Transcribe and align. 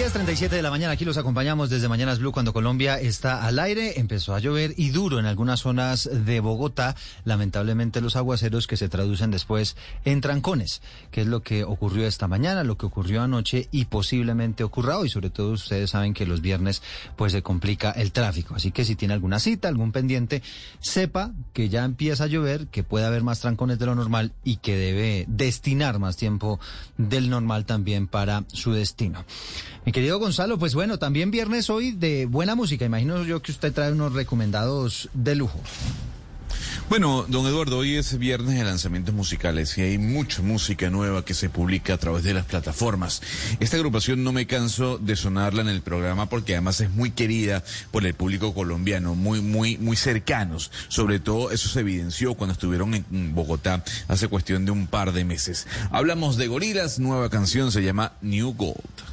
10.37 0.00 0.48
de 0.48 0.62
la 0.62 0.70
mañana, 0.70 0.94
aquí 0.94 1.04
los 1.04 1.18
acompañamos 1.18 1.68
desde 1.68 1.86
Mañanas 1.86 2.20
Blue 2.20 2.32
cuando 2.32 2.54
Colombia 2.54 2.98
está 2.98 3.44
al 3.44 3.58
aire. 3.58 4.00
Empezó 4.00 4.34
a 4.34 4.38
llover 4.38 4.72
y 4.78 4.88
duro 4.92 5.18
en 5.18 5.26
algunas 5.26 5.60
zonas 5.60 6.08
de 6.10 6.40
Bogotá. 6.40 6.96
Lamentablemente 7.26 8.00
los 8.00 8.16
aguaceros 8.16 8.66
que 8.66 8.78
se 8.78 8.88
traducen 8.88 9.30
después 9.30 9.76
en 10.06 10.22
trancones, 10.22 10.80
que 11.10 11.20
es 11.20 11.26
lo 11.26 11.42
que 11.42 11.64
ocurrió 11.64 12.06
esta 12.06 12.28
mañana, 12.28 12.64
lo 12.64 12.78
que 12.78 12.86
ocurrió 12.86 13.20
anoche 13.20 13.68
y 13.72 13.84
posiblemente 13.84 14.64
ocurra 14.64 14.96
hoy. 14.96 15.10
Sobre 15.10 15.28
todo 15.28 15.50
ustedes 15.50 15.90
saben 15.90 16.14
que 16.14 16.24
los 16.24 16.40
viernes 16.40 16.80
pues 17.16 17.32
se 17.32 17.42
complica 17.42 17.90
el 17.90 18.10
tráfico. 18.10 18.54
Así 18.54 18.72
que 18.72 18.86
si 18.86 18.96
tiene 18.96 19.12
alguna 19.12 19.38
cita, 19.38 19.68
algún 19.68 19.92
pendiente, 19.92 20.42
sepa 20.78 21.32
que 21.52 21.68
ya 21.68 21.84
empieza 21.84 22.24
a 22.24 22.28
llover, 22.28 22.68
que 22.68 22.84
puede 22.84 23.04
haber 23.04 23.22
más 23.22 23.40
trancones 23.40 23.78
de 23.78 23.84
lo 23.84 23.94
normal 23.94 24.32
y 24.44 24.56
que 24.56 24.76
debe 24.78 25.26
destinar 25.28 25.98
más 25.98 26.16
tiempo 26.16 26.58
del 26.96 27.28
normal 27.28 27.66
también 27.66 28.06
para 28.06 28.44
su 28.50 28.72
destino. 28.72 29.26
Mi 29.90 29.92
querido 29.92 30.20
Gonzalo, 30.20 30.56
pues 30.56 30.76
bueno, 30.76 31.00
también 31.00 31.32
viernes 31.32 31.68
hoy 31.68 31.90
de 31.90 32.26
buena 32.26 32.54
música. 32.54 32.84
Imagino 32.84 33.24
yo 33.24 33.42
que 33.42 33.50
usted 33.50 33.72
trae 33.72 33.90
unos 33.90 34.12
recomendados 34.12 35.08
de 35.14 35.34
lujo. 35.34 35.60
Bueno, 36.88 37.24
don 37.26 37.44
Eduardo, 37.48 37.78
hoy 37.78 37.96
es 37.96 38.16
viernes 38.16 38.56
de 38.56 38.62
lanzamientos 38.62 39.12
musicales 39.12 39.76
y 39.78 39.80
hay 39.80 39.98
mucha 39.98 40.42
música 40.42 40.90
nueva 40.90 41.24
que 41.24 41.34
se 41.34 41.50
publica 41.50 41.94
a 41.94 41.98
través 41.98 42.22
de 42.22 42.34
las 42.34 42.46
plataformas. 42.46 43.20
Esta 43.58 43.78
agrupación 43.78 44.22
no 44.22 44.30
me 44.30 44.46
canso 44.46 44.96
de 44.96 45.16
sonarla 45.16 45.62
en 45.62 45.68
el 45.68 45.82
programa 45.82 46.26
porque 46.26 46.52
además 46.52 46.80
es 46.80 46.90
muy 46.90 47.10
querida 47.10 47.64
por 47.90 48.06
el 48.06 48.14
público 48.14 48.54
colombiano, 48.54 49.16
muy, 49.16 49.40
muy, 49.40 49.76
muy 49.76 49.96
cercanos. 49.96 50.70
Sobre 50.86 51.18
todo 51.18 51.50
eso 51.50 51.68
se 51.68 51.80
evidenció 51.80 52.34
cuando 52.34 52.52
estuvieron 52.52 52.94
en 52.94 53.34
Bogotá 53.34 53.82
hace 54.06 54.28
cuestión 54.28 54.66
de 54.66 54.70
un 54.70 54.86
par 54.86 55.12
de 55.12 55.24
meses. 55.24 55.66
Hablamos 55.90 56.36
de 56.36 56.46
Gorilas, 56.46 57.00
nueva 57.00 57.28
canción 57.28 57.72
se 57.72 57.82
llama 57.82 58.12
New 58.20 58.54
Gold. 58.54 59.10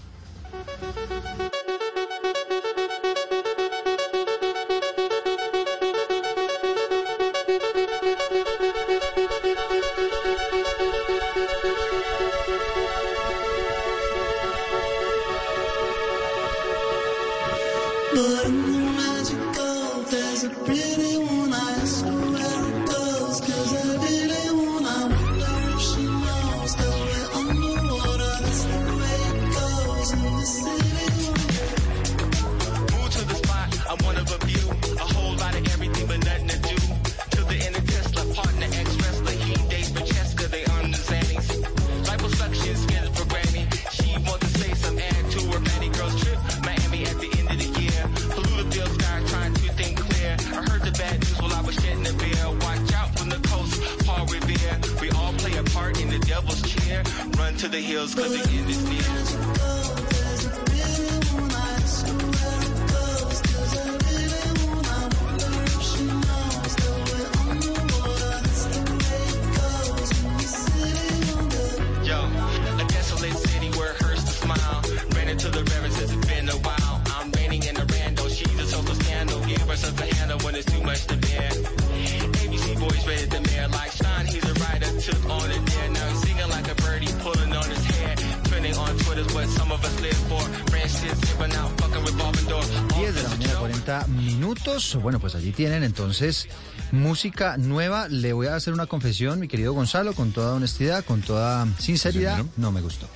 Bueno, 95.07 95.21
pues 95.21 95.35
allí 95.35 95.53
tienen 95.53 95.83
entonces 95.83 96.49
música 96.91 97.55
nueva. 97.55 98.09
Le 98.09 98.33
voy 98.33 98.47
a 98.47 98.55
hacer 98.55 98.73
una 98.73 98.87
confesión, 98.87 99.39
mi 99.39 99.47
querido 99.47 99.71
Gonzalo, 99.71 100.11
con 100.11 100.33
toda 100.33 100.53
honestidad, 100.53 101.05
con 101.05 101.21
toda 101.21 101.65
sinceridad. 101.79 102.43
no 102.57 102.73
me 102.73 102.81
gustó. 102.81 103.07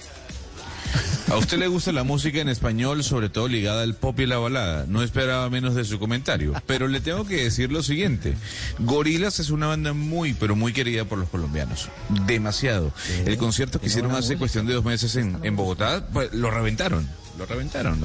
¿A 1.29 1.35
usted 1.35 1.57
le 1.57 1.67
gusta 1.67 1.91
la 1.91 2.05
música 2.05 2.39
en 2.39 2.47
español, 2.47 3.03
sobre 3.03 3.27
todo 3.27 3.49
ligada 3.49 3.83
al 3.83 3.95
pop 3.95 4.17
y 4.21 4.25
la 4.25 4.37
balada? 4.37 4.85
No 4.87 5.03
esperaba 5.03 5.49
menos 5.49 5.75
de 5.75 5.83
su 5.83 5.99
comentario. 5.99 6.53
Pero 6.65 6.87
le 6.87 7.01
tengo 7.01 7.25
que 7.25 7.43
decir 7.43 7.73
lo 7.73 7.83
siguiente. 7.83 8.35
Gorilas 8.79 9.41
es 9.41 9.49
una 9.49 9.67
banda 9.67 9.91
muy, 9.91 10.33
pero 10.33 10.55
muy 10.55 10.71
querida 10.71 11.03
por 11.03 11.17
los 11.17 11.27
colombianos. 11.27 11.89
Demasiado. 12.25 12.93
El 13.25 13.37
concierto 13.37 13.81
que 13.81 13.87
hicieron 13.87 14.15
hace 14.15 14.37
cuestión 14.37 14.65
de 14.65 14.75
dos 14.75 14.85
meses 14.85 15.17
en, 15.17 15.39
en 15.43 15.57
Bogotá, 15.57 16.07
pues, 16.13 16.33
lo 16.33 16.51
reventaron 16.51 17.05
lo 17.41 17.47
reventaron. 17.47 17.99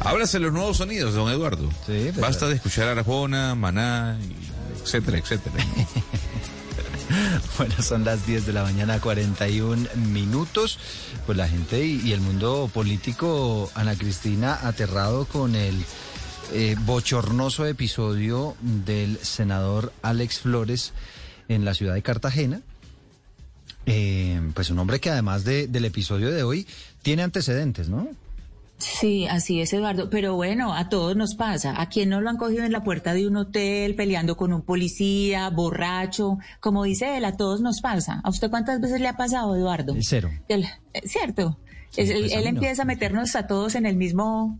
Háblase 0.00 0.40
los 0.40 0.52
nuevos 0.52 0.78
sonidos, 0.78 1.14
don 1.14 1.30
Eduardo. 1.30 1.68
Basta 2.18 2.48
de 2.48 2.56
escuchar 2.56 2.98
Arjona, 2.98 3.54
Maná, 3.54 4.18
etcétera, 4.82 5.18
etcétera. 5.18 5.54
bueno, 7.58 7.74
son 7.80 8.04
las 8.04 8.26
10 8.26 8.46
de 8.46 8.52
la 8.52 8.64
mañana, 8.64 9.00
41 9.00 9.88
minutos. 10.08 10.80
Pues 11.26 11.38
la 11.38 11.48
gente 11.48 11.86
y, 11.86 12.12
el 12.12 12.20
mundo 12.20 12.68
político, 12.74 13.70
Ana 13.74 13.94
Cristina, 13.94 14.58
aterrado 14.66 15.26
con 15.26 15.54
el 15.54 15.76
eh, 16.52 16.74
bochornoso 16.80 17.66
episodio 17.66 18.56
del 18.60 19.16
senador 19.18 19.92
Alex 20.02 20.40
Flores 20.40 20.92
en 21.48 21.64
la 21.64 21.74
ciudad 21.74 21.94
de 21.94 22.02
Cartagena. 22.02 22.62
Eh, 23.86 24.40
pues 24.54 24.70
un 24.70 24.80
hombre 24.80 25.00
que 25.00 25.10
además 25.10 25.44
del 25.44 25.84
episodio 25.84 26.32
de 26.32 26.42
hoy 26.42 26.66
tiene 27.02 27.22
antecedentes, 27.22 27.88
¿no? 27.88 28.08
Sí, 28.82 29.26
así 29.26 29.60
es, 29.60 29.72
Eduardo. 29.72 30.10
Pero 30.10 30.34
bueno, 30.34 30.74
a 30.74 30.88
todos 30.88 31.16
nos 31.16 31.34
pasa. 31.36 31.80
¿A 31.80 31.88
quién 31.88 32.08
no 32.08 32.20
lo 32.20 32.28
han 32.28 32.36
cogido 32.36 32.64
en 32.64 32.72
la 32.72 32.82
puerta 32.82 33.14
de 33.14 33.28
un 33.28 33.36
hotel 33.36 33.94
peleando 33.94 34.36
con 34.36 34.52
un 34.52 34.62
policía, 34.62 35.48
borracho? 35.50 36.38
Como 36.60 36.82
dice 36.82 37.16
él, 37.16 37.24
a 37.24 37.36
todos 37.36 37.60
nos 37.60 37.80
pasa. 37.80 38.20
¿A 38.24 38.30
usted 38.30 38.50
cuántas 38.50 38.80
veces 38.80 39.00
le 39.00 39.08
ha 39.08 39.16
pasado, 39.16 39.54
Eduardo? 39.54 39.94
cero. 40.00 40.30
Eh, 40.48 40.62
¿Cierto? 41.04 41.58
Pues 41.94 42.08
él, 42.10 42.46
empieza 42.46 42.82
a 42.82 42.84
meternos 42.86 43.36
a 43.36 43.46
todos 43.46 43.74
en 43.74 43.86
el 43.86 43.96
mismo 43.96 44.58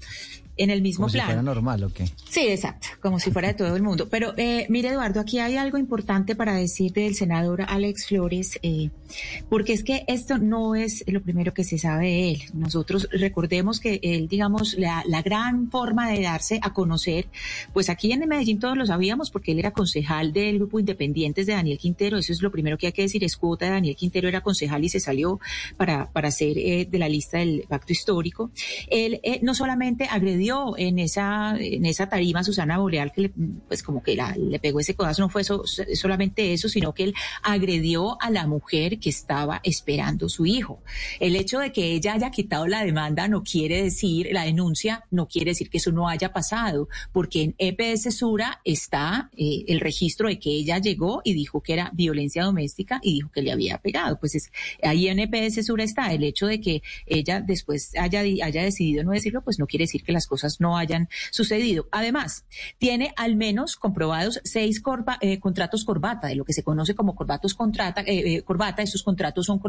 en 0.57 0.71
el 0.71 0.83
mismo 0.83 1.07
como 1.07 1.13
plan. 1.13 1.27
Si 1.27 1.33
fuera 1.33 1.43
normal, 1.43 1.85
¿o 1.85 1.89
qué? 1.93 2.07
Sí, 2.29 2.49
exacto, 2.49 2.89
como 3.01 3.19
si 3.19 3.31
fuera 3.31 3.49
de 3.49 3.55
todo 3.55 3.75
el 3.75 3.83
mundo. 3.83 4.09
Pero 4.09 4.35
eh, 4.37 4.67
mire, 4.69 4.91
Eduardo, 4.91 5.21
aquí 5.21 5.39
hay 5.39 5.57
algo 5.57 5.79
importante 5.79 6.37
para 6.37 6.55
decir 6.55 6.93
del 6.93 7.15
senador 7.15 7.63
Alex 7.63 8.07
Flores, 8.07 8.59
eh, 8.63 8.91
porque 9.49 9.73
es 9.73 9.83
que 9.83 10.05
esto 10.07 10.39
no 10.39 10.75
es 10.75 11.05
lo 11.07 11.23
primero 11.23 11.55
que 11.55 11.65
se 11.65 11.79
sabe 11.79 12.07
de 12.07 12.31
él. 12.33 12.43
Nosotros 12.53 13.09
recordemos 13.13 13.81
que 13.81 14.01
él, 14.03 14.29
digamos, 14.29 14.75
la, 14.75 15.03
la 15.07 15.23
gran 15.23 15.71
forma 15.71 16.11
de 16.11 16.23
darse 16.23 16.59
a 16.63 16.73
conocer, 16.73 17.27
pues 17.73 17.89
aquí 17.89 18.13
en 18.13 18.29
Medellín 18.29 18.59
todos 18.59 18.77
lo 18.77 18.87
sabíamos 18.87 19.31
porque 19.31 19.53
él 19.53 19.59
era 19.59 19.73
concejal 19.73 20.33
del 20.33 20.57
grupo 20.57 20.79
Independientes 20.79 21.47
de 21.47 21.55
Daniel 21.55 21.79
Quintero, 21.79 22.19
eso 22.19 22.33
es 22.33 22.43
lo 22.43 22.51
primero 22.51 22.79
que 22.79 22.87
hay 22.87 22.93
que 22.93 23.03
decir, 23.03 23.25
es 23.25 23.37
cuota 23.37 23.67
de 23.67 23.73
Daniel 23.73 23.97
Quintero, 23.97 24.29
era 24.29 24.43
concejal 24.43 24.85
y 24.85 24.89
se 24.89 25.01
salió 25.01 25.41
para, 25.77 26.11
para 26.11 26.31
ser 26.31 26.59
eh, 26.59 26.87
de 26.91 26.99
la 26.99 27.09
lista 27.09 27.39
del 27.39 27.65
pacto 27.69 27.93
histórico. 27.93 28.51
Él 28.89 29.21
eh, 29.23 29.41
no 29.43 29.55
solamente 29.55 30.07
agredió 30.11 30.42
en 30.77 30.99
esa, 30.99 31.56
en 31.59 31.87
esa 31.87 32.09
tarima 32.09 32.44
Susana 32.44 32.79
Boreal, 32.79 33.12
que 33.12 33.23
le, 33.23 33.33
pues 33.69 33.83
como 33.83 34.03
que 34.03 34.17
la, 34.17 34.35
le 34.37 34.59
pegó 34.59 34.81
ese 34.81 34.94
codazo, 34.94 35.23
no 35.23 35.29
fue 35.29 35.44
solamente 35.44 36.53
eso, 36.53 36.69
sino 36.69 36.93
que 36.94 37.05
él 37.05 37.15
agredió 37.43 38.21
a 38.21 38.31
la 38.31 38.47
mujer 38.47 38.99
que 38.99 39.11
estaba 39.11 39.61
esperando 39.62 40.29
su 40.29 40.47
hijo. 40.47 40.83
El 41.21 41.37
hecho 41.37 41.59
de 41.59 41.73
que 41.73 41.93
ella 41.93 42.15
haya 42.15 42.31
quitado 42.31 42.67
la 42.67 42.85
demanda 42.85 43.29
no 43.29 43.43
quiere 43.43 43.83
decir, 43.83 44.29
la 44.33 44.44
denuncia 44.44 45.05
no 45.11 45.27
quiere 45.27 45.53
decir 45.53 45.71
que 45.71 45.79
eso 45.79 45.93
no 45.93 46.09
haya 46.09 46.33
pasado, 46.33 46.89
porque 47.12 47.43
en 47.43 47.55
EPS 47.59 48.17
Sura 48.17 48.61
está 48.65 49.31
eh, 49.37 49.65
el 49.69 49.81
registro 49.81 50.29
de 50.29 50.39
que 50.39 50.50
ella 50.50 50.79
llegó 50.79 51.21
y 51.25 51.35
dijo 51.35 51.61
que 51.61 51.75
era 51.75 51.91
violencia 51.94 52.44
doméstica 52.44 53.00
y 53.03 53.15
dijo 53.15 53.31
que 53.31 53.43
le 53.43 53.53
había 53.53 53.79
pegado. 53.79 54.19
Pues 54.19 54.35
es, 54.35 54.53
ahí 54.83 55.09
en 55.09 55.19
EPS 55.19 55.67
Sura 55.67 55.85
está 55.85 56.12
el 56.12 56.25
hecho 56.25 56.47
de 56.47 56.61
que 56.61 56.83
ella 57.06 57.41
después 57.41 57.93
haya, 57.97 58.21
haya 58.21 58.62
decidido 58.62 59.05
no 59.05 59.12
decirlo, 59.12 59.43
pues 59.43 59.59
no 59.59 59.67
quiere 59.67 59.85
decir 59.85 60.03
que 60.03 60.12
las 60.12 60.27
cosas 60.32 60.62
no 60.62 60.79
hayan 60.79 61.11
sucedido. 61.31 61.88
Además, 61.93 62.46
tiene 62.79 63.12
al 63.17 63.37
menos 63.37 63.76
comprobados 63.76 64.40
seis 64.44 64.82
eh, 65.20 65.38
contratos 65.40 65.84
corbata, 65.84 66.29
de 66.29 66.37
lo 66.37 66.46
que 66.46 66.55
se 66.55 66.62
conoce 66.62 66.94
como 66.94 67.14
corbatos 67.14 67.52
contrata, 67.52 68.00
eh, 68.00 68.37
eh, 68.37 68.43
corbata. 68.43 68.81
Estos 68.81 69.02
contratos 69.02 69.44
son 69.44 69.61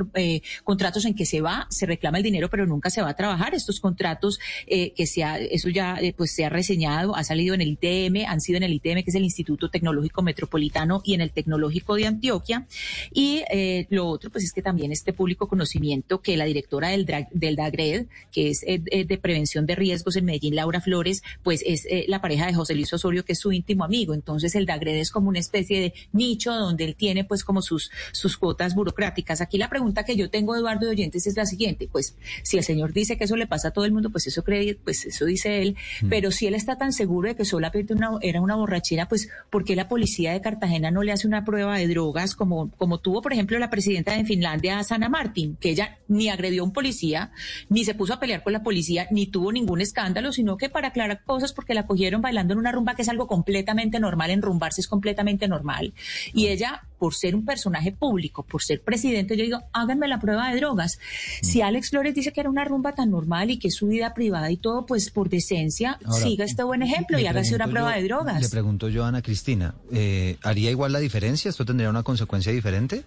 contratos 0.64 1.04
en 1.04 1.16
que 1.16 1.26
se 1.26 1.42
va, 1.42 1.68
se 1.70 1.86
reclama 1.86 2.18
el 2.18 2.24
dinero, 2.24 2.50
pero 2.50 2.66
nunca 2.66 2.90
se 2.90 3.02
va 3.02 3.10
a 3.10 3.14
trabajar. 3.14 3.54
Estos 3.54 3.82
contratos 3.82 4.40
que 4.68 5.06
se 5.06 5.26
ha, 5.26 5.38
eso 5.38 5.68
ya 5.68 6.00
pues 6.16 6.34
se 6.34 6.46
ha 6.46 6.50
reseñado, 6.50 7.14
ha 7.14 7.26
salido 7.26 7.54
en 7.56 7.62
el 7.62 7.78
ITM, 7.78 8.26
han 8.26 8.40
sido 8.40 8.58
en 8.58 8.64
el 8.64 8.74
ITM, 8.74 9.04
que 9.04 9.10
es 9.10 9.16
el 9.16 9.24
Instituto 9.24 9.70
Tecnológico 9.70 10.22
Metropolitano, 10.22 11.02
y 11.04 11.14
en 11.14 11.22
el 11.22 11.32
Tecnológico 11.34 11.96
de 11.96 12.08
Antioquia. 12.08 12.68
Y 13.12 13.44
lo 13.90 14.08
otro, 14.08 14.30
pues 14.32 14.46
es 14.46 14.54
que 14.54 14.62
también 14.62 14.94
este 14.94 15.12
público 15.12 15.50
conocimiento 15.50 16.22
que 16.22 16.38
la 16.38 16.46
directora 16.46 16.90
del, 16.90 17.06
del 17.32 17.56
DAGRED, 17.58 18.06
que 18.32 18.50
es 18.50 18.62
de 18.62 19.20
prevención 19.22 19.66
de 19.66 19.76
riesgos 19.76 20.16
en 20.16 20.26
Medellín, 20.26 20.53
Laura 20.54 20.82
Flores, 20.82 21.24
pues 21.44 21.64
es 21.66 21.88
la 22.08 22.22
pareja 22.22 22.46
de 22.46 22.54
José 22.54 22.76
Luis 22.76 22.92
Osorio, 22.94 23.26
que 23.26 23.34
es 23.34 23.40
su 23.40 23.52
íntimo 23.52 23.84
amigo. 23.84 24.14
Entonces 24.14 24.56
el 24.56 24.66
DAGRED 24.66 24.98
es 24.98 25.12
como 25.12 25.30
una 25.30 25.40
especie 25.40 25.80
de 25.80 25.94
nicho 26.12 26.54
donde 26.54 26.86
él 26.86 26.96
tiene 26.96 27.24
pues 27.24 27.44
como 27.44 27.62
sus, 27.62 27.92
sus 28.12 28.38
cuotas 28.38 28.76
burocráticas. 28.76 29.42
Aquí 29.42 29.58
la 29.58 29.70
pregunta 29.70 30.04
que 30.04 30.16
yo 30.16 30.30
tengo, 30.30 30.56
Eduardo 30.56 30.86
de 30.86 30.92
Oyentes, 30.92 31.28
es 31.28 31.36
la 31.36 31.46
siguiente. 31.46 31.88
Pues 31.92 32.16
si 32.44 32.58
el 32.58 32.64
señor 32.64 32.94
dice 32.94 33.18
que 33.18 33.26
eso 33.26 33.36
le 33.36 33.48
pasa 33.48 33.70
a 33.70 33.72
todo 33.72 33.86
el 33.86 33.92
mundo, 33.92 34.10
pues 34.10 34.28
eso 34.28 34.44
cree, 34.44 34.76
pues 34.76 35.06
eso 35.06 35.26
dice 35.26 35.62
él. 35.62 35.76
Mm. 36.02 36.10
Pero 36.10 36.32
si 36.32 36.48
él 36.48 36.56
está 36.56 36.78
tan 36.78 36.94
seguro 36.94 37.30
de 37.30 37.36
que 37.36 37.46
solamente 37.46 37.94
una, 37.94 38.12
era 38.22 38.42
una 38.42 38.56
borrachera, 38.56 39.08
pues 39.08 39.30
¿por 39.50 39.64
qué 39.64 39.76
la 39.76 39.88
policía 39.88 40.34
de 40.34 40.42
Cartagena 40.42 40.92
no 40.92 41.04
le 41.04 41.12
hace 41.12 41.28
una 41.28 41.46
prueba 41.46 41.78
de 41.78 41.88
drogas 41.88 42.36
como, 42.36 42.72
como 42.72 43.00
tuvo, 43.00 43.22
por 43.22 43.34
ejemplo, 43.34 43.58
la 43.60 43.70
presidenta 43.70 44.16
de 44.16 44.26
Finlandia, 44.26 44.84
Sana 44.84 45.10
Martin, 45.10 45.56
que 45.60 45.70
ella 45.70 46.00
ni 46.08 46.30
agredió 46.30 46.64
a 46.64 46.66
un 46.66 46.74
policía, 46.74 47.32
ni 47.70 47.86
se 47.86 47.96
puso 47.96 48.14
a 48.14 48.20
pelear 48.20 48.44
con 48.44 48.54
la 48.54 48.64
policía, 48.64 49.08
ni 49.12 49.28
tuvo 49.28 49.52
ningún 49.52 49.82
escándalo, 49.82 50.32
sino 50.32 50.43
que 50.58 50.70
para 50.70 50.90
aclarar 50.90 51.24
cosas 51.24 51.54
porque 51.54 51.74
la 51.74 51.88
cogieron 51.88 52.22
bailando 52.22 52.54
en 52.54 52.60
una 52.60 52.72
rumba 52.72 52.96
que 52.96 53.02
es 53.02 53.10
algo 53.10 53.28
completamente 53.28 54.00
normal, 54.00 54.32
enrumbarse 54.32 54.82
es 54.82 54.88
completamente 54.88 55.48
normal. 55.48 55.94
Y 56.34 56.48
ella, 56.48 56.84
por 57.00 57.16
ser 57.16 57.36
un 57.36 57.46
personaje 57.46 57.92
público, 57.92 58.44
por 58.44 58.64
ser 58.64 58.82
presidente, 58.82 59.36
yo 59.38 59.44
digo, 59.44 59.62
háganme 59.74 60.08
la 60.08 60.20
prueba 60.20 60.50
de 60.50 60.58
drogas. 60.58 61.00
Mm. 61.42 61.46
Si 61.46 61.62
Alex 61.62 61.90
Flores 61.90 62.16
dice 62.16 62.32
que 62.32 62.42
era 62.42 62.50
una 62.50 62.66
rumba 62.66 62.94
tan 62.94 63.12
normal 63.12 63.52
y 63.52 63.58
que 63.58 63.70
es 63.70 63.76
su 63.76 63.88
vida 63.88 64.14
privada 64.14 64.52
y 64.52 64.58
todo, 64.58 64.86
pues 64.86 65.10
por 65.10 65.30
decencia, 65.30 66.00
siga 66.22 66.46
este 66.46 66.64
buen 66.64 66.82
ejemplo 66.82 67.20
y 67.20 67.26
hágase 67.26 67.56
una 67.56 67.68
prueba 67.68 67.96
de 67.96 68.04
drogas. 68.04 68.42
Le 68.42 68.50
pregunto 68.50 68.90
yo 68.90 69.06
a 69.06 69.08
Ana 69.08 69.22
Cristina, 69.22 69.76
eh, 69.92 70.38
¿haría 70.44 70.72
igual 70.72 70.92
la 70.92 71.00
diferencia? 71.00 71.50
¿Esto 71.50 71.66
tendría 71.66 71.90
una 71.90 72.04
consecuencia 72.04 72.52
diferente? 72.52 73.04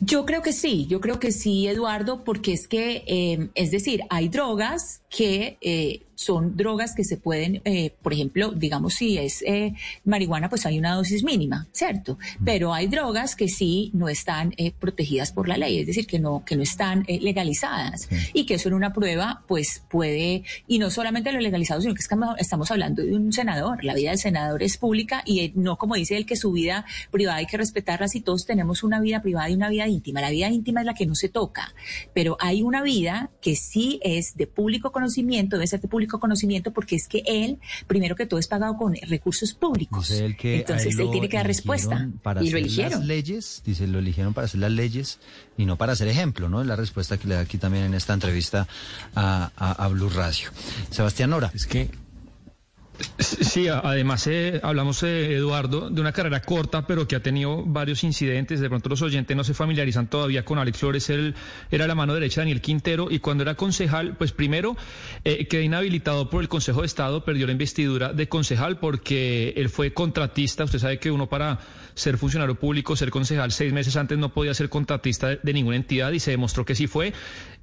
Yo 0.00 0.24
creo 0.24 0.42
que 0.42 0.52
sí, 0.52 0.86
yo 0.86 1.00
creo 1.00 1.18
que 1.18 1.32
sí, 1.32 1.66
Eduardo, 1.66 2.24
porque 2.24 2.52
es 2.52 2.68
que, 2.68 3.04
eh, 3.06 3.48
es 3.54 3.70
decir, 3.70 4.02
hay 4.10 4.28
drogas 4.28 5.02
que 5.08 5.58
eh, 5.60 6.05
son 6.16 6.56
drogas 6.56 6.94
que 6.94 7.04
se 7.04 7.16
pueden, 7.16 7.62
eh, 7.64 7.94
por 8.02 8.12
ejemplo, 8.12 8.50
digamos, 8.50 8.94
si 8.94 9.18
es 9.18 9.42
eh, 9.46 9.74
marihuana, 10.04 10.48
pues 10.48 10.66
hay 10.66 10.78
una 10.78 10.94
dosis 10.94 11.22
mínima, 11.22 11.68
¿cierto? 11.72 12.18
Pero 12.44 12.74
hay 12.74 12.88
drogas 12.88 13.36
que 13.36 13.48
sí 13.48 13.90
no 13.94 14.08
están 14.08 14.54
eh, 14.56 14.72
protegidas 14.72 15.30
por 15.30 15.46
la 15.46 15.56
ley, 15.56 15.78
es 15.78 15.86
decir, 15.86 16.06
que 16.06 16.18
no, 16.18 16.42
que 16.44 16.56
no 16.56 16.62
están 16.62 17.04
legalizadas. 17.06 18.08
Y 18.32 18.46
que 18.46 18.54
eso 18.54 18.68
en 18.68 18.74
una 18.74 18.92
prueba, 18.92 19.44
pues 19.46 19.82
puede, 19.88 20.42
y 20.66 20.78
no 20.78 20.90
solamente 20.90 21.30
lo 21.32 21.40
legalizado, 21.40 21.80
sino 21.80 21.94
que 21.94 22.02
estamos 22.38 22.70
hablando 22.70 23.02
de 23.02 23.14
un 23.14 23.32
senador, 23.32 23.84
la 23.84 23.94
vida 23.94 24.10
del 24.10 24.18
senador 24.18 24.62
es 24.62 24.78
pública 24.78 25.22
y 25.24 25.52
no 25.54 25.76
como 25.76 25.94
dice 25.94 26.16
él 26.16 26.24
que 26.26 26.36
su 26.36 26.52
vida 26.52 26.86
privada 27.10 27.38
hay 27.38 27.46
que 27.46 27.58
respetarla. 27.58 28.08
Si 28.08 28.22
todos 28.22 28.46
tenemos 28.46 28.82
una 28.82 29.00
vida 29.00 29.20
privada 29.20 29.50
y 29.50 29.54
una 29.54 29.68
vida 29.68 29.86
íntima. 29.86 30.20
La 30.20 30.30
vida 30.30 30.48
íntima 30.48 30.80
es 30.80 30.86
la 30.86 30.94
que 30.94 31.06
no 31.06 31.14
se 31.14 31.28
toca, 31.28 31.74
pero 32.14 32.36
hay 32.40 32.62
una 32.62 32.82
vida 32.82 33.30
que 33.42 33.54
sí 33.54 34.00
es 34.02 34.36
de 34.36 34.46
público 34.46 34.92
conocimiento, 34.92 35.56
debe 35.56 35.66
ser 35.66 35.80
de 35.80 35.88
público 35.88 36.05
conocimiento 36.06 36.72
porque 36.72 36.96
es 36.96 37.08
que 37.08 37.22
él, 37.26 37.58
primero 37.86 38.16
que 38.16 38.26
todo, 38.26 38.40
es 38.40 38.48
pagado 38.48 38.76
con 38.76 38.94
recursos 39.08 39.52
públicos. 39.54 40.10
Entonces 40.10 40.98
él, 40.98 41.10
tiene 41.10 41.28
que 41.28 41.36
dar 41.36 41.46
respuesta. 41.46 42.08
Para 42.22 42.42
y 42.42 42.50
lo 42.50 42.58
eligieron. 42.58 43.00
Las 43.00 43.06
leyes, 43.06 43.62
dice, 43.64 43.86
lo 43.86 43.98
eligieron 43.98 44.34
para 44.34 44.46
hacer 44.46 44.60
las 44.60 44.72
leyes 44.72 45.18
y 45.56 45.66
no 45.66 45.76
para 45.76 45.96
ser 45.96 46.08
ejemplo, 46.08 46.48
¿no? 46.48 46.60
Es 46.60 46.66
la 46.66 46.76
respuesta 46.76 47.18
que 47.18 47.28
le 47.28 47.34
da 47.34 47.40
aquí 47.40 47.58
también 47.58 47.84
en 47.84 47.94
esta 47.94 48.14
entrevista 48.14 48.66
a, 49.14 49.50
a, 49.56 49.84
a 49.84 49.88
Blue 49.88 50.08
Radio. 50.08 50.50
Sebastián 50.90 51.30
Nora. 51.30 51.50
Es 51.54 51.66
que 51.66 51.90
Sí, 53.18 53.68
además 53.68 54.26
eh, 54.26 54.60
hablamos, 54.62 55.02
eh, 55.02 55.34
Eduardo, 55.34 55.90
de 55.90 56.00
una 56.00 56.12
carrera 56.12 56.40
corta, 56.42 56.86
pero 56.86 57.06
que 57.06 57.16
ha 57.16 57.20
tenido 57.20 57.62
varios 57.64 58.04
incidentes. 58.04 58.60
De 58.60 58.68
pronto 58.68 58.88
los 58.88 59.02
oyentes 59.02 59.36
no 59.36 59.44
se 59.44 59.54
familiarizan 59.54 60.08
todavía 60.08 60.44
con 60.44 60.58
Alex 60.58 60.78
Flores. 60.78 61.10
Él 61.10 61.34
era 61.70 61.86
la 61.86 61.94
mano 61.94 62.14
derecha 62.14 62.40
de 62.40 62.46
Daniel 62.46 62.60
Quintero 62.60 63.08
y 63.10 63.18
cuando 63.18 63.42
era 63.42 63.54
concejal, 63.54 64.16
pues 64.16 64.32
primero 64.32 64.76
eh, 65.24 65.46
quedó 65.46 65.62
inhabilitado 65.62 66.30
por 66.30 66.42
el 66.42 66.48
Consejo 66.48 66.80
de 66.80 66.86
Estado, 66.86 67.24
perdió 67.24 67.46
la 67.46 67.52
investidura 67.52 68.12
de 68.12 68.28
concejal 68.28 68.78
porque 68.78 69.54
él 69.56 69.68
fue 69.68 69.92
contratista. 69.92 70.64
Usted 70.64 70.78
sabe 70.78 70.98
que 70.98 71.10
uno 71.10 71.28
para 71.28 71.58
ser 71.96 72.18
funcionario 72.18 72.54
público, 72.54 72.94
ser 72.94 73.10
concejal, 73.10 73.50
seis 73.50 73.72
meses 73.72 73.96
antes 73.96 74.18
no 74.18 74.32
podía 74.32 74.54
ser 74.54 74.68
contratista 74.68 75.28
de, 75.28 75.52
ninguna 75.52 75.76
entidad 75.76 76.12
y 76.12 76.20
se 76.20 76.30
demostró 76.30 76.64
que 76.64 76.74
sí 76.74 76.86
fue. 76.86 77.14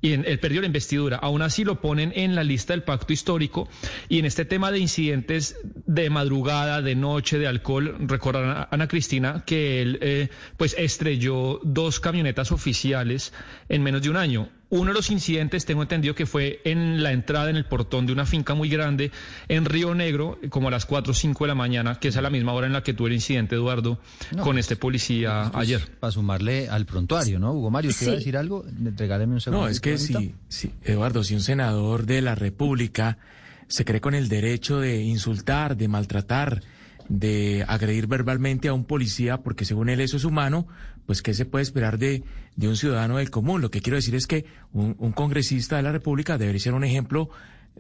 Y 0.02 0.12
él 0.14 0.40
perdió 0.40 0.60
la 0.60 0.68
investidura. 0.68 1.18
Aún 1.18 1.42
así 1.44 1.64
lo 1.64 1.80
ponen 1.80 2.12
en 2.16 2.36
la 2.36 2.44
lista 2.44 2.74
del 2.74 2.84
pacto 2.84 3.14
histórico. 3.14 3.70
Y 4.10 4.20
en 4.20 4.26
este 4.26 4.44
tema 4.44 4.72
de 4.72 4.80
incidentes 4.80 5.56
de 5.86 6.10
madrugada, 6.10 6.82
de 6.82 6.96
noche, 6.96 7.38
de 7.38 7.48
alcohol, 7.48 7.96
recordarán 8.02 8.68
Ana 8.70 8.88
Cristina 8.88 9.44
que 9.46 9.82
él 9.82 10.00
eh, 10.02 10.30
pues 10.58 10.76
estrelló 10.78 11.62
dos 11.64 12.00
camionetas 12.00 12.52
oficiales 12.52 13.32
en 13.70 13.84
menos 13.84 14.02
de 14.02 14.10
un 14.10 14.18
año 14.18 14.50
uno 14.74 14.90
de 14.90 14.96
los 14.96 15.12
incidentes, 15.12 15.66
tengo 15.66 15.84
entendido 15.84 16.16
que 16.16 16.26
fue 16.26 16.60
en 16.64 17.04
la 17.04 17.12
entrada, 17.12 17.50
en 17.50 17.58
el 17.58 17.66
portón 17.66 18.08
de 18.08 18.14
una 18.14 18.26
finca 18.26 18.56
muy 18.56 18.70
grande 18.70 19.12
en 19.48 19.66
Río 19.66 19.94
Negro, 19.94 20.40
como 20.50 20.68
a 20.68 20.72
las 20.72 20.86
4 20.86 21.12
o 21.12 21.14
5 21.14 21.44
de 21.44 21.48
la 21.48 21.56
mañana, 21.56 22.00
que 22.00 22.08
es 22.08 22.18
a 22.18 22.22
la 22.22 22.32
misma 22.32 22.54
hora 22.54 22.66
en 22.66 22.74
la 22.74 22.82
que 22.82 22.94
tuvo 22.94 23.08
el 23.08 23.14
incidente, 23.14 23.56
Eduardo, 23.56 24.00
con 24.42 24.58
este 24.58 24.76
policía 24.76 25.52
ayer. 25.54 25.82
Para 26.00 26.12
sumarle 26.12 26.70
al 26.70 26.86
prontuario, 26.88 27.38
¿no? 27.38 27.54
Hugo 27.54 27.70
Mario, 27.70 27.92
¿quiere 27.98 28.16
decir 28.16 28.36
algo? 28.36 28.66
Regáleme 28.98 29.34
un 29.34 29.42
segundo. 29.42 29.66
No, 29.66 29.70
es 29.70 29.80
que 29.80 30.00
si, 30.00 30.34
si, 30.48 30.74
Eduardo, 30.84 31.24
si 31.24 31.36
un 31.36 31.42
senador 31.42 32.08
de 32.08 32.22
la 32.24 32.34
República 32.34 33.20
se 33.68 33.86
cree 33.86 34.02
con 34.02 34.16
el 34.16 34.28
derecho 34.28 34.80
de 34.80 35.04
insultar, 35.04 35.78
de 35.78 35.88
maltratar, 35.88 36.64
de 37.10 37.64
agredir 37.68 38.08
verbalmente 38.08 38.70
a 38.70 38.74
un 38.74 38.86
policía, 38.86 39.38
porque 39.38 39.66
según 39.66 39.90
él 39.90 40.02
eso 40.02 40.18
es 40.18 40.26
humano, 40.26 40.68
pues 41.06 41.22
¿qué 41.22 41.34
se 41.34 41.46
puede 41.46 41.64
esperar 41.64 41.98
de, 41.98 42.24
de 42.56 42.68
un 42.68 42.78
ciudadano 42.78 43.18
del 43.18 43.30
común? 43.30 43.62
Lo 43.62 43.72
que 43.72 43.82
quiero 43.82 43.96
decir 43.96 44.16
es 44.16 44.28
que 44.28 44.46
un, 44.72 44.96
un, 45.00 45.12
congresista 45.12 45.78
de 45.78 45.84
la 45.84 45.92
República 45.92 46.38
debería 46.38 46.62
ser 46.62 46.74
un 46.74 46.84
ejemplo, 46.84 47.30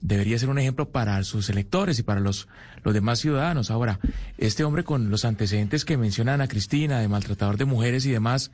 debería 0.01 0.37
ser 0.37 0.49
un 0.49 0.59
ejemplo 0.59 0.89
para 0.89 1.23
sus 1.23 1.49
electores 1.49 1.99
y 1.99 2.03
para 2.03 2.19
los, 2.19 2.47
los 2.83 2.93
demás 2.93 3.19
ciudadanos. 3.19 3.71
Ahora, 3.71 3.99
este 4.37 4.63
hombre 4.63 4.83
con 4.83 5.09
los 5.09 5.25
antecedentes 5.25 5.85
que 5.85 5.97
menciona 5.97 6.33
Ana 6.33 6.47
Cristina, 6.47 6.99
de 6.99 7.07
maltratador 7.07 7.57
de 7.57 7.65
mujeres 7.65 8.05
y 8.05 8.11
demás, 8.11 8.51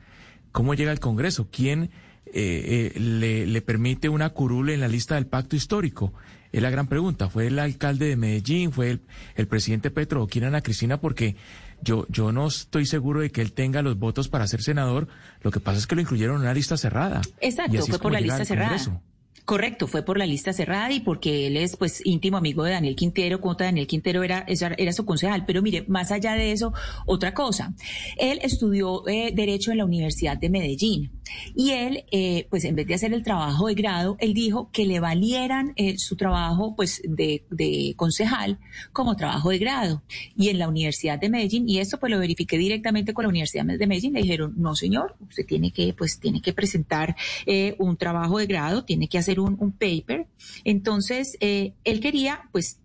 ¿cómo 0.52 0.74
llega 0.74 0.90
al 0.90 1.00
Congreso? 1.00 1.48
¿Quién 1.50 1.90
eh, 2.32 2.92
eh, 2.94 3.00
le, 3.00 3.46
le 3.46 3.62
permite 3.62 4.08
una 4.08 4.30
curule 4.30 4.74
en 4.74 4.80
la 4.80 4.88
lista 4.88 5.14
del 5.16 5.26
pacto 5.26 5.56
histórico? 5.56 6.12
Es 6.52 6.62
la 6.62 6.70
gran 6.70 6.88
pregunta. 6.88 7.28
¿Fue 7.28 7.46
el 7.46 7.58
alcalde 7.58 8.08
de 8.08 8.16
Medellín? 8.16 8.72
¿Fue 8.72 8.90
el, 8.90 9.00
el 9.36 9.46
presidente 9.46 9.90
Petro 9.90 10.22
o 10.22 10.26
quién 10.26 10.44
Ana 10.44 10.62
Cristina? 10.62 11.00
Porque 11.00 11.36
yo, 11.82 12.06
yo 12.08 12.32
no 12.32 12.48
estoy 12.48 12.86
seguro 12.86 13.20
de 13.20 13.30
que 13.30 13.40
él 13.40 13.52
tenga 13.52 13.82
los 13.82 13.98
votos 13.98 14.28
para 14.28 14.46
ser 14.46 14.62
senador. 14.62 15.08
Lo 15.42 15.50
que 15.50 15.60
pasa 15.60 15.78
es 15.78 15.86
que 15.86 15.94
lo 15.94 16.00
incluyeron 16.00 16.36
en 16.36 16.42
una 16.42 16.54
lista 16.54 16.76
cerrada. 16.76 17.20
Exacto, 17.40 17.86
fue 17.86 17.98
por 17.98 18.12
la 18.12 18.20
lista 18.20 18.44
cerrada. 18.44 18.78
Correcto, 19.44 19.88
fue 19.88 20.04
por 20.04 20.16
la 20.18 20.26
lista 20.26 20.52
cerrada 20.52 20.92
y 20.92 21.00
porque 21.00 21.46
él 21.46 21.56
es 21.56 21.76
pues 21.76 22.02
íntimo 22.04 22.36
amigo 22.36 22.62
de 22.62 22.72
Daniel 22.72 22.94
Quintero, 22.94 23.40
como 23.40 23.54
Daniel 23.54 23.86
Quintero 23.86 24.22
era, 24.22 24.44
era 24.46 24.92
su 24.92 25.04
concejal. 25.04 25.44
Pero 25.44 25.62
mire, 25.62 25.84
más 25.88 26.12
allá 26.12 26.34
de 26.34 26.52
eso, 26.52 26.72
otra 27.06 27.34
cosa. 27.34 27.74
Él 28.16 28.38
estudió 28.42 29.06
eh, 29.08 29.32
Derecho 29.34 29.72
en 29.72 29.78
la 29.78 29.84
Universidad 29.84 30.36
de 30.36 30.50
Medellín 30.50 31.10
y 31.54 31.70
él, 31.70 32.04
eh, 32.10 32.46
pues 32.50 32.64
en 32.64 32.76
vez 32.76 32.86
de 32.86 32.94
hacer 32.94 33.12
el 33.12 33.22
trabajo 33.22 33.68
de 33.68 33.74
grado, 33.74 34.16
él 34.20 34.34
dijo 34.34 34.70
que 34.72 34.86
le 34.86 35.00
valieran 35.00 35.72
eh, 35.76 35.98
su 35.98 36.16
trabajo 36.16 36.74
pues 36.76 37.02
de, 37.04 37.44
concejal 37.96 38.58
como 38.92 39.16
trabajo 39.16 39.50
de 39.50 39.58
grado. 39.58 40.02
Y 40.36 40.48
en 40.48 40.58
la 40.58 40.68
Universidad 40.68 41.18
de 41.18 41.28
Medellín, 41.28 41.68
y 41.68 41.78
esto 41.78 41.98
pues 41.98 42.10
lo 42.10 42.18
verifiqué 42.18 42.58
directamente 42.58 43.14
con 43.14 43.24
la 43.24 43.28
Universidad 43.28 43.64
de 43.64 43.86
Medellín, 43.86 44.14
le 44.14 44.22
dijeron, 44.22 44.54
no 44.56 44.74
señor, 44.74 45.16
usted 45.20 45.46
tiene 45.46 45.72
que 45.72 45.92
pues 45.92 46.18
tiene 46.18 46.40
que 46.40 46.52
presentar 46.52 47.16
eh, 47.46 47.74
un 47.78 47.96
trabajo 47.96 48.38
de 48.38 48.46
grado, 48.46 48.84
tiene 48.84 49.08
que 49.08 49.18
hacer 49.18 49.40
un, 49.40 49.56
un 49.60 49.72
paper. 49.72 50.26
Entonces, 50.64 51.36
eh, 51.40 51.72
él 51.84 52.00
quería 52.00 52.48
pues 52.52 52.78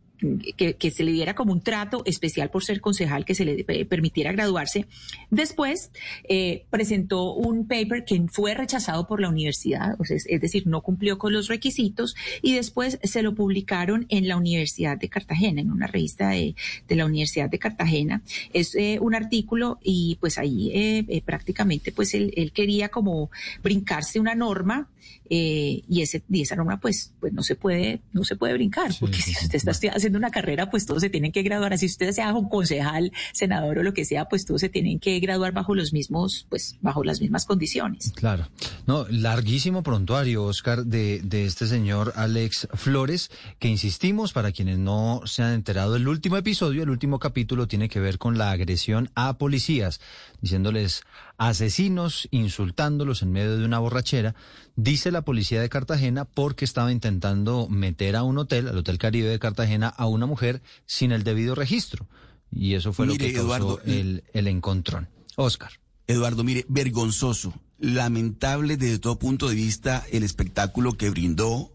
que, 0.58 0.92
se 0.92 1.04
le 1.04 1.12
diera 1.12 1.36
como 1.36 1.54
un 1.54 1.62
trato 1.62 2.04
especial 2.06 2.50
por 2.50 2.64
ser 2.64 2.82
concejal, 2.82 3.26
que 3.26 3.36
se 3.36 3.46
le 3.46 3.64
permitiera 3.86 4.32
graduarse. 4.32 4.86
Después 5.30 5.92
eh, 6.28 6.66
presentó 6.70 7.34
un 7.34 7.68
paper 7.68 8.06
que 8.06 8.26
fue 8.32 8.54
rechazado 8.54 9.08
por 9.08 9.22
la 9.22 9.30
universidad, 9.30 9.98
es, 10.10 10.42
decir, 10.42 10.68
no 10.68 10.82
cumplió 10.82 11.18
con 11.18 11.34
los 11.34 11.48
requisitos, 11.48 12.16
y 12.42 12.54
después 12.54 13.00
se 13.04 13.22
lo 13.22 13.36
publicaron 13.36 14.06
en 14.10 14.28
la 14.28 14.38
Universidad 14.38 14.98
de 14.98 15.10
Cartagena, 15.10 15.62
en 15.62 15.72
una 15.72 15.88
revista 15.88 16.30
de, 16.30 16.56
la 16.90 17.06
Universidad 17.06 17.50
de 17.50 17.60
Cartagena. 17.60 18.22
Es 18.54 18.76
eh, 18.76 19.00
un 19.02 19.16
artículo 19.16 19.80
y 19.84 20.18
pues 20.22 20.38
ahí 20.38 20.72
eh, 20.74 21.22
prácticamente 21.26 21.92
pues 21.92 22.14
él, 22.14 22.34
él 22.38 22.52
quería 22.54 22.90
como 22.90 23.30
brincarse 23.62 24.20
una 24.20 24.36
norma 24.36 24.90
eh, 25.28 25.82
y, 25.88 26.02
ese, 26.02 26.22
y 26.30 26.42
esa 26.42 26.56
norma 26.56 26.80
pues, 26.80 27.12
pues 27.20 27.34
no 27.34 27.42
se 27.42 27.56
puede, 27.56 28.02
no 28.14 28.24
se 28.24 28.36
puede 28.36 28.54
brincar, 28.54 28.92
porque 29.00 29.18
si 29.18 29.32
usted 29.32 29.56
está 29.56 29.74
haciendo 30.06 30.20
una 30.20 30.30
carrera, 30.30 30.70
pues 30.70 30.86
todos 30.86 31.02
se 31.02 31.10
tienen 31.10 31.32
que 31.32 31.42
graduar. 31.42 31.76
Si 31.78 31.88
usted 31.88 32.12
sea 32.12 32.32
un 32.34 32.48
concejal, 32.48 33.12
senador 33.34 33.80
o 33.80 33.84
lo 33.84 33.94
que 33.94 34.06
sea, 34.06 34.26
pues 34.26 34.46
todos 34.46 34.62
se 34.62 34.70
tienen 34.70 35.00
que 35.00 35.20
graduar 35.20 35.52
bajo 35.52 35.74
los 35.74 35.94
mismos, 35.94 36.46
pues 36.50 36.78
bajo 36.82 37.04
las 37.04 37.22
mismas 37.22 37.46
condiciones. 37.46 38.12
Claro. 38.16 38.48
No, 38.86 39.08
larguísimo 39.10 39.82
prontuario, 39.82 40.44
Oscar, 40.44 40.86
de, 40.86 41.22
de 41.24 41.46
este 41.46 41.66
señor 41.66 42.14
Alex 42.16 42.68
Flores, 42.74 43.32
que 43.58 43.68
insistimos, 43.68 44.32
para 44.32 44.52
quienes 44.52 44.78
no 44.78 45.22
se 45.26 45.42
han 45.42 45.54
enterado, 45.54 45.96
el 45.96 46.08
último 46.08 46.38
episodio, 46.38 46.84
el 46.84 46.90
último 46.92 47.18
capítulo 47.18 47.68
tiene 47.68 47.90
que 47.90 48.00
ver 48.00 48.20
con 48.20 48.38
la 48.38 48.52
agresión 48.52 49.10
a 49.16 49.40
policías, 49.40 50.00
diciéndoles 50.42 51.02
asesinos, 51.38 52.28
insultándolos 52.32 53.22
en 53.22 53.32
medio 53.32 53.58
de 53.58 53.66
una 53.66 53.80
borrachera, 53.80 54.36
dice 54.76 55.12
la 55.12 55.24
policía 55.24 55.62
de 55.62 55.70
Cartagena, 55.70 56.26
porque 56.26 56.66
estaba 56.66 56.92
intentando 56.92 57.68
meter 57.70 58.16
a 58.16 58.24
un 58.24 58.38
hotel, 58.38 58.68
al 58.68 58.78
Hotel 58.78 58.98
Caribe 58.98 59.30
de 59.30 59.40
Cartagena, 59.40 59.88
a 59.88 60.08
una 60.08 60.26
mujer 60.26 60.62
sin 60.86 61.12
el 61.12 61.24
debido 61.24 61.56
registro. 61.56 62.08
Y 62.52 62.76
eso 62.76 62.94
fue 62.94 63.06
lo 63.06 63.16
que 63.16 63.34
causó 63.34 63.82
el, 63.86 64.24
el 64.34 64.48
encontrón. 64.48 65.10
Oscar. 65.36 65.72
Eduardo, 66.08 66.44
mire, 66.44 66.66
vergonzoso, 66.70 67.54
lamentable 67.80 68.78
desde 68.78 69.00
todo 69.00 69.20
punto 69.20 69.50
de 69.50 69.56
vista 69.56 70.06
el 70.12 70.24
espectáculo 70.24 70.94
que 70.94 71.10
brindó 71.10 71.74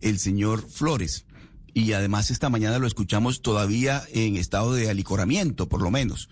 el 0.00 0.18
señor 0.18 0.66
Flores. 0.68 1.26
Y 1.74 1.92
además 1.92 2.30
esta 2.30 2.50
mañana 2.50 2.78
lo 2.78 2.86
escuchamos 2.86 3.42
todavía 3.42 4.02
en 4.12 4.36
estado 4.36 4.74
de 4.74 4.90
alicoramiento, 4.90 5.68
por 5.68 5.82
lo 5.82 5.90
menos. 5.90 6.28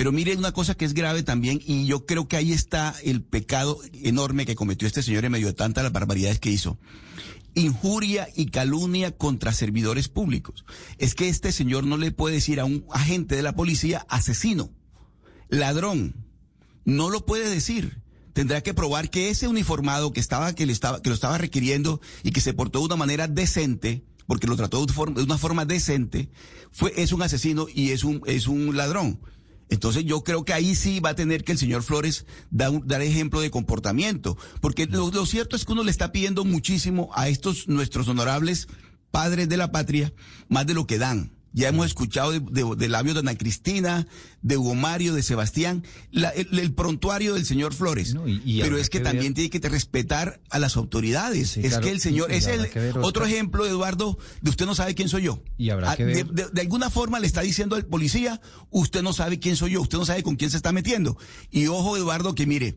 Pero 0.00 0.12
mire 0.12 0.34
una 0.34 0.52
cosa 0.52 0.74
que 0.74 0.86
es 0.86 0.94
grave 0.94 1.22
también, 1.22 1.60
y 1.62 1.84
yo 1.84 2.06
creo 2.06 2.26
que 2.26 2.38
ahí 2.38 2.54
está 2.54 2.94
el 3.04 3.20
pecado 3.20 3.78
enorme 3.92 4.46
que 4.46 4.54
cometió 4.54 4.88
este 4.88 5.02
señor 5.02 5.26
en 5.26 5.32
medio 5.32 5.48
de 5.48 5.52
tantas 5.52 5.84
las 5.84 5.92
barbaridades 5.92 6.40
que 6.40 6.50
hizo. 6.50 6.78
Injuria 7.54 8.26
y 8.34 8.46
calumnia 8.46 9.14
contra 9.14 9.52
servidores 9.52 10.08
públicos. 10.08 10.64
Es 10.96 11.14
que 11.14 11.28
este 11.28 11.52
señor 11.52 11.84
no 11.84 11.98
le 11.98 12.12
puede 12.12 12.36
decir 12.36 12.60
a 12.60 12.64
un 12.64 12.86
agente 12.90 13.36
de 13.36 13.42
la 13.42 13.54
policía 13.54 14.06
asesino, 14.08 14.70
ladrón. 15.50 16.24
No 16.86 17.10
lo 17.10 17.26
puede 17.26 17.50
decir 17.50 18.00
tendrá 18.32 18.62
que 18.62 18.72
probar 18.72 19.10
que 19.10 19.28
ese 19.28 19.48
uniformado 19.48 20.14
que 20.14 20.20
estaba 20.20 20.54
que 20.54 20.64
le 20.64 20.72
estaba 20.72 21.02
que 21.02 21.10
lo 21.10 21.14
estaba 21.14 21.36
requiriendo 21.36 22.00
y 22.22 22.30
que 22.30 22.40
se 22.40 22.54
portó 22.54 22.78
de 22.78 22.86
una 22.86 22.96
manera 22.96 23.28
decente 23.28 24.02
porque 24.26 24.46
lo 24.46 24.56
trató 24.56 24.86
de, 24.86 25.22
una 25.22 25.36
forma 25.36 25.66
decente 25.66 26.30
fue 26.70 26.94
es 26.96 27.12
un 27.12 27.20
asesino 27.20 27.66
y 27.68 27.90
es 27.90 28.02
un 28.02 28.22
es 28.24 28.46
un 28.46 28.78
ladrón 28.78 29.20
entonces 29.70 30.04
yo 30.04 30.22
creo 30.22 30.44
que 30.44 30.52
ahí 30.52 30.74
sí 30.74 31.00
va 31.00 31.10
a 31.10 31.14
tener 31.14 31.44
que 31.44 31.52
el 31.52 31.58
señor 31.58 31.82
Flores 31.82 32.26
dar, 32.50 32.72
dar 32.84 33.02
ejemplo 33.02 33.40
de 33.40 33.50
comportamiento, 33.50 34.36
porque 34.60 34.86
lo, 34.86 35.10
lo, 35.10 35.26
cierto 35.26 35.56
es 35.56 35.64
que 35.64 35.72
uno 35.72 35.84
le 35.84 35.90
está 35.90 36.12
pidiendo 36.12 36.44
muchísimo 36.44 37.10
a 37.14 37.28
estos 37.28 37.68
nuestros 37.68 38.08
honorables 38.08 38.68
padres 39.10 39.48
de 39.48 39.56
la 39.56 39.72
patria, 39.72 40.12
más 40.48 40.66
de 40.66 40.74
lo 40.74 40.86
que 40.86 40.98
dan. 40.98 41.32
Ya 41.52 41.68
hemos 41.68 41.86
escuchado 41.86 42.32
de, 42.32 42.40
de, 42.76 42.88
labios 42.88 43.14
de 43.14 43.20
Ana 43.20 43.36
Cristina, 43.36 44.06
de 44.42 44.56
Hugo 44.56 44.74
Mario, 44.74 45.14
de 45.14 45.22
Sebastián, 45.22 45.84
el, 46.12 46.72
prontuario 46.74 47.34
del 47.34 47.44
señor 47.44 47.74
Flores. 47.74 48.14
Pero 48.60 48.78
es 48.78 48.88
que, 48.88 49.00
también 49.00 49.34
tiene 49.34 49.50
que 49.50 49.66
respetar 49.68 50.40
a 50.50 50.58
las 50.58 50.76
autoridades. 50.76 51.56
es 51.56 51.78
que 51.78 51.90
el 51.90 52.00
señor, 52.00 52.30
es 52.30 52.46
el 52.46 52.68
otro 53.02 53.24
ejemplo, 53.24 53.66
Eduardo, 53.66 54.18
de 54.40 54.50
usted 54.50 54.66
no 54.66 54.74
sabe 54.74 54.94
quién 54.94 55.08
soy 55.08 55.22
yo. 55.22 55.42
Y 55.58 55.70
habrá 55.70 55.92
ah, 55.92 55.96
que 55.96 56.04
ver. 56.04 56.26
De, 56.26 56.60
alguna 56.60 56.90
forma 56.90 57.18
le 57.18 57.26
está 57.26 57.40
diciendo 57.40 57.76
al 57.76 57.86
policía, 57.86 58.40
usted 58.70 59.02
no 59.02 59.12
sabe 59.12 59.40
quién 59.40 59.56
soy 59.56 59.72
yo, 59.72 59.82
usted 59.82 59.98
no 59.98 60.06
sabe 60.06 60.22
con 60.22 60.36
quién 60.36 60.50
se 60.50 60.56
está 60.56 60.72
metiendo. 60.72 61.16
Y 61.50 61.66
ojo, 61.66 61.96
Eduardo, 61.96 62.34
que 62.34 62.46
mire, 62.46 62.76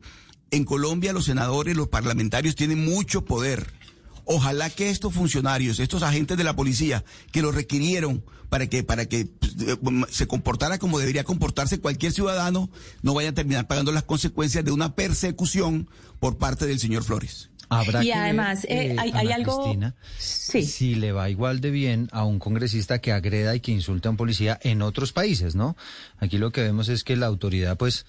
en 0.52 0.66
Colombia 0.66 1.14
los 1.14 1.26
senadores, 1.26 1.76
los 1.76 1.90
parlamentarios 1.90 2.56
tienen 2.56 2.84
mucho 2.84 3.26
poder 3.26 3.83
Ojalá 4.26 4.70
que 4.70 4.90
estos 4.90 5.14
funcionarios, 5.14 5.80
estos 5.80 6.04
agentes 6.04 6.38
de 6.38 6.44
la 6.44 6.56
policía 6.56 7.04
que 7.32 7.42
lo 7.42 7.52
requirieron 7.52 8.24
para 8.50 8.68
que, 8.68 8.84
para 8.84 9.06
que 9.08 9.22
eh, 9.22 9.78
se 10.10 10.28
comportara 10.28 10.78
como 10.78 11.00
debería 11.00 11.24
comportarse 11.24 11.80
cualquier 11.80 12.12
ciudadano, 12.12 12.70
no 13.02 13.14
vayan 13.14 13.32
a 13.32 13.36
terminar 13.36 13.68
pagando 13.68 13.92
las 13.92 14.04
consecuencias 14.04 14.64
de 14.64 14.72
una 14.72 14.96
persecución 14.96 15.90
por 16.20 16.38
parte 16.38 16.66
del 16.66 16.80
señor 16.80 17.04
Flores. 17.04 17.50
Habrá 17.70 18.04
y 18.04 18.12
además, 18.12 18.66
eh, 18.70 18.96
hay, 19.00 19.32
algo. 19.32 19.76
Si 20.20 20.96
le 20.96 21.12
va 21.12 21.30
igual 21.30 21.62
de 21.62 21.72
bien 21.72 22.10
a 22.12 22.24
un 22.24 22.40
congresista 22.40 23.00
que 23.00 23.12
agreda 23.12 23.56
y 23.56 23.60
que 23.60 23.72
insulta 23.72 24.10
a 24.10 24.12
un 24.12 24.18
policía 24.18 24.60
en 24.62 24.82
otros 24.82 25.12
países, 25.12 25.56
¿no? 25.56 25.76
Aquí 26.20 26.38
lo 26.38 26.52
que 26.52 26.62
vemos 26.62 26.90
es 26.90 27.04
que 27.04 27.16
la 27.16 27.26
autoridad, 27.26 27.78
pues 27.78 28.06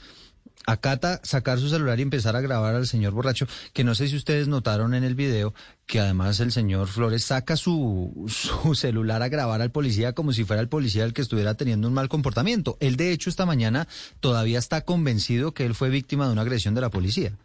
acata 0.66 1.20
sacar 1.22 1.58
su 1.58 1.68
celular 1.68 1.98
y 1.98 2.02
empezar 2.02 2.36
a 2.36 2.40
grabar 2.40 2.74
al 2.74 2.86
señor 2.86 3.12
borracho, 3.12 3.46
que 3.72 3.84
no 3.84 3.94
sé 3.94 4.08
si 4.08 4.16
ustedes 4.16 4.48
notaron 4.48 4.94
en 4.94 5.04
el 5.04 5.14
video 5.14 5.54
que 5.86 6.00
además 6.00 6.40
el 6.40 6.52
señor 6.52 6.88
Flores 6.88 7.24
saca 7.24 7.56
su, 7.56 8.26
su 8.28 8.74
celular 8.74 9.22
a 9.22 9.28
grabar 9.28 9.60
al 9.60 9.70
policía 9.70 10.14
como 10.14 10.32
si 10.32 10.44
fuera 10.44 10.62
el 10.62 10.68
policía 10.68 11.04
el 11.04 11.12
que 11.12 11.22
estuviera 11.22 11.54
teniendo 11.54 11.88
un 11.88 11.94
mal 11.94 12.08
comportamiento. 12.08 12.76
Él 12.80 12.96
de 12.96 13.12
hecho 13.12 13.30
esta 13.30 13.46
mañana 13.46 13.86
todavía 14.20 14.58
está 14.58 14.82
convencido 14.82 15.52
que 15.52 15.66
él 15.66 15.74
fue 15.74 15.90
víctima 15.90 16.26
de 16.26 16.32
una 16.32 16.42
agresión 16.42 16.74
de 16.74 16.80
la 16.80 16.90
policía. 16.90 17.36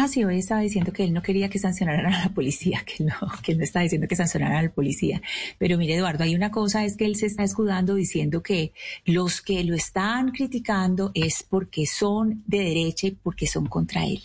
Ah, 0.00 0.06
sí, 0.06 0.22
hoy 0.22 0.38
estaba 0.38 0.60
diciendo 0.60 0.92
que 0.92 1.02
él 1.02 1.12
no 1.12 1.22
quería 1.22 1.48
que 1.48 1.58
sancionaran 1.58 2.06
a 2.06 2.26
la 2.26 2.28
policía, 2.28 2.84
que 2.86 3.02
no, 3.02 3.14
que 3.42 3.50
él 3.50 3.58
no 3.58 3.64
está 3.64 3.80
diciendo 3.80 4.06
que 4.06 4.14
sancionaran 4.14 4.58
a 4.58 4.62
la 4.62 4.70
policía. 4.70 5.20
Pero 5.58 5.76
mire, 5.76 5.96
Eduardo, 5.96 6.22
hay 6.22 6.36
una 6.36 6.52
cosa, 6.52 6.84
es 6.84 6.96
que 6.96 7.04
él 7.04 7.16
se 7.16 7.26
está 7.26 7.42
escudando 7.42 7.96
diciendo 7.96 8.40
que 8.40 8.72
los 9.04 9.40
que 9.42 9.64
lo 9.64 9.74
están 9.74 10.30
criticando 10.30 11.10
es 11.14 11.42
porque 11.42 11.84
son 11.86 12.44
de 12.46 12.58
derecha 12.60 13.08
y 13.08 13.10
porque 13.10 13.48
son 13.48 13.66
contra 13.66 14.04
él. 14.04 14.22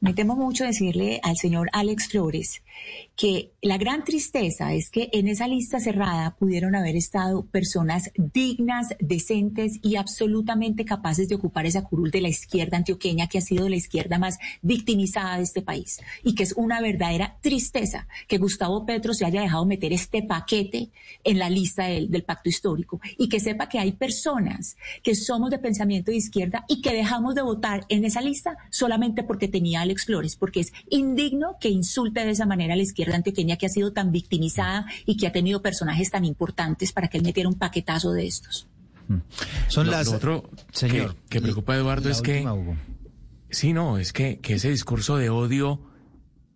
Me 0.00 0.14
temo 0.14 0.36
mucho 0.36 0.62
decirle 0.62 1.18
al 1.24 1.36
señor 1.36 1.68
Alex 1.72 2.10
Flores 2.10 2.62
que 3.16 3.52
la 3.62 3.78
gran 3.78 4.04
tristeza 4.04 4.72
es 4.74 4.90
que 4.90 5.10
en 5.12 5.26
esa 5.26 5.48
lista 5.48 5.80
cerrada 5.80 6.36
pudieron 6.36 6.76
haber 6.76 6.94
estado 6.94 7.44
personas 7.46 8.12
dignas, 8.16 8.94
decentes 9.00 9.80
y 9.82 9.96
absolutamente 9.96 10.84
capaces 10.84 11.28
de 11.28 11.34
ocupar 11.34 11.66
esa 11.66 11.82
curul 11.82 12.12
de 12.12 12.20
la 12.20 12.28
izquierda 12.28 12.76
antioqueña, 12.76 13.26
que 13.26 13.38
ha 13.38 13.40
sido 13.40 13.68
la 13.68 13.74
izquierda 13.74 14.18
más 14.18 14.38
victimizada 14.62 15.36
de 15.36 15.42
este 15.42 15.62
país. 15.62 16.00
Y 16.22 16.34
que 16.34 16.44
es 16.44 16.52
una 16.56 16.80
verdadera 16.80 17.38
tristeza 17.40 18.06
que 18.28 18.38
Gustavo 18.38 18.86
Petro 18.86 19.12
se 19.14 19.24
haya 19.24 19.40
dejado 19.40 19.66
meter 19.66 19.92
este 19.92 20.22
paquete 20.22 20.90
en 21.24 21.38
la 21.38 21.50
lista 21.50 21.86
del, 21.86 22.22
pacto 22.22 22.48
histórico. 22.48 23.00
Y 23.16 23.28
que 23.28 23.40
sepa 23.40 23.68
que 23.68 23.78
hay 23.78 23.92
personas 23.92 24.76
que 25.02 25.14
somos 25.14 25.50
de 25.50 25.58
pensamiento 25.58 26.10
de 26.10 26.18
izquierda 26.18 26.64
y 26.68 26.82
que 26.82 26.92
dejamos 26.92 27.34
de 27.34 27.42
votar 27.42 27.84
en 27.88 28.04
esa 28.04 28.20
lista 28.20 28.56
solamente 28.70 29.24
porque 29.24 29.48
tenía 29.48 29.80
Alex 29.80 30.06
Flores, 30.06 30.36
porque 30.36 30.60
es 30.60 30.72
indigno 30.88 31.56
que 31.60 31.68
insulte 31.68 32.24
de 32.24 32.30
esa 32.30 32.46
manera 32.46 32.76
la 32.78 32.84
izquierda 32.84 33.16
antioqueña 33.16 33.56
que 33.56 33.66
ha 33.66 33.68
sido 33.68 33.92
tan 33.92 34.10
victimizada 34.12 34.86
y 35.04 35.16
que 35.16 35.26
ha 35.26 35.32
tenido 35.32 35.62
personajes 35.62 36.10
tan 36.10 36.24
importantes 36.24 36.92
para 36.92 37.08
que 37.08 37.18
él 37.18 37.24
metiera 37.24 37.48
un 37.48 37.56
paquetazo 37.56 38.12
de 38.12 38.26
estos. 38.26 38.66
Mm. 39.08 39.18
Son 39.68 39.90
las... 39.90 40.08
otro 40.08 40.50
señor, 40.72 41.16
que, 41.28 41.40
preocupa 41.40 41.74
a 41.74 41.76
Eduardo 41.76 42.08
es 42.08 42.22
que... 42.22 42.46
Sí, 43.50 43.72
no, 43.72 43.96
es 43.96 44.12
que, 44.12 44.40
que 44.40 44.54
ese 44.54 44.70
discurso 44.70 45.16
de 45.16 45.30
odio 45.30 45.80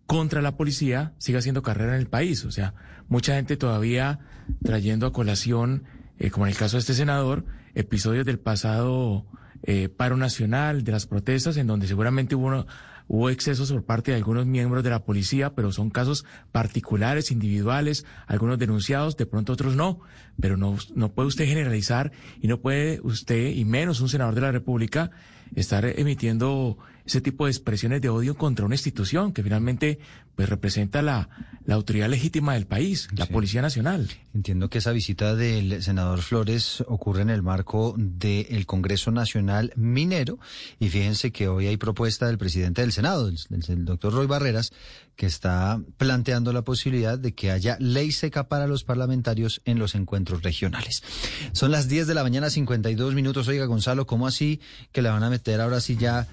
contra 0.05 0.41
la 0.41 0.57
policía 0.57 1.13
siga 1.17 1.39
haciendo 1.39 1.63
carrera 1.63 1.93
en 1.93 1.99
el 1.99 2.07
país. 2.07 2.45
O 2.45 2.51
sea, 2.51 2.75
mucha 3.07 3.35
gente 3.35 3.57
todavía 3.57 4.19
trayendo 4.63 5.07
a 5.07 5.13
colación, 5.13 5.85
eh, 6.19 6.29
como 6.29 6.45
en 6.45 6.51
el 6.51 6.57
caso 6.57 6.77
de 6.77 6.81
este 6.81 6.93
senador, 6.93 7.45
episodios 7.73 8.25
del 8.25 8.39
pasado 8.39 9.25
eh, 9.63 9.89
paro 9.89 10.17
nacional, 10.17 10.83
de 10.83 10.91
las 10.91 11.07
protestas, 11.07 11.57
en 11.57 11.67
donde 11.67 11.87
seguramente 11.87 12.35
hubo 12.35 12.65
hubo 13.07 13.29
excesos 13.29 13.71
por 13.71 13.83
parte 13.83 14.11
de 14.11 14.17
algunos 14.17 14.45
miembros 14.45 14.83
de 14.83 14.89
la 14.89 15.03
policía, 15.03 15.53
pero 15.53 15.71
son 15.71 15.89
casos 15.89 16.25
particulares, 16.51 17.31
individuales, 17.31 18.05
algunos 18.27 18.59
denunciados, 18.59 19.17
de 19.17 19.25
pronto 19.25 19.53
otros 19.53 19.75
no, 19.75 19.99
pero 20.39 20.57
no, 20.57 20.77
no 20.95 21.11
puede 21.13 21.27
usted 21.27 21.45
generalizar 21.45 22.11
y 22.41 22.47
no 22.47 22.59
puede 22.59 22.99
usted, 23.03 23.49
y 23.49 23.65
menos 23.65 24.01
un 24.01 24.09
senador 24.09 24.35
de 24.35 24.41
la 24.41 24.51
República, 24.51 25.11
estar 25.55 25.85
emitiendo 25.85 26.77
ese 27.05 27.21
tipo 27.21 27.45
de 27.45 27.51
expresiones 27.51 28.01
de 28.01 28.09
odio 28.09 28.35
contra 28.35 28.65
una 28.65 28.75
institución 28.75 29.33
que 29.33 29.43
finalmente 29.43 29.99
pues 30.35 30.49
representa 30.49 31.01
la, 31.01 31.29
la 31.65 31.75
autoridad 31.75 32.09
legítima 32.09 32.53
del 32.53 32.65
país, 32.65 33.07
la 33.15 33.27
Policía 33.27 33.61
Nacional. 33.61 34.09
Entiendo 34.33 34.69
que 34.69 34.79
esa 34.79 34.91
visita 34.91 35.35
del 35.35 35.83
senador 35.83 36.21
Flores 36.21 36.83
ocurre 36.87 37.21
en 37.21 37.29
el 37.29 37.43
marco 37.43 37.93
del 37.97 38.65
Congreso 38.65 39.11
Nacional 39.11 39.71
Minero 39.75 40.39
y 40.79 40.89
fíjense 40.89 41.31
que 41.31 41.47
hoy 41.47 41.67
hay 41.67 41.77
propuesta 41.77 42.25
del 42.27 42.37
presidente 42.37 42.81
del 42.81 42.91
Senado, 42.91 43.27
el, 43.27 43.37
el 43.67 43.85
doctor 43.85 44.13
Roy 44.13 44.25
Barreras, 44.25 44.71
que 45.15 45.27
está 45.27 45.79
planteando 45.97 46.51
la 46.51 46.63
posibilidad 46.63 47.19
de 47.19 47.35
que 47.35 47.51
haya 47.51 47.77
ley 47.79 48.11
seca 48.11 48.47
para 48.47 48.65
los 48.65 48.83
parlamentarios 48.83 49.61
en 49.65 49.77
los 49.77 49.93
encuentros 49.93 50.41
regionales. 50.41 51.03
Son 51.51 51.71
las 51.71 51.87
10 51.87 52.07
de 52.07 52.13
la 52.15 52.23
mañana, 52.23 52.49
52 52.49 53.13
minutos. 53.13 53.47
Oiga, 53.47 53.65
Gonzalo, 53.65 54.07
¿cómo 54.07 54.25
así 54.25 54.59
que 54.91 55.03
le 55.03 55.09
van 55.09 55.23
a 55.23 55.29
meter 55.29 55.61
ahora 55.61 55.79
sí 55.79 55.95
ya 55.95 56.27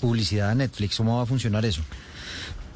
publicidad 0.00 0.50
a 0.50 0.54
Netflix? 0.54 0.96
¿Cómo 0.96 1.16
va 1.16 1.22
a 1.22 1.26
funcionar 1.26 1.64
eso? 1.64 1.82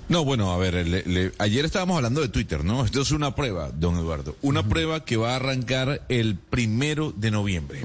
No, 0.09 0.25
bueno, 0.25 0.53
a 0.53 0.59
ver, 0.59 0.87
le, 0.87 1.03
le, 1.05 1.33
ayer 1.39 1.65
estábamos 1.65 1.97
hablando 1.97 2.21
de 2.21 2.29
Twitter, 2.29 2.63
¿no? 2.63 2.85
Esto 2.85 3.01
es 3.01 3.11
una 3.11 3.35
prueba, 3.35 3.71
don 3.73 3.97
Eduardo. 3.97 4.37
Una 4.43 4.61
uh 4.61 4.63
-huh. 4.63 4.69
prueba 4.69 5.05
que 5.05 5.17
va 5.17 5.33
a 5.33 5.37
arrancar 5.37 6.03
el 6.09 6.37
primero 6.37 7.13
de 7.17 7.31
noviembre 7.31 7.85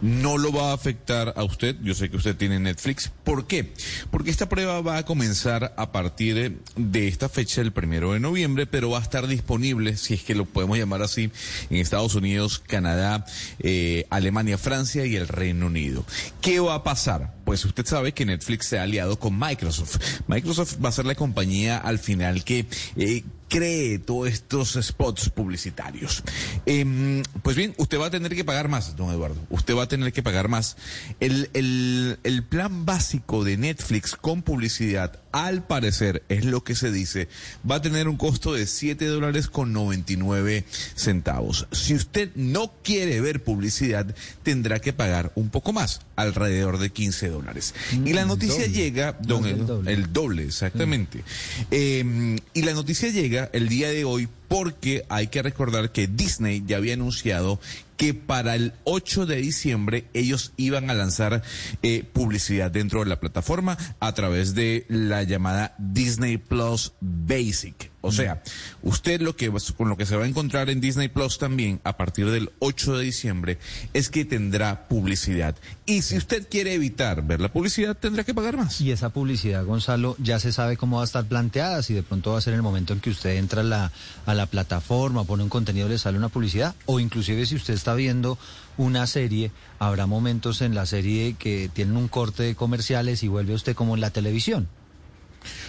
no 0.00 0.38
lo 0.38 0.52
va 0.52 0.70
a 0.70 0.74
afectar 0.74 1.34
a 1.36 1.44
usted. 1.44 1.76
Yo 1.82 1.94
sé 1.94 2.10
que 2.10 2.16
usted 2.16 2.36
tiene 2.36 2.58
Netflix. 2.58 3.10
¿Por 3.24 3.46
qué? 3.46 3.72
Porque 4.10 4.30
esta 4.30 4.48
prueba 4.48 4.80
va 4.80 4.98
a 4.98 5.04
comenzar 5.04 5.74
a 5.76 5.92
partir 5.92 6.60
de 6.76 7.08
esta 7.08 7.28
fecha, 7.28 7.60
el 7.60 7.72
primero 7.72 8.12
de 8.12 8.20
noviembre, 8.20 8.66
pero 8.66 8.90
va 8.90 8.98
a 8.98 9.02
estar 9.02 9.26
disponible, 9.26 9.96
si 9.96 10.14
es 10.14 10.22
que 10.22 10.34
lo 10.34 10.44
podemos 10.44 10.78
llamar 10.78 11.02
así, 11.02 11.30
en 11.70 11.76
Estados 11.76 12.14
Unidos, 12.14 12.58
Canadá, 12.58 13.24
eh, 13.60 14.06
Alemania, 14.10 14.58
Francia 14.58 15.06
y 15.06 15.16
el 15.16 15.28
Reino 15.28 15.66
Unido. 15.66 16.04
¿Qué 16.40 16.60
va 16.60 16.74
a 16.74 16.84
pasar? 16.84 17.34
Pues 17.44 17.64
usted 17.64 17.86
sabe 17.86 18.12
que 18.12 18.24
Netflix 18.24 18.66
se 18.66 18.78
ha 18.78 18.82
aliado 18.82 19.18
con 19.18 19.38
Microsoft. 19.38 19.98
Microsoft 20.28 20.76
va 20.82 20.88
a 20.88 20.92
ser 20.92 21.06
la 21.06 21.14
compañía 21.14 21.78
al 21.78 21.98
final 21.98 22.44
que 22.44 22.66
eh, 22.96 23.24
cree 23.50 23.98
todos 23.98 24.28
estos 24.28 24.78
spots 24.80 25.28
publicitarios. 25.28 26.22
Eh, 26.64 27.22
pues 27.42 27.56
bien, 27.56 27.74
usted 27.76 27.98
va 28.00 28.06
a 28.06 28.10
tener 28.10 28.34
que 28.34 28.44
pagar 28.44 28.68
más, 28.68 28.96
don 28.96 29.10
Eduardo. 29.10 29.36
Usted 29.50 29.76
va 29.76 29.82
a 29.82 29.88
tener 29.88 30.12
que 30.12 30.22
pagar 30.22 30.48
más. 30.48 30.76
El, 31.18 31.50
el, 31.52 32.18
el 32.22 32.44
plan 32.44 32.86
básico 32.86 33.44
de 33.44 33.58
Netflix 33.58 34.14
con 34.16 34.42
publicidad, 34.42 35.18
al 35.32 35.64
parecer, 35.64 36.22
es 36.28 36.44
lo 36.44 36.64
que 36.64 36.74
se 36.74 36.90
dice, 36.90 37.28
va 37.68 37.76
a 37.76 37.82
tener 37.82 38.08
un 38.08 38.16
costo 38.16 38.52
de 38.52 38.66
7 38.66 39.06
dólares 39.06 39.48
con 39.48 39.72
99 39.72 40.64
centavos. 40.94 41.66
Si 41.72 41.94
usted 41.94 42.30
no 42.34 42.72
quiere 42.82 43.20
ver 43.20 43.42
publicidad, 43.42 44.14
tendrá 44.42 44.80
que 44.80 44.92
pagar 44.92 45.32
un 45.34 45.50
poco 45.50 45.72
más, 45.72 46.00
alrededor 46.16 46.78
de 46.78 46.90
15 46.90 47.28
dólares. 47.28 47.74
Mm, 47.92 48.06
y 48.06 48.12
la 48.12 48.24
noticia 48.24 48.66
doble. 48.66 48.72
llega, 48.72 49.16
don, 49.20 49.46
el, 49.46 49.66
doble. 49.66 49.92
el, 49.92 50.12
doble. 50.12 50.44
exactamente. 50.44 51.18
Mm. 51.18 51.22
Eh, 51.70 52.36
y 52.54 52.62
la 52.62 52.72
noticia 52.72 53.08
llega 53.10 53.50
el 53.52 53.68
día 53.68 53.90
de 53.90 54.04
hoy 54.04 54.28
porque 54.50 55.04
hay 55.08 55.28
que 55.28 55.44
recordar 55.44 55.92
que 55.92 56.08
Disney 56.08 56.64
ya 56.66 56.78
había 56.78 56.94
anunciado 56.94 57.60
que 57.96 58.14
para 58.14 58.56
el 58.56 58.72
8 58.82 59.24
de 59.26 59.36
diciembre 59.36 60.06
ellos 60.12 60.52
iban 60.56 60.90
a 60.90 60.94
lanzar 60.94 61.44
eh, 61.84 62.02
publicidad 62.12 62.68
dentro 62.68 62.98
de 62.98 63.06
la 63.06 63.20
plataforma 63.20 63.78
a 64.00 64.12
través 64.12 64.56
de 64.56 64.86
la 64.88 65.22
llamada 65.22 65.76
Disney 65.78 66.36
Plus 66.36 66.94
Basic. 67.00 67.92
O 68.02 68.12
sea, 68.12 68.42
usted 68.82 69.20
lo 69.20 69.36
que 69.36 69.52
con 69.76 69.88
lo 69.88 69.96
que 69.96 70.06
se 70.06 70.16
va 70.16 70.24
a 70.24 70.26
encontrar 70.28 70.70
en 70.70 70.80
Disney 70.80 71.08
Plus 71.08 71.38
también 71.38 71.80
a 71.84 71.96
partir 71.96 72.30
del 72.30 72.50
8 72.60 72.96
de 72.96 73.04
diciembre 73.04 73.58
es 73.92 74.08
que 74.08 74.24
tendrá 74.24 74.88
publicidad. 74.88 75.54
Y 75.84 76.02
si 76.02 76.16
usted 76.16 76.48
quiere 76.48 76.72
evitar 76.72 77.26
ver 77.26 77.40
la 77.40 77.52
publicidad, 77.52 77.96
tendrá 77.96 78.24
que 78.24 78.32
pagar 78.32 78.56
más. 78.56 78.80
Y 78.80 78.90
esa 78.90 79.10
publicidad, 79.10 79.64
Gonzalo, 79.64 80.16
ya 80.18 80.40
se 80.40 80.52
sabe 80.52 80.76
cómo 80.76 80.96
va 80.96 81.02
a 81.02 81.04
estar 81.04 81.26
planteada, 81.26 81.82
si 81.82 81.92
de 81.92 82.02
pronto 82.02 82.32
va 82.32 82.38
a 82.38 82.40
ser 82.40 82.54
el 82.54 82.62
momento 82.62 82.94
en 82.94 83.00
que 83.00 83.10
usted 83.10 83.36
entra 83.36 83.60
a 83.60 83.64
la, 83.64 83.92
a 84.24 84.34
la 84.34 84.46
plataforma, 84.46 85.24
pone 85.24 85.42
un 85.42 85.50
contenido, 85.50 85.88
le 85.88 85.98
sale 85.98 86.16
una 86.16 86.30
publicidad, 86.30 86.74
o 86.86 87.00
inclusive 87.00 87.44
si 87.44 87.56
usted 87.56 87.74
está 87.74 87.94
viendo 87.94 88.38
una 88.78 89.06
serie, 89.06 89.52
habrá 89.78 90.06
momentos 90.06 90.62
en 90.62 90.74
la 90.74 90.86
serie 90.86 91.34
que 91.38 91.70
tienen 91.72 91.96
un 91.96 92.08
corte 92.08 92.44
de 92.44 92.54
comerciales 92.54 93.22
y 93.22 93.28
vuelve 93.28 93.54
usted 93.54 93.74
como 93.74 93.94
en 93.94 94.00
la 94.00 94.10
televisión. 94.10 94.68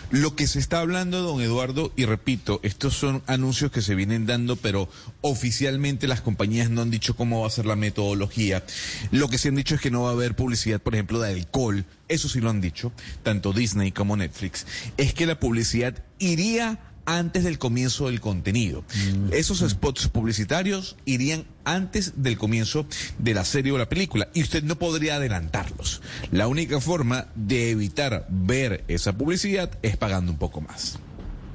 Lo 0.09 0.35
que 0.35 0.47
se 0.47 0.59
está 0.59 0.79
hablando, 0.79 1.21
don 1.21 1.41
Eduardo, 1.41 1.91
y 1.95 2.05
repito, 2.05 2.59
estos 2.63 2.93
son 2.95 3.23
anuncios 3.27 3.71
que 3.71 3.81
se 3.81 3.95
vienen 3.95 4.25
dando, 4.25 4.55
pero 4.55 4.89
oficialmente 5.21 6.07
las 6.07 6.21
compañías 6.21 6.69
no 6.69 6.81
han 6.81 6.91
dicho 6.91 7.15
cómo 7.15 7.41
va 7.41 7.47
a 7.47 7.51
ser 7.51 7.65
la 7.65 7.75
metodología. 7.75 8.63
Lo 9.11 9.29
que 9.29 9.37
se 9.37 9.49
han 9.49 9.55
dicho 9.55 9.75
es 9.75 9.81
que 9.81 9.91
no 9.91 10.03
va 10.03 10.09
a 10.09 10.13
haber 10.13 10.35
publicidad, 10.35 10.81
por 10.81 10.95
ejemplo, 10.95 11.19
de 11.19 11.31
alcohol. 11.31 11.85
Eso 12.07 12.27
sí 12.27 12.41
lo 12.41 12.49
han 12.49 12.61
dicho, 12.61 12.91
tanto 13.23 13.53
Disney 13.53 13.91
como 13.91 14.17
Netflix. 14.17 14.65
Es 14.97 15.13
que 15.13 15.25
la 15.25 15.39
publicidad 15.39 16.03
iría 16.19 16.79
antes 17.17 17.43
del 17.43 17.57
comienzo 17.57 18.07
del 18.07 18.21
contenido. 18.21 18.83
Mm. 18.93 19.33
Esos 19.33 19.59
spots 19.59 20.07
publicitarios 20.07 20.95
irían 21.05 21.45
antes 21.63 22.23
del 22.23 22.37
comienzo 22.37 22.85
de 23.17 23.33
la 23.33 23.45
serie 23.45 23.71
o 23.71 23.77
la 23.77 23.89
película 23.89 24.29
y 24.33 24.41
usted 24.41 24.63
no 24.63 24.77
podría 24.77 25.15
adelantarlos. 25.15 26.01
La 26.31 26.47
única 26.47 26.79
forma 26.79 27.27
de 27.35 27.71
evitar 27.71 28.27
ver 28.29 28.83
esa 28.87 29.13
publicidad 29.17 29.71
es 29.81 29.97
pagando 29.97 30.31
un 30.31 30.37
poco 30.37 30.61
más. 30.61 30.99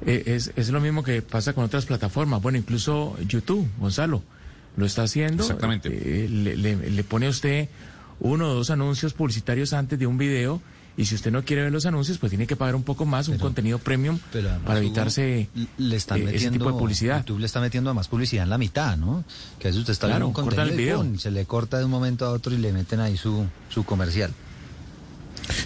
Eh, 0.05 0.23
es, 0.27 0.51
es, 0.55 0.69
lo 0.69 0.79
mismo 0.79 1.03
que 1.03 1.21
pasa 1.21 1.53
con 1.53 1.63
otras 1.63 1.85
plataformas. 1.85 2.41
Bueno, 2.41 2.57
incluso 2.57 3.17
YouTube, 3.27 3.67
Gonzalo, 3.79 4.23
lo 4.75 4.85
está 4.85 5.03
haciendo. 5.03 5.43
Exactamente. 5.43 5.89
Eh, 5.89 6.29
le, 6.29 6.55
le, 6.55 6.75
le 6.91 7.03
pone 7.03 7.27
a 7.27 7.29
usted 7.29 7.67
uno 8.19 8.49
o 8.49 8.53
dos 8.53 8.69
anuncios 8.69 9.13
publicitarios 9.13 9.73
antes 9.73 9.99
de 9.99 10.07
un 10.07 10.17
video 10.17 10.61
y 10.97 11.05
si 11.05 11.13
usted 11.13 11.31
no 11.31 11.45
quiere 11.45 11.61
ver 11.61 11.71
los 11.71 11.85
anuncios, 11.85 12.17
pues 12.17 12.31
tiene 12.31 12.47
que 12.47 12.55
pagar 12.55 12.75
un 12.75 12.81
poco 12.81 13.05
más, 13.05 13.27
pero, 13.27 13.35
un 13.35 13.39
contenido 13.39 13.77
premium 13.77 14.17
para 14.65 14.79
evitarse 14.79 15.47
le 15.77 15.95
están 15.95 16.17
eh, 16.17 16.23
metiendo, 16.23 16.47
ese 16.47 16.51
tipo 16.51 16.71
de 16.71 16.79
publicidad. 16.79 17.19
YouTube 17.19 17.39
le 17.39 17.45
está 17.45 17.61
metiendo 17.61 17.93
más 17.93 18.07
publicidad 18.07 18.43
en 18.43 18.49
la 18.49 18.57
mitad, 18.57 18.97
¿no? 18.97 19.23
Que 19.59 19.67
a 19.67 19.69
veces 19.69 19.81
usted 19.81 19.93
está 19.93 20.07
claro, 20.07 20.25
viendo 20.25 20.39
un 20.39 20.45
contenido 20.45 20.71
el 20.71 20.77
video. 20.77 21.05
Y 21.05 21.19
se 21.19 21.29
le 21.29 21.45
corta 21.45 21.77
de 21.77 21.85
un 21.85 21.91
momento 21.91 22.25
a 22.25 22.31
otro 22.31 22.51
y 22.51 22.57
le 22.57 22.73
meten 22.73 22.99
ahí 22.99 23.15
su, 23.15 23.45
su 23.69 23.83
comercial. 23.83 24.33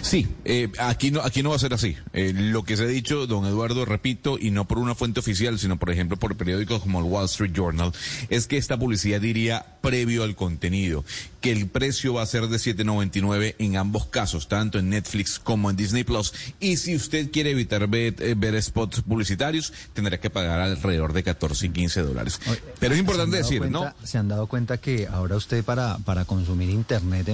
Sí, 0.00 0.28
eh, 0.44 0.70
aquí 0.78 1.10
no 1.10 1.22
aquí 1.22 1.42
no 1.42 1.50
va 1.50 1.56
a 1.56 1.58
ser 1.58 1.74
así. 1.74 1.96
Eh, 2.12 2.32
lo 2.34 2.64
que 2.64 2.76
se 2.76 2.84
ha 2.84 2.86
dicho, 2.86 3.26
don 3.26 3.46
Eduardo, 3.46 3.84
repito, 3.84 4.38
y 4.38 4.50
no 4.50 4.66
por 4.66 4.78
una 4.78 4.94
fuente 4.94 5.20
oficial, 5.20 5.58
sino 5.58 5.78
por 5.78 5.90
ejemplo 5.90 6.16
por 6.16 6.36
periódicos 6.36 6.82
como 6.82 7.00
el 7.00 7.04
Wall 7.04 7.26
Street 7.26 7.52
Journal, 7.52 7.92
es 8.28 8.46
que 8.46 8.56
esta 8.56 8.78
publicidad 8.78 9.22
iría 9.22 9.66
previo 9.80 10.22
al 10.22 10.36
contenido, 10.36 11.04
que 11.40 11.52
el 11.52 11.68
precio 11.68 12.14
va 12.14 12.22
a 12.22 12.26
ser 12.26 12.48
de 12.48 12.58
7.99 12.58 13.56
en 13.58 13.76
ambos 13.76 14.06
casos, 14.06 14.48
tanto 14.48 14.78
en 14.78 14.90
Netflix 14.90 15.38
como 15.38 15.70
en 15.70 15.76
Disney 15.76 16.04
Plus. 16.04 16.32
Y 16.60 16.76
si 16.76 16.94
usted 16.94 17.30
quiere 17.30 17.50
evitar 17.50 17.86
ver, 17.88 18.14
eh, 18.20 18.34
ver 18.36 18.60
spots 18.62 19.02
publicitarios, 19.02 19.72
tendrá 19.92 20.20
que 20.20 20.30
pagar 20.30 20.60
alrededor 20.60 21.12
de 21.12 21.22
14 21.22 21.66
y 21.66 21.70
15 21.70 22.02
dólares. 22.02 22.40
Pero 22.78 22.94
es 22.94 23.00
importante 23.00 23.38
decir, 23.38 23.58
cuenta, 23.58 23.94
¿no? 24.00 24.06
Se 24.06 24.18
han 24.18 24.28
dado 24.28 24.46
cuenta 24.46 24.78
que 24.78 25.08
ahora 25.10 25.36
usted 25.36 25.64
para 25.64 25.98
para 25.98 26.24
consumir 26.24 26.70
internet 26.70 27.28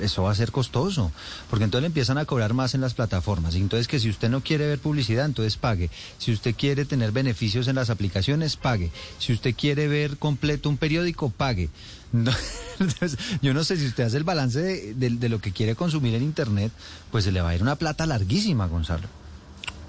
eso 0.00 0.22
va 0.22 0.32
a 0.32 0.34
ser 0.34 0.52
costoso, 0.52 1.12
porque 1.50 1.64
entonces 1.64 1.75
le 1.80 1.86
empiezan 1.86 2.18
a 2.18 2.24
cobrar 2.24 2.54
más 2.54 2.74
en 2.74 2.80
las 2.80 2.94
plataformas. 2.94 3.54
Entonces 3.54 3.88
que 3.88 4.00
si 4.00 4.08
usted 4.08 4.28
no 4.28 4.42
quiere 4.42 4.66
ver 4.66 4.78
publicidad, 4.78 5.24
entonces 5.24 5.56
pague. 5.56 5.90
Si 6.18 6.32
usted 6.32 6.54
quiere 6.54 6.84
tener 6.84 7.12
beneficios 7.12 7.68
en 7.68 7.76
las 7.76 7.90
aplicaciones, 7.90 8.56
pague. 8.56 8.90
Si 9.18 9.32
usted 9.32 9.54
quiere 9.54 9.88
ver 9.88 10.18
completo 10.18 10.68
un 10.68 10.76
periódico, 10.76 11.30
pague. 11.30 11.68
Entonces, 12.12 13.18
yo 13.42 13.52
no 13.52 13.64
sé 13.64 13.76
si 13.76 13.86
usted 13.86 14.04
hace 14.04 14.16
el 14.16 14.24
balance 14.24 14.60
de, 14.60 14.94
de, 14.94 15.10
de, 15.10 15.28
lo 15.28 15.40
que 15.40 15.52
quiere 15.52 15.74
consumir 15.74 16.14
en 16.14 16.22
Internet, 16.22 16.72
pues 17.10 17.24
se 17.24 17.32
le 17.32 17.40
va 17.40 17.50
a 17.50 17.54
ir 17.54 17.62
una 17.62 17.76
plata 17.76 18.06
larguísima, 18.06 18.66
Gonzalo. 18.66 19.08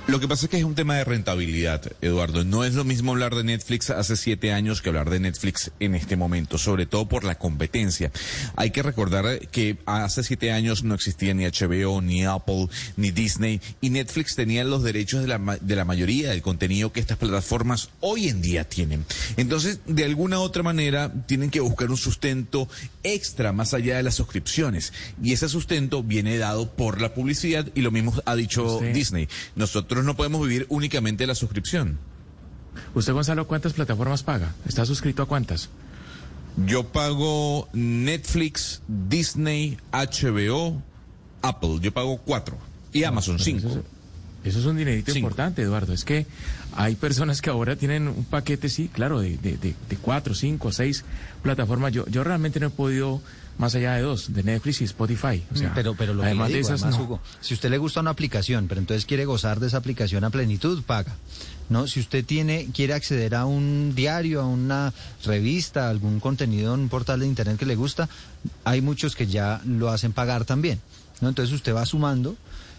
Lo 0.07 0.21
que 0.21 0.27
pasa 0.29 0.45
es 0.45 0.49
que 0.49 0.57
es 0.57 0.63
un 0.63 0.73
tema 0.73 0.95
de 0.95 1.03
rentabilidad, 1.03 1.81
Eduardo. 2.01 2.45
No 2.45 2.63
es 2.63 2.75
lo 2.75 2.85
mismo 2.85 3.11
hablar 3.11 3.35
de 3.35 3.43
Netflix 3.43 3.89
hace 3.89 4.15
siete 4.15 4.53
años 4.53 4.81
que 4.81 4.87
hablar 4.87 5.09
de 5.09 5.19
Netflix 5.19 5.71
en 5.81 5.95
este 5.95 6.15
momento, 6.15 6.57
sobre 6.57 6.85
todo 6.85 7.09
por 7.09 7.25
la 7.25 7.35
competencia. 7.35 8.09
Hay 8.55 8.71
que 8.71 8.83
recordar 8.83 9.49
que 9.49 9.75
hace 9.85 10.23
siete 10.23 10.53
años 10.53 10.85
no 10.85 10.95
existía 10.95 11.33
ni 11.33 11.43
HBO, 11.43 12.01
ni 12.01 12.23
Apple, 12.23 12.69
ni 12.95 13.11
Disney, 13.11 13.59
y 13.81 13.89
Netflix 13.89 14.35
tenía 14.35 14.63
los 14.63 14.81
derechos 14.81 15.23
de 15.23 15.27
la, 15.27 15.57
de 15.59 15.75
la 15.75 15.83
mayoría 15.83 16.29
del 16.29 16.41
contenido 16.41 16.93
que 16.93 17.01
estas 17.01 17.17
plataformas 17.17 17.89
hoy 17.99 18.29
en 18.29 18.41
día 18.41 18.63
tienen. 18.63 19.03
Entonces, 19.35 19.81
de 19.87 20.05
alguna 20.05 20.39
u 20.39 20.43
otra 20.43 20.63
manera, 20.63 21.11
tienen 21.25 21.49
que 21.49 21.59
buscar 21.59 21.89
un 21.89 21.97
sustento 21.97 22.69
extra 23.03 23.51
más 23.51 23.73
allá 23.73 23.97
de 23.97 24.03
las 24.03 24.15
suscripciones. 24.15 24.93
Y 25.21 25.33
ese 25.33 25.49
sustento 25.49 26.01
viene 26.01 26.37
dado 26.37 26.71
por 26.71 27.01
la 27.01 27.13
publicidad, 27.13 27.67
y 27.75 27.81
lo 27.81 27.91
mismo 27.91 28.13
ha 28.23 28.35
dicho 28.35 28.79
sí. 28.79 28.85
Disney. 28.93 29.27
Nosotros 29.57 29.96
no 30.03 30.15
podemos 30.15 30.41
vivir 30.47 30.65
únicamente 30.69 31.23
de 31.23 31.27
la 31.27 31.35
suscripción. 31.35 31.99
¿Usted, 32.93 33.13
Gonzalo, 33.13 33.47
cuántas 33.47 33.73
plataformas 33.73 34.23
paga? 34.23 34.53
¿Está 34.65 34.85
suscrito 34.85 35.23
a 35.23 35.25
cuántas? 35.25 35.69
Yo 36.65 36.87
pago 36.87 37.69
Netflix, 37.73 38.81
Disney, 38.87 39.77
HBO, 39.91 40.81
Apple. 41.41 41.77
Yo 41.81 41.93
pago 41.93 42.17
cuatro. 42.17 42.57
Y 42.93 43.03
Amazon, 43.03 43.37
cinco. 43.39 43.83
Eso 44.43 44.59
es 44.59 44.65
un 44.65 44.77
dinerito 44.77 45.15
importante, 45.15 45.61
Eduardo. 45.61 45.93
Es 45.93 46.05
que 46.05 46.25
hay 46.75 46.95
personas 46.95 47.41
que 47.41 47.49
ahora 47.49 47.75
tienen 47.75 48.07
un 48.07 48.23
paquete, 48.23 48.69
sí, 48.69 48.87
claro, 48.87 49.19
de, 49.19 49.37
de, 49.37 49.57
de, 49.57 49.75
de 49.89 49.95
cuatro, 49.97 50.33
cinco, 50.33 50.71
seis 50.71 51.03
plataformas. 51.43 51.91
Yo, 51.91 52.07
yo 52.07 52.23
realmente 52.23 52.59
no 52.59 52.67
he 52.67 52.71
podido 52.71 53.21
más 53.57 53.73
allá 53.75 53.95
de 53.95 54.01
dos, 54.01 54.33
de 54.33 54.43
Netflix 54.43 54.81
y 54.81 54.83
Spotify. 54.85 55.43
O 55.51 55.55
sea, 55.55 55.73
pero, 55.73 55.95
pero 55.95 56.13
lo 56.13 56.23
además 56.23 56.47
que 56.47 56.57
digo, 56.57 56.67
de 56.67 56.75
esas, 56.75 56.83
además, 56.83 56.99
no. 56.99 57.05
Hugo, 57.05 57.21
si 57.41 57.53
usted 57.53 57.69
le 57.69 57.77
gusta 57.77 58.01
una 58.01 58.11
aplicación, 58.11 58.67
pero 58.67 58.79
entonces 58.79 59.05
quiere 59.05 59.25
gozar 59.25 59.59
de 59.59 59.67
esa 59.67 59.77
aplicación 59.77 60.23
a 60.23 60.29
plenitud, 60.29 60.83
paga. 60.83 61.15
No, 61.69 61.87
si 61.87 61.99
usted 61.99 62.23
tiene 62.23 62.69
quiere 62.73 62.93
acceder 62.93 63.35
a 63.35 63.45
un 63.45 63.93
diario, 63.95 64.41
a 64.41 64.45
una 64.45 64.93
revista, 65.25 65.87
a 65.87 65.89
algún 65.89 66.19
contenido 66.19 66.73
en 66.73 66.81
un 66.81 66.89
portal 66.89 67.19
de 67.19 67.27
internet 67.27 67.57
que 67.57 67.65
le 67.65 67.75
gusta, 67.75 68.07
hay 68.63 68.81
muchos 68.81 69.15
que 69.15 69.27
ya 69.27 69.61
lo 69.65 69.89
hacen 69.89 70.13
pagar 70.13 70.45
también. 70.45 70.79
¿no? 71.19 71.29
Entonces 71.29 71.53
usted 71.53 71.75
va 71.75 71.85
sumando 71.85 72.37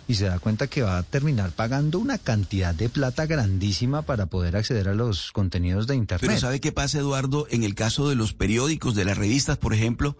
y 0.09 0.15
se 0.15 0.25
da 0.25 0.39
cuenta 0.39 0.67
que 0.69 0.81
va 0.81 0.97
a 0.97 1.03
terminar 1.03 1.51
pagando 1.51 1.99
una 1.99 2.17
cantidad 2.17 2.75
de 2.75 2.89
plata 2.89 3.27
grandísima 3.27 4.03
para 4.03 4.25
poder 4.25 4.57
acceder 4.57 4.89
a 4.89 4.95
los 4.95 5.33
contenidos 5.33 5.87
de 5.87 5.97
internet. 5.97 6.27
Pero 6.27 6.41
¿sabe 6.41 6.61
qué 6.61 6.73
pasa, 6.73 6.99
Eduardo? 6.99 7.47
En 7.51 7.63
el 7.63 7.75
caso 7.75 8.09
de 8.09 8.15
los 8.15 8.33
periódicos, 8.33 8.95
de 8.95 9.05
las 9.05 9.19
revistas, 9.19 9.59
por 9.59 9.75
ejemplo, 9.75 10.17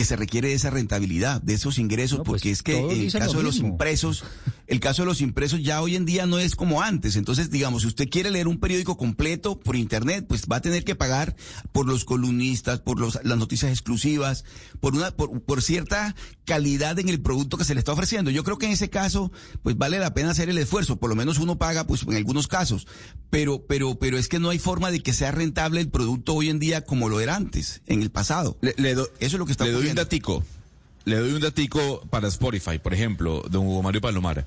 que 0.00 0.06
se 0.06 0.16
requiere 0.16 0.48
de 0.48 0.54
esa 0.54 0.70
rentabilidad, 0.70 1.42
de 1.42 1.52
esos 1.52 1.78
ingresos, 1.78 2.20
No, 2.20 2.24
pues, 2.24 2.40
porque 2.40 2.50
es 2.52 2.62
que 2.62 2.72
el 2.90 3.12
caso 3.12 3.34
lo 3.34 3.38
de 3.40 3.44
los 3.44 3.56
impresos, 3.58 4.24
el 4.66 4.80
caso 4.80 5.02
de 5.02 5.06
los 5.06 5.20
impresos 5.20 5.62
ya 5.62 5.82
hoy 5.82 5.94
en 5.94 6.06
día 6.06 6.24
no 6.24 6.38
es 6.38 6.56
como 6.56 6.80
antes. 6.80 7.16
Entonces, 7.16 7.50
digamos, 7.50 7.82
si 7.82 7.88
usted 7.88 8.08
quiere 8.08 8.30
leer 8.30 8.48
un 8.48 8.58
periódico 8.58 8.96
completo 8.96 9.60
por 9.60 9.76
internet, 9.76 10.24
pues 10.26 10.44
va 10.50 10.56
a 10.56 10.60
tener 10.62 10.84
que 10.84 10.94
pagar 10.94 11.36
por 11.72 11.86
los 11.86 12.06
columnistas, 12.06 12.80
por 12.80 12.98
los, 12.98 13.18
las 13.24 13.36
noticias 13.36 13.70
exclusivas, 13.70 14.44
por 14.80 14.94
una, 14.94 15.10
por, 15.10 15.42
por 15.42 15.60
cierta 15.60 16.14
calidad 16.46 16.98
en 16.98 17.10
el 17.10 17.20
producto 17.20 17.58
que 17.58 17.64
se 17.64 17.74
le 17.74 17.80
está 17.80 17.92
ofreciendo. 17.92 18.30
Yo 18.30 18.42
creo 18.42 18.56
que 18.56 18.66
en 18.66 18.72
ese 18.72 18.88
caso, 18.88 19.30
pues 19.62 19.76
vale 19.76 19.98
la 19.98 20.14
pena 20.14 20.30
hacer 20.30 20.48
el 20.48 20.56
esfuerzo. 20.56 20.96
Por 20.96 21.10
lo 21.10 21.16
menos 21.16 21.38
uno 21.38 21.58
paga, 21.58 21.86
pues 21.86 22.04
en 22.04 22.14
algunos 22.14 22.48
casos. 22.48 22.86
Pero, 23.28 23.66
pero, 23.66 23.98
pero 23.98 24.16
es 24.16 24.28
que 24.28 24.38
no 24.38 24.48
hay 24.48 24.58
forma 24.58 24.90
de 24.90 25.00
que 25.02 25.12
sea 25.12 25.30
rentable 25.30 25.80
el 25.82 25.90
producto 25.90 26.32
hoy 26.34 26.48
en 26.48 26.58
día 26.58 26.84
como 26.86 27.08
lo 27.10 27.20
era 27.20 27.36
antes, 27.36 27.82
en 27.86 28.00
el 28.02 28.10
pasado. 28.10 28.56
Le, 28.62 28.74
le 28.78 28.94
do- 28.94 29.08
Eso 29.20 29.36
es 29.36 29.38
lo 29.38 29.46
que 29.46 29.52
está 29.52 29.64
le 29.64 29.72
doy 29.72 29.82
un 29.90 29.96
datico. 29.96 30.44
Le 31.04 31.16
doy 31.16 31.32
un 31.32 31.40
datico 31.40 32.02
para 32.10 32.28
Spotify, 32.28 32.78
por 32.78 32.94
ejemplo, 32.94 33.42
don 33.50 33.66
Hugo 33.66 33.82
Mario 33.82 34.00
Palomar. 34.00 34.46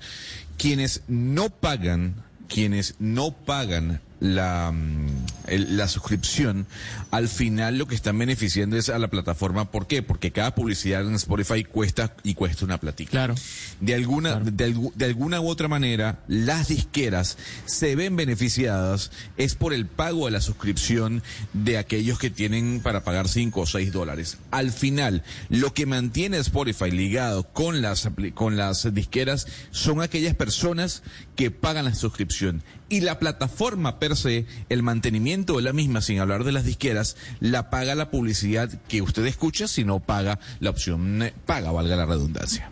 Quienes 0.58 1.02
no 1.08 1.50
pagan, 1.50 2.16
quienes 2.48 2.96
no 3.00 3.32
pagan 3.32 4.02
la, 4.24 4.72
mm, 4.72 5.26
el- 5.48 5.76
la 5.78 5.88
suscripción, 5.90 6.66
al 7.12 7.28
final 7.28 7.78
lo 7.78 7.88
que 7.88 7.96
están 7.96 8.18
beneficiando 8.18 8.78
es 8.78 8.88
a 8.90 8.98
la 8.98 9.10
plataforma. 9.10 9.70
¿Por 9.70 9.86
qué? 9.86 10.02
Porque 10.02 10.32
cada 10.32 10.56
publicidad 10.56 11.02
en 11.06 11.14
Spotify 11.16 11.66
cuesta 11.66 12.16
y 12.24 12.34
cuesta 12.34 12.64
una 12.64 12.80
platica. 12.80 13.12
Claro. 13.12 13.36
De 13.82 13.94
alguna, 13.94 14.40
Claro. 14.40 14.46
de, 14.52 14.92
de 14.96 15.06
alguna 15.06 15.42
u 15.42 15.50
otra 15.50 15.68
manera, 15.68 16.20
las 16.30 16.70
disqueras 16.70 17.38
se 17.66 17.96
ven 17.98 18.16
beneficiadas 18.16 19.12
es 19.38 19.56
por 19.56 19.74
el 19.74 19.86
pago 19.88 20.26
de 20.26 20.32
la 20.32 20.40
suscripción 20.42 21.22
de 21.52 21.78
aquellos 21.78 22.18
que 22.18 22.30
tienen 22.30 22.80
para 22.82 23.04
pagar 23.04 23.28
5 23.28 23.62
o 23.62 23.66
6 23.66 23.92
dólares. 23.92 24.38
Al 24.52 24.72
final, 24.72 25.24
lo 25.50 25.74
que 25.74 25.86
mantiene 25.86 26.38
Spotify 26.38 26.92
ligado 26.92 27.44
con 27.52 27.82
las, 27.82 28.08
con 28.34 28.56
las 28.56 28.94
disqueras 28.94 29.48
son 29.72 30.02
aquellas 30.02 30.34
personas 30.36 31.04
que 31.36 31.52
pagan 31.52 31.84
la 31.86 31.94
suscripción. 31.96 32.64
Y 32.90 33.02
la 33.02 33.18
plataforma 33.20 34.00
per 34.00 34.16
se, 34.16 34.46
el 34.70 34.84
mantenimiento 34.84 35.58
de 35.58 35.64
la 35.64 35.74
misma, 35.74 36.02
sin 36.02 36.20
hablar 36.20 36.44
de 36.44 36.52
las 36.52 36.66
disqueras, 36.66 37.16
la 37.40 37.70
paga 37.70 37.96
la 37.96 38.12
publicidad 38.12 38.70
que 38.88 39.02
usted 39.02 39.26
escucha 39.26 39.68
si 39.68 39.84
no 39.84 40.00
paga 40.00 40.40
la 40.60 40.70
opción 40.70 41.24
eh, 41.24 41.34
paga, 41.46 41.72
valga 41.72 41.96
la 41.96 42.06
redundancia. 42.06 42.70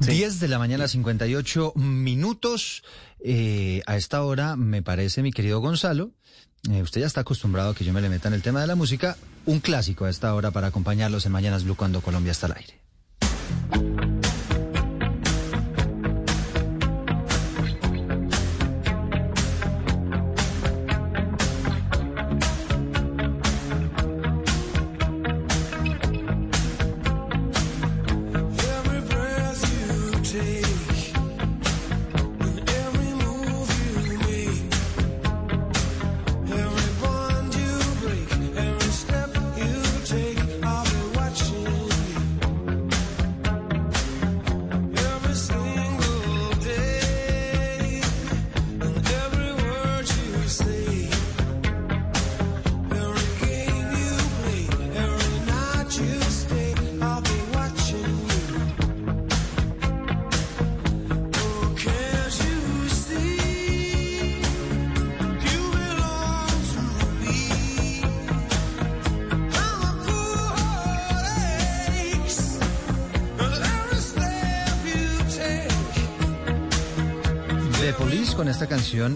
10 0.00 0.40
de 0.40 0.48
la 0.48 0.58
mañana, 0.58 0.88
58 0.88 1.74
minutos. 1.76 2.82
Eh, 3.24 3.82
a 3.86 3.96
esta 3.96 4.22
hora, 4.22 4.56
me 4.56 4.82
parece, 4.82 5.22
mi 5.22 5.30
querido 5.30 5.60
Gonzalo, 5.60 6.10
eh, 6.70 6.82
usted 6.82 7.00
ya 7.02 7.06
está 7.06 7.20
acostumbrado 7.20 7.70
a 7.70 7.74
que 7.74 7.84
yo 7.84 7.92
me 7.92 8.00
le 8.00 8.08
meta 8.08 8.28
en 8.28 8.34
el 8.34 8.42
tema 8.42 8.60
de 8.60 8.66
la 8.66 8.74
música. 8.74 9.16
Un 9.46 9.60
clásico 9.60 10.04
a 10.04 10.10
esta 10.10 10.34
hora 10.34 10.50
para 10.50 10.68
acompañarlos 10.68 11.26
en 11.26 11.32
Mañanas 11.32 11.64
Blue 11.64 11.76
cuando 11.76 12.00
Colombia 12.00 12.32
está 12.32 12.46
al 12.46 12.56
aire. 12.56 14.11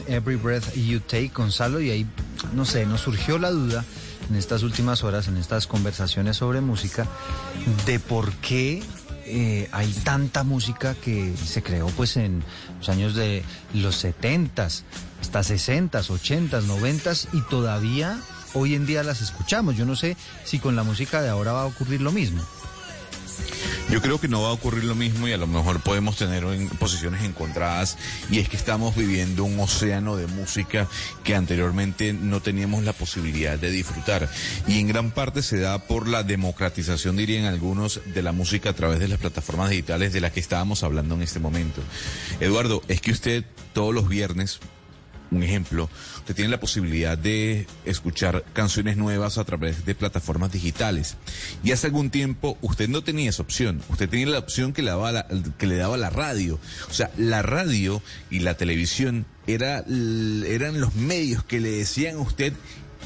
Every 0.06 0.36
Breath 0.36 0.74
You 0.74 1.00
Take, 1.00 1.32
Gonzalo, 1.34 1.80
y 1.80 1.90
ahí, 1.90 2.06
no 2.54 2.64
sé, 2.64 2.86
nos 2.86 3.02
surgió 3.02 3.38
la 3.38 3.50
duda 3.50 3.84
en 4.28 4.36
estas 4.36 4.62
últimas 4.62 5.04
horas, 5.04 5.28
en 5.28 5.36
estas 5.36 5.66
conversaciones 5.66 6.36
sobre 6.36 6.60
música, 6.60 7.06
de 7.86 8.00
por 8.00 8.32
qué 8.34 8.82
eh, 9.24 9.68
hay 9.72 9.92
tanta 10.04 10.44
música 10.44 10.94
que 10.94 11.34
se 11.36 11.62
creó 11.62 11.88
pues 11.88 12.16
en 12.16 12.42
los 12.78 12.88
años 12.88 13.14
de 13.14 13.42
los 13.74 14.04
70s, 14.04 14.82
hasta 15.20 15.40
60s, 15.40 15.90
80s, 15.90 16.62
90s, 16.62 17.28
y 17.32 17.40
todavía 17.42 18.18
hoy 18.54 18.74
en 18.74 18.86
día 18.86 19.02
las 19.02 19.20
escuchamos. 19.20 19.76
Yo 19.76 19.84
no 19.84 19.96
sé 19.96 20.16
si 20.44 20.58
con 20.58 20.76
la 20.76 20.82
música 20.82 21.22
de 21.22 21.28
ahora 21.28 21.52
va 21.52 21.62
a 21.62 21.66
ocurrir 21.66 22.00
lo 22.00 22.12
mismo. 22.12 22.42
Yo 23.88 24.02
creo 24.02 24.20
que 24.20 24.26
no 24.26 24.42
va 24.42 24.48
a 24.48 24.52
ocurrir 24.52 24.82
lo 24.82 24.96
mismo 24.96 25.28
y 25.28 25.32
a 25.32 25.36
lo 25.36 25.46
mejor 25.46 25.80
podemos 25.80 26.16
tener 26.16 26.42
en 26.42 26.68
posiciones 26.70 27.22
encontradas 27.22 27.96
y 28.28 28.40
es 28.40 28.48
que 28.48 28.56
estamos 28.56 28.96
viviendo 28.96 29.44
un 29.44 29.60
océano 29.60 30.16
de 30.16 30.26
música 30.26 30.88
que 31.22 31.36
anteriormente 31.36 32.12
no 32.12 32.42
teníamos 32.42 32.82
la 32.82 32.92
posibilidad 32.92 33.56
de 33.56 33.70
disfrutar 33.70 34.28
y 34.66 34.80
en 34.80 34.88
gran 34.88 35.12
parte 35.12 35.40
se 35.40 35.60
da 35.60 35.78
por 35.86 36.08
la 36.08 36.24
democratización 36.24 37.16
dirían 37.16 37.44
algunos 37.44 38.00
de 38.06 38.22
la 38.22 38.32
música 38.32 38.70
a 38.70 38.74
través 38.74 38.98
de 38.98 39.06
las 39.06 39.20
plataformas 39.20 39.70
digitales 39.70 40.12
de 40.12 40.20
las 40.20 40.32
que 40.32 40.40
estábamos 40.40 40.82
hablando 40.82 41.14
en 41.14 41.22
este 41.22 41.38
momento. 41.38 41.80
Eduardo, 42.40 42.82
es 42.88 43.00
que 43.00 43.12
usted 43.12 43.44
todos 43.72 43.94
los 43.94 44.08
viernes 44.08 44.58
un 45.30 45.42
ejemplo, 45.42 45.88
usted 46.18 46.34
tiene 46.34 46.50
la 46.50 46.60
posibilidad 46.60 47.18
de 47.18 47.66
escuchar 47.84 48.44
canciones 48.52 48.96
nuevas 48.96 49.38
a 49.38 49.44
través 49.44 49.84
de 49.84 49.94
plataformas 49.94 50.52
digitales. 50.52 51.16
Y 51.64 51.72
hace 51.72 51.88
algún 51.88 52.10
tiempo 52.10 52.58
usted 52.62 52.88
no 52.88 53.02
tenía 53.02 53.30
esa 53.30 53.42
opción. 53.42 53.82
Usted 53.88 54.08
tenía 54.08 54.26
la 54.26 54.38
opción 54.38 54.72
que 54.72 54.82
le 54.82 54.90
daba 54.90 55.12
la, 55.96 56.10
radio. 56.10 56.58
O 56.88 56.92
sea, 56.92 57.10
la 57.16 57.42
radio 57.42 58.02
y 58.30 58.40
la 58.40 58.54
televisión 58.54 59.26
era, 59.46 59.84
eran 60.46 60.80
los 60.80 60.94
medios 60.94 61.44
que 61.44 61.60
le 61.60 61.70
decían 61.70 62.16
a 62.16 62.20
usted 62.20 62.52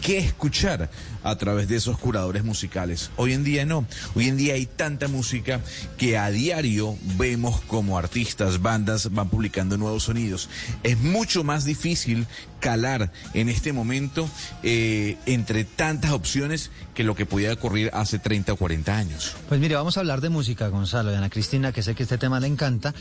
qué 0.00 0.18
escuchar 0.18 0.90
a 1.22 1.36
través 1.36 1.68
de 1.68 1.76
esos 1.76 1.98
curadores 1.98 2.44
musicales. 2.44 3.10
Hoy 3.16 3.32
en 3.32 3.44
día 3.44 3.64
no. 3.64 3.86
Hoy 4.14 4.28
en 4.28 4.36
día 4.36 4.54
hay 4.54 4.66
tanta 4.66 5.08
música 5.08 5.60
que 5.98 6.18
a 6.18 6.30
diario 6.30 6.96
vemos 7.16 7.60
como 7.62 7.98
artistas, 7.98 8.62
bandas 8.62 9.12
van 9.12 9.28
publicando 9.28 9.76
nuevos 9.76 10.04
sonidos. 10.04 10.48
Es 10.82 10.98
mucho 10.98 11.44
más 11.44 11.64
difícil 11.64 12.26
calar 12.60 13.12
en 13.34 13.48
este 13.48 13.72
momento 13.72 14.28
eh, 14.62 15.16
entre 15.26 15.64
tantas 15.64 16.12
opciones 16.12 16.70
que 16.94 17.04
lo 17.04 17.14
que 17.14 17.26
podía 17.26 17.52
ocurrir 17.52 17.90
hace 17.92 18.18
30 18.18 18.52
o 18.52 18.56
40 18.56 18.96
años. 18.96 19.36
Pues 19.48 19.60
mire, 19.60 19.74
vamos 19.74 19.96
a 19.96 20.00
hablar 20.00 20.20
de 20.20 20.28
música, 20.28 20.68
Gonzalo, 20.68 21.12
y 21.12 21.14
Ana 21.14 21.30
Cristina, 21.30 21.72
que 21.72 21.82
sé 21.82 21.94
que 21.94 22.02
este 22.02 22.18
tema 22.18 22.40
le 22.40 22.46
encanta, 22.46 22.94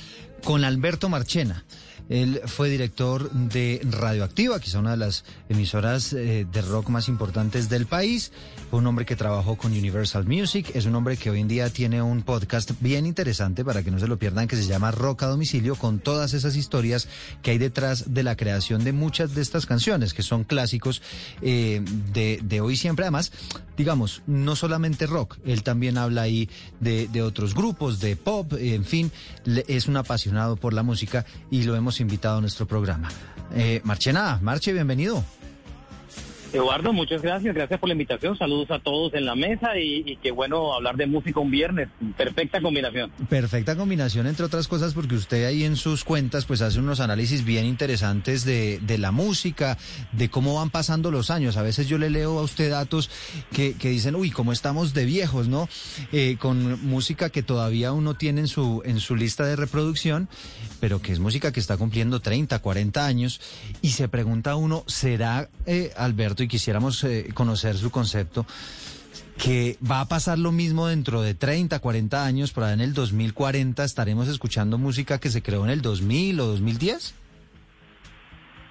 con 0.43 0.63
Alberto 0.63 1.09
Marchena. 1.09 1.63
Él 2.09 2.41
fue 2.45 2.69
director 2.69 3.31
de 3.31 3.81
Radioactiva, 3.83 4.59
quizá 4.59 4.79
una 4.79 4.91
de 4.91 4.97
las 4.97 5.23
emisoras 5.47 6.11
eh, 6.13 6.45
de 6.51 6.61
rock 6.63 6.89
más 6.89 7.07
importantes 7.07 7.69
del 7.69 7.85
país. 7.85 8.31
Un 8.71 8.85
hombre 8.85 9.03
que 9.03 9.15
trabajó 9.15 9.57
con 9.57 9.71
Universal 9.71 10.27
Music. 10.27 10.71
Es 10.75 10.85
un 10.85 10.93
hombre 10.93 11.17
que 11.17 11.31
hoy 11.31 11.39
en 11.39 11.47
día 11.47 11.69
tiene 11.71 12.03
un 12.03 12.21
podcast 12.21 12.71
bien 12.79 13.07
interesante 13.07 13.65
para 13.65 13.81
que 13.81 13.89
no 13.89 13.97
se 13.97 14.07
lo 14.07 14.17
pierdan 14.17 14.47
que 14.47 14.55
se 14.55 14.67
llama 14.67 14.91
Rock 14.91 15.23
a 15.23 15.27
Domicilio 15.27 15.75
con 15.75 15.99
todas 15.99 16.35
esas 16.35 16.55
historias 16.55 17.07
que 17.41 17.51
hay 17.51 17.57
detrás 17.57 18.13
de 18.13 18.21
la 18.21 18.35
creación 18.35 18.83
de 18.83 18.93
muchas 18.93 19.33
de 19.33 19.41
estas 19.41 19.65
canciones 19.65 20.13
que 20.13 20.21
son 20.21 20.43
clásicos 20.43 21.01
eh, 21.41 21.81
de, 22.13 22.39
de 22.43 22.61
hoy 22.61 22.77
siempre. 22.77 23.05
Además, 23.05 23.31
digamos, 23.75 24.21
no 24.27 24.55
solamente 24.55 25.07
rock, 25.07 25.37
él 25.45 25.63
también 25.63 25.97
habla 25.97 26.23
ahí 26.23 26.47
de, 26.79 27.21
otros 27.23 27.55
grupos, 27.55 27.99
de 27.99 28.15
pop, 28.17 28.53
en 28.59 28.85
fin, 28.85 29.11
es 29.67 29.87
un 29.87 29.97
apasionado 29.97 30.57
por 30.57 30.73
la 30.73 30.83
música 30.83 31.25
y 31.49 31.63
lo 31.63 31.75
hemos 31.75 32.01
invitado 32.01 32.37
a 32.37 32.41
nuestro 32.41 32.67
programa. 32.67 33.09
Eh, 33.55 33.81
Marchena, 33.83 34.37
Marche, 34.43 34.73
bienvenido. 34.73 35.23
Eduardo, 36.51 36.93
muchas 36.93 37.21
gracias, 37.21 37.53
gracias 37.53 37.79
por 37.79 37.89
la 37.89 37.93
invitación, 37.93 38.37
saludos 38.37 38.71
a 38.71 38.79
todos 38.79 39.13
en 39.13 39.25
la 39.25 39.35
mesa 39.35 39.77
y, 39.77 40.03
y 40.05 40.17
qué 40.17 40.31
bueno 40.31 40.73
hablar 40.73 40.95
de 40.97 41.05
música 41.05 41.39
un 41.39 41.51
viernes, 41.51 41.89
perfecta 42.17 42.59
combinación. 42.61 43.11
Perfecta 43.29 43.75
combinación, 43.75 44.25
entre 44.27 44.45
otras 44.45 44.67
cosas, 44.67 44.93
porque 44.93 45.15
usted 45.15 45.45
ahí 45.45 45.63
en 45.63 45.75
sus 45.75 46.03
cuentas 46.03 46.45
pues 46.45 46.61
hace 46.61 46.79
unos 46.79 46.99
análisis 46.99 47.45
bien 47.45 47.65
interesantes 47.65 48.45
de, 48.45 48.79
de 48.79 48.97
la 48.97 49.11
música, 49.11 49.77
de 50.11 50.29
cómo 50.29 50.55
van 50.55 50.69
pasando 50.69 51.11
los 51.11 51.29
años. 51.29 51.57
A 51.57 51.61
veces 51.61 51.87
yo 51.87 51.97
le 51.97 52.09
leo 52.09 52.39
a 52.39 52.41
usted 52.41 52.71
datos 52.71 53.09
que, 53.51 53.75
que 53.75 53.89
dicen, 53.89 54.15
uy, 54.15 54.31
cómo 54.31 54.51
estamos 54.51 54.93
de 54.93 55.05
viejos, 55.05 55.47
¿no? 55.47 55.69
Eh, 56.11 56.37
con 56.39 56.83
música 56.85 57.29
que 57.29 57.43
todavía 57.43 57.91
uno 57.91 58.15
tiene 58.15 58.41
en 58.41 58.47
su, 58.47 58.81
en 58.85 58.99
su 58.99 59.15
lista 59.15 59.45
de 59.45 59.55
reproducción, 59.55 60.29
pero 60.79 61.01
que 61.01 61.11
es 61.11 61.19
música 61.19 61.51
que 61.51 61.59
está 61.59 61.77
cumpliendo 61.77 62.19
30, 62.21 62.59
40 62.59 63.05
años. 63.05 63.39
Y 63.81 63.89
se 63.89 64.07
pregunta 64.07 64.55
uno, 64.55 64.83
¿será, 64.87 65.49
eh, 65.65 65.91
Alberto, 65.95 66.38
y 66.43 66.47
quisiéramos 66.47 67.03
eh, 67.03 67.29
conocer 67.33 67.77
su 67.77 67.91
concepto, 67.91 68.45
que 69.37 69.77
va 69.89 70.01
a 70.01 70.07
pasar 70.07 70.37
lo 70.37 70.51
mismo 70.51 70.87
dentro 70.87 71.21
de 71.21 71.33
30, 71.33 71.79
40 71.79 72.25
años, 72.25 72.51
por 72.51 72.63
ahí 72.63 72.73
en 72.73 72.81
el 72.81 72.93
2040 72.93 73.83
estaremos 73.83 74.27
escuchando 74.27 74.77
música 74.77 75.19
que 75.19 75.29
se 75.29 75.41
creó 75.41 75.63
en 75.63 75.71
el 75.71 75.81
2000 75.81 76.39
o 76.39 76.45
2010? 76.47 77.15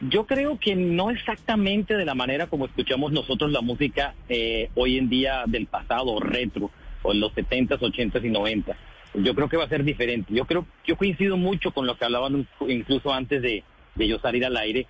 Yo 0.01 0.27
creo 0.27 0.59
que 0.61 0.77
no 0.77 1.11
exactamente 1.11 1.97
de 1.97 2.05
la 2.05 2.15
manera 2.15 2.47
como 2.47 2.67
escuchamos 2.67 3.11
nosotros 3.11 3.51
la 3.51 3.63
música 3.63 4.15
eh, 4.29 4.71
hoy 4.77 4.97
en 4.97 5.09
día 5.09 5.43
del 5.47 5.67
pasado, 5.67 6.21
retro, 6.21 6.71
o 7.03 7.13
en 7.13 7.21
los 7.21 7.33
70s, 7.33 7.79
80s 7.79 8.25
y 8.25 8.31
90s. 8.31 8.77
Yo 9.15 9.35
creo 9.35 9.49
que 9.49 9.57
va 9.57 9.65
a 9.65 9.69
ser 9.69 9.83
diferente. 9.83 10.33
Yo 10.33 10.45
creo, 10.45 10.67
yo 10.87 10.97
coincido 10.97 11.37
mucho 11.37 11.73
con 11.73 11.87
lo 11.87 11.97
que 11.97 12.05
hablaban 12.05 12.47
incluso 12.69 13.13
antes 13.13 13.43
de, 13.43 13.65
de 13.97 14.09
yo 14.09 14.21
salir 14.21 14.45
al 14.45 14.57
aire, 14.57 14.87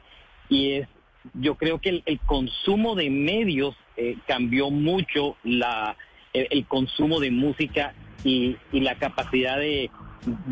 y 0.49 0.73
es, 0.73 0.89
yo 1.35 1.57
creo 1.57 1.81
que 1.81 1.91
el, 1.91 2.03
el 2.07 2.19
consumo 2.21 2.95
de 2.95 3.11
medios 3.11 3.75
eh, 3.97 4.17
cambió 4.27 4.71
mucho 4.71 5.37
la, 5.45 5.97
el, 6.33 6.67
consumo 6.67 7.21
de 7.21 7.31
música 7.31 7.95
y, 8.25 8.57
y 8.73 8.81
la 8.81 8.97
capacidad 8.97 9.59
de, 9.59 9.91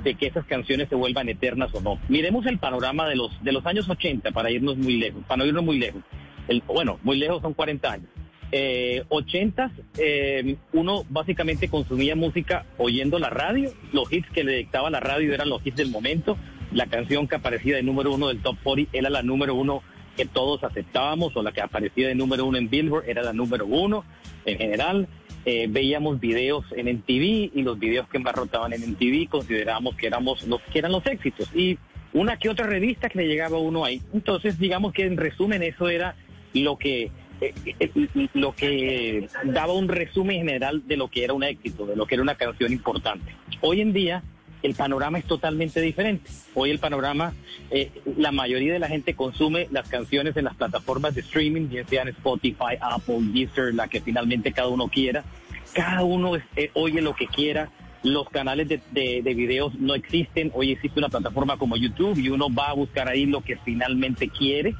de 0.03 0.15
que 0.15 0.27
esas 0.27 0.45
canciones 0.47 0.89
se 0.89 0.95
vuelvan 0.95 1.29
eternas 1.29 1.75
o 1.75 1.81
no. 1.81 1.99
Miremos 2.09 2.47
el 2.47 2.59
panorama 2.59 3.09
de 3.09 3.17
los 3.17 3.43
de 3.43 3.53
los 3.53 3.65
años 3.67 3.89
80 3.89 4.31
para 4.33 4.51
irnos 4.51 4.77
muy 4.77 4.97
lejos, 4.97 5.23
para 5.27 5.39
no 5.39 5.47
irnos 5.47 5.65
muy 5.65 5.79
lejos. 5.79 6.03
El, 6.49 6.63
bueno, 6.67 6.99
muy 7.03 7.17
lejos 7.19 7.43
son 7.43 7.55
40 7.55 7.93
años. 7.93 8.09
Eh, 8.53 9.05
80 9.09 9.73
eh, 9.99 10.57
uno 10.73 11.05
básicamente 11.09 11.69
consumía 11.69 12.15
música 12.15 12.65
oyendo 12.79 13.19
la 13.19 13.29
radio, 13.29 13.73
los 13.93 14.13
hits 14.13 14.31
que 14.31 14.45
le 14.45 14.59
dictaba 14.59 14.89
la 14.89 15.01
radio 15.01 15.35
eran 15.35 15.49
los 15.49 15.67
hits 15.67 15.77
del 15.77 15.91
momento, 15.91 16.39
la 16.73 16.87
canción 16.87 17.27
que 17.27 17.35
aparecía 17.35 17.75
de 17.75 17.83
número 17.83 18.15
uno 18.15 18.29
del 18.29 18.41
top 18.43 18.57
40 18.63 18.97
era 18.97 19.11
la 19.11 19.23
número 19.23 19.57
uno 19.57 19.83
que 20.17 20.25
todos 20.25 20.65
aceptábamos 20.65 21.37
o 21.37 21.43
la 21.43 21.53
que 21.53 21.61
aparecía 21.61 22.09
de 22.09 22.15
número 22.15 22.45
uno 22.45 22.59
en 22.59 22.69
Billboard 22.69 23.09
era 23.09 23.23
la 23.23 23.33
número 23.33 23.67
uno 23.67 24.05
en 24.45 24.59
general. 24.59 25.09
Eh, 25.45 25.67
veíamos 25.69 26.19
videos 26.19 26.65
en 26.77 26.89
MTV 26.89 27.53
y 27.55 27.63
los 27.63 27.79
videos 27.79 28.09
que 28.09 28.19
más 28.19 28.35
rotaban 28.35 28.73
en 28.73 28.91
MTV 28.91 29.29
considerábamos 29.29 29.95
que 29.95 30.09
éramos 30.09 30.43
los 30.49 30.61
que 30.63 30.81
eran 30.81 30.91
los 30.91 31.07
éxitos 31.07 31.49
y 31.55 31.79
una 32.13 32.37
que 32.37 32.49
otra 32.49 32.67
revista 32.67 33.09
que 33.09 33.19
le 33.19 33.29
llegaba 33.29 33.59
uno 33.59 33.85
ahí. 33.85 34.03
Entonces, 34.13 34.59
digamos 34.59 34.93
que 34.93 35.05
en 35.05 35.17
resumen 35.17 35.63
eso 35.63 35.89
era 35.89 36.17
lo 36.53 36.79
que 36.79 37.11
eh, 37.41 37.53
eh, 37.79 38.29
lo 38.33 38.55
que 38.55 39.29
daba 39.45 39.75
un 39.75 39.89
resumen 39.89 40.39
general 40.39 40.83
de 40.87 40.97
lo 40.97 41.09
que 41.09 41.23
era 41.23 41.35
un 41.35 41.45
éxito, 41.45 41.87
de 41.87 41.95
lo 41.95 42.07
que 42.07 42.15
era 42.15 42.23
una 42.23 42.35
canción 42.35 42.73
importante. 42.73 43.33
Hoy 43.61 43.83
en 43.83 43.93
día 43.93 44.23
el 44.67 44.75
panorama 44.75 45.19
es 45.19 45.25
totalmente 45.25 45.81
diferente. 45.81 46.31
Hoy 46.55 46.71
el 46.71 46.79
panorama, 46.79 47.33
eh, 47.71 47.91
la 48.17 48.33
mayoría 48.33 48.73
de 48.73 48.79
la 48.79 48.89
gente 48.89 49.15
consume 49.15 49.69
las 49.71 49.89
canciones 49.89 50.37
en 50.37 50.45
las 50.45 50.55
plataformas 50.55 51.15
de 51.15 51.23
streaming, 51.23 51.69
ya 51.69 51.87
sean 51.87 52.09
Spotify, 52.09 52.77
Apple, 52.81 53.21
Deezer, 53.33 53.75
la 53.75 53.89
que 53.89 54.01
finalmente 54.01 54.53
cada 54.53 54.69
uno 54.69 54.89
quiera. 54.89 55.25
Cada 55.73 56.05
uno 56.05 56.37
eh, 56.37 56.71
oye 56.75 57.01
lo 57.01 57.15
que 57.15 57.27
quiera. 57.27 57.71
Los 58.03 58.29
canales 58.29 58.69
de, 58.69 58.81
de, 58.93 59.23
de 59.23 59.35
videos 59.35 59.75
no 59.77 59.95
existen. 59.95 60.53
Hoy 60.55 60.73
existe 60.73 60.99
una 60.99 61.09
plataforma 61.09 61.57
como 61.57 61.77
YouTube 61.77 62.19
y 62.19 62.29
uno 62.29 62.53
va 62.53 62.69
a 62.69 62.75
buscar 62.75 63.09
ahí 63.09 63.27
lo 63.27 63.43
que 63.43 63.57
finalmente 63.57 64.29
quiere. 64.29 64.75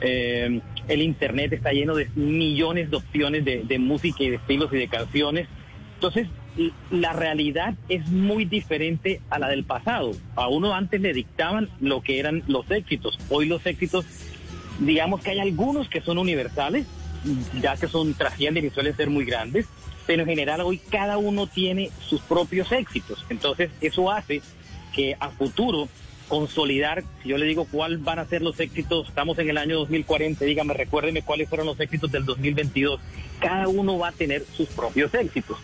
Eh, 0.00 0.60
el 0.88 1.02
Internet 1.02 1.52
está 1.52 1.72
lleno 1.72 1.94
de 1.94 2.08
millones 2.16 2.90
de 2.90 2.96
opciones 2.96 3.44
de, 3.44 3.78
música 3.78 4.24
y 4.24 4.30
de 4.30 4.36
estilos 4.36 4.72
y 4.72 4.76
de 4.76 4.88
canciones. 4.88 5.48
Entonces, 5.94 6.28
la 6.90 7.12
realidad 7.12 7.74
es 7.88 8.06
muy 8.08 8.44
diferente 8.44 9.20
a 9.30 9.38
la 9.38 9.48
del 9.48 9.64
pasado. 9.64 10.12
A 10.36 10.48
uno 10.48 10.74
antes 10.74 11.00
le 11.00 11.12
dictaban 11.12 11.68
lo 11.80 12.02
que 12.02 12.18
eran 12.18 12.42
los 12.46 12.70
éxitos. 12.70 13.18
Hoy 13.30 13.46
los 13.46 13.64
éxitos, 13.66 14.04
digamos 14.78 15.22
que 15.22 15.30
hay 15.30 15.40
algunos 15.40 15.88
que 15.88 16.00
son 16.00 16.18
universales, 16.18 16.86
ya 17.60 17.76
que 17.76 17.88
son 17.88 18.14
trascienden 18.14 18.66
y 18.66 18.70
suelen 18.70 18.96
ser 18.96 19.08
muy 19.08 19.24
grandes, 19.24 19.66
pero 20.06 20.22
en 20.22 20.28
general 20.28 20.60
hoy 20.62 20.78
cada 20.78 21.16
uno 21.16 21.46
tiene 21.46 21.90
sus 22.00 22.20
propios 22.20 22.70
éxitos. 22.72 23.24
Entonces, 23.30 23.70
eso 23.80 24.10
hace 24.10 24.42
que 24.92 25.16
a 25.18 25.30
futuro 25.30 25.88
consolidar, 26.28 27.04
si 27.22 27.30
yo 27.30 27.38
le 27.38 27.46
digo 27.46 27.66
cuál 27.70 27.98
van 27.98 28.18
a 28.18 28.26
ser 28.26 28.42
los 28.42 28.58
éxitos, 28.60 29.08
estamos 29.08 29.38
en 29.38 29.50
el 29.50 29.58
año 29.58 29.78
2040, 29.78 30.44
dígame, 30.44 30.74
recuérdeme 30.74 31.22
cuáles 31.22 31.48
fueron 31.48 31.66
los 31.66 31.78
éxitos 31.80 32.10
del 32.10 32.24
2022. 32.24 33.00
Cada 33.38 33.68
uno 33.68 33.98
va 33.98 34.08
a 34.08 34.12
tener 34.12 34.44
sus 34.56 34.68
propios 34.68 35.14
éxitos 35.14 35.58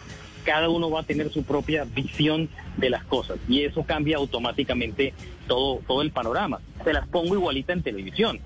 cada 0.48 0.70
uno 0.70 0.90
va 0.90 1.00
a 1.00 1.02
tener 1.02 1.28
su 1.30 1.42
propia 1.42 1.84
visión 1.84 2.48
de 2.78 2.88
las 2.88 3.04
cosas 3.04 3.36
y 3.50 3.64
eso 3.64 3.82
cambia 3.82 4.16
automáticamente 4.16 5.12
todo, 5.46 5.82
todo 5.86 6.00
el 6.00 6.10
panorama. 6.10 6.58
Se 6.84 6.94
las 6.94 7.06
pongo 7.06 7.34
igualita 7.34 7.74
en 7.74 7.82
televisión. 7.82 8.40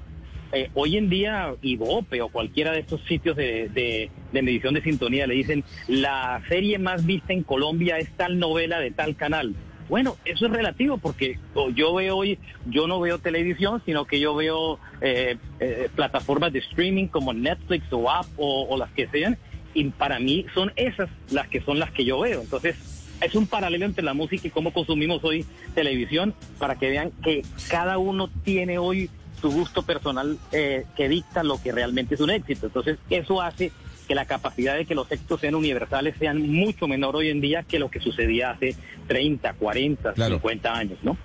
Eh, 0.53 0.69
hoy 0.75 0.97
en 0.97 1.09
día 1.09 1.55
Ibope 1.63 2.21
o 2.21 2.29
cualquiera 2.29 2.73
de 2.73 2.81
estos 2.81 3.03
sitios 3.05 3.37
de, 3.37 3.69
de, 3.69 4.43
medición 4.43 4.75
de 4.75 4.83
sintonía 4.83 5.29
le 5.29 5.35
dicen 5.35 5.63
la 5.87 6.43
serie 6.49 6.81
más 6.81 7.07
vista 7.07 7.33
en 7.35 7.45
Colombia 7.45 7.99
es 7.99 8.11
tal 8.17 8.41
novela 8.41 8.81
de 8.81 8.91
tal 8.91 9.15
canal. 9.15 9.55
Bueno, 9.89 10.17
eso 10.25 10.47
es 10.47 10.53
relativo 10.53 10.99
porque 10.99 11.39
yo 11.75 11.95
veo 11.95 12.17
hoy, 12.17 12.37
yo 12.67 12.89
no 12.89 12.99
veo 12.99 13.21
televisión, 13.21 13.81
sino 13.87 14.07
que 14.07 14.19
yo 14.19 14.35
veo 14.35 14.81
eh, 15.01 15.37
eh, 15.61 15.89
plataformas 15.95 16.53
de 16.53 16.59
streaming 16.59 17.07
como 17.07 17.33
Netflix 17.33 17.85
o 17.93 18.11
App 18.11 18.27
o 18.37 18.77
las 18.77 18.91
que 18.91 19.07
sean 19.07 19.39
y 19.75 19.85
para 19.91 20.19
mí 20.19 20.47
son 20.55 20.73
esas 20.77 21.09
las 21.31 21.49
que 21.49 21.61
son 21.61 21.79
las 21.79 21.91
que 21.91 22.05
yo 22.05 22.21
veo. 22.21 22.41
Entonces, 22.41 22.77
es 23.21 23.35
un 23.35 23.47
paralelo 23.47 23.85
entre 23.85 24.05
la 24.05 24.15
música 24.15 24.49
y 24.49 24.51
cómo 24.51 24.73
consumimos 24.73 25.23
hoy 25.25 25.47
televisión 25.75 26.35
para 26.59 26.77
que 26.79 26.91
vean 26.91 27.13
que 27.23 27.45
cada 27.69 27.99
uno 27.99 28.29
tiene 28.45 28.79
hoy 28.79 29.11
su 29.41 29.51
gusto 29.51 29.83
personal 29.83 30.39
eh, 30.53 30.85
que 30.97 31.09
dicta 31.09 31.43
lo 31.43 31.61
que 31.61 31.73
realmente 31.73 32.15
es 32.15 32.21
un 32.21 32.31
éxito. 32.31 32.67
Entonces, 32.67 32.99
eso 33.11 33.41
hace 33.41 33.73
que 34.07 34.15
la 34.15 34.25
capacidad 34.25 34.77
de 34.77 34.85
que 34.85 34.95
los 34.95 35.11
éxitos 35.11 35.41
sean 35.41 35.55
universales 35.55 36.15
sean 36.19 36.51
mucho 36.51 36.89
menor 36.89 37.17
hoy 37.17 37.29
en 37.29 37.41
día 37.41 37.63
que 37.63 37.79
lo 37.79 37.91
que 37.91 38.01
sucedía 38.01 38.51
hace 38.51 38.77
30, 39.07 39.55
40, 39.55 40.13
claro. 40.15 40.37
50 40.37 40.75
años, 40.75 40.99
¿no? 41.03 41.17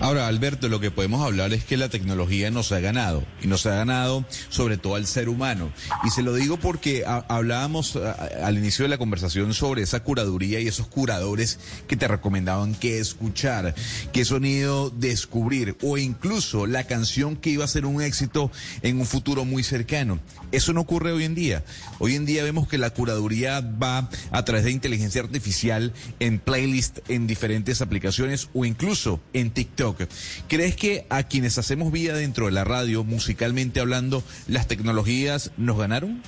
Ahora, 0.00 0.28
Alberto, 0.28 0.70
lo 0.70 0.80
que 0.80 0.90
podemos 0.90 1.22
hablar 1.22 1.52
es 1.52 1.64
que 1.64 1.76
la 1.76 1.90
tecnología 1.90 2.50
nos 2.50 2.72
ha 2.72 2.80
ganado 2.80 3.22
y 3.42 3.46
nos 3.48 3.66
ha 3.66 3.74
ganado 3.74 4.24
sobre 4.48 4.78
todo 4.78 4.94
al 4.94 5.06
ser 5.06 5.28
humano. 5.28 5.70
Y 6.04 6.10
se 6.10 6.22
lo 6.22 6.32
digo 6.32 6.56
porque 6.56 7.04
hablábamos 7.04 7.96
al 7.96 8.56
inicio 8.56 8.86
de 8.86 8.88
la 8.88 8.96
conversación 8.96 9.52
sobre 9.52 9.82
esa 9.82 10.02
curaduría 10.02 10.58
y 10.58 10.68
esos 10.68 10.86
curadores 10.86 11.58
que 11.86 11.98
te 11.98 12.08
recomendaban 12.08 12.74
qué 12.74 12.98
escuchar, 12.98 13.74
qué 14.10 14.24
sonido 14.24 14.88
descubrir 14.88 15.76
o 15.82 15.98
incluso 15.98 16.66
la 16.66 16.84
canción 16.84 17.36
que 17.36 17.50
iba 17.50 17.66
a 17.66 17.68
ser 17.68 17.84
un 17.84 18.00
éxito 18.00 18.50
en 18.80 19.00
un 19.00 19.06
futuro 19.06 19.44
muy 19.44 19.62
cercano. 19.62 20.18
Eso 20.52 20.72
no 20.72 20.80
ocurre 20.80 21.12
hoy 21.12 21.24
en 21.24 21.34
día. 21.34 21.64
Hoy 21.98 22.14
en 22.14 22.26
día 22.26 22.44
vemos 22.44 22.68
que 22.68 22.78
la 22.78 22.90
curaduría 22.90 23.60
va 23.60 24.08
a 24.30 24.44
través 24.44 24.64
de 24.64 24.72
inteligencia 24.72 25.22
artificial 25.22 25.92
en 26.18 26.38
playlist 26.38 26.98
en 27.08 27.26
diferentes 27.26 27.82
aplicaciones 27.82 28.50
o 28.54 28.64
incluso 28.64 29.20
en 29.32 29.50
TikTok. 29.50 30.02
¿Crees 30.48 30.76
que 30.76 31.06
a 31.10 31.22
quienes 31.24 31.58
hacemos 31.58 31.92
vida 31.92 32.14
dentro 32.14 32.46
de 32.46 32.52
la 32.52 32.64
radio, 32.64 33.04
musicalmente 33.04 33.80
hablando, 33.80 34.22
las 34.48 34.68
tecnologías 34.68 35.52
nos 35.56 35.78
ganaron? 35.78 36.22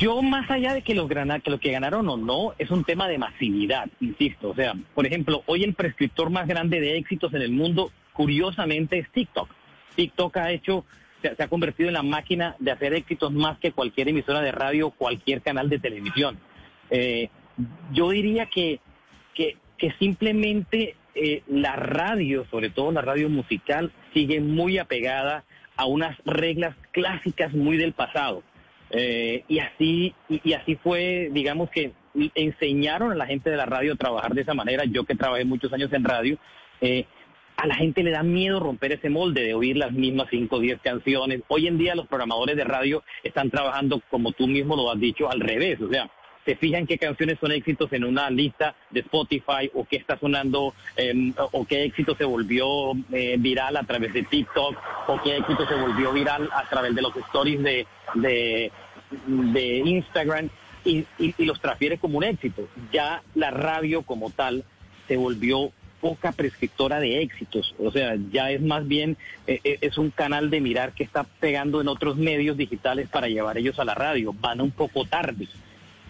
Yo 0.00 0.22
más 0.22 0.50
allá 0.50 0.72
de 0.72 0.80
que 0.80 0.94
que 0.94 1.50
lo 1.50 1.60
que 1.60 1.72
ganaron 1.72 2.08
o 2.08 2.16
no, 2.16 2.54
es 2.58 2.70
un 2.70 2.84
tema 2.84 3.06
de 3.06 3.18
masividad, 3.18 3.86
insisto. 4.00 4.48
O 4.48 4.54
sea, 4.54 4.74
por 4.94 5.06
ejemplo, 5.06 5.42
hoy 5.46 5.62
el 5.62 5.74
prescriptor 5.74 6.30
más 6.30 6.48
grande 6.48 6.80
de 6.80 6.96
éxitos 6.96 7.34
en 7.34 7.42
el 7.42 7.52
mundo, 7.52 7.92
curiosamente, 8.14 8.98
es 8.98 9.10
TikTok. 9.12 9.50
TikTok 9.96 10.36
ha 10.38 10.52
hecho, 10.52 10.86
se, 11.22 11.42
ha 11.42 11.48
convertido 11.48 11.88
en 11.88 11.94
la 11.94 12.02
máquina 12.02 12.56
de 12.58 12.70
hacer 12.70 12.94
éxitos 12.94 13.32
más 13.32 13.58
que 13.58 13.72
cualquier 13.72 14.08
emisora 14.08 14.40
de 14.40 14.52
radio 14.52 14.90
cualquier 14.90 15.42
canal 15.42 15.68
de 15.68 15.78
televisión. 15.78 16.38
Eh, 16.90 17.28
yo 17.92 18.10
diría 18.10 18.46
que, 18.46 18.80
que, 19.34 19.56
simplemente 19.98 20.96
eh, 21.14 21.42
la 21.46 21.74
radio, 21.74 22.44
sobre 22.50 22.70
todo 22.70 22.92
la 22.92 23.00
radio 23.00 23.28
musical, 23.28 23.92
sigue 24.12 24.40
muy 24.40 24.78
apegada 24.78 25.44
a 25.76 25.86
unas 25.86 26.16
reglas 26.24 26.76
clásicas 26.92 27.52
muy 27.52 27.76
del 27.76 27.92
pasado. 27.92 28.42
Eh, 28.90 29.44
y 29.48 29.60
así 29.60 30.14
y, 30.28 30.52
así 30.52 30.74
fue, 30.76 31.30
digamos 31.32 31.70
que 31.70 31.92
enseñaron 32.34 33.12
a 33.12 33.14
la 33.14 33.26
gente 33.26 33.48
de 33.48 33.56
la 33.56 33.66
radio 33.66 33.92
a 33.92 33.96
trabajar 33.96 34.34
de 34.34 34.42
esa 34.42 34.54
manera. 34.54 34.84
Yo 34.84 35.04
que 35.04 35.14
trabajé 35.14 35.44
muchos 35.44 35.72
años 35.72 35.92
en 35.92 36.04
radio, 36.04 36.38
a 37.60 37.66
la 37.66 37.74
gente 37.74 38.02
le 38.02 38.10
da 38.10 38.22
miedo 38.22 38.58
romper 38.58 38.92
ese 38.92 39.10
molde 39.10 39.42
de 39.42 39.54
oír 39.54 39.76
las 39.76 39.92
mismas 39.92 40.28
5 40.30 40.56
o 40.56 40.60
10 40.60 40.80
canciones. 40.80 41.42
Hoy 41.48 41.66
en 41.66 41.76
día 41.78 41.94
los 41.94 42.06
programadores 42.06 42.56
de 42.56 42.64
radio 42.64 43.02
están 43.22 43.50
trabajando, 43.50 44.00
como 44.10 44.32
tú 44.32 44.46
mismo 44.46 44.76
lo 44.76 44.90
has 44.90 44.98
dicho, 44.98 45.30
al 45.30 45.40
revés. 45.40 45.78
O 45.80 45.88
sea, 45.90 46.10
se 46.46 46.56
fijan 46.56 46.86
qué 46.86 46.96
canciones 46.96 47.38
son 47.38 47.52
éxitos 47.52 47.92
en 47.92 48.04
una 48.04 48.30
lista 48.30 48.74
de 48.90 49.00
Spotify 49.00 49.70
o 49.74 49.84
qué 49.84 49.96
está 49.96 50.18
sonando 50.18 50.72
eh, 50.96 51.32
o 51.52 51.66
qué 51.66 51.84
éxito 51.84 52.14
se 52.16 52.24
volvió 52.24 52.92
eh, 53.12 53.36
viral 53.38 53.76
a 53.76 53.82
través 53.82 54.14
de 54.14 54.22
TikTok 54.22 54.76
o 55.08 55.20
qué 55.22 55.36
éxito 55.36 55.66
se 55.68 55.74
volvió 55.74 56.12
viral 56.12 56.48
a 56.54 56.66
través 56.68 56.94
de 56.94 57.02
los 57.02 57.14
stories 57.14 57.60
de, 57.62 58.72
Instagram 59.84 60.48
y- 60.84 61.04
y 61.18 61.44
los 61.44 61.60
transfiere 61.60 61.98
como 61.98 62.16
un 62.18 62.24
éxito. 62.24 62.66
Ya 62.90 63.22
la 63.34 63.50
radio 63.50 64.00
como 64.02 64.30
tal 64.30 64.64
se 65.08 65.16
volvió 65.18 65.72
poca 66.00 66.32
prescriptora 66.32 67.00
de 67.00 67.22
éxitos, 67.22 67.74
o 67.78 67.90
sea, 67.90 68.16
ya 68.32 68.50
es 68.50 68.60
más 68.60 68.86
bien, 68.88 69.16
eh, 69.46 69.60
eh, 69.64 69.78
es 69.80 69.98
un 69.98 70.10
canal 70.10 70.50
de 70.50 70.60
mirar 70.60 70.92
que 70.92 71.04
está 71.04 71.24
pegando 71.24 71.80
en 71.80 71.88
otros 71.88 72.16
medios 72.16 72.56
digitales 72.56 73.08
para 73.08 73.28
llevar 73.28 73.58
ellos 73.58 73.78
a 73.78 73.84
la 73.84 73.94
radio, 73.94 74.34
van 74.40 74.60
un 74.60 74.70
poco 74.70 75.04
tarde. 75.04 75.46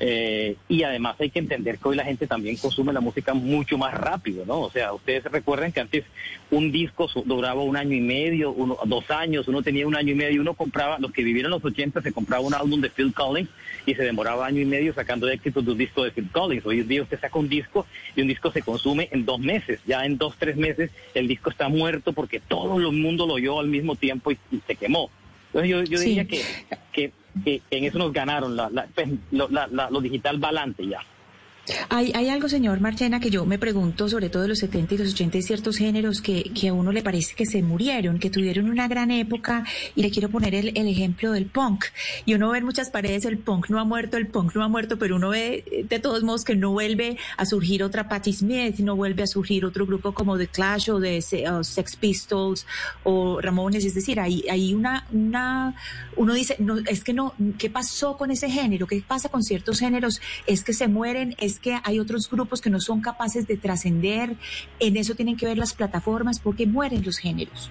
Eh, 0.03 0.57
y 0.67 0.83
además 0.83 1.17
hay 1.21 1.29
que 1.29 1.39
entender 1.41 1.77
que 1.77 1.89
hoy 1.89 1.95
la 1.97 2.05
gente 2.05 2.27
también 2.27 2.57
consume 2.57 2.91
la 2.95 3.01
música 3.03 3.35
mucho 3.35 3.77
más 3.77 3.93
rápido, 3.93 4.47
¿no? 4.47 4.61
O 4.63 4.71
sea, 4.71 4.95
ustedes 4.95 5.25
recuerdan 5.25 5.73
que 5.73 5.81
antes 5.81 6.05
un 6.51 6.73
disco 6.73 7.07
duraba 7.27 7.61
un 7.63 7.77
año 7.77 7.95
y 7.95 8.01
medio, 8.01 8.51
uno, 8.51 8.79
dos 8.87 9.11
años, 9.11 9.47
uno 9.47 9.63
tenía 9.63 9.87
un 9.87 9.95
año 9.95 10.13
y 10.13 10.15
medio, 10.15 10.41
uno 10.41 10.55
compraba, 10.55 10.99
los 10.99 11.13
que 11.13 11.23
vivieron 11.23 11.51
los 11.51 11.63
80 11.63 12.01
se 12.01 12.13
compraba 12.13 12.43
un 12.43 12.55
álbum 12.55 12.81
de 12.81 12.89
Phil 12.89 13.13
Collins 13.13 13.51
y 13.85 13.95
se 13.95 14.03
demoraba 14.03 14.47
año 14.47 14.63
y 14.63 14.65
medio 14.65 14.95
sacando 14.95 15.29
éxitos 15.29 15.67
de 15.67 15.73
un 15.73 15.79
disco 15.79 16.03
de 16.03 16.13
Phil 16.13 16.31
Collins. 16.33 16.65
Hoy 16.65 16.81
en 16.81 16.89
día 16.89 17.03
usted 17.03 17.21
saca 17.21 17.39
un 17.39 17.51
disco 17.51 17.87
y 18.17 18.23
un 18.23 18.29
disco 18.29 18.51
se 18.53 18.63
consume 18.63 19.11
en 19.13 19.27
dos 19.27 19.39
meses, 19.39 19.81
ya 19.87 20.07
en 20.07 20.17
dos, 20.17 20.35
tres 20.39 20.57
meses 20.57 20.91
el 21.13 21.29
disco 21.29 21.51
está 21.51 21.69
muerto 21.69 22.15
porque 22.15 22.41
todo 22.41 22.79
el 22.79 22.91
mundo 22.93 23.27
lo 23.27 23.35
oyó 23.35 23.61
al 23.61 23.69
mismo 23.69 23.97
tiempo 23.97 24.31
y, 24.33 24.39
y 24.51 24.61
se 24.67 24.77
quemó. 24.77 25.11
Entonces 25.49 25.71
yo, 25.71 25.83
yo 25.83 25.99
Sí. 25.99 26.07
diría 26.09 26.25
que, 26.25 26.43
que, 26.93 27.13
que 27.45 27.63
en 27.71 27.85
eso 27.85 27.99
nos 27.99 28.13
ganaron, 28.13 28.57
la, 28.57 28.69
la- 28.71 28.87
pues, 28.95 29.09
la- 29.31 29.91
lo 29.91 30.01
digital 30.01 30.39
balance 30.39 30.87
ya. 30.87 31.01
Hay, 31.89 32.13
hay 32.15 32.29
algo, 32.29 32.49
señor 32.49 32.81
Marchena, 32.81 33.21
que 33.21 33.31
yo 33.31 33.45
me 33.47 33.59
pregunto, 33.59 34.09
sobre 34.09 34.29
todo 34.29 34.43
de 34.43 34.49
los 34.49 34.59
70 34.59 34.95
y 34.95 34.99
los 34.99 35.13
80, 35.13 35.39
hay 35.39 35.43
ciertos 35.43 35.77
géneros 35.77 36.21
que, 36.21 36.45
que 36.55 36.69
a 36.69 36.73
uno 36.73 36.93
le 36.93 37.03
parece 37.03 37.35
que 37.35 37.47
se 37.47 37.63
murieron, 37.63 38.19
que 38.19 38.31
tuvieron 38.31 38.69
una 38.71 38.89
gran 38.89 39.11
época, 39.11 39.65
y 39.95 40.03
le 40.03 40.11
quiero 40.11 40.29
poner 40.29 40.55
el, 40.55 40.77
el 40.77 40.89
ejemplo 40.89 41.33
del 41.33 41.47
punk. 41.47 41.87
Y 42.25 42.35
uno 42.35 42.51
ve 42.51 42.59
en 42.59 42.65
muchas 42.65 42.91
paredes 42.91 43.25
el 43.25 43.39
punk 43.39 43.69
no 43.69 43.79
ha 43.79 43.85
muerto, 43.85 44.17
el 44.17 44.27
punk 44.27 44.55
no 44.55 44.65
ha 44.65 44.69
muerto, 44.69 44.99
pero 44.99 45.17
uno 45.17 45.31
ve 45.31 45.65
eh, 45.71 45.85
de 45.89 45.99
todos 45.99 46.23
modos 46.23 46.45
que 46.45 46.57
no 46.57 46.73
vuelve 46.73 47.17
a 47.37 47.47
surgir 47.47 47.83
otra 47.83 48.09
Patti 48.09 48.33
Smith, 48.33 48.79
no 48.79 48.97
vuelve 48.97 49.23
a 49.23 49.27
surgir 49.27 49.65
otro 49.65 49.87
grupo 49.87 50.13
como 50.13 50.37
The 50.37 50.49
Clash 50.49 50.91
o 50.91 51.01
de 51.01 51.23
Sex 51.23 51.97
Pistols 51.97 52.67
o 53.05 53.41
Ramones, 53.41 53.85
es 53.85 53.95
decir, 53.95 54.21
hay, 54.21 54.45
hay 54.51 54.75
una, 54.75 55.07
una, 55.13 55.75
uno 56.17 56.35
dice, 56.35 56.57
no, 56.59 56.79
es 56.79 57.05
que 57.05 57.13
no, 57.13 57.35
¿qué 57.59 57.71
pasó 57.71 58.17
con 58.17 58.31
ese 58.31 58.51
género? 58.51 58.87
¿Qué 58.87 59.03
pasa 59.07 59.29
con 59.29 59.43
ciertos 59.43 59.79
géneros? 59.79 60.21
Es 60.47 60.65
que 60.65 60.73
se 60.73 60.89
mueren, 60.89 61.37
es 61.39 61.60
que 61.61 61.79
hay 61.85 61.99
otros 61.99 62.29
grupos 62.31 62.61
que 62.61 62.71
no 62.71 62.81
son 62.81 63.01
capaces 63.01 63.47
de 63.47 63.57
trascender, 63.57 64.37
en 64.79 64.97
eso 64.97 65.15
tienen 65.15 65.37
que 65.37 65.47
ver 65.47 65.59
las 65.59 65.75
plataformas, 65.75 66.41
porque 66.41 66.67
mueren 66.67 67.03
los 67.05 67.19
géneros. 67.19 67.71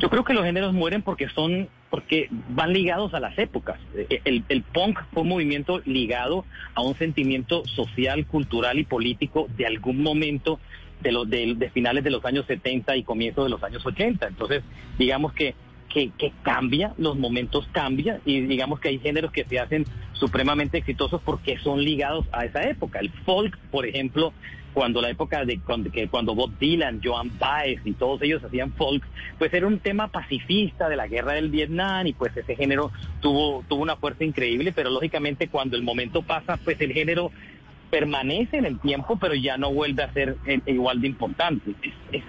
Yo 0.00 0.10
creo 0.10 0.24
que 0.24 0.34
los 0.34 0.44
géneros 0.44 0.72
mueren 0.72 1.02
porque 1.02 1.28
son, 1.28 1.68
porque 1.88 2.28
van 2.48 2.72
ligados 2.72 3.14
a 3.14 3.20
las 3.20 3.38
épocas. 3.38 3.78
Eh, 3.94 4.20
El, 4.24 4.44
el 4.48 4.62
punk 4.62 4.98
fue 5.12 5.22
un 5.22 5.28
movimiento 5.28 5.80
ligado 5.84 6.44
a 6.74 6.82
un 6.82 6.96
sentimiento 6.96 7.64
social, 7.64 8.26
cultural 8.26 8.78
y 8.78 8.84
político 8.84 9.46
de 9.56 9.66
algún 9.66 10.02
momento 10.02 10.58
de, 11.00 11.12
los 11.12 11.30
de, 11.30 11.54
de 11.54 11.70
finales 11.70 12.02
de 12.02 12.10
los 12.10 12.24
años 12.24 12.44
70 12.46 12.96
y 12.96 13.04
comienzos 13.04 13.44
de 13.44 13.50
los 13.50 13.62
años 13.62 13.84
80. 13.86 14.26
Entonces, 14.26 14.64
digamos 14.98 15.32
que, 15.32 15.54
que, 15.94 16.32
cambia, 16.42 16.92
los 16.98 17.16
momentos 17.16 17.68
cambian 17.72 18.20
y 18.24 18.40
digamos 18.40 18.80
que 18.80 18.88
hay 18.88 18.98
géneros 18.98 19.30
que 19.30 19.44
se 19.44 19.60
hacen 19.60 19.86
supremamente 20.12 20.78
exitosos 20.78 21.20
porque 21.24 21.58
son 21.58 21.82
ligados 21.82 22.26
a 22.32 22.44
esa 22.44 22.68
época. 22.68 22.98
El 22.98 23.10
folk, 23.24 23.56
por 23.70 23.86
ejemplo, 23.86 24.32
cuando 24.72 25.00
la 25.00 25.10
época 25.10 25.44
de 25.44 25.60
cuando, 25.60 25.90
cuando 26.10 26.34
Bob 26.34 26.58
Dylan, 26.58 27.00
Joan 27.02 27.38
Baez 27.38 27.80
y 27.84 27.92
todos 27.92 28.20
ellos 28.22 28.42
hacían 28.42 28.72
folk, 28.72 29.04
pues 29.38 29.54
era 29.54 29.68
un 29.68 29.78
tema 29.78 30.08
pacifista 30.08 30.88
de 30.88 30.96
la 30.96 31.06
guerra 31.06 31.34
del 31.34 31.48
Vietnam 31.48 32.08
y 32.08 32.12
pues 32.12 32.36
ese 32.36 32.56
género 32.56 32.90
tuvo, 33.20 33.64
tuvo 33.68 33.82
una 33.82 33.96
fuerza 33.96 34.24
increíble, 34.24 34.72
pero 34.72 34.90
lógicamente 34.90 35.48
cuando 35.48 35.76
el 35.76 35.84
momento 35.84 36.22
pasa, 36.22 36.56
pues 36.56 36.80
el 36.80 36.92
género 36.92 37.30
permanece 37.88 38.56
en 38.56 38.64
el 38.64 38.80
tiempo, 38.80 39.16
pero 39.20 39.34
ya 39.34 39.56
no 39.56 39.72
vuelve 39.72 40.02
a 40.02 40.12
ser 40.12 40.36
eh, 40.46 40.60
igual 40.66 41.00
de 41.00 41.06
importante. 41.06 41.70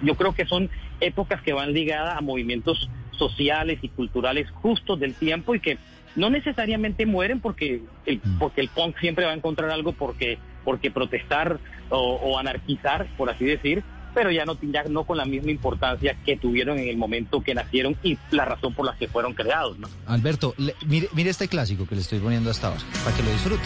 Yo 0.03 0.13
creo 0.13 0.35
que 0.35 0.45
son 0.45 0.69
épocas 0.99 1.41
que 1.41 1.53
van 1.53 1.73
ligadas 1.73 2.15
a 2.15 2.21
movimientos 2.21 2.87
sociales 3.17 3.79
y 3.81 3.89
culturales 3.89 4.49
justos 4.51 4.99
del 4.99 5.13
tiempo 5.13 5.55
y 5.55 5.59
que 5.59 5.77
no 6.15 6.29
necesariamente 6.29 7.05
mueren 7.05 7.39
porque 7.41 7.81
el, 8.05 8.21
porque 8.39 8.61
el 8.61 8.69
punk 8.69 8.97
siempre 8.99 9.25
va 9.25 9.31
a 9.31 9.35
encontrar 9.35 9.69
algo 9.71 9.91
porque, 9.93 10.37
porque 10.63 10.89
protestar 10.91 11.59
o, 11.89 11.97
o 11.97 12.39
anarquizar, 12.39 13.07
por 13.17 13.29
así 13.29 13.43
decir, 13.45 13.83
pero 14.13 14.31
ya 14.31 14.45
no, 14.45 14.57
ya 14.61 14.83
no 14.85 15.03
con 15.03 15.17
la 15.17 15.25
misma 15.25 15.51
importancia 15.51 16.15
que 16.25 16.37
tuvieron 16.37 16.79
en 16.79 16.87
el 16.87 16.95
momento 16.95 17.41
que 17.41 17.53
nacieron 17.53 17.97
y 18.01 18.17
la 18.31 18.45
razón 18.45 18.73
por 18.73 18.85
la 18.85 18.95
que 18.95 19.09
fueron 19.09 19.33
creados. 19.33 19.77
¿no? 19.77 19.89
Alberto, 20.05 20.53
le- 20.57 20.73
mire, 20.85 21.09
mire 21.13 21.29
este 21.31 21.49
clásico 21.49 21.85
que 21.85 21.95
le 21.95 22.01
estoy 22.01 22.19
poniendo 22.19 22.49
hasta 22.49 22.67
ahora, 22.69 22.79
para 23.03 23.15
que 23.17 23.23
lo 23.23 23.31
disfrute. 23.31 23.63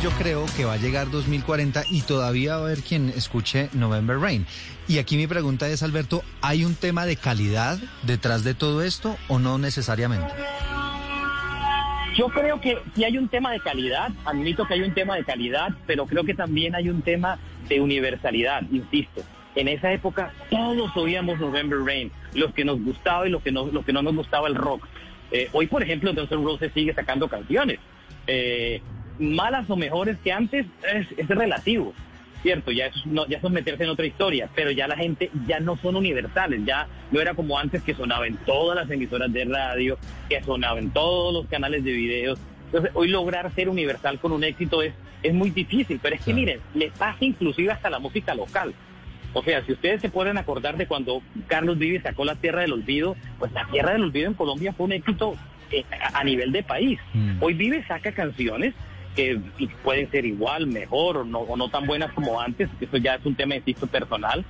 Yo 0.00 0.10
creo 0.10 0.46
que 0.56 0.64
va 0.64 0.74
a 0.74 0.76
llegar 0.76 1.10
2040 1.10 1.84
y 1.90 2.02
todavía 2.02 2.56
va 2.56 2.62
a 2.62 2.64
haber 2.66 2.82
quien 2.82 3.10
escuche 3.10 3.68
November 3.72 4.18
Rain. 4.18 4.46
Y 4.88 4.98
aquí 4.98 5.16
mi 5.16 5.26
pregunta 5.26 5.68
es, 5.68 5.82
Alberto, 5.82 6.22
¿hay 6.40 6.64
un 6.64 6.74
tema 6.74 7.04
de 7.04 7.16
calidad 7.16 7.78
detrás 8.02 8.44
de 8.44 8.54
todo 8.54 8.82
esto 8.82 9.16
o 9.28 9.38
no 9.38 9.58
necesariamente? 9.58 10.32
Yo 12.16 12.28
creo 12.28 12.60
que 12.60 12.78
sí 12.94 13.04
hay 13.04 13.18
un 13.18 13.28
tema 13.28 13.52
de 13.52 13.60
calidad, 13.60 14.10
admito 14.24 14.66
que 14.66 14.74
hay 14.74 14.82
un 14.82 14.92
tema 14.92 15.16
de 15.16 15.24
calidad, 15.24 15.70
pero 15.86 16.06
creo 16.06 16.24
que 16.24 16.34
también 16.34 16.74
hay 16.74 16.88
un 16.88 17.02
tema 17.02 17.38
de 17.68 17.80
universalidad, 17.80 18.62
insisto. 18.70 19.22
En 19.54 19.68
esa 19.68 19.92
época 19.92 20.32
todos 20.50 20.96
oíamos 20.96 21.38
November 21.40 21.78
Rain, 21.84 22.10
los 22.34 22.52
que 22.54 22.64
nos 22.64 22.82
gustaba 22.82 23.26
y 23.26 23.30
los 23.30 23.42
que 23.42 23.52
no, 23.52 23.66
los 23.66 23.84
que 23.84 23.92
no 23.92 24.02
nos 24.02 24.14
gustaba 24.14 24.48
el 24.48 24.54
rock. 24.54 24.86
Eh, 25.30 25.48
hoy, 25.52 25.66
por 25.66 25.82
ejemplo, 25.82 26.14
Guns 26.14 26.30
N' 26.30 26.44
Roses 26.44 26.70
sigue 26.74 26.94
sacando 26.94 27.28
canciones. 27.28 27.78
Eh, 28.26 28.82
malas 29.22 29.68
o 29.70 29.76
mejores 29.76 30.18
que 30.22 30.32
antes 30.32 30.66
es, 30.92 31.06
es 31.16 31.28
relativo, 31.28 31.94
¿cierto? 32.42 32.70
Ya 32.72 32.86
es, 32.86 33.06
no, 33.06 33.26
ya 33.26 33.40
son 33.40 33.52
meterse 33.52 33.84
en 33.84 33.90
otra 33.90 34.06
historia, 34.06 34.48
pero 34.54 34.70
ya 34.70 34.88
la 34.88 34.96
gente 34.96 35.30
ya 35.46 35.60
no 35.60 35.76
son 35.76 35.96
universales, 35.96 36.60
ya 36.64 36.88
no 37.10 37.20
era 37.20 37.34
como 37.34 37.58
antes 37.58 37.82
que 37.82 37.94
sonaba 37.94 38.26
en 38.26 38.36
todas 38.38 38.76
las 38.76 38.90
emisoras 38.90 39.32
de 39.32 39.44
radio, 39.44 39.98
que 40.28 40.42
sonaba 40.42 40.78
en 40.78 40.90
todos 40.90 41.32
los 41.32 41.46
canales 41.46 41.84
de 41.84 41.92
videos. 41.92 42.38
Entonces, 42.66 42.90
hoy 42.94 43.08
lograr 43.08 43.52
ser 43.54 43.68
universal 43.68 44.18
con 44.18 44.32
un 44.32 44.44
éxito 44.44 44.82
es, 44.82 44.94
es 45.22 45.32
muy 45.34 45.50
difícil, 45.50 46.00
pero 46.02 46.16
es 46.16 46.22
que 46.22 46.34
miren, 46.34 46.60
le 46.74 46.90
pasa 46.90 47.24
inclusive 47.24 47.70
hasta 47.70 47.90
la 47.90 47.98
música 47.98 48.34
local. 48.34 48.74
O 49.34 49.42
sea, 49.42 49.64
si 49.64 49.72
ustedes 49.72 50.00
se 50.00 50.10
pueden 50.10 50.36
acordar 50.36 50.76
de 50.76 50.86
cuando 50.86 51.22
Carlos 51.46 51.78
Vives 51.78 52.02
sacó 52.02 52.24
La 52.24 52.34
Tierra 52.34 52.62
del 52.62 52.72
Olvido, 52.72 53.16
pues 53.38 53.52
La 53.52 53.66
Tierra 53.66 53.92
del 53.92 54.02
Olvido 54.02 54.28
en 54.28 54.34
Colombia 54.34 54.72
fue 54.72 54.86
un 54.86 54.92
éxito 54.92 55.36
eh, 55.70 55.84
a, 56.12 56.22
nivel 56.22 56.52
de 56.52 56.62
país. 56.62 56.98
Mm. 57.14 57.42
Hoy 57.42 57.54
Vives 57.54 57.86
saca 57.86 58.12
canciones 58.12 58.74
que 59.14 59.38
pueden 59.82 60.10
ser 60.10 60.24
igual, 60.24 60.66
mejor 60.66 61.18
o 61.18 61.24
no, 61.24 61.40
o 61.40 61.56
no 61.56 61.68
tan 61.68 61.86
buenas 61.86 62.12
como 62.12 62.40
antes, 62.40 62.68
eso 62.80 62.96
ya 62.96 63.16
es 63.16 63.26
un 63.26 63.34
tema 63.34 63.54
de 63.54 63.58
insisto 63.58 63.86
personal, 63.86 64.44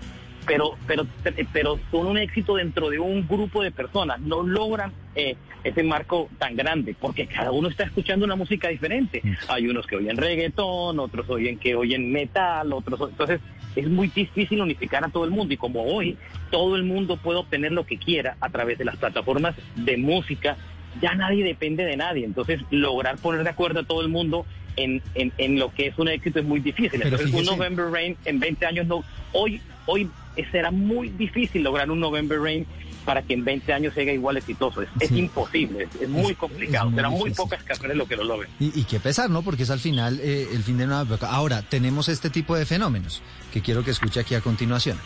pero, 0.46 0.77
pero, 0.87 1.07
pero 1.53 1.79
son 1.90 2.07
un 2.07 2.18
éxito 2.18 2.57
dentro 2.57 2.90
de 2.90 2.98
un 2.98 3.27
grupo 3.27 3.62
de 3.62 3.70
personas, 3.70 4.20
no 4.20 4.42
logran 4.42 4.92
eh, 5.14 5.37
ese 5.64 5.83
marco 5.83 6.29
tan 6.38 6.57
grande, 6.57 6.96
porque 6.98 7.27
cada 7.27 7.53
uno 7.53 7.68
está 7.68 7.85
escuchando 7.85 8.25
una 8.25 8.37
música 8.37 8.68
diferente. 8.68 9.22
Hay 9.48 9.68
unos 9.68 9.87
que 9.87 9.96
oyen 9.96 10.16
reggaetón, 10.16 10.98
otros 10.98 11.29
oyen 11.31 11.59
que 11.59 11.75
oyen 11.75 12.11
metal, 12.11 12.72
otros, 12.72 13.11
entonces 13.11 13.40
es 13.77 13.88
muy 13.88 14.09
difícil 14.09 14.61
unificar 14.61 15.05
a 15.05 15.09
todo 15.09 15.25
el 15.25 15.31
mundo 15.31 15.55
y 15.55 15.57
como 15.57 15.83
hoy 15.85 16.16
todo 16.51 16.77
el 16.77 16.85
mundo 16.85 17.16
puede 17.16 17.38
obtener 17.38 17.72
lo 17.72 17.87
que 17.87 17.98
quiera 17.98 18.37
a 18.40 18.51
través 18.51 18.79
de 18.79 18.85
las 18.85 18.96
plataformas 18.96 19.55
de 19.77 19.96
música, 19.96 20.57
ya 21.01 21.15
nadie 21.15 21.45
depende 21.45 21.85
de 21.85 21.97
nadie, 21.97 22.25
entonces 22.25 22.61
lograr 22.71 23.17
poner 23.19 23.43
de 23.45 23.51
acuerdo 23.51 23.81
a 23.81 23.85
todo 23.85 24.03
el 24.03 24.09
mundo 24.09 24.45
en, 24.77 25.03
en, 25.15 25.33
en 25.39 25.59
lo 25.59 25.73
que 25.73 25.87
es 25.89 25.99
un 25.99 26.09
éxito 26.09 26.39
es 26.41 26.45
muy 26.45 26.61
difícil. 26.61 27.01
Pero 27.03 27.17
Entonces, 27.17 27.33
un 27.35 27.45
November 27.45 27.87
Rain 27.91 28.17
en 28.25 28.41
20 28.41 28.67
años 28.67 28.87
no. 28.87 29.05
Hoy, 29.33 29.61
hoy 29.87 30.09
será 30.51 30.71
muy 30.71 31.09
difícil 31.11 31.63
lograr 31.63 31.90
un 31.90 32.01
November 32.01 32.40
Rain 32.40 32.67
para 33.05 33.21
que 33.23 33.35
en 33.35 33.45
20 33.45 33.73
años 33.73 33.93
sea 33.95 34.11
igual 34.13 34.37
exitoso. 34.37 34.81
Es, 34.83 34.88
es 35.01 35.11
imposible, 35.11 35.85
es, 35.93 36.03
es 36.03 36.09
muy 36.09 36.35
complicado. 36.35 36.87
es 36.87 36.90
muy 36.93 36.97
Serán 36.97 37.11
muy 37.13 37.21
difícil. 37.25 37.37
pocas 37.45 37.63
canciones 37.65 37.97
lo 37.97 38.07
que 38.07 38.17
lo 38.17 38.25
logren. 38.25 38.49
Y, 38.61 38.79
y 38.81 38.85
qué 38.85 39.01
pesar, 39.01 39.29
¿no? 39.29 39.43
Porque 39.43 39.65
es 39.65 39.71
al 39.71 39.81
final 39.81 40.21
eh, 40.23 40.47
el 40.53 40.63
fin 40.63 40.79
de 40.79 40.85
una 40.85 41.03
época. 41.03 41.29
Ahora, 41.29 41.63
tenemos 41.63 42.09
este 42.09 42.31
tipo 42.31 42.57
de 42.57 42.65
fenómenos 42.65 43.21
que 43.53 43.61
quiero 43.61 43.85
que 43.85 43.90
escuche 43.90 44.21
aquí 44.21 44.35
a 44.37 44.40
continuación. 44.40 44.99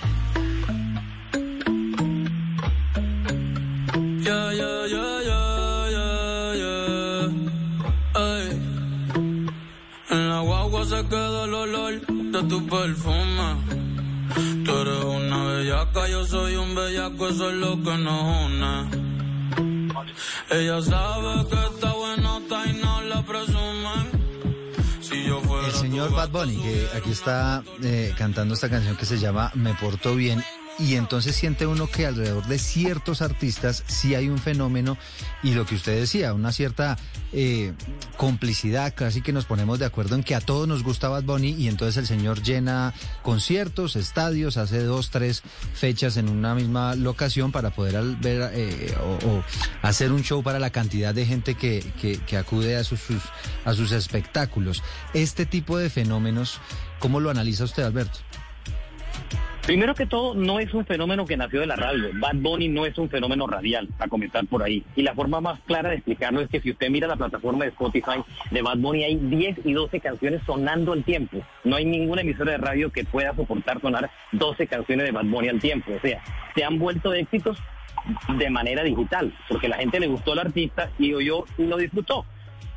Yeah, 4.22 4.52
yeah, 4.52 4.86
yeah, 4.88 5.15
En 10.16 10.30
la 10.30 10.40
guagua 10.40 10.82
se 10.86 11.04
queda 11.08 11.44
el 11.44 11.52
olor 11.52 11.94
de 12.06 12.42
tu 12.44 12.66
perfume. 12.66 13.48
Tú 14.64 14.72
eres 14.82 15.04
una 15.04 15.44
bellaca, 15.44 16.08
yo 16.08 16.26
soy 16.26 16.56
un 16.56 16.74
bellaco, 16.74 17.28
eso 17.28 17.50
es 17.50 17.56
lo 17.56 17.72
que 17.82 17.98
nos 17.98 18.22
une. 18.46 18.74
Ella 20.50 20.80
sabe 20.80 21.46
que 21.50 21.60
está 21.70 21.92
buenota 21.92 22.66
y 22.66 22.72
no 22.82 23.02
la 23.02 23.22
presumen. 23.26 24.04
Si 25.02 25.22
yo 25.24 25.42
fuera 25.42 25.66
El 25.66 25.74
señor 25.74 26.10
Bad 26.12 26.30
Bunny, 26.30 26.56
que 26.62 26.88
aquí 26.96 27.10
está 27.10 27.62
eh, 27.82 28.14
cantando 28.16 28.54
esta 28.54 28.70
canción 28.70 28.96
que 28.96 29.04
se 29.04 29.18
llama 29.18 29.50
Me 29.54 29.74
Porto 29.74 30.14
Bien. 30.14 30.42
Y 30.78 30.96
entonces 30.96 31.34
siente 31.34 31.66
uno 31.66 31.86
que 31.86 32.04
alrededor 32.04 32.44
de 32.46 32.58
ciertos 32.58 33.22
artistas 33.22 33.82
sí 33.86 34.14
hay 34.14 34.28
un 34.28 34.36
fenómeno 34.38 34.98
y 35.42 35.54
lo 35.54 35.64
que 35.64 35.74
usted 35.74 35.98
decía, 35.98 36.34
una 36.34 36.52
cierta 36.52 36.98
eh, 37.32 37.72
complicidad, 38.18 38.92
casi 38.94 39.22
que 39.22 39.32
nos 39.32 39.46
ponemos 39.46 39.78
de 39.78 39.86
acuerdo 39.86 40.16
en 40.16 40.22
que 40.22 40.34
a 40.34 40.40
todos 40.42 40.68
nos 40.68 40.82
gusta 40.82 41.08
Bad 41.08 41.22
Bunny 41.24 41.52
y 41.52 41.68
entonces 41.68 41.96
el 41.96 42.06
señor 42.06 42.42
llena 42.42 42.92
conciertos, 43.22 43.96
estadios, 43.96 44.58
hace 44.58 44.82
dos, 44.82 45.08
tres 45.08 45.42
fechas 45.74 46.18
en 46.18 46.28
una 46.28 46.54
misma 46.54 46.94
locación 46.94 47.52
para 47.52 47.70
poder 47.70 47.98
ver 48.20 48.50
eh, 48.52 48.94
o, 49.02 49.42
hacer 49.80 50.12
un 50.12 50.22
show 50.22 50.42
para 50.42 50.58
la 50.58 50.68
cantidad 50.68 51.14
de 51.14 51.24
gente 51.24 51.54
que, 51.54 51.80
que- 52.02 52.18
que 52.18 52.36
acude 52.36 52.76
a 52.76 52.84
sus, 52.84 53.00
sus- 53.00 53.22
a 53.64 53.72
sus 53.72 53.92
espectáculos. 53.92 54.82
Este 55.14 55.46
tipo 55.46 55.78
de 55.78 55.88
fenómenos, 55.88 56.60
¿cómo 56.98 57.18
lo 57.18 57.30
analiza 57.30 57.64
usted, 57.64 57.82
Alberto? 57.82 58.18
Primero 59.66 59.96
que 59.96 60.06
todo, 60.06 60.36
no 60.36 60.60
es 60.60 60.72
un 60.74 60.86
fenómeno 60.86 61.26
que 61.26 61.36
nació 61.36 61.58
de 61.58 61.66
la 61.66 61.74
radio. 61.74 62.10
Bad 62.14 62.36
Bunny 62.36 62.68
no 62.68 62.86
es 62.86 62.96
un 62.98 63.10
fenómeno 63.10 63.48
radial, 63.48 63.88
a 63.98 64.06
comenzar 64.06 64.46
por 64.46 64.62
ahí. 64.62 64.84
Y 64.94 65.02
la 65.02 65.12
forma 65.12 65.40
más 65.40 65.58
clara 65.66 65.88
de 65.88 65.96
explicarlo 65.96 66.40
es 66.40 66.48
que 66.48 66.60
si 66.60 66.70
usted 66.70 66.88
mira 66.88 67.08
la 67.08 67.16
plataforma 67.16 67.64
de 67.64 67.70
Spotify 67.70 68.22
de 68.52 68.62
Bad 68.62 68.78
Bunny, 68.78 69.02
hay 69.02 69.16
10 69.16 69.66
y 69.66 69.72
12 69.72 69.98
canciones 69.98 70.40
sonando 70.46 70.92
al 70.92 71.02
tiempo. 71.02 71.44
No 71.64 71.74
hay 71.74 71.84
ninguna 71.84 72.20
emisora 72.20 72.52
de 72.52 72.58
radio 72.58 72.92
que 72.92 73.02
pueda 73.02 73.34
soportar 73.34 73.80
sonar 73.80 74.08
12 74.30 74.68
canciones 74.68 75.04
de 75.04 75.10
Bad 75.10 75.24
Bunny 75.24 75.48
al 75.48 75.58
tiempo. 75.58 75.90
O 75.96 76.00
sea, 76.00 76.22
se 76.54 76.62
han 76.62 76.78
vuelto 76.78 77.12
éxitos 77.12 77.58
de 78.38 78.50
manera 78.50 78.84
digital, 78.84 79.34
porque 79.48 79.66
la 79.66 79.78
gente 79.78 79.98
le 79.98 80.06
gustó 80.06 80.30
al 80.30 80.38
artista 80.38 80.92
y 80.96 81.12
oyó 81.12 81.44
y 81.58 81.64
lo 81.64 81.76
disfrutó. 81.76 82.24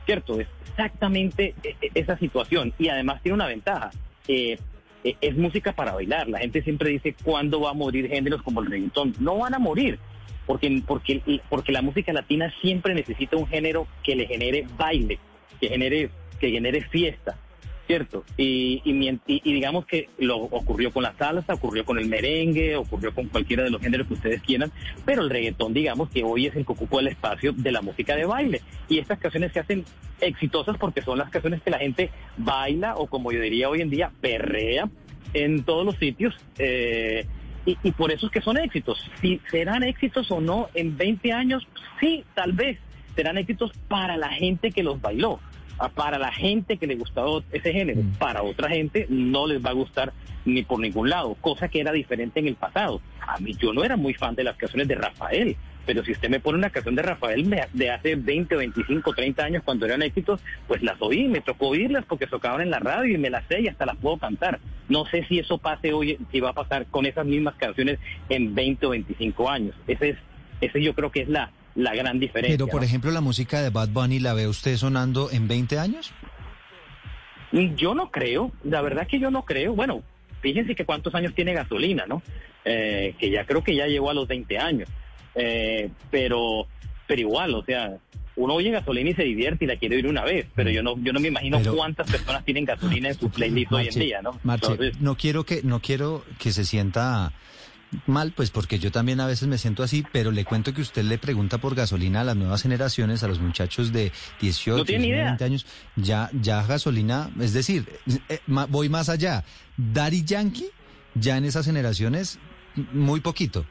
¿Cierto? 0.07 0.39
Es 0.39 0.47
exactamente 0.71 1.53
eh, 1.63 1.75
eh, 1.81 1.91
esa 1.93 2.17
situación. 2.17 2.73
Y 2.79 2.89
además 2.89 3.21
tiene 3.21 3.35
una 3.35 3.45
ventaja. 3.45 3.91
Eh, 4.27 4.57
eh, 5.03 5.15
es 5.21 5.35
música 5.35 5.73
para 5.73 5.93
bailar. 5.93 6.27
La 6.27 6.39
gente 6.39 6.61
siempre 6.61 6.89
dice 6.89 7.15
cuándo 7.23 7.61
va 7.61 7.71
a 7.71 7.73
morir 7.73 8.09
géneros 8.09 8.41
como 8.41 8.61
el 8.61 8.67
reggaetón. 8.67 9.13
No 9.19 9.37
van 9.37 9.53
a 9.53 9.59
morir, 9.59 9.99
porque, 10.45 10.81
porque, 10.85 11.41
porque 11.49 11.71
la 11.71 11.81
música 11.81 12.13
latina 12.13 12.53
siempre 12.61 12.93
necesita 12.93 13.37
un 13.37 13.47
género 13.47 13.87
que 14.03 14.15
le 14.15 14.27
genere 14.27 14.67
baile, 14.77 15.19
que 15.59 15.69
genere, 15.69 16.09
que 16.39 16.51
genere 16.51 16.81
fiesta, 16.81 17.37
¿cierto? 17.89 18.23
Y, 18.37 18.83
y, 18.85 19.19
y- 19.25 19.41
digamos 19.51 19.83
que 19.87 20.09
lo 20.19 20.37
ocurrió 20.37 20.91
con 20.93 21.01
la 21.01 21.15
salsa, 21.17 21.55
ocurrió 21.55 21.83
con 21.83 21.97
el 21.97 22.05
merengue, 22.07 22.75
ocurrió 22.75 23.15
con 23.15 23.25
cualquiera 23.29 23.63
de 23.63 23.71
los 23.71 23.81
géneros 23.81 24.05
que 24.05 24.13
ustedes 24.13 24.43
quieran, 24.43 24.71
pero 25.05 25.23
el 25.23 25.29
reggaetón, 25.31 25.73
digamos 25.73 26.07
que 26.11 26.23
hoy 26.23 26.45
es 26.45 26.55
el 26.55 26.67
que 26.67 26.71
ocupa 26.73 26.99
el 26.99 27.07
espacio 27.07 27.51
de 27.51 27.71
la 27.71 27.81
música 27.81 28.15
de 28.15 28.25
baile. 28.27 28.61
Y 28.89 28.99
estas 28.99 29.17
canciones 29.17 29.53
se 29.53 29.61
hacen 29.61 29.85
exitosas 30.21 30.77
porque 30.77 31.01
son 31.01 31.17
las 31.17 31.31
canciones 31.31 31.63
que 31.63 31.71
la 31.71 31.79
gente 31.79 32.11
baila 32.37 32.93
o 32.95 33.07
como 33.07 33.31
yo 33.31 33.41
diría 33.41 33.69
hoy 33.69 33.81
en 33.81 33.89
día, 33.89 34.11
perrea 34.21 34.87
en 35.33 35.63
todos 35.63 35.83
los 35.83 35.95
sitios. 35.95 36.35
eh, 36.59 37.25
y, 37.65 37.75
y 37.83 37.91
por 37.91 38.11
eso 38.11 38.27
es 38.27 38.31
que 38.31 38.41
son 38.41 38.57
éxitos. 38.57 39.03
Si 39.19 39.41
serán 39.49 39.81
éxitos 39.81 40.29
o 40.31 40.39
no 40.41 40.69
en 40.75 40.95
20 40.95 41.33
años, 41.33 41.67
sí, 41.99 42.23
tal 42.35 42.53
vez 42.53 42.77
serán 43.15 43.37
éxitos 43.39 43.71
para 43.87 44.15
la 44.15 44.29
gente 44.29 44.71
que 44.71 44.81
los 44.83 45.01
bailó, 45.01 45.39
para 45.87 46.19
la 46.19 46.31
gente 46.33 46.77
que 46.77 46.87
le 46.87 46.95
gustaba 46.95 47.41
ese 47.53 47.71
género. 47.71 48.01
Para 48.17 48.43
otra 48.43 48.69
gente 48.69 49.05
no 49.09 49.47
les 49.47 49.63
va 49.63 49.69
a 49.69 49.73
gustar 49.73 50.11
ni 50.45 50.63
por 50.63 50.79
ningún 50.79 51.09
lado, 51.09 51.35
cosa 51.35 51.69
que 51.69 51.79
era 51.79 51.91
diferente 51.91 52.39
en 52.39 52.47
el 52.47 52.55
pasado. 52.55 53.01
A 53.21 53.39
mí 53.39 53.55
yo 53.55 53.71
no 53.71 53.83
era 53.83 53.95
muy 53.95 54.13
fan 54.13 54.35
de 54.35 54.43
las 54.43 54.57
canciones 54.57 54.87
de 54.87 54.95
Rafael, 54.95 55.55
pero 55.85 56.03
si 56.03 56.11
usted 56.11 56.29
me 56.29 56.39
pone 56.39 56.57
una 56.57 56.69
canción 56.69 56.95
de 56.95 57.01
Rafael 57.01 57.49
de 57.73 57.91
hace 57.91 58.15
20, 58.15 58.55
25, 58.55 59.13
30 59.13 59.43
años 59.43 59.63
cuando 59.63 59.85
eran 59.85 60.01
éxitos, 60.01 60.41
pues 60.67 60.83
las 60.83 61.01
oí, 61.01 61.27
me 61.27 61.41
tocó 61.41 61.69
oírlas 61.69 62.05
porque 62.05 62.27
tocaban 62.27 62.61
en 62.61 62.69
la 62.69 62.79
radio 62.79 63.15
y 63.15 63.17
me 63.17 63.29
las 63.29 63.45
sé 63.47 63.61
y 63.61 63.67
hasta 63.67 63.85
las 63.85 63.97
puedo 63.97 64.17
cantar. 64.17 64.59
No 64.87 65.05
sé 65.05 65.25
si 65.25 65.39
eso 65.39 65.57
pase 65.57 65.93
hoy, 65.93 66.17
si 66.31 66.39
va 66.39 66.49
a 66.49 66.53
pasar 66.53 66.85
con 66.87 67.05
esas 67.05 67.25
mismas 67.25 67.55
canciones 67.55 67.99
en 68.29 68.53
20 68.53 68.85
o 68.85 68.89
25 68.89 69.49
años. 69.49 69.75
Ese 69.87 70.09
es, 70.09 70.17
ese 70.61 70.81
yo 70.81 70.93
creo 70.93 71.11
que 71.11 71.21
es 71.21 71.29
la, 71.29 71.51
la 71.75 71.95
gran 71.95 72.19
diferencia. 72.19 72.57
Pero, 72.57 72.67
por 72.67 72.81
¿no? 72.81 72.85
ejemplo, 72.85 73.11
la 73.11 73.21
música 73.21 73.61
de 73.61 73.69
Bad 73.69 73.89
Bunny, 73.89 74.19
¿la 74.19 74.33
ve 74.33 74.47
usted 74.47 74.75
sonando 74.77 75.29
en 75.31 75.47
20 75.47 75.79
años? 75.79 76.11
Yo 77.51 77.95
no 77.95 78.11
creo, 78.11 78.51
la 78.63 78.81
verdad 78.81 79.07
que 79.07 79.19
yo 79.19 79.31
no 79.31 79.43
creo. 79.43 79.73
Bueno, 79.73 80.03
fíjense 80.41 80.75
que 80.75 80.85
cuántos 80.85 81.15
años 81.15 81.33
tiene 81.33 81.53
gasolina, 81.53 82.05
¿no? 82.07 82.21
Eh, 82.65 83.15
que 83.17 83.31
ya 83.31 83.45
creo 83.45 83.63
que 83.63 83.75
ya 83.75 83.87
llegó 83.87 84.09
a 84.09 84.13
los 84.13 84.27
20 84.27 84.57
años. 84.59 84.89
Eh, 85.35 85.89
pero, 86.11 86.67
pero 87.07 87.21
igual, 87.21 87.55
o 87.55 87.63
sea, 87.63 87.97
uno 88.35 88.53
oye 88.53 88.69
gasolina 88.69 89.09
y 89.09 89.13
se 89.15 89.23
divierte 89.23 89.65
y 89.65 89.67
la 89.67 89.77
quiere 89.77 89.95
oír 89.95 90.07
una 90.07 90.23
vez, 90.23 90.45
pero 90.55 90.69
yo 90.69 90.83
no, 90.83 90.95
yo 91.01 91.11
no 91.11 91.19
me 91.19 91.27
imagino 91.29 91.57
Pero- 91.57 91.75
cuántas 91.75 92.09
personas 92.09 92.45
tienen 92.45 92.65
gasolina 92.65 93.09
en 93.09 93.15
su 93.19 93.29
playlist 93.29 93.71
hoy 93.71 93.87
en 93.87 93.99
día, 93.99 94.21
¿no? 94.21 94.39
Marche, 94.43 94.71
Entonces, 94.71 95.01
no 95.01 95.15
quiero 95.15 95.43
que 95.43 95.61
no 95.63 95.79
quiero 95.81 96.23
que 96.37 96.51
se 96.51 96.65
sienta 96.65 97.33
mal, 98.05 98.31
pues 98.33 98.51
porque 98.51 98.77
yo 98.79 98.91
también 98.91 99.19
a 99.19 99.25
veces 99.27 99.47
me 99.47 99.57
siento 99.57 99.81
así, 99.83 100.05
pero 100.11 100.31
le 100.31 100.45
cuento 100.45 100.73
que 100.73 100.81
usted 100.81 101.03
le 101.03 101.17
pregunta 101.17 101.57
por 101.57 101.73
gasolina 101.75 102.21
a 102.21 102.23
las 102.23 102.35
nuevas 102.35 102.61
generaciones, 102.61 103.23
a 103.23 103.27
los 103.27 103.39
muchachos 103.39 103.91
de 103.91 104.11
18, 104.41 104.77
No 104.77 104.85
tiene 104.85 104.99
ni 105.01 105.07
19, 105.07 105.15
idea. 105.21 105.25
20 105.31 105.43
años, 105.45 105.65
ya 105.95 106.29
ya 106.39 106.63
gasolina, 106.65 107.29
es 107.39 107.53
decir, 107.53 107.87
eh, 108.29 108.39
ma- 108.47 108.65
voy 108.67 108.89
más 108.89 109.09
allá. 109.09 109.43
Daddy 109.77 110.23
Yankee 110.23 110.69
ya 111.15 111.37
en 111.37 111.45
esas 111.45 111.65
generaciones 111.65 112.37
muy 112.93 113.19
poquito. 113.21 113.65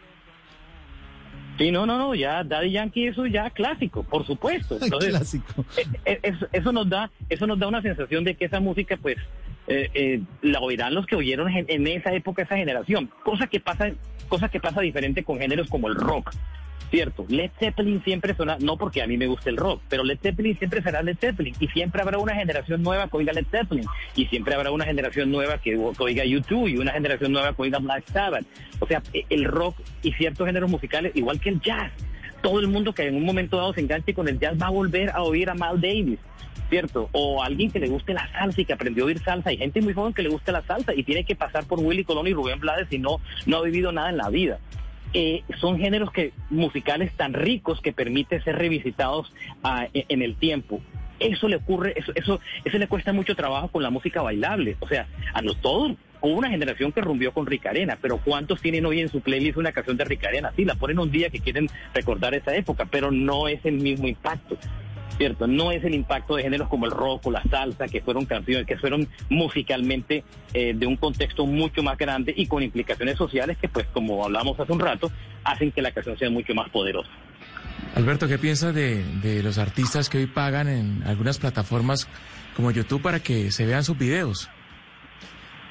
sí, 1.56 1.70
no, 1.70 1.86
no, 1.86 1.98
no, 1.98 2.14
ya 2.14 2.44
Daddy 2.44 2.72
Yankee 2.72 3.06
eso 3.08 3.26
ya 3.26 3.50
clásico, 3.50 4.02
por 4.02 4.26
supuesto. 4.26 4.78
Entonces, 4.82 5.10
Clásico. 5.10 5.64
eh, 6.04 6.18
eso, 6.22 6.46
eso 6.52 6.72
nos 6.72 6.88
da 6.88 7.10
eso 7.28 7.46
nos 7.46 7.58
da 7.58 7.68
una 7.68 7.82
sensación 7.82 8.24
de 8.24 8.34
que 8.36 8.44
esa 8.46 8.60
música 8.60 8.96
pues 8.96 9.16
eh, 9.68 9.90
eh, 9.94 10.20
la 10.42 10.60
oirán 10.60 10.94
los 10.94 11.06
que 11.06 11.16
oyeron 11.16 11.50
en, 11.50 11.86
esa 11.86 12.12
época 12.12 12.42
esa 12.42 12.56
generación. 12.56 13.10
Cosa 13.22 13.46
que 13.46 13.60
pasa 13.60 13.90
cosa 14.28 14.48
que 14.48 14.60
pasa 14.60 14.80
diferente 14.80 15.24
con 15.24 15.38
géneros 15.38 15.68
como 15.68 15.88
el 15.88 15.94
rock 15.94 16.32
cierto 16.90 17.26
Led 17.28 17.50
Zeppelin 17.58 18.02
siempre 18.02 18.34
suena 18.34 18.56
no 18.60 18.76
porque 18.76 19.02
a 19.02 19.06
mí 19.06 19.16
me 19.16 19.26
gusta 19.26 19.50
el 19.50 19.56
rock 19.56 19.80
pero 19.88 20.04
Led 20.04 20.18
Zeppelin 20.22 20.56
siempre 20.58 20.82
será 20.82 21.02
Led 21.02 21.16
Zeppelin 21.18 21.54
y 21.58 21.68
siempre 21.68 22.02
habrá 22.02 22.18
una 22.18 22.34
generación 22.34 22.82
nueva 22.82 23.08
que 23.08 23.16
oiga 23.16 23.32
Led 23.32 23.46
Zeppelin 23.50 23.84
y 24.16 24.26
siempre 24.26 24.54
habrá 24.54 24.70
una 24.70 24.84
generación 24.84 25.30
nueva 25.30 25.58
que, 25.58 25.72
que 25.72 26.02
oiga 26.02 26.24
U2 26.24 26.70
y 26.70 26.76
una 26.78 26.92
generación 26.92 27.32
nueva 27.32 27.54
que 27.54 27.62
oiga 27.62 27.78
Black 27.78 28.04
Sabbath. 28.06 28.46
O 28.80 28.86
sea 28.86 29.02
eh, 29.12 29.24
el 29.30 29.44
rock 29.44 29.76
y 30.02 30.12
ciertos 30.12 30.46
géneros 30.46 30.70
musicales 30.70 31.12
igual 31.14 31.40
que 31.40 31.50
el 31.50 31.60
jazz. 31.60 31.92
Todo 32.42 32.60
el 32.60 32.68
mundo 32.68 32.92
que 32.92 33.02
en 33.02 33.16
un 33.16 33.24
momento 33.24 33.56
dado 33.56 33.72
se 33.72 33.80
enganche 33.80 34.14
con 34.14 34.28
el 34.28 34.38
jazz 34.38 34.56
va 34.60 34.66
a 34.66 34.70
volver 34.70 35.10
a 35.10 35.22
oír 35.22 35.50
a 35.50 35.54
Mal 35.54 35.80
Davis, 35.80 36.20
¿cierto? 36.68 37.08
O 37.12 37.42
alguien 37.42 37.70
que 37.70 37.80
le 37.80 37.88
guste 37.88 38.14
la 38.14 38.30
salsa 38.32 38.60
y 38.60 38.64
que 38.64 38.72
aprendió 38.72 39.04
a 39.04 39.06
oír 39.06 39.18
salsa. 39.20 39.50
Hay 39.50 39.58
gente 39.58 39.80
muy 39.80 39.94
joven 39.94 40.12
que 40.12 40.22
le 40.22 40.28
gusta 40.28 40.52
la 40.52 40.62
salsa 40.62 40.94
y 40.94 41.02
tiene 41.02 41.24
que 41.24 41.36
pasar 41.36 41.64
por 41.66 41.78
Willy 41.80 42.04
Colón 42.04 42.26
y 42.26 42.32
Rubén 42.32 42.60
Blades 42.60 42.88
y 42.90 42.98
no, 42.98 43.20
no 43.46 43.58
ha 43.58 43.62
vivido 43.62 43.92
nada 43.92 44.10
en 44.10 44.16
la 44.16 44.30
vida. 44.30 44.58
Eh, 45.14 45.42
son 45.60 45.78
géneros 45.78 46.12
que 46.12 46.32
musicales 46.50 47.12
tan 47.14 47.32
ricos 47.32 47.80
que 47.80 47.92
permiten 47.92 48.42
ser 48.44 48.56
revisitados 48.56 49.32
ah, 49.62 49.86
en, 49.92 50.04
en 50.08 50.22
el 50.22 50.36
tiempo. 50.36 50.80
Eso 51.18 51.48
le 51.48 51.56
ocurre, 51.56 51.94
eso, 51.96 52.12
eso, 52.14 52.40
eso 52.64 52.78
le 52.78 52.86
cuesta 52.86 53.12
mucho 53.12 53.34
trabajo 53.34 53.68
con 53.68 53.82
la 53.82 53.90
música 53.90 54.22
bailable. 54.22 54.76
O 54.80 54.88
sea, 54.88 55.08
a 55.32 55.42
los 55.42 55.60
todos, 55.60 55.96
Hubo 56.20 56.32
una 56.32 56.50
generación 56.50 56.90
que 56.90 57.00
rumbió 57.00 57.32
con 57.32 57.46
Ricarena, 57.46 57.96
pero 58.00 58.18
¿cuántos 58.18 58.60
tienen 58.60 58.84
hoy 58.86 59.00
en 59.00 59.08
su 59.08 59.20
playlist 59.20 59.56
una 59.56 59.70
canción 59.70 59.96
de 59.96 60.04
Ricarena? 60.04 60.52
Sí, 60.56 60.64
la 60.64 60.74
ponen 60.74 60.98
un 60.98 61.12
día 61.12 61.30
que 61.30 61.38
quieren 61.38 61.68
recordar 61.94 62.34
esa 62.34 62.56
época, 62.56 62.86
pero 62.90 63.12
no 63.12 63.46
es 63.46 63.64
el 63.64 63.74
mismo 63.74 64.08
impacto. 64.08 64.58
¿Cierto? 65.16 65.46
No 65.48 65.72
es 65.72 65.82
el 65.82 65.94
impacto 65.94 66.36
de 66.36 66.44
géneros 66.44 66.68
como 66.68 66.86
el 66.86 66.92
rock 66.92 67.26
o 67.26 67.30
la 67.30 67.42
salsa, 67.42 67.88
que 67.88 68.00
fueron 68.00 68.24
canciones, 68.24 68.66
que 68.66 68.76
fueron 68.76 69.08
musicalmente 69.28 70.22
eh, 70.54 70.74
de 70.74 70.86
un 70.86 70.96
contexto 70.96 71.44
mucho 71.44 71.82
más 71.82 71.98
grande 71.98 72.32
y 72.36 72.46
con 72.46 72.62
implicaciones 72.62 73.16
sociales 73.16 73.58
que, 73.58 73.68
pues, 73.68 73.86
como 73.92 74.24
hablamos 74.24 74.58
hace 74.60 74.72
un 74.72 74.78
rato, 74.78 75.10
hacen 75.42 75.72
que 75.72 75.82
la 75.82 75.90
canción 75.90 76.16
sea 76.18 76.30
mucho 76.30 76.54
más 76.54 76.68
poderosa. 76.70 77.10
Alberto, 77.96 78.28
¿qué 78.28 78.38
piensas 78.38 78.74
de, 78.74 79.02
de 79.22 79.42
los 79.42 79.58
artistas 79.58 80.08
que 80.08 80.18
hoy 80.18 80.26
pagan 80.26 80.68
en 80.68 81.02
algunas 81.04 81.38
plataformas 81.38 82.06
como 82.54 82.70
YouTube 82.70 83.02
para 83.02 83.20
que 83.20 83.50
se 83.50 83.66
vean 83.66 83.82
sus 83.82 83.98
videos? 83.98 84.48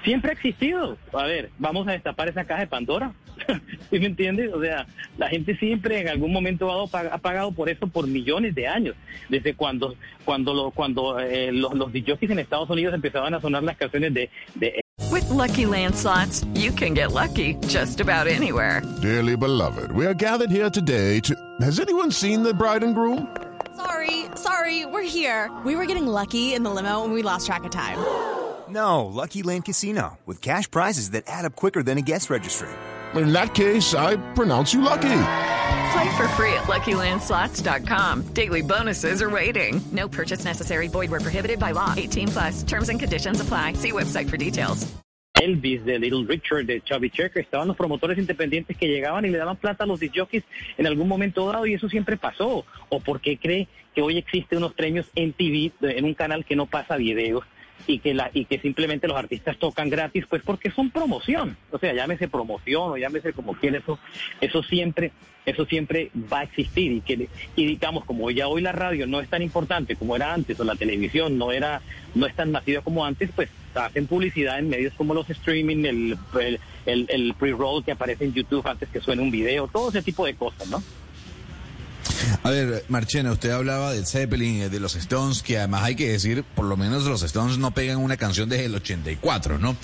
Siempre 0.03 0.31
ha 0.31 0.33
existido. 0.33 0.97
A 1.13 1.23
ver, 1.23 1.51
vamos 1.57 1.88
a 1.88 1.91
destapar 1.91 2.27
esa 2.27 2.45
caja 2.45 2.61
de 2.61 2.67
Pandora. 2.67 3.13
¿Sí 3.89 3.99
me 3.99 4.07
entiendes? 4.07 4.53
O 4.53 4.61
sea, 4.61 4.85
la 5.17 5.29
gente 5.29 5.55
siempre 5.57 6.01
en 6.01 6.09
algún 6.09 6.31
momento 6.31 6.71
ha 6.71 7.17
pagado 7.17 7.51
por 7.51 7.69
eso 7.69 7.88
por 7.88 8.07
millones 8.07 8.55
de 8.55 8.67
años. 8.67 8.95
Desde 9.29 9.53
cuando 9.55 9.95
cuando 10.25 10.53
lo, 10.53 10.71
cuando 10.71 11.19
eh, 11.19 11.51
los, 11.51 11.73
los 11.73 11.91
DJs 11.91 12.31
en 12.31 12.39
Estados 12.39 12.69
Unidos 12.69 12.93
empezaban 12.93 13.33
a 13.33 13.41
sonar 13.41 13.63
las 13.63 13.77
canciones 13.77 14.13
de, 14.13 14.29
de 14.55 14.81
With 15.11 15.29
lucky 15.29 15.65
landslots, 15.65 16.45
you 16.53 16.71
can 16.71 16.93
get 16.93 17.11
lucky 17.11 17.55
just 17.67 18.01
about 18.01 18.27
anywhere. 18.27 18.81
Dearly 19.01 19.38
beloved, 19.38 19.91
we 19.91 20.05
are 20.05 20.13
gathered 20.13 20.51
here 20.51 20.69
today 20.69 21.19
to. 21.21 21.35
Has 21.61 21.79
anyone 21.79 22.11
seen 22.11 22.43
the 22.43 22.53
bride 22.53 22.83
and 22.83 22.93
groom? 22.93 23.35
Sorry, 23.75 24.25
sorry, 24.35 24.85
we're 24.85 25.03
here. 25.07 25.51
We 25.63 25.75
were 25.75 25.85
getting 25.85 26.07
lucky 26.07 26.53
in 26.53 26.63
the 26.63 26.69
limo 26.69 27.03
and 27.03 27.13
we 27.13 27.21
lost 27.21 27.45
track 27.45 27.63
of 27.63 27.71
time. 27.71 27.99
No, 28.69 29.05
Lucky 29.05 29.43
Land 29.43 29.65
Casino, 29.65 30.17
with 30.25 30.41
cash 30.41 30.69
prizes 30.69 31.11
that 31.11 31.23
add 31.27 31.45
up 31.45 31.55
quicker 31.55 31.83
than 31.83 31.97
a 31.97 32.01
guest 32.01 32.29
registry. 32.29 32.69
In 33.16 33.32
that 33.34 33.53
case, 33.53 33.93
I 33.93 34.18
pronounce 34.34 34.74
you 34.74 34.82
lucky. 34.82 35.22
Play 35.91 36.18
for 36.18 36.28
free 36.30 36.53
at 36.53 36.66
LuckyLandSlots.com. 36.68 38.34
Daily 38.34 38.62
bonuses 38.62 39.22
are 39.22 39.30
waiting. 39.30 39.80
No 39.91 40.08
purchase 40.08 40.43
necessary. 40.43 40.88
Void 40.88 41.10
where 41.10 41.22
prohibited 41.22 41.60
by 41.60 41.72
law. 41.72 41.93
18 41.95 42.28
plus. 42.28 42.64
Terms 42.64 42.89
and 42.89 42.99
conditions 42.99 43.39
apply. 43.39 43.74
See 43.74 43.91
website 43.91 44.30
for 44.30 44.38
details. 44.38 44.86
Elvis, 45.39 45.84
de 45.86 45.99
Little 45.99 46.26
Richard, 46.26 46.66
de 46.66 46.82
Chubby 46.82 47.12
Checker, 47.12 47.43
estaban 47.43 47.68
los 47.68 47.78
promotores 47.78 48.18
independientes 48.18 48.76
que 48.76 48.88
llegaban 48.88 49.24
y 49.26 49.30
le 49.30 49.38
daban 49.38 49.55
plata 49.55 49.84
a 49.84 49.88
los 49.88 49.99
jockeys 49.99 50.43
en 50.78 50.88
algún 50.88 51.08
momento 51.08 51.45
dado 51.51 51.66
y 51.68 51.76
eso 51.76 51.88
siempre 51.89 52.18
pasó. 52.18 52.66
¿O 52.89 52.99
por 52.99 53.22
qué 53.22 53.38
cree 53.38 53.68
que 53.93 54.01
hoy 54.01 54.18
existe 54.18 54.58
unos 54.58 54.74
premios 54.74 55.08
en 55.16 55.34
TV, 55.34 55.72
en 55.82 56.05
un 56.05 56.16
canal 56.16 56.43
que 56.43 56.55
no 56.55 56.66
pasa 56.66 56.97
videos? 56.97 57.43
Y 57.86 57.99
que 57.99 58.13
la 58.13 58.32
y 58.34 58.45
que 58.45 58.59
simplemente 58.59 59.07
los 59.07 59.17
artistas 59.17 59.57
tocan 59.57 59.89
gratis 59.89 60.25
pues 60.30 60.41
porque 60.43 60.71
son 60.71 60.89
promoción. 60.89 61.57
O 61.71 61.78
sea 61.78 61.93
llámese 61.93 62.28
promoción 62.28 62.91
o 62.91 62.97
llámese 62.97 63.34
como 63.34 63.53
quiera 63.53 63.78
eso 63.78 63.99
eso 64.41 64.63
siempre 64.63 65.11
eso 65.45 65.65
siempre 65.65 66.11
va 66.32 66.39
a 66.39 66.43
existir 66.43 66.91
y 66.91 67.01
que 67.01 67.30
y 67.55 67.65
digamos 67.65 68.03
como 68.03 68.30
ya 68.32 68.47
hoy 68.47 68.61
la 68.61 68.73
radio 68.73 69.07
no 69.07 69.21
es 69.21 69.30
tan 69.30 69.41
importante 69.41 69.95
como 69.95 70.15
era 70.15 70.34
antes 70.34 70.59
o 70.59 70.63
la 70.65 70.75
televisión 70.75 71.38
no 71.38 71.51
era 71.51 71.82
no 72.15 72.28
es 72.28 72.36
tan 72.36 72.51
masiva 72.51 72.82
como 72.82 73.05
antes 73.05 73.30
pues 73.34 73.49
hacen 73.73 74.07
publicidad 74.07 74.59
en 74.59 74.67
medios 74.69 74.93
como 74.95 75.13
los 75.13 75.30
streaming 75.30 75.86
el 75.86 76.17
el, 76.86 77.34
pre-roll 77.39 77.84
que 77.84 77.91
aparece 77.91 78.25
en 78.25 78.34
YouTube 78.34 78.67
antes 78.67 78.89
que 78.89 78.99
suene 78.99 79.21
un 79.21 79.32
video 79.32 79.67
todo 79.67 79.89
ese 79.89 80.01
tipo 80.01 80.25
de 80.25 80.36
cosas 80.36 80.69
no 80.69 80.84
a 82.43 82.49
ver, 82.49 82.86
Marchena, 82.88 83.32
usted 83.32 83.51
hablaba 83.51 83.93
del 83.93 84.05
Zeppelin, 84.05 84.70
de 84.70 84.80
los 84.80 84.95
Stones, 84.95 85.43
que 85.43 85.57
además 85.57 85.84
hay 85.84 85.95
que 85.95 86.09
decir, 86.09 86.43
por 86.43 86.65
lo 86.65 86.78
menos 86.78 87.03
los 87.05 87.24
Stones 87.24 87.57
no 87.57 87.72
pegan 87.72 87.97
una 87.97 88.18
canción 88.18 88.49
desde 88.49 88.65
el 88.65 88.76
84, 88.76 89.59
¿no? 89.59 89.76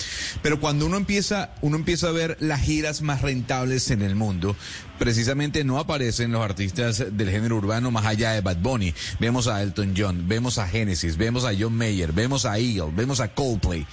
Pero 0.42 0.60
cuando 0.60 0.86
uno 0.86 0.96
empieza, 0.96 1.54
uno 1.60 1.76
empieza 1.76 2.08
a 2.08 2.12
ver 2.12 2.36
las 2.40 2.60
giras 2.60 3.02
más 3.02 3.22
rentables 3.22 3.90
en 3.90 4.02
el 4.02 4.14
mundo, 4.14 4.56
precisamente 4.98 5.64
no 5.64 5.78
aparecen 5.78 6.32
los 6.32 6.42
artistas 6.42 7.04
del 7.16 7.30
género 7.30 7.56
urbano 7.56 7.90
más 7.90 8.06
allá 8.06 8.32
de 8.32 8.40
Bad 8.40 8.58
Bunny. 8.58 8.94
Vemos 9.18 9.48
a 9.48 9.62
Elton 9.62 9.94
John, 9.96 10.28
vemos 10.28 10.58
a 10.58 10.66
Genesis, 10.66 11.16
vemos 11.16 11.44
a 11.44 11.52
John 11.58 11.76
Mayer, 11.76 12.12
vemos 12.12 12.46
a 12.46 12.58
Eagle, 12.58 12.92
vemos 12.94 13.20
a 13.20 13.28
Coldplay. 13.28 13.86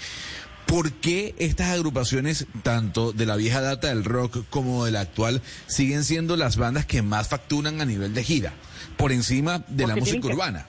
¿Por 0.72 0.94
qué 0.94 1.36
estas 1.38 1.68
agrupaciones, 1.68 2.48
tanto 2.64 3.12
de 3.12 3.26
la 3.26 3.36
vieja 3.36 3.60
data 3.60 3.90
del 3.90 4.06
rock 4.06 4.46
como 4.50 4.86
de 4.86 4.92
la 4.92 5.02
actual, 5.02 5.42
siguen 5.68 6.06
siendo 6.06 6.38
las 6.38 6.56
bandas 6.56 6.86
que 6.86 7.02
más 7.02 7.28
facturan 7.28 7.82
a 7.82 7.86
nivel 7.86 8.14
de 8.14 8.24
gira, 8.24 8.54
por 8.96 9.12
encima 9.12 9.66
de 9.68 9.86
la 9.86 9.98
música 9.98 10.26
urbana? 10.30 10.68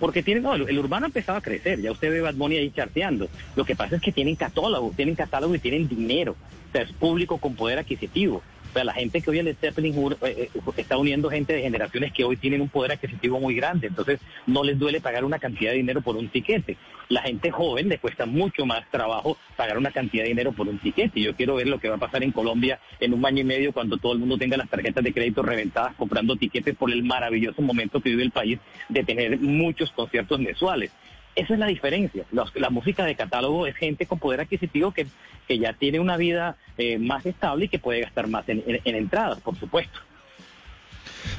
Porque 0.00 0.24
tienen, 0.24 0.42
no, 0.42 0.56
el 0.56 0.76
urbano 0.76 1.06
ha 1.06 1.06
empezado 1.06 1.38
a 1.38 1.40
crecer, 1.40 1.80
ya 1.80 1.92
usted 1.92 2.10
ve 2.10 2.20
Bad 2.20 2.34
Bunny 2.34 2.56
ahí 2.56 2.72
charteando. 2.72 3.28
Lo 3.54 3.64
que 3.64 3.76
pasa 3.76 3.94
es 3.94 4.02
que 4.02 4.10
tienen 4.10 4.34
catálogo, 4.34 4.92
tienen 4.96 5.14
catálogo 5.14 5.54
y 5.54 5.60
tienen 5.60 5.88
dinero. 5.88 6.32
O 6.32 6.72
sea, 6.72 6.82
es 6.82 6.92
público 6.92 7.38
con 7.38 7.54
poder 7.54 7.78
adquisitivo. 7.78 8.42
O 8.70 8.72
sea, 8.72 8.84
la 8.84 8.92
gente 8.92 9.20
que 9.20 9.30
hoy 9.30 9.40
en 9.40 9.48
el 9.48 9.56
Zeppelin 9.56 9.94
eh, 9.98 10.16
eh, 10.22 10.50
está 10.76 10.96
uniendo 10.96 11.28
gente 11.28 11.52
de 11.52 11.62
generaciones 11.62 12.12
que 12.12 12.22
hoy 12.22 12.36
tienen 12.36 12.60
un 12.60 12.68
poder 12.68 12.92
adquisitivo 12.92 13.40
muy 13.40 13.56
grande, 13.56 13.88
entonces 13.88 14.20
no 14.46 14.62
les 14.62 14.78
duele 14.78 15.00
pagar 15.00 15.24
una 15.24 15.40
cantidad 15.40 15.72
de 15.72 15.78
dinero 15.78 16.02
por 16.02 16.16
un 16.16 16.28
tiquete. 16.28 16.76
La 17.08 17.22
gente 17.22 17.50
joven 17.50 17.88
le 17.88 17.98
cuesta 17.98 18.26
mucho 18.26 18.66
más 18.66 18.88
trabajo 18.92 19.36
pagar 19.56 19.76
una 19.76 19.90
cantidad 19.90 20.22
de 20.22 20.28
dinero 20.28 20.52
por 20.52 20.68
un 20.68 20.78
tiquete. 20.78 21.20
Yo 21.20 21.34
quiero 21.34 21.56
ver 21.56 21.66
lo 21.66 21.80
que 21.80 21.88
va 21.88 21.96
a 21.96 21.98
pasar 21.98 22.22
en 22.22 22.30
Colombia 22.30 22.78
en 23.00 23.12
un 23.12 23.26
año 23.26 23.40
y 23.40 23.44
medio 23.44 23.72
cuando 23.72 23.96
todo 23.96 24.12
el 24.12 24.20
mundo 24.20 24.38
tenga 24.38 24.56
las 24.56 24.70
tarjetas 24.70 25.02
de 25.02 25.12
crédito 25.12 25.42
reventadas 25.42 25.96
comprando 25.96 26.36
tiquetes 26.36 26.76
por 26.76 26.92
el 26.92 27.02
maravilloso 27.02 27.62
momento 27.62 28.00
que 28.00 28.10
vive 28.10 28.22
el 28.22 28.30
país 28.30 28.60
de 28.88 29.02
tener 29.02 29.40
muchos 29.40 29.90
conciertos 29.90 30.38
mensuales. 30.38 30.92
Esa 31.36 31.54
es 31.54 31.60
la 31.60 31.66
diferencia. 31.66 32.24
la 32.54 32.70
música 32.70 33.04
de 33.04 33.14
catálogo 33.14 33.66
es 33.66 33.76
gente 33.76 34.06
con 34.06 34.18
poder 34.18 34.40
adquisitivo 34.40 34.92
que, 34.92 35.06
que 35.46 35.58
ya 35.58 35.72
tiene 35.72 36.00
una 36.00 36.16
vida 36.16 36.56
eh, 36.76 36.98
más 36.98 37.24
estable 37.24 37.66
y 37.66 37.68
que 37.68 37.78
puede 37.78 38.00
gastar 38.00 38.26
más 38.26 38.48
en, 38.48 38.62
entradas, 38.84 39.40
por 39.40 39.56
supuesto. 39.58 39.98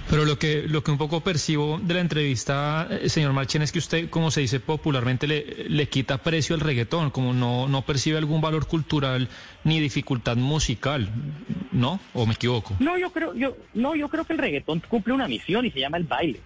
Pero 0.10 0.26
lo 0.26 0.38
que, 0.38 0.64
lo 0.68 0.84
que 0.84 0.92
un 0.92 0.98
poco 0.98 1.22
percibo 1.22 1.80
de 1.82 1.94
la 1.94 2.02
entrevista, 2.02 2.88
eh, 2.90 3.10
señor 3.10 3.34
Marchen, 3.34 3.62
es 3.62 3.72
que 3.72 3.80
usted, 3.80 4.10
como 4.10 4.32
se 4.32 4.42
dice 4.42 4.60
popularmente, 4.60 5.28
le, 5.28 5.70
le 5.70 5.90
quita 5.90 6.20
precio 6.20 6.56
al 6.56 6.62
reggaetón, 6.62 7.12
como 7.12 7.34
no, 7.34 7.68
no 7.68 7.82
percibe 7.84 8.18
algún 8.18 8.42
valor 8.42 8.68
cultural 8.68 9.28
ni 9.64 9.80
dificultad 9.80 10.38
musical, 10.38 11.10
¿no? 11.72 12.00
¿O 12.14 12.26
me 12.26 12.34
equivoco? 12.34 12.76
No, 12.80 12.98
yo 12.98 13.12
creo, 13.12 13.34
yo, 13.34 13.58
no, 13.74 13.96
yo 13.96 14.10
creo 14.10 14.26
que 14.26 14.34
el 14.34 14.40
reggaetón 14.40 14.82
cumple 14.88 15.14
una 15.14 15.28
misión 15.28 15.66
y 15.66 15.72
se 15.72 15.80
llama 15.80 15.98
el 15.98 16.04
baile 16.04 16.42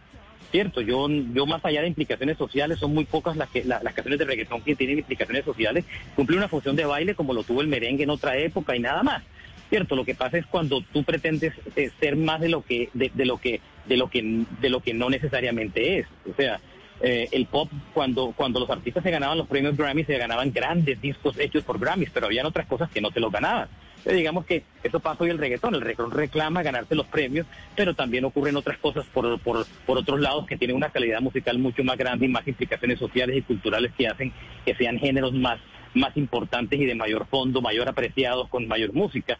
cierto, 0.56 0.80
yo, 0.80 1.10
yo 1.10 1.46
más 1.46 1.66
allá 1.66 1.82
de 1.82 1.90
implicaciones 1.90 2.38
sociales, 2.38 2.80
son 2.80 2.94
muy 2.94 3.04
pocas 3.04 3.36
las, 3.36 3.50
que, 3.50 3.66
las 3.66 3.82
canciones 3.82 4.20
de 4.20 4.24
reggaetón 4.24 4.62
que 4.62 4.74
tienen 4.74 5.00
implicaciones 5.00 5.44
sociales, 5.44 5.84
cumple 6.16 6.38
una 6.38 6.48
función 6.48 6.78
de 6.78 6.86
baile 6.86 7.14
como 7.14 7.34
lo 7.34 7.44
tuvo 7.44 7.60
el 7.60 7.68
merengue 7.68 8.04
en 8.04 8.10
otra 8.10 8.38
época 8.38 8.74
y 8.74 8.80
nada 8.80 9.04
más. 9.04 9.22
Cierto, 9.70 9.98
lo 9.98 10.06
que 10.06 10.16
pasa 10.16 10.38
es 10.38 10.46
cuando 10.46 10.80
tú 10.80 11.04
pretendes 11.04 11.52
eh, 11.76 11.92
ser 12.00 12.16
más 12.16 12.40
de 12.40 12.48
lo 12.48 12.62
que, 12.62 12.90
de, 12.94 13.26
lo 13.26 13.38
que, 13.38 13.60
de 13.86 13.98
lo 13.98 14.10
que, 14.10 14.46
de 14.62 14.70
lo 14.70 14.80
que 14.80 14.94
no 14.94 15.10
necesariamente 15.10 16.00
es. 16.00 16.08
O 16.32 16.34
sea, 16.38 16.62
eh, 17.02 17.28
el 17.34 17.48
pop, 17.48 17.70
cuando, 17.94 18.32
cuando 18.34 18.62
los 18.62 18.70
artistas 18.70 19.04
se 19.04 19.12
ganaban 19.12 19.38
los 19.38 19.48
premios 19.48 19.76
Grammy, 19.76 20.06
se 20.06 20.18
ganaban 20.18 20.54
grandes 20.54 21.02
discos 21.02 21.38
hechos 21.38 21.66
por 21.66 21.80
Grammys, 21.80 22.12
pero 22.14 22.28
habían 22.28 22.46
otras 22.46 22.66
cosas 22.66 22.90
que 22.90 23.02
no 23.02 23.12
se 23.12 23.20
los 23.20 23.30
ganaban 23.30 23.68
digamos 24.14 24.46
que 24.46 24.64
eso 24.84 25.00
pasa 25.00 25.24
hoy 25.24 25.30
el 25.30 25.38
reggaetón. 25.38 25.76
El 25.76 25.82
reggaetón 25.82 26.12
reclama 26.12 26.64
ganarse 26.64 26.96
los 26.96 27.08
premios, 27.08 27.48
pero 27.76 27.94
también 27.94 28.26
ocurren 28.26 28.56
otras 28.56 28.78
cosas 28.78 29.06
por, 29.08 29.40
por, 29.40 29.66
por 29.86 29.98
otros 29.98 30.20
lados 30.20 30.46
que 30.46 30.58
tienen 30.58 30.76
una 30.76 30.90
calidad 30.90 31.22
musical 31.22 31.58
mucho 31.58 31.84
más 31.84 31.98
grande 31.98 32.26
y 32.26 32.30
más 32.30 32.48
implicaciones 32.48 33.00
sociales 33.00 33.38
y 33.38 33.42
culturales 33.42 33.92
que 33.98 34.08
hacen 34.08 34.32
que 34.64 34.76
sean 34.76 35.00
géneros 35.00 35.34
más, 35.34 35.60
más 35.94 36.16
importantes 36.18 36.80
y 36.80 36.86
de 36.86 36.96
mayor 36.96 37.26
fondo, 37.28 37.62
mayor 37.62 37.90
apreciados, 37.90 38.48
con 38.50 38.68
mayor 38.68 38.94
música 38.94 39.40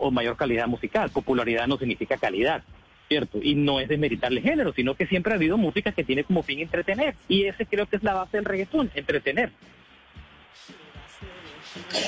o 0.00 0.10
mayor 0.10 0.36
calidad 0.36 0.66
musical. 0.66 1.10
Popularidad 1.10 1.66
no 1.66 1.78
significa 1.78 2.16
calidad. 2.16 2.62
¿cierto? 3.10 3.40
Y 3.42 3.56
no 3.56 3.80
es 3.80 3.88
desmeritarle 3.88 4.40
género, 4.40 4.72
sino 4.72 4.94
que 4.94 5.04
siempre 5.04 5.32
ha 5.32 5.36
habido 5.36 5.58
música 5.58 5.90
que 5.90 6.04
tiene 6.04 6.22
como 6.22 6.44
fin 6.44 6.60
entretener. 6.60 7.16
Y 7.26 7.42
ese 7.42 7.66
creo 7.66 7.86
que 7.86 7.96
es 7.96 8.04
la 8.04 8.14
base 8.14 8.36
del 8.36 8.44
reggaetón, 8.44 8.88
entretener. 8.94 9.50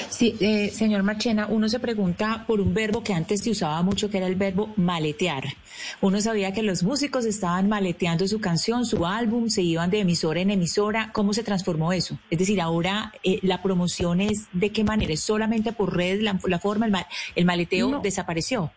Sí, 0.08 0.36
eh, 0.40 0.70
señor 0.70 1.02
Marchena, 1.02 1.46
uno 1.46 1.68
se 1.68 1.78
pregunta 1.78 2.44
por 2.46 2.60
un 2.60 2.74
verbo 2.74 3.02
que 3.02 3.14
antes 3.14 3.42
se 3.42 3.50
usaba 3.50 3.82
mucho, 3.82 4.10
que 4.10 4.18
era 4.18 4.26
el 4.26 4.34
verbo 4.34 4.72
maletear. 4.76 5.44
Uno 6.00 6.20
sabía 6.20 6.52
que 6.52 6.62
los 6.62 6.82
músicos 6.82 7.24
estaban 7.24 7.68
maleteando 7.68 8.26
su 8.26 8.40
canción, 8.40 8.84
su 8.84 9.06
álbum, 9.06 9.48
se 9.48 9.62
iban 9.62 9.90
de 9.90 10.00
emisora 10.00 10.40
en 10.40 10.50
emisora. 10.50 11.10
¿Cómo 11.12 11.32
se 11.32 11.44
transformó 11.44 11.92
eso? 11.92 12.18
Es 12.30 12.38
decir, 12.38 12.60
ahora 12.60 13.12
eh, 13.22 13.38
la 13.42 13.62
promoción 13.62 14.20
es 14.20 14.46
de 14.52 14.70
qué 14.70 14.84
manera, 14.84 15.12
es 15.12 15.20
solamente 15.20 15.72
por 15.72 15.96
redes, 15.96 16.22
la, 16.22 16.58
forma, 16.58 17.06
el, 17.34 17.44
maleteo 17.44 18.00
desapareció 18.00 18.72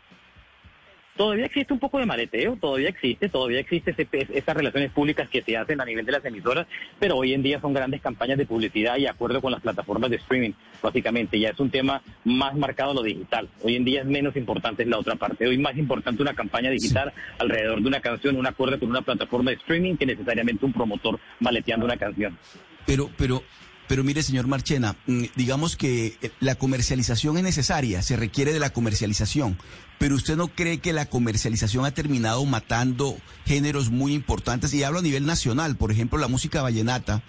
todavía 1.16 1.46
existe 1.46 1.74
un 1.74 1.80
poco 1.80 2.00
de 2.00 2.06
maleteo, 2.06 2.58
todavía 2.58 2.90
existe, 2.90 3.30
todavía 3.30 3.60
existe 3.60 3.96
esas 4.12 4.56
relaciones 4.56 4.92
públicas 4.92 5.30
que 5.30 5.42
se 5.42 5.58
hacen 5.58 5.80
a 5.82 5.86
nivel 5.86 6.06
de 6.06 6.12
las 6.12 6.26
emisoras, 6.26 6.68
pero 7.00 7.18
hoy 7.18 7.34
en 7.34 7.42
día 7.42 7.60
son 7.62 7.74
grandes 7.74 8.02
campañas 8.02 8.38
de 8.38 8.46
publicidad 8.46 8.98
y 8.98 9.08
acuerdo 9.08 9.42
con 9.42 9.52
las 9.52 9.62
plataformas 9.62 10.10
de 10.10 10.18
streaming, 10.18 10.52
básicamente. 10.82 11.40
Ya 11.40 11.50
es 11.50 11.60
un 11.60 11.70
tema 11.70 12.02
más 12.24 12.56
marcado 12.56 12.94
lo 12.94 13.02
digital. 13.02 13.50
Hoy 13.64 13.76
en 13.76 13.86
día 13.86 14.02
es 14.02 14.08
menos 14.08 14.36
importante 14.36 14.86
la 14.86 15.00
otra 15.00 15.16
parte. 15.16 15.48
Hoy 15.48 15.58
más 15.58 15.78
importante 15.78 16.22
una 16.22 16.34
campaña 16.34 16.70
digital 16.70 17.14
alrededor 17.40 17.82
de 17.82 17.88
una 17.88 18.02
canción, 18.02 18.36
un 18.36 18.48
acuerdo 18.48 18.80
con 18.80 18.90
una 18.90 19.02
plataforma 19.02 19.52
de 19.52 19.58
streaming 19.58 19.96
que 19.96 20.06
necesariamente 20.06 20.66
un 20.66 20.74
promotor 20.74 21.20
maleteando 21.40 21.86
una 21.86 21.98
canción. 21.98 22.38
Pero, 22.86 23.10
pero 23.18 23.42
Pero 23.88 24.04
mire, 24.04 24.24
señor 24.24 24.48
Marchena, 24.48 24.96
mm, 25.06 25.26
digamos 25.36 25.76
que 25.76 26.18
eh, 26.22 26.32
la 26.40 26.56
comercialización 26.56 27.38
es 27.38 27.44
necesaria, 27.44 28.02
se 28.02 28.16
requiere 28.16 28.54
de 28.54 28.60
la 28.60 28.72
comercialización, 28.72 29.58
pero 30.00 30.16
usted 30.16 30.36
no 30.36 30.48
cree 30.48 30.80
que 30.80 30.94
la 30.94 31.06
comercialización 31.06 31.86
ha 31.86 31.92
terminado 31.92 32.44
matando 32.46 33.18
géneros 33.46 33.92
muy 33.92 34.14
importantes, 34.14 34.74
y 34.74 34.84
hablo 34.84 35.00
a 35.00 35.04
nivel 35.04 35.26
nacional, 35.26 35.76
por 35.76 35.92
ejemplo, 35.92 36.18
la 36.18 36.28
música 36.28 36.62
vallenata. 36.62 37.24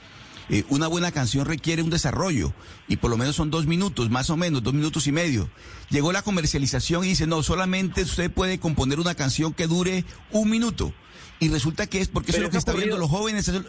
Eh, 0.48 0.64
una 0.68 0.86
buena 0.86 1.10
canción 1.10 1.44
requiere 1.44 1.82
un 1.82 1.90
desarrollo 1.90 2.54
y 2.86 2.98
por 2.98 3.10
lo 3.10 3.16
menos 3.16 3.34
son 3.34 3.50
dos 3.50 3.66
minutos, 3.66 4.10
más 4.10 4.30
o 4.30 4.36
menos, 4.36 4.62
dos 4.62 4.74
minutos 4.74 5.08
y 5.08 5.12
medio. 5.12 5.50
Llegó 5.90 6.12
la 6.12 6.22
comercialización 6.22 7.04
y 7.04 7.08
dice, 7.08 7.26
no, 7.26 7.42
solamente 7.42 8.02
usted 8.02 8.30
puede 8.30 8.60
componer 8.60 9.00
una 9.00 9.16
canción 9.16 9.52
que 9.52 9.66
dure 9.66 10.04
un 10.30 10.48
minuto. 10.48 10.92
Y 11.40 11.48
resulta 11.48 11.86
que 11.86 12.00
es 12.00 12.08
porque 12.08 12.30
eso 12.30 12.38
es 12.38 12.44
lo 12.44 12.50
que 12.50 12.58
está 12.58 12.72
viendo 12.72 12.96
los 12.96 13.10
jóvenes, 13.10 13.48
eso, 13.48 13.62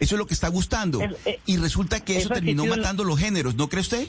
eso, 0.00 0.14
es 0.14 0.18
lo 0.18 0.26
que 0.26 0.34
está 0.34 0.48
gustando. 0.48 1.00
Eh, 1.24 1.40
y 1.46 1.56
resulta 1.56 2.04
que 2.04 2.18
eso, 2.18 2.30
terminó 2.30 2.66
matando 2.66 3.04
los 3.04 3.18
géneros, 3.18 3.54
¿no 3.56 3.68
cree 3.68 3.80
usted? 3.80 4.08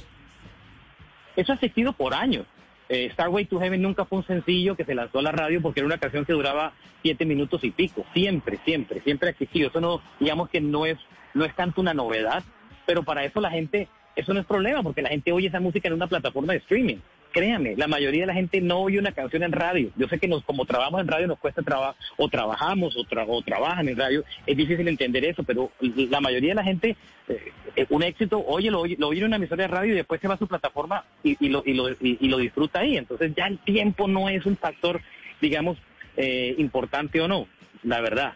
Eso 1.36 1.52
ha 1.52 1.56
existido 1.56 1.94
por 1.94 2.14
años. 2.14 2.46
Eh, 2.90 3.10
Starway 3.14 3.46
to 3.46 3.60
Heaven 3.60 3.82
nunca 3.82 4.06
fue 4.06 4.18
un 4.18 4.26
sencillo 4.26 4.76
que 4.76 4.84
se 4.84 4.96
lanzó 4.96 5.20
a 5.20 5.22
la 5.22 5.32
radio 5.32 5.62
porque 5.62 5.80
era 5.80 5.88
una 5.88 6.00
canción 6.00 6.26
que 6.26 6.34
duraba 6.34 6.74
siete 7.04 7.24
minutos 7.26 7.64
y 7.64 7.72
pico. 7.72 8.04
Siempre, 8.14 8.60
siempre, 8.66 9.02
siempre 9.02 9.30
ha 9.30 9.32
existido. 9.32 9.70
Eso 9.70 9.80
no, 9.80 10.02
digamos 10.20 10.50
que 10.50 10.60
no 10.60 10.86
es 10.86 10.98
no 11.34 11.46
es 11.46 11.56
tanto 11.56 11.82
una 11.82 11.94
novedad, 11.94 12.44
pero 12.86 13.04
para 13.04 13.24
eso 13.24 13.40
la 13.40 13.52
gente, 13.52 13.88
eso 14.16 14.34
no 14.34 14.40
es 14.40 14.46
problema, 14.46 14.84
porque 14.84 15.02
la 15.02 15.10
gente 15.10 15.32
oye 15.32 15.48
esa 15.48 15.60
música 15.60 15.88
en 15.88 15.94
una 15.96 16.08
plataforma 16.08 16.54
de 16.54 16.60
streaming. 16.60 16.98
Créame, 17.32 17.76
la 17.76 17.88
mayoría 17.88 18.22
de 18.22 18.28
la 18.28 18.34
gente 18.34 18.60
no 18.60 18.80
oye 18.80 18.98
una 18.98 19.12
canción 19.12 19.44
en 19.44 19.52
radio. 19.52 19.92
Yo 19.96 20.08
sé 20.08 20.18
que 20.18 20.28
nos, 20.28 20.44
como 20.44 20.66
trabajamos 20.66 21.02
en 21.02 21.08
radio 21.08 21.28
nos 21.28 21.38
cuesta 21.38 21.62
trabajar, 21.62 21.96
o 22.18 22.28
trabajamos 22.28 22.96
o, 22.98 23.04
trabajan 23.44 23.88
en 23.88 23.98
radio, 23.98 24.24
es 24.48 24.58
difícil 24.58 24.88
entender 24.88 25.24
eso, 25.26 25.44
pero 25.44 25.72
la 25.80 26.22
mayoría 26.22 26.50
de 26.50 26.56
la 26.56 26.64
gente, 26.64 26.96
eh, 27.28 27.86
un 27.90 28.02
éxito, 28.02 28.44
oye 28.48 28.72
lo, 28.72 28.82
oye, 28.82 28.96
lo 28.98 29.10
oye 29.10 29.20
en 29.20 29.28
una 29.28 29.36
emisora 29.36 29.64
de 29.64 29.68
radio 29.68 29.94
y 29.94 29.98
después 29.98 30.20
se 30.20 30.28
va 30.28 30.34
a 30.34 30.40
su 30.40 30.48
plataforma 30.48 31.06
y, 31.24 31.38
y 31.46 31.50
lo, 31.50 31.62
y, 31.66 31.74
lo, 31.74 31.90
y, 31.90 32.28
lo 32.28 32.38
disfruta 32.40 32.80
ahí. 32.80 32.98
Entonces 32.98 33.32
ya 33.36 33.46
el 33.46 33.60
tiempo 33.60 34.08
no 34.08 34.28
es 34.28 34.46
un 34.48 34.58
factor, 34.58 35.00
digamos, 35.40 35.78
eh, 36.18 36.56
importante 36.58 37.22
o 37.22 37.28
no, 37.28 37.48
la 37.84 38.02
verdad. 38.02 38.34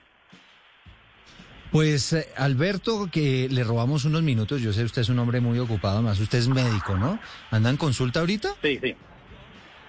Pues 1.74 2.14
eh, 2.14 2.28
Alberto, 2.38 3.10
que 3.12 3.50
le 3.50 3.64
robamos 3.64 4.06
unos 4.06 4.22
minutos, 4.22 4.62
yo 4.62 4.72
sé 4.72 4.84
usted 4.84 5.02
es 5.02 5.10
un 5.10 5.18
hombre 5.18 5.42
muy 5.42 5.58
ocupado, 5.58 6.04
más 6.04 6.20
usted 6.20 6.38
es 6.38 6.48
médico, 6.48 6.96
¿no? 7.00 7.20
¿Anda 7.50 7.72
en 7.72 7.78
consulta 7.78 8.20
ahorita? 8.20 8.54
Sí, 8.62 8.80
sí. 8.80 8.94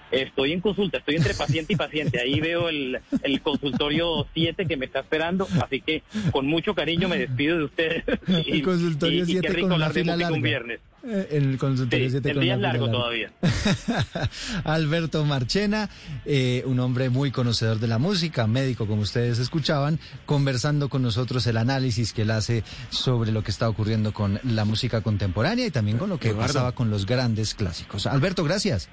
Estoy 0.09 0.53
en 0.53 0.61
consulta, 0.61 0.97
estoy 0.97 1.17
entre 1.17 1.35
paciente 1.35 1.73
y 1.73 1.75
paciente. 1.75 2.19
Ahí 2.19 2.39
veo 2.39 2.69
el, 2.69 2.99
el 3.21 3.41
consultorio 3.41 4.25
7 4.33 4.65
que 4.65 4.77
me 4.77 4.87
está 4.87 5.01
esperando, 5.01 5.47
así 5.61 5.81
que 5.81 6.01
con 6.31 6.47
mucho 6.47 6.73
cariño 6.73 7.07
me 7.07 7.19
despido 7.19 7.59
de 7.59 7.63
ustedes. 7.65 8.03
el 8.27 8.63
consultorio 8.63 9.23
7 9.23 9.61
con 9.61 9.79
la 9.79 9.91
fila 9.91 10.17
larga. 10.17 10.35
un 10.35 10.41
viernes. 10.41 10.79
Eh, 11.07 11.27
el 11.31 11.57
consultorio 11.59 12.05
sí, 12.07 12.11
7 12.13 12.31
el 12.31 12.39
día 12.39 12.55
es 12.55 12.59
largo 12.61 12.89
todavía. 12.89 13.31
Alberto 14.63 15.23
Marchena, 15.25 15.89
eh, 16.25 16.63
un 16.65 16.79
hombre 16.79 17.09
muy 17.09 17.31
conocedor 17.31 17.79
de 17.79 17.87
la 17.87 17.97
música, 17.99 18.47
médico 18.47 18.87
como 18.87 19.01
ustedes 19.03 19.39
escuchaban, 19.39 19.99
conversando 20.25 20.89
con 20.89 21.01
nosotros 21.03 21.45
el 21.47 21.57
análisis 21.57 22.11
que 22.13 22.23
él 22.23 22.31
hace 22.31 22.63
sobre 22.89 23.31
lo 23.31 23.43
que 23.43 23.51
está 23.51 23.69
ocurriendo 23.69 24.13
con 24.13 24.39
la 24.43 24.65
música 24.65 25.01
contemporánea 25.01 25.67
y 25.67 25.71
también 25.71 25.97
con 25.97 26.09
lo 26.09 26.17
que 26.19 26.29
Eduardo. 26.29 26.47
pasaba 26.47 26.71
con 26.73 26.89
los 26.89 27.05
grandes 27.05 27.53
clásicos. 27.53 28.07
Alberto, 28.07 28.43
gracias. 28.43 28.89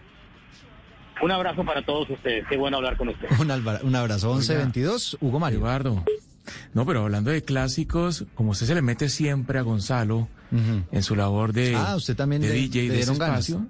Un 1.23 1.31
abrazo 1.31 1.65
para 1.65 1.85
todos 1.85 2.11
ustedes. 2.11 2.45
Qué 2.49 2.57
bueno 2.57 2.79
hablar 2.79 2.97
con 2.97 3.09
ustedes. 3.09 3.39
Un, 3.39 3.51
alba- 3.51 3.81
un 3.85 3.95
abrazo. 3.95 4.35
11-22, 4.35 5.19
Hugo 5.21 5.39
Mario. 5.39 5.61
Eduardo. 5.61 6.05
No, 6.75 6.85
pero 6.87 7.03
hablando 7.05 7.31
de 7.31 7.43
clásicos, 7.43 8.25
como 8.35 8.51
usted 8.51 8.67
se 8.67 8.75
le 8.75 8.83
mete 8.83 9.09
siempre 9.09 9.59
a 9.59 9.63
Gonzalo 9.63 10.29
en 10.51 11.03
su 11.03 11.17
labor 11.17 11.53
de, 11.53 11.75
Ah, 11.77 11.97
usted 11.97 12.15
también 12.17 12.43
de 12.43 12.53
DJ 12.53 12.89
de 12.91 13.01
ese 13.01 13.15
ganas. 13.17 13.49
espacio. 13.49 13.67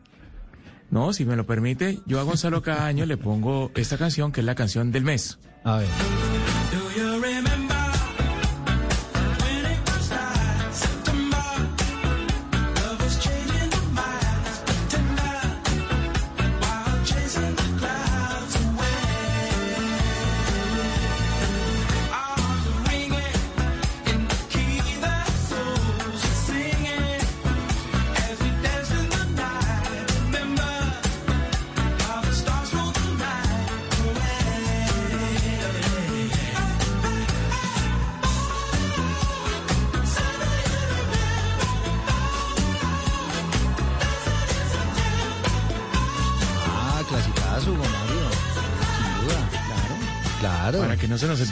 No, 0.90 1.12
si 1.12 1.24
me 1.24 1.36
lo 1.36 1.46
permite, 1.46 2.00
yo 2.06 2.18
a 2.20 2.22
Gonzalo 2.22 2.60
cada 2.62 2.86
año 2.86 3.06
le 3.06 3.16
pongo 3.16 3.70
esta 3.74 3.96
canción 3.96 4.32
que 4.32 4.40
es 4.40 4.46
la 4.46 4.54
canción 4.54 4.90
del 4.92 5.04
mes. 5.04 5.38
A 5.64 5.76
ver. 5.78 5.88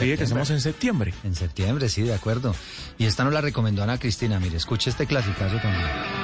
Olvide 0.01 0.17
que 0.17 0.23
estamos 0.23 0.49
en 0.49 0.61
septiembre. 0.61 1.13
En 1.23 1.35
septiembre, 1.35 1.89
sí, 1.89 2.01
de 2.03 2.13
acuerdo. 2.13 2.55
Y 2.97 3.05
esta 3.05 3.23
nos 3.23 3.33
la 3.33 3.41
recomendó 3.41 3.83
Ana 3.83 3.97
Cristina. 3.97 4.39
Mire, 4.39 4.57
escuche 4.57 4.89
este 4.89 5.05
clasicazo 5.05 5.57
también. 5.57 6.20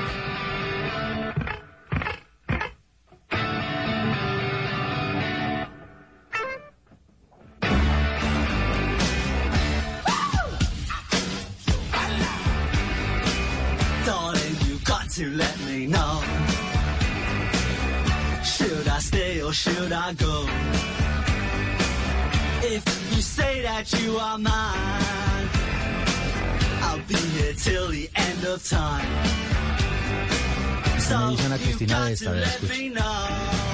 Me 31.09 31.29
dice 31.31 31.45
Ana 31.45 31.57
Cristina 31.57 32.05
de 32.05 32.13
esta, 32.13 32.25
to 32.25 32.31
vea, 32.31 32.57
let 32.61 33.66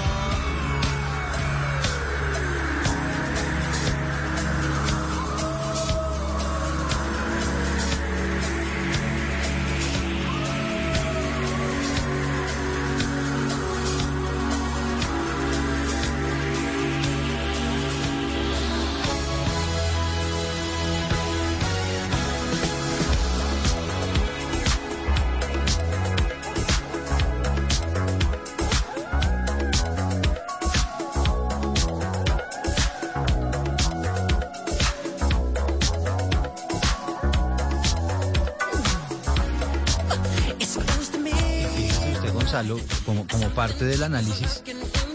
parte 43.84 43.98
del 43.98 44.04
análisis, 44.04 44.64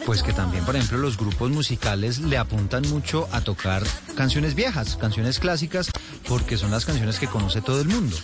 pues 0.05 0.23
que 0.23 0.33
también, 0.33 0.65
por 0.65 0.77
ejemplo, 0.77 0.99
los 0.99 1.17
grupos 1.17 1.51
musicales 1.51 2.19
le 2.21 2.37
apuntan 2.37 2.83
mucho 2.91 3.27
a 3.33 3.41
tocar 3.41 3.83
canciones 4.17 4.55
viejas, 4.55 4.97
canciones 4.97 5.39
clásicas, 5.39 5.91
porque 6.29 6.57
son 6.59 6.71
las 6.71 6.85
canciones 6.85 7.19
que 7.19 7.29
conoce 7.29 7.61
todo 7.63 7.81
el 7.81 7.89
mundo, 7.89 8.17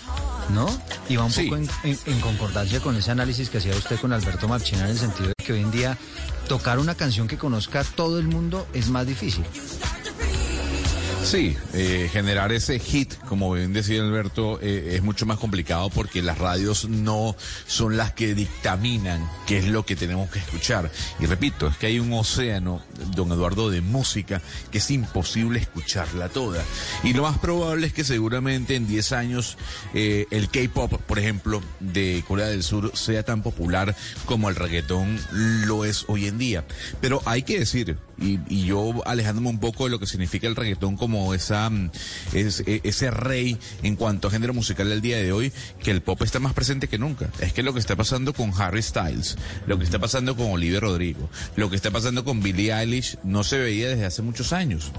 ¿no? 0.50 0.66
Y 1.08 1.16
va 1.16 1.24
un 1.24 1.32
poco 1.32 1.56
en, 1.56 1.68
en- 1.84 1.98
en 2.06 2.20
concordancia 2.20 2.80
con 2.80 2.96
ese 2.96 3.10
análisis 3.10 3.48
que 3.48 3.58
hacía 3.58 3.74
usted 3.74 3.98
con 3.98 4.12
Alberto 4.12 4.46
Marchena 4.48 4.84
en 4.84 4.90
el 4.90 4.98
sentido 4.98 5.28
de 5.28 5.34
que 5.44 5.52
hoy 5.54 5.60
en 5.60 5.70
día 5.70 5.96
tocar 6.48 6.78
una 6.78 6.94
canción 6.94 7.26
que 7.26 7.38
conozca 7.38 7.84
todo 7.84 8.18
el 8.18 8.26
mundo 8.26 8.66
es 8.74 8.88
más 8.90 9.06
difícil. 9.06 9.44
Sí, 11.24 11.56
eh, 11.72 12.10
generar 12.12 12.52
ese 12.52 12.78
hit, 12.78 13.14
como 13.26 13.50
bien 13.50 13.72
decía 13.72 14.02
Alberto, 14.02 14.60
eh, 14.60 14.92
es 14.96 15.02
mucho 15.02 15.24
más 15.24 15.38
complicado 15.38 15.88
porque 15.88 16.20
las 16.20 16.36
radios 16.36 16.86
no 16.86 17.34
son 17.66 17.96
las 17.96 18.12
que 18.12 18.34
dictaminan 18.34 19.26
qué 19.46 19.58
es 19.58 19.66
lo 19.66 19.86
que 19.86 19.96
tenemos 19.96 20.28
que 20.30 20.38
escuchar. 20.38 20.92
Y 21.18 21.24
repito, 21.24 21.66
es 21.66 21.78
que 21.78 21.86
hay 21.86 21.98
un 21.98 22.12
océano, 22.12 22.82
don 23.16 23.32
Eduardo, 23.32 23.70
de 23.70 23.80
música 23.80 24.42
que 24.70 24.78
es 24.78 24.90
imposible 24.90 25.58
escucharla 25.58 26.28
toda. 26.28 26.62
Y 27.02 27.14
lo 27.14 27.22
más 27.22 27.38
probable 27.38 27.86
es 27.86 27.94
que 27.94 28.04
seguramente 28.04 28.76
en 28.76 28.86
10 28.86 29.12
años 29.12 29.56
eh, 29.94 30.26
el 30.30 30.50
K-pop, 30.50 31.00
por 31.00 31.18
ejemplo, 31.18 31.62
de 31.80 32.22
Corea 32.28 32.46
del 32.46 32.62
Sur 32.62 32.92
sea 32.94 33.22
tan 33.22 33.42
popular 33.42 33.96
como 34.26 34.50
el 34.50 34.56
reggaetón 34.56 35.18
lo 35.32 35.86
es 35.86 36.04
hoy 36.06 36.26
en 36.26 36.36
día. 36.36 36.64
Pero 37.00 37.22
hay 37.24 37.44
que 37.44 37.58
decir, 37.58 37.96
y, 38.20 38.38
y 38.48 38.64
yo 38.66 39.02
alejándome 39.06 39.48
un 39.48 39.58
poco 39.58 39.84
de 39.84 39.90
lo 39.90 39.98
que 39.98 40.06
significa 40.06 40.46
el 40.46 40.56
reggaetón 40.56 40.96
como 40.96 41.34
esa 41.34 41.68
mm, 41.70 41.90
es- 42.32 42.62
e- 42.66 42.80
ese 42.84 43.10
rey 43.10 43.58
en 43.82 43.96
cuanto 43.96 44.28
a 44.28 44.30
género 44.30 44.54
musical 44.54 44.88
del 44.88 45.00
día 45.00 45.16
de 45.18 45.32
hoy, 45.32 45.52
que 45.82 45.90
el 45.90 46.02
pop 46.02 46.20
está 46.22 46.38
más 46.40 46.52
presente 46.54 46.88
que 46.88 46.98
nunca. 46.98 47.30
Es 47.40 47.52
que 47.52 47.62
lo 47.62 47.72
que 47.72 47.80
está 47.80 47.96
pasando 47.96 48.32
con 48.32 48.52
Harry 48.60 48.82
Styles, 48.82 49.36
lo 49.66 49.78
que 49.78 49.84
está 49.84 49.98
pasando 49.98 50.36
con 50.36 50.50
Olivia 50.50 50.80
Rodrigo, 50.80 51.28
lo 51.56 51.70
que 51.70 51.76
está 51.76 51.90
pasando 51.90 52.24
con 52.24 52.42
Billie 52.42 52.72
Eilish, 52.72 53.16
no 53.24 53.44
se 53.44 53.58
veía 53.58 53.88
desde 53.88 54.04
hace 54.06 54.22
muchos 54.22 54.52
años. 54.52 54.92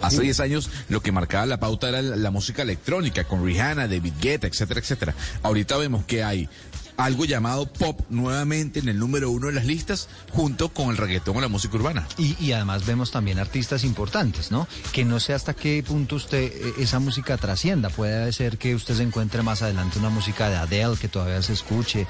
Hace 0.00 0.22
10 0.22 0.40
años 0.40 0.70
lo 0.88 1.00
que 1.00 1.12
marcaba 1.12 1.46
la 1.46 1.60
pauta 1.60 1.88
era 1.88 2.02
la, 2.02 2.16
la 2.16 2.30
música 2.32 2.62
electrónica 2.62 3.24
con 3.24 3.44
Rihanna, 3.44 3.86
David 3.86 4.14
Guetta, 4.20 4.46
etcétera, 4.48 4.80
etcétera. 4.80 5.14
Ahorita 5.42 5.76
vemos 5.76 6.04
que 6.04 6.24
hay 6.24 6.48
algo 6.96 7.24
llamado 7.24 7.66
pop 7.66 8.00
nuevamente 8.10 8.80
en 8.80 8.88
el 8.88 8.98
número 8.98 9.30
uno 9.30 9.48
de 9.48 9.52
las 9.54 9.64
listas 9.64 10.08
junto 10.30 10.68
con 10.70 10.90
el 10.90 10.96
reggaetón 10.96 11.36
o 11.36 11.40
la 11.40 11.48
música 11.48 11.76
urbana. 11.76 12.06
Y, 12.18 12.36
y 12.44 12.52
además 12.52 12.86
vemos 12.86 13.10
también 13.10 13.38
artistas 13.38 13.84
importantes, 13.84 14.50
¿no? 14.50 14.68
Que 14.92 15.04
no 15.04 15.18
sé 15.20 15.32
hasta 15.34 15.54
qué 15.54 15.82
punto 15.86 16.16
usted 16.16 16.52
eh, 16.52 16.72
esa 16.78 16.98
música 16.98 17.36
trascienda. 17.38 17.88
Puede 17.90 18.32
ser 18.32 18.58
que 18.58 18.74
usted 18.74 18.94
se 18.96 19.02
encuentre 19.02 19.42
más 19.42 19.62
adelante 19.62 19.98
una 19.98 20.10
música 20.10 20.48
de 20.50 20.56
Adele 20.56 20.96
que 21.00 21.08
todavía 21.08 21.42
se 21.42 21.52
escuche, 21.52 22.06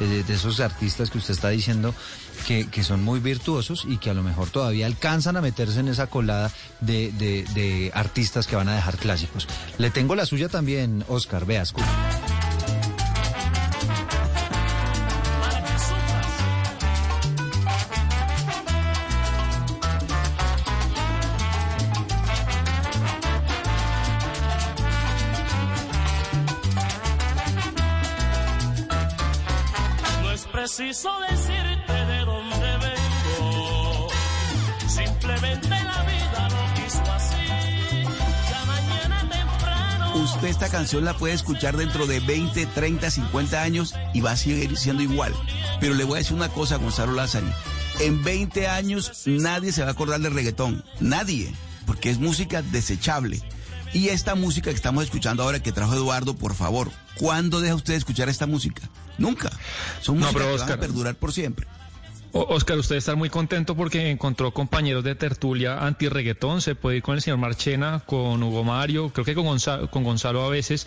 de, 0.00 0.20
esos 0.32 0.60
artistas 0.60 1.10
que 1.10 1.18
usted 1.18 1.34
está 1.34 1.48
diciendo 1.50 1.94
que, 2.46 2.68
que 2.68 2.82
son 2.82 3.02
muy 3.04 3.20
virtuosos 3.20 3.84
y 3.88 3.98
que 3.98 4.10
a 4.10 4.14
lo 4.14 4.22
mejor 4.22 4.50
todavía 4.50 4.86
alcanzan 4.86 5.36
a 5.36 5.40
meterse 5.40 5.80
en 5.80 5.88
esa 5.88 6.06
colada 6.08 6.50
de, 6.80 7.12
de- 7.12 7.90
artistas 7.94 8.46
que 8.46 8.56
van 8.56 8.68
a 8.68 8.74
dejar 8.74 8.96
clásicos. 8.96 9.46
Le 9.78 9.90
tengo 9.90 10.14
la 10.14 10.26
suya 10.26 10.48
también, 10.48 11.04
Oscar. 11.08 11.44
Vea. 11.46 11.62
Preciso 30.62 31.10
decirte 31.28 31.92
de 31.92 32.24
dónde 32.24 32.76
vengo. 32.78 34.08
Simplemente 34.86 35.68
la 35.68 36.04
vida 36.04 36.48
lo 36.50 36.74
quiso 36.80 37.02
así. 37.12 38.04
Ya 38.48 38.64
mañana 38.64 39.28
temprano. 39.28 40.16
Usted 40.22 40.46
esta 40.46 40.68
canción 40.68 41.04
la 41.04 41.14
puede 41.14 41.34
escuchar 41.34 41.76
dentro 41.76 42.06
de 42.06 42.20
20, 42.20 42.66
30, 42.66 43.10
50 43.10 43.60
años 43.60 43.94
y 44.14 44.20
va 44.20 44.32
a 44.32 44.36
seguir 44.36 44.76
siendo 44.76 45.02
igual. 45.02 45.34
Pero 45.80 45.94
le 45.94 46.04
voy 46.04 46.14
a 46.14 46.18
decir 46.18 46.36
una 46.36 46.48
cosa, 46.48 46.76
Gonzalo 46.76 47.12
Lázari. 47.12 47.50
En 47.98 48.22
20 48.22 48.68
años 48.68 49.24
nadie 49.26 49.72
se 49.72 49.82
va 49.82 49.88
a 49.88 49.92
acordar 49.92 50.20
del 50.20 50.32
reggaetón. 50.32 50.84
Nadie. 51.00 51.52
Porque 51.86 52.08
es 52.08 52.20
música 52.20 52.62
desechable. 52.62 53.42
Y 53.92 54.10
esta 54.10 54.36
música 54.36 54.70
que 54.70 54.76
estamos 54.76 55.02
escuchando 55.02 55.42
ahora 55.42 55.60
que 55.60 55.72
trajo 55.72 55.94
Eduardo, 55.94 56.34
por 56.34 56.54
favor, 56.54 56.92
¿cuándo 57.16 57.60
deja 57.60 57.74
usted 57.74 57.94
de 57.94 57.98
escuchar 57.98 58.28
esta 58.28 58.46
música? 58.46 58.88
Nunca. 59.18 59.50
Son 60.00 60.18
No, 60.18 60.32
pero 60.32 60.52
que 60.52 60.58
van 60.58 60.72
a 60.72 60.76
perdurar 60.76 61.14
por 61.14 61.32
siempre. 61.32 61.66
Oscar, 62.34 62.78
usted 62.78 62.96
está 62.96 63.14
muy 63.14 63.28
contento 63.28 63.76
porque 63.76 64.10
encontró 64.10 64.52
compañeros 64.52 65.04
de 65.04 65.14
tertulia 65.14 65.84
anti-reggaetón. 65.84 66.62
Se 66.62 66.74
puede 66.74 66.96
ir 66.96 67.02
con 67.02 67.14
el 67.14 67.20
señor 67.20 67.38
Marchena, 67.38 68.00
con 68.06 68.42
Hugo 68.42 68.64
Mario, 68.64 69.10
creo 69.10 69.24
que 69.26 69.34
con 69.34 69.44
Gonzalo, 69.44 69.90
con 69.90 70.02
Gonzalo 70.02 70.42
a 70.42 70.48
veces, 70.48 70.86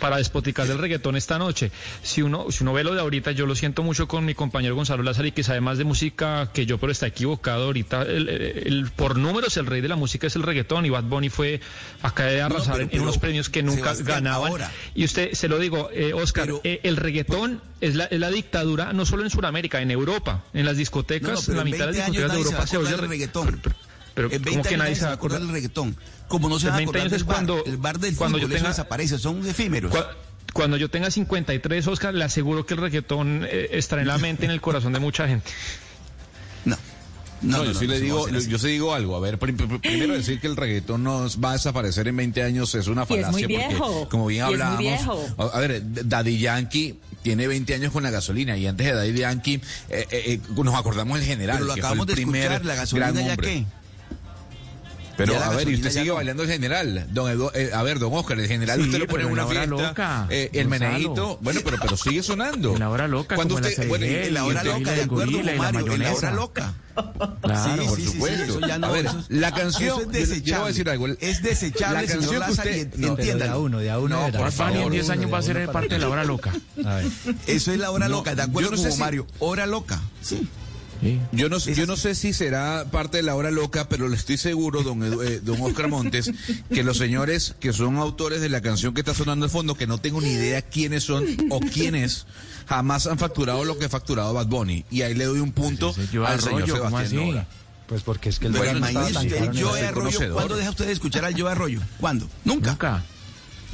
para 0.00 0.16
despoticar 0.16 0.66
del 0.66 0.78
reggaetón 0.78 1.16
esta 1.16 1.38
noche. 1.38 1.70
Si 2.02 2.22
uno, 2.22 2.46
si 2.50 2.64
uno 2.64 2.72
ve 2.72 2.82
lo 2.82 2.94
de 2.94 3.00
ahorita, 3.00 3.32
yo 3.32 3.44
lo 3.44 3.54
siento 3.54 3.82
mucho 3.82 4.08
con 4.08 4.24
mi 4.24 4.34
compañero 4.34 4.74
Gonzalo 4.74 5.02
Lázaro, 5.02 5.28
que 5.34 5.42
sabe 5.42 5.60
más 5.60 5.76
de 5.76 5.84
música 5.84 6.50
que 6.54 6.64
yo, 6.64 6.78
pero 6.78 6.90
está 6.92 7.06
equivocado 7.08 7.64
ahorita. 7.66 8.02
El, 8.02 8.90
por 8.96 9.18
números, 9.18 9.56
el 9.58 9.66
rey 9.66 9.82
de 9.82 9.88
la 9.88 9.96
música 9.96 10.26
es 10.28 10.36
el 10.36 10.44
reggaetón 10.44 10.86
y 10.86 10.90
Bad 10.90 11.04
Bunny 11.04 11.28
fue 11.28 11.60
acá 12.00 12.24
de 12.24 12.40
arrasar 12.40 12.72
pero- 12.76 12.84
en 12.84 12.88
pero, 12.88 13.02
unos 13.02 13.18
premios 13.18 13.50
que 13.50 13.62
nunca 13.62 13.94
Sebastián, 13.94 14.24
ganaban. 14.24 14.50
ahora. 14.50 14.72
Y 14.94 15.04
usted, 15.04 15.32
se 15.34 15.48
lo 15.48 15.58
digo, 15.58 15.90
eh, 15.92 16.14
Oscar, 16.14 16.48
eh, 16.64 16.80
el 16.84 16.96
reggaetón 16.96 17.60
es, 17.80 17.94
la, 17.94 18.04
es 18.04 18.18
la 18.20 18.30
dictadura 18.30 18.92
no 18.92 19.04
solo 19.06 19.22
en 19.24 19.30
Sudamérica, 19.30 19.80
en 19.80 19.90
Europa, 19.90 20.44
en 20.54 20.64
las 20.66 20.76
discotecas, 20.76 21.30
No, 21.30 21.34
no, 21.36 21.42
pero 21.46 21.58
la 21.58 21.64
mitad 21.64 21.86
de 21.86 21.92
20 21.92 21.98
las 21.98 22.06
discotecas 22.12 22.32
de 22.32 22.38
Europa 22.38 22.66
se 22.66 22.76
oye 22.78 22.96
reggaetón. 22.96 23.62
Pero, 24.14 24.28
20 24.30 24.50
¿cómo 24.50 24.62
que 24.62 24.76
nadie 24.78 24.94
se 24.96 25.04
va 25.04 25.10
a 25.10 25.14
acordar 25.14 25.40
del 25.40 25.50
reggaetón. 25.50 25.94
Como 26.28 26.48
no 26.48 26.58
se 26.58 26.68
va 26.68 26.74
a 26.74 26.76
20 26.78 26.88
acordar 26.90 27.02
años 27.02 27.12
del 27.12 27.20
es 27.20 27.26
bar. 27.26 27.34
cuando- 27.36 27.64
el 27.66 27.76
bar 27.76 27.98
del 28.00 28.16
cuando 28.16 28.38
fútbol, 28.38 28.50
yo 28.50 28.56
eso 28.56 28.64
tenga- 28.64 28.68
desaparece, 28.70 29.18
son 29.18 29.46
efímeros. 29.46 29.92
Cu- 29.94 29.98
Cuando 30.54 30.78
yo 30.78 30.88
tenga 30.88 31.10
53, 31.10 31.86
Oscar, 31.86 32.14
le 32.14 32.24
aseguro 32.24 32.64
que 32.64 32.72
el 32.74 32.80
reggaetón 32.80 33.46
eh, 33.46 33.68
estará 33.72 34.00
en 34.00 34.08
la 34.08 34.16
mente, 34.16 34.46
en 34.46 34.50
el 34.50 34.62
corazón 34.62 34.94
de 34.94 35.00
mucha 35.00 35.28
gente. 35.28 35.50
No. 36.64 36.76
No, 37.42 37.58
no, 37.58 37.64
yo 37.64 37.72
no, 37.74 37.78
sí 37.78 37.84
no, 37.86 37.90
le 37.90 37.96
eso 37.98 38.04
digo, 38.04 38.28
yo 38.30 38.58
sí 38.58 38.68
digo 38.68 38.94
algo. 38.94 39.14
A 39.14 39.20
ver, 39.20 39.38
prim- 39.38 39.58
prim- 39.58 39.78
primero 39.80 40.14
decir 40.14 40.40
que 40.40 40.46
el 40.46 40.56
reggaetón 40.56 41.04
no 41.04 41.26
va 41.44 41.50
a 41.50 41.52
desaparecer 41.52 42.08
en 42.08 42.16
20 42.16 42.42
años 42.42 42.74
es 42.74 42.86
una 42.86 43.02
Y 43.02 43.04
es 43.04 43.08
muy 43.10 43.42
falacia 43.42 43.46
viejo. 43.46 43.92
porque, 43.92 44.08
como 44.08 44.26
bien 44.26 44.46
Y 44.48 44.54
es 44.54 44.58
muy 44.58 44.88
hablábamos, 44.88 45.54
a 45.54 45.60
ver, 45.60 45.82
Daddy 45.84 46.38
Yankee 46.38 46.98
tiene 47.26 47.48
20 47.48 47.74
años 47.74 47.92
con 47.92 48.04
la 48.04 48.10
gasolina 48.10 48.56
y 48.56 48.68
antes 48.68 48.86
de 48.86 48.92
Daddy 48.92 49.12
Yankee 49.12 49.60
eh, 49.88 50.06
eh, 50.12 50.22
eh, 50.34 50.40
nos 50.62 50.76
acordamos 50.76 51.18
del 51.18 51.26
general, 51.26 51.56
Pero 51.56 51.66
lo 51.66 51.74
que 51.74 51.80
fue 51.80 51.88
acabamos 51.88 52.04
el 52.04 52.14
de 52.14 52.22
primer 52.22 52.42
escuchar, 52.42 52.64
la 52.64 52.74
gasolina 52.76 53.20
ya 53.20 53.36
qué. 53.36 53.66
Pero 55.16 55.42
a 55.42 55.48
ver, 55.50 55.68
y 55.68 55.74
usted 55.74 55.90
sigue 55.90 56.06
no. 56.06 56.14
bailando 56.16 56.42
el 56.42 56.48
general, 56.50 57.06
don 57.10 57.30
Edu- 57.32 57.50
eh, 57.54 57.70
a 57.72 57.82
ver, 57.82 57.98
don 57.98 58.12
Oscar, 58.12 58.38
el 58.38 58.46
general 58.48 58.78
Sí, 58.80 58.86
usted 58.86 58.98
lo 58.98 59.06
pone 59.06 59.24
en 59.24 59.30
una 59.30 59.46
fiesta, 59.46 59.66
loca, 59.66 60.26
eh, 60.30 60.50
el 60.52 60.68
meneíto, 60.68 61.38
bueno, 61.40 61.60
pero 61.64 61.78
pero 61.80 61.96
sigue 61.96 62.22
sonando. 62.22 62.72
En 62.74 62.80
la 62.80 62.90
hora 62.90 63.08
loca, 63.08 63.34
Cuando 63.34 63.54
como 63.54 63.66
usted, 63.66 63.82
la 63.82 63.88
bueno, 63.88 64.04
En 64.06 64.34
la 64.34 64.44
hora 64.44 64.62
loca, 64.64 64.92
de 64.92 65.02
acuerdo 65.02 65.32
con 65.32 65.56
Mario, 65.56 65.92
en 65.92 66.02
la 66.02 66.12
hora 66.14 66.30
loca. 66.32 66.74
Claro, 67.42 67.82
Sí, 67.82 67.88
por 67.88 67.96
sí, 67.96 68.02
sí, 68.04 68.08
sí, 68.08 68.12
supuesto. 68.14 68.78
no, 68.78 68.86
a 68.86 68.90
ver, 68.90 69.06
eso 69.06 69.24
la 69.28 69.48
eso 69.48 69.56
canción, 69.56 70.00
es 70.00 70.00
yo- 70.00 70.00
yo 70.00 70.06
le 70.06 70.08
voy 70.08 70.16
a 70.16 70.26
desechable. 70.26 70.68
decir 70.68 70.90
algo. 70.90 71.06
Es 71.20 71.42
desechable, 71.42 71.94
La 72.06 72.06
canción 72.12 72.42
que 72.44 72.50
usted- 72.52 72.94
no, 72.96 73.08
entiéndalo. 73.08 73.44
de 73.44 73.48
a 73.50 73.58
uno, 73.58 73.78
de 73.80 73.90
a 73.90 73.98
uno. 73.98 74.16
No, 74.20 74.26
era. 74.28 74.38
por 74.38 74.50
Bunny 74.50 74.66
en 74.68 74.74
favor. 74.76 74.92
10 74.92 75.10
años 75.10 75.32
va 75.32 75.38
a 75.38 75.42
ser 75.42 75.68
parte 75.70 75.88
de 75.94 75.98
la 75.98 76.08
hora 76.08 76.24
loca. 76.24 76.52
A 76.84 76.94
ver. 76.96 77.06
Eso 77.46 77.72
es 77.72 77.78
la 77.78 77.90
hora 77.90 78.08
No, 78.08 78.16
loca, 78.16 78.34
de 78.34 78.42
acuerdo 78.42 78.70
con 78.76 78.98
Mario. 78.98 79.26
Hora 79.40 79.66
loca. 79.66 80.00
Sí. 80.22 80.48
Sí. 81.02 81.20
Yo 81.32 81.48
no, 81.48 81.58
yo 81.58 81.86
no 81.86 81.96
sé 81.96 82.14
si 82.14 82.32
será 82.32 82.86
parte 82.90 83.18
de 83.18 83.22
la 83.22 83.34
hora 83.34 83.50
loca, 83.50 83.88
pero 83.88 84.08
le 84.08 84.16
estoy 84.16 84.36
seguro, 84.38 84.82
don, 84.82 85.00
Edu- 85.00 85.22
eh, 85.24 85.40
don 85.42 85.60
Oscar 85.60 85.88
Montes, 85.88 86.30
que 86.72 86.82
los 86.82 86.96
señores 86.98 87.54
que 87.60 87.72
son 87.72 87.96
autores 87.96 88.40
de 88.40 88.48
la 88.48 88.60
canción 88.60 88.94
que 88.94 89.00
está 89.00 89.14
sonando 89.14 89.44
al 89.44 89.50
fondo, 89.50 89.74
que 89.74 89.86
no 89.86 89.98
tengo 89.98 90.20
ni 90.20 90.30
idea 90.30 90.62
quiénes 90.62 91.04
son 91.04 91.24
o 91.50 91.60
quiénes, 91.60 92.26
jamás 92.66 93.06
han 93.06 93.18
facturado 93.18 93.64
lo 93.64 93.78
que 93.78 93.84
ha 93.84 93.88
facturado 93.88 94.32
Bad 94.34 94.46
Bunny. 94.46 94.84
Y 94.90 95.02
ahí 95.02 95.14
le 95.14 95.24
doy 95.26 95.40
un 95.40 95.52
punto 95.52 95.88
al 95.88 96.40
señor 96.40 96.62
Arroyo, 96.62 96.78
¿cómo 96.84 96.98
Sebastián? 96.98 97.26
Nora. 97.26 97.46
Pues 97.86 98.02
porque 98.02 98.30
es 98.30 98.38
que 98.40 98.46
el 98.48 98.52
dólar 98.52 98.80
no 98.80 98.86
estaba 98.88 99.06
tan 99.10 99.28
Arroyo, 99.84 99.94
conocedor. 99.94 100.32
¿cuándo 100.34 100.56
deja 100.56 100.70
usted 100.70 100.86
de 100.86 100.92
escuchar 100.92 101.24
al 101.24 101.40
Joe 101.40 101.52
Arroyo? 101.52 101.80
¿Cuándo? 102.00 102.28
Nunca. 102.44 102.70
Nunca. 102.70 103.04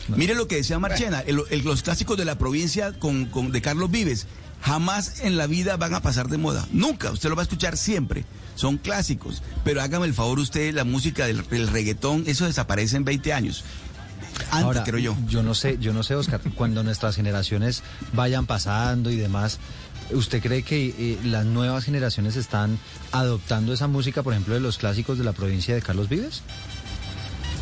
Mire 0.08 0.34
lo 0.34 0.48
que 0.48 0.56
decía 0.56 0.78
Marchena, 0.78 1.20
el- 1.20 1.42
el- 1.50 1.62
los 1.62 1.82
clásicos 1.82 2.18
de 2.18 2.24
la 2.24 2.36
provincia 2.36 2.92
con, 2.98 3.26
con- 3.26 3.52
de 3.52 3.62
Carlos 3.62 3.90
Vives, 3.90 4.26
jamás 4.62 5.20
en 5.20 5.36
la 5.36 5.46
vida 5.46 5.76
van 5.76 5.94
a 5.94 6.00
pasar 6.00 6.28
de 6.28 6.38
moda. 6.38 6.66
Nunca, 6.72 7.10
usted 7.10 7.28
lo 7.28 7.36
va 7.36 7.42
a 7.42 7.44
escuchar 7.44 7.76
siempre. 7.76 8.24
Son 8.54 8.78
clásicos. 8.78 9.42
Pero 9.64 9.82
hágame 9.82 10.06
el 10.06 10.14
favor 10.14 10.38
usted, 10.38 10.72
la 10.72 10.84
música 10.84 11.26
del, 11.26 11.46
del 11.48 11.68
reggaetón, 11.68 12.24
eso 12.26 12.46
desaparece 12.46 12.96
en 12.96 13.04
20 13.04 13.32
años. 13.32 13.64
Antes, 14.50 14.64
Ahora, 14.64 14.84
creo 14.84 14.98
yo. 14.98 15.16
Yo 15.28 15.42
no 15.42 15.54
sé, 15.54 15.78
yo 15.78 15.92
no 15.92 16.02
sé, 16.02 16.14
Oscar, 16.14 16.40
cuando 16.54 16.82
nuestras 16.82 17.16
generaciones 17.16 17.82
vayan 18.12 18.46
pasando 18.46 19.10
y 19.10 19.16
demás, 19.16 19.58
¿usted 20.10 20.40
cree 20.42 20.62
que 20.62 20.94
eh, 20.96 21.18
las 21.24 21.44
nuevas 21.44 21.84
generaciones 21.84 22.36
están 22.36 22.78
adoptando 23.10 23.72
esa 23.72 23.88
música, 23.88 24.22
por 24.22 24.32
ejemplo, 24.32 24.54
de 24.54 24.60
los 24.60 24.78
clásicos 24.78 25.18
de 25.18 25.24
la 25.24 25.32
provincia 25.32 25.74
de 25.74 25.82
Carlos 25.82 26.08
Vives? 26.08 26.42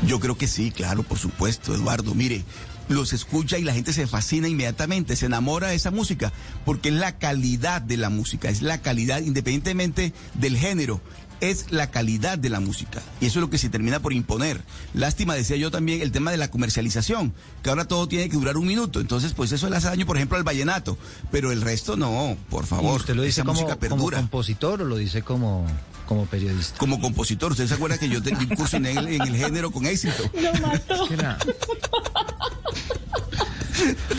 Yo 0.06 0.18
creo 0.18 0.36
que 0.36 0.46
sí, 0.46 0.70
claro, 0.70 1.02
por 1.02 1.18
supuesto, 1.18 1.74
Eduardo. 1.74 2.14
Mire, 2.14 2.44
los 2.90 3.12
escucha 3.12 3.58
y 3.58 3.64
la 3.64 3.72
gente 3.72 3.92
se 3.92 4.06
fascina 4.06 4.48
inmediatamente, 4.48 5.16
se 5.16 5.26
enamora 5.26 5.68
de 5.68 5.76
esa 5.76 5.90
música, 5.90 6.32
porque 6.64 6.88
es 6.88 6.94
la 6.96 7.18
calidad 7.18 7.80
de 7.80 7.96
la 7.96 8.10
música, 8.10 8.48
es 8.48 8.62
la 8.62 8.82
calidad 8.82 9.20
independientemente 9.20 10.12
del 10.34 10.56
género. 10.56 11.00
Es 11.40 11.66
la 11.70 11.90
calidad 11.90 12.38
de 12.38 12.48
la 12.50 12.60
música. 12.60 13.00
Y 13.20 13.26
eso 13.26 13.38
es 13.38 13.42
lo 13.42 13.50
que 13.50 13.58
se 13.58 13.68
termina 13.68 14.00
por 14.00 14.12
imponer. 14.12 14.60
Lástima, 14.94 15.34
decía 15.34 15.56
yo 15.56 15.70
también, 15.70 16.02
el 16.02 16.12
tema 16.12 16.30
de 16.30 16.36
la 16.36 16.50
comercialización, 16.50 17.32
que 17.62 17.70
ahora 17.70 17.86
todo 17.86 18.08
tiene 18.08 18.28
que 18.28 18.36
durar 18.36 18.56
un 18.56 18.66
minuto. 18.66 19.00
Entonces, 19.00 19.32
pues 19.34 19.52
eso 19.52 19.68
le 19.70 19.76
hace 19.76 19.88
daño, 19.88 20.06
por 20.06 20.16
ejemplo, 20.16 20.36
al 20.36 20.44
vallenato. 20.44 20.98
Pero 21.30 21.52
el 21.52 21.60
resto 21.62 21.96
no, 21.96 22.36
por 22.48 22.64
¿Y 22.64 22.66
favor. 22.66 23.00
¿Usted 23.00 23.14
lo 23.14 23.22
dice 23.22 23.40
Esa 23.40 23.46
como, 23.46 23.52
música 23.60 23.76
como 23.76 23.80
perdura. 23.96 24.18
compositor 24.18 24.82
o 24.82 24.84
lo 24.84 24.96
dice 24.96 25.22
como, 25.22 25.66
como 26.06 26.26
periodista? 26.26 26.76
Como 26.78 27.00
compositor, 27.00 27.52
¿usted 27.52 27.66
se 27.66 27.74
acuerda 27.74 27.98
que 27.98 28.08
yo 28.08 28.22
tenía 28.22 28.40
un 28.40 28.48
curso 28.56 28.76
en 28.76 28.86
el, 28.86 28.98
en 29.08 29.22
el 29.22 29.36
género 29.36 29.70
con 29.70 29.86
éxito? 29.86 30.30
Lo 30.40 30.52
mató. 30.66 31.08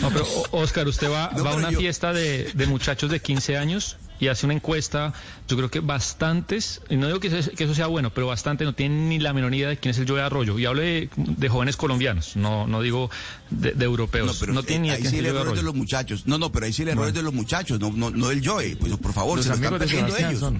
No, 0.00 0.10
pero 0.10 0.26
Oscar, 0.50 0.88
usted 0.88 1.08
va, 1.10 1.30
No, 1.36 1.44
va 1.44 1.52
a 1.52 1.54
una 1.54 1.70
yo- 1.70 1.78
fiesta 1.78 2.12
de, 2.12 2.50
de 2.54 2.66
muchachos 2.66 3.10
de 3.10 3.20
15 3.20 3.56
años 3.58 3.96
y 4.20 4.28
hace 4.28 4.46
una 4.46 4.54
encuesta, 4.54 5.12
yo 5.48 5.56
creo 5.56 5.70
que 5.70 5.80
bastantes, 5.80 6.80
y 6.88 6.96
no 6.96 7.06
digo 7.08 7.18
que 7.20 7.26
eso, 7.36 7.50
que 7.50 7.64
eso 7.64 7.74
sea 7.74 7.86
bueno, 7.88 8.10
pero 8.14 8.26
bastante 8.28 8.64
no 8.64 8.72
tienen 8.74 9.08
ni 9.08 9.18
la 9.18 9.32
menor 9.32 9.54
idea 9.54 9.68
de 9.68 9.76
quién 9.76 9.90
es 9.90 9.98
el 9.98 10.08
Joe 10.08 10.20
Arroyo. 10.22 10.58
Y 10.58 10.66
hablo 10.66 10.82
de, 10.82 11.10
de 11.16 11.48
jóvenes 11.48 11.76
colombianos, 11.76 12.36
no, 12.36 12.66
no 12.66 12.82
digo 12.82 13.10
de, 13.50 13.72
de 13.72 13.84
europeos. 13.84 14.26
No, 14.26 14.34
pero 14.38 14.52
no 14.52 14.60
eh, 14.60 14.64
tienen 14.64 14.82
ni 14.82 14.88
idea 14.88 14.96
ahí 14.98 15.06
sí 15.06 15.18
el 15.18 15.26
error 15.26 15.48
es 15.48 15.56
de 15.56 15.62
los 15.62 15.74
muchachos. 15.74 16.26
No, 16.26 16.38
no, 16.38 16.52
pero 16.52 16.66
ahí 16.66 16.72
sí 16.72 16.82
el 16.82 16.88
error 16.88 17.08
es 17.08 17.14
de 17.14 17.22
los 17.22 17.34
muchachos, 17.34 17.80
no, 17.80 17.90
no, 17.90 18.10
no 18.10 18.28
del 18.28 18.46
Joe. 18.46 18.76
Pues 18.76 18.96
por 18.96 19.12
favor, 19.12 19.36
Los 19.38 19.46
se 19.46 19.50
lo 19.50 19.56
están 19.56 19.72
de 19.72 19.78
perdiendo 19.78 20.16
ellos. 20.16 20.38
son. 20.40 20.58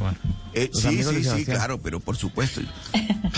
Eh, 0.55 0.71
sí, 0.73 1.03
sí, 1.03 1.25
sí, 1.25 1.45
claro, 1.45 1.81
pero 1.81 2.01
por 2.01 2.17
supuesto. 2.17 2.61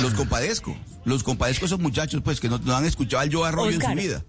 Los 0.03 0.15
compadezco. 0.15 0.77
Los 1.05 1.23
compadezco 1.23 1.65
a 1.65 1.67
esos 1.67 1.79
muchachos, 1.81 2.23
pues, 2.25 2.41
que 2.41 2.49
no, 2.49 2.59
no 2.59 2.75
han 2.75 2.85
escuchado 2.87 3.21
al 3.23 3.33
Joe 3.33 3.47
Arroyo 3.47 3.77
Oscar. 3.77 3.93
en 3.93 3.99
su 3.99 4.09
vida. 4.09 4.25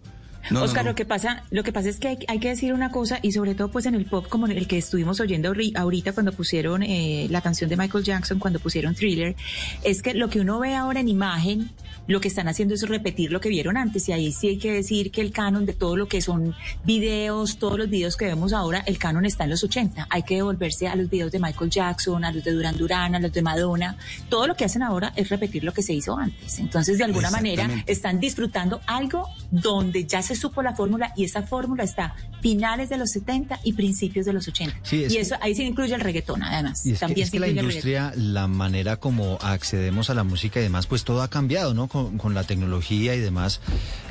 No, 0.49 0.63
Oscar, 0.63 0.83
no. 0.83 0.91
lo 0.91 0.95
que 0.95 1.05
pasa, 1.05 1.43
lo 1.51 1.63
que 1.63 1.73
pasa 1.73 1.89
es 1.89 1.97
que 1.97 2.07
hay, 2.07 2.17
hay 2.27 2.39
que 2.39 2.49
decir 2.49 2.73
una 2.73 2.91
cosa 2.91 3.19
y 3.21 3.31
sobre 3.31 3.55
todo 3.55 3.69
pues 3.69 3.85
en 3.85 3.95
el 3.95 4.05
pop 4.05 4.27
como 4.27 4.47
el 4.47 4.67
que 4.67 4.77
estuvimos 4.77 5.19
oyendo 5.19 5.53
ahorita 5.75 6.13
cuando 6.13 6.31
pusieron 6.31 6.83
eh, 6.83 7.27
la 7.29 7.41
canción 7.41 7.69
de 7.69 7.77
Michael 7.77 8.03
Jackson, 8.03 8.39
cuando 8.39 8.59
pusieron 8.59 8.95
Thriller, 8.95 9.35
es 9.83 10.01
que 10.01 10.13
lo 10.13 10.29
que 10.29 10.39
uno 10.39 10.59
ve 10.59 10.75
ahora 10.75 10.99
en 10.99 11.09
imagen, 11.09 11.69
lo 12.07 12.21
que 12.21 12.27
están 12.27 12.47
haciendo 12.47 12.75
es 12.75 12.87
repetir 12.87 13.31
lo 13.31 13.41
que 13.41 13.49
vieron 13.49 13.77
antes 13.77 14.07
y 14.09 14.11
ahí 14.11 14.31
sí 14.31 14.47
hay 14.47 14.57
que 14.57 14.71
decir 14.71 15.11
que 15.11 15.21
el 15.21 15.31
canon 15.31 15.65
de 15.65 15.73
todo 15.73 15.95
lo 15.95 16.07
que 16.07 16.21
son 16.21 16.55
videos, 16.83 17.57
todos 17.57 17.77
los 17.77 17.89
videos 17.89 18.17
que 18.17 18.25
vemos 18.25 18.53
ahora, 18.53 18.83
el 18.85 18.97
canon 18.97 19.25
está 19.25 19.45
en 19.45 19.51
los 19.51 19.63
80. 19.63 20.07
Hay 20.09 20.23
que 20.23 20.35
devolverse 20.35 20.87
a 20.87 20.95
los 20.95 21.09
videos 21.09 21.31
de 21.31 21.39
Michael 21.39 21.69
Jackson, 21.69 22.23
a 22.23 22.31
los 22.31 22.43
de 22.43 22.51
Duran 22.51 22.77
Duran, 22.77 23.15
a 23.15 23.19
los 23.19 23.31
de 23.31 23.41
Madonna. 23.41 23.97
Todo 24.29 24.47
lo 24.47 24.55
que 24.55 24.65
hacen 24.65 24.83
ahora 24.83 25.13
es 25.15 25.29
repetir 25.29 25.63
lo 25.63 25.73
que 25.73 25.81
se 25.81 25.93
hizo 25.93 26.17
antes. 26.17 26.59
Entonces, 26.59 26.97
de 26.97 27.03
alguna 27.03 27.31
manera, 27.31 27.69
están 27.85 28.19
disfrutando 28.19 28.81
algo 28.87 29.27
donde 29.51 30.05
ya 30.05 30.21
se 30.21 30.35
supo 30.35 30.61
la 30.61 30.73
fórmula 30.73 31.13
y 31.15 31.23
esa 31.23 31.43
fórmula 31.43 31.83
está 31.83 32.15
finales 32.41 32.89
de 32.89 32.97
los 32.97 33.11
70 33.11 33.59
y 33.63 33.73
principios 33.73 34.25
de 34.25 34.33
los 34.33 34.47
80. 34.47 34.79
Sí, 34.83 35.03
es 35.03 35.13
y 35.13 35.17
eso 35.17 35.35
ahí 35.41 35.55
se 35.55 35.63
incluye 35.63 35.95
el 35.95 36.01
reggaetón, 36.01 36.43
además. 36.43 36.85
Y 36.85 36.91
es 36.91 36.99
que, 36.99 37.05
También 37.05 37.23
es 37.23 37.29
se 37.29 37.37
que 37.37 37.39
la 37.39 37.47
industria, 37.47 38.13
la 38.15 38.47
manera 38.47 38.97
como 38.97 39.37
accedemos 39.41 40.09
a 40.09 40.13
la 40.13 40.23
música 40.23 40.59
y 40.59 40.63
demás, 40.63 40.85
pues 40.87 41.03
todo 41.03 41.21
ha 41.21 41.29
cambiado, 41.29 41.73
¿no? 41.73 41.87
Con, 42.17 42.33
la 42.33 42.43
tecnología 42.43 43.15
y 43.15 43.21
demás. 43.21 43.61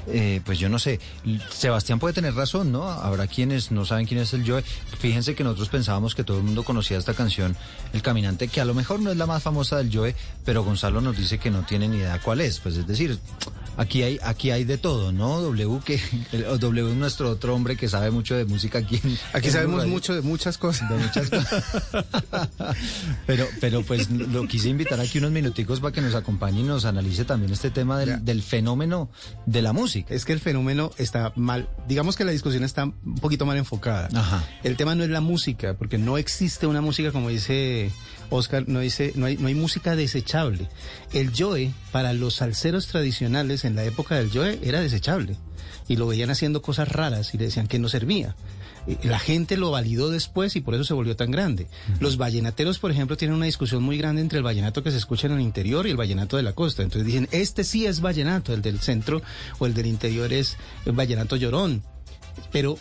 Eh, 0.09 0.41
pues 0.45 0.59
yo 0.59 0.69
no 0.69 0.79
sé, 0.79 1.01
Sebastián 1.51 1.99
puede 1.99 2.15
tener 2.15 2.35
razón, 2.35 2.71
¿no? 2.73 2.89
Habrá 2.91 3.27
quienes 3.27 3.71
no 3.71 3.85
saben 3.85 4.07
quién 4.07 4.21
es 4.21 4.33
el 4.35 4.49
Joe. 4.49 4.63
Fíjense 4.99 5.35
que 5.35 5.45
nosotros 5.45 5.69
pensábamos 5.69 6.15
que 6.15 6.25
todo 6.25 6.39
el 6.39 6.45
mundo 6.45 6.63
conocía 6.63 6.99
esta 6.99 7.15
canción, 7.15 7.57
El 7.93 8.03
Caminante, 8.03 8.49
que 8.49 8.61
a 8.61 8.65
lo 8.65 8.75
mejor 8.75 9.01
no 9.01 9.11
es 9.11 9.17
la 9.17 9.27
más 9.27 9.43
famosa 9.43 9.79
del 9.79 9.91
Joe, 9.95 10.15
pero 10.45 10.63
Gonzalo 10.65 11.01
nos 11.01 11.17
dice 11.17 11.39
que 11.39 11.51
no 11.51 11.65
tiene 11.65 11.89
ni 11.89 11.97
idea 11.99 12.21
cuál 12.21 12.41
es. 12.41 12.61
Pues 12.61 12.77
es 12.77 12.87
decir, 12.87 13.19
aquí 13.77 14.03
hay, 14.03 14.19
aquí 14.23 14.51
hay 14.51 14.65
de 14.65 14.77
todo, 14.79 15.11
¿no? 15.13 15.41
W, 15.41 15.81
que 15.85 16.01
el- 16.33 16.45
W 16.59 16.91
es 16.91 16.97
nuestro 16.97 17.31
otro 17.31 17.55
hombre 17.55 17.77
que 17.77 17.89
sabe 17.89 18.11
mucho 18.11 18.35
de 18.35 18.45
música 18.45 18.79
aquí. 18.79 19.01
en- 19.03 19.19
Aquí 19.33 19.47
en 19.49 19.53
sabemos 19.53 19.87
mucho 19.87 20.15
de 20.15 20.21
muchas 20.23 20.59
cosas. 20.59 20.89
De 20.91 20.97
muchas 20.97 21.31
cosas. 21.31 21.65
pero, 23.27 23.47
pero 23.61 23.83
pues 23.83 24.11
lo 24.11 24.47
quise 24.47 24.69
invitar 24.69 25.01
aquí 25.01 25.19
unos 25.19 25.31
minuticos 25.31 25.81
para 25.81 25.93
que 25.93 26.01
nos 26.01 26.15
acompañe 26.15 26.61
y 26.61 26.63
nos 26.63 26.85
analice 26.85 27.25
también 27.25 27.53
este 27.53 27.71
tema 27.71 27.99
del, 27.99 28.25
del 28.25 28.43
fenómeno 28.43 29.09
de 29.47 29.63
la 29.63 29.73
música. 29.73 29.94
Es 30.09 30.25
que 30.25 30.33
el 30.33 30.41
fenómeno 30.41 30.91
está 30.99 31.33
mal, 31.37 31.69
digamos 31.87 32.17
que 32.17 32.25
la 32.25 32.33
discusión 32.33 32.65
está 32.65 32.85
un 32.85 33.17
poquito 33.21 33.47
mal 33.47 33.57
enfocada. 33.57 34.09
Ajá. 34.15 34.45
El 34.63 34.77
tema 34.77 34.95
no 34.95 35.05
es 35.05 35.11
la 35.11 35.21
música, 35.21 35.75
porque 35.75 35.99
no 35.99 36.19
existe 36.19 36.67
una 36.67 36.81
música 36.81 37.13
como 37.13 37.29
dice 37.29 37.91
Oscar, 38.31 38.65
no 38.69 38.81
dice, 38.81 39.13
no 39.15 39.27
hay, 39.27 39.37
no 39.37 39.49
hay 39.49 39.55
música 39.55 39.97
desechable. 39.97 40.69
El 41.13 41.33
Joe, 41.37 41.73
para 41.93 42.13
los 42.13 42.35
salseros 42.37 42.87
tradicionales 42.89 43.65
en 43.65 43.77
la 43.77 43.85
época 43.85 44.17
del 44.17 44.31
Joe, 44.31 44.59
era 44.63 44.81
desechable. 44.81 45.37
Y 45.89 45.97
lo 45.97 46.07
veían 46.07 46.31
haciendo 46.31 46.63
cosas 46.63 46.89
raras 46.89 47.35
y 47.35 47.39
le 47.39 47.45
decían 47.45 47.67
que 47.67 47.79
no 47.79 47.89
servía. 47.89 48.35
Eh, 48.87 48.99
La 49.05 49.19
gente 49.19 49.57
lo 49.57 49.71
validó 49.71 50.11
después 50.11 50.57
y 50.57 50.61
por 50.61 50.75
eso 50.75 50.85
se 50.85 50.95
volvió 50.95 51.17
tan 51.17 51.31
grande. 51.31 51.67
Los 52.01 52.17
vallenateros, 52.17 52.79
por 52.79 52.91
ejemplo, 52.91 53.17
tienen 53.17 53.37
una 53.37 53.47
discusión 53.47 53.83
muy 53.83 53.99
grande 53.99 54.23
entre 54.23 54.39
el 54.39 54.45
vallenato 54.45 54.83
que 54.83 54.91
se 54.91 54.99
escucha 54.99 55.27
en 55.27 55.35
el 55.35 55.41
interior 55.41 55.87
y 55.87 55.91
el 55.91 55.97
vallenato 55.97 56.37
de 56.37 56.43
la 56.43 56.53
costa. 56.53 56.83
Entonces 56.83 57.07
dicen, 57.07 57.29
este 57.31 57.65
sí 57.65 57.87
es 57.87 58.01
vallenato, 58.01 58.53
el 58.53 58.63
del 58.63 58.81
centro 58.81 59.23
o 59.59 59.67
el 59.67 59.75
del 59.75 59.87
interior 59.87 60.33
es 60.33 60.57
el 60.85 60.93
vallenato 60.93 61.37
llorón. 61.37 61.83
Pero 62.53 62.79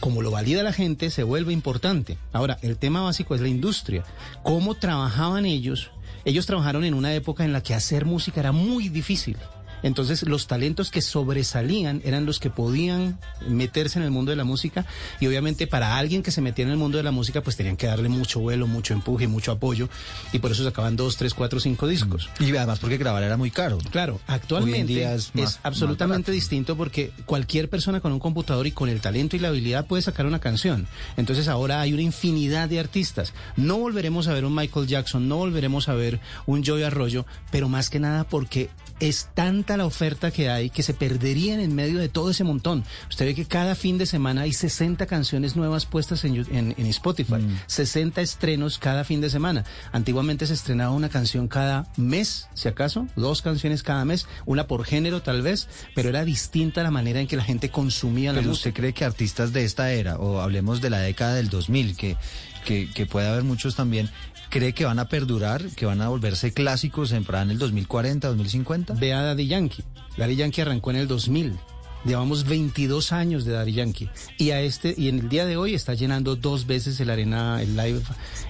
como 0.00 0.22
lo 0.22 0.30
valida 0.30 0.62
la 0.62 0.72
gente, 0.72 1.10
se 1.10 1.22
vuelve 1.22 1.52
importante. 1.52 2.18
Ahora, 2.32 2.58
el 2.62 2.76
tema 2.76 3.02
básico 3.02 3.34
es 3.34 3.40
la 3.40 3.48
industria. 3.48 4.04
¿Cómo 4.42 4.74
trabajaban 4.74 5.46
ellos? 5.46 5.90
Ellos 6.24 6.46
trabajaron 6.46 6.84
en 6.84 6.94
una 6.94 7.14
época 7.14 7.44
en 7.44 7.52
la 7.52 7.62
que 7.62 7.74
hacer 7.74 8.04
música 8.04 8.40
era 8.40 8.52
muy 8.52 8.88
difícil. 8.88 9.36
Entonces 9.82 10.22
los 10.24 10.46
talentos 10.46 10.90
que 10.90 11.02
sobresalían 11.02 12.00
eran 12.04 12.26
los 12.26 12.40
que 12.40 12.50
podían 12.50 13.18
meterse 13.48 13.98
en 13.98 14.04
el 14.04 14.10
mundo 14.10 14.30
de 14.30 14.36
la 14.36 14.44
música 14.44 14.86
y 15.20 15.26
obviamente 15.26 15.66
para 15.66 15.96
alguien 15.96 16.22
que 16.22 16.30
se 16.30 16.40
metía 16.40 16.64
en 16.64 16.70
el 16.70 16.76
mundo 16.76 16.98
de 16.98 17.04
la 17.04 17.10
música 17.10 17.42
pues 17.42 17.56
tenían 17.56 17.76
que 17.76 17.86
darle 17.86 18.08
mucho 18.08 18.40
vuelo, 18.40 18.66
mucho 18.66 18.92
empuje, 18.94 19.28
mucho 19.28 19.52
apoyo 19.52 19.88
y 20.32 20.38
por 20.40 20.50
eso 20.52 20.64
sacaban 20.64 20.96
dos, 20.96 21.16
tres, 21.16 21.34
cuatro, 21.34 21.60
cinco 21.60 21.86
discos. 21.86 22.28
Y 22.40 22.54
además 22.56 22.78
porque 22.78 22.96
grabar 22.96 23.22
era 23.22 23.36
muy 23.36 23.50
caro. 23.50 23.78
Claro, 23.90 24.20
actualmente 24.26 25.02
es, 25.04 25.26
es 25.26 25.34
más- 25.34 25.60
absolutamente 25.62 26.32
distinto 26.32 26.76
porque 26.76 27.12
cualquier 27.26 27.68
persona 27.68 28.00
con 28.00 28.12
un 28.12 28.18
computador 28.18 28.66
y 28.66 28.72
con 28.72 28.88
el 28.88 29.00
talento 29.00 29.36
y 29.36 29.38
la 29.38 29.48
habilidad 29.48 29.86
puede 29.86 30.02
sacar 30.02 30.26
una 30.26 30.40
canción. 30.40 30.86
Entonces 31.16 31.48
ahora 31.48 31.80
hay 31.80 31.92
una 31.92 32.02
infinidad 32.02 32.68
de 32.68 32.80
artistas. 32.80 33.32
No 33.56 33.78
volveremos 33.78 34.28
a 34.28 34.32
ver 34.34 34.44
un 34.44 34.54
Michael 34.54 34.86
Jackson, 34.86 35.28
no 35.28 35.36
volveremos 35.36 35.88
a 35.88 35.94
ver 35.94 36.20
un 36.46 36.64
Joey 36.64 36.82
Arroyo, 36.82 37.26
pero 37.50 37.68
más 37.68 37.90
que 37.90 38.00
nada 38.00 38.24
porque 38.24 38.70
es 39.00 39.28
tanta 39.34 39.76
la 39.76 39.86
oferta 39.86 40.30
que 40.30 40.48
hay 40.50 40.70
que 40.70 40.82
se 40.82 40.94
perderían 40.94 41.60
en 41.60 41.74
medio 41.74 41.98
de 41.98 42.08
todo 42.08 42.30
ese 42.30 42.44
montón. 42.44 42.84
Usted 43.08 43.26
ve 43.26 43.34
que 43.34 43.44
cada 43.46 43.74
fin 43.74 43.96
de 43.98 44.06
semana 44.06 44.42
hay 44.42 44.52
60 44.52 45.06
canciones 45.06 45.54
nuevas 45.56 45.86
puestas 45.86 46.24
en, 46.24 46.36
en- 46.54 46.74
en 46.76 46.86
Spotify, 46.86 47.36
60 47.66 48.20
estrenos 48.20 48.78
cada 48.78 49.04
fin 49.04 49.20
de 49.20 49.30
semana. 49.30 49.64
Antiguamente 49.92 50.46
se 50.46 50.54
estrenaba 50.54 50.90
una 50.92 51.08
canción 51.08 51.48
cada 51.48 51.86
mes, 51.96 52.48
si 52.54 52.68
acaso, 52.68 53.06
dos 53.16 53.42
canciones 53.42 53.82
cada 53.82 54.04
mes, 54.04 54.26
una 54.46 54.66
por 54.66 54.84
género 54.84 55.22
tal 55.22 55.42
vez, 55.42 55.68
pero 55.94 56.08
era 56.08 56.24
distinta 56.24 56.82
la 56.82 56.90
manera 56.90 57.20
en 57.20 57.26
que 57.26 57.36
la 57.36 57.44
gente 57.44 57.70
consumía 57.70 58.32
la 58.32 58.40
Pero 58.40 58.50
música. 58.50 58.68
usted 58.70 58.80
cree 58.80 58.92
que 58.92 59.04
artistas 59.04 59.52
de 59.52 59.64
esta 59.64 59.92
era, 59.92 60.16
o 60.18 60.40
hablemos 60.40 60.80
de 60.80 60.90
la 60.90 60.98
década 60.98 61.34
del 61.34 61.48
2000, 61.50 61.96
que, 61.96 62.16
que, 62.64 62.90
que 62.90 63.06
puede 63.06 63.28
haber 63.28 63.44
muchos 63.44 63.76
también, 63.76 64.10
cree 64.48 64.72
que 64.72 64.84
van 64.84 64.98
a 64.98 65.08
perdurar, 65.08 65.64
que 65.76 65.86
van 65.86 66.00
a 66.00 66.08
volverse 66.08 66.52
clásicos 66.52 67.12
en, 67.12 67.26
en 67.28 67.50
el 67.50 67.58
2040, 67.58 68.28
2050? 68.28 68.94
Ve 68.94 69.12
a 69.12 69.22
Daddy 69.22 69.46
Yankee. 69.46 69.84
Daddy 70.16 70.36
Yankee 70.36 70.60
arrancó 70.62 70.90
en 70.90 70.96
el 70.96 71.08
2000. 71.08 71.58
Llevamos 72.04 72.44
22 72.44 73.12
años 73.12 73.44
de 73.44 73.52
Daddy 73.52 73.72
Yankee. 73.72 74.08
Y 74.38 74.50
a 74.50 74.60
este 74.60 74.94
y 74.96 75.08
en 75.08 75.18
el 75.18 75.28
día 75.28 75.46
de 75.46 75.56
hoy 75.56 75.74
está 75.74 75.94
llenando 75.94 76.36
dos 76.36 76.66
veces 76.66 76.98
el 77.00 77.10
arena, 77.10 77.60
el 77.60 77.76
live 77.76 78.00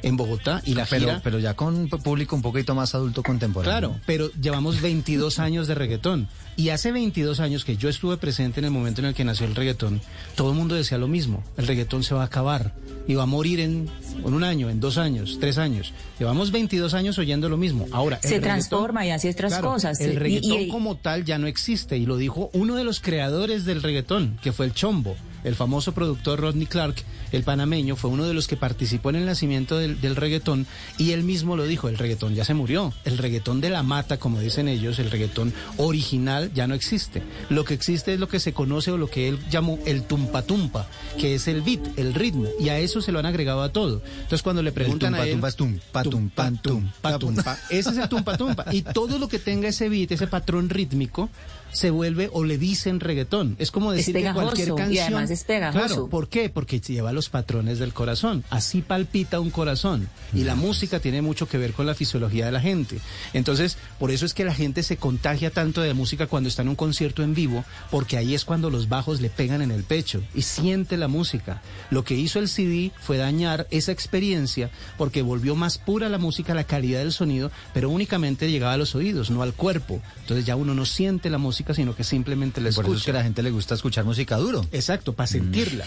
en 0.03 0.17
Bogotá 0.17 0.63
y 0.65 0.75
la 0.75 0.85
pero, 0.85 1.07
gira. 1.07 1.21
pero 1.25 1.39
ya 1.39 1.55
con 1.55 1.89
público 1.89 2.37
un 2.37 2.43
poquito 2.43 2.75
más 2.75 2.95
adulto 2.95 3.23
contemporáneo. 3.23 3.91
Claro, 3.91 4.01
pero 4.07 4.31
llevamos 4.33 4.81
22 4.81 5.39
años 5.39 5.67
de 5.67 5.75
reggaetón. 5.75 6.29
Y 6.57 6.71
hace 6.71 6.93
22 6.93 7.41
años 7.41 7.65
que 7.65 7.77
yo 7.77 7.89
estuve 7.89 8.17
presente 8.17 8.61
en 8.61 8.67
el 8.67 8.71
momento 8.71 9.01
en 9.01 9.07
el 9.07 9.15
que 9.15 9.25
nació 9.25 9.47
el 9.47 9.55
reggaetón, 9.55 10.01
todo 10.35 10.51
el 10.51 10.57
mundo 10.57 10.75
decía 10.75 10.99
lo 10.99 11.09
mismo. 11.09 11.43
El 11.57 11.67
reggaetón 11.67 12.03
se 12.03 12.15
va 12.15 12.23
a 12.23 12.27
acabar 12.27 12.75
y 13.07 13.15
va 13.15 13.23
a 13.23 13.27
morir 13.27 13.61
en, 13.61 13.89
en 14.27 14.35
un 14.35 14.45
año, 14.45 14.71
en 14.71 14.81
dos 14.81 14.99
años, 14.99 15.39
tres 15.41 15.59
años. 15.59 15.93
Llevamos 16.19 16.51
22 16.51 16.95
años 16.95 17.19
oyendo 17.19 17.49
lo 17.49 17.57
mismo. 17.57 17.87
Ahora, 17.93 18.19
Se 18.23 18.41
transforma 18.41 19.07
y 19.07 19.11
hace 19.11 19.31
otras 19.31 19.53
Claro, 19.53 19.73
cosas. 19.73 20.01
El 20.01 20.13
Y- 20.13 20.17
reggaetón 20.17 20.61
y- 20.61 20.69
como 20.69 20.97
tal 20.97 21.25
ya 21.25 21.39
no 21.39 21.47
existe 21.47 21.97
y 21.97 22.07
lo 22.07 22.17
dijo 22.17 22.51
uno 22.53 22.75
de 22.77 22.85
los 22.85 23.01
creadores 23.01 23.65
del 23.65 23.83
reggaetón, 23.83 24.39
que 24.43 24.53
fue 24.53 24.67
el 24.67 24.75
Chombo, 24.75 25.17
el 25.45 25.55
famoso 25.55 25.93
productor 25.93 26.41
Rodney 26.41 26.67
Clark, 26.67 26.97
el 27.31 27.43
panameño, 27.45 27.95
fue 27.95 28.11
uno 28.11 28.27
de 28.27 28.35
los 28.35 28.49
que 28.49 28.57
participó 28.57 29.11
en 29.11 29.17
el 29.17 29.27
nacimiento 29.27 29.79
del, 29.79 30.01
del 30.01 30.17
reggaetón 30.17 30.67
y 30.97 31.13
él 31.13 31.23
mismo 31.23 31.57
lo 31.57 31.65
dijo, 31.65 31.89
el 31.89 31.97
reggaetón 31.99 32.35
ya 32.35 32.45
se 32.45 32.55
murió, 32.55 32.93
el 33.05 33.19
reggaetón 33.19 33.61
de 33.61 33.71
la 33.71 33.83
mata, 33.83 34.19
como 34.19 34.41
dicen 34.41 34.67
ellos, 34.69 34.99
el 34.99 35.11
reggaetón 35.11 35.53
original 35.77 36.51
ya 36.55 36.67
no 36.67 36.75
existe. 36.75 37.23
Lo 37.51 37.65
que 37.65 37.75
existe 37.75 38.15
es 38.15 38.21
lo 38.21 38.29
que 38.29 38.41
se 38.41 38.53
conoce 38.53 38.91
o 38.91 38.99
lo 38.99 39.09
que 39.09 39.29
él 39.29 39.39
llamó 39.51 39.79
el 39.87 40.03
tumpa 40.03 40.43
tumpa, 40.43 40.87
que 41.19 41.35
es 41.35 41.49
el 41.49 41.63
beat, 41.63 41.81
el 41.99 42.15
ritmo, 42.15 42.47
y 42.61 42.69
a 42.71 42.79
eso 42.79 43.01
se 43.01 43.13
lo 43.13 43.19
han 43.19 43.27
agregado 43.27 43.63
a 43.63 43.73
todo. 43.73 44.03
Entonces 44.15 44.43
cuando 44.43 44.63
le 44.63 44.73
preguntan 44.73 45.13
tumpa, 45.13 45.23
a 45.23 45.27
él, 45.27 45.33
tumpa 45.33 45.49
es 45.49 45.57
tumpa, 45.57 46.03
tumpa, 46.03 46.51
tumpa, 46.63 47.19
tumpa. 47.19 47.59
Ese 47.71 47.91
es 47.91 47.97
el 47.99 48.09
tumpa 48.09 48.37
tumpa. 48.37 48.65
Y 48.73 48.83
todo 48.83 49.19
lo 49.19 49.29
que 49.29 49.39
tenga 49.39 49.69
ese 49.69 49.89
beat, 49.89 50.13
ese 50.13 50.27
patrón 50.27 50.69
rítmico, 50.69 51.31
se 51.73 51.91
vuelve 51.91 52.31
o 52.33 52.45
le 52.45 52.59
dicen 52.59 53.01
reggaetón. 53.01 53.57
Es 53.59 53.71
como 53.71 53.93
Es 53.93 53.99
decir 53.99 54.15
que 54.15 54.21
pegajoso, 54.21 54.47
cualquier 54.47 54.69
y 54.69 54.75
canción 54.75 55.05
además 55.05 55.19
además 55.19 55.31
es 55.31 55.45
pegajoso. 55.45 55.87
Claro, 55.87 56.09
¿por 56.09 56.29
qué? 56.29 56.51
Porque 56.51 56.81
lleva 56.81 57.13
los 57.13 57.29
patrones 57.29 57.79
del 57.79 57.93
corazón. 57.93 58.45
Así 58.51 58.83
palpita 58.83 59.41
un 59.41 59.51
corazón. 59.51 60.09
Y 60.33 60.45
la 60.45 60.55
música 60.55 61.01
tiene 61.01 61.23
mucho 61.23 61.49
que 61.49 61.59
ver 61.59 61.73
con 61.73 61.87
la 61.87 61.95
fisiología 61.95 62.47
de 62.47 62.53
la 62.53 62.61
gente. 62.61 62.99
Entonces, 63.33 63.77
por 63.99 64.11
eso 64.11 64.27
es 64.27 64.35
que 64.35 64.45
la 64.45 64.55
gente 64.55 64.83
se 64.83 64.97
contagia 64.97 65.51
tanto 65.51 65.81
de 65.81 65.95
música 65.95 66.27
cuando 66.27 66.49
está 66.49 66.63
en 66.63 66.69
un 66.69 66.77
concierto 66.77 67.23
en 67.23 67.35
vivo, 67.35 67.65
porque 67.91 68.17
ahí 68.17 68.35
es 68.35 68.45
cuando 68.45 68.71
los 68.71 68.89
bajos 68.89 69.21
le 69.21 69.31
pegan 69.31 69.63
en 69.63 69.71
el 69.71 69.85
pecho 69.85 70.23
y 70.35 70.43
siente 70.43 70.97
la 70.97 71.09
música. 71.09 71.63
Lo 71.91 72.05
que 72.05 72.15
hizo 72.15 72.39
el 72.39 72.49
CD 72.49 72.93
fue 73.01 73.17
dañar 73.17 73.67
esa 73.71 73.93
experiencia 73.93 74.71
porque 74.97 75.23
volvió 75.23 75.55
más 75.55 75.79
pura 75.79 76.09
la 76.09 76.19
música, 76.19 76.55
la 76.55 76.65
calidad 76.65 77.01
del 77.01 77.13
sonido, 77.13 77.51
pero 77.75 77.91
únicamente 77.91 78.51
llegaba 78.51 78.75
a 78.75 78.79
los 78.79 78.95
oídos, 78.95 79.31
no 79.31 79.43
al 79.43 79.55
cuerpo. 79.55 80.01
Entonces 80.21 80.45
ya 80.47 80.57
uno 80.57 80.75
no 80.75 80.85
siente 80.87 81.31
la 81.31 81.39
música, 81.39 81.58
sino 81.75 81.95
que 81.95 82.05
simplemente 82.05 82.61
la 82.61 82.71
Por 82.71 82.85
escucha. 82.85 82.89
eso 82.89 82.97
es 82.99 83.05
que 83.05 83.11
a 83.11 83.15
la 83.15 83.23
gente 83.23 83.43
le 83.43 83.51
gusta 83.51 83.75
escuchar 83.75 84.05
música 84.05 84.37
duro. 84.37 84.65
Exacto, 84.73 85.13
para 85.15 85.27
sentirla. 85.27 85.87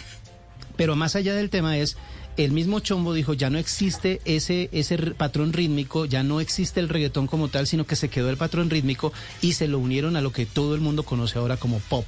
Pero 0.75 0.95
más 0.95 1.15
allá 1.15 1.35
del 1.35 1.49
tema 1.49 1.77
es, 1.77 1.97
el 2.37 2.51
mismo 2.53 2.79
Chombo 2.79 3.13
dijo, 3.13 3.33
ya 3.33 3.49
no 3.49 3.57
existe 3.57 4.21
ese, 4.25 4.69
ese 4.71 4.97
patrón 4.97 5.53
rítmico, 5.53 6.05
ya 6.05 6.23
no 6.23 6.39
existe 6.39 6.79
el 6.79 6.89
reggaetón 6.89 7.27
como 7.27 7.49
tal, 7.49 7.67
sino 7.67 7.85
que 7.85 7.95
se 7.95 8.09
quedó 8.09 8.29
el 8.29 8.37
patrón 8.37 8.69
rítmico 8.69 9.11
y 9.41 9.53
se 9.53 9.67
lo 9.67 9.79
unieron 9.79 10.15
a 10.15 10.21
lo 10.21 10.31
que 10.31 10.45
todo 10.45 10.73
el 10.75 10.81
mundo 10.81 11.03
conoce 11.03 11.37
ahora 11.39 11.57
como 11.57 11.79
pop. 11.79 12.05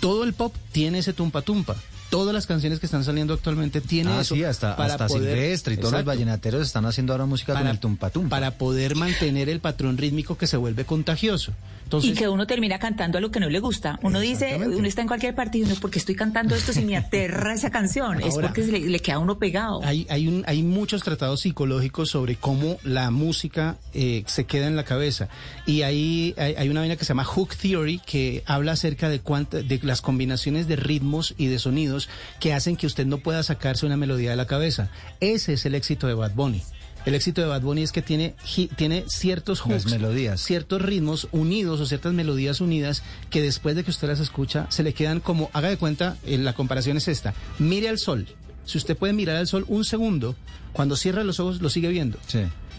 Todo 0.00 0.24
el 0.24 0.34
pop 0.34 0.54
tiene 0.72 0.98
ese 0.98 1.12
tumpa 1.14 1.40
tumpa. 1.42 1.76
Todas 2.10 2.34
las 2.34 2.46
canciones 2.46 2.78
que 2.78 2.86
están 2.86 3.02
saliendo 3.02 3.32
actualmente 3.34 3.80
tienen 3.80 4.12
Ah, 4.12 4.20
eso. 4.20 4.34
sí, 4.36 4.44
hasta, 4.44 4.76
para 4.76 4.92
hasta 4.92 5.06
poder- 5.08 5.32
Silvestre 5.34 5.74
y 5.74 5.76
todos 5.78 5.94
los 5.94 6.04
vallenateros 6.04 6.62
están 6.64 6.84
haciendo 6.84 7.12
ahora 7.14 7.24
música 7.26 7.54
con 7.54 7.62
Para- 7.62 7.70
el 7.72 7.80
tumpa 7.80 8.10
tumpa. 8.10 8.28
para 8.28 8.52
poder 8.52 8.94
mantener 8.94 9.48
el 9.48 9.58
patrón 9.60 9.96
rítmico 9.96 10.36
que 10.36 10.46
se 10.46 10.56
vuelve 10.58 10.84
contagioso. 10.84 11.54
Entonces, 11.84 12.10
y 12.10 12.14
que 12.14 12.28
uno 12.28 12.46
termina 12.46 12.78
cantando 12.78 13.18
a 13.18 13.20
lo 13.20 13.30
que 13.30 13.38
no 13.40 13.48
le 13.48 13.60
gusta. 13.60 13.98
Uno 14.02 14.18
dice, 14.18 14.56
uno 14.56 14.88
está 14.88 15.02
en 15.02 15.06
cualquier 15.06 15.34
partido 15.34 15.66
y 15.66 15.70
uno, 15.70 15.78
porque 15.80 15.98
estoy 15.98 16.14
cantando 16.16 16.54
esto 16.54 16.72
si 16.72 16.84
me 16.84 16.96
aterra 16.96 17.54
esa 17.54 17.70
canción? 17.70 18.20
es 18.22 18.34
porque 18.34 18.64
se 18.64 18.72
le, 18.72 18.80
le 18.80 18.98
queda 19.00 19.16
a 19.16 19.18
uno 19.20 19.38
pegado. 19.38 19.80
Hay, 19.84 20.06
hay, 20.10 20.26
un, 20.26 20.42
hay 20.46 20.62
muchos 20.62 21.02
tratados 21.02 21.40
psicológicos 21.42 22.10
sobre 22.10 22.36
cómo 22.36 22.78
la 22.84 23.10
música 23.10 23.76
eh, 23.92 24.24
se 24.26 24.44
queda 24.44 24.66
en 24.66 24.76
la 24.76 24.84
cabeza. 24.84 25.28
Y 25.66 25.82
ahí 25.82 26.34
hay, 26.36 26.54
hay 26.56 26.68
una 26.68 26.80
vaina 26.80 26.96
que 26.96 27.04
se 27.04 27.08
llama 27.10 27.24
Hook 27.24 27.54
Theory 27.56 28.00
que 28.04 28.42
habla 28.46 28.72
acerca 28.72 29.08
de, 29.08 29.20
cuánta- 29.20 29.62
de 29.62 29.78
las 29.82 30.00
combinaciones 30.00 30.66
de 30.66 30.76
ritmos 30.76 31.34
y 31.36 31.46
de 31.46 31.58
sonidos 31.58 32.08
que 32.40 32.52
hacen 32.54 32.76
que 32.76 32.86
usted 32.86 33.06
no 33.06 33.18
pueda 33.18 33.42
sacarse 33.42 33.86
una 33.86 33.96
melodía 33.96 34.30
de 34.30 34.36
la 34.36 34.46
cabeza. 34.46 34.90
Ese 35.20 35.52
es 35.52 35.66
el 35.66 35.74
éxito 35.74 36.06
de 36.06 36.14
Bad 36.14 36.32
Bunny. 36.34 36.62
El 37.06 37.14
éxito 37.14 37.42
de 37.42 37.46
Bad 37.48 37.60
Bunny 37.60 37.82
es 37.82 37.92
que 37.92 38.00
tiene, 38.00 38.34
tiene 38.76 39.04
ciertos 39.08 39.60
hooks, 39.60 39.86
melodías. 39.90 40.40
ciertos 40.40 40.80
ritmos 40.80 41.28
unidos 41.32 41.80
o 41.80 41.86
ciertas 41.86 42.14
melodías 42.14 42.60
unidas 42.62 43.02
que 43.28 43.42
después 43.42 43.76
de 43.76 43.84
que 43.84 43.90
usted 43.90 44.08
las 44.08 44.20
escucha 44.20 44.66
se 44.70 44.82
le 44.82 44.94
quedan 44.94 45.20
como, 45.20 45.50
haga 45.52 45.68
de 45.68 45.76
cuenta, 45.76 46.16
eh, 46.24 46.38
la 46.38 46.54
comparación 46.54 46.96
es 46.96 47.08
esta, 47.08 47.34
mire 47.58 47.88
al 47.90 47.98
sol. 47.98 48.26
Si 48.64 48.78
usted 48.78 48.96
puede 48.96 49.12
mirar 49.12 49.36
al 49.36 49.46
sol 49.46 49.66
un 49.68 49.84
segundo, 49.84 50.34
cuando 50.72 50.96
cierra 50.96 51.24
los 51.24 51.38
ojos 51.40 51.60
lo 51.60 51.68
sigue 51.68 51.88
viendo. 51.88 52.18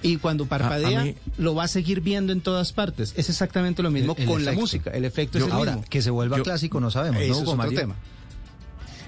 Y 0.01 0.17
cuando 0.17 0.47
parpadea, 0.47 1.01
a 1.01 1.03
mí- 1.03 1.15
lo 1.37 1.53
va 1.53 1.65
a 1.65 1.67
seguir 1.67 2.01
viendo 2.01 2.33
en 2.33 2.41
todas 2.41 2.73
partes. 2.73 3.13
Es 3.17 3.29
exactamente 3.29 3.83
lo 3.83 3.91
mismo 3.91 4.13
El- 4.17 4.23
el 4.23 4.27
con 4.29 4.43
la 4.45 4.53
música. 4.53 4.89
El 4.91 5.05
efecto 5.05 5.37
Yo- 5.37 5.45
es 5.45 5.51
el 5.51 5.55
ahora, 5.57 5.71
mismo. 5.75 5.87
que 5.89 6.01
se 6.01 6.09
vuelva 6.09 6.39
clásico 6.41 6.79
no 6.79 6.89
sabemos, 6.89 7.17
¿no, 7.19 7.25
Eso 7.25 7.33
Hugo 7.41 7.53
es 7.53 7.59
otro 7.59 7.71
tema. 7.71 7.95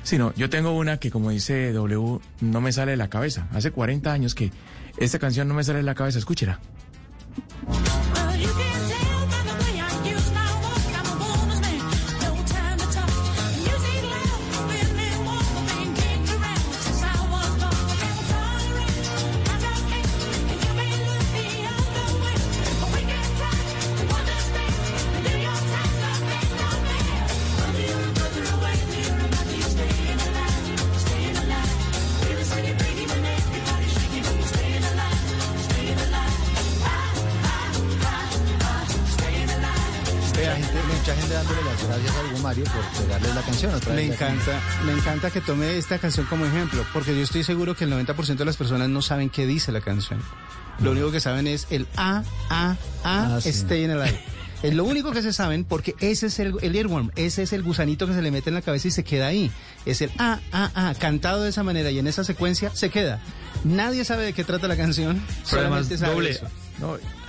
Sí, 0.03 0.17
no, 0.17 0.33
yo 0.35 0.49
tengo 0.49 0.71
una 0.71 0.97
que 0.97 1.11
como 1.11 1.31
dice 1.31 1.73
W, 1.73 2.19
no 2.39 2.61
me 2.61 2.71
sale 2.71 2.91
de 2.91 2.97
la 2.97 3.09
cabeza. 3.09 3.47
Hace 3.51 3.71
40 3.71 4.13
años 4.13 4.35
que 4.35 4.51
esta 4.97 5.19
canción 5.19 5.47
no 5.47 5.53
me 5.53 5.63
sale 5.63 5.79
de 5.79 5.83
la 5.83 5.95
cabeza, 5.95 6.19
escúchela. 6.19 6.59
Encanta, 44.25 44.59
me 44.85 44.91
encanta 44.93 45.29
que 45.31 45.41
tome 45.41 45.77
esta 45.77 45.99
canción 45.99 46.25
como 46.25 46.45
ejemplo, 46.45 46.83
porque 46.93 47.15
yo 47.15 47.21
estoy 47.21 47.43
seguro 47.43 47.75
que 47.75 47.83
el 47.83 47.91
90% 47.93 48.35
de 48.35 48.45
las 48.45 48.57
personas 48.57 48.89
no 48.89 49.01
saben 49.01 49.29
qué 49.29 49.45
dice 49.45 49.71
la 49.71 49.81
canción. 49.81 50.19
Lo 50.79 50.91
único 50.91 51.11
que 51.11 51.19
saben 51.19 51.47
es 51.47 51.67
el 51.69 51.87
A, 51.95 52.23
A, 52.49 52.71
A, 53.03 53.35
Ah, 53.35 53.39
sí. 53.41 53.49
stay 53.49 53.83
in 53.83 53.91
alive. 53.91 54.19
Es 54.63 54.73
lo 54.73 54.85
único 54.85 55.11
que 55.11 55.21
se 55.21 55.33
saben 55.33 55.63
porque 55.65 55.93
ese 55.99 56.27
es 56.27 56.39
el, 56.39 56.55
el 56.63 56.75
earworm, 56.75 57.11
ese 57.15 57.43
es 57.43 57.53
el 57.53 57.61
gusanito 57.61 58.07
que 58.07 58.13
se 58.13 58.23
le 58.23 58.31
mete 58.31 58.49
en 58.49 58.55
la 58.55 58.63
cabeza 58.63 58.87
y 58.87 58.91
se 58.91 59.03
queda 59.03 59.27
ahí. 59.27 59.51
Es 59.85 60.01
el 60.01 60.09
A, 60.17 60.39
A, 60.51 60.89
A, 60.89 60.95
cantado 60.95 61.43
de 61.43 61.49
esa 61.49 61.61
manera 61.63 61.91
y 61.91 61.99
en 61.99 62.07
esa 62.07 62.23
secuencia 62.23 62.71
se 62.75 62.89
queda. 62.89 63.19
Nadie 63.63 64.03
sabe 64.03 64.25
de 64.25 64.33
qué 64.33 64.43
trata 64.43 64.67
la 64.67 64.75
canción, 64.75 65.21
Pero 65.49 65.61
además, 65.61 65.85
solamente 65.85 65.97
sabe 65.99 66.13
doble. 66.13 66.29
eso. 66.31 66.47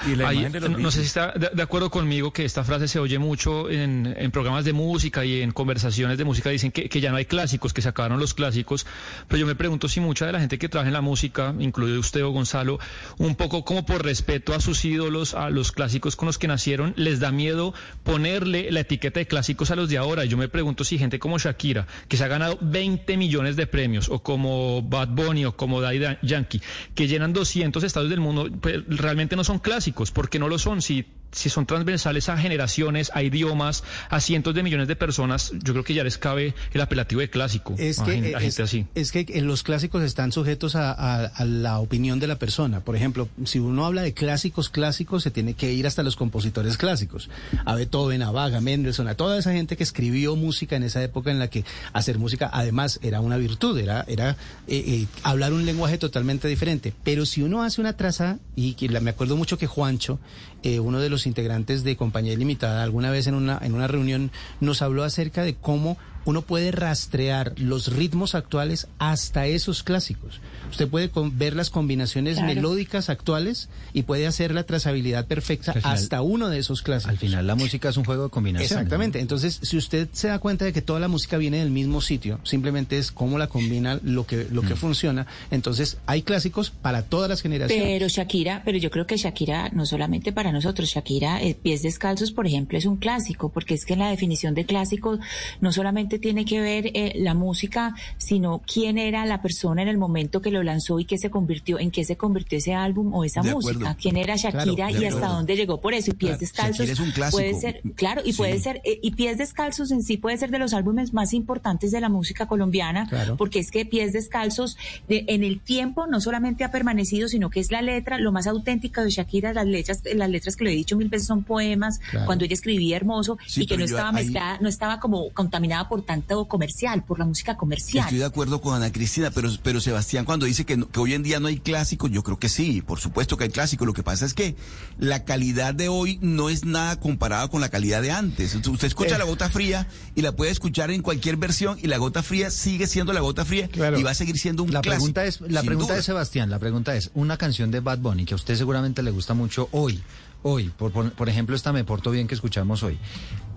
Y 0.07 0.15
la 0.17 0.29
Ahí, 0.29 0.45
de 0.49 0.61
los 0.61 0.71
no, 0.71 0.79
no 0.79 0.91
sé 0.91 1.01
si 1.01 1.07
está 1.07 1.33
de, 1.33 1.51
de 1.53 1.63
acuerdo 1.63 1.91
conmigo 1.91 2.33
que 2.33 2.45
esta 2.45 2.65
frase 2.65 2.89
se 2.89 2.99
oye 2.99 3.19
mucho 3.19 3.69
en, 3.71 4.15
en 4.17 4.31
programas 4.31 4.65
de 4.65 4.73
música 4.73 5.25
y 5.25 5.41
en 5.43 5.51
conversaciones 5.53 6.19
de 6.19 6.25
música. 6.25 6.51
Dicen 6.51 6.71
que, 6.73 6.89
que 6.89 7.01
ya 7.01 7.11
no 7.11 7.17
hay 7.17 7.25
clásicos, 7.25 7.73
que 7.73 7.83
se 7.83 7.89
acabaron 7.89 8.21
los 8.21 8.35
clásicos. 8.35 8.87
Pero 9.29 9.41
yo 9.41 9.47
me 9.47 9.55
pregunto 9.55 9.89
si 9.89 10.01
mucha 10.01 10.27
de 10.27 10.33
la 10.33 10.41
gente 10.41 10.59
que 10.59 10.69
trabaja 10.69 10.89
en 10.89 10.95
la 10.95 11.01
música, 11.01 11.55
incluido 11.59 11.99
usted 11.99 12.25
o 12.25 12.31
Gonzalo, 12.31 12.79
un 13.19 13.35
poco 13.37 13.65
como 13.65 13.85
por 13.85 14.05
respeto 14.05 14.55
a 14.55 14.61
sus 14.61 14.85
ídolos, 14.85 15.35
a 15.35 15.51
los 15.51 15.73
clásicos 15.73 16.17
con 16.17 16.27
los 16.27 16.39
que 16.39 16.49
nacieron, 16.49 16.95
les 16.97 17.21
da 17.21 17.33
miedo 17.33 17.75
ponerle 18.05 18.71
la 18.71 18.81
etiqueta 18.81 19.21
de 19.21 19.27
clásicos 19.27 19.71
a 19.71 19.77
los 19.77 19.89
de 19.89 19.99
ahora. 19.99 20.25
Y 20.25 20.29
yo 20.29 20.37
me 20.37 20.49
pregunto 20.49 20.85
si 20.85 20.99
gente 20.99 21.19
como 21.19 21.39
Shakira, 21.39 21.87
que 22.09 22.17
se 22.17 22.25
ha 22.25 22.29
ganado 22.29 22.59
20 22.61 23.17
millones 23.17 23.57
de 23.57 23.67
premios, 23.67 24.09
o 24.09 24.21
como 24.23 24.83
Bad 24.83 25.09
Bunny, 25.09 25.45
o 25.45 25.57
como 25.57 25.81
Daddy 25.81 25.99
Da- 25.99 26.19
Yankee, 26.23 26.61
que 26.95 27.07
llenan 27.09 27.33
200 27.33 27.83
estados 27.85 28.11
del 28.11 28.21
mundo, 28.21 28.49
pues, 28.61 28.77
realmente 28.89 29.37
no 29.37 29.45
son 29.45 29.59
clásicos, 29.59 29.88
porque 30.13 30.39
no 30.39 30.49
lo 30.49 30.59
son. 30.59 30.83
Si, 30.83 31.07
si 31.33 31.51
son 31.51 31.67
transversales 31.67 32.29
a 32.29 32.37
generaciones, 32.39 33.11
a 33.15 33.23
idiomas, 33.23 33.85
a 34.11 34.21
cientos 34.21 34.55
de 34.55 34.63
millones 34.63 34.89
de 34.89 34.97
personas, 34.97 35.53
yo 35.63 35.73
creo 35.75 35.85
que 35.85 35.95
ya 35.95 36.05
les 36.05 36.19
cabe 36.19 36.55
el 36.73 36.81
apelativo 36.81 37.21
de 37.21 37.31
clásico 37.31 37.75
Es 37.79 37.99
a, 37.99 38.05
que, 38.05 38.13
a 38.13 38.15
eh, 38.15 38.33
gente 38.33 38.47
es, 38.47 38.61
así. 38.61 38.87
es 38.95 39.13
que 39.13 39.27
los 39.43 39.63
clásicos 39.63 40.03
están 40.03 40.33
sujetos 40.33 40.75
a, 40.75 40.93
a- 40.93 41.27
a 41.27 41.45
la 41.45 41.79
opinión 41.79 42.19
de 42.19 42.27
la 42.27 42.39
persona. 42.39 42.81
Por 42.81 42.97
ejemplo, 42.97 43.29
si 43.45 43.59
uno 43.59 43.85
habla 43.87 44.03
de 44.03 44.15
clásicos 44.15 44.69
clásicos, 44.71 45.23
se 45.23 45.31
tiene 45.31 45.55
que 45.55 45.73
ir 45.73 45.87
hasta 45.87 46.03
los 46.03 46.17
compositores 46.17 46.77
clásicos. 46.77 47.29
A 47.65 47.75
Beethoven, 47.75 48.23
a 48.23 48.31
Bach, 48.31 48.55
a 48.55 48.61
Mendelssohn, 48.61 49.09
a 49.09 49.15
toda 49.15 49.39
esa 49.39 49.53
gente 49.53 49.77
que 49.77 49.83
escribió 49.83 50.35
música 50.37 50.77
en 50.77 50.83
esa 50.83 51.03
época 51.03 51.31
en 51.31 51.39
la 51.39 51.49
que 51.49 51.65
hacer 51.93 52.19
música 52.19 52.51
además 52.53 52.99
era 53.03 53.21
una 53.21 53.37
virtud, 53.37 53.79
era, 53.79 54.05
era 54.09 54.31
eh, 54.67 54.83
eh, 54.87 55.07
hablar 55.23 55.53
un 55.53 55.67
lenguaje 55.67 55.99
totalmente 55.99 56.49
diferente. 56.49 56.93
Pero 57.05 57.27
si 57.27 57.43
uno 57.43 57.63
hace 57.63 57.81
una 57.81 57.93
traza, 57.97 58.39
y 58.57 58.75
que 58.75 58.89
la- 58.89 59.01
me 59.01 59.11
acuerdo 59.11 59.37
mucho 59.37 59.59
que 59.59 59.67
Juancho, 59.67 60.19
eh, 60.63 60.81
uno 60.81 61.01
de 61.01 61.11
los 61.11 61.27
integrantes 61.27 61.85
de 61.85 61.97
Compañía 61.97 62.33
Ilimitada, 62.33 62.83
alguna 62.83 63.11
vez 63.11 63.27
en 63.27 63.35
una, 63.35 63.59
en 63.63 63.75
una 63.75 63.87
reunión 63.87 64.31
nos 64.61 64.83
habló 64.83 65.05
acerca 65.05 65.43
de 65.43 65.55
cómo 65.55 65.97
uno 66.25 66.43
puede 66.43 66.71
rastrear 66.73 67.55
los 67.57 67.93
ritmos 67.95 68.35
actuales 68.35 68.87
hasta 68.99 69.47
esos 69.47 69.83
clásicos. 69.83 70.41
Usted 70.71 70.87
puede 70.89 71.09
con- 71.09 71.39
ver 71.39 71.57
las 71.57 71.71
combinaciones 71.71 72.35
Claro. 72.37 72.55
melódicas 72.55 73.09
actuales 73.09 73.71
y 73.95 74.03
puede 74.03 74.27
hacer 74.27 74.53
la 74.53 74.65
trazabilidad 74.65 75.27
perfecta 75.27 75.73
final- 75.73 75.95
hasta 75.95 76.21
uno 76.21 76.49
de 76.51 76.59
esos 76.59 76.83
clásicos. 76.83 77.11
Al 77.11 77.19
final 77.19 77.47
la 77.47 77.55
música 77.55 77.89
es 77.89 77.97
un 77.97 78.05
juego 78.05 78.25
de 78.25 78.31
combinaciones. 78.31 78.71
Exactamente. 78.73 79.21
Entonces, 79.21 79.59
si 79.63 79.77
usted 79.79 80.09
se 80.13 80.29
da 80.29 80.39
cuenta 80.39 80.67
de 80.67 80.73
que 80.75 80.83
toda 80.83 81.01
la 81.01 81.09
música 81.09 81.39
viene 81.39 81.59
del 81.61 81.71
mismo 81.71 82.03
sitio, 82.03 82.41
simplemente 82.43 82.99
es 82.99 83.11
cómo 83.11 83.39
la 83.39 83.47
combina 83.47 83.99
lo 84.03 84.27
que, 84.27 84.47
lo 84.51 84.61
que 84.63 84.77
funciona. 84.77 85.27
Entonces, 85.51 85.97
hay 86.07 86.21
clásicos 86.23 86.71
para 86.71 87.03
todas 87.03 87.31
las 87.31 87.41
generaciones. 87.41 87.85
Pero 87.87 88.09
Shakira, 88.09 88.61
pero 88.67 88.77
yo 88.77 88.91
creo 88.91 89.07
que 89.07 89.17
Shakira, 89.17 89.71
no 89.71 89.87
solamente 89.87 90.33
para 90.33 90.53
nosotros, 90.53 90.91
Shakira, 90.91 91.41
eh, 91.43 91.55
Pies 91.55 91.83
Descalzos, 91.83 92.33
por 92.33 92.47
ejemplo, 92.47 92.77
es 92.77 92.85
un 92.85 92.97
clásico, 92.97 93.49
porque 93.49 93.73
es 93.75 93.87
que 93.87 93.95
en 93.95 94.01
la 94.01 94.11
definición 94.11 94.55
de 94.55 94.67
clásico 94.67 95.19
no 95.63 95.73
solamente 95.73 96.18
tiene 96.19 96.45
que 96.45 96.61
ver 96.61 96.91
eh, 96.95 97.15
la 97.17 97.35
música, 97.35 97.95
sino 98.17 98.63
quién 98.67 98.99
era 98.99 99.25
la 99.27 99.43
persona 99.43 99.83
en 99.83 99.89
el 99.89 99.99
momento 99.99 100.41
que 100.41 100.51
lo 100.51 100.63
lanzó 100.63 100.99
y 101.01 101.05
qué 101.05 101.19
se 101.19 101.31
convirtió, 101.31 101.79
en 101.79 101.91
qué 101.91 102.05
se 102.05 102.17
convirtió 102.17 102.59
ese 102.59 102.75
álbum 102.75 103.13
o 103.15 103.25
esa 103.25 103.41
De 103.43 103.55
música, 103.55 103.75
acuerdo. 103.91 103.97
quién 104.01 104.17
era 104.17 104.37
Shakira 104.37 104.89
Claro, 104.89 105.03
y 105.03 105.05
hasta 105.07 105.29
dónde 105.29 105.57
llegó 105.57 105.81
por 105.81 105.95
eso. 105.95 106.11
Y 106.11 106.15
Pies 106.15 106.29
Claro, 106.31 106.41
Descalzos 106.41 106.89
es 106.89 107.01
un 107.01 107.13
puede 107.31 107.55
ser, 107.55 107.81
claro, 107.95 108.23
y 108.25 108.33
Sí. 108.33 108.39
puede 108.39 108.59
ser, 108.61 108.81
eh, 108.85 108.99
y 109.03 109.13
Pies 109.13 109.39
Descalzos 109.39 109.91
en 109.91 110.03
sí 110.03 110.17
puede 110.17 110.37
ser 110.39 110.51
de 110.51 110.59
los 110.59 110.73
álbumes 110.75 111.13
más 111.13 111.33
importantes 111.33 111.91
de 111.91 112.01
la 112.01 112.09
música 112.09 112.47
colombiana, 112.47 113.07
Claro. 113.09 113.37
porque 113.37 113.59
es 113.59 113.71
que 113.71 113.85
Pies 113.87 114.13
Descalzos 114.13 114.77
de- 115.09 115.25
en 115.29 115.45
el 115.45 115.61
tiempo 115.61 116.07
no 116.07 116.21
solamente 116.21 116.65
ha 116.65 116.71
permanecido, 116.71 117.29
sino 117.29 117.51
que 117.51 117.61
es 117.61 117.71
la 117.71 117.83
letra, 117.83 118.19
lo 118.19 118.33
más 118.33 118.47
auténtica 118.47 119.03
de 119.05 119.11
Shakira, 119.11 119.53
las 119.53 119.67
letras, 119.67 120.03
las 120.15 120.31
letras 120.31 120.57
que 120.57 120.65
lo 120.65 120.71
he 120.71 120.75
dicho 120.75 120.97
mil 120.97 121.09
veces 121.09 121.27
son 121.27 121.45
poemas, 121.45 122.01
cuando 122.27 122.45
ella 122.45 122.55
escribía 122.55 122.97
hermoso 122.97 123.39
Sí, 123.47 123.63
y 123.63 123.67
que 123.67 123.77
no 123.77 123.85
estaba 123.85 124.09
ahí- 124.11 124.25
mezclada, 124.25 124.59
no 124.61 124.69
estaba 124.69 125.01
como 125.01 125.31
contaminada 125.31 125.89
por 125.89 125.98
por 125.99 126.07
tanto 126.07 126.45
comercial, 126.47 127.05
por 127.05 127.19
la 127.19 127.25
música 127.25 127.57
comercial. 127.57 128.05
Estoy 128.05 128.19
de 128.19 128.25
acuerdo 128.25 128.61
con 128.61 128.75
Ana 128.75 128.93
Cristina, 128.93 129.31
pero, 129.31 129.51
pero 129.63 129.81
Sebastián 129.81 130.25
cuando 130.25 130.47
dice 130.47 130.65
que, 130.65 130.77
no- 130.77 130.89
que 130.89 131.01
hoy 131.01 131.15
en 131.15 131.23
día 131.25 131.41
no 131.41 131.49
hay 131.49 131.59
clásicos, 131.59 132.11
yo 132.13 132.23
creo 132.23 132.39
que 132.39 132.49
sí, 132.49 132.83
por 132.83 133.01
supuesto 133.01 133.37
que 133.37 133.45
hay 133.45 133.51
clásicos. 133.51 133.87
Lo 133.87 133.93
que 133.95 134.03
pasa 134.05 134.25
es 134.25 134.33
que 134.35 134.55
la 134.99 135.25
calidad 135.25 135.75
de 135.75 135.89
hoy 135.89 136.19
no 136.23 136.51
es 136.51 136.65
nada 136.65 137.01
comparada 137.01 137.49
con 137.49 137.61
la 137.61 137.69
calidad 137.69 138.01
de 138.03 138.13
antes. 138.13 138.55
Usted 138.55 138.87
escucha 138.87 139.17
Eh. 139.17 139.19
la 139.19 139.25
gota 139.25 139.51
fría 139.51 139.89
y 140.15 140.23
la 140.23 140.33
puede 140.33 140.51
escuchar 140.53 140.91
en 140.93 141.03
cualquier 141.03 141.37
versión 141.37 141.79
y 141.83 141.89
la 141.89 141.97
gota 141.99 142.23
fría 142.23 142.51
sigue 142.51 142.87
siendo 142.87 143.13
la 143.13 143.21
gota 143.21 143.45
fría 143.45 143.69
y 143.97 144.03
va 144.03 144.11
a 144.13 144.15
seguir 144.15 144.39
siendo 144.39 144.63
un 144.63 144.73
La 144.73 144.81
clásico. 144.81 145.13
pregunta 145.13 145.25
es, 145.25 145.41
la 145.41 145.63
pregunta 145.63 145.93
duda. 145.95 145.99
es 145.99 146.05
Sebastián, 146.05 146.49
la 146.51 146.59
pregunta 146.61 146.95
es, 146.95 147.11
una 147.15 147.37
canción 147.37 147.71
de 147.73 147.81
Bad 147.81 147.99
Bunny 147.99 148.25
que 148.25 148.35
a 148.35 148.37
usted 148.37 148.55
seguramente 148.57 149.03
le 149.03 149.11
gusta 149.11 149.35
mucho 149.35 149.69
hoy, 149.73 150.01
hoy, 150.43 150.71
por, 150.77 150.93
por, 151.13 151.29
ejemplo 151.29 151.55
esta 151.57 151.73
Me 151.73 151.85
Porto 151.85 152.11
Bien 152.11 152.27
que 152.29 152.35
escuchamos 152.35 152.83
hoy. 152.83 152.99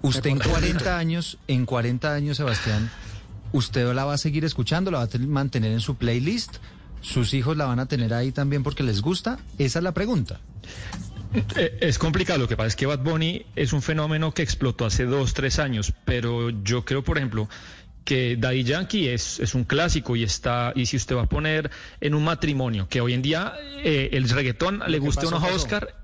Usted 0.01 0.29
en 0.29 0.39
40 0.39 0.97
años, 0.97 1.37
en 1.47 1.65
40 1.65 2.13
años, 2.13 2.37
Sebastián, 2.37 2.89
¿usted 3.51 3.93
la 3.93 4.05
va 4.05 4.13
a 4.13 4.17
seguir 4.17 4.45
escuchando, 4.45 4.91
la 4.91 4.99
va 4.99 5.03
a 5.05 5.07
ten- 5.07 5.29
mantener 5.29 5.71
en 5.71 5.79
su 5.79 5.95
playlist? 5.95 6.57
¿Sus 7.01 7.33
hijos 7.33 7.57
la 7.57 7.65
van 7.65 7.79
a 7.79 7.87
tener 7.87 8.13
ahí 8.13 8.31
también 8.31 8.63
porque 8.63 8.83
les 8.83 9.01
gusta? 9.01 9.39
Esa 9.57 9.79
es 9.79 9.83
la 9.83 9.91
pregunta. 9.93 10.39
Eh, 11.55 11.77
Es 11.81 11.97
complicado, 11.97 12.39
lo 12.39 12.47
que 12.47 12.57
pasa 12.57 12.67
es 12.67 12.75
que 12.75 12.85
Bad 12.85 12.99
Bunny 12.99 13.45
es 13.55 13.73
un 13.73 13.81
fenómeno 13.81 14.33
que 14.33 14.41
explotó 14.41 14.85
hace 14.85 15.05
dos, 15.05 15.33
tres 15.33 15.59
años, 15.59 15.93
pero 16.05 16.49
yo 16.49 16.83
creo, 16.85 17.03
por 17.03 17.17
ejemplo, 17.17 17.47
que 18.03 18.35
Daddy 18.35 18.63
Yankee 18.63 19.07
es, 19.07 19.39
es 19.39 19.55
un 19.55 19.63
clásico 19.63 20.15
y 20.15 20.23
está, 20.23 20.73
y 20.75 20.87
si 20.87 20.97
usted 20.97 21.15
va 21.15 21.23
a 21.23 21.29
poner 21.29 21.69
en 22.01 22.15
un 22.15 22.23
matrimonio, 22.23 22.87
que 22.89 22.99
hoy 23.01 23.13
en 23.13 23.21
día 23.21 23.53
eh, 23.83 24.09
el 24.13 24.27
reggaetón 24.29 24.81
le 24.87 24.99
guste 24.99 25.25
o 25.27 25.29
pasó, 25.31 25.39
no 25.39 25.47
a. 25.47 25.55
Oscar, 25.55 25.95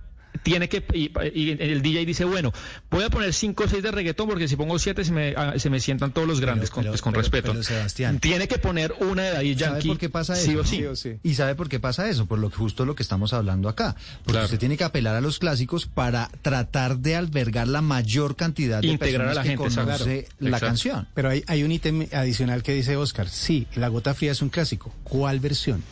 tiene 0.43 0.69
que, 0.69 0.83
y, 0.93 1.11
y 1.33 1.51
el 1.59 1.81
DJ 1.81 2.05
dice, 2.05 2.25
bueno, 2.25 2.53
voy 2.89 3.03
a 3.03 3.09
poner 3.09 3.33
cinco 3.33 3.63
o 3.65 3.67
seis 3.67 3.83
de 3.83 3.91
reggaetón 3.91 4.27
porque 4.27 4.47
si 4.47 4.55
pongo 4.55 4.77
siete 4.79 5.03
se 5.05 5.11
me, 5.11 5.33
ah, 5.37 5.53
se 5.57 5.69
me 5.69 5.79
sientan 5.79 6.11
todos 6.11 6.27
los 6.27 6.39
grandes, 6.39 6.69
con, 6.69 6.83
pero- 6.83 6.91
pues, 6.93 7.01
con 7.01 7.13
pero- 7.13 7.21
respeto. 7.21 7.51
pero, 7.51 7.63
Sebastián. 7.63 8.19
Tiene 8.19 8.47
que 8.47 8.57
poner 8.57 8.93
una 8.99 9.23
de 9.23 9.31
¿Sabe 9.33 9.55
Yankee. 9.55 9.87
por 9.87 9.97
qué 9.97 10.09
pasa 10.09 10.33
eso? 10.39 10.63
sí 10.63 10.85
o 10.85 10.95
sí. 10.95 11.17
¿Y 11.23 11.35
sabe 11.35 11.55
por 11.55 11.69
qué 11.69 11.79
pasa 11.79 12.09
eso? 12.09 12.25
Por 12.25 12.39
lo 12.39 12.49
que 12.49 12.57
justo 12.57 12.85
lo 12.85 12.95
que 12.95 13.03
estamos 13.03 13.33
hablando 13.33 13.69
acá. 13.69 13.95
Porque 14.19 14.31
Claro. 14.33 14.45
usted 14.45 14.59
tiene 14.59 14.77
que 14.77 14.83
apelar 14.83 15.15
a 15.15 15.21
los 15.21 15.39
clásicos 15.39 15.85
para 15.85 16.29
tratar 16.41 16.97
de 16.99 17.15
albergar 17.15 17.67
la 17.67 17.81
mayor 17.81 18.35
cantidad 18.35 18.81
de 18.81 18.87
Integrar 18.87 19.27
a 19.27 19.31
personas 19.31 19.35
la 19.35 19.43
que 19.43 19.49
gente, 19.49 19.63
exacto. 19.65 19.91
conoce 20.03 20.27
la 20.39 20.47
Exacto. 20.49 20.65
canción. 20.67 21.07
Pero 21.13 21.29
hay, 21.29 21.43
hay 21.47 21.63
un 21.63 21.71
ítem 21.71 22.07
adicional 22.13 22.63
que 22.63 22.73
dice 22.73 22.95
Oscar. 22.97 23.29
Sí, 23.29 23.67
La 23.75 23.87
Gota 23.87 24.13
Fría 24.13 24.31
es 24.31 24.41
un 24.41 24.49
clásico. 24.49 24.93
¿Cuál 25.03 25.39
versión? 25.39 25.83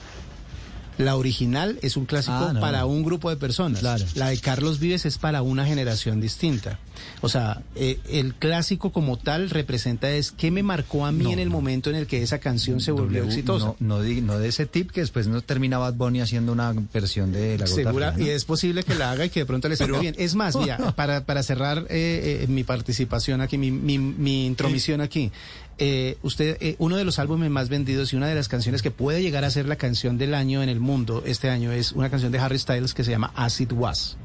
La 0.98 1.16
original 1.18 1.78
es 1.82 1.98
un 1.98 2.06
clásico 2.06 2.34
Ah, 2.36 2.52
no. 2.54 2.60
para 2.62 2.86
un 2.86 3.04
grupo 3.04 3.30
de 3.30 3.36
personas. 3.38 3.80
Claro. 3.80 4.06
La 4.16 4.30
de 4.30 4.38
Carlos 4.40 4.80
Vives 4.80 5.06
es 5.06 5.18
para 5.18 5.42
una 5.42 5.66
generación 5.66 6.22
distinta. 6.22 6.80
O 7.22 7.28
sea, 7.30 7.62
eh, 7.76 8.00
el 8.10 8.34
clásico 8.36 8.92
como 8.92 9.18
tal 9.18 9.50
representa 9.50 10.10
es 10.12 10.32
qué 10.32 10.50
me 10.52 10.64
marcó 10.64 11.06
a 11.06 11.12
mí 11.12 11.26
No, 11.26 11.32
en 11.32 11.40
el 11.40 11.50
momento 11.50 11.90
en 11.90 11.98
el 11.98 12.08
que 12.08 12.22
esa 12.24 12.40
canción 12.40 12.80
se 12.80 12.92
volvió 12.92 13.20
W, 13.22 13.28
exitosa. 13.28 13.74
No, 13.80 14.00
de 14.00 14.48
ese 14.48 14.66
tip 14.66 14.92
que 14.92 15.02
después 15.02 15.28
no 15.28 15.42
termina 15.42 15.78
Bad 15.78 15.96
Bunny 15.96 16.22
haciendo 16.22 16.52
una 16.54 16.74
versión 16.94 17.32
de 17.34 17.58
la 17.58 17.66
gota 17.66 17.76
Segura, 17.76 18.14
fría, 18.14 18.28
y 18.28 18.30
es 18.30 18.46
posible 18.46 18.84
que 18.84 18.96
la 18.96 19.12
haga 19.12 19.26
y 19.26 19.30
que 19.30 19.42
de 19.42 19.46
pronto 19.46 19.68
le 19.68 19.76
salga 19.76 19.94
Pero- 19.94 20.02
bien. 20.02 20.16
Es 20.18 20.36
más, 20.36 20.56
mira, 20.56 20.78
para, 20.96 21.26
para 21.26 21.44
cerrar 21.44 21.80
eh, 21.90 22.40
eh, 22.44 22.48
mi 22.48 22.64
participación 22.64 23.42
aquí, 23.42 23.58
mi, 23.58 23.72
mi, 23.72 23.98
mi 23.98 24.46
intromisión 24.46 25.02
aquí, 25.02 25.32
eh, 25.78 26.18
usted, 26.22 26.58
eh, 26.62 26.76
uno 26.80 26.96
de 26.96 27.04
los 27.04 27.20
álbumes 27.20 27.50
más 27.50 27.70
vendidos 27.70 28.14
y 28.14 28.16
una 28.16 28.28
de 28.28 28.36
las 28.36 28.48
canciones 28.48 28.82
que 28.82 28.92
puede 28.92 29.22
llegar 29.22 29.44
a 29.44 29.50
ser 29.50 29.68
la 29.68 29.76
canción 29.76 30.18
del 30.18 30.34
año 30.34 30.64
en 30.64 30.70
el 30.70 30.80
mundo 30.80 31.24
este 31.26 31.50
año 31.50 31.72
es 31.72 31.92
una 31.92 32.10
canción 32.10 32.32
de 32.32 32.40
Harry 32.40 32.58
Styles 32.60 32.94
que 32.94 33.04
se 33.04 33.12
llama 33.12 33.32
As 33.36 33.60
It 33.60 33.74
Was. 33.74 34.18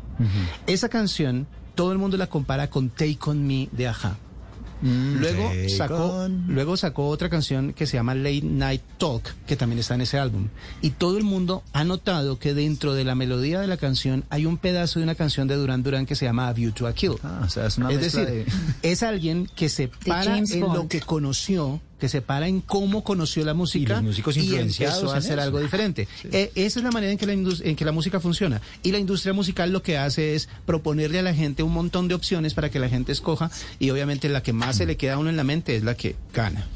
Esa 0.67 0.89
canción, 0.89 1.47
todo 1.75 1.93
el 1.93 1.99
mundo 1.99 2.17
la 2.19 2.27
compara 2.29 2.69
con 2.69 2.91
Take 2.91 3.19
On 3.27 3.47
Me 3.47 3.69
de 3.73 3.89
Aja. 3.89 4.19
Luego 4.83 5.45
Take 5.49 5.69
sacó, 5.69 6.29
luego 6.49 6.77
sacó 6.77 7.09
otra 7.09 7.29
canción 7.29 7.73
que 7.73 7.87
se 7.87 7.97
llama 7.97 8.15
Late 8.15 8.43
Night 8.43 8.83
Talk, 8.99 9.23
que 9.47 9.57
también 9.57 9.79
está 9.79 9.95
en 9.95 10.01
ese 10.03 10.19
álbum. 10.19 10.49
Y 10.83 10.91
todo 10.91 11.19
el 11.19 11.25
mundo 11.25 11.63
ha 11.73 11.85
notado 11.85 12.39
que 12.39 12.55
dentro 12.55 12.95
de 12.95 13.05
la 13.05 13.15
melodía 13.15 13.61
de 13.61 13.67
la 13.67 13.77
canción 13.77 14.25
hay 14.31 14.47
un 14.47 14.57
pedazo 14.57 14.99
de 15.01 15.05
una 15.05 15.15
canción 15.15 15.49
de 15.49 15.57
Duran 15.57 15.83
Duran 15.83 16.07
que 16.07 16.15
se 16.17 16.25
llama 16.25 16.49
A 16.49 16.53
View 16.53 16.73
to 16.73 16.87
a 16.87 16.93
Kill. 16.95 17.13
Ah, 17.23 17.43
o 17.45 17.49
sea, 17.51 17.67
es 17.67 17.77
una 17.79 17.91
es 17.91 18.01
mezcla 18.01 18.25
decir, 18.25 18.45
de- 18.47 18.91
es 18.91 19.03
alguien 19.03 19.49
que 19.55 19.69
se 19.69 19.89
para 19.89 20.39
en 20.39 20.61
lo 20.61 20.89
que 20.89 21.01
conoció, 21.01 21.81
que 22.01 22.09
se 22.09 22.23
para 22.23 22.49
en 22.49 22.61
cómo 22.61 23.05
conoció 23.05 23.45
la 23.45 23.55
música 23.55 23.93
Y 23.93 23.97
los 23.97 24.03
músicos 24.03 24.37
influenciados 24.37 24.99
empezó 24.99 25.15
a 25.15 25.19
hacer 25.19 25.33
eso. 25.35 25.43
algo 25.43 25.61
diferente. 25.61 26.09
Eh, 26.25 26.51
esa 26.57 26.81
es 26.81 26.85
la 26.85 26.91
manera 26.91 27.13
en 27.13 27.19
que 27.19 27.27
la, 27.27 27.33
en 27.33 27.77
que 27.77 27.85
la 27.85 27.93
música 27.93 28.19
funciona. 28.19 28.61
Y 28.83 28.91
la 28.91 28.99
industria 28.99 29.33
musical 29.33 29.71
lo 29.71 29.83
que 29.83 29.99
hace 29.99 30.35
es 30.35 30.49
proponerle 30.67 31.21
a 31.21 31.23
la 31.23 31.35
gente 31.35 31.63
un 31.63 31.73
montón 31.73 32.09
de 32.09 32.15
opciones 32.15 32.55
para 32.55 32.71
que 32.71 32.81
la 32.81 32.89
gente 32.89 33.13
escoja 33.13 33.51
y 33.79 33.91
obviamente 33.91 34.29
la 34.29 34.43
que 34.43 34.53
más 34.53 34.77
se 34.77 34.87
le 34.87 34.97
queda 34.97 35.15
a 35.15 35.19
uno 35.19 35.31
en 35.31 35.37
la 35.37 35.45
mente 35.45 35.77
es 35.77 35.85
la 35.85 35.95
que 35.95 36.17
gana. 36.35 36.67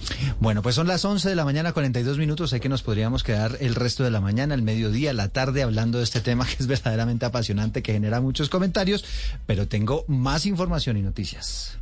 Bueno, 0.40 0.62
pues 0.62 0.74
son 0.74 0.86
las 0.86 1.04
11 1.04 1.28
de 1.28 1.34
la 1.34 1.44
mañana, 1.44 1.72
42 1.72 2.18
minutos. 2.18 2.50
Sé 2.50 2.60
que 2.60 2.68
nos 2.68 2.82
podríamos 2.82 3.22
quedar 3.22 3.56
el 3.60 3.74
resto 3.74 4.04
de 4.04 4.10
la 4.10 4.20
mañana, 4.20 4.54
el 4.54 4.62
mediodía, 4.62 5.12
la 5.12 5.28
tarde 5.28 5.62
hablando 5.62 5.98
de 5.98 6.04
este 6.04 6.20
tema 6.20 6.46
que 6.46 6.56
es 6.58 6.66
verdaderamente 6.66 7.26
apasionante, 7.26 7.82
que 7.82 7.92
genera 7.92 8.20
muchos 8.20 8.48
comentarios, 8.48 9.04
pero 9.46 9.66
tengo 9.66 10.04
más 10.06 10.46
información 10.46 10.96
y 10.96 11.02
noticias. 11.02 11.78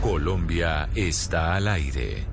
Colombia 0.00 0.88
está 0.94 1.54
al 1.54 1.68
aire. 1.68 2.26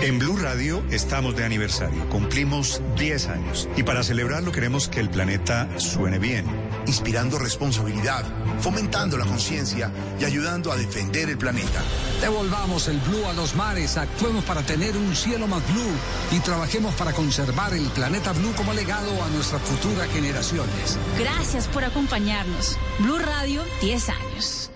En 0.00 0.18
Blue 0.20 0.36
Radio 0.36 0.84
estamos 0.90 1.34
de 1.34 1.44
aniversario, 1.44 2.08
cumplimos 2.08 2.80
10 2.96 3.28
años 3.28 3.68
y 3.76 3.82
para 3.82 4.04
celebrarlo 4.04 4.52
queremos 4.52 4.88
que 4.88 5.00
el 5.00 5.10
planeta 5.10 5.68
suene 5.78 6.20
bien. 6.20 6.46
inspirando 6.86 7.38
responsabilidad, 7.38 8.24
fomentando 8.60 9.18
la 9.18 9.26
conciencia 9.26 9.90
y 10.20 10.24
ayudando 10.24 10.72
a 10.72 10.76
defender 10.76 11.28
el 11.28 11.36
planeta. 11.36 11.82
Devolvamos 12.20 12.88
el 12.88 12.98
blue 13.00 13.26
a 13.26 13.32
los 13.32 13.56
mares, 13.56 13.96
actuemos 13.96 14.44
para 14.44 14.62
tener 14.62 14.96
un 14.96 15.14
cielo 15.14 15.46
más 15.48 15.62
blue 15.72 15.92
y 16.30 16.40
trabajemos 16.40 16.94
para 16.94 17.12
conservar 17.12 17.74
el 17.74 17.86
planeta 17.88 18.32
blue 18.32 18.52
como 18.56 18.72
legado 18.72 19.22
a 19.22 19.28
nuestras 19.30 19.60
futuras 19.62 20.08
generaciones. 20.12 20.98
Gracias 21.18 21.66
por 21.68 21.84
acompañarnos. 21.84 22.78
Blue 23.00 23.18
Radio, 23.18 23.64
10 23.80 24.08
años. 24.08 24.67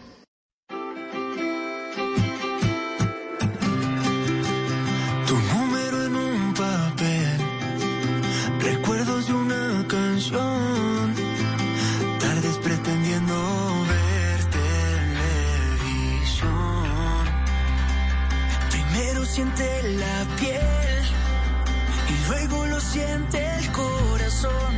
Siente 19.32 19.82
la 19.94 20.26
piel 20.36 21.04
y 22.10 22.28
luego 22.28 22.66
lo 22.66 22.78
siente 22.78 23.38
el 23.60 23.72
corazón. 23.72 24.74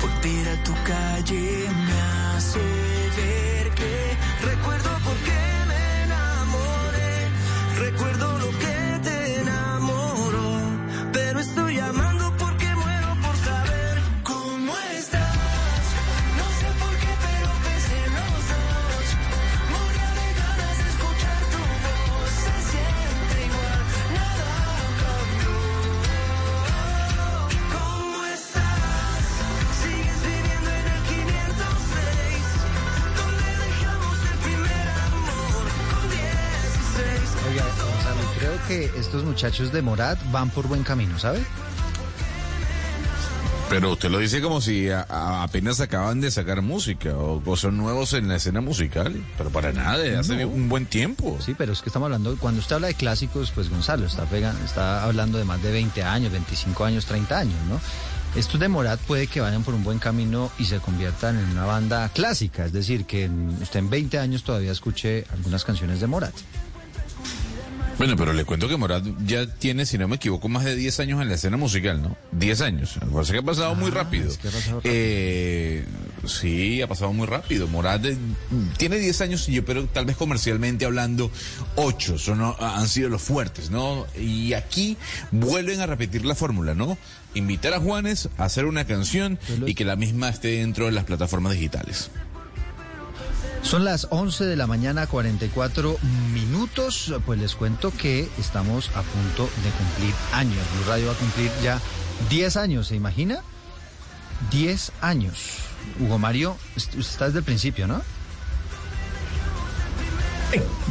Volver 0.00 0.48
a 0.48 0.62
tu 0.62 0.72
calle 0.84 1.68
me 1.86 2.36
hace 2.36 2.89
que 38.70 38.84
estos 39.00 39.24
muchachos 39.24 39.72
de 39.72 39.82
Morat 39.82 40.16
van 40.30 40.48
por 40.50 40.68
buen 40.68 40.84
camino, 40.84 41.18
¿sabe? 41.18 41.42
Pero 43.68 43.92
usted 43.92 44.10
lo 44.10 44.18
dice 44.18 44.40
como 44.40 44.60
si 44.60 44.88
a- 44.90 45.06
a- 45.08 45.42
apenas 45.42 45.80
acaban 45.80 46.20
de 46.20 46.30
sacar 46.30 46.62
música 46.62 47.16
o, 47.16 47.42
o 47.44 47.56
son 47.56 47.76
nuevos 47.76 48.12
en 48.12 48.28
la 48.28 48.36
escena 48.36 48.60
musical. 48.60 49.24
Pero 49.38 49.50
para 49.50 49.72
nada, 49.72 50.20
hace 50.20 50.36
No. 50.44 50.48
un 50.48 50.68
buen 50.68 50.86
tiempo. 50.86 51.36
Sí, 51.44 51.54
pero 51.58 51.72
es 51.72 51.80
que 51.82 51.88
estamos 51.88 52.06
hablando, 52.06 52.36
cuando 52.38 52.60
usted 52.60 52.76
habla 52.76 52.86
de 52.88 52.94
clásicos, 52.94 53.50
pues 53.52 53.70
Gonzalo 53.70 54.06
está, 54.06 54.24
pega- 54.26 54.54
está 54.64 55.02
hablando 55.04 55.38
de 55.38 55.44
más 55.44 55.60
de 55.62 55.72
20 55.72 56.02
años, 56.04 56.30
25 56.32 56.84
años, 56.84 57.06
30 57.06 57.38
años, 57.40 57.58
¿no? 57.68 57.80
Estos 58.38 58.60
de 58.60 58.68
Morat 58.68 59.00
puede 59.00 59.26
que 59.26 59.40
vayan 59.40 59.64
por 59.64 59.74
un 59.74 59.82
buen 59.82 59.98
camino 59.98 60.52
y 60.60 60.64
se 60.66 60.78
conviertan 60.78 61.36
en 61.40 61.48
una 61.50 61.64
banda 61.64 62.08
clásica, 62.10 62.66
es 62.66 62.72
decir, 62.72 63.04
que 63.04 63.24
en- 63.24 63.56
usted 63.62 63.80
en 63.80 63.90
20 63.90 64.18
años 64.20 64.44
todavía 64.44 64.70
escuche 64.70 65.26
algunas 65.32 65.64
canciones 65.64 65.98
de 66.00 66.06
Morat. 66.06 66.34
Bueno, 68.00 68.16
pero 68.16 68.32
le 68.32 68.46
cuento 68.46 68.66
que 68.66 68.78
Morat 68.78 69.04
ya 69.26 69.46
tiene, 69.46 69.84
si 69.84 69.98
no 69.98 70.08
me 70.08 70.16
equivoco, 70.16 70.48
más 70.48 70.64
de 70.64 70.74
10 70.74 71.00
años 71.00 71.20
en 71.20 71.28
la 71.28 71.34
escena 71.34 71.58
musical, 71.58 72.00
¿no? 72.00 72.16
10 72.32 72.62
años. 72.62 72.98
Parece 73.12 73.32
que 73.34 73.40
ha 73.40 73.42
pasado 73.42 73.74
muy 73.74 73.90
rápido. 73.90 74.26
es 74.30 74.38
que 74.38 74.48
ha 74.48 74.50
pasado 74.50 74.76
rápido. 74.76 74.94
Eh, 74.94 75.84
Sí, 76.24 76.82
ha 76.82 76.86
pasado 76.86 77.12
muy 77.12 77.26
rápido. 77.26 77.66
Morat 77.66 78.04
eh, 78.04 78.16
tiene 78.76 78.98
10 78.98 79.20
años 79.22 79.48
y 79.48 79.52
yo 79.52 79.64
pero 79.64 79.86
tal 79.86 80.04
vez 80.04 80.16
comercialmente 80.16 80.84
hablando 80.84 81.30
8 81.76 82.18
son, 82.18 82.54
han 82.58 82.88
sido 82.88 83.08
los 83.08 83.22
fuertes, 83.22 83.70
¿no? 83.70 84.06
Y 84.18 84.52
aquí 84.52 84.96
vuelven 85.30 85.80
a 85.80 85.86
repetir 85.86 86.24
la 86.24 86.34
fórmula, 86.34 86.74
¿no? 86.74 86.98
Invitar 87.34 87.74
a 87.74 87.80
Juanes 87.80 88.28
a 88.38 88.44
hacer 88.44 88.64
una 88.66 88.84
canción 88.84 89.38
y 89.66 89.74
que 89.74 89.84
la 89.84 89.96
misma 89.96 90.28
esté 90.28 90.58
dentro 90.58 90.86
de 90.86 90.92
las 90.92 91.04
plataformas 91.04 91.52
digitales. 91.52 92.10
Son 93.62 93.84
las 93.84 94.08
11 94.10 94.46
de 94.46 94.56
la 94.56 94.66
mañana, 94.66 95.06
44 95.06 95.98
minutos. 96.32 97.14
Pues 97.24 97.38
les 97.38 97.54
cuento 97.54 97.92
que 97.96 98.28
estamos 98.38 98.88
a 98.90 99.02
punto 99.02 99.44
de 99.62 99.70
cumplir 99.70 100.14
años. 100.32 100.58
Blue 100.74 100.88
Radio 100.88 101.06
va 101.06 101.12
a 101.12 101.16
cumplir 101.16 101.50
ya 101.62 101.78
10 102.30 102.56
años, 102.56 102.88
¿se 102.88 102.96
imagina? 102.96 103.42
10 104.50 104.92
años. 105.00 105.58
Hugo 106.00 106.18
Mario, 106.18 106.56
usted 106.76 106.98
está 106.98 107.26
desde 107.26 107.38
el 107.38 107.44
principio, 107.44 107.86
¿no? 107.86 108.02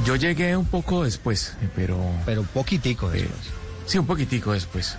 Yo 0.05 0.15
llegué 0.15 0.55
un 0.55 0.65
poco 0.65 1.03
después, 1.03 1.55
pero... 1.75 1.97
Pero 2.25 2.43
poquitico 2.43 3.09
después. 3.09 3.41
sí, 3.85 3.97
un 3.97 4.05
poquitico 4.05 4.53
después. 4.53 4.97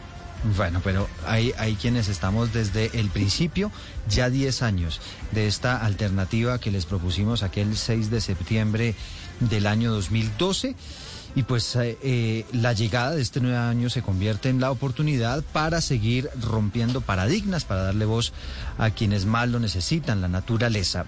Bueno, 0.57 0.81
pero 0.83 1.07
hay, 1.27 1.53
hay 1.59 1.75
quienes 1.75 2.09
estamos 2.09 2.53
desde 2.53 2.99
el 2.99 3.11
principio, 3.11 3.71
ya 4.09 4.31
10 4.31 4.63
años, 4.63 5.01
de 5.33 5.47
esta 5.47 5.85
alternativa 5.85 6.59
que 6.59 6.71
les 6.71 6.87
propusimos 6.87 7.43
aquel 7.43 7.77
6 7.77 8.11
de 8.11 8.21
septiembre 8.23 8.95
del 9.41 9.67
año 9.67 9.93
2012. 9.93 10.77
Y 11.37 11.45
pues 11.45 11.77
eh, 11.77 11.97
eh, 12.03 12.45
la 12.53 12.73
llegada 12.73 13.13
de 13.13 13.23
este 13.23 13.41
nuevo 13.41 13.59
año 13.59 13.89
se 13.89 14.03
convierte 14.03 14.49
en 14.49 14.61
la 14.61 14.71
oportunidad 14.71 15.45
para 15.53 15.81
seguir 15.81 16.29
rompiendo 16.41 17.03
paradigmas, 17.03 17.65
para 17.65 17.85
darle 17.85 18.05
voz 18.05 18.33
a 18.79 18.91
quienes 18.91 19.27
más 19.27 19.49
lo 19.49 19.61
necesitan, 19.61 20.23
la 20.23 20.29
naturaleza. 20.29 21.05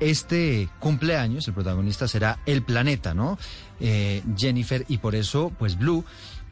Este 0.00 0.68
cumpleaños, 0.78 1.48
el 1.48 1.54
protagonista 1.54 2.06
será 2.08 2.38
el 2.46 2.62
planeta, 2.62 3.14
¿no? 3.14 3.38
Eh, 3.80 4.22
Jennifer, 4.36 4.84
y 4.88 4.98
por 4.98 5.14
eso, 5.14 5.52
pues 5.58 5.78
Blue 5.78 6.04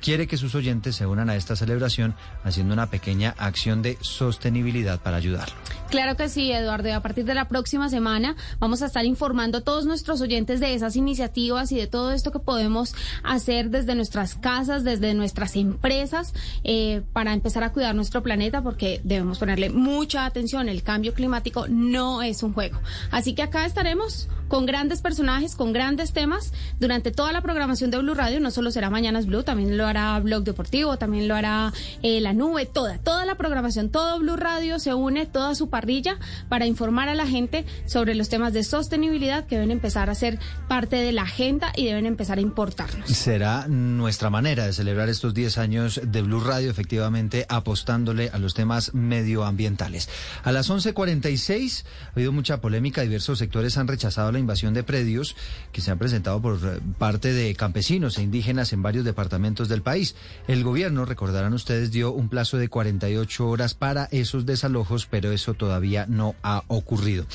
quiere 0.05 0.26
que 0.26 0.36
sus 0.36 0.55
oyentes 0.55 0.97
se 0.97 1.06
unan 1.06 1.31
a 1.31 1.36
esta 1.36 1.56
celebración 1.56 2.14
haciendo 2.44 2.74
una 2.74 2.90
pequeña 2.90 3.35
acción 3.39 3.81
de 3.81 3.97
sostenibilidad 4.02 5.01
para 5.01 5.16
ayudarlo. 5.16 5.55
Claro 5.89 6.14
que 6.14 6.28
sí, 6.28 6.52
Eduardo. 6.52 6.93
A 6.93 7.01
partir 7.01 7.24
de 7.24 7.32
la 7.32 7.48
próxima 7.48 7.89
semana 7.89 8.36
vamos 8.59 8.82
a 8.82 8.86
estar 8.86 9.06
informando 9.06 9.59
a 9.59 9.60
todos 9.62 9.86
nuestros 9.86 10.20
oyentes 10.20 10.60
de 10.60 10.74
esas 10.74 10.97
iniciativas 10.97 11.72
y 11.72 11.76
de 11.76 11.86
todo 11.86 12.12
esto 12.12 12.32
que 12.32 12.39
podemos 12.39 12.94
hacer 13.22 13.70
desde 13.70 13.94
nuestras 13.94 14.35
casas, 14.35 14.85
desde 14.85 15.14
nuestras 15.14 15.56
empresas, 15.56 16.35
eh, 16.64 17.01
para 17.14 17.32
empezar 17.32 17.64
a 17.64 17.72
cuidar 17.72 17.94
nuestro 17.94 18.22
planeta, 18.22 18.60
porque 18.60 19.01
debemos 19.05 19.39
ponerle 19.39 19.70
mucha 19.70 20.26
atención. 20.26 20.68
El 20.68 20.82
cambio 20.82 21.14
climático 21.14 21.66
no 21.68 22.22
es 22.22 22.43
un 22.43 22.52
juego. 22.52 22.78
Así 23.10 23.35
que 23.35 23.43
acá 23.43 23.64
estaremos 23.64 24.28
con 24.49 24.66
grandes 24.66 25.01
personajes, 25.01 25.57
con 25.57 25.73
grandes 25.73 26.12
temas 26.12 26.53
durante 26.81 27.11
toda 27.11 27.33
la 27.33 27.41
programación 27.41 27.91
de 27.91 27.99
Blue 27.99 28.15
Radio. 28.15 28.41
No 28.41 28.51
solo 28.51 28.71
será 28.71 28.91
Mañanas 28.91 29.27
Blue, 29.27 29.43
también 29.43 29.77
lo 29.77 29.87
hará 29.87 30.19
Blog 30.21 30.45
Deportivo, 30.45 30.97
también 30.99 31.29
lo 31.29 31.35
hará 31.35 31.73
eh, 32.03 32.21
La 32.21 32.33
Nube, 32.33 32.66
toda, 32.66 32.99
toda 32.99 33.25
la 33.25 33.37
programación, 33.37 33.91
todo 33.91 34.19
Blue 34.19 34.37
Radio 34.37 34.79
se 34.79 34.95
une, 34.95 35.27
toda 35.27 35.55
su 35.55 35.69
parrilla 35.69 36.19
para 36.49 36.66
informar 36.66 37.09
a 37.09 37.15
la 37.15 37.27
gente 37.27 37.65
sobre 37.87 38.15
los 38.15 38.29
temas 38.29 38.53
de 38.53 38.65
sostenibilidad 38.65 39.47
que 39.47 39.57
deben 39.57 39.71
empezar 39.71 40.11
a 40.11 40.15
ser 40.15 40.39
parte 40.69 40.97
de 40.97 41.12
la 41.12 41.23
agenda 41.23 41.73
y 41.77 41.87
deben 41.87 42.07
empezar 42.07 42.39
a 42.39 42.41
importarnos. 42.41 43.09
Será 43.09 43.66
nuestra 43.69 44.31
manera 44.31 44.66
de 44.66 44.73
celebrar 44.73 45.09
estos 45.09 45.35
10 45.35 45.59
años 45.59 46.01
de 46.05 46.23
Blue 46.23 46.41
Radio, 46.41 46.71
efectivamente 46.71 47.47
apostándole 47.49 48.31
a 48.33 48.39
los 48.39 48.55
temas 48.55 48.95
medioambientales. 48.95 50.09
A 50.43 50.53
las 50.53 50.71
11.46 50.71 51.85
ha 51.85 52.11
habido 52.12 52.33
mucha 52.33 52.61
polémica, 52.61 53.03
diversos 53.03 53.39
sectores 53.39 53.77
han 53.79 53.89
rechazado 53.89 54.29
la 54.35 54.39
invasión 54.39 54.74
de 54.74 54.82
predios 54.82 55.35
que 55.73 55.81
se 55.81 55.90
han 55.90 55.98
presentado 55.98 56.43
por 56.43 56.81
parte 56.98 57.32
de 57.32 57.55
campesinos 57.55 58.19
e 58.19 58.23
indígenas 58.23 58.73
en 58.74 58.82
varios 58.82 59.05
departamentos 59.05 59.69
del 59.69 59.81
país. 59.81 60.15
El 60.47 60.62
gobierno, 60.62 61.06
recordarán 61.06 61.55
ustedes, 61.55 61.90
dio 61.90 62.12
un 62.12 62.28
plazo 62.28 62.59
de 62.59 62.69
48 62.69 63.48
horas 63.48 63.74
para 63.74 64.09
esos 64.11 64.44
desalojos, 64.44 65.06
pero 65.06 65.32
eso 65.32 65.55
todavía 65.55 66.05
no 66.09 66.35
ha 66.43 66.65
ocurrido. 66.69 67.27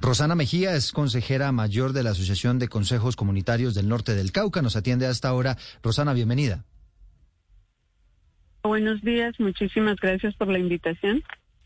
Rosana 0.00 0.34
Mejía 0.34 0.74
es 0.74 0.92
consejera 0.92 1.52
mayor 1.52 1.92
de 1.92 2.02
la 2.02 2.10
Asociación 2.10 2.58
de 2.58 2.68
Consejos 2.68 3.16
Comunitarios 3.16 3.74
del 3.74 3.88
Norte 3.88 4.14
del 4.14 4.32
Cauca. 4.32 4.62
Nos 4.62 4.76
atiende 4.76 5.06
hasta 5.06 5.28
ahora. 5.28 5.58
Rosana, 5.82 6.14
bienvenida. 6.14 6.64
Buenos 8.62 9.02
días, 9.02 9.38
muchísimas 9.38 9.96
gracias 9.96 10.34
por 10.36 10.48
la 10.48 10.58
invitación. 10.58 11.22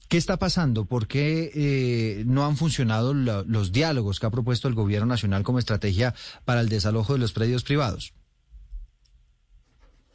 ¿Qué 0.09 0.17
está 0.17 0.39
pasando? 0.39 0.87
¿Por 0.87 1.07
qué 1.07 1.51
eh, 1.55 2.25
no 2.25 2.47
han 2.47 2.57
funcionado 2.57 3.13
los 3.13 3.73
diálogos 3.73 4.19
que 4.19 4.27
ha 4.27 4.31
propuesto 4.31 4.67
el 4.67 4.75
Gobierno 4.75 5.07
Nacional 5.07 5.43
como 5.43 5.59
estrategia 5.59 6.15
para 6.47 6.63
el 6.63 6.71
desalojo 6.71 7.13
de 7.13 7.19
los 7.19 7.35
predios 7.35 7.63
privados? 7.63 8.15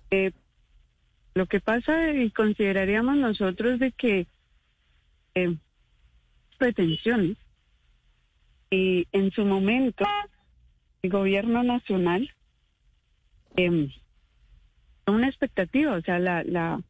Eh, 0.10 0.32
lo 1.36 1.46
que 1.46 1.60
pasa 1.60 2.12
y 2.12 2.32
consideraríamos 2.32 3.18
nosotros 3.18 3.80
de 3.80 3.92
que 3.92 4.28
eh, 5.36 5.56
pretensiones 6.58 7.38
y 8.72 9.08
en 9.12 9.32
su 9.32 9.46
momento 9.46 10.06
el 11.04 11.12
Gobierno 11.12 11.64
Nacional 11.64 12.32
eh, 13.58 13.90
una 15.06 15.28
expectativa, 15.28 15.94
o 15.94 16.02
sea, 16.02 16.18
la 16.18 16.82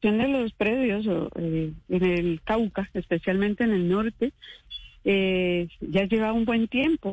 de 0.00 0.28
los 0.28 0.52
predios 0.52 1.06
eh, 1.36 1.72
en 1.88 2.04
el 2.04 2.40
Cauca, 2.44 2.88
especialmente 2.94 3.64
en 3.64 3.70
el 3.70 3.88
norte, 3.88 4.32
eh, 5.04 5.68
ya 5.80 6.04
lleva 6.04 6.32
un 6.32 6.44
buen 6.44 6.68
tiempo. 6.68 7.12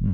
Mm. 0.00 0.12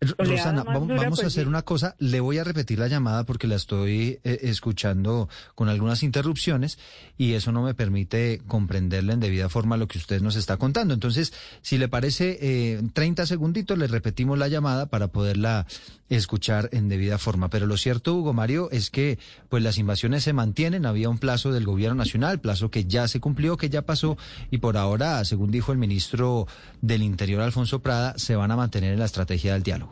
Rosana, 0.00 0.62
vamos, 0.62 1.00
a 1.00 1.08
pues, 1.08 1.24
hacer 1.24 1.48
una 1.48 1.62
cosa. 1.62 1.96
Le 1.98 2.20
voy 2.20 2.38
a 2.38 2.44
repetir 2.44 2.78
la 2.78 2.86
llamada 2.86 3.24
porque 3.24 3.48
la 3.48 3.56
estoy 3.56 4.20
eh, 4.22 4.38
escuchando 4.42 5.28
con 5.56 5.68
algunas 5.68 6.04
interrupciones 6.04 6.78
y 7.16 7.32
eso 7.32 7.50
no 7.50 7.62
me 7.62 7.74
permite 7.74 8.40
comprenderle 8.46 9.14
en 9.14 9.20
debida 9.20 9.48
forma 9.48 9.76
lo 9.76 9.88
que 9.88 9.98
usted 9.98 10.22
nos 10.22 10.36
está 10.36 10.56
contando. 10.56 10.94
Entonces, 10.94 11.32
si 11.62 11.78
le 11.78 11.88
parece, 11.88 12.38
eh, 12.40 12.82
30 12.92 13.26
segunditos 13.26 13.76
le 13.76 13.88
repetimos 13.88 14.38
la 14.38 14.46
llamada 14.46 14.86
para 14.86 15.08
poderla 15.08 15.66
escuchar 16.08 16.68
en 16.72 16.88
debida 16.88 17.18
forma. 17.18 17.50
Pero 17.50 17.66
lo 17.66 17.76
cierto, 17.76 18.14
Hugo 18.14 18.32
Mario, 18.32 18.68
es 18.70 18.90
que 18.90 19.18
pues 19.48 19.64
las 19.64 19.78
invasiones 19.78 20.22
se 20.22 20.32
mantienen. 20.32 20.86
Había 20.86 21.08
un 21.08 21.18
plazo 21.18 21.50
del 21.52 21.64
gobierno 21.64 21.96
nacional, 21.96 22.40
plazo 22.40 22.70
que 22.70 22.84
ya 22.84 23.08
se 23.08 23.18
cumplió, 23.18 23.56
que 23.56 23.68
ya 23.68 23.82
pasó 23.82 24.16
y 24.50 24.58
por 24.58 24.76
ahora, 24.76 25.24
según 25.24 25.50
dijo 25.50 25.72
el 25.72 25.78
ministro 25.78 26.46
del 26.80 27.02
Interior, 27.02 27.42
Alfonso 27.42 27.80
Prada, 27.80 28.14
se 28.16 28.36
van 28.36 28.52
a 28.52 28.56
mantener 28.56 28.92
en 28.92 29.00
la 29.00 29.06
estrategia 29.06 29.54
del 29.54 29.62
diálogo. 29.64 29.87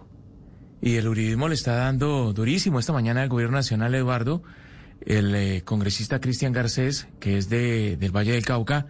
Y 0.87 0.99
el 0.99 1.09
uribismo 1.09 1.49
le 1.49 1.57
está 1.57 1.75
dando 1.75 2.33
durísimo 2.33 2.79
esta 2.79 2.93
mañana 2.93 3.23
al 3.23 3.29
gobierno 3.29 3.57
nacional, 3.57 3.93
Eduardo. 3.97 4.45
El 5.01 5.35
eh, 5.35 5.63
congresista 5.65 6.21
Cristian 6.21 6.53
Garcés, 6.53 7.09
que 7.19 7.39
es 7.39 7.49
de, 7.49 7.97
del 7.97 8.17
Valle 8.17 8.35
del 8.35 8.45
Cauca, 8.45 8.87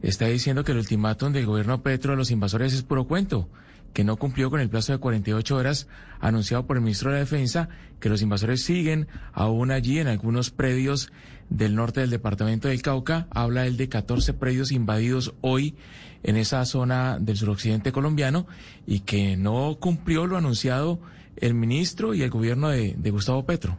está 0.00 0.24
diciendo 0.24 0.64
que 0.64 0.72
el 0.72 0.78
ultimátum 0.78 1.34
del 1.34 1.44
gobierno 1.44 1.82
Petro 1.82 2.14
a 2.14 2.16
los 2.16 2.30
invasores 2.30 2.72
es 2.72 2.82
puro 2.82 3.06
cuento, 3.06 3.50
que 3.92 4.04
no 4.04 4.16
cumplió 4.16 4.48
con 4.48 4.60
el 4.60 4.70
plazo 4.70 4.92
de 4.92 5.00
48 5.00 5.54
horas 5.54 5.86
anunciado 6.18 6.66
por 6.66 6.78
el 6.78 6.82
ministro 6.82 7.10
de 7.10 7.16
la 7.16 7.20
Defensa, 7.20 7.68
que 8.00 8.08
los 8.08 8.22
invasores 8.22 8.62
siguen 8.62 9.06
aún 9.34 9.70
allí 9.70 9.98
en 9.98 10.08
algunos 10.08 10.50
predios 10.50 11.12
del 11.50 11.74
norte 11.74 12.00
del 12.00 12.08
departamento 12.08 12.68
del 12.68 12.80
Cauca. 12.80 13.26
Habla 13.28 13.66
él 13.66 13.76
de 13.76 13.90
14 13.90 14.32
predios 14.32 14.72
invadidos 14.72 15.34
hoy 15.42 15.76
en 16.22 16.38
esa 16.38 16.64
zona 16.64 17.18
del 17.18 17.36
suroccidente 17.36 17.92
colombiano 17.92 18.46
y 18.86 19.00
que 19.00 19.36
no 19.36 19.76
cumplió 19.78 20.24
lo 20.24 20.38
anunciado 20.38 21.00
el 21.36 21.54
ministro 21.54 22.14
y 22.14 22.22
el 22.22 22.30
gobierno 22.30 22.68
de, 22.70 23.10
Gustavo 23.10 23.44
Petro. 23.44 23.78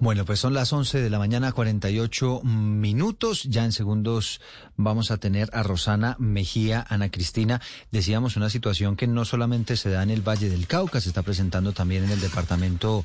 Bueno, 0.00 0.24
pues 0.24 0.38
son 0.38 0.54
las 0.54 0.72
11 0.72 1.00
de 1.00 1.10
la 1.10 1.18
mañana, 1.18 1.50
48 1.50 2.42
minutos. 2.44 3.42
Ya 3.42 3.64
en 3.64 3.72
segundos 3.72 4.40
vamos 4.76 5.10
a 5.10 5.16
tener 5.16 5.50
a 5.52 5.64
Rosana 5.64 6.14
Mejía, 6.20 6.86
Ana 6.88 7.10
Cristina. 7.10 7.60
Decíamos 7.90 8.36
una 8.36 8.48
situación 8.48 8.94
que 8.94 9.08
no 9.08 9.24
solamente 9.24 9.76
se 9.76 9.90
da 9.90 10.04
en 10.04 10.10
el 10.10 10.22
Valle 10.22 10.50
del 10.50 10.68
Cauca, 10.68 11.00
se 11.00 11.08
está 11.08 11.22
presentando 11.22 11.72
también 11.72 12.04
en 12.04 12.10
el 12.10 12.20
departamento 12.20 13.04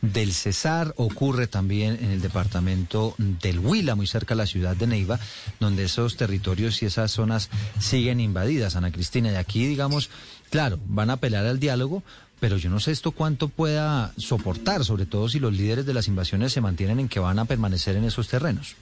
del 0.00 0.32
Cesar, 0.32 0.92
ocurre 0.96 1.46
también 1.46 1.96
en 2.02 2.10
el 2.10 2.20
departamento 2.20 3.14
del 3.18 3.60
Huila, 3.60 3.94
muy 3.94 4.08
cerca 4.08 4.34
de 4.34 4.38
la 4.38 4.46
ciudad 4.46 4.74
de 4.74 4.88
Neiva, 4.88 5.20
donde 5.60 5.84
esos 5.84 6.16
territorios 6.16 6.82
y 6.82 6.86
esas 6.86 7.12
zonas 7.12 7.50
siguen 7.78 8.18
invadidas, 8.18 8.74
Ana 8.74 8.90
Cristina. 8.90 9.30
Y 9.30 9.36
aquí, 9.36 9.64
digamos, 9.64 10.10
claro, 10.50 10.80
van 10.86 11.10
a 11.10 11.14
apelar 11.14 11.46
al 11.46 11.60
diálogo, 11.60 12.02
pero 12.42 12.56
yo 12.56 12.70
no 12.70 12.80
sé 12.80 12.90
esto 12.90 13.12
cuánto 13.12 13.46
pueda 13.46 14.12
soportar, 14.16 14.84
sobre 14.84 15.06
todo 15.06 15.28
si 15.28 15.38
los 15.38 15.52
líderes 15.52 15.86
de 15.86 15.94
las 15.94 16.08
invasiones 16.08 16.52
se 16.52 16.60
mantienen 16.60 16.98
en 16.98 17.08
que 17.08 17.20
van 17.20 17.38
a 17.38 17.44
permanecer 17.44 17.94
en 17.94 18.02
esos 18.02 18.26
terrenos. 18.26 18.74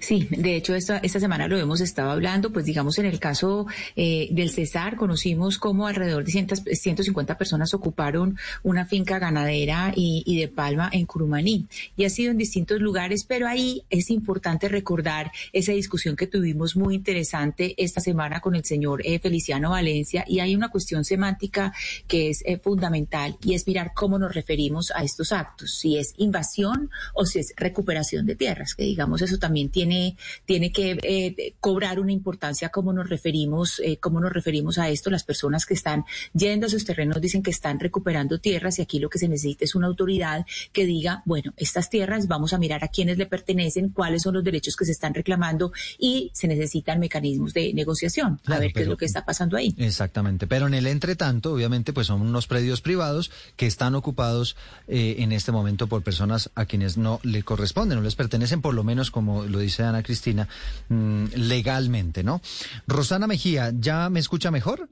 Sí, 0.00 0.28
de 0.30 0.56
hecho 0.56 0.74
esta, 0.74 0.98
esta 0.98 1.20
semana 1.20 1.48
lo 1.48 1.58
hemos 1.58 1.80
estado 1.80 2.10
hablando, 2.10 2.52
pues 2.52 2.64
digamos 2.64 2.98
en 2.98 3.06
el 3.06 3.18
caso 3.18 3.66
eh, 3.96 4.28
del 4.30 4.50
Cesar 4.50 4.96
conocimos 4.96 5.58
cómo 5.58 5.86
alrededor 5.86 6.24
de 6.24 6.32
100, 6.32 6.48
150 6.64 7.36
personas 7.38 7.74
ocuparon 7.74 8.38
una 8.62 8.86
finca 8.86 9.18
ganadera 9.18 9.92
y, 9.94 10.22
y, 10.26 10.38
de 10.38 10.48
palma 10.48 10.88
en 10.92 11.06
Curumaní 11.06 11.66
y 11.96 12.04
ha 12.04 12.10
sido 12.10 12.30
en 12.30 12.38
distintos 12.38 12.80
lugares, 12.80 13.24
pero 13.24 13.48
ahí 13.48 13.82
es 13.90 14.10
importante 14.10 14.68
recordar 14.68 15.32
esa 15.52 15.72
discusión 15.72 16.16
que 16.16 16.26
tuvimos 16.26 16.76
muy 16.76 16.94
interesante 16.94 17.74
esta 17.76 18.00
semana 18.00 18.40
con 18.40 18.54
el 18.54 18.64
señor 18.64 19.02
eh, 19.04 19.18
Feliciano 19.18 19.70
Valencia 19.70 20.24
y 20.28 20.40
hay 20.40 20.54
una 20.54 20.70
cuestión 20.70 21.04
semántica 21.04 21.72
que 22.06 22.30
es 22.30 22.42
eh, 22.46 22.58
fundamental 22.58 23.36
y 23.42 23.54
es 23.54 23.66
mirar 23.66 23.92
cómo 23.94 24.18
nos 24.18 24.34
referimos 24.34 24.92
a 24.94 25.02
estos 25.02 25.32
actos, 25.32 25.78
si 25.78 25.98
es 25.98 26.14
invasión 26.16 26.90
o 27.14 27.24
si 27.24 27.40
es 27.40 27.52
recuperación 27.56 28.26
de 28.26 28.36
tierras, 28.36 28.74
que 28.74 28.84
digamos 28.84 29.22
eso 29.22 29.38
también 29.38 29.55
tiene, 29.70 30.16
tiene 30.44 30.70
que 30.70 30.98
eh, 31.02 31.54
cobrar 31.60 32.00
una 32.00 32.12
importancia 32.12 32.68
cómo 32.68 32.92
nos 32.92 33.08
referimos, 33.08 33.80
eh, 33.84 33.98
cómo 33.98 34.20
nos 34.20 34.32
referimos 34.32 34.78
a 34.78 34.88
esto. 34.88 35.10
Las 35.10 35.24
personas 35.24 35.66
que 35.66 35.74
están 35.74 36.04
yendo 36.32 36.66
a 36.66 36.68
esos 36.68 36.84
terrenos 36.84 37.20
dicen 37.20 37.42
que 37.42 37.50
están 37.50 37.80
recuperando 37.80 38.38
tierras 38.38 38.78
y 38.78 38.82
aquí 38.82 38.98
lo 38.98 39.08
que 39.08 39.18
se 39.18 39.28
necesita 39.28 39.64
es 39.64 39.74
una 39.74 39.86
autoridad 39.86 40.46
que 40.72 40.86
diga, 40.86 41.22
bueno, 41.24 41.52
estas 41.56 41.90
tierras 41.90 42.28
vamos 42.28 42.52
a 42.52 42.58
mirar 42.58 42.84
a 42.84 42.88
quiénes 42.88 43.18
le 43.18 43.26
pertenecen, 43.26 43.90
cuáles 43.90 44.22
son 44.22 44.34
los 44.34 44.44
derechos 44.44 44.76
que 44.76 44.84
se 44.84 44.92
están 44.92 45.14
reclamando 45.14 45.72
y 45.98 46.30
se 46.34 46.48
necesitan 46.48 47.00
mecanismos 47.00 47.54
de 47.54 47.72
negociación. 47.74 48.40
a 48.46 48.58
ver 48.58 48.72
qué 48.72 48.82
es 48.82 48.88
lo 48.88 48.96
que 48.96 49.04
está 49.04 49.24
pasando 49.24 49.56
ahí. 49.56 49.74
Exactamente. 49.78 50.46
Pero 50.46 50.66
en 50.66 50.74
el 50.74 50.86
entretanto, 50.86 51.52
obviamente, 51.52 51.92
pues 51.92 52.06
son 52.06 52.20
unos 52.20 52.46
predios 52.46 52.80
privados 52.80 53.30
que 53.56 53.66
están 53.66 53.94
ocupados 53.94 54.56
eh, 54.88 55.16
en 55.18 55.32
este 55.32 55.52
momento 55.52 55.86
por 55.86 56.02
personas 56.02 56.50
a 56.54 56.66
quienes 56.66 56.96
no 56.96 57.20
le 57.22 57.42
corresponden, 57.42 57.98
no 57.98 58.04
les 58.04 58.14
pertenecen, 58.14 58.60
por 58.60 58.74
lo 58.74 58.84
menos 58.84 59.10
como 59.10 59.44
lo 59.48 59.58
dice 59.58 59.82
Ana 59.82 60.02
Cristina, 60.02 60.48
mm, 60.88 61.26
legalmente, 61.36 62.22
¿no? 62.22 62.40
Rosana 62.86 63.26
Mejía, 63.26 63.72
¿ya 63.74 64.08
me 64.10 64.20
escucha 64.20 64.50
mejor? 64.50 64.88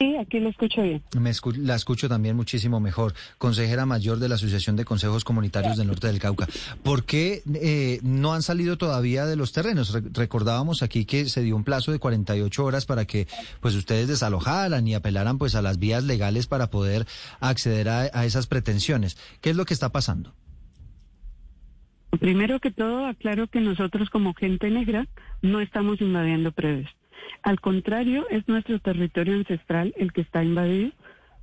Sí, 0.00 0.16
aquí 0.16 0.40
lo 0.40 0.48
escucho 0.48 0.82
bien. 0.82 1.02
Me 1.18 1.32
la 1.58 1.76
escucho 1.76 2.08
también 2.08 2.34
muchísimo 2.34 2.80
mejor. 2.80 3.14
Consejera 3.38 3.86
mayor 3.86 4.18
de 4.18 4.28
la 4.28 4.34
Asociación 4.34 4.74
de 4.74 4.84
Consejos 4.84 5.22
Comunitarios 5.22 5.76
del 5.76 5.86
Norte 5.86 6.08
del 6.08 6.18
Cauca. 6.18 6.48
¿Por 6.82 7.04
qué 7.04 7.42
eh, 7.54 8.00
no 8.02 8.34
han 8.34 8.42
salido 8.42 8.76
todavía 8.76 9.24
de 9.24 9.36
los 9.36 9.52
terrenos? 9.52 9.96
recordábamos 10.12 10.82
aquí 10.82 11.04
que 11.04 11.28
se 11.28 11.42
dio 11.42 11.54
un 11.54 11.62
plazo 11.62 11.92
de 11.92 12.00
48 12.00 12.64
horas 12.64 12.86
para 12.86 13.04
que 13.04 13.28
pues 13.60 13.74
ustedes 13.76 14.08
desalojaran 14.08 14.86
y 14.88 14.94
apelaran 14.94 15.38
pues 15.38 15.54
a 15.54 15.62
las 15.62 15.78
vías 15.78 16.02
legales 16.02 16.48
para 16.48 16.70
poder 16.70 17.06
acceder 17.38 17.88
a 17.88 18.24
esas 18.24 18.48
pretensiones. 18.48 19.16
¿Qué 19.40 19.50
es 19.50 19.56
lo 19.56 19.64
que 19.64 19.74
está 19.74 19.90
pasando? 19.90 20.34
Primero 22.18 22.60
que 22.60 22.70
todo, 22.70 23.06
aclaro 23.06 23.46
que 23.46 23.60
nosotros 23.60 24.10
como 24.10 24.34
gente 24.34 24.70
negra 24.70 25.06
no 25.42 25.60
estamos 25.60 26.00
invadiendo 26.00 26.52
predios. 26.52 26.90
Al 27.42 27.60
contrario, 27.60 28.26
es 28.30 28.46
nuestro 28.48 28.78
territorio 28.78 29.34
ancestral 29.34 29.94
el 29.96 30.12
que 30.12 30.22
está 30.22 30.44
invadido 30.44 30.92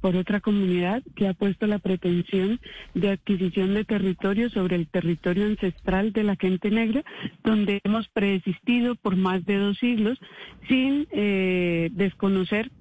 por 0.02 0.16
otra 0.16 0.40
comunidad 0.40 1.04
que 1.16 1.28
ha 1.28 1.34
puesto 1.34 1.68
la 1.68 1.78
pretensión 1.78 2.60
de 2.96 3.12
adquisición 3.12 3.76
de 3.76 3.86
territorio 3.86 4.50
sobre 4.50 4.76
el 4.76 4.88
territorio 4.88 5.46
ancestral 5.46 6.12
de 6.12 6.24
la 6.24 6.36
gente 6.36 6.72
negra, 6.72 7.04
donde 7.44 7.80
hemos 7.84 8.08
preexistido 8.10 8.96
por 8.96 9.16
más 9.16 9.46
de 9.46 9.58
dos 9.58 9.78
siglos 9.78 10.20
sin 10.68 11.08
eh, 11.12 11.90
desconocer 11.94 12.72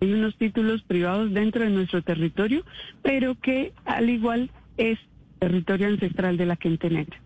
hay 0.00 0.12
unos 0.12 0.36
títulos 0.36 0.82
privados 0.82 1.32
dentro 1.32 1.64
de 1.64 1.70
nuestro 1.70 2.02
territorio, 2.02 2.64
pero 3.02 3.34
que 3.34 3.72
al 3.84 4.08
igual 4.08 4.50
es 4.76 4.96
territorio 5.40 5.88
ancestral 5.88 6.36
de 6.36 6.46
la 6.46 6.56
gente 6.56 6.88
negra. 6.88 7.18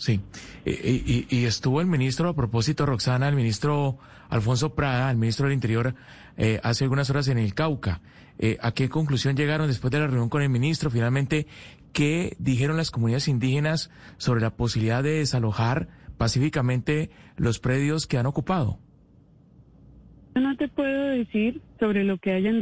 Sí, 0.00 0.18
y, 0.64 1.26
y, 1.28 1.44
estuvo 1.44 1.82
el 1.82 1.86
ministro, 1.86 2.30
a 2.30 2.34
propósito, 2.34 2.86
Roxana, 2.86 3.28
el 3.28 3.36
ministro 3.36 3.98
Alfonso 4.30 4.74
Prada, 4.74 5.10
el 5.10 5.18
ministro 5.18 5.44
del 5.44 5.52
Interior, 5.52 5.94
eh, 6.38 6.58
hace 6.62 6.84
algunas 6.84 7.10
horas 7.10 7.28
en 7.28 7.36
el 7.36 7.52
Cauca. 7.52 8.00
Eh, 8.38 8.56
¿A 8.62 8.72
qué 8.72 8.88
conclusión 8.88 9.36
llegaron 9.36 9.68
después 9.68 9.90
de 9.90 9.98
la 9.98 10.06
reunión 10.06 10.30
con 10.30 10.40
el 10.40 10.48
ministro? 10.48 10.90
Finalmente, 10.90 11.46
¿qué 11.92 12.34
dijeron 12.38 12.78
las 12.78 12.90
comunidades 12.90 13.28
indígenas 13.28 13.90
sobre 14.16 14.40
la 14.40 14.56
posibilidad 14.56 15.02
de 15.02 15.18
desalojar 15.18 15.88
pacíficamente 16.16 17.10
los 17.36 17.58
predios 17.58 18.06
que 18.06 18.16
han 18.16 18.24
ocupado? 18.24 18.78
No 20.34 20.56
te 20.56 20.68
puedo 20.68 21.08
decir 21.08 21.60
sobre 21.78 22.04
lo 22.04 22.16
que 22.16 22.32
hayan 22.32 22.60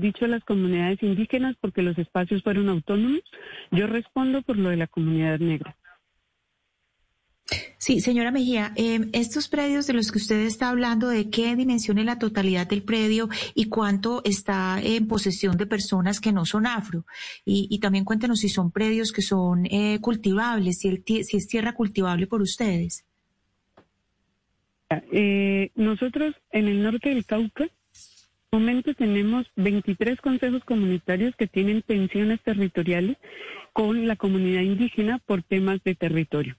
dicho 0.00 0.26
las 0.26 0.42
comunidades 0.44 1.02
indígenas 1.02 1.54
porque 1.60 1.82
los 1.82 1.98
espacios 1.98 2.42
fueron 2.42 2.70
autónomos. 2.70 3.20
Yo 3.70 3.86
respondo 3.86 4.40
por 4.40 4.56
lo 4.56 4.70
de 4.70 4.78
la 4.78 4.86
comunidad 4.86 5.38
negra. 5.38 5.76
Sí, 7.78 8.00
señora 8.00 8.30
Mejía, 8.30 8.72
em, 8.76 9.08
estos 9.12 9.48
predios 9.48 9.86
de 9.86 9.94
los 9.94 10.12
que 10.12 10.18
usted 10.18 10.40
está 10.40 10.68
hablando, 10.68 11.08
¿de 11.08 11.30
qué 11.30 11.56
dimensión 11.56 11.98
es 11.98 12.04
la 12.04 12.18
totalidad 12.18 12.66
del 12.66 12.82
predio 12.82 13.28
y 13.54 13.66
cuánto 13.66 14.20
está 14.24 14.78
en 14.82 15.06
posesión 15.08 15.56
de 15.56 15.66
personas 15.66 16.20
que 16.20 16.32
no 16.32 16.44
son 16.44 16.66
afro? 16.66 17.06
Y, 17.46 17.78
también 17.78 18.04
cuéntenos 18.04 18.40
si 18.40 18.48
son 18.48 18.70
predios 18.70 19.12
que 19.12 19.22
son 19.22 19.64
eh, 19.66 19.98
cultivables, 20.00 20.80
si, 20.80 21.02
si 21.22 21.36
es 21.36 21.46
tierra 21.46 21.72
cultivable 21.72 22.26
por 22.26 22.42
ustedes. 22.42 23.06
Eh, 25.12 25.70
nosotros 25.74 26.34
en 26.50 26.68
el 26.68 26.82
norte 26.82 27.10
del 27.10 27.24
Cauca, 27.24 27.64
en 27.64 27.70
momento 28.60 28.94
tenemos 28.94 29.46
23 29.56 30.20
consejos 30.20 30.64
comunitarios 30.64 31.36
que 31.36 31.46
tienen 31.46 31.82
pensiones 31.82 32.40
territoriales 32.42 33.16
con 33.72 34.06
la 34.06 34.16
comunidad 34.16 34.62
indígena 34.62 35.18
por 35.18 35.42
temas 35.42 35.82
de 35.84 35.94
territorio. 35.94 36.56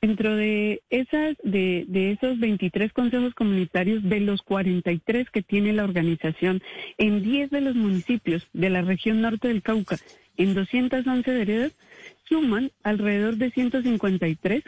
Dentro 0.00 0.36
de 0.36 0.82
esas, 0.90 1.36
de, 1.42 1.84
de, 1.88 2.12
esos 2.12 2.38
23 2.38 2.92
consejos 2.92 3.34
comunitarios, 3.34 4.02
de 4.02 4.20
los 4.20 4.42
43 4.42 5.28
que 5.30 5.42
tiene 5.42 5.72
la 5.72 5.84
organización 5.84 6.62
en 6.98 7.22
10 7.22 7.50
de 7.50 7.60
los 7.60 7.74
municipios 7.74 8.46
de 8.52 8.70
la 8.70 8.82
región 8.82 9.20
norte 9.20 9.48
del 9.48 9.62
Cauca, 9.62 9.96
en 10.36 10.54
211 10.54 11.30
veredas, 11.32 11.72
suman 12.28 12.70
alrededor 12.84 13.36
de 13.36 13.50
153 13.50 14.62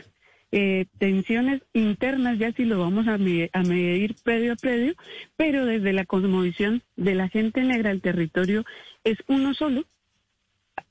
eh, 0.53 0.87
tensiones 0.99 1.63
internas, 1.75 2.39
ya 2.39 2.51
si 2.53 2.65
lo 2.65 2.81
vamos 2.81 3.07
a, 3.07 3.15
a 3.15 3.63
medir 3.63 4.17
predio 4.25 4.53
a 4.53 4.57
predio, 4.57 4.95
pero 5.37 5.65
desde 5.65 5.93
la 5.93 6.05
cosmovisión 6.05 6.83
de 6.97 7.15
la 7.15 7.29
gente 7.29 7.63
negra, 7.63 7.93
el 7.93 8.01
territorio 8.01 8.65
es 9.05 9.17
uno 9.29 9.55
solo, 9.55 9.85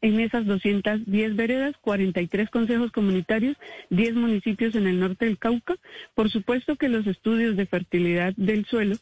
en 0.01 0.19
esas 0.19 0.45
210 0.45 1.35
veredas, 1.35 1.75
43 1.81 2.49
consejos 2.49 2.91
comunitarios, 2.91 3.57
10 3.89 4.15
municipios 4.15 4.75
en 4.75 4.87
el 4.87 4.99
norte 4.99 5.25
del 5.25 5.37
Cauca. 5.37 5.75
Por 6.15 6.29
supuesto 6.29 6.75
que 6.75 6.89
los 6.89 7.07
estudios 7.07 7.55
de 7.55 7.65
fertilidad 7.65 8.33
del 8.35 8.65
suelo 8.65 8.95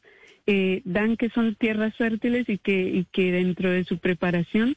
eh, 0.45 0.81
dan 0.85 1.17
que 1.17 1.29
son 1.29 1.55
tierras 1.55 1.95
fértiles 1.95 2.47
y 2.49 2.57
que, 2.57 3.05
que 3.11 3.31
dentro 3.31 3.69
de 3.69 3.83
su 3.83 3.97
preparación 3.97 4.75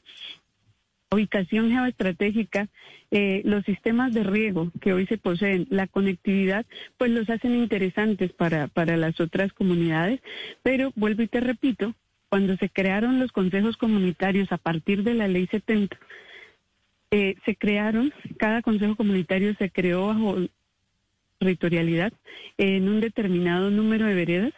ubicación 1.12 1.70
geoestratégica, 1.70 2.68
eh, 3.10 3.42
los 3.44 3.64
sistemas 3.64 4.14
de 4.14 4.22
riego 4.22 4.70
que 4.80 4.92
hoy 4.92 5.06
se 5.06 5.18
poseen, 5.18 5.66
la 5.68 5.88
conectividad, 5.88 6.66
pues 6.98 7.10
los 7.10 7.28
hacen 7.28 7.56
interesantes 7.56 8.32
para, 8.32 8.68
para 8.68 8.96
las 8.96 9.18
otras 9.20 9.52
comunidades. 9.52 10.20
Pero 10.62 10.92
vuelvo 10.94 11.22
y 11.22 11.26
te 11.26 11.40
repito, 11.40 11.94
cuando 12.30 12.56
se 12.56 12.70
crearon 12.70 13.18
los 13.18 13.32
consejos 13.32 13.76
comunitarios 13.76 14.50
a 14.52 14.56
partir 14.56 15.02
de 15.02 15.14
la 15.14 15.28
ley 15.28 15.48
70, 15.48 15.98
eh, 17.10 17.34
se 17.44 17.56
crearon, 17.56 18.14
cada 18.38 18.62
consejo 18.62 18.94
comunitario 18.94 19.52
se 19.56 19.68
creó 19.68 20.06
bajo 20.06 20.36
territorialidad 21.38 22.12
en 22.56 22.88
un 22.88 23.00
determinado 23.00 23.70
número 23.70 24.06
de 24.06 24.14
veredas. 24.14 24.52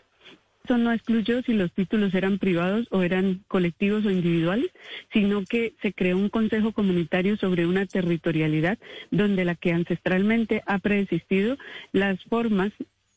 Eso 0.65 0.77
no 0.77 0.93
excluyó 0.93 1.43
si 1.43 1.55
los 1.55 1.73
títulos 1.73 2.15
eran 2.15 2.39
privados 2.39 2.87
o 2.91 3.03
eran 3.03 3.43
colectivos 3.49 4.05
o 4.05 4.11
individuales, 4.11 4.71
sino 5.13 5.43
que 5.45 5.73
se 5.81 5.95
creó 5.95 6.19
un 6.19 6.29
consejo 6.29 6.73
comunitario 6.73 7.37
sobre 7.39 7.67
una 7.67 7.87
territorialidad 7.87 8.79
donde 9.11 9.47
la 9.47 9.55
que 9.55 9.73
ancestralmente 9.73 10.63
ha 10.67 10.79
preexistido 10.79 11.57
las 11.93 12.23
formas 12.25 12.71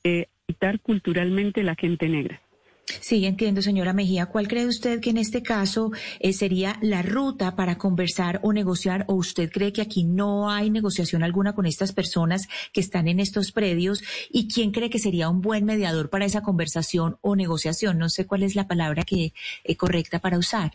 de 0.04 0.30
habitar 0.48 0.80
culturalmente 0.80 1.62
la 1.62 1.76
gente 1.76 2.08
negra. 2.08 2.42
Sí, 2.86 3.26
entiendo, 3.26 3.62
señora 3.62 3.94
Mejía. 3.94 4.28
¿Cuál 4.28 4.48
cree 4.48 4.68
usted 4.68 5.00
que 5.00 5.10
en 5.10 5.18
este 5.18 5.42
caso 5.42 5.92
eh, 6.20 6.34
sería 6.34 6.78
la 6.82 7.02
ruta 7.02 7.56
para 7.56 7.78
conversar 7.78 8.40
o 8.44 8.54
negociar? 8.54 9.06
¿O 9.08 9.16
usted 9.16 9.50
cree 9.52 9.74
que 9.74 9.82
aquí 9.82 10.04
no 10.04 10.52
hay 10.52 10.70
negociación 10.70 11.24
alguna 11.24 11.54
con 11.56 11.66
estas 11.66 11.94
personas 11.94 12.48
que 12.74 12.82
están 12.82 13.08
en 13.08 13.20
estos 13.20 13.52
predios? 13.52 14.04
¿Y 14.32 14.48
quién 14.48 14.72
cree 14.72 14.90
que 14.90 15.00
sería 15.00 15.30
un 15.30 15.42
buen 15.42 15.66
mediador 15.66 16.10
para 16.10 16.26
esa 16.26 16.42
conversación 16.42 17.18
o 17.22 17.36
negociación? 17.36 17.98
No 17.98 18.10
sé 18.10 18.28
cuál 18.28 18.44
es 18.44 18.56
la 18.56 18.68
palabra 18.68 19.04
que 19.04 19.34
eh, 19.64 19.76
correcta 19.76 20.20
para 20.20 20.38
usar. 20.38 20.74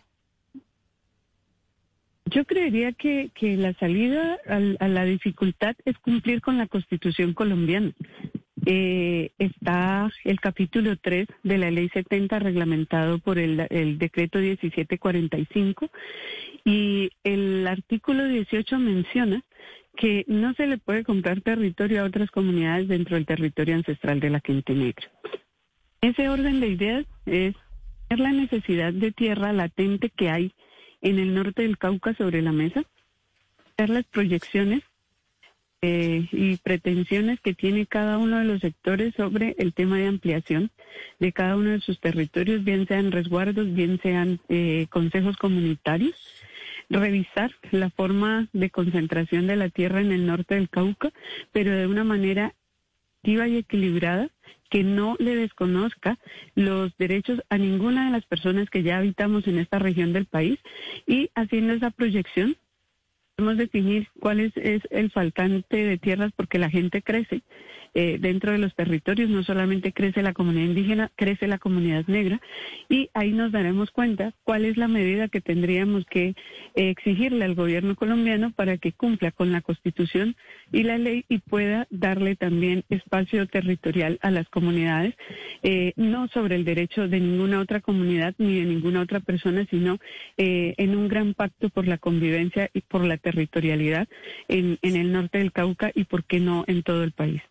Yo 2.27 2.45
creería 2.45 2.93
que, 2.93 3.31
que 3.35 3.57
la 3.57 3.73
salida 3.75 4.39
a 4.47 4.89
la 4.89 5.05
dificultad 5.05 5.75
es 5.85 5.99
cumplir 5.99 6.41
con 6.41 6.59
la 6.59 6.67
Constitución 6.67 7.35
colombiana. 7.35 7.93
Eh, 8.67 9.31
está 9.39 10.11
el 10.25 10.39
capítulo 10.41 10.97
3 10.97 11.27
de 11.43 11.59
la 11.59 11.71
ley 11.71 11.89
70 11.89 12.39
reglamentado 12.39 13.19
por 13.19 13.39
el, 13.39 13.67
el 13.71 13.99
decreto 13.99 14.39
1745 14.39 15.91
y 16.65 17.11
el 17.25 17.67
artículo 17.67 18.27
18 18.27 18.79
menciona 18.79 19.43
que 19.97 20.25
no 20.29 20.55
se 20.55 20.67
le 20.67 20.79
puede 20.79 21.05
comprar 21.05 21.41
territorio 21.41 22.03
a 22.03 22.07
otras 22.07 22.31
comunidades 22.31 22.89
dentro 22.89 23.17
del 23.17 23.27
territorio 23.27 23.75
ancestral 23.75 24.21
de 24.21 24.31
la 24.31 24.41
gente 24.41 24.75
negra. 24.75 25.11
Ese 26.01 26.29
orden 26.29 26.61
de 26.61 26.69
ideas 26.69 27.07
es 27.27 27.55
la 28.09 28.33
necesidad 28.33 28.93
de 28.93 29.13
tierra 29.13 29.53
latente 29.53 30.11
que 30.11 30.31
hay 30.31 30.53
en 31.03 31.19
el 31.19 31.35
norte 31.35 31.63
del 31.63 31.79
Cauca 31.79 32.15
sobre 32.15 32.43
la 32.43 32.53
mesa, 32.53 32.83
ver 33.77 33.91
las 33.91 34.05
proyecciones 34.07 34.83
eh, 35.83 36.29
y 36.33 36.57
pretensiones 36.59 37.41
que 37.41 37.55
tiene 37.55 37.87
cada 37.87 38.19
uno 38.19 38.39
de 38.39 38.45
los 38.45 38.61
sectores 38.61 39.15
sobre 39.15 39.55
el 39.59 39.73
tema 39.73 39.97
de 39.99 40.09
ampliación 40.09 40.71
de 41.19 41.33
cada 41.33 41.57
uno 41.57 41.71
de 41.71 41.81
sus 41.81 42.01
territorios, 42.01 42.65
bien 42.65 42.87
sean 42.87 43.13
resguardos, 43.13 43.73
bien 43.73 43.99
sean 44.03 44.41
eh, 44.49 44.87
consejos 44.91 45.37
comunitarios, 45.39 46.15
revisar 46.91 47.53
la 47.71 47.89
forma 47.91 48.49
de 48.53 48.69
concentración 48.71 49.47
de 49.47 49.57
la 49.57 49.71
tierra 49.71 50.01
en 50.01 50.13
el 50.13 50.27
norte 50.27 50.57
del 50.57 50.69
Cauca, 50.69 51.13
pero 51.53 51.75
de 51.75 51.87
una 51.87 52.05
manera 52.05 52.55
activa 53.19 53.49
y 53.49 53.57
equilibrada 53.57 54.29
que 54.71 54.85
no 54.85 55.17
le 55.19 55.35
desconozca 55.35 56.19
los 56.55 56.97
derechos 56.97 57.41
a 57.49 57.59
ninguna 57.59 58.07
de 58.07 58.13
las 58.13 58.25
personas 58.27 58.71
que 58.71 58.83
ya 58.83 58.99
habitamos 58.99 59.47
en 59.47 59.59
esta 59.59 59.79
región 59.79 60.13
del 60.13 60.27
país 60.27 60.59
y 61.07 61.31
haciendo 61.35 61.73
esa 61.73 61.91
proyección 61.91 62.57
podemos 63.41 63.57
definir 63.57 64.07
cuál 64.21 64.39
es, 64.41 64.53
es, 64.57 64.83
el 64.91 65.11
faltante 65.11 65.79
de 65.79 65.97
tierras 65.97 66.31
porque 66.37 66.59
la 66.59 66.69
gente 66.69 67.01
crece 67.01 67.41
eh, 67.95 68.19
dentro 68.21 68.53
de 68.53 68.59
los 68.59 68.75
territorios, 68.75 69.31
no 69.31 69.43
solamente 69.43 69.93
crece 69.93 70.23
la 70.23 70.33
comunidad 70.33 70.67
indígena, 70.67 71.11
crece 71.17 71.47
la 71.47 71.59
comunidad 71.59 72.05
negra 72.07 72.41
y 72.89 73.11
ahí 73.15 73.33
nos 73.33 73.53
daremos 73.53 73.91
cuenta 73.91 74.33
cuál 74.45 74.65
es 74.65 74.77
la 74.77 74.89
medida 74.89 75.29
que 75.29 75.41
tendríamos 75.41 76.05
que 76.07 76.35
eh, 76.75 76.91
exigirle 76.91 77.45
al 77.45 77.55
gobierno 77.55 77.95
colombiano 77.97 78.53
para 78.53 78.79
que 78.79 78.93
cumpla 78.93 79.31
con 79.33 79.53
la 79.53 79.61
constitución 79.61 80.37
y 80.73 80.83
la 80.83 80.99
ley 80.99 81.25
y 81.29 81.39
pueda 81.39 81.87
darle 81.91 82.37
también 82.37 82.85
espacio 82.89 83.47
territorial 83.47 84.19
a 84.23 84.31
las 84.31 84.49
comunidades, 84.49 85.15
eh, 85.63 85.93
no 85.97 86.29
sobre 86.29 86.57
el 86.57 86.65
derecho 86.65 87.09
de 87.09 87.21
ninguna 87.21 87.61
otra 87.61 87.81
comunidad 87.81 88.35
ni 88.39 88.61
de 88.61 88.67
ninguna 88.67 89.01
otra 89.03 89.21
persona, 89.21 89.67
sino 89.71 89.99
eh, 90.37 90.75
en 90.77 90.97
un 90.97 91.09
gran 91.09 91.35
pacto 91.35 91.69
por 91.69 91.87
la 91.87 91.99
convivencia 91.99 92.71
y 92.73 92.81
por 92.81 93.05
la 93.05 93.17
territorialidad 93.17 94.09
en, 94.49 94.79
en 94.83 94.97
el 94.97 95.13
norte 95.13 95.39
del 95.39 95.53
Cauca 95.53 95.91
y, 95.95 96.05
por 96.05 96.25
qué 96.25 96.41
no, 96.41 96.65
en 96.67 96.83
todo 96.83 97.03
el 97.03 97.13
país. 97.13 97.43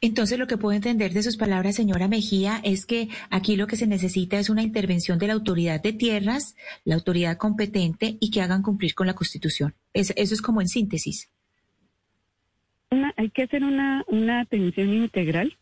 Entonces, 0.00 0.38
lo 0.38 0.46
que 0.46 0.56
puedo 0.56 0.74
entender 0.74 1.12
de 1.12 1.22
sus 1.22 1.36
palabras, 1.36 1.76
señora 1.76 2.08
Mejía, 2.08 2.60
es 2.64 2.86
que 2.86 3.08
aquí 3.30 3.56
lo 3.56 3.66
que 3.66 3.76
se 3.76 3.86
necesita 3.86 4.38
es 4.38 4.50
una 4.50 4.62
intervención 4.62 5.18
de 5.18 5.26
la 5.26 5.34
autoridad 5.34 5.82
de 5.82 5.92
tierras, 5.92 6.56
la 6.84 6.94
autoridad 6.94 7.36
competente 7.36 8.16
y 8.20 8.30
que 8.30 8.40
hagan 8.40 8.62
cumplir 8.62 8.94
con 8.94 9.06
la 9.06 9.14
Constitución. 9.14 9.74
Es, 9.92 10.12
eso 10.16 10.34
es 10.34 10.42
como 10.42 10.60
en 10.60 10.68
síntesis. 10.68 11.30
Una, 12.90 13.12
hay 13.16 13.30
que 13.30 13.42
hacer 13.42 13.64
una, 13.64 14.04
una 14.06 14.40
atención 14.40 14.92
integral. 14.92 15.56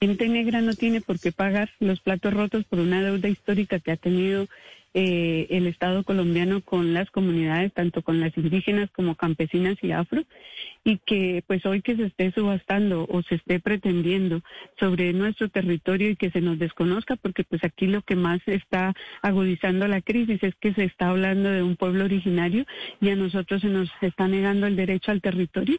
Gente 0.00 0.28
negra 0.28 0.60
no 0.60 0.74
tiene 0.74 1.00
por 1.00 1.18
qué 1.18 1.32
pagar 1.32 1.70
los 1.80 2.00
platos 2.00 2.32
rotos 2.32 2.64
por 2.64 2.78
una 2.78 3.02
deuda 3.02 3.28
histórica 3.28 3.80
que 3.80 3.90
ha 3.90 3.96
tenido 3.96 4.46
eh, 4.94 5.46
el 5.50 5.66
Estado 5.66 6.02
colombiano 6.02 6.62
con 6.62 6.94
las 6.94 7.10
comunidades, 7.10 7.72
tanto 7.74 8.02
con 8.02 8.20
las 8.20 8.36
indígenas 8.38 8.90
como 8.90 9.16
campesinas 9.16 9.76
y 9.82 9.92
afro, 9.92 10.24
y 10.88 10.96
que 11.04 11.44
pues 11.46 11.66
hoy 11.66 11.82
que 11.82 11.96
se 11.96 12.06
esté 12.06 12.32
subastando 12.32 13.06
o 13.10 13.20
se 13.20 13.34
esté 13.34 13.60
pretendiendo 13.60 14.40
sobre 14.80 15.12
nuestro 15.12 15.50
territorio 15.50 16.08
y 16.08 16.16
que 16.16 16.30
se 16.30 16.40
nos 16.40 16.58
desconozca, 16.58 17.16
porque 17.16 17.44
pues 17.44 17.62
aquí 17.62 17.86
lo 17.86 18.00
que 18.00 18.16
más 18.16 18.40
está 18.46 18.94
agudizando 19.20 19.86
la 19.86 20.00
crisis 20.00 20.42
es 20.42 20.54
que 20.54 20.72
se 20.72 20.84
está 20.84 21.10
hablando 21.10 21.50
de 21.50 21.62
un 21.62 21.76
pueblo 21.76 22.06
originario 22.06 22.64
y 23.02 23.10
a 23.10 23.16
nosotros 23.16 23.60
se 23.60 23.68
nos 23.68 23.90
está 24.00 24.28
negando 24.28 24.66
el 24.66 24.76
derecho 24.76 25.10
al 25.10 25.20
territorio. 25.20 25.76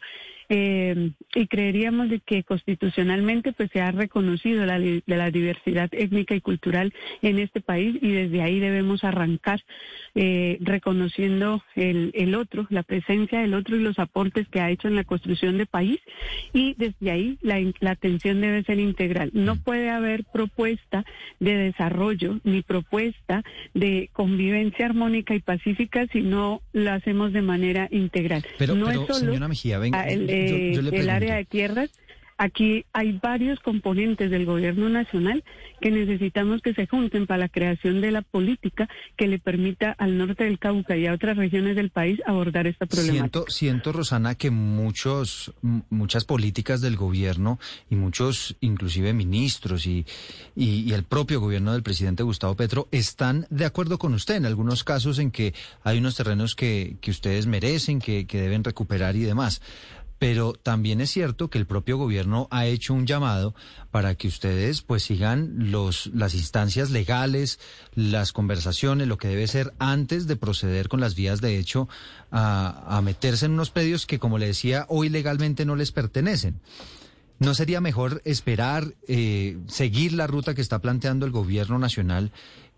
Eh, 0.52 1.12
y 1.36 1.46
creeríamos 1.46 2.10
de 2.10 2.22
que 2.22 2.44
constitucionalmente 2.44 3.54
pues 3.54 3.70
se 3.72 3.82
ha 3.82 3.92
reconocido 3.92 4.66
la, 4.66 4.82
la 5.06 5.30
diversidad 5.30 5.90
étnica 5.92 6.34
y 6.34 6.42
cultural 6.42 6.92
en 7.22 7.38
este 7.38 7.62
país 7.62 7.96
y 8.02 8.10
desde 8.10 8.42
ahí 8.42 8.60
debemos 8.60 9.04
arrancar 9.04 9.64
eh, 10.16 10.58
reconociendo 10.62 11.64
el, 11.76 12.10
el 12.16 12.34
otro, 12.34 12.66
la 12.72 12.82
presencia 12.82 13.42
del 13.42 13.54
otro 13.54 13.76
y 13.76 13.84
los 13.84 14.00
aportes 14.00 14.48
que 14.48 14.60
ha 14.60 14.72
hecho 14.72 14.88
en 14.88 14.96
la 15.00 15.04
construcción 15.06 15.58
de 15.58 15.66
país 15.66 16.00
y 16.54 16.76
desde 16.78 17.12
ahí 17.12 17.38
la, 17.42 17.60
la 17.80 17.92
atención 17.92 18.42
debe 18.42 18.64
ser 18.64 18.80
integral. 18.80 19.32
No 19.34 19.56
puede 19.56 19.90
haber 19.90 20.26
propuesta 20.26 21.06
de 21.40 21.56
desarrollo 21.56 22.40
ni 22.44 22.62
propuesta 22.62 23.44
de 23.74 24.10
convivencia 24.14 24.86
armónica 24.86 25.34
y 25.36 25.40
pacífica 25.40 26.06
si 26.12 26.22
no 26.22 26.62
la 26.74 26.96
hacemos 26.96 27.32
de 27.34 27.42
manera 27.42 27.88
integral. 27.92 28.44
Pero, 28.58 28.76
no 28.76 28.88
pero 28.88 29.02
es 29.02 29.08
solo 29.08 29.50
Mejía, 29.50 29.80
venga, 29.80 30.04
el, 30.08 30.28
yo- 30.28 30.82
yo 30.82 30.82
le 30.92 31.00
el 31.00 31.10
área 31.10 31.36
de 31.38 31.46
tierras. 31.46 31.90
Aquí 32.42 32.86
hay 32.94 33.20
varios 33.22 33.60
componentes 33.60 34.32
del 34.32 34.46
gobierno 34.46 34.88
nacional 34.88 35.44
que 35.82 35.92
necesitamos 35.92 36.62
que 36.62 36.74
se 36.74 36.88
junten 36.88 37.28
para 37.28 37.40
la 37.40 37.50
creación 37.50 38.00
de 38.00 38.12
la 38.12 38.22
política 38.22 38.88
que 39.18 39.28
le 39.28 39.40
permita 39.40 39.92
al 39.92 40.18
norte 40.18 40.46
del 40.46 40.58
Cauca 40.58 40.96
y 40.96 41.06
a 41.06 41.14
otras 41.14 41.36
regiones 41.36 41.76
del 41.76 41.90
país 41.90 42.22
abordar 42.26 42.66
esta 42.66 42.86
problemática. 42.86 43.20
Siento, 43.20 43.46
siento, 43.50 43.92
Rosana, 43.92 44.36
que 44.36 44.52
muchos, 44.52 45.54
muchas 45.90 46.24
políticas 46.24 46.80
del 46.80 46.96
gobierno 46.96 47.60
y 47.90 47.98
muchos, 47.98 48.56
inclusive 48.62 49.12
ministros 49.12 49.86
y, 49.86 50.06
y, 50.56 50.84
y 50.84 50.94
el 50.94 51.04
propio 51.04 51.42
gobierno 51.42 51.74
del 51.74 51.84
presidente 51.84 52.24
Gustavo 52.24 52.56
Petro 52.56 52.88
están 52.92 53.48
de 53.50 53.66
acuerdo 53.66 53.98
con 53.98 54.14
usted 54.14 54.36
en 54.36 54.46
algunos 54.46 54.86
casos 54.86 55.20
en 55.20 55.32
que 55.32 55.54
hay 55.84 55.98
unos 55.98 56.16
terrenos 56.16 56.56
que, 56.56 56.96
que 57.02 57.12
ustedes 57.12 57.48
merecen, 57.48 58.00
que, 58.00 58.26
que 58.26 58.40
deben 58.40 58.64
recuperar 58.64 59.18
y 59.18 59.24
demás. 59.24 59.62
Pero 60.20 60.54
también 60.54 61.00
es 61.00 61.10
cierto 61.10 61.50
que 61.50 61.58
el 61.58 61.66
propio 61.66 61.98
gobierno 61.98 62.48
ha 62.52 62.66
hecho 62.66 62.94
un 62.94 63.08
llamado 63.08 63.56
para 63.90 64.16
que 64.16 64.28
ustedes 64.28 64.82
pues 64.82 65.04
sigan 65.04 65.72
los 65.72 66.08
las 66.14 66.36
instancias 66.36 66.92
legales, 66.92 67.60
las 67.96 68.34
conversaciones, 68.34 69.08
lo 69.08 69.18
que 69.18 69.30
debe 69.30 69.48
ser 69.48 69.74
antes 69.80 70.28
de 70.28 70.36
proceder 70.36 70.90
con 70.90 71.00
las 71.00 71.16
vías 71.16 71.40
de 71.40 71.58
hecho 71.58 71.88
a, 72.32 72.98
a 72.98 73.02
meterse 73.02 73.46
en 73.46 73.54
unos 73.54 73.72
predios 73.72 74.06
que 74.06 74.20
como 74.20 74.38
le 74.38 74.48
decía 74.48 74.86
hoy 74.90 75.08
legalmente 75.10 75.66
no 75.66 75.76
les 75.76 75.92
pertenecen. 75.92 76.60
¿No 77.40 77.54
sería 77.54 77.80
mejor 77.80 78.22
esperar, 78.26 78.96
eh, 79.08 79.58
seguir 79.68 80.12
la 80.12 80.28
ruta 80.28 80.54
que 80.54 80.62
está 80.62 80.80
planteando 80.80 81.26
el 81.26 81.32
gobierno 81.32 81.80
nacional 81.80 82.32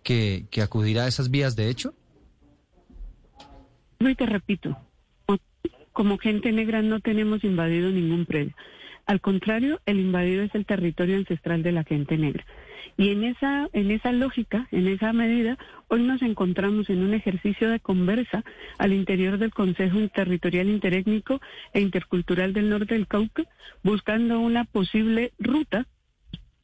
que, 0.03 0.45
que 0.51 0.61
acudir 0.61 0.99
a 0.99 1.07
esas 1.07 1.31
vías 1.31 1.55
de 1.55 1.69
hecho? 1.69 1.95
Y 3.99 4.13
te 4.13 4.25
repito, 4.27 4.77
como 5.93 6.17
gente 6.17 6.51
negra 6.51 6.81
no 6.81 6.99
tenemos 6.99 7.43
invadido 7.43 7.89
ningún 7.89 8.25
predio. 8.25 8.53
Al 9.05 9.19
contrario, 9.19 9.79
el 9.85 9.99
invadido 9.99 10.43
es 10.43 10.53
el 10.55 10.65
territorio 10.65 11.17
ancestral 11.17 11.63
de 11.63 11.71
la 11.71 11.83
gente 11.83 12.17
negra. 12.17 12.45
Y 12.97 13.09
en 13.09 13.23
esa, 13.23 13.67
en 13.73 13.91
esa 13.91 14.11
lógica, 14.11 14.67
en 14.71 14.87
esa 14.87 15.13
medida, 15.13 15.57
hoy 15.87 16.03
nos 16.03 16.21
encontramos 16.21 16.89
en 16.89 17.03
un 17.03 17.13
ejercicio 17.13 17.69
de 17.69 17.79
conversa 17.79 18.43
al 18.77 18.93
interior 18.93 19.37
del 19.37 19.53
Consejo 19.53 19.97
Territorial 20.09 20.69
Interétnico 20.69 21.41
e 21.73 21.81
Intercultural 21.81 22.53
del 22.53 22.69
Norte 22.69 22.93
del 22.93 23.07
Cauca, 23.07 23.43
buscando 23.83 24.39
una 24.39 24.65
posible 24.65 25.31
ruta 25.39 25.87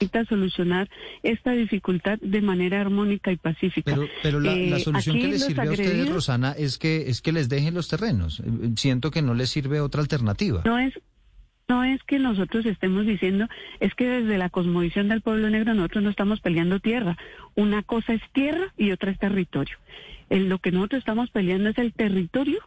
para 0.06 0.26
solucionar 0.26 0.90
esta 1.24 1.52
dificultad 1.53 2.19
de 2.22 2.41
manera 2.41 2.80
armónica 2.80 3.32
y 3.32 3.38
pacífica. 3.38 3.95
Pero, 3.95 4.07
pero 4.22 4.40
la, 4.40 4.56
la 4.56 4.78
Eh, 4.78 4.80
solución 4.80 5.19
que 5.19 5.28
les 5.28 5.44
sirve 5.45 5.68
a 5.68 5.72
ustedes, 5.72 6.10
Rosana, 6.10 6.52
es 6.52 6.78
que, 6.78 7.10
es 7.10 7.22
que 7.22 7.32
les 7.32 7.49
dejen 7.49 7.74
los 7.74 7.88
terrenos. 7.88 8.40
Eh, 8.41 8.44
Siento 8.76 9.10
que 9.10 9.22
no 9.22 9.34
les 9.34 9.49
sirve 9.49 9.82
otra 9.82 10.02
alternativa. 10.02 10.61
No 10.65 10.78
es, 10.78 10.94
no 11.68 11.84
es 11.84 12.02
que 12.03 12.19
nosotros 12.19 12.65
estemos 12.65 13.06
diciendo, 13.06 13.48
es 13.80 13.94
que 13.95 14.07
desde 14.07 14.38
la 14.38 14.49
cosmovisión 14.49 15.10
del 15.10 15.22
pueblo 15.22 15.49
negro 15.49 15.74
nosotros 15.74 16.03
no 16.03 16.10
estamos 16.11 16.40
peleando 16.41 16.80
tierra. 16.80 17.18
Una 17.56 17.82
cosa 17.82 18.14
es 18.14 18.22
tierra 18.34 18.72
y 18.78 18.91
otra 18.91 19.11
es 19.11 19.18
territorio. 19.19 19.78
En 20.30 20.49
lo 20.49 20.60
que 20.60 20.72
nosotros 20.72 20.99
estamos 20.99 21.32
peleando 21.32 21.69
es 21.69 21.78
el 21.78 21.94
territorio 21.94 22.60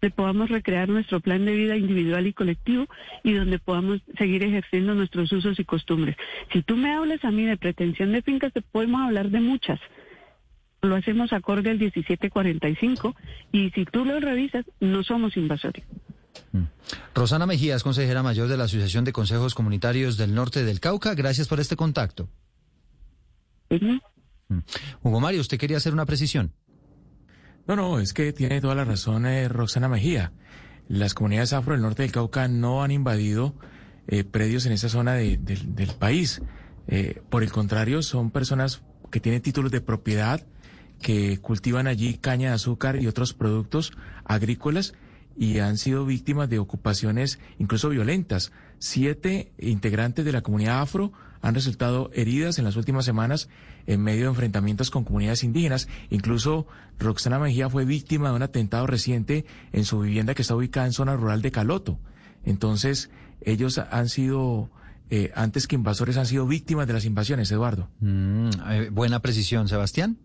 donde 0.00 0.14
podamos 0.14 0.50
recrear 0.50 0.88
nuestro 0.88 1.20
plan 1.20 1.44
de 1.44 1.54
vida 1.54 1.76
individual 1.76 2.26
y 2.26 2.32
colectivo 2.32 2.86
y 3.22 3.32
donde 3.32 3.58
podamos 3.58 4.00
seguir 4.18 4.42
ejerciendo 4.42 4.94
nuestros 4.94 5.32
usos 5.32 5.58
y 5.58 5.64
costumbres. 5.64 6.16
Si 6.52 6.62
tú 6.62 6.76
me 6.76 6.94
hablas 6.94 7.24
a 7.24 7.30
mí 7.30 7.44
de 7.44 7.56
pretensión 7.56 8.12
de 8.12 8.22
fincas, 8.22 8.52
te 8.52 8.62
podemos 8.62 9.00
hablar 9.02 9.30
de 9.30 9.40
muchas. 9.40 9.80
Lo 10.82 10.94
hacemos 10.94 11.32
acorde 11.32 11.70
al 11.70 11.78
1745 11.78 13.16
y 13.52 13.70
si 13.70 13.84
tú 13.86 14.04
lo 14.04 14.20
revisas, 14.20 14.64
no 14.80 15.02
somos 15.02 15.36
invasores. 15.36 15.84
Rosana 17.14 17.46
Mejía 17.46 17.76
es 17.76 17.82
consejera 17.82 18.22
mayor 18.22 18.48
de 18.48 18.56
la 18.56 18.64
Asociación 18.64 19.04
de 19.04 19.12
Consejos 19.12 19.54
Comunitarios 19.54 20.16
del 20.16 20.34
Norte 20.34 20.64
del 20.64 20.80
Cauca. 20.80 21.14
Gracias 21.14 21.48
por 21.48 21.60
este 21.60 21.76
contacto. 21.76 22.28
Mm. 23.70 23.98
Hugo 25.02 25.20
Mario, 25.20 25.40
usted 25.40 25.58
quería 25.58 25.78
hacer 25.78 25.92
una 25.92 26.06
precisión. 26.06 26.52
No, 27.66 27.74
no, 27.76 27.98
es 27.98 28.12
que 28.12 28.32
tiene 28.32 28.60
toda 28.60 28.74
la 28.74 28.84
razón 28.84 29.26
eh, 29.26 29.48
Roxana 29.48 29.88
Mejía. 29.88 30.32
Las 30.88 31.14
comunidades 31.14 31.52
afro 31.52 31.72
del 31.72 31.82
norte 31.82 32.02
del 32.02 32.12
Cauca 32.12 32.46
no 32.48 32.82
han 32.82 32.92
invadido 32.92 33.54
eh, 34.06 34.22
predios 34.22 34.66
en 34.66 34.72
esa 34.72 34.88
zona 34.88 35.14
de- 35.14 35.36
del- 35.36 35.74
del 35.74 35.90
país. 35.90 36.42
Eh, 36.86 37.20
por 37.28 37.42
el 37.42 37.50
contrario, 37.50 38.02
son 38.02 38.30
personas 38.30 38.82
que 39.10 39.18
tienen 39.18 39.42
títulos 39.42 39.72
de 39.72 39.80
propiedad, 39.80 40.46
que 41.02 41.38
cultivan 41.38 41.88
allí 41.88 42.14
caña 42.18 42.50
de 42.50 42.54
azúcar 42.54 43.02
y 43.02 43.08
otros 43.08 43.34
productos 43.34 43.92
agrícolas 44.24 44.94
y 45.36 45.58
han 45.58 45.76
sido 45.76 46.06
víctimas 46.06 46.48
de 46.48 46.60
ocupaciones 46.60 47.40
incluso 47.58 47.88
violentas. 47.88 48.52
Siete 48.78 49.52
integrantes 49.58 50.24
de 50.24 50.32
la 50.32 50.42
comunidad 50.42 50.80
afro 50.82 51.12
han 51.46 51.54
resultado 51.54 52.10
heridas 52.12 52.58
en 52.58 52.64
las 52.64 52.74
últimas 52.74 53.04
semanas 53.04 53.48
en 53.86 54.02
medio 54.02 54.22
de 54.22 54.30
enfrentamientos 54.30 54.90
con 54.90 55.04
comunidades 55.04 55.44
indígenas. 55.44 55.86
Incluso 56.10 56.66
Roxana 56.98 57.38
Mejía 57.38 57.70
fue 57.70 57.84
víctima 57.84 58.30
de 58.30 58.36
un 58.36 58.42
atentado 58.42 58.86
reciente 58.88 59.46
en 59.72 59.84
su 59.84 60.00
vivienda 60.00 60.34
que 60.34 60.42
está 60.42 60.56
ubicada 60.56 60.86
en 60.86 60.92
zona 60.92 61.14
rural 61.14 61.42
de 61.42 61.52
Caloto. 61.52 62.00
Entonces, 62.44 63.10
ellos 63.42 63.78
han 63.78 64.08
sido, 64.08 64.70
eh, 65.08 65.30
antes 65.36 65.68
que 65.68 65.76
invasores, 65.76 66.16
han 66.16 66.26
sido 66.26 66.48
víctimas 66.48 66.88
de 66.88 66.94
las 66.94 67.04
invasiones, 67.04 67.48
Eduardo. 67.52 67.88
Mm, 68.00 68.48
eh, 68.68 68.88
buena 68.90 69.20
precisión, 69.20 69.68
Sebastián. 69.68 70.18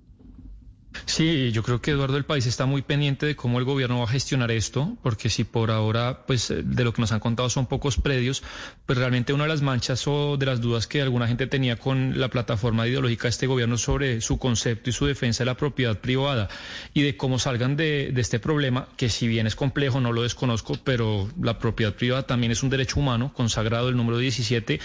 Sí, 1.05 1.51
yo 1.51 1.63
creo 1.63 1.81
que 1.81 1.91
Eduardo 1.91 2.17
el 2.17 2.25
país 2.25 2.45
está 2.45 2.65
muy 2.65 2.81
pendiente 2.81 3.25
de 3.25 3.35
cómo 3.35 3.59
el 3.59 3.65
gobierno 3.65 3.99
va 3.99 4.05
a 4.05 4.07
gestionar 4.07 4.51
esto, 4.51 4.97
porque 5.01 5.29
si 5.29 5.43
por 5.43 5.71
ahora, 5.71 6.25
pues 6.25 6.51
eh, 6.51 6.63
de 6.63 6.83
lo 6.83 6.93
que 6.93 7.01
nos 7.01 7.11
han 7.11 7.19
contado 7.19 7.49
son 7.49 7.65
pocos 7.65 7.97
predios, 7.97 8.43
pues 8.85 8.97
realmente 8.97 9.33
una 9.33 9.43
de 9.43 9.49
las 9.49 9.61
manchas 9.61 10.05
o 10.07 10.37
de 10.37 10.45
las 10.45 10.61
dudas 10.61 10.87
que 10.87 11.01
alguna 11.01 11.27
gente 11.27 11.47
tenía 11.47 11.77
con 11.77 12.19
la 12.19 12.29
plataforma 12.29 12.87
ideológica 12.87 13.23
de 13.23 13.29
este 13.29 13.47
gobierno 13.47 13.77
sobre 13.77 14.21
su 14.21 14.37
concepto 14.37 14.89
y 14.89 14.93
su 14.93 15.05
defensa 15.05 15.43
de 15.43 15.45
la 15.45 15.57
propiedad 15.57 15.97
privada 15.99 16.49
y 16.93 17.01
de 17.03 17.17
cómo 17.17 17.39
salgan 17.39 17.75
de, 17.75 18.11
de 18.13 18.21
este 18.21 18.39
problema, 18.39 18.87
que 18.97 19.09
si 19.09 19.27
bien 19.27 19.47
es 19.47 19.55
complejo, 19.55 20.01
no 20.01 20.11
lo 20.11 20.23
desconozco, 20.23 20.77
pero 20.83 21.29
la 21.41 21.57
propiedad 21.59 21.93
privada 21.93 22.23
también 22.23 22.51
es 22.51 22.63
un 22.63 22.69
derecho 22.69 22.99
humano 22.99 23.33
consagrado 23.33 23.89
el 23.89 23.97
número 23.97 24.17
17, 24.17 24.79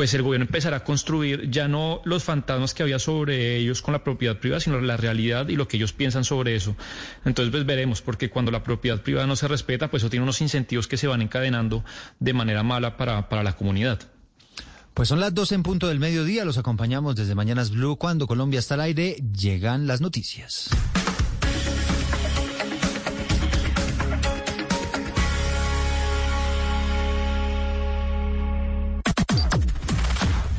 pues 0.00 0.14
el 0.14 0.22
gobierno 0.22 0.46
empezará 0.46 0.78
a 0.78 0.82
construir 0.82 1.50
ya 1.50 1.68
no 1.68 2.00
los 2.06 2.24
fantasmas 2.24 2.72
que 2.72 2.82
había 2.82 2.98
sobre 2.98 3.58
ellos 3.58 3.82
con 3.82 3.92
la 3.92 4.02
propiedad 4.02 4.38
privada, 4.38 4.58
sino 4.58 4.80
la 4.80 4.96
realidad 4.96 5.48
y 5.48 5.56
lo 5.56 5.68
que 5.68 5.76
ellos 5.76 5.92
piensan 5.92 6.24
sobre 6.24 6.56
eso. 6.56 6.74
Entonces, 7.26 7.52
pues 7.52 7.66
veremos, 7.66 8.00
porque 8.00 8.30
cuando 8.30 8.50
la 8.50 8.62
propiedad 8.62 9.02
privada 9.02 9.26
no 9.26 9.36
se 9.36 9.46
respeta, 9.46 9.90
pues 9.90 10.02
eso 10.02 10.08
tiene 10.08 10.22
unos 10.22 10.40
incentivos 10.40 10.88
que 10.88 10.96
se 10.96 11.06
van 11.06 11.20
encadenando 11.20 11.84
de 12.18 12.32
manera 12.32 12.62
mala 12.62 12.96
para, 12.96 13.28
para 13.28 13.42
la 13.42 13.52
comunidad. 13.52 13.98
Pues 14.94 15.10
son 15.10 15.20
las 15.20 15.34
12 15.34 15.56
en 15.56 15.62
punto 15.64 15.86
del 15.86 15.98
mediodía, 15.98 16.46
los 16.46 16.56
acompañamos 16.56 17.14
desde 17.14 17.34
Mañanas 17.34 17.70
Blue. 17.70 17.98
Cuando 17.98 18.26
Colombia 18.26 18.58
está 18.58 18.76
al 18.76 18.80
aire, 18.80 19.22
llegan 19.36 19.86
las 19.86 20.00
noticias. 20.00 20.70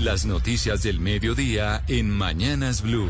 Las 0.03 0.26
noticias 0.26 0.82
del 0.82 0.99
mediodía 0.99 1.84
en 1.88 2.10
Mañanas 2.10 2.82
Blue. 2.82 3.07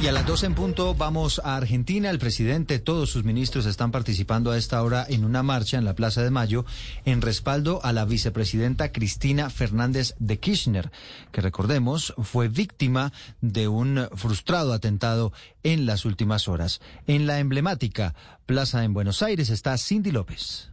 Y 0.00 0.06
a 0.06 0.12
las 0.12 0.24
12 0.24 0.46
en 0.46 0.54
punto 0.54 0.94
vamos 0.94 1.40
a 1.42 1.56
Argentina. 1.56 2.08
El 2.08 2.20
presidente, 2.20 2.78
todos 2.78 3.10
sus 3.10 3.24
ministros 3.24 3.66
están 3.66 3.90
participando 3.90 4.52
a 4.52 4.56
esta 4.56 4.80
hora 4.84 5.04
en 5.08 5.24
una 5.24 5.42
marcha 5.42 5.76
en 5.76 5.84
la 5.84 5.96
Plaza 5.96 6.22
de 6.22 6.30
Mayo 6.30 6.64
en 7.04 7.20
respaldo 7.20 7.80
a 7.82 7.92
la 7.92 8.04
vicepresidenta 8.04 8.92
Cristina 8.92 9.50
Fernández 9.50 10.14
de 10.20 10.38
Kirchner, 10.38 10.92
que 11.32 11.40
recordemos 11.40 12.14
fue 12.22 12.46
víctima 12.46 13.12
de 13.40 13.66
un 13.66 14.08
frustrado 14.14 14.72
atentado 14.72 15.32
en 15.64 15.84
las 15.84 16.04
últimas 16.04 16.46
horas. 16.46 16.80
En 17.08 17.26
la 17.26 17.40
emblemática 17.40 18.14
Plaza 18.46 18.84
en 18.84 18.94
Buenos 18.94 19.20
Aires 19.20 19.50
está 19.50 19.76
Cindy 19.76 20.12
López. 20.12 20.69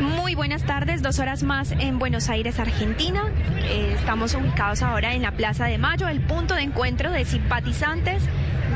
Muy 0.00 0.34
buenas 0.34 0.62
tardes, 0.64 1.02
dos 1.02 1.18
horas 1.18 1.42
más 1.42 1.72
en 1.72 1.98
Buenos 1.98 2.28
Aires, 2.28 2.58
Argentina. 2.58 3.24
Eh, 3.64 3.94
estamos 3.98 4.34
ubicados 4.34 4.82
ahora 4.82 5.14
en 5.14 5.22
la 5.22 5.32
Plaza 5.32 5.64
de 5.66 5.78
Mayo, 5.78 6.08
el 6.08 6.20
punto 6.20 6.54
de 6.54 6.62
encuentro 6.62 7.10
de 7.10 7.24
simpatizantes 7.24 8.22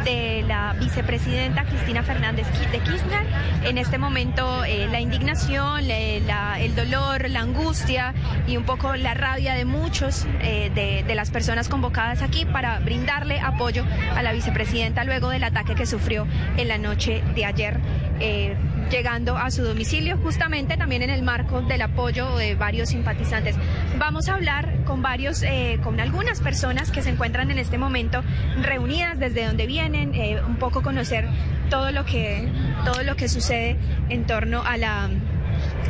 de 0.05 0.45
la 0.49 0.75
vicepresidenta 0.81 1.65
Cristina 1.65 2.03
Fernández 2.03 2.47
de 2.73 2.79
Kirchner. 2.79 3.27
En 3.65 3.77
este 3.77 3.99
momento 3.99 4.65
eh, 4.65 4.89
la 4.91 5.01
indignación, 5.01 5.87
la- 6.27 6.59
el 6.59 6.75
dolor, 6.75 7.29
la 7.29 7.41
angustia 7.41 8.15
y 8.47 8.57
un 8.57 8.65
poco 8.65 8.97
la 8.97 9.13
rabia 9.13 9.55
de 9.55 9.67
muchos 9.67 10.27
eh, 10.41 10.71
de, 10.75 11.03
de 11.07 11.15
las 11.15 11.31
personas 11.31 11.69
convocadas 11.69 12.23
aquí 12.23 12.47
para 12.47 12.79
brindarle 12.79 13.41
apoyo 13.41 13.85
a 14.17 14.23
la 14.23 14.33
vicepresidenta 14.33 15.05
luego 15.05 15.29
del 15.29 15.45
ataque 15.45 15.75
que 15.75 15.85
sufrió 15.85 16.27
en 16.57 16.69
la 16.69 16.79
noche 16.79 17.23
de 17.35 17.45
ayer. 17.45 17.79
eh, 18.21 18.57
llegando 18.91 19.37
a 19.39 19.53
su 19.53 19.63
domicilio, 19.63 20.19
justamente 20.19 20.77
también 20.77 21.00
en 21.03 21.11
el 21.11 21.23
marco 21.23 21.63
del 21.63 21.83
apoyo 21.83 22.37
de 22.37 22.55
varios 22.55 22.91
simpatizantes. 22.91 23.57
Vamos 23.99 24.29
a 24.29 24.35
hablar 24.35 24.85
con 24.85 25.03
varios, 25.03 25.43
eh, 25.43 25.79
con 25.83 26.01
algunas 26.01 26.41
personas 26.41 26.91
que 26.91 27.03
se 27.03 27.11
encuentran 27.11 27.51
en 27.51 27.59
este 27.59 27.79
momento 27.79 28.23
reunidas 28.61 29.19
desde 29.19 29.47
donde 29.47 29.67
vienen, 29.67 30.15
eh, 30.15 30.41
un 30.47 30.57
poco 30.57 30.83
conocer 30.83 31.27
todo 31.71 31.91
lo 31.93 32.05
que, 32.05 32.49
todo 32.85 33.03
lo 33.03 33.17
que 33.17 33.29
sucede 33.29 33.77
en 34.09 34.27
torno 34.27 34.63
a 34.63 34.77
la, 34.77 35.09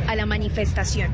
a 0.07 0.15
la 0.15 0.25
manifestación. 0.25 1.11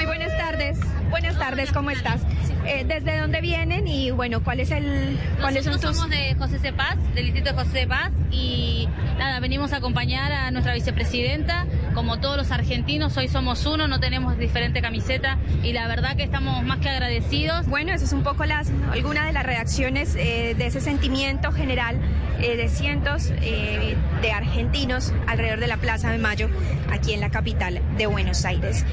Muy 0.00 0.06
buenas 0.06 0.34
tardes. 0.38 0.78
Buenas 1.10 1.38
tardes, 1.38 1.72
¿cómo 1.72 1.90
estás? 1.90 2.22
Eh, 2.64 2.84
¿Desde 2.88 3.18
dónde 3.18 3.42
vienen 3.42 3.86
y 3.86 4.10
bueno, 4.10 4.42
cuál 4.42 4.60
es 4.60 4.70
el, 4.70 5.18
cuáles 5.42 5.62
son 5.62 5.74
Nosotros 5.74 5.80
tus 5.80 5.96
somos 5.98 6.10
de 6.10 6.34
José 6.36 6.58
C. 6.58 6.72
Paz, 6.72 6.96
del 7.14 7.26
distrito 7.26 7.50
de 7.50 7.56
José 7.56 7.80
C. 7.80 7.86
Paz, 7.86 8.10
y 8.30 8.88
nada, 9.18 9.40
venimos 9.40 9.74
a 9.74 9.76
acompañar 9.76 10.32
a 10.32 10.50
nuestra 10.52 10.72
vicepresidenta. 10.72 11.66
Como 11.92 12.18
todos 12.18 12.38
los 12.38 12.50
argentinos, 12.50 13.14
hoy 13.18 13.28
somos 13.28 13.66
uno, 13.66 13.88
no 13.88 14.00
tenemos 14.00 14.38
diferente 14.38 14.80
camiseta, 14.80 15.36
y 15.62 15.74
la 15.74 15.86
verdad 15.86 16.16
que 16.16 16.22
estamos 16.22 16.64
más 16.64 16.78
que 16.78 16.88
agradecidos. 16.88 17.66
Bueno, 17.66 17.92
eso 17.92 18.06
es 18.06 18.14
un 18.14 18.22
poco 18.22 18.46
las, 18.46 18.72
alguna 18.92 19.26
de 19.26 19.32
las 19.34 19.44
reacciones 19.44 20.16
eh, 20.16 20.54
de 20.56 20.66
ese 20.66 20.80
sentimiento 20.80 21.52
general 21.52 22.00
eh, 22.40 22.56
de 22.56 22.70
cientos 22.70 23.30
eh, 23.42 23.98
de 24.22 24.32
argentinos 24.32 25.12
alrededor 25.26 25.60
de 25.60 25.66
la 25.66 25.76
Plaza 25.76 26.10
de 26.10 26.16
Mayo, 26.16 26.48
aquí 26.90 27.12
en 27.12 27.20
la 27.20 27.28
capital 27.28 27.82
de 27.98 28.06
Buenos 28.06 28.46
Aires. 28.46 28.86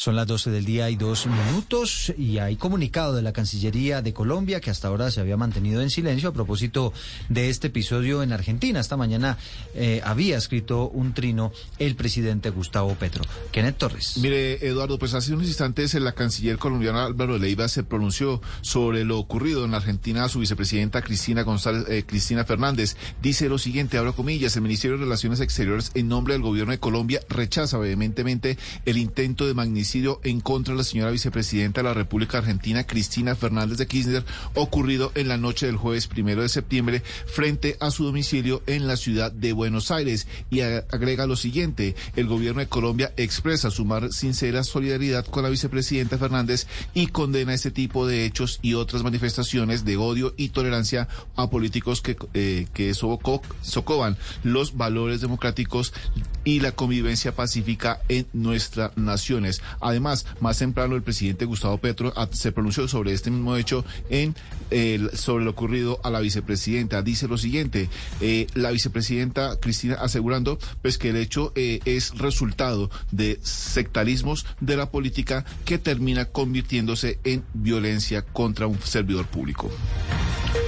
Son 0.00 0.16
las 0.16 0.26
12 0.26 0.50
del 0.50 0.64
día 0.64 0.88
y 0.88 0.96
dos 0.96 1.26
minutos 1.26 2.14
y 2.16 2.38
hay 2.38 2.56
comunicado 2.56 3.14
de 3.14 3.20
la 3.20 3.34
Cancillería 3.34 4.00
de 4.00 4.14
Colombia 4.14 4.58
que 4.58 4.70
hasta 4.70 4.88
ahora 4.88 5.10
se 5.10 5.20
había 5.20 5.36
mantenido 5.36 5.82
en 5.82 5.90
silencio 5.90 6.30
a 6.30 6.32
propósito 6.32 6.94
de 7.28 7.50
este 7.50 7.66
episodio 7.66 8.22
en 8.22 8.32
Argentina. 8.32 8.80
Esta 8.80 8.96
mañana 8.96 9.36
eh, 9.74 10.00
había 10.02 10.38
escrito 10.38 10.88
un 10.88 11.12
trino 11.12 11.52
el 11.78 11.96
presidente 11.96 12.48
Gustavo 12.48 12.94
Petro. 12.94 13.24
Kenneth 13.52 13.76
Torres. 13.76 14.16
Mire, 14.16 14.66
Eduardo, 14.66 14.98
pues 14.98 15.12
hace 15.12 15.34
unos 15.34 15.48
instantes 15.48 15.92
la 15.92 16.12
canciller 16.12 16.56
colombiana 16.56 17.04
Álvaro 17.04 17.36
Leiva 17.36 17.68
se 17.68 17.84
pronunció 17.84 18.40
sobre 18.62 19.04
lo 19.04 19.18
ocurrido 19.18 19.66
en 19.66 19.72
la 19.72 19.76
Argentina 19.76 20.24
a 20.24 20.30
su 20.30 20.38
vicepresidenta 20.38 21.02
Cristina 21.02 21.42
González, 21.42 21.84
eh, 21.90 22.04
Cristina 22.06 22.46
Fernández. 22.46 22.96
Dice 23.20 23.50
lo 23.50 23.58
siguiente, 23.58 23.98
abro 23.98 24.14
comillas, 24.14 24.56
el 24.56 24.62
Ministerio 24.62 24.96
de 24.96 25.04
Relaciones 25.04 25.40
Exteriores 25.40 25.90
en 25.92 26.08
nombre 26.08 26.32
del 26.32 26.42
gobierno 26.42 26.72
de 26.72 26.78
Colombia 26.78 27.20
rechaza 27.28 27.76
vehementemente 27.76 28.56
el 28.86 28.96
intento 28.96 29.46
de 29.46 29.52
magnicidio 29.90 30.20
en 30.22 30.40
contra 30.40 30.72
de 30.74 30.78
la 30.78 30.84
señora 30.84 31.10
vicepresidenta 31.10 31.80
de 31.80 31.88
la 31.88 31.94
República 31.94 32.38
Argentina, 32.38 32.86
Cristina 32.86 33.34
Fernández 33.34 33.76
de 33.78 33.86
Kirchner, 33.88 34.24
ocurrido 34.54 35.10
en 35.16 35.26
la 35.26 35.36
noche 35.36 35.66
del 35.66 35.76
jueves 35.76 36.06
primero 36.06 36.42
de 36.42 36.48
septiembre 36.48 37.02
frente 37.26 37.76
a 37.80 37.90
su 37.90 38.04
domicilio 38.04 38.62
en 38.68 38.86
la 38.86 38.96
ciudad 38.96 39.32
de 39.32 39.52
Buenos 39.52 39.90
Aires. 39.90 40.28
Y 40.48 40.60
agrega 40.60 41.26
lo 41.26 41.34
siguiente, 41.34 41.96
el 42.14 42.26
gobierno 42.28 42.60
de 42.60 42.68
Colombia 42.68 43.12
expresa 43.16 43.70
su 43.72 43.84
más 43.84 44.14
sincera 44.14 44.62
solidaridad 44.62 45.26
con 45.26 45.42
la 45.42 45.48
vicepresidenta 45.48 46.18
Fernández 46.18 46.68
y 46.94 47.08
condena 47.08 47.52
este 47.52 47.72
tipo 47.72 48.06
de 48.06 48.24
hechos 48.26 48.60
y 48.62 48.74
otras 48.74 49.02
manifestaciones 49.02 49.84
de 49.84 49.96
odio 49.96 50.34
y 50.36 50.50
tolerancia 50.50 51.08
a 51.34 51.50
políticos 51.50 52.00
que, 52.00 52.16
eh, 52.34 52.68
que 52.72 52.92
soco- 52.92 53.42
socovan 53.62 54.16
los 54.44 54.76
valores 54.76 55.20
democráticos 55.20 55.92
y 56.44 56.60
la 56.60 56.72
convivencia 56.72 57.34
pacífica 57.34 58.00
en 58.08 58.26
nuestras 58.32 58.96
naciones. 58.96 59.62
Además, 59.80 60.26
más 60.40 60.58
temprano 60.58 60.94
el 60.96 61.02
presidente 61.02 61.44
Gustavo 61.44 61.78
Petro 61.78 62.12
ah, 62.16 62.28
se 62.32 62.52
pronunció 62.52 62.86
sobre 62.88 63.12
este 63.12 63.30
mismo 63.30 63.56
hecho 63.56 63.84
en 64.08 64.34
el- 64.70 65.10
sobre 65.16 65.44
lo 65.44 65.50
ocurrido 65.52 66.00
a 66.04 66.10
la 66.10 66.20
vicepresidenta. 66.20 67.02
Dice 67.02 67.28
lo 67.28 67.38
siguiente, 67.38 67.88
eh, 68.20 68.46
la 68.54 68.70
vicepresidenta 68.70 69.58
Cristina 69.60 69.94
asegurando 69.94 70.58
pues 70.82 70.98
que 70.98 71.10
el 71.10 71.16
hecho 71.16 71.52
eh, 71.56 71.80
es 71.84 72.16
resultado 72.18 72.90
de 73.10 73.38
sectarismos 73.42 74.46
de 74.60 74.76
la 74.76 74.90
política 74.90 75.44
que 75.64 75.78
termina 75.78 76.26
convirtiéndose 76.26 77.18
en 77.24 77.42
violencia 77.54 78.22
contra 78.22 78.66
un 78.66 78.80
servidor 78.82 79.26
público. 79.26 79.70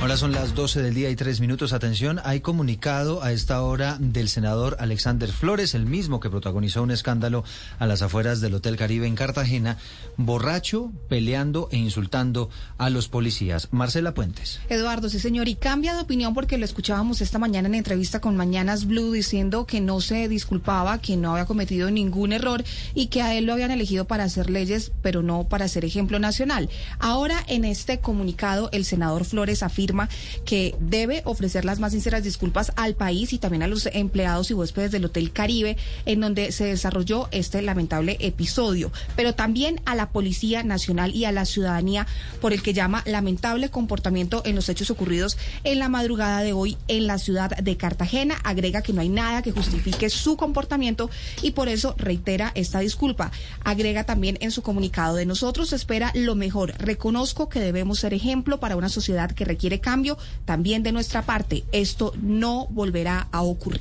Ahora 0.02 0.16
son 0.16 0.32
las 0.32 0.56
12 0.56 0.82
del 0.82 0.94
día 0.94 1.10
y 1.10 1.16
tres 1.16 1.40
minutos. 1.40 1.72
Atención, 1.72 2.20
hay 2.24 2.40
comunicado 2.40 3.22
a 3.22 3.30
esta 3.30 3.62
hora 3.62 3.98
del 4.00 4.28
senador 4.28 4.76
Alexander 4.80 5.30
Flores, 5.30 5.74
el 5.74 5.86
mismo 5.86 6.18
que 6.18 6.28
protagonizó 6.28 6.82
un 6.82 6.90
escándalo 6.90 7.44
a 7.78 7.86
las 7.86 8.02
afueras 8.02 8.40
del 8.40 8.54
Hotel 8.54 8.76
Caribe 8.76 9.06
en 9.06 9.14
Cartagena, 9.14 9.78
borracho, 10.16 10.90
peleando 11.08 11.68
e 11.70 11.76
insultando 11.76 12.50
a 12.78 12.90
los 12.90 13.08
policías. 13.08 13.68
Marcela 13.70 14.12
Puentes. 14.12 14.60
Eduardo, 14.68 15.08
sí 15.08 15.20
señor, 15.20 15.48
y 15.48 15.54
cambia 15.54 15.94
de 15.94 16.02
opinión 16.02 16.34
porque 16.34 16.58
lo 16.58 16.64
escuchábamos 16.64 17.20
esta 17.20 17.38
mañana 17.38 17.68
en 17.68 17.76
entrevista 17.76 18.20
con 18.20 18.36
Mañanas 18.36 18.86
Blue 18.86 19.12
diciendo 19.12 19.66
que 19.66 19.80
no 19.80 20.00
se 20.00 20.28
disculpaba, 20.28 20.98
que 21.00 21.16
no 21.16 21.32
había 21.32 21.46
cometido 21.46 21.92
ningún 21.92 22.32
error 22.32 22.64
y 22.94 23.06
que 23.06 23.22
a 23.22 23.36
él 23.36 23.46
lo 23.46 23.52
habían 23.52 23.70
elegido 23.70 24.04
para 24.04 24.24
hacer 24.24 24.50
leyes, 24.50 24.90
pero 25.00 25.22
no 25.22 25.44
para 25.44 25.68
ser 25.68 25.84
ejemplo 25.84 26.18
nacional. 26.18 26.68
Ahora 26.98 27.44
en 27.46 27.64
este 27.64 28.00
comunicado 28.00 28.68
el 28.72 28.84
senador 28.84 29.24
Flores 29.24 29.62
afirma 29.62 29.71
afirma 29.72 30.08
que 30.44 30.76
debe 30.80 31.22
ofrecer 31.24 31.64
las 31.64 31.78
más 31.80 31.92
sinceras 31.92 32.22
disculpas 32.22 32.72
al 32.76 32.94
país 32.94 33.32
y 33.32 33.38
también 33.38 33.62
a 33.62 33.66
los 33.66 33.86
empleados 33.86 34.50
y 34.50 34.54
huéspedes 34.54 34.92
del 34.92 35.06
Hotel 35.06 35.32
Caribe, 35.32 35.78
en 36.04 36.20
donde 36.20 36.52
se 36.52 36.64
desarrolló 36.64 37.28
este 37.30 37.62
lamentable 37.62 38.18
episodio, 38.20 38.92
pero 39.16 39.34
también 39.34 39.80
a 39.86 39.94
la 39.94 40.10
Policía 40.10 40.62
Nacional 40.62 41.14
y 41.14 41.24
a 41.24 41.32
la 41.32 41.46
ciudadanía 41.46 42.06
por 42.40 42.52
el 42.52 42.62
que 42.62 42.74
llama 42.74 43.02
lamentable 43.06 43.70
comportamiento 43.70 44.42
en 44.44 44.56
los 44.56 44.68
hechos 44.68 44.90
ocurridos 44.90 45.38
en 45.64 45.78
la 45.78 45.88
madrugada 45.88 46.42
de 46.42 46.52
hoy 46.52 46.76
en 46.88 47.06
la 47.06 47.18
ciudad 47.18 47.56
de 47.56 47.76
Cartagena. 47.76 48.36
Agrega 48.44 48.82
que 48.82 48.92
no 48.92 49.00
hay 49.00 49.08
nada 49.08 49.42
que 49.42 49.52
justifique 49.52 50.10
su 50.10 50.36
comportamiento 50.36 51.08
y 51.40 51.52
por 51.52 51.68
eso 51.68 51.94
reitera 51.96 52.52
esta 52.54 52.80
disculpa. 52.80 53.30
Agrega 53.64 54.04
también 54.04 54.36
en 54.40 54.50
su 54.50 54.62
comunicado 54.62 55.16
de 55.16 55.24
nosotros 55.24 55.72
espera 55.72 56.10
lo 56.14 56.34
mejor. 56.34 56.74
Reconozco 56.78 57.48
que 57.48 57.60
debemos 57.60 58.00
ser 58.00 58.12
ejemplo 58.12 58.60
para 58.60 58.76
una 58.76 58.90
sociedad 58.90 59.30
que 59.32 59.44
requiere 59.44 59.61
cambio. 59.80 60.18
También 60.44 60.82
de 60.82 60.92
nuestra 60.92 61.22
parte, 61.22 61.64
esto 61.72 62.12
no 62.20 62.66
volverá 62.70 63.28
a 63.32 63.42
ocurrir. 63.42 63.80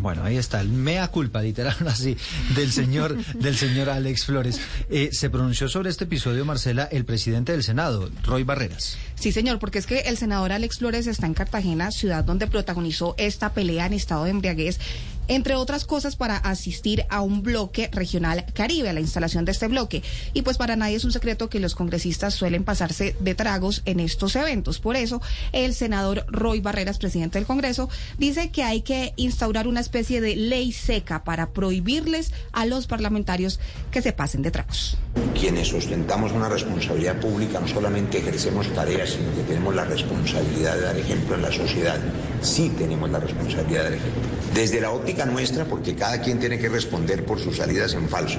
Bueno, 0.00 0.24
ahí 0.24 0.36
está, 0.36 0.60
el 0.60 0.68
mea 0.68 1.08
culpa, 1.08 1.42
literal 1.42 1.76
así, 1.86 2.16
del 2.54 2.72
señor, 2.72 3.16
del 3.34 3.56
señor 3.56 3.90
Alex 3.90 4.24
Flores. 4.24 4.60
Eh, 4.90 5.10
se 5.12 5.30
pronunció 5.30 5.68
sobre 5.68 5.90
este 5.90 6.04
episodio, 6.04 6.44
Marcela, 6.44 6.84
el 6.84 7.04
presidente 7.04 7.52
del 7.52 7.62
Senado, 7.62 8.10
Roy 8.24 8.44
Barreras. 8.44 8.96
Sí, 9.22 9.30
señor, 9.30 9.60
porque 9.60 9.78
es 9.78 9.86
que 9.86 10.00
el 10.00 10.16
senador 10.16 10.50
Alex 10.50 10.78
Flores 10.78 11.06
está 11.06 11.26
en 11.26 11.34
Cartagena, 11.34 11.92
ciudad 11.92 12.24
donde 12.24 12.48
protagonizó 12.48 13.14
esta 13.18 13.54
pelea 13.54 13.86
en 13.86 13.92
estado 13.92 14.24
de 14.24 14.30
embriaguez 14.30 14.80
entre 15.28 15.54
otras 15.54 15.84
cosas 15.84 16.16
para 16.16 16.36
asistir 16.36 17.04
a 17.08 17.22
un 17.22 17.42
bloque 17.42 17.88
regional 17.92 18.44
Caribe, 18.52 18.90
a 18.90 18.92
la 18.92 19.00
instalación 19.00 19.44
de 19.44 19.52
este 19.52 19.68
bloque. 19.68 20.02
Y 20.32 20.42
pues 20.42 20.58
para 20.58 20.76
nadie 20.76 20.96
es 20.96 21.04
un 21.04 21.12
secreto 21.12 21.48
que 21.48 21.60
los 21.60 21.74
congresistas 21.74 22.34
suelen 22.34 22.64
pasarse 22.64 23.16
de 23.18 23.34
tragos 23.34 23.82
en 23.84 24.00
estos 24.00 24.36
eventos. 24.36 24.78
Por 24.78 24.96
eso, 24.96 25.20
el 25.52 25.74
senador 25.74 26.26
Roy 26.28 26.60
Barreras, 26.60 26.98
presidente 26.98 27.38
del 27.38 27.46
Congreso, 27.46 27.88
dice 28.18 28.50
que 28.50 28.62
hay 28.62 28.82
que 28.82 29.12
instaurar 29.16 29.68
una 29.68 29.80
especie 29.80 30.20
de 30.20 30.36
ley 30.36 30.72
seca 30.72 31.24
para 31.24 31.50
prohibirles 31.50 32.32
a 32.52 32.66
los 32.66 32.86
parlamentarios 32.86 33.60
que 33.90 34.02
se 34.02 34.12
pasen 34.12 34.42
de 34.42 34.50
tragos. 34.50 34.96
Quienes 35.38 35.72
ostentamos 35.72 36.32
una 36.32 36.48
responsabilidad 36.48 37.20
pública 37.20 37.60
no 37.60 37.68
solamente 37.68 38.18
ejercemos 38.18 38.72
tareas, 38.74 39.11
sino 39.12 39.34
que 39.34 39.42
tenemos 39.42 39.74
la 39.74 39.84
responsabilidad 39.84 40.74
de 40.74 40.80
dar 40.82 40.96
ejemplo 40.96 41.36
en 41.36 41.42
la 41.42 41.52
sociedad. 41.52 41.98
Sí 42.40 42.72
tenemos 42.76 43.10
la 43.10 43.20
responsabilidad 43.20 43.84
de 43.84 43.90
dar 43.90 43.92
ejemplo. 43.94 44.22
Desde 44.54 44.80
la 44.80 44.90
óptica 44.90 45.26
nuestra, 45.26 45.64
porque 45.64 45.94
cada 45.94 46.20
quien 46.20 46.38
tiene 46.38 46.58
que 46.58 46.68
responder 46.68 47.24
por 47.24 47.38
sus 47.38 47.56
salidas 47.56 47.94
en 47.94 48.08
falso, 48.08 48.38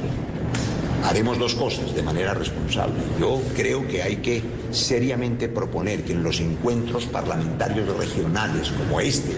haremos 1.03 1.37
dos 1.37 1.55
cosas 1.55 1.93
de 1.93 2.01
manera 2.01 2.33
responsable. 2.33 2.95
Yo 3.19 3.41
creo 3.55 3.87
que 3.87 4.01
hay 4.03 4.17
que 4.17 4.41
seriamente 4.71 5.49
proponer 5.49 6.03
que 6.03 6.13
en 6.13 6.23
los 6.23 6.39
encuentros 6.39 7.05
parlamentarios 7.05 7.87
regionales 7.97 8.69
como 8.69 8.99
este, 8.99 9.33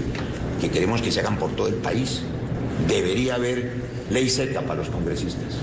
que 0.62 0.70
queremos 0.70 1.02
que 1.02 1.12
se 1.12 1.20
hagan 1.20 1.38
por 1.38 1.52
todo 1.56 1.68
el 1.68 1.76
país, 1.76 2.22
debería 2.88 3.36
haber 3.36 3.74
ley 4.10 4.30
seca 4.30 4.62
para 4.62 4.76
los 4.76 4.90
congresistas. 4.90 5.56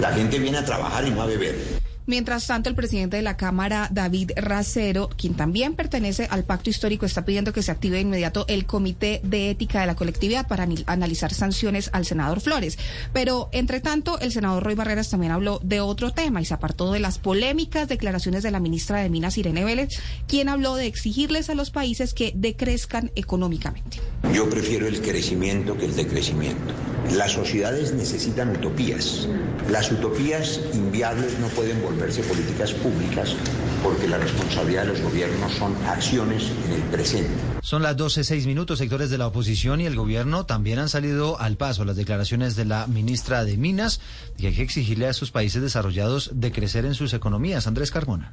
La 0.00 0.12
gente 0.12 0.38
viene 0.38 0.58
a 0.58 0.64
trabajar 0.64 1.06
y 1.06 1.10
no 1.10 1.22
a 1.22 1.26
beber. 1.26 1.82
Mientras 2.06 2.46
tanto, 2.46 2.68
el 2.68 2.74
presidente 2.74 3.16
de 3.16 3.22
la 3.22 3.36
Cámara, 3.36 3.88
David 3.92 4.32
Racero, 4.36 5.08
quien 5.16 5.34
también 5.34 5.74
pertenece 5.74 6.26
al 6.30 6.44
pacto 6.44 6.68
histórico, 6.68 7.06
está 7.06 7.24
pidiendo 7.24 7.52
que 7.52 7.62
se 7.62 7.70
active 7.70 7.96
de 7.96 8.02
inmediato 8.02 8.44
el 8.48 8.66
Comité 8.66 9.20
de 9.22 9.50
Ética 9.50 9.80
de 9.80 9.86
la 9.86 9.94
Colectividad 9.94 10.48
para 10.48 10.66
analizar 10.86 11.32
sanciones 11.32 11.90
al 11.92 12.04
senador 12.04 12.40
Flores. 12.40 12.78
Pero, 13.12 13.48
entre 13.52 13.80
tanto, 13.80 14.18
el 14.18 14.32
senador 14.32 14.64
Roy 14.64 14.74
Barreras 14.74 15.10
también 15.10 15.32
habló 15.32 15.60
de 15.62 15.80
otro 15.80 16.10
tema 16.10 16.40
y 16.40 16.44
se 16.44 16.54
apartó 16.54 16.92
de 16.92 16.98
las 16.98 17.18
polémicas 17.18 17.88
declaraciones 17.88 18.42
de 18.42 18.50
la 18.50 18.60
ministra 18.60 19.00
de 19.00 19.08
Minas, 19.08 19.38
Irene 19.38 19.64
Vélez, 19.64 19.90
quien 20.26 20.48
habló 20.48 20.74
de 20.74 20.86
exigirles 20.86 21.50
a 21.50 21.54
los 21.54 21.70
países 21.70 22.14
que 22.14 22.32
decrezcan 22.34 23.12
económicamente. 23.14 24.00
Yo 24.32 24.48
prefiero 24.50 24.86
el 24.86 25.00
crecimiento 25.00 25.76
que 25.76 25.86
el 25.86 25.94
decrecimiento. 25.94 26.72
Las 27.16 27.32
sociedades 27.32 27.92
necesitan 27.92 28.50
utopías. 28.50 29.28
Las 29.70 29.92
utopías 29.92 30.60
inviables 30.72 31.38
no 31.40 31.48
pueden 31.48 31.82
políticas 31.94 32.72
públicas 32.72 33.34
porque 33.82 34.08
la 34.08 34.18
responsabilidad 34.18 34.82
de 34.82 34.88
los 34.88 35.00
gobiernos 35.00 35.52
son 35.54 35.74
acciones 35.86 36.50
en 36.66 36.72
el 36.72 36.82
presente. 36.82 37.30
Son 37.62 37.82
las 37.82 37.96
12, 37.96 38.24
seis 38.24 38.46
minutos. 38.46 38.78
Sectores 38.78 39.10
de 39.10 39.18
la 39.18 39.26
oposición 39.26 39.80
y 39.80 39.86
el 39.86 39.96
gobierno 39.96 40.46
también 40.46 40.78
han 40.78 40.88
salido 40.88 41.40
al 41.40 41.56
paso. 41.56 41.84
Las 41.84 41.96
declaraciones 41.96 42.56
de 42.56 42.64
la 42.64 42.86
ministra 42.86 43.44
de 43.44 43.56
Minas 43.56 44.00
que 44.38 44.48
hay 44.48 44.54
que 44.54 44.62
exigirle 44.62 45.06
a 45.06 45.10
esos 45.10 45.30
países 45.30 45.62
desarrollados 45.62 46.30
de 46.34 46.52
crecer 46.52 46.84
en 46.84 46.94
sus 46.94 47.14
economías. 47.14 47.66
Andrés 47.66 47.90
Carbona. 47.90 48.32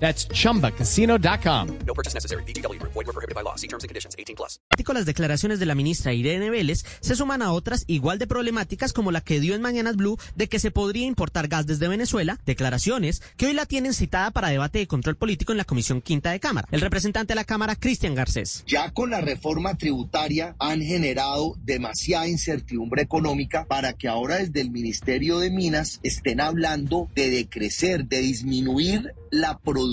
That's 0.00 0.28
chumbacasino.com. 0.28 1.78
No 1.86 1.94
purchase 1.94 2.14
necessary. 2.14 2.42
VGW 2.44 2.78
Group. 2.78 2.92
Void 2.94 3.06
were 3.06 3.12
prohibited 3.12 3.34
by 3.34 3.42
law. 3.42 3.56
See 3.56 3.68
terms 3.68 3.84
and 3.84 3.88
conditions. 3.88 4.14
18 4.18 4.36
plus. 4.36 4.58
Las 4.98 5.06
declaraciones 5.06 5.60
de 5.60 5.66
la 5.66 5.74
ministra 5.74 6.12
Irene 6.12 6.50
Vélez 6.50 6.84
se 7.00 7.14
suman 7.14 7.42
a 7.42 7.52
otras 7.52 7.84
igual 7.86 8.18
de 8.18 8.26
problemáticas 8.26 8.92
como 8.92 9.12
la 9.12 9.20
que 9.20 9.38
dio 9.38 9.54
en 9.54 9.60
Mañanas 9.60 9.96
Blue 9.96 10.18
de 10.34 10.48
que 10.48 10.58
se 10.58 10.70
podría 10.70 11.06
importar 11.06 11.46
gas 11.46 11.66
desde 11.66 11.88
Venezuela, 11.88 12.40
declaraciones 12.46 13.22
que 13.36 13.46
hoy 13.46 13.52
la 13.52 13.66
tienen 13.66 13.92
citada 13.92 14.30
para 14.30 14.48
debate 14.48 14.78
de 14.78 14.86
control 14.86 15.16
político 15.16 15.52
en 15.52 15.58
la 15.58 15.64
Comisión 15.64 16.00
Quinta 16.00 16.30
de 16.30 16.40
Cámara. 16.40 16.66
El 16.72 16.80
representante 16.80 17.32
de 17.32 17.36
la 17.36 17.44
Cámara, 17.44 17.76
Cristian 17.76 18.14
Garcés. 18.14 18.64
Ya 18.66 18.90
con 18.92 19.10
la 19.10 19.20
reforma 19.20 19.76
tributaria 19.76 20.56
han 20.58 20.80
generado 20.80 21.54
demasiada 21.62 22.26
incertidumbre 22.26 23.02
económica 23.02 23.66
para 23.66 23.92
que 23.92 24.08
ahora 24.08 24.36
desde 24.36 24.62
el 24.62 24.70
Ministerio 24.70 25.38
de 25.38 25.50
Minas 25.50 26.00
estén 26.02 26.40
hablando 26.40 27.08
de 27.14 27.30
decrecer, 27.30 28.06
de 28.06 28.20
disminuir 28.20 29.14
la 29.30 29.58
producción 29.58 29.87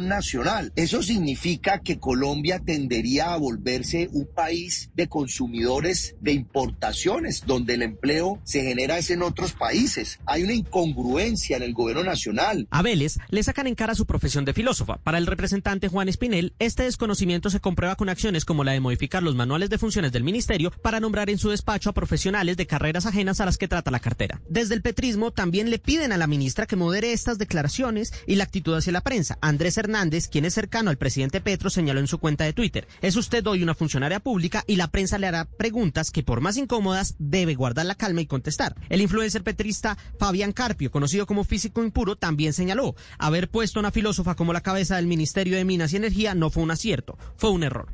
nacional. 0.00 0.72
Eso 0.76 1.02
significa 1.02 1.80
que 1.80 1.98
Colombia 1.98 2.60
tendería 2.64 3.32
a 3.32 3.36
volverse 3.36 4.08
un 4.12 4.26
país 4.26 4.90
de 4.94 5.08
consumidores 5.08 6.16
de 6.20 6.32
importaciones, 6.32 7.44
donde 7.46 7.74
el 7.74 7.82
empleo 7.82 8.40
se 8.44 8.62
genera 8.62 8.98
es 8.98 9.10
en 9.10 9.22
otros 9.22 9.52
países. 9.52 10.18
Hay 10.26 10.42
una 10.42 10.54
incongruencia 10.54 11.56
en 11.56 11.62
el 11.62 11.74
gobierno 11.74 12.04
nacional. 12.04 12.66
A 12.70 12.82
Vélez 12.82 13.18
le 13.30 13.42
sacan 13.42 13.66
en 13.66 13.74
cara 13.74 13.94
su 13.94 14.06
profesión 14.06 14.44
de 14.44 14.54
filósofa. 14.54 14.96
Para 14.98 15.18
el 15.18 15.26
representante 15.26 15.88
Juan 15.88 16.08
Espinel, 16.08 16.54
este 16.58 16.84
desconocimiento 16.84 17.50
se 17.50 17.60
comprueba 17.60 17.96
con 17.96 18.08
acciones 18.08 18.44
como 18.44 18.64
la 18.64 18.72
de 18.72 18.80
modificar 18.80 19.22
los 19.22 19.34
manuales 19.34 19.70
de 19.70 19.78
funciones 19.78 20.12
del 20.12 20.24
ministerio 20.24 20.70
para 20.82 21.00
nombrar 21.00 21.30
en 21.30 21.38
su 21.38 21.50
despacho 21.50 21.90
a 21.90 21.94
profesionales 21.94 22.56
de 22.56 22.66
carreras 22.66 23.06
ajenas 23.06 23.40
a 23.40 23.44
las 23.44 23.58
que 23.58 23.68
trata 23.68 23.90
la 23.90 24.00
cartera. 24.00 24.40
Desde 24.48 24.74
el 24.74 24.82
petrismo 24.82 25.30
también 25.30 25.70
le 25.70 25.78
piden 25.78 26.12
a 26.12 26.16
la 26.16 26.26
ministra 26.26 26.66
que 26.66 26.76
modere 26.76 27.12
estas 27.12 27.38
declaraciones 27.38 28.12
y 28.26 28.36
la 28.36 28.44
actitud 28.44 28.74
hacia 28.74 28.92
la 28.92 29.00
prensa. 29.00 29.25
Andrés 29.40 29.76
Hernández, 29.76 30.28
quien 30.28 30.44
es 30.44 30.54
cercano 30.54 30.90
al 30.90 30.98
presidente 30.98 31.40
Petro, 31.40 31.70
señaló 31.70 32.00
en 32.00 32.06
su 32.06 32.18
cuenta 32.18 32.44
de 32.44 32.52
Twitter, 32.52 32.86
es 33.02 33.16
usted 33.16 33.46
hoy 33.46 33.62
una 33.62 33.74
funcionaria 33.74 34.20
pública 34.20 34.64
y 34.66 34.76
la 34.76 34.90
prensa 34.90 35.18
le 35.18 35.26
hará 35.26 35.44
preguntas 35.44 36.10
que 36.10 36.22
por 36.22 36.40
más 36.40 36.56
incómodas 36.56 37.14
debe 37.18 37.54
guardar 37.54 37.86
la 37.86 37.94
calma 37.94 38.20
y 38.20 38.26
contestar. 38.26 38.74
El 38.88 39.00
influencer 39.00 39.42
petrista 39.42 39.96
Fabián 40.18 40.52
Carpio, 40.52 40.90
conocido 40.90 41.26
como 41.26 41.44
físico 41.44 41.82
impuro, 41.82 42.16
también 42.16 42.52
señaló, 42.52 42.94
haber 43.18 43.48
puesto 43.50 43.78
a 43.78 43.80
una 43.80 43.92
filósofa 43.92 44.34
como 44.34 44.52
la 44.52 44.60
cabeza 44.60 44.96
del 44.96 45.06
Ministerio 45.06 45.56
de 45.56 45.64
Minas 45.64 45.92
y 45.92 45.96
Energía 45.96 46.34
no 46.34 46.50
fue 46.50 46.62
un 46.62 46.70
acierto, 46.70 47.18
fue 47.36 47.50
un 47.50 47.62
error. 47.62 47.88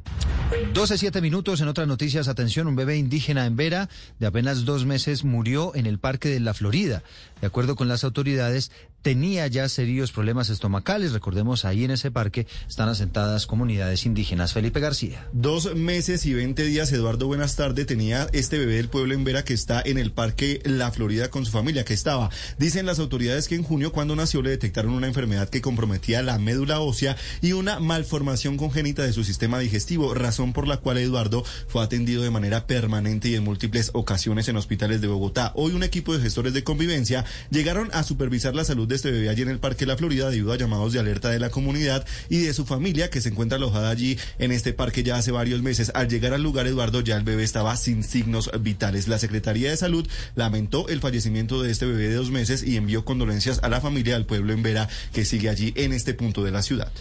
12, 0.75 0.99
7 0.99 1.21
minutos 1.23 1.61
en 1.61 1.69
otras 1.69 1.89
noticias. 1.89 2.29
Atención, 2.29 2.67
un 2.67 2.77
bebé 2.77 2.97
indígena 2.97 3.47
en 3.47 3.57
Vera 3.57 3.89
de 4.19 4.27
apenas 4.27 4.67
dos 4.67 4.85
meses 4.85 5.25
murió 5.25 5.75
en 5.75 5.87
el 5.87 5.99
Parque 5.99 6.29
de 6.29 6.41
la 6.41 6.53
Florida. 6.53 7.03
De 7.41 7.47
acuerdo 7.47 7.75
con 7.75 7.89
las 7.89 8.05
autoridades, 8.05 8.71
tenía 9.03 9.47
ya 9.49 9.69
serios 9.69 10.13
problemas 10.13 10.49
estomacales. 10.49 11.13
Recordemos, 11.13 11.65
ahí 11.65 11.85
en 11.85 11.91
ese 11.91 12.11
parque 12.11 12.47
están 12.69 12.89
asentadas 12.89 13.47
comunidades 13.47 14.07
indígenas. 14.07 14.53
Felipe 14.53 14.81
García. 14.81 15.29
Dos 15.33 15.75
meses 15.75 16.25
y 16.25 16.35
20 16.35 16.65
días, 16.65 16.93
Eduardo, 16.93 17.27
buenas 17.27 17.57
tardes. 17.57 17.87
Tenía 17.87 18.29
este 18.33 18.59
bebé 18.59 18.77
del 18.77 18.89
pueblo 18.89 19.15
en 19.15 19.25
Vera 19.25 19.45
que 19.45 19.55
está 19.55 19.83
en 19.85 19.99
el 19.99 20.13
Parque 20.13 20.61
La 20.65 20.91
Florida 20.91 21.31
con 21.31 21.45
su 21.45 21.51
familia, 21.51 21.85
que 21.85 21.95
estaba. 21.95 22.31
Dicen 22.59 22.87
las 22.87 22.99
autoridades 22.99 23.49
que 23.49 23.57
en 23.57 23.65
junio, 23.65 23.93
cuando 23.93 24.17
nació, 24.17 24.43
le 24.43 24.51
detectaron 24.51 24.93
una 24.93 25.09
enfermedad 25.09 25.49
que 25.49 25.61
comprometía 25.61 26.23
la 26.23 26.39
médula 26.39 26.81
ósea 26.81 27.17
y 27.41 27.53
una 27.53 27.81
malformación 27.81 28.57
congénita 28.57 29.03
de 29.03 29.13
su 29.13 29.25
sistema 29.25 29.59
digestivo, 29.59 30.15
razón 30.15 30.53
por 30.53 30.69
la 30.69 30.77
cual 30.77 30.99
Eduardo 30.99 31.45
fue 31.67 31.83
atendido 31.83 32.23
de 32.23 32.31
manera 32.31 32.67
permanente 32.67 33.29
y 33.29 33.35
en 33.35 33.45
múltiples 33.45 33.91
ocasiones 33.95 34.49
en 34.49 34.57
hospitales 34.57 35.01
de 35.01 35.09
Bogotá. 35.09 35.53
Hoy 35.57 35.73
un 35.73 35.83
equipo 35.83 36.17
de 36.17 36.23
gestores 36.23 36.55
de 36.55 36.65
convivencia 36.65 37.25
llegaron 37.51 37.91
a 37.93 38.03
supervisar 38.03 38.55
la 38.55 38.65
salud 38.65 38.92
de 38.93 38.97
este 38.97 39.11
bebé 39.11 39.31
allí 39.31 39.43
en 39.43 39.49
el 39.49 39.59
Parque 39.59 39.87
La 39.87 39.97
Florida 39.97 40.29
debido 40.29 40.53
a 40.53 40.57
llamados 40.57 40.93
de 40.93 41.01
alerta 41.01 41.31
de 41.31 41.39
la 41.39 41.51
comunidad 41.51 42.07
y 42.29 42.39
de 42.39 42.53
su 42.53 42.67
familia 42.67 43.09
que 43.09 43.21
se 43.21 43.31
encuentra 43.31 43.57
alojada 43.57 43.91
allí 43.91 44.19
en 44.39 44.53
este 44.53 44.73
parque 44.73 45.03
ya 45.03 45.17
hace 45.17 45.33
varios 45.33 45.63
meses. 45.63 45.91
Al 45.95 46.09
llegar 46.09 46.35
al 46.35 46.43
lugar, 46.43 46.67
Eduardo, 46.67 47.01
ya 47.01 47.17
el 47.17 47.25
bebé 47.25 47.43
estaba 47.43 47.75
sin 47.77 48.05
signos 48.05 48.51
vitales. 48.61 49.09
La 49.09 49.19
Secretaría 49.19 49.71
de 49.71 49.77
Salud 49.77 50.07
lamentó 50.35 50.89
el 50.89 51.01
fallecimiento 51.01 51.63
de 51.63 51.71
este 51.71 51.87
bebé 51.87 52.09
de 52.09 52.15
dos 52.15 52.31
meses 52.31 52.63
y 52.63 52.77
envió 52.77 53.05
condolencias 53.05 53.61
a 53.63 53.69
la 53.69 53.81
familia 53.81 54.15
del 54.15 54.27
pueblo 54.27 54.53
en 54.53 54.63
Vera 54.63 54.89
que 55.13 55.25
sigue 55.25 55.49
allí 55.49 55.73
en 55.77 55.93
este 55.93 56.13
punto 56.13 56.45
de 56.45 56.51
la 56.51 56.63
ciudad. 56.63 56.93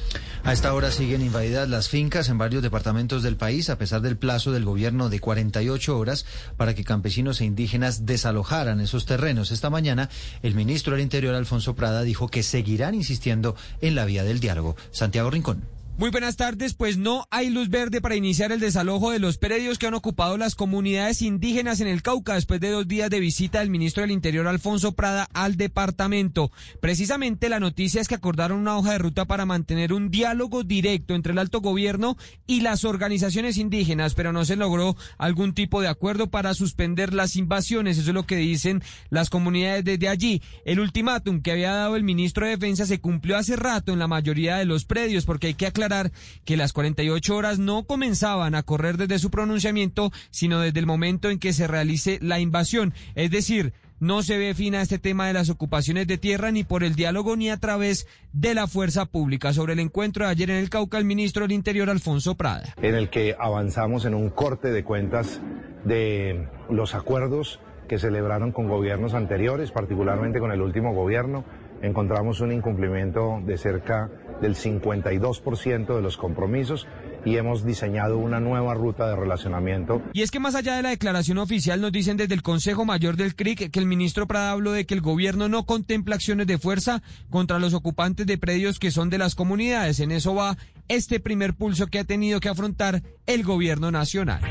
A 0.43 0.53
esta 0.53 0.73
hora 0.73 0.91
siguen 0.91 1.22
invadidas 1.22 1.68
las 1.68 1.89
fincas 1.89 2.30
en 2.30 2.38
varios 2.38 2.63
departamentos 2.63 3.22
del 3.22 3.35
país 3.35 3.69
a 3.69 3.77
pesar 3.77 4.01
del 4.01 4.18
plazo 4.18 4.51
del 4.53 4.63
gobierno 4.65 5.09
de 5.09 5.19
48 5.19 5.97
horas 5.97 6.26
para 6.55 6.73
que 6.73 6.85
campesinos 6.85 7.41
e 7.41 7.45
indígenas 7.45 8.05
desalojaran 8.05 8.80
esos 8.80 9.05
terrenos. 9.05 9.51
Esta 9.51 9.69
mañana 9.69 10.09
el 10.41 10.55
ministro 10.55 10.93
del 10.93 11.03
Interior, 11.03 11.35
Alfonso 11.35 11.76
Dijo 12.03 12.27
que 12.27 12.43
seguirán 12.43 12.93
insistiendo 12.95 13.55
en 13.81 13.95
la 13.95 14.05
vía 14.05 14.23
del 14.23 14.39
diálogo. 14.39 14.75
Santiago 14.91 15.29
Rincón. 15.31 15.80
Muy 16.01 16.09
buenas 16.09 16.35
tardes, 16.35 16.73
pues 16.73 16.97
no 16.97 17.27
hay 17.29 17.51
luz 17.51 17.69
verde 17.69 18.01
para 18.01 18.15
iniciar 18.15 18.51
el 18.51 18.59
desalojo 18.59 19.11
de 19.11 19.19
los 19.19 19.37
predios 19.37 19.77
que 19.77 19.85
han 19.85 19.93
ocupado 19.93 20.35
las 20.35 20.55
comunidades 20.55 21.21
indígenas 21.21 21.79
en 21.79 21.87
el 21.87 22.01
Cauca 22.01 22.33
después 22.33 22.59
de 22.59 22.71
dos 22.71 22.87
días 22.87 23.11
de 23.11 23.19
visita 23.19 23.59
del 23.59 23.69
ministro 23.69 24.01
del 24.01 24.09
Interior 24.09 24.47
Alfonso 24.47 24.93
Prada 24.93 25.27
al 25.31 25.57
departamento. 25.57 26.51
Precisamente 26.79 27.49
la 27.49 27.59
noticia 27.59 28.01
es 28.01 28.07
que 28.07 28.15
acordaron 28.15 28.57
una 28.57 28.79
hoja 28.79 28.93
de 28.93 28.97
ruta 28.97 29.25
para 29.25 29.45
mantener 29.45 29.93
un 29.93 30.09
diálogo 30.09 30.63
directo 30.63 31.13
entre 31.13 31.33
el 31.33 31.37
alto 31.37 31.61
gobierno 31.61 32.17
y 32.47 32.61
las 32.61 32.83
organizaciones 32.83 33.59
indígenas, 33.59 34.15
pero 34.15 34.33
no 34.33 34.43
se 34.43 34.55
logró 34.55 34.97
algún 35.19 35.53
tipo 35.53 35.81
de 35.81 35.87
acuerdo 35.87 36.31
para 36.31 36.55
suspender 36.55 37.13
las 37.13 37.35
invasiones. 37.35 37.99
Eso 37.99 38.09
es 38.09 38.15
lo 38.15 38.25
que 38.25 38.37
dicen 38.37 38.81
las 39.11 39.29
comunidades 39.29 39.85
desde 39.85 40.07
allí. 40.07 40.41
El 40.65 40.79
ultimátum 40.79 41.43
que 41.43 41.51
había 41.51 41.73
dado 41.73 41.95
el 41.95 42.03
ministro 42.03 42.47
de 42.47 42.53
Defensa 42.57 42.87
se 42.87 42.99
cumplió 42.99 43.37
hace 43.37 43.55
rato 43.55 43.93
en 43.93 43.99
la 43.99 44.07
mayoría 44.07 44.57
de 44.57 44.65
los 44.65 44.85
predios 44.85 45.25
porque 45.25 45.45
hay 45.45 45.53
que 45.53 45.67
aclarar 45.67 45.90
que 46.45 46.57
las 46.57 46.73
48 46.73 47.35
horas 47.35 47.59
no 47.59 47.84
comenzaban 47.84 48.55
a 48.55 48.63
correr 48.63 48.97
desde 48.97 49.19
su 49.19 49.30
pronunciamiento, 49.30 50.11
sino 50.30 50.59
desde 50.59 50.80
el 50.80 50.85
momento 50.85 51.30
en 51.30 51.39
que 51.39 51.53
se 51.53 51.68
realice 51.68 52.19
la 52.22 52.39
invasión. 52.39 52.93
Es 53.15 53.31
decir, 53.31 53.73
no 54.01 54.23
se 54.23 54.39
ve 54.39 54.55
fin 54.55 54.73
a 54.73 54.81
este 54.81 54.97
tema 54.97 55.27
de 55.27 55.34
las 55.34 55.49
ocupaciones 55.49 56.07
de 56.07 56.18
tierra 56.18 56.49
ni 56.49 56.63
por 56.63 56.84
el 56.84 56.95
diálogo 56.95 57.35
ni 57.35 57.51
a 57.51 57.57
través 57.57 58.07
de 58.34 58.55
la 58.55 58.65
fuerza 58.65 59.05
pública. 59.05 59.53
Sobre 59.53 59.73
el 59.73 59.80
encuentro 59.80 60.26
de 60.26 60.31
ayer 60.31 60.49
en 60.49 60.55
el 60.55 60.72
Cauca, 60.72 60.97
el 60.97 61.05
ministro 61.05 61.43
del 61.43 61.51
Interior, 61.51 61.88
Alfonso 61.88 62.35
Prada. 62.35 62.73
En 62.81 62.95
el 62.95 63.11
que 63.11 63.35
avanzamos 63.39 64.05
en 64.05 64.15
un 64.15 64.31
corte 64.31 64.72
de 64.72 64.84
cuentas 64.84 65.39
de 65.85 66.47
los 66.69 66.95
acuerdos 66.95 67.59
que 67.88 67.99
celebraron 67.99 68.51
con 68.51 68.68
gobiernos 68.69 69.13
anteriores, 69.13 69.69
particularmente 69.72 70.39
con 70.39 70.51
el 70.51 70.61
último 70.61 70.93
gobierno. 70.95 71.45
Encontramos 71.81 72.41
un 72.41 72.51
incumplimiento 72.51 73.41
de 73.45 73.57
cerca 73.57 74.09
del 74.41 74.55
52% 74.55 75.95
de 75.95 76.01
los 76.01 76.17
compromisos 76.17 76.87
y 77.25 77.37
hemos 77.37 77.63
diseñado 77.63 78.17
una 78.17 78.39
nueva 78.39 78.73
ruta 78.73 79.07
de 79.07 79.15
relacionamiento. 79.15 80.01
Y 80.13 80.21
es 80.21 80.31
que 80.31 80.39
más 80.39 80.55
allá 80.55 80.75
de 80.75 80.81
la 80.81 80.89
declaración 80.89 81.37
oficial 81.37 81.81
nos 81.81 81.91
dicen 81.91 82.17
desde 82.17 82.33
el 82.33 82.41
Consejo 82.41 82.85
Mayor 82.85 83.15
del 83.15 83.35
CRIC 83.35 83.71
que 83.71 83.79
el 83.79 83.85
ministro 83.85 84.27
Prada 84.27 84.51
habló 84.51 84.71
de 84.71 84.85
que 84.85 84.93
el 84.93 85.01
gobierno 85.01 85.47
no 85.47 85.65
contempla 85.65 86.15
acciones 86.15 86.47
de 86.47 86.57
fuerza 86.57 87.01
contra 87.29 87.59
los 87.59 87.73
ocupantes 87.73 88.25
de 88.25 88.37
predios 88.37 88.79
que 88.79 88.91
son 88.91 89.09
de 89.09 89.17
las 89.17 89.35
comunidades. 89.35 89.99
En 89.99 90.11
eso 90.11 90.35
va 90.35 90.57
este 90.87 91.19
primer 91.19 91.53
pulso 91.53 91.87
que 91.87 91.99
ha 91.99 92.03
tenido 92.03 92.39
que 92.39 92.49
afrontar 92.49 93.01
el 93.25 93.43
gobierno 93.43 93.91
nacional. 93.91 94.41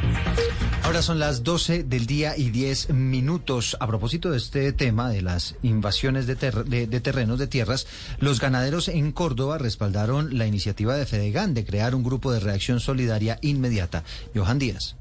Ahora 0.82 1.02
son 1.02 1.18
las 1.18 1.44
12 1.44 1.84
del 1.84 2.06
día 2.06 2.36
y 2.36 2.50
10 2.50 2.90
minutos. 2.90 3.76
A 3.80 3.86
propósito 3.86 4.30
de 4.30 4.38
este 4.38 4.72
tema 4.72 5.10
de 5.10 5.22
las 5.22 5.54
invasiones 5.62 6.26
de, 6.26 6.34
de, 6.34 6.86
de, 6.86 7.00
terrenos, 7.00 7.38
de 7.38 7.46
tierras, 7.46 7.86
los 8.18 8.40
ganaderos 8.40 8.88
en 8.88 9.12
Córdoba 9.12 9.58
respaldaron 9.58 10.36
la 10.38 10.46
iniciativa 10.46 10.96
de 10.96 11.06
Fedegan 11.06 11.54
de 11.54 11.64
crear 11.64 11.94
un 11.94 12.02
grupo 12.02 12.32
de 12.32 12.40
reacción 12.40 12.80
solidaria 12.80 13.38
inmediata. 13.42 14.04
Johan 14.34 14.58
Díaz. 14.58 14.96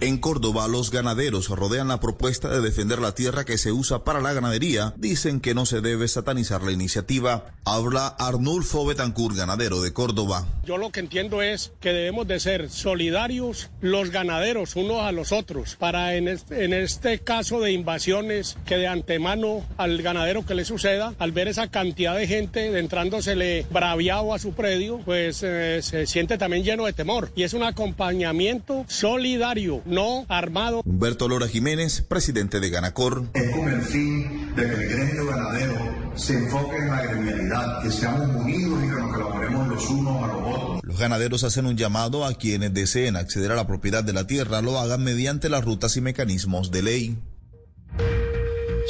En 0.00 0.16
Córdoba, 0.16 0.66
los 0.66 0.90
ganaderos 0.90 1.48
rodean 1.48 1.88
la 1.88 2.00
propuesta 2.00 2.48
de 2.48 2.62
defender 2.62 3.00
la 3.00 3.14
tierra 3.14 3.44
que 3.44 3.58
se 3.58 3.70
usa 3.70 4.02
para 4.02 4.20
la 4.20 4.32
ganadería. 4.32 4.94
Dicen 4.96 5.40
que 5.40 5.54
no 5.54 5.66
se 5.66 5.82
debe 5.82 6.08
satanizar 6.08 6.62
la 6.62 6.72
iniciativa. 6.72 7.52
Habla 7.66 8.06
Arnulfo 8.06 8.86
Betancur, 8.86 9.36
ganadero 9.36 9.82
de 9.82 9.92
Córdoba. 9.92 10.46
Yo 10.64 10.78
lo 10.78 10.90
que 10.90 11.00
entiendo 11.00 11.42
es 11.42 11.72
que 11.80 11.92
debemos 11.92 12.26
de 12.26 12.40
ser 12.40 12.70
solidarios 12.70 13.70
los 13.82 14.10
ganaderos 14.10 14.76
unos 14.76 15.02
a 15.02 15.12
los 15.12 15.32
otros 15.32 15.76
para 15.76 16.14
en 16.14 16.28
este, 16.28 16.64
en 16.64 16.72
este 16.72 17.18
caso 17.18 17.60
de 17.60 17.72
invasiones 17.72 18.56
que 18.64 18.76
de 18.76 18.86
antemano 18.86 19.66
al 19.76 20.00
ganadero 20.00 20.46
que 20.46 20.54
le 20.54 20.64
suceda, 20.64 21.14
al 21.18 21.32
ver 21.32 21.48
esa 21.48 21.68
cantidad 21.68 22.16
de 22.16 22.26
gente 22.26 22.78
entrándosele 22.78 23.66
braviado 23.70 24.32
a 24.32 24.38
su 24.38 24.52
predio, 24.52 25.00
pues 25.04 25.42
eh, 25.42 25.80
se 25.82 26.06
siente 26.06 26.38
también 26.38 26.64
lleno 26.64 26.86
de 26.86 26.92
temor. 26.92 27.30
Y 27.34 27.42
es 27.42 27.52
un 27.52 27.64
acompañamiento 27.64 28.84
solidario 28.88 29.79
no 29.84 30.24
armado. 30.28 30.82
Humberto 30.84 31.28
Lora 31.28 31.48
Jiménez, 31.48 32.02
presidente 32.02 32.60
de 32.60 32.70
Ganacor. 32.70 33.24
Es 33.34 33.50
con 33.50 33.68
el 33.68 33.82
fin 33.82 34.54
de 34.54 34.62
que 34.66 34.74
el 34.74 34.88
gremio 34.88 35.26
ganadero 35.26 35.74
se 36.16 36.34
enfoque 36.34 36.76
en 36.76 36.88
la 36.88 37.02
gremialidad, 37.02 37.82
que 37.82 37.90
seamos 37.90 38.42
unidos 38.42 38.78
y 38.84 38.88
que 38.88 38.94
nos 38.94 39.12
colaboremos 39.12 39.68
los 39.68 39.90
unos 39.90 40.22
a 40.22 40.26
los 40.26 40.56
otros. 40.56 40.80
Los 40.82 40.98
ganaderos 40.98 41.44
hacen 41.44 41.66
un 41.66 41.76
llamado 41.76 42.24
a 42.24 42.34
quienes 42.34 42.74
deseen 42.74 43.16
acceder 43.16 43.52
a 43.52 43.56
la 43.56 43.66
propiedad 43.66 44.04
de 44.04 44.12
la 44.12 44.26
tierra, 44.26 44.60
lo 44.62 44.78
hagan 44.78 45.02
mediante 45.02 45.48
las 45.48 45.64
rutas 45.64 45.96
y 45.96 46.00
mecanismos 46.00 46.70
de 46.70 46.82
ley. 46.82 47.18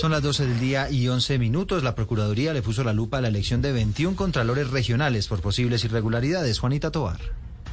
Son 0.01 0.13
las 0.13 0.23
12 0.23 0.47
del 0.47 0.61
día 0.61 0.91
y 0.91 1.09
11 1.09 1.39
minutos. 1.39 1.83
La 1.83 1.95
Procuraduría 1.95 2.55
le 2.55 2.63
puso 2.63 2.83
la 2.85 2.95
lupa 2.95 3.19
a 3.19 3.21
la 3.21 3.29
elección 3.29 3.61
de 3.61 3.73
21 3.73 4.17
contralores 4.17 4.71
regionales 4.71 5.29
por 5.29 5.43
posibles 5.43 5.85
irregularidades. 5.85 6.59
Juanita 6.59 6.91
Tobar. 6.91 7.21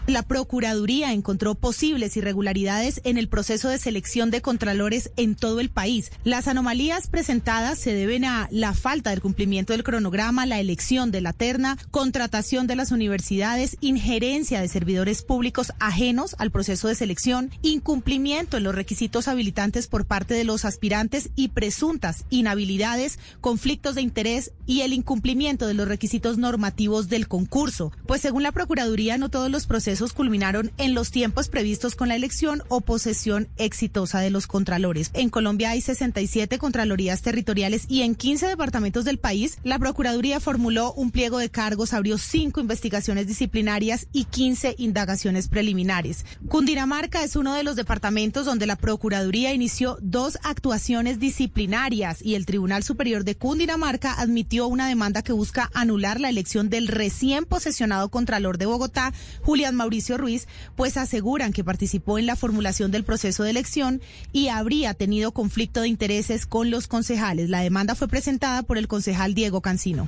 La 0.08 0.24
Procuraduría 0.24 1.12
encontró 1.12 1.56
posibles 1.56 2.16
irregularidades 2.16 3.02
en 3.04 3.18
el 3.18 3.28
proceso 3.28 3.68
de 3.68 3.78
selección 3.78 4.32
de 4.32 4.42
contralores 4.42 5.12
en 5.18 5.36
todo 5.36 5.60
el 5.60 5.70
país. 5.70 6.14
Las 6.24 6.48
anomalías 6.48 7.08
presentadas 7.08 7.78
se 7.78 7.94
deben 7.94 8.24
a 8.24 8.48
la 8.50 8.74
falta 8.74 9.10
del 9.10 9.20
cumplimiento 9.20 9.74
del 9.74 9.84
cronograma, 9.84 10.46
la 10.46 10.62
elección 10.62 11.12
de 11.12 11.20
la 11.20 11.34
terna, 11.34 11.78
contratación 11.92 12.68
de 12.68 12.78
las 12.78 12.94
universidades, 12.94 13.76
injerencia 13.82 14.62
de 14.62 14.70
servidores 14.70 15.24
públicos 15.24 15.74
ajenos 15.78 16.38
al 16.40 16.52
proceso 16.52 16.88
de 16.88 16.96
selección, 16.96 17.52
incumplimiento 17.62 18.56
en 18.56 18.64
los 18.64 18.76
requisitos 18.76 19.28
habilitantes 19.28 19.88
por 19.88 20.06
parte 20.06 20.36
de 20.36 20.46
los 20.46 20.64
aspirantes 20.64 21.32
y 21.36 21.50
presuntas 21.50 22.24
inhabilidades, 22.30 23.20
conflictos 23.42 23.96
de 23.96 24.04
interés 24.04 24.54
y 24.66 24.82
el 24.82 24.94
incumplimiento 24.94 25.68
de 25.68 25.74
los 25.74 25.86
requisitos 25.86 26.38
normativos 26.38 27.10
del 27.10 27.28
concurso. 27.28 27.92
Pues 28.06 28.22
según 28.22 28.44
la 28.44 28.54
Procuraduría, 28.54 29.18
no 29.18 29.28
todos 29.28 29.52
los 29.52 29.68
procesos 29.68 29.97
culminaron 30.14 30.72
en 30.78 30.94
los 30.94 31.12
tiempos 31.12 31.48
previstos 31.50 31.96
con 31.96 32.08
la 32.08 32.16
elección 32.16 32.64
o 32.70 32.82
posesión 32.82 33.48
exitosa 33.58 34.20
de 34.20 34.30
los 34.30 34.48
contralores. 34.48 35.10
En 35.14 35.30
Colombia 35.30 35.72
hay 35.72 35.82
67 35.82 36.58
contralorías 36.58 37.22
territoriales 37.22 37.86
y 37.90 38.04
en 38.04 38.16
15 38.16 38.48
departamentos 38.48 39.06
del 39.06 39.18
país 39.18 39.58
la 39.64 39.80
Procuraduría 39.80 40.40
formuló 40.40 40.94
un 40.94 41.12
pliego 41.12 41.40
de 41.40 41.50
cargos, 41.50 41.94
abrió 41.94 42.18
cinco 42.18 42.62
investigaciones 42.62 43.28
disciplinarias 43.28 44.08
y 44.14 44.26
15 44.26 44.76
indagaciones 44.78 45.48
preliminares. 45.48 46.26
Cundinamarca 46.48 47.24
es 47.24 47.36
uno 47.36 47.54
de 47.56 47.64
los 47.64 47.76
departamentos 47.76 48.46
donde 48.46 48.68
la 48.68 48.76
Procuraduría 48.76 49.54
inició 49.54 49.98
dos 50.02 50.38
actuaciones 50.44 51.20
disciplinarias 51.20 52.22
y 52.22 52.36
el 52.36 52.46
Tribunal 52.46 52.84
Superior 52.84 53.24
de 53.24 53.36
Cundinamarca 53.36 54.14
admitió 54.14 54.68
una 54.68 54.88
demanda 54.88 55.22
que 55.22 55.34
busca 55.34 55.70
anular 55.74 56.20
la 56.20 56.30
elección 56.30 56.70
del 56.70 56.88
recién 56.88 57.46
posesionado 57.46 58.10
contralor 58.10 58.58
de 58.58 58.66
Bogotá, 58.66 59.14
Julián 59.42 59.76
Mauricio 59.76 59.87
Ruiz, 60.18 60.48
pues 60.76 60.98
aseguran 60.98 61.54
que 61.54 61.64
participó 61.64 62.20
en 62.20 62.26
la 62.26 62.36
formulación 62.36 62.92
del 62.92 63.04
proceso 63.04 63.44
de 63.44 63.52
elección 63.52 64.02
y 64.32 64.50
habría 64.50 64.94
tenido 64.94 65.32
conflicto 65.32 65.82
de 65.82 65.88
intereses 65.88 66.46
con 66.46 66.70
los 66.70 66.88
concejales. 66.88 67.50
La 67.50 67.62
demanda 67.62 67.96
fue 67.96 68.08
presentada 68.08 68.64
por 68.64 68.78
el 68.78 68.88
concejal 68.88 69.34
Diego 69.34 69.62
Cancino. 69.62 70.08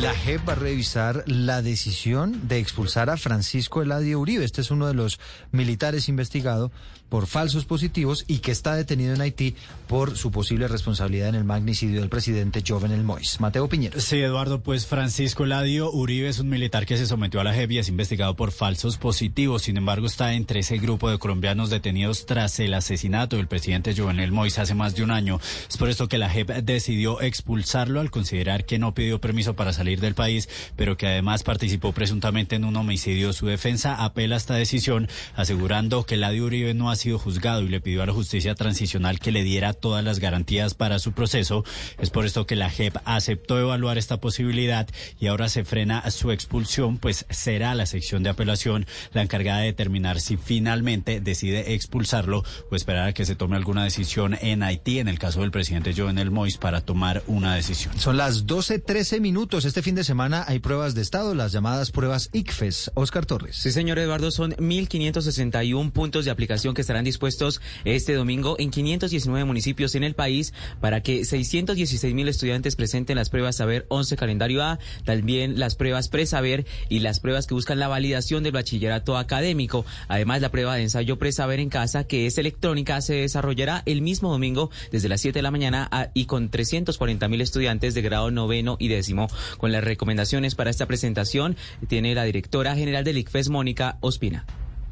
La 0.00 0.14
JEP 0.14 0.48
va 0.48 0.52
a 0.52 0.56
revisar 0.56 1.24
la 1.26 1.60
decisión 1.60 2.46
de 2.46 2.58
expulsar 2.58 3.10
a 3.10 3.16
Francisco 3.16 3.82
Eladio 3.82 4.20
Uribe. 4.20 4.44
Este 4.44 4.60
es 4.60 4.70
uno 4.70 4.86
de 4.86 4.94
los 4.94 5.18
militares 5.50 6.08
investigado 6.08 6.70
por 7.08 7.26
falsos 7.26 7.64
positivos 7.64 8.24
y 8.26 8.38
que 8.38 8.52
está 8.52 8.74
detenido 8.74 9.14
en 9.14 9.20
Haití 9.20 9.54
por 9.86 10.16
su 10.16 10.30
posible 10.30 10.68
responsabilidad 10.68 11.30
en 11.30 11.34
el 11.34 11.44
magnicidio 11.44 12.00
del 12.00 12.08
presidente 12.08 12.62
Jovenel 12.66 13.02
Mois. 13.02 13.40
Mateo 13.40 13.68
Piñero. 13.68 14.00
Sí, 14.00 14.18
Eduardo, 14.20 14.60
pues 14.60 14.86
Francisco 14.86 15.44
Eladio 15.44 15.90
Uribe 15.90 16.28
es 16.28 16.38
un 16.38 16.48
militar 16.48 16.86
que 16.86 16.96
se 16.96 17.06
sometió 17.06 17.40
a 17.40 17.44
la 17.44 17.54
JEP 17.54 17.72
y 17.72 17.78
es 17.78 17.88
investigado 17.88 18.36
por 18.36 18.52
falsos 18.52 18.98
positivos. 18.98 19.62
Sin 19.62 19.76
embargo, 19.76 20.06
está 20.06 20.34
entre 20.34 20.60
ese 20.60 20.78
grupo 20.78 21.10
de 21.10 21.18
colombianos 21.18 21.70
detenidos 21.70 22.26
tras 22.26 22.60
el 22.60 22.74
asesinato 22.74 23.36
del 23.36 23.48
presidente 23.48 23.94
Jovenel 23.96 24.32
Mois 24.32 24.58
hace 24.58 24.74
más 24.74 24.94
de 24.94 25.02
un 25.02 25.10
año. 25.10 25.40
Es 25.68 25.76
por 25.76 25.88
esto 25.88 26.08
que 26.08 26.18
la 26.18 26.28
JEP 26.28 26.50
decidió 26.62 27.20
expulsarlo 27.20 28.00
al 28.00 28.10
considerar 28.10 28.66
que 28.66 28.78
no 28.78 28.94
pidió 28.94 29.20
permiso 29.20 29.54
para 29.54 29.72
salir 29.72 30.00
del 30.00 30.14
país, 30.14 30.48
pero 30.76 30.96
que 30.96 31.06
además 31.06 31.42
participó 31.42 31.92
presuntamente 31.92 32.56
en 32.56 32.64
un 32.64 32.76
homicidio. 32.76 33.32
Su 33.32 33.46
defensa 33.46 34.04
apela 34.04 34.36
a 34.36 34.38
esta 34.38 34.54
decisión, 34.54 35.08
asegurando 35.34 36.04
que 36.04 36.16
Eladio 36.16 36.44
Uribe 36.44 36.74
no 36.74 36.90
ha 36.90 36.96
sido 36.98 37.18
juzgado 37.18 37.62
y 37.62 37.68
le 37.68 37.80
pidió 37.80 38.02
a 38.02 38.06
la 38.06 38.12
justicia 38.12 38.54
transicional 38.54 39.18
que 39.18 39.32
le 39.32 39.42
diera 39.42 39.72
todas 39.72 40.04
las 40.04 40.18
garantías 40.18 40.74
para 40.74 40.98
su 40.98 41.12
proceso. 41.12 41.64
Es 41.98 42.10
por 42.10 42.26
esto 42.26 42.46
que 42.46 42.56
la 42.56 42.68
JEP 42.68 42.96
aceptó 43.06 43.58
evaluar 43.58 43.96
esta 43.96 44.20
posibilidad 44.20 44.86
y 45.18 45.28
ahora 45.28 45.48
se 45.48 45.64
frena 45.64 46.10
su 46.10 46.30
expulsión, 46.30 46.98
pues 46.98 47.24
será 47.30 47.74
la 47.74 47.86
sección 47.86 48.22
de 48.22 48.30
apelación 48.30 48.86
la 49.12 49.22
encargada 49.22 49.60
de 49.60 49.66
determinar 49.66 50.20
si 50.20 50.36
finalmente 50.36 51.20
decide 51.20 51.74
expulsarlo 51.74 52.44
o 52.70 52.76
esperar 52.76 53.08
a 53.08 53.12
que 53.12 53.24
se 53.24 53.36
tome 53.36 53.56
alguna 53.56 53.84
decisión 53.84 54.36
en 54.40 54.62
Haití, 54.62 54.98
en 54.98 55.08
el 55.08 55.18
caso 55.18 55.40
del 55.40 55.50
presidente 55.50 55.94
Jovenel 55.94 56.30
Mois, 56.30 56.58
para 56.58 56.80
tomar 56.80 57.22
una 57.26 57.54
decisión. 57.54 57.98
Son 57.98 58.16
las 58.16 58.46
12.13 58.46 59.20
minutos. 59.20 59.64
Este 59.64 59.82
fin 59.82 59.94
de 59.94 60.04
semana 60.04 60.44
hay 60.46 60.58
pruebas 60.58 60.94
de 60.94 61.02
Estado, 61.02 61.34
las 61.34 61.52
llamadas 61.52 61.90
pruebas 61.90 62.30
ICFES. 62.32 62.92
Oscar 62.94 63.26
Torres. 63.26 63.56
Sí, 63.56 63.72
señor 63.72 63.98
Eduardo, 63.98 64.30
son 64.30 64.52
1.561 64.52 65.92
puntos 65.92 66.24
de 66.24 66.30
aplicación 66.30 66.74
que 66.74 66.84
estarán 66.88 67.04
dispuestos 67.04 67.60
este 67.84 68.14
domingo 68.14 68.56
en 68.58 68.70
519 68.70 69.44
municipios 69.44 69.94
en 69.94 70.04
el 70.04 70.14
país 70.14 70.54
para 70.80 71.02
que 71.02 71.26
616 71.26 72.14
mil 72.14 72.28
estudiantes 72.28 72.76
presenten 72.76 73.16
las 73.16 73.28
pruebas 73.28 73.56
Saber 73.56 73.84
11 73.90 74.16
calendario 74.16 74.64
A, 74.64 74.78
también 75.04 75.58
las 75.58 75.74
pruebas 75.74 76.08
Presaber 76.08 76.64
y 76.88 77.00
las 77.00 77.20
pruebas 77.20 77.46
que 77.46 77.52
buscan 77.52 77.78
la 77.78 77.88
validación 77.88 78.42
del 78.42 78.52
bachillerato 78.52 79.18
académico. 79.18 79.84
Además, 80.08 80.40
la 80.40 80.50
prueba 80.50 80.76
de 80.76 80.82
ensayo 80.84 81.18
Presaber 81.18 81.60
en 81.60 81.68
casa, 81.68 82.04
que 82.04 82.26
es 82.26 82.38
electrónica, 82.38 83.02
se 83.02 83.16
desarrollará 83.16 83.82
el 83.84 84.00
mismo 84.00 84.30
domingo 84.30 84.70
desde 84.90 85.10
las 85.10 85.20
7 85.20 85.40
de 85.40 85.42
la 85.42 85.50
mañana 85.50 85.90
y 86.14 86.24
con 86.24 86.48
340 86.48 87.28
mil 87.28 87.42
estudiantes 87.42 87.92
de 87.92 88.00
grado 88.00 88.30
noveno 88.30 88.78
y 88.78 88.88
décimo. 88.88 89.28
Con 89.58 89.72
las 89.72 89.84
recomendaciones 89.84 90.54
para 90.54 90.70
esta 90.70 90.86
presentación 90.86 91.54
tiene 91.86 92.14
la 92.14 92.24
directora 92.24 92.74
general 92.76 93.04
del 93.04 93.18
ICFES, 93.18 93.50
Mónica 93.50 93.98
Ospina. 94.00 94.46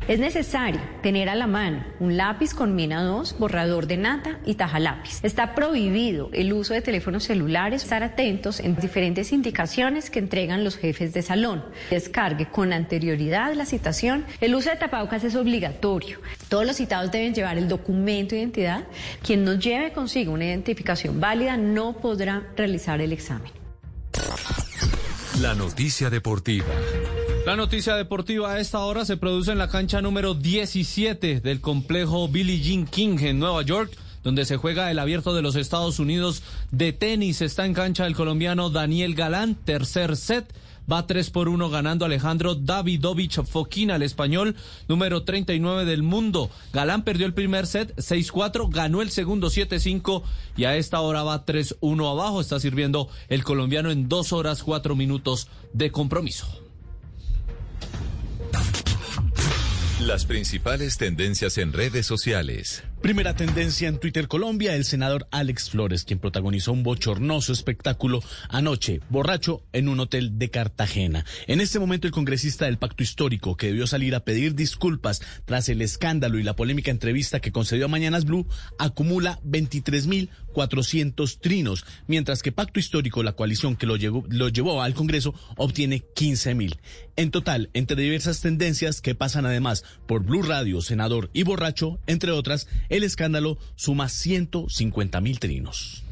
Es 0.09 0.21
necesario 0.21 0.81
tener 1.03 1.29
a 1.29 1.35
la 1.35 1.49
mano 1.49 1.85
un 1.99 2.17
lápiz 2.17 2.55
con 2.55 2.77
mina 2.77 3.03
2, 3.03 3.41
borrador 3.41 3.89
de 3.89 3.97
nata 3.97 4.39
y 4.47 4.55
taja 4.55 4.79
lápiz. 4.79 5.19
Está 5.25 5.57
prohibido 5.57 6.31
el 6.33 6.53
uso 6.53 6.75
de 6.75 6.81
teléfonos 6.81 7.25
celulares, 7.25 7.83
estar 7.83 8.05
atentos 8.05 8.61
en 8.61 8.77
diferentes 8.77 9.33
indicaciones 9.33 10.09
que 10.09 10.21
entregan 10.21 10.63
los 10.63 10.77
jefes 10.77 11.13
de 11.13 11.23
salón. 11.23 11.65
Descargue 11.91 12.47
con 12.47 12.73
anterioridad 12.73 13.53
la 13.55 13.67
citación. 13.67 14.25
El 14.41 14.55
uso 14.55 14.71
de 14.71 14.77
tapabocas 14.77 15.25
es 15.25 15.35
obligatorio. 15.35 16.21
Todos 16.49 16.65
los 16.65 16.77
citados 16.77 17.11
deben 17.11 17.35
llevar 17.35 17.59
el 17.59 17.67
documento 17.67 18.37
de 18.37 18.43
identidad. 18.43 18.85
Quien 19.25 19.45
no 19.45 19.55
lleve 19.55 19.93
consigo 19.93 20.33
una 20.33 20.45
identificación 20.45 21.19
válida 21.21 21.57
no 21.57 21.97
podrá 21.97 22.45
realizar 22.57 23.01
el 23.01 23.13
examen. 23.13 23.51
La 25.41 25.55
noticia 25.55 26.11
deportiva. 26.11 26.67
La 27.47 27.55
noticia 27.55 27.95
deportiva 27.95 28.51
a 28.51 28.59
esta 28.59 28.81
hora 28.81 29.05
se 29.05 29.17
produce 29.17 29.53
en 29.53 29.59
la 29.59 29.69
cancha 29.69 30.03
número 30.03 30.35
17 30.35 31.39
del 31.39 31.61
complejo 31.61 32.27
Billie 32.27 32.61
Jean 32.61 32.89
King 32.89 33.19
en 33.21 33.39
Nueva 33.39 33.63
York, 33.63 33.97
donde 34.25 34.45
se 34.45 34.57
juega 34.57 34.91
el 34.91 34.99
abierto 34.99 35.33
de 35.33 35.43
los 35.43 35.55
Estados 35.55 36.01
Unidos 36.01 36.43
de 36.73 36.93
tenis. 36.93 37.43
Está 37.43 37.65
en 37.65 37.73
cancha 37.73 38.05
el 38.09 38.17
colombiano 38.17 38.69
Daniel 38.71 39.15
Galán, 39.15 39.55
tercer 39.55 40.17
set. 40.17 40.53
Va 40.91 41.07
3 41.07 41.31
por 41.31 41.49
1 41.49 41.71
ganando 41.71 42.05
Alejandro 42.05 42.57
Davidovich 42.57 43.41
Fokina, 43.45 43.95
el 43.95 44.03
español 44.03 44.57
número 44.89 45.23
39 45.23 45.85
del 45.85 46.03
mundo. 46.03 46.51
Galán 46.73 47.05
perdió 47.05 47.27
el 47.27 47.35
primer 47.35 47.69
set 47.69 47.95
6-4, 47.95 48.69
ganó 48.71 49.03
el 49.03 49.11
segundo 49.11 49.51
7-5 49.51 50.25
y 50.57 50.65
a 50.65 50.77
esta 50.77 51.01
hora 51.01 51.23
va 51.23 51.47
3-1 51.47 52.11
abajo. 52.11 52.41
Está 52.41 52.59
sirviendo 52.59 53.09
el 53.29 53.45
colombiano 53.45 53.93
en 53.93 54.09
2 54.09 54.33
horas 54.33 54.65
4 54.65 54.97
minutos 54.97 55.47
de 55.73 55.93
compromiso. 55.93 56.66
Las 60.01 60.27
principales 60.27 60.99
tendencias 60.99 61.57
en 61.57 61.73
redes 61.73 62.05
sociales. 62.05 62.85
Primera 63.07 63.37
tendencia 63.37 63.87
en 63.87 64.01
Twitter 64.01 64.27
Colombia, 64.27 64.75
el 64.75 64.85
senador 64.85 65.29
Alex 65.31 65.71
Flores, 65.71 66.03
quien 66.03 66.19
protagonizó 66.19 66.73
un 66.73 66.83
bochornoso 66.83 67.53
espectáculo 67.53 68.21
anoche, 68.49 69.01
borracho, 69.11 69.63
en 69.73 69.89
un 69.89 70.01
hotel 70.01 70.41
de 70.41 70.51
Cartagena. 70.51 71.25
En 71.47 71.61
este 71.61 71.79
momento 71.79 72.09
el 72.09 72.13
congresista 72.13 72.65
del 72.65 72.79
Pacto 72.79 73.05
Histórico, 73.05 73.57
que 73.57 73.69
debió 73.69 73.87
salir 73.87 74.17
a 74.17 74.25
pedir 74.25 74.57
disculpas 74.57 75.23
tras 75.45 75.69
el 75.69 75.83
escándalo 75.83 76.41
y 76.41 76.43
la 76.43 76.57
polémica 76.57 76.91
entrevista 76.91 77.39
que 77.39 77.53
concedió 77.53 77.85
a 77.85 77.89
Mañanas 77.89 78.25
Blue, 78.25 78.49
acumula 78.77 79.39
23.400 79.45 81.39
trinos, 81.39 81.85
mientras 82.09 82.43
que 82.43 82.51
Pacto 82.51 82.81
Histórico, 82.81 83.23
la 83.23 83.35
coalición 83.35 83.77
que 83.77 83.87
lo 83.87 83.95
llevó, 83.95 84.83
al 84.83 84.95
Congreso, 84.95 85.33
obtiene 85.57 86.03
15.000. 86.17 86.77
En 87.15 87.31
total, 87.31 87.71
entre 87.73 88.03
diversas 88.03 88.41
tendencias 88.41 89.01
que 89.01 89.15
pasan 89.15 89.47
además 89.47 89.85
por 90.09 90.25
Blue 90.25 90.43
Radio, 90.43 90.83
senador 90.83 91.31
y 91.33 91.45
borracho, 91.45 92.01
entre 92.09 92.33
otras, 92.33 92.67
escándalo 93.05 93.59
suma 93.75 94.09
150 94.09 95.21
mil 95.21 95.39
trinos. 95.39 96.05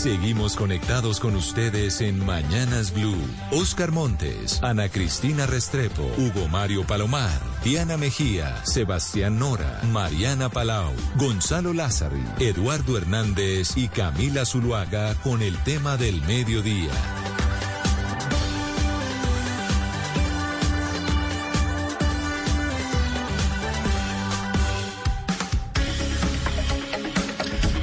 Seguimos 0.00 0.56
conectados 0.56 1.20
con 1.20 1.36
ustedes 1.36 2.00
en 2.00 2.24
Mañanas 2.24 2.94
Blue. 2.94 3.20
Oscar 3.52 3.92
Montes, 3.92 4.58
Ana 4.62 4.88
Cristina 4.88 5.44
Restrepo, 5.44 6.02
Hugo 6.16 6.48
Mario 6.48 6.86
Palomar, 6.86 7.38
Diana 7.64 7.98
Mejía, 7.98 8.64
Sebastián 8.64 9.38
Nora, 9.38 9.80
Mariana 9.92 10.48
Palau, 10.48 10.94
Gonzalo 11.16 11.74
Lázari, 11.74 12.24
Eduardo 12.38 12.96
Hernández 12.96 13.76
y 13.76 13.88
Camila 13.88 14.46
Zuluaga 14.46 15.14
con 15.16 15.42
el 15.42 15.56
tema 15.62 15.98
del 15.98 16.22
mediodía. 16.22 17.19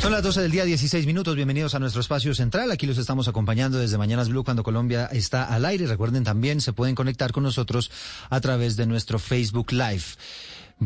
Son 0.08 0.14
las 0.14 0.24
12 0.24 0.42
del 0.44 0.52
día, 0.52 0.64
16 0.64 1.06
minutos. 1.06 1.36
Bienvenidos 1.36 1.76
a 1.76 1.80
nuestro 1.80 2.00
espacio 2.00 2.34
central. 2.34 2.72
Aquí 2.72 2.88
los 2.88 2.98
estamos 2.98 3.28
acompañando 3.28 3.78
desde 3.78 3.98
Mañanas 3.98 4.30
Blue 4.30 4.46
cuando 4.46 4.64
Colombia 4.64 5.10
está 5.12 5.44
al 5.44 5.66
aire. 5.66 5.86
Recuerden 5.86 6.24
también, 6.24 6.62
se 6.62 6.72
pueden 6.72 6.96
conectar 6.96 7.34
con 7.34 7.44
nosotros 7.44 7.92
a 8.30 8.40
través 8.40 8.78
de 8.78 8.86
nuestro 8.86 9.20
Facebook 9.20 9.74
Live. 9.74 10.06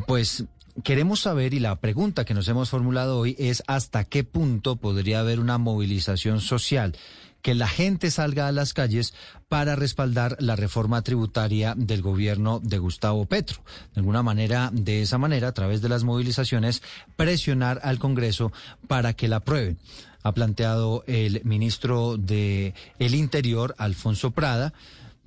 Pues 0.07 0.45
queremos 0.83 1.19
saber 1.19 1.53
y 1.53 1.59
la 1.59 1.75
pregunta 1.75 2.25
que 2.25 2.33
nos 2.33 2.47
hemos 2.47 2.71
formulado 2.71 3.19
hoy 3.19 3.35
es 3.37 3.61
hasta 3.67 4.05
qué 4.05 4.23
punto 4.23 4.77
podría 4.77 5.19
haber 5.19 5.39
una 5.39 5.59
movilización 5.59 6.41
social 6.41 6.95
que 7.41 7.55
la 7.55 7.67
gente 7.67 8.11
salga 8.11 8.47
a 8.47 8.51
las 8.51 8.73
calles 8.73 9.13
para 9.47 9.75
respaldar 9.75 10.37
la 10.39 10.55
reforma 10.55 11.01
tributaria 11.01 11.73
del 11.75 12.01
gobierno 12.01 12.59
de 12.63 12.77
Gustavo 12.77 13.25
Petro. 13.25 13.61
De 13.93 13.99
alguna 13.99 14.23
manera, 14.23 14.69
de 14.73 15.01
esa 15.01 15.17
manera, 15.17 15.49
a 15.49 15.53
través 15.53 15.81
de 15.81 15.89
las 15.89 16.03
movilizaciones, 16.03 16.81
presionar 17.15 17.79
al 17.83 17.99
Congreso 17.99 18.51
para 18.87 19.13
que 19.13 19.27
la 19.27 19.37
aprueben. 19.37 19.77
Ha 20.23 20.33
planteado 20.33 21.03
el 21.07 21.41
ministro 21.43 22.17
de 22.17 22.75
el 22.99 23.15
Interior, 23.15 23.73
Alfonso 23.77 24.31
Prada, 24.31 24.73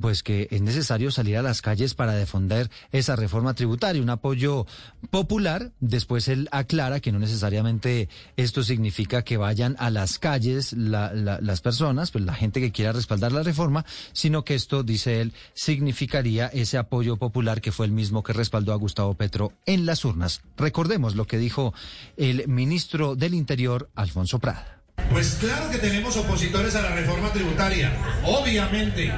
pues 0.01 0.23
que 0.23 0.49
es 0.51 0.61
necesario 0.61 1.11
salir 1.11 1.37
a 1.37 1.43
las 1.43 1.63
calles 1.63 1.95
para 1.95 2.13
defender 2.13 2.71
esa 2.93 3.17
reforma 3.17 3.55
tributaria, 3.55 4.03
un 4.03 4.11
apoyo 4.11 4.67
popular. 5.11 5.73
Después 5.81 6.29
él 6.29 6.49
aclara 6.51 7.01
que 7.01 7.13
no 7.13 7.19
necesariamente 7.19 8.09
esto 8.37 8.63
significa 8.63 9.23
que 9.23 9.37
vayan 9.37 9.77
a 9.79 9.91
las 9.91 10.19
calles 10.19 10.73
la, 10.73 11.13
la, 11.13 11.41
las 11.41 11.61
personas, 11.61 12.11
pues 12.11 12.25
la 12.25 12.35
gente 12.35 12.61
que 12.61 12.73
quiera 12.73 12.93
respaldar 12.93 13.33
la 13.33 13.43
reforma, 13.43 13.85
sino 14.13 14.45
que 14.45 14.55
esto, 14.55 14.83
dice 14.83 15.21
él, 15.21 15.33
significaría 15.55 16.47
ese 16.49 16.79
apoyo 16.79 17.17
popular 17.17 17.61
que 17.61 17.73
fue 17.73 17.87
el 17.87 17.93
mismo 17.93 18.23
que 18.23 18.33
respaldó 18.33 18.73
a 18.73 18.77
Gustavo 18.77 19.15
Petro 19.15 19.53
en 19.67 19.87
las 19.87 20.05
urnas. 20.05 20.43
Recordemos 20.57 21.15
lo 21.15 21.27
que 21.27 21.39
dijo 21.39 21.75
el 22.17 22.47
ministro 22.49 23.17
del 23.17 23.35
Interior, 23.35 23.91
Alfonso 23.95 24.39
Prada. 24.39 24.81
Pues 25.11 25.37
claro 25.41 25.71
que 25.71 25.79
tenemos 25.79 26.17
opositores 26.17 26.75
a 26.77 26.83
la 26.83 26.95
reforma 26.95 27.33
tributaria, 27.33 27.93
obviamente. 28.25 29.13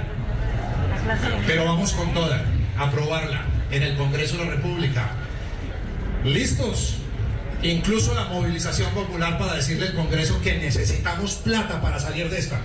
Pero 1.47 1.65
vamos 1.65 1.93
con 1.93 2.13
toda, 2.13 2.43
aprobarla 2.79 3.43
en 3.71 3.83
el 3.83 3.97
Congreso 3.97 4.37
de 4.39 4.45
la 4.45 4.51
República. 4.53 5.11
¿Listos? 6.25 6.97
Incluso 7.63 8.15
la 8.15 8.25
movilización 8.27 8.91
popular 8.93 9.39
para 9.39 9.55
decirle 9.55 9.89
al 9.89 9.95
Congreso 9.95 10.41
que 10.43 10.59
necesitamos 10.59 11.37
plata 11.37 11.81
para 11.81 11.99
salir 11.99 12.29
de 12.29 12.39
esta. 12.39 12.61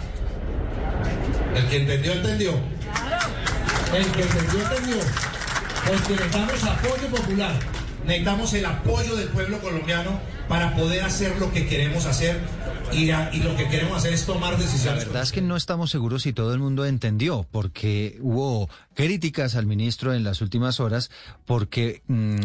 El 1.55 1.67
que 1.67 1.77
entendió, 1.77 2.13
entendió. 2.13 2.51
El 3.95 4.05
que 4.07 4.21
entendió, 4.21 4.61
entendió. 4.61 4.97
Porque 5.85 6.13
necesitamos 6.13 6.63
apoyo 6.63 7.07
popular. 7.09 7.53
Necesitamos 8.05 8.53
el 8.53 8.65
apoyo 8.65 9.15
del 9.15 9.27
pueblo 9.29 9.59
colombiano 9.59 10.19
para 10.47 10.75
poder 10.75 11.03
hacer 11.03 11.37
lo 11.39 11.51
que 11.51 11.67
queremos 11.67 12.05
hacer 12.05 12.39
y, 12.91 13.05
lo 13.41 13.55
que 13.55 13.67
queremos 13.69 13.97
hacer 13.97 14.13
es 14.13 14.25
tomar 14.25 14.57
decisiones. 14.57 15.03
La 15.03 15.07
verdad 15.07 15.23
es 15.23 15.31
que 15.31 15.41
no 15.41 15.55
estamos 15.55 15.91
seguros 15.91 16.23
si 16.23 16.33
todo 16.33 16.53
el 16.53 16.59
mundo 16.59 16.85
entendió, 16.85 17.45
porque 17.51 18.17
hubo 18.21 18.69
críticas 18.93 19.55
al 19.55 19.65
ministro 19.65 20.13
en 20.13 20.23
las 20.23 20.41
últimas 20.41 20.79
horas, 20.79 21.09
porque 21.45 22.01
mmm, 22.07 22.39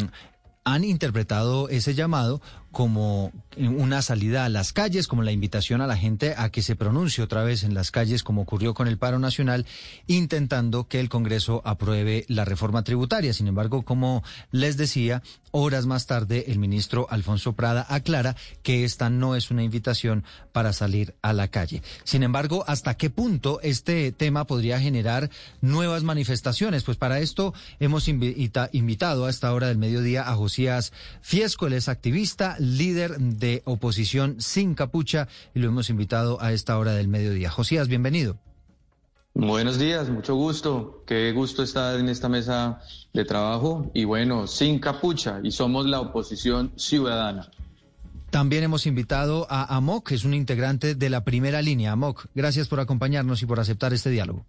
han 0.65 0.83
interpretado 0.85 1.69
ese 1.69 1.95
llamado 1.95 2.43
como 2.73 3.33
una 3.57 4.03
salida 4.03 4.45
a 4.45 4.49
las 4.49 4.73
calles, 4.73 5.07
como 5.07 5.23
la 5.23 5.31
invitación 5.31 5.81
a 5.81 5.87
la 5.87 5.97
gente 5.97 6.35
a 6.37 6.51
que 6.51 6.61
se 6.61 6.77
pronuncie 6.77 7.23
otra 7.23 7.45
vez 7.45 7.63
en 7.63 7.73
las 7.73 7.91
calles, 7.91 8.23
como 8.23 8.43
ocurrió 8.43 8.75
con 8.75 8.89
el 8.89 8.99
paro 8.99 9.19
nacional, 9.19 9.65
intentando 10.09 10.89
que 10.89 10.99
el 10.99 11.09
Congreso 11.09 11.63
apruebe 11.65 12.27
la 12.29 12.45
reforma 12.45 12.83
tributaria. 12.83 13.33
Sin 13.33 13.47
embargo, 13.47 13.83
como 13.83 14.25
les 14.51 14.77
decía, 14.77 15.23
horas 15.59 15.87
más 15.87 16.07
tarde 16.07 16.45
el 16.49 16.59
ministro 16.59 17.07
Alfonso 17.09 17.55
Prada 17.55 17.87
aclara 17.89 18.37
que 18.63 18.85
esta 18.85 19.09
no 19.09 19.35
es 19.37 19.51
una 19.51 19.63
invitación 19.63 20.23
para 20.53 20.75
salir 20.75 21.15
a 21.23 21.33
la 21.33 21.49
calle. 21.49 21.83
Sin 22.05 22.23
embargo, 22.23 22.63
¿hasta 22.67 22.99
qué 22.99 23.09
punto 23.09 23.61
este 23.63 24.13
tema 24.13 24.47
podría 24.47 24.79
generar 24.79 25.31
nuevas 25.63 26.03
manifestaciones? 26.03 26.85
Pues 26.85 26.99
para 26.99 27.21
esto 27.21 27.55
hemos 27.81 28.07
invitado 28.07 29.25
a 29.25 29.31
esta 29.31 29.53
hora 29.55 29.69
del 29.69 29.79
mediodía 29.79 30.29
a 30.29 30.35
Josías 30.35 30.93
Fiesco, 31.23 31.69
él 31.69 31.73
es 31.73 31.89
activista, 31.89 32.57
líder 32.59 33.19
de 33.19 33.63
oposición 33.65 34.37
sin 34.39 34.75
capucha 34.75 35.27
y 35.55 35.61
lo 35.61 35.69
hemos 35.69 35.89
invitado 35.89 36.41
a 36.43 36.53
esta 36.53 36.77
hora 36.79 36.93
del 36.93 37.09
mediodía. 37.09 37.51
Josías, 37.51 37.89
bienvenido. 37.89 38.46
Buenos 39.39 39.79
días, 39.79 40.09
mucho 40.09 40.35
gusto. 40.35 41.03
Qué 41.07 41.31
gusto 41.33 41.63
estar 41.63 42.01
en 42.01 42.09
esta 42.09 42.27
mesa 42.27 42.81
de 43.13 43.27
trabajo 43.27 43.91
y 43.93 44.07
bueno, 44.07 44.47
sin 44.47 44.79
capucha 44.79 45.41
y 45.43 45.51
somos 45.51 45.85
la 45.85 46.01
oposición 46.01 46.73
ciudadana. 46.77 47.51
También 48.31 48.65
hemos 48.65 48.87
invitado 48.87 49.47
a 49.51 49.77
Amok, 49.77 50.09
que 50.09 50.15
es 50.15 50.25
un 50.25 50.33
integrante 50.33 50.95
de 50.95 51.11
la 51.11 51.23
primera 51.23 51.61
línea. 51.61 51.93
Amok, 51.93 52.29
gracias 52.35 52.67
por 52.67 52.81
acompañarnos 52.81 53.43
y 53.43 53.47
por 53.47 53.61
aceptar 53.61 53.93
este 53.93 54.09
diálogo. 54.09 54.47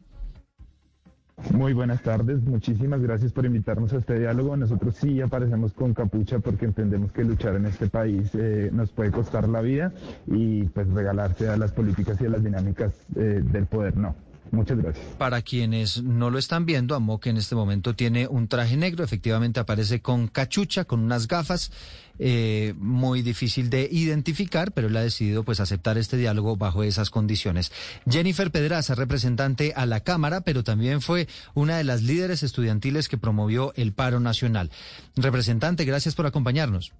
Muy 1.51 1.73
buenas 1.73 2.01
tardes, 2.01 2.41
muchísimas 2.43 3.01
gracias 3.01 3.33
por 3.33 3.45
invitarnos 3.45 3.91
a 3.91 3.97
este 3.97 4.17
diálogo. 4.17 4.55
Nosotros 4.55 4.95
sí 4.95 5.19
aparecemos 5.19 5.73
con 5.73 5.93
capucha 5.93 6.39
porque 6.39 6.63
entendemos 6.63 7.11
que 7.11 7.25
luchar 7.25 7.57
en 7.57 7.65
este 7.65 7.87
país 7.87 8.29
eh, 8.35 8.69
nos 8.71 8.89
puede 8.91 9.11
costar 9.11 9.49
la 9.49 9.59
vida 9.59 9.91
y 10.27 10.63
pues 10.63 10.87
regalarse 10.87 11.49
a 11.49 11.57
las 11.57 11.73
políticas 11.73 12.21
y 12.21 12.25
a 12.25 12.29
las 12.29 12.43
dinámicas 12.43 12.93
eh, 13.17 13.41
del 13.43 13.65
poder 13.65 13.97
no. 13.97 14.15
Muchas 14.51 14.77
gracias. 14.77 15.05
Para 15.17 15.41
quienes 15.41 16.03
no 16.03 16.29
lo 16.29 16.39
están 16.39 16.65
viendo, 16.65 16.95
Amok 16.95 17.27
en 17.27 17.37
este 17.37 17.55
momento 17.55 17.95
tiene 17.95 18.27
un 18.27 18.47
traje 18.47 18.77
negro, 18.77 19.03
efectivamente 19.03 19.59
aparece 19.59 20.01
con 20.01 20.27
cachucha, 20.27 20.85
con 20.85 21.01
unas 21.01 21.27
gafas, 21.27 21.71
eh, 22.19 22.73
muy 22.77 23.21
difícil 23.21 23.69
de 23.69 23.87
identificar, 23.91 24.71
pero 24.71 24.87
él 24.87 24.97
ha 24.97 25.01
decidido 25.01 25.43
pues 25.43 25.59
aceptar 25.59 25.97
este 25.97 26.17
diálogo 26.17 26.57
bajo 26.57 26.83
esas 26.83 27.09
condiciones. 27.09 27.71
Jennifer 28.09 28.49
Pedraza, 28.51 28.95
representante 28.95 29.73
a 29.75 29.85
la 29.85 29.99
Cámara, 29.99 30.41
pero 30.41 30.63
también 30.63 31.01
fue 31.01 31.27
una 31.53 31.77
de 31.77 31.83
las 31.83 32.01
líderes 32.01 32.41
estudiantiles 32.43 33.07
que 33.07 33.17
promovió 33.17 33.73
el 33.75 33.93
paro 33.93 34.19
nacional. 34.19 34.71
Representante, 35.15 35.85
gracias 35.85 36.15
por 36.15 36.25
acompañarnos. 36.25 36.93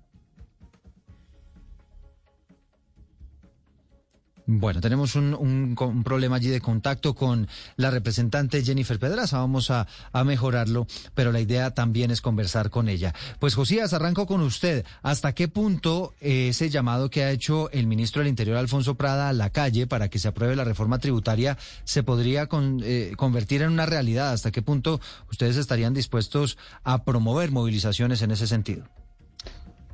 Bueno, 4.50 4.80
tenemos 4.80 5.16
un, 5.16 5.76
problema 6.06 6.38
allí 6.38 6.48
de 6.48 6.62
contacto 6.62 7.14
con 7.14 7.50
la 7.76 7.92
representante 7.92 8.64
Jennifer 8.64 8.98
Pedraza. 8.98 9.40
Vamos 9.40 9.70
a, 9.72 9.88
mejorarlo, 10.24 10.88
pero 11.14 11.34
la 11.34 11.42
idea 11.42 11.72
también 11.72 12.12
es 12.12 12.22
conversar 12.22 12.70
con 12.70 12.88
ella. 12.88 13.14
Pues 13.40 13.56
Josías, 13.56 13.92
arranco 13.92 14.26
con 14.26 14.40
usted. 14.40 14.86
¿Hasta 15.04 15.34
qué 15.34 15.50
punto 15.50 16.16
ese 16.22 16.70
llamado 16.70 17.10
que 17.10 17.24
ha 17.26 17.32
hecho 17.32 17.70
el 17.72 17.88
ministro 17.88 18.22
del 18.22 18.30
Interior, 18.30 18.56
Alfonso 18.56 18.96
Prada, 18.96 19.28
a 19.28 19.34
la 19.34 19.50
calle 19.50 19.86
para 19.86 20.10
que 20.10 20.18
se 20.18 20.30
apruebe 20.30 20.56
la 20.56 20.64
reforma 20.64 20.98
tributaria 21.00 21.58
se 21.84 22.04
podría 22.04 22.48
eh, 22.84 23.14
convertir 23.18 23.64
en 23.64 23.72
una 23.72 23.86
realidad? 23.86 24.32
¿Hasta 24.32 24.52
qué 24.52 24.62
punto 24.62 25.02
ustedes 25.30 25.58
estarían 25.58 25.94
dispuestos 25.94 26.58
a 26.86 27.04
promover 27.04 27.52
movilizaciones 27.52 28.22
en 28.22 28.32
ese 28.32 28.48
sentido? 28.48 28.86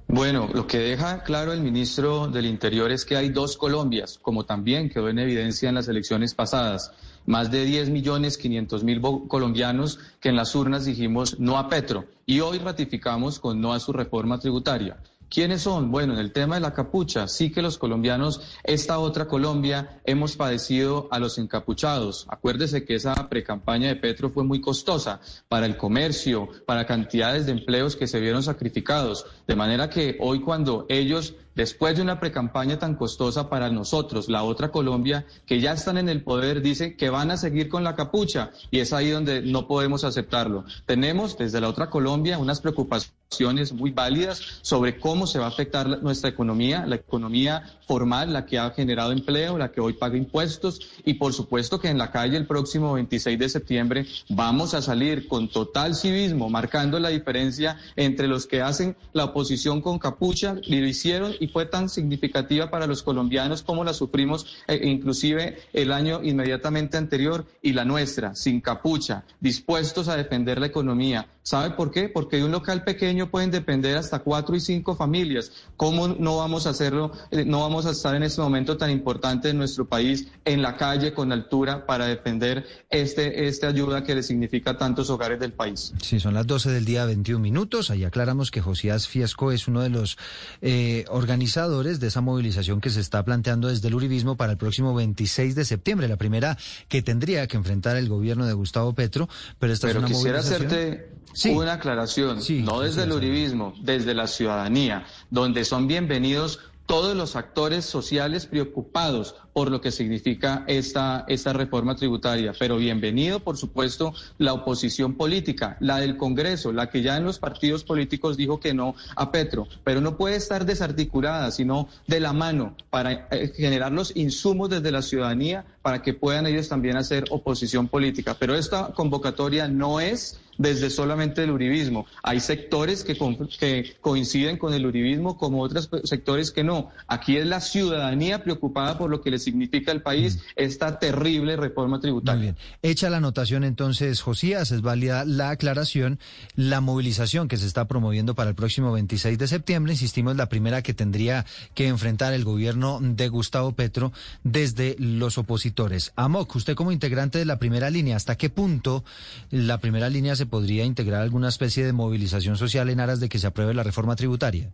Bueno, 0.07 0.49
lo 0.53 0.67
que 0.67 0.79
deja 0.79 1.23
claro 1.23 1.53
el 1.53 1.61
ministro 1.61 2.27
del 2.27 2.45
Interior 2.45 2.91
es 2.91 3.05
que 3.05 3.15
hay 3.15 3.29
dos 3.29 3.57
Colombias, 3.57 4.19
como 4.21 4.45
también 4.45 4.89
quedó 4.89 5.09
en 5.09 5.19
evidencia 5.19 5.69
en 5.69 5.75
las 5.75 5.87
elecciones 5.87 6.35
pasadas. 6.35 6.91
Más 7.25 7.49
de 7.51 7.63
10 7.63 7.89
millones 7.89 8.37
500 8.37 8.83
mil 8.83 9.01
colombianos 9.01 9.99
que 10.19 10.29
en 10.29 10.35
las 10.35 10.55
urnas 10.55 10.85
dijimos 10.85 11.39
no 11.39 11.57
a 11.57 11.69
Petro 11.69 12.05
y 12.25 12.41
hoy 12.41 12.57
ratificamos 12.57 13.39
con 13.39 13.61
no 13.61 13.73
a 13.73 13.79
su 13.79 13.93
reforma 13.93 14.39
tributaria. 14.39 14.97
¿Quiénes 15.29 15.61
son? 15.61 15.91
Bueno, 15.91 16.13
en 16.13 16.19
el 16.19 16.31
tema 16.31 16.55
de 16.55 16.61
la 16.61 16.73
capucha, 16.73 17.27
sí 17.27 17.51
que 17.51 17.61
los 17.61 17.77
colombianos, 17.77 18.41
esta 18.63 18.99
otra 18.99 19.27
Colombia, 19.27 20.01
hemos 20.05 20.35
padecido 20.35 21.07
a 21.11 21.19
los 21.19 21.37
encapuchados. 21.37 22.25
Acuérdese 22.29 22.85
que 22.85 22.95
esa 22.95 23.29
precampaña 23.29 23.87
de 23.87 23.95
Petro 23.95 24.29
fue 24.29 24.43
muy 24.43 24.61
costosa 24.61 25.21
para 25.49 25.65
el 25.65 25.75
comercio, 25.75 26.49
para 26.65 26.85
cantidades 26.85 27.45
de 27.45 27.53
empleos 27.53 27.95
que 27.95 28.07
se 28.07 28.19
vieron 28.19 28.43
sacrificados. 28.43 29.25
De 29.47 29.55
manera 29.55 29.89
que 29.89 30.17
hoy 30.19 30.41
cuando 30.41 30.85
ellos 30.89 31.33
después 31.55 31.95
de 31.95 32.01
una 32.01 32.19
precampaña 32.19 32.79
tan 32.79 32.95
costosa 32.95 33.49
para 33.49 33.69
nosotros, 33.69 34.29
la 34.29 34.43
otra 34.43 34.71
Colombia, 34.71 35.25
que 35.45 35.59
ya 35.59 35.73
están 35.73 35.97
en 35.97 36.09
el 36.09 36.23
poder, 36.23 36.61
dice 36.61 36.95
que 36.95 37.09
van 37.09 37.31
a 37.31 37.37
seguir 37.37 37.69
con 37.69 37.83
la 37.83 37.95
capucha 37.95 38.51
y 38.71 38.79
es 38.79 38.93
ahí 38.93 39.09
donde 39.09 39.41
no 39.41 39.67
podemos 39.67 40.03
aceptarlo. 40.03 40.65
Tenemos 40.85 41.37
desde 41.37 41.61
la 41.61 41.69
otra 41.69 41.89
Colombia 41.89 42.37
unas 42.37 42.61
preocupaciones 42.61 43.73
muy 43.73 43.91
válidas 43.91 44.41
sobre 44.61 44.99
cómo 44.99 45.25
se 45.25 45.39
va 45.39 45.45
a 45.45 45.49
afectar 45.49 46.01
nuestra 46.03 46.29
economía, 46.29 46.85
la 46.85 46.95
economía 46.95 47.63
formal, 47.87 48.31
la 48.31 48.45
que 48.45 48.59
ha 48.59 48.69
generado 48.71 49.11
empleo, 49.11 49.57
la 49.57 49.71
que 49.71 49.81
hoy 49.81 49.93
paga 49.93 50.17
impuestos 50.17 50.79
y 51.03 51.15
por 51.15 51.33
supuesto 51.33 51.79
que 51.79 51.89
en 51.89 51.97
la 51.97 52.11
calle 52.11 52.37
el 52.37 52.45
próximo 52.45 52.93
26 52.93 53.39
de 53.39 53.49
septiembre 53.49 54.05
vamos 54.29 54.73
a 54.73 54.81
salir 54.81 55.27
con 55.27 55.49
total 55.49 55.95
civismo, 55.95 56.49
marcando 56.49 56.99
la 56.99 57.09
diferencia 57.09 57.77
entre 57.95 58.27
los 58.27 58.45
que 58.45 58.61
hacen 58.61 58.95
la 59.13 59.25
oposición 59.25 59.81
con 59.81 59.99
capucha, 59.99 60.55
lo 60.55 60.87
hicieron 60.87 61.33
y 61.43 61.47
fue 61.49 61.65
tan 61.65 61.89
significativa 61.89 62.71
para 62.71 62.87
los 62.87 63.03
colombianos 63.03 63.63
como 63.63 63.83
la 63.83 63.91
sufrimos 63.91 64.45
eh, 64.65 64.79
inclusive 64.81 65.57
el 65.73 65.91
año 65.91 66.23
inmediatamente 66.23 66.95
anterior 66.95 67.45
y 67.61 67.73
la 67.73 67.83
nuestra, 67.83 68.33
sin 68.33 68.61
capucha, 68.61 69.25
dispuestos 69.41 70.07
a 70.07 70.15
defender 70.15 70.57
la 70.61 70.67
economía. 70.67 71.27
¿Sabe 71.43 71.71
por 71.71 71.91
qué? 71.91 72.07
Porque 72.07 72.37
de 72.37 72.45
un 72.45 72.51
local 72.51 72.85
pequeño 72.85 73.29
pueden 73.29 73.51
depender 73.51 73.97
hasta 73.97 74.19
cuatro 74.19 74.55
y 74.55 74.61
cinco 74.61 74.95
familias. 74.95 75.51
¿Cómo 75.75 76.07
no 76.07 76.37
vamos 76.37 76.65
a 76.65 76.69
hacerlo? 76.69 77.11
Eh, 77.31 77.43
no 77.45 77.59
vamos 77.59 77.85
a 77.85 77.91
estar 77.91 78.15
en 78.15 78.23
este 78.23 78.41
momento 78.41 78.77
tan 78.77 78.89
importante 78.89 79.49
en 79.49 79.57
nuestro 79.57 79.85
país 79.85 80.29
en 80.45 80.61
la 80.61 80.77
calle 80.77 81.13
con 81.13 81.33
altura 81.33 81.85
para 81.85 82.07
defender 82.07 82.65
este, 82.89 83.47
esta 83.47 83.67
ayuda 83.67 84.05
que 84.05 84.15
le 84.15 84.23
significa 84.23 84.71
a 84.71 84.77
tantos 84.77 85.09
hogares 85.09 85.37
del 85.37 85.51
país. 85.51 85.93
Sí, 86.01 86.21
son 86.21 86.33
las 86.33 86.47
12 86.47 86.71
del 86.71 86.85
día 86.85 87.03
21 87.03 87.41
minutos. 87.41 87.91
Ahí 87.91 88.05
aclaramos 88.05 88.49
que 88.49 88.61
Josías 88.61 89.09
Fiesco 89.09 89.51
es 89.51 89.67
uno 89.67 89.81
de 89.81 89.89
los 89.89 90.17
eh, 90.61 91.03
organizadores 91.09 91.99
de 91.99 92.07
esa 92.07 92.21
movilización 92.21 92.79
que 92.79 92.89
se 92.89 93.01
está 93.01 93.21
planteando 93.25 93.67
desde 93.67 93.89
el 93.89 93.95
Uribismo 93.95 94.37
para 94.37 94.53
el 94.53 94.57
próximo 94.57 94.95
26 94.95 95.55
de 95.55 95.65
septiembre, 95.65 96.07
la 96.07 96.15
primera 96.15 96.57
que 96.87 97.01
tendría 97.01 97.47
que 97.47 97.57
enfrentar 97.57 97.97
el 97.97 98.07
gobierno 98.07 98.45
de 98.45 98.53
Gustavo 98.53 98.93
Petro, 98.93 99.27
pero 99.59 99.73
esta 99.73 99.89
es 99.89 99.95
una 99.97 100.07
quisiera 100.07 100.37
movilización... 100.37 100.67
hacerte 100.67 101.23
una 101.45 101.73
aclaración, 101.73 102.39
no 102.63 102.81
desde 102.81 103.03
el 103.03 103.11
Uribismo, 103.11 103.73
desde 103.81 104.13
la 104.13 104.27
ciudadanía, 104.27 105.05
donde 105.29 105.65
son 105.65 105.87
bienvenidos 105.87 106.59
todos 106.85 107.15
los 107.15 107.35
actores 107.35 107.85
sociales 107.85 108.45
preocupados 108.45 109.35
por 109.53 109.71
lo 109.71 109.79
que 109.81 109.91
significa 109.91 110.63
esta, 110.67 111.23
esta 111.27 111.53
reforma 111.53 111.95
tributaria. 111.95 112.53
Pero 112.57 112.77
bienvenido, 112.77 113.39
por 113.39 113.57
supuesto, 113.57 114.13
la 114.37 114.53
oposición 114.53 115.13
política, 115.13 115.77
la 115.79 115.99
del 115.99 116.17
Congreso, 116.17 116.73
la 116.73 116.89
que 116.89 117.01
ya 117.01 117.17
en 117.17 117.23
los 117.23 117.39
partidos 117.39 117.83
políticos 117.83 118.35
dijo 118.35 118.59
que 118.59 118.73
no 118.73 118.95
a 119.15 119.31
Petro, 119.31 119.67
pero 119.83 120.01
no 120.01 120.17
puede 120.17 120.35
estar 120.35 120.65
desarticulada, 120.65 121.51
sino 121.51 121.87
de 122.07 122.19
la 122.19 122.33
mano 122.33 122.75
para 122.89 123.27
eh, 123.31 123.53
generar 123.55 123.91
los 123.91 124.15
insumos 124.15 124.69
desde 124.69 124.91
la 124.91 125.01
ciudadanía 125.01 125.65
para 125.81 126.01
que 126.01 126.13
puedan 126.13 126.47
ellos 126.47 126.67
también 126.67 126.97
hacer 126.97 127.25
oposición 127.29 127.87
política. 127.87 128.35
Pero 128.37 128.55
esta 128.55 128.87
convocatoria 128.93 129.67
no 129.67 129.99
es 129.99 130.39
desde 130.57 130.89
solamente 130.89 131.43
el 131.43 131.51
uribismo. 131.51 132.05
Hay 132.21 132.39
sectores 132.39 133.03
que, 133.03 133.15
que 133.59 133.95
coinciden 134.01 134.57
con 134.57 134.73
el 134.73 134.85
uribismo 134.85 135.37
como 135.37 135.61
otros 135.61 135.89
sectores 136.03 136.51
que 136.51 136.63
no. 136.63 136.91
Aquí 137.07 137.37
es 137.37 137.45
la 137.45 137.59
ciudadanía 137.59 138.43
preocupada 138.43 138.97
por 138.97 139.09
lo 139.09 139.21
que 139.21 139.31
le 139.31 139.39
significa 139.39 139.91
al 139.91 140.01
país 140.01 140.39
esta 140.55 140.99
terrible 140.99 141.55
reforma 141.55 141.99
tributaria. 141.99 142.35
Muy 142.35 142.43
bien. 142.43 142.57
Hecha 142.81 143.09
la 143.09 143.17
anotación 143.17 143.63
entonces, 143.63 144.21
Josías, 144.21 144.71
es 144.71 144.81
válida 144.81 145.25
la 145.25 145.49
aclaración, 145.49 146.19
la 146.55 146.81
movilización 146.81 147.47
que 147.47 147.57
se 147.57 147.67
está 147.67 147.87
promoviendo 147.87 148.35
para 148.35 148.49
el 148.49 148.55
próximo 148.55 148.91
26 148.91 149.37
de 149.37 149.47
septiembre, 149.47 149.93
insistimos, 149.93 150.35
la 150.35 150.49
primera 150.49 150.81
que 150.81 150.93
tendría 150.93 151.45
que 151.73 151.87
enfrentar 151.87 152.33
el 152.33 152.43
gobierno 152.43 152.99
de 153.01 153.27
Gustavo 153.27 153.73
Petro 153.73 154.11
desde 154.43 154.95
los 154.99 155.37
opositores. 155.37 156.11
Amok, 156.15 156.55
usted 156.55 156.75
como 156.75 156.91
integrante 156.91 157.37
de 157.37 157.45
la 157.45 157.59
primera 157.59 157.89
línea, 157.89 158.15
¿hasta 158.15 158.37
qué 158.37 158.49
punto 158.49 159.03
la 159.49 159.79
primera 159.79 160.09
línea 160.09 160.35
se 160.35 160.42
podría 160.45 160.85
integrar 160.85 161.21
alguna 161.21 161.49
especie 161.49 161.85
de 161.85 161.93
movilización 161.93 162.55
social 162.57 162.89
en 162.89 162.99
aras 162.99 163.19
de 163.19 163.29
que 163.29 163.39
se 163.39 163.47
apruebe 163.47 163.73
la 163.73 163.83
reforma 163.83 164.15
tributaria? 164.15 164.71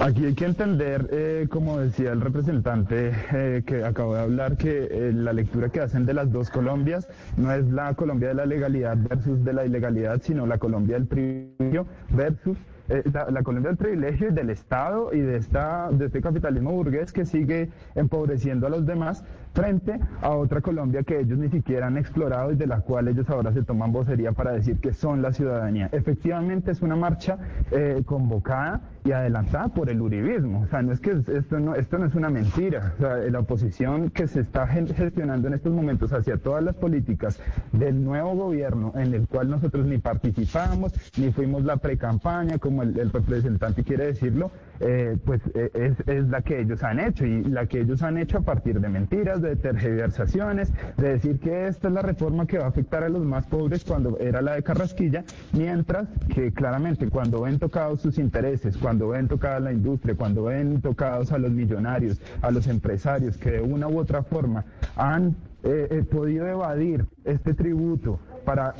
Aquí 0.00 0.24
hay 0.24 0.34
que 0.34 0.46
entender, 0.46 1.08
eh, 1.12 1.46
como 1.50 1.78
decía 1.78 2.12
el 2.12 2.22
representante 2.22 3.12
eh, 3.32 3.62
que 3.66 3.84
acabo 3.84 4.14
de 4.14 4.22
hablar, 4.22 4.56
que 4.56 4.88
eh, 4.90 5.12
la 5.12 5.32
lectura 5.32 5.68
que 5.68 5.80
hacen 5.80 6.06
de 6.06 6.14
las 6.14 6.32
dos 6.32 6.48
Colombias 6.48 7.06
no 7.36 7.52
es 7.52 7.66
la 7.66 7.92
Colombia 7.94 8.28
de 8.28 8.34
la 8.34 8.46
legalidad 8.46 8.96
versus 8.96 9.44
de 9.44 9.52
la 9.52 9.66
ilegalidad, 9.66 10.22
sino 10.22 10.46
la 10.46 10.56
Colombia 10.58 10.96
del 10.96 11.06
privilegio 11.06 11.86
versus 12.10 12.56
eh, 12.90 13.04
la 13.12 13.42
Colombia 13.44 13.70
del 13.70 13.76
privilegio 13.76 14.30
y 14.30 14.32
del 14.32 14.50
Estado 14.50 15.14
y 15.14 15.20
de, 15.20 15.36
esta, 15.36 15.90
de 15.92 16.06
este 16.06 16.20
capitalismo 16.20 16.72
burgués 16.72 17.12
que 17.12 17.24
sigue 17.24 17.70
empobreciendo 17.94 18.66
a 18.66 18.70
los 18.70 18.84
demás 18.84 19.22
frente 19.52 19.98
a 20.22 20.30
otra 20.30 20.60
Colombia 20.60 21.02
que 21.02 21.20
ellos 21.20 21.38
ni 21.38 21.48
siquiera 21.48 21.86
han 21.86 21.96
explorado 21.96 22.52
y 22.52 22.56
de 22.56 22.66
la 22.66 22.80
cual 22.80 23.08
ellos 23.08 23.28
ahora 23.30 23.52
se 23.52 23.62
toman 23.62 23.92
vocería 23.92 24.32
para 24.32 24.52
decir 24.52 24.78
que 24.78 24.92
son 24.92 25.22
la 25.22 25.32
ciudadanía. 25.32 25.88
Efectivamente 25.92 26.70
es 26.70 26.82
una 26.82 26.96
marcha 26.96 27.38
eh, 27.70 28.02
convocada 28.04 28.80
y 29.04 29.12
adelantada 29.12 29.68
por 29.68 29.90
el 29.90 30.00
uribismo. 30.00 30.62
O 30.62 30.66
sea, 30.66 30.82
no 30.82 30.92
es 30.92 31.00
que 31.00 31.10
esto 31.10 31.58
no, 31.58 31.74
esto 31.74 31.98
no 31.98 32.06
es 32.06 32.14
una 32.14 32.28
mentira. 32.28 32.94
O 32.96 33.00
sea, 33.00 33.16
la 33.16 33.40
oposición 33.40 34.10
que 34.10 34.26
se 34.26 34.40
está 34.40 34.66
gestionando 34.66 35.48
en 35.48 35.54
estos 35.54 35.72
momentos 35.72 36.12
hacia 36.12 36.36
todas 36.36 36.62
las 36.62 36.76
políticas 36.76 37.40
del 37.72 38.02
nuevo 38.04 38.34
gobierno 38.34 38.92
en 38.96 39.14
el 39.14 39.26
cual 39.26 39.50
nosotros 39.50 39.86
ni 39.86 39.98
participamos, 39.98 40.92
ni 41.18 41.32
fuimos 41.32 41.64
la 41.64 41.76
pre-campaña, 41.76 42.58
como 42.58 42.82
el, 42.82 42.98
el 42.98 43.10
representante 43.10 43.84
quiere 43.84 44.06
decirlo, 44.06 44.50
eh, 44.80 45.16
pues 45.24 45.40
eh, 45.54 45.70
es, 45.74 46.08
es, 46.08 46.28
la 46.28 46.42
que 46.42 46.60
ellos 46.60 46.82
han 46.82 47.00
hecho 47.00 47.26
y 47.26 47.44
la 47.44 47.66
que 47.66 47.80
ellos 47.80 48.02
han 48.02 48.18
hecho 48.18 48.38
a 48.38 48.40
partir 48.40 48.80
de 48.80 48.88
mentiras, 48.88 49.42
de 49.42 49.56
tergiversaciones, 49.56 50.72
de 50.96 51.10
decir 51.10 51.38
que 51.38 51.66
esta 51.66 51.88
es 51.88 51.94
la 51.94 52.02
reforma 52.02 52.46
que 52.46 52.58
va 52.58 52.64
a 52.64 52.68
afectar 52.68 53.04
a 53.04 53.08
los 53.08 53.24
más 53.24 53.46
pobres 53.46 53.84
cuando 53.84 54.18
era 54.18 54.40
la 54.40 54.54
de 54.54 54.62
Carrasquilla, 54.62 55.24
mientras 55.52 56.08
que 56.34 56.52
claramente 56.52 57.08
cuando 57.08 57.42
ven 57.42 57.58
tocados 57.58 58.00
sus 58.00 58.18
intereses, 58.18 58.76
cuando 58.76 59.08
ven 59.08 59.28
tocada 59.28 59.60
la 59.60 59.72
industria, 59.72 60.14
cuando 60.14 60.44
ven 60.44 60.80
tocados 60.80 61.32
a 61.32 61.38
los 61.38 61.50
millonarios, 61.50 62.20
a 62.42 62.50
los 62.50 62.66
empresarios 62.66 63.36
que 63.36 63.50
de 63.50 63.60
una 63.60 63.88
u 63.88 63.98
otra 63.98 64.22
forma 64.22 64.64
han 64.96 65.36
eh, 65.62 66.04
podido 66.10 66.46
evadir 66.46 67.06
este 67.24 67.54
tributo 67.54 68.18
para 68.44 68.74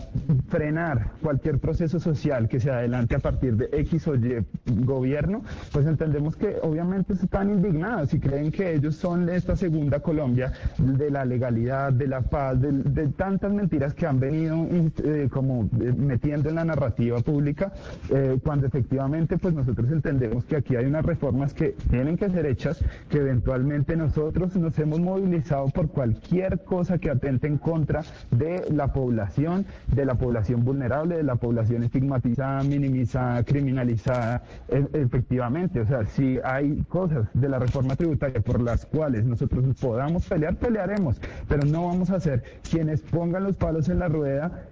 frenar 0.49 1.13
cualquier 1.23 1.59
proceso 1.59 2.01
social 2.01 2.49
que 2.49 2.61
se 2.61 2.71
adelante 2.71 3.15
a 3.15 3.19
partir 3.19 3.57
de 3.57 3.69
X 3.81 4.09
o 4.09 4.15
Y 4.15 4.45
gobierno, 4.85 5.43
pues 5.73 5.87
entendemos 5.87 6.37
que 6.37 6.57
obviamente 6.63 7.13
están 7.13 7.51
indignados 7.51 8.13
y 8.15 8.21
creen 8.21 8.51
que 8.51 8.75
ellos 8.75 8.97
son 8.97 9.29
esta 9.29 9.57
segunda 9.57 10.01
Colombia 10.01 10.53
de 10.79 11.11
la 11.11 11.25
legalidad, 11.25 11.93
de 11.93 12.09
la 12.09 12.23
paz, 12.23 12.61
de, 12.61 12.73
de 12.73 13.09
tantas 13.09 13.53
mentiras 13.53 13.95
que 13.95 14.07
han 14.07 14.19
venido 14.19 14.67
eh, 15.05 15.29
como 15.31 15.69
eh, 15.81 15.93
metiendo 15.97 16.49
en 16.49 16.55
la 16.57 16.65
narrativa 16.65 17.21
pública, 17.21 17.73
eh, 18.11 18.39
cuando 18.43 18.67
efectivamente 18.67 19.39
pues 19.39 19.55
nosotros 19.55 19.91
entendemos 19.91 20.45
que 20.45 20.57
aquí 20.57 20.77
hay 20.77 20.87
unas 20.87 21.05
reformas 21.05 21.55
que 21.55 21.77
tienen 21.91 22.17
que 22.17 22.29
ser 22.31 22.47
hechas, 22.47 22.83
que 23.09 23.19
eventualmente 23.19 23.97
nosotros 23.97 24.57
nos 24.57 24.79
hemos 24.79 25.01
movilizado 25.01 25.69
por 25.69 25.89
cualquier 25.89 26.61
cosa 26.71 26.99
que 26.99 27.11
atente 27.11 27.49
en 27.49 27.59
contra 27.59 28.05
de 28.31 28.65
la 28.71 28.93
población, 28.93 29.67
de 29.93 30.05
la 30.05 30.15
población 30.15 30.65
vulnerable, 30.65 31.17
de 31.17 31.25
la 31.25 31.35
población 31.35 31.83
estigmatizada, 31.83 32.63
minimizada, 32.63 33.43
criminalizada. 33.43 34.45
E 34.69 34.87
efectivamente, 34.93 35.81
o 35.81 35.87
sea, 35.87 36.07
si 36.07 36.39
hay 36.45 36.85
cosas 36.89 37.27
de 37.35 37.49
la 37.49 37.59
reforma 37.59 37.97
tributaria 37.97 38.41
por 38.41 38.61
las 38.61 38.87
cuales 38.87 39.25
nosotros 39.25 39.65
podamos 39.81 40.29
pelear, 40.29 40.55
pelearemos, 40.55 41.21
pero 41.49 41.67
no 41.67 41.89
vamos 41.89 42.11
a 42.11 42.21
ser 42.21 42.45
quienes 42.71 43.01
pongan 43.03 43.43
los 43.43 43.57
palos 43.57 43.89
en 43.89 43.99
la 43.99 44.07
rueda 44.07 44.69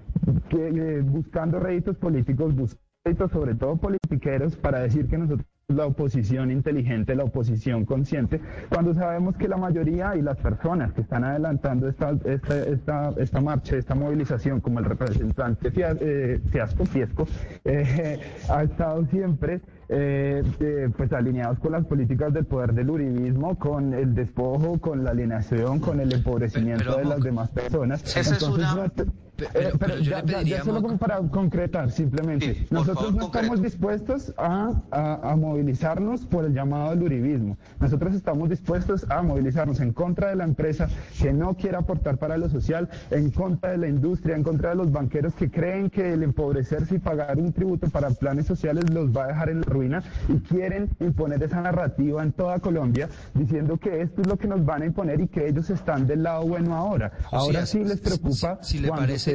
que, 0.49 0.69
eh, 0.69 1.01
buscando 1.01 1.59
réditos 1.59 1.97
políticos, 1.97 2.55
buscando 2.55 2.87
réditos 3.05 3.33
sobre 3.33 3.57
todo 3.57 3.77
politiqueros 3.77 4.55
para 4.55 4.79
decir 4.79 5.09
que 5.09 5.19
nosotros 5.19 5.49
la 5.69 5.85
oposición 5.85 6.51
inteligente, 6.51 7.15
la 7.15 7.25
oposición 7.25 7.85
consciente, 7.85 8.41
cuando 8.71 8.95
sabemos 8.95 9.37
que 9.37 9.47
la 9.49 9.59
mayoría 9.59 10.17
y 10.17 10.23
las 10.23 10.39
personas 10.39 10.95
que 10.95 11.03
están 11.03 11.25
adelantando 11.25 11.91
esta, 11.91 12.17
esta, 12.25 12.63
esta, 12.63 13.15
esta 13.19 13.41
marcha, 13.43 13.77
esta 13.77 13.95
movilización, 13.95 14.63
como 14.63 14.79
el 14.79 14.87
representante 14.87 15.71
eh, 15.77 16.41
Fiasco, 16.51 16.87
Fiesco, 16.87 17.27
eh, 17.67 18.19
ha 18.49 18.63
estado 18.63 19.05
siempre 19.09 19.61
eh, 19.91 20.43
eh, 20.59 20.89
pues 20.97 21.13
alineados 21.13 21.59
con 21.59 21.73
las 21.73 21.85
políticas 21.85 22.33
del 22.33 22.47
poder 22.47 22.73
del 22.73 22.89
uribismo, 22.89 23.59
con 23.59 23.93
el 23.93 24.15
despojo, 24.15 24.81
con 24.81 25.05
la 25.05 25.11
alienación, 25.11 25.81
con 25.81 26.01
el 26.01 26.11
empobrecimiento 26.15 26.85
pero, 26.85 26.97
pero, 26.97 27.09
de 27.11 27.15
las 27.15 27.23
demás 27.23 27.51
personas. 27.51 28.03
Esa 28.17 28.21
Entonces, 28.21 28.65
es 28.65 28.73
una... 28.73 29.13
No, 29.39 29.47
pero, 29.53 29.79
pero 29.79 29.99
ya, 29.99 30.25
ya, 30.25 30.43
ya, 30.43 30.65
solo 30.65 30.83
como 30.83 30.99
para 30.99 31.19
concretar, 31.19 31.91
simplemente. 31.93 32.55
Sí, 32.55 32.67
Nosotros 32.71 32.97
favor, 32.97 33.13
no 33.13 33.21
concreto. 33.21 33.39
estamos 33.39 33.63
dispuestos 33.63 34.35
a, 34.37 34.73
a, 34.91 35.31
a, 35.31 35.37
movilizarnos 35.37 36.27
por 36.27 36.45
el 36.45 36.55
llamado 36.55 36.91
del 36.91 37.05
uribismo. 37.05 37.57
Nosotros 37.79 38.15
estamos 38.15 38.49
dispuestos 38.49 39.07
a 39.09 39.23
movilizarnos 39.23 39.79
en 39.81 39.93
contra 39.93 40.31
de 40.31 40.37
la 40.37 40.45
empresa 40.45 40.89
que 41.21 41.33
no 41.33 41.55
quiere 41.55 41.77
aportar 41.77 42.19
para 42.19 42.37
lo 42.37 42.49
social, 42.49 42.89
en 43.11 43.31
contra 43.31 43.71
de 43.71 43.79
la 43.79 43.89
industria, 43.89 44.35
en 44.35 44.43
contra 44.43 44.71
de 44.71 44.77
los 44.77 44.91
banqueros 44.91 45.35
que 45.35 45.51
creen 45.51 45.89
que 45.89 46.13
el 46.13 46.25
empobrecerse 46.25 46.97
y 46.97 46.99
pagar 46.99 47.39
un 47.39 47.53
tributo 47.53 47.89
para 47.91 48.11
planes 48.11 48.47
sociales 48.47 48.91
los 48.91 49.17
va 49.17 49.25
a 49.25 49.27
dejar 49.29 49.51
en 49.51 49.61
la 49.61 49.67
ruina 49.67 50.03
y 50.29 50.39
quieren 50.41 50.91
imponer 50.99 51.43
esa 51.43 51.61
narrativa 51.61 52.23
en 52.23 52.33
toda 52.33 52.59
Colombia 52.59 53.09
diciendo 53.35 53.77
que 53.77 54.03
esto 54.03 54.23
es 54.23 54.27
lo 54.27 54.37
que 54.37 54.49
nos 54.49 54.65
van 54.65 54.83
a 54.83 54.87
imponer 54.87 55.21
y 55.21 55.29
que 55.29 55.47
ellos 55.49 55.71
están 55.71 56.07
del 56.07 56.25
lado 56.25 56.47
bueno 56.47 56.75
ahora. 56.75 57.13
Ahora 57.31 57.67
sí 57.67 57.85
les 57.85 58.01
preocupa 58.01 58.59
si, 58.63 58.79
si 58.79 58.83
le 58.83 58.89
parece 58.89 59.28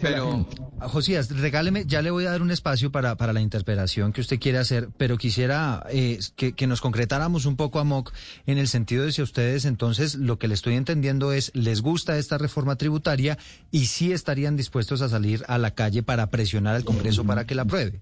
pero, 0.00 0.46
Josías, 0.80 1.30
regáleme, 1.40 1.84
ya 1.86 2.02
le 2.02 2.10
voy 2.10 2.26
a 2.26 2.30
dar 2.30 2.42
un 2.42 2.50
espacio 2.50 2.90
para, 2.92 3.16
para 3.16 3.32
la 3.32 3.40
interpelación 3.40 4.12
que 4.12 4.20
usted 4.20 4.38
quiere 4.38 4.58
hacer, 4.58 4.88
pero 4.96 5.18
quisiera 5.18 5.84
eh, 5.90 6.18
que, 6.36 6.52
que, 6.52 6.66
nos 6.66 6.80
concretáramos 6.80 7.46
un 7.46 7.56
poco, 7.56 7.78
Amok, 7.78 8.12
en 8.46 8.58
el 8.58 8.68
sentido 8.68 9.04
de 9.04 9.12
si 9.12 9.20
a 9.20 9.24
ustedes 9.24 9.64
entonces 9.64 10.14
lo 10.14 10.38
que 10.38 10.48
le 10.48 10.54
estoy 10.54 10.74
entendiendo 10.74 11.32
es, 11.32 11.50
les 11.54 11.82
gusta 11.82 12.18
esta 12.18 12.38
reforma 12.38 12.76
tributaria 12.76 13.38
y 13.70 13.86
sí 13.86 14.12
estarían 14.12 14.56
dispuestos 14.56 15.02
a 15.02 15.08
salir 15.08 15.44
a 15.48 15.58
la 15.58 15.72
calle 15.72 16.02
para 16.02 16.30
presionar 16.30 16.74
al 16.74 16.84
Congreso 16.84 17.24
para 17.24 17.46
que 17.46 17.54
la 17.54 17.62
apruebe. 17.62 18.00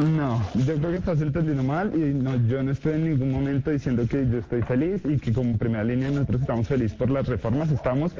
No, 0.00 0.44
yo 0.54 0.74
creo 0.74 0.90
que 0.90 0.96
estás 0.96 1.20
entendiendo 1.20 1.62
mal 1.62 1.92
y 1.94 2.12
no, 2.12 2.34
yo 2.48 2.62
no 2.62 2.72
estoy 2.72 2.94
en 2.94 3.10
ningún 3.10 3.30
momento 3.30 3.70
diciendo 3.70 4.04
que 4.08 4.28
yo 4.28 4.38
estoy 4.38 4.62
feliz 4.62 5.02
y 5.04 5.18
que 5.18 5.32
como 5.32 5.56
primera 5.56 5.84
línea 5.84 6.10
nosotros 6.10 6.40
estamos 6.40 6.66
felices 6.66 6.96
por 6.96 7.10
las 7.10 7.26
reformas, 7.28 7.70
estamos 7.70 8.12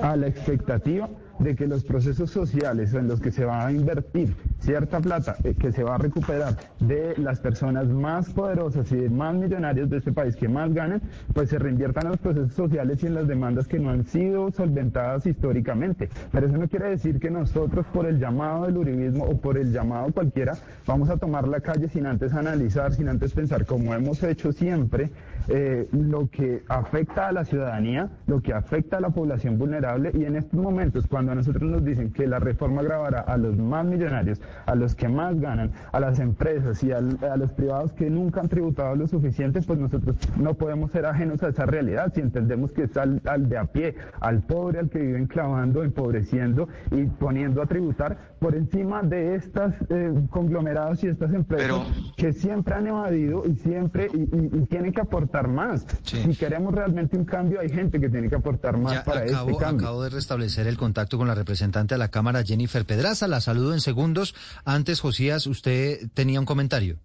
a 0.00 0.16
la 0.16 0.26
expectativa 0.28 1.08
de 1.40 1.56
que 1.56 1.66
los 1.66 1.84
procesos 1.84 2.30
sociales 2.30 2.92
en 2.94 3.08
los 3.08 3.20
que 3.20 3.30
se 3.30 3.44
va 3.44 3.66
a 3.66 3.72
invertir 3.72 4.34
cierta 4.60 5.00
plata 5.00 5.36
eh, 5.42 5.54
que 5.58 5.72
se 5.72 5.82
va 5.82 5.94
a 5.94 5.98
recuperar 5.98 6.54
de 6.80 7.14
las 7.16 7.40
personas 7.40 7.88
más 7.88 8.28
poderosas 8.30 8.92
y 8.92 9.08
más 9.08 9.34
millonarios 9.34 9.88
de 9.88 9.98
este 9.98 10.12
país 10.12 10.36
que 10.36 10.48
más 10.48 10.72
ganan, 10.74 11.00
pues 11.32 11.48
se 11.48 11.58
reinviertan 11.58 12.04
en 12.04 12.10
los 12.10 12.20
procesos 12.20 12.52
sociales 12.52 13.02
y 13.02 13.06
en 13.06 13.14
las 13.14 13.26
demandas 13.26 13.66
que 13.66 13.78
no 13.78 13.90
han 13.90 14.04
sido 14.04 14.52
solventadas 14.52 15.26
históricamente. 15.26 16.10
Pero 16.30 16.46
eso 16.46 16.58
no 16.58 16.68
quiere 16.68 16.90
decir 16.90 17.18
que 17.18 17.30
nosotros 17.30 17.86
por 17.86 18.06
el 18.06 18.18
llamado 18.18 18.66
del 18.66 18.76
uribismo 18.76 19.24
o 19.24 19.38
por 19.38 19.56
el 19.56 19.72
llamado 19.72 20.12
cualquiera 20.12 20.58
vamos 20.86 21.08
a 21.08 21.16
tomar 21.16 21.48
la 21.48 21.60
calle 21.60 21.88
sin 21.88 22.04
antes 22.04 22.34
analizar, 22.34 22.92
sin 22.92 23.08
antes 23.08 23.32
pensar, 23.32 23.64
como 23.64 23.94
hemos 23.94 24.22
hecho 24.22 24.52
siempre, 24.52 25.10
eh, 25.50 25.88
lo 25.92 26.30
que 26.30 26.62
afecta 26.68 27.28
a 27.28 27.32
la 27.32 27.44
ciudadanía, 27.44 28.08
lo 28.26 28.40
que 28.40 28.54
afecta 28.54 28.98
a 28.98 29.00
la 29.00 29.10
población 29.10 29.58
vulnerable 29.58 30.12
y 30.14 30.24
en 30.24 30.36
estos 30.36 30.58
momentos 30.60 31.06
cuando 31.06 31.32
a 31.32 31.34
nosotros 31.34 31.68
nos 31.68 31.84
dicen 31.84 32.12
que 32.12 32.26
la 32.26 32.38
reforma 32.38 32.82
grabará 32.82 33.20
a 33.20 33.36
los 33.36 33.56
más 33.56 33.84
millonarios, 33.84 34.40
a 34.66 34.74
los 34.74 34.94
que 34.94 35.08
más 35.08 35.38
ganan, 35.40 35.72
a 35.92 35.98
las 35.98 36.20
empresas 36.20 36.82
y 36.84 36.92
a, 36.92 36.98
a 36.98 37.36
los 37.36 37.52
privados 37.52 37.92
que 37.92 38.08
nunca 38.08 38.40
han 38.40 38.48
tributado 38.48 38.94
lo 38.94 39.08
suficiente, 39.08 39.60
pues 39.62 39.78
nosotros 39.78 40.16
no 40.36 40.54
podemos 40.54 40.92
ser 40.92 41.04
ajenos 41.06 41.42
a 41.42 41.48
esa 41.48 41.66
realidad. 41.66 42.12
Si 42.14 42.20
entendemos 42.20 42.72
que 42.72 42.84
es 42.84 42.96
al, 42.96 43.20
al 43.24 43.48
de 43.48 43.58
a 43.58 43.64
pie, 43.64 43.96
al 44.20 44.42
pobre, 44.42 44.78
al 44.78 44.88
que 44.88 45.00
vive 45.00 45.18
enclavando, 45.18 45.82
empobreciendo 45.82 46.68
y 46.92 47.04
poniendo 47.04 47.60
a 47.60 47.66
tributar 47.66 48.16
por 48.38 48.54
encima 48.54 49.02
de 49.02 49.34
estas 49.34 49.74
eh, 49.88 50.12
conglomerados 50.30 51.02
y 51.04 51.08
estas 51.08 51.34
empresas 51.34 51.66
Pero... 51.66 51.82
que 52.16 52.32
siempre 52.32 52.74
han 52.74 52.86
evadido 52.86 53.42
y 53.46 53.56
siempre 53.56 54.08
y, 54.14 54.20
y, 54.20 54.50
y 54.52 54.66
tienen 54.66 54.92
que 54.92 55.00
aportar 55.00 55.39
más. 55.48 55.86
Sí. 56.02 56.22
Si 56.22 56.34
queremos 56.36 56.74
realmente 56.74 57.16
un 57.16 57.24
cambio, 57.24 57.60
hay 57.60 57.68
gente 57.68 58.00
que 58.00 58.08
tiene 58.08 58.28
que 58.28 58.36
aportar 58.36 58.76
más 58.76 58.92
ya, 58.92 59.04
para 59.04 59.20
acabo, 59.20 59.50
este 59.50 59.62
cambio. 59.62 59.86
Acabo 59.86 60.02
de 60.02 60.10
restablecer 60.10 60.66
el 60.66 60.76
contacto 60.76 61.18
con 61.18 61.28
la 61.28 61.34
representante 61.34 61.94
de 61.94 61.98
la 61.98 62.08
Cámara, 62.08 62.42
Jennifer 62.42 62.84
Pedraza. 62.84 63.28
La 63.28 63.40
saludo 63.40 63.72
en 63.74 63.80
segundos. 63.80 64.34
Antes, 64.64 65.00
Josías, 65.00 65.46
usted 65.46 66.08
tenía 66.14 66.40
un 66.40 66.46
comentario. 66.46 66.98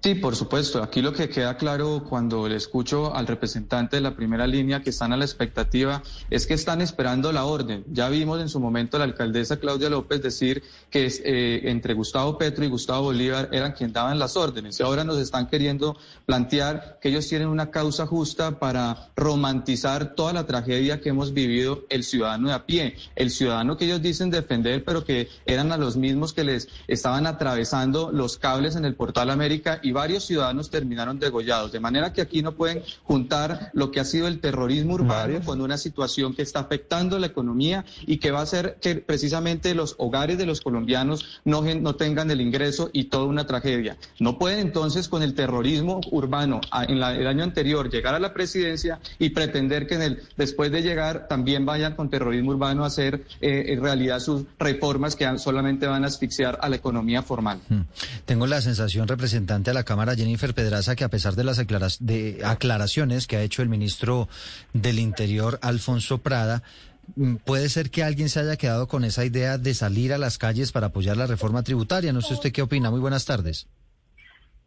Sí, 0.00 0.14
por 0.14 0.36
supuesto. 0.36 0.80
Aquí 0.80 1.02
lo 1.02 1.12
que 1.12 1.28
queda 1.28 1.56
claro 1.56 2.04
cuando 2.08 2.48
le 2.48 2.54
escucho 2.54 3.12
al 3.16 3.26
representante 3.26 3.96
de 3.96 4.02
la 4.02 4.14
primera 4.14 4.46
línea 4.46 4.80
que 4.80 4.90
están 4.90 5.12
a 5.12 5.16
la 5.16 5.24
expectativa 5.24 6.04
es 6.30 6.46
que 6.46 6.54
están 6.54 6.80
esperando 6.80 7.32
la 7.32 7.44
orden. 7.44 7.84
Ya 7.90 8.08
vimos 8.08 8.40
en 8.40 8.48
su 8.48 8.60
momento 8.60 8.96
a 8.96 9.00
la 9.00 9.06
alcaldesa 9.06 9.56
Claudia 9.56 9.90
López 9.90 10.22
decir 10.22 10.62
que 10.88 11.06
eh, 11.24 11.62
entre 11.64 11.94
Gustavo 11.94 12.38
Petro 12.38 12.64
y 12.64 12.68
Gustavo 12.68 13.06
Bolívar 13.06 13.48
eran 13.50 13.72
quien 13.72 13.92
daban 13.92 14.20
las 14.20 14.36
órdenes 14.36 14.78
y 14.78 14.84
ahora 14.84 15.02
nos 15.02 15.18
están 15.18 15.48
queriendo 15.48 15.96
plantear 16.26 17.00
que 17.02 17.08
ellos 17.08 17.26
tienen 17.26 17.48
una 17.48 17.72
causa 17.72 18.06
justa 18.06 18.60
para 18.60 19.10
romantizar 19.16 20.14
toda 20.14 20.32
la 20.32 20.46
tragedia 20.46 21.00
que 21.00 21.08
hemos 21.08 21.32
vivido 21.32 21.86
el 21.88 22.04
ciudadano 22.04 22.48
de 22.48 22.54
a 22.54 22.66
pie, 22.66 22.94
el 23.16 23.30
ciudadano 23.30 23.76
que 23.76 23.86
ellos 23.86 24.00
dicen 24.00 24.30
defender 24.30 24.84
pero 24.84 25.04
que 25.04 25.28
eran 25.44 25.72
a 25.72 25.76
los 25.76 25.96
mismos 25.96 26.32
que 26.32 26.44
les 26.44 26.68
estaban 26.86 27.26
atravesando 27.26 28.12
los 28.12 28.38
cables 28.38 28.76
en 28.76 28.84
el 28.84 28.94
portal 28.94 29.30
América 29.30 29.80
y 29.82 29.87
varios 29.92 30.24
ciudadanos 30.24 30.70
terminaron 30.70 31.18
degollados. 31.18 31.72
De 31.72 31.80
manera 31.80 32.12
que 32.12 32.20
aquí 32.20 32.42
no 32.42 32.52
pueden 32.52 32.82
juntar 33.04 33.70
lo 33.72 33.90
que 33.90 34.00
ha 34.00 34.04
sido 34.04 34.28
el 34.28 34.40
terrorismo 34.40 34.94
urbano 34.94 35.40
con 35.44 35.60
una 35.60 35.78
situación 35.78 36.34
que 36.34 36.42
está 36.42 36.60
afectando 36.60 37.18
la 37.18 37.26
economía 37.26 37.84
y 38.06 38.18
que 38.18 38.30
va 38.30 38.40
a 38.40 38.42
hacer 38.42 38.78
que 38.80 38.96
precisamente 38.96 39.74
los 39.74 39.94
hogares 39.98 40.38
de 40.38 40.46
los 40.46 40.60
colombianos 40.60 41.40
no, 41.44 41.62
no 41.62 41.94
tengan 41.96 42.30
el 42.30 42.40
ingreso 42.40 42.90
y 42.92 43.04
toda 43.04 43.24
una 43.24 43.46
tragedia. 43.46 43.96
No 44.18 44.38
pueden 44.38 44.60
entonces 44.60 45.08
con 45.08 45.22
el 45.22 45.34
terrorismo 45.34 46.00
urbano 46.10 46.60
en 46.86 46.96
el 46.96 47.26
año 47.26 47.44
anterior 47.44 47.90
llegar 47.90 48.14
a 48.14 48.18
la 48.18 48.32
presidencia 48.32 49.00
y 49.18 49.30
pretender 49.30 49.86
que 49.86 49.94
en 49.94 50.02
el, 50.02 50.22
después 50.36 50.70
de 50.70 50.82
llegar 50.82 51.28
también 51.28 51.64
vayan 51.64 51.94
con 51.94 52.10
terrorismo 52.10 52.50
urbano 52.50 52.84
a 52.84 52.88
hacer 52.88 53.24
eh, 53.40 53.66
en 53.68 53.82
realidad 53.82 54.20
sus 54.20 54.44
reformas 54.58 55.16
que 55.16 55.38
solamente 55.38 55.86
van 55.86 56.04
a 56.04 56.08
asfixiar 56.08 56.58
a 56.60 56.68
la 56.68 56.76
economía 56.76 57.22
formal. 57.22 57.60
Hmm. 57.68 57.82
Tengo 58.24 58.46
la 58.46 58.60
sensación, 58.60 59.08
representante 59.08 59.70
a 59.70 59.74
la 59.74 59.77
Cámara, 59.84 60.14
Jennifer 60.14 60.54
Pedraza, 60.54 60.96
que 60.96 61.04
a 61.04 61.08
pesar 61.08 61.34
de 61.34 61.44
las 61.44 61.58
aclaraciones 61.58 63.26
que 63.26 63.36
ha 63.36 63.42
hecho 63.42 63.62
el 63.62 63.68
ministro 63.68 64.28
del 64.72 64.98
Interior, 64.98 65.58
Alfonso 65.62 66.18
Prada, 66.18 66.62
mm, 67.16 67.36
puede 67.36 67.68
ser 67.68 67.90
que 67.90 68.04
alguien 68.04 68.28
se 68.28 68.40
haya 68.40 68.56
quedado 68.56 68.88
con 68.88 69.04
esa 69.04 69.24
idea 69.24 69.58
de 69.58 69.74
salir 69.74 70.12
a 70.12 70.18
las 70.18 70.38
calles 70.38 70.72
para 70.72 70.88
apoyar 70.88 71.16
la 71.16 71.26
reforma 71.26 71.62
tributaria. 71.62 72.12
No 72.12 72.20
sé 72.20 72.34
usted 72.34 72.52
qué 72.52 72.62
opina. 72.62 72.90
Muy 72.90 73.00
buenas 73.00 73.24
tardes. 73.24 73.66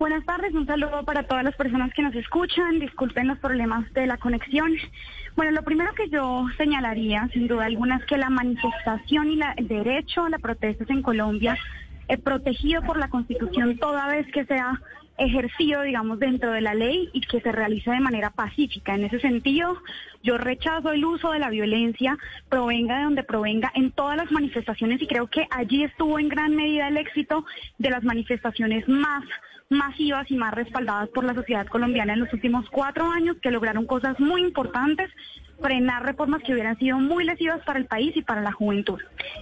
Buenas 0.02 0.26
tardes, 0.26 0.52
un 0.56 0.66
saludo 0.66 1.04
para 1.06 1.28
todas 1.28 1.44
las 1.44 1.56
personas 1.56 1.94
que 1.94 2.02
nos 2.02 2.16
escuchan. 2.16 2.80
Disculpen 2.80 3.28
los 3.28 3.38
problemas 3.38 3.94
de 3.94 4.08
la 4.08 4.18
conexión. 4.18 4.72
Bueno, 5.36 5.52
lo 5.52 5.62
primero 5.62 5.94
que 5.94 6.10
yo 6.10 6.48
señalaría, 6.58 7.30
sin 7.34 7.48
duda 7.48 7.66
alguna, 7.66 7.98
es 7.98 8.06
que 8.06 8.18
la 8.18 8.32
manifestación 8.32 9.30
y 9.30 9.40
el 9.58 9.68
derecho 9.68 10.26
a 10.26 10.30
la 10.32 10.40
protesta 10.40 10.86
en 10.90 11.04
Colombia 11.04 11.56
es 12.08 12.20
protegido 12.20 12.82
por 12.82 12.98
la 12.98 13.10
Constitución 13.10 13.78
toda 13.78 14.08
vez 14.08 14.26
que 14.34 14.44
sea 14.46 14.82
ejercido, 15.18 15.82
digamos, 15.82 16.20
dentro 16.20 16.52
de 16.52 16.62
la 16.62 16.74
ley 16.74 17.10
y 17.14 17.22
que 17.22 17.42
se 17.42 17.52
realice 17.52 17.92
de 17.92 18.00
manera 18.00 18.30
pacífica. 18.30 18.96
En 18.96 19.06
ese 19.06 19.20
sentido, 19.20 19.78
yo 20.24 20.38
rechazo 20.38 20.92
el 20.92 21.06
uso 21.06 21.32
de 21.32 21.40
la 21.40 21.50
violencia, 21.50 22.18
provenga 22.50 22.98
de 22.98 23.04
donde 23.04 23.24
provenga, 23.24 23.72
en 23.76 23.92
todas 23.92 24.18
las 24.18 24.32
manifestaciones 24.32 25.02
y 25.02 25.08
creo 25.08 25.28
que 25.28 25.48
allí 25.52 25.84
estuvo 25.84 26.20
en 26.20 26.30
gran 26.30 26.56
medida 26.56 26.88
el 26.88 26.98
éxito 26.98 27.46
de 27.78 27.90
las 27.90 28.04
manifestaciones 28.04 28.88
más 28.88 29.24
masivas 29.72 30.30
y 30.30 30.36
más 30.36 30.54
respaldadas 30.54 31.10
por 31.10 31.24
la 31.24 31.34
sociedad 31.34 31.66
colombiana 31.66 32.14
en 32.14 32.20
los 32.20 32.34
últimos 32.34 32.70
cuatro 32.70 33.10
años 33.10 33.38
que 33.42 33.52
lograron 33.52 33.86
cosas 33.86 34.20
muy 34.20 34.42
importantes, 34.42 35.10
frenar 35.62 36.04
reformas 36.06 36.42
que 36.44 36.54
hubieran 36.54 36.78
sido 36.78 36.98
muy 37.00 37.24
lesivas 37.24 37.62
para 37.64 37.80
el 37.80 37.86
país 37.86 38.16
y 38.16 38.22
para 38.22 38.42
la 38.42 38.52
juventud. 38.52 39.00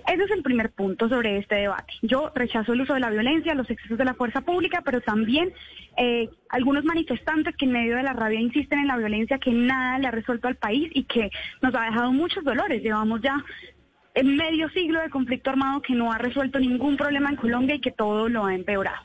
Ese 0.08 0.24
es 0.24 0.32
el 0.32 0.44
primer 0.44 0.72
punto 0.72 1.10
sobre 1.10 1.38
este 1.38 1.56
debate. 1.56 1.94
Yo 2.02 2.32
rechazo 2.36 2.74
el 2.74 2.82
uso 2.82 2.94
de 2.94 3.00
la 3.00 3.10
violencia, 3.10 3.56
los 3.56 3.70
excesos 3.70 3.98
de 3.98 4.06
la 4.06 4.14
fuerza 4.14 4.42
pública, 4.42 4.82
pero 4.84 5.02
también 5.02 5.52
eh, 5.98 6.30
algunos 6.50 6.84
manifestantes 6.84 7.56
que 7.56 7.66
en 7.66 7.72
medio 7.72 7.96
de 7.96 8.04
la 8.04 8.14
rabia 8.14 8.40
insisten 8.40 8.80
en 8.80 8.88
la 8.88 8.98
violencia 8.98 9.40
que 9.40 9.52
nada 9.52 10.00
le 10.00 10.08
ha 10.08 10.12
resuelto 10.12 10.48
al 10.48 10.56
país 10.56 10.90
y 10.94 11.04
que 11.04 11.30
nos 11.62 11.74
ha 11.76 11.86
dejado 11.86 12.12
muchos 12.12 12.44
dolores. 12.44 12.82
Llevamos 12.82 13.22
ya 13.22 13.44
en 14.16 14.36
medio 14.36 14.70
siglo 14.70 15.00
de 15.00 15.10
conflicto 15.10 15.50
armado 15.50 15.82
que 15.82 15.94
no 15.94 16.12
ha 16.12 16.18
resuelto 16.18 16.60
ningún 16.60 16.98
problema 16.98 17.30
en 17.30 17.36
Colombia 17.36 17.76
y 17.76 17.82
que 17.82 17.92
todo 17.92 18.28
lo 18.28 18.46
ha 18.46 18.56
empeorado. 18.56 19.02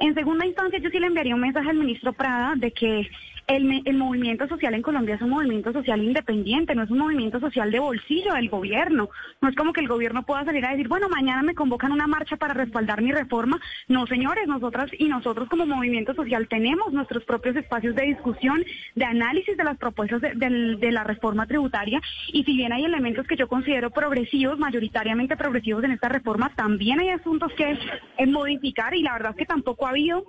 En 0.00 0.14
segunda 0.14 0.46
instancia, 0.46 0.78
yo 0.78 0.90
sí 0.90 0.98
le 0.98 1.06
enviaría 1.06 1.34
un 1.34 1.40
mensaje 1.40 1.70
al 1.70 1.76
ministro 1.76 2.12
Prada 2.12 2.54
de 2.56 2.72
que 2.72 3.08
el, 3.56 3.94
movimiento 3.94 4.46
social 4.46 4.74
en 4.74 4.82
Colombia 4.82 5.16
es 5.16 5.22
un 5.22 5.30
movimiento 5.30 5.72
social 5.72 6.02
independiente, 6.02 6.74
no 6.74 6.84
es 6.84 6.90
un 6.90 6.98
movimiento 6.98 7.40
social 7.40 7.70
de 7.70 7.80
bolsillo 7.80 8.34
del 8.34 8.48
gobierno. 8.48 9.10
No 9.40 9.48
es 9.48 9.56
como 9.56 9.72
que 9.72 9.80
el 9.80 9.88
gobierno 9.88 10.24
pueda 10.24 10.44
salir 10.44 10.64
a 10.64 10.70
decir, 10.70 10.86
bueno, 10.86 11.08
mañana 11.08 11.42
me 11.42 11.54
convocan 11.54 11.90
una 11.90 12.06
marcha 12.06 12.36
para 12.36 12.54
respaldar 12.54 13.02
mi 13.02 13.10
reforma. 13.10 13.60
No, 13.88 14.06
señores, 14.06 14.46
nosotras 14.46 14.90
y 14.96 15.08
nosotros 15.08 15.48
como 15.48 15.66
movimiento 15.66 16.14
social 16.14 16.46
tenemos 16.46 16.92
nuestros 16.92 17.24
propios 17.24 17.56
espacios 17.56 17.96
de 17.96 18.06
discusión, 18.06 18.64
de 18.94 19.04
análisis 19.04 19.56
de 19.56 19.64
las 19.64 19.78
propuestas 19.78 20.20
de, 20.20 20.90
la 20.92 21.04
reforma 21.04 21.46
tributaria. 21.46 22.00
Y 22.32 22.44
si 22.44 22.56
bien 22.56 22.72
hay 22.72 22.84
elementos 22.84 23.26
que 23.26 23.36
yo 23.36 23.48
considero 23.48 23.90
progresivos, 23.90 24.58
mayoritariamente 24.58 25.36
progresivos 25.36 25.82
en 25.82 25.92
esta 25.92 26.08
reforma, 26.08 26.52
también 26.54 27.00
hay 27.00 27.08
asuntos 27.08 27.52
que 27.54 27.78
modificar 28.26 28.94
y 28.94 29.02
la 29.02 29.14
verdad 29.14 29.32
es 29.32 29.38
que 29.38 29.46
tampoco 29.46 29.86
ha 29.86 29.90
habido 29.90 30.24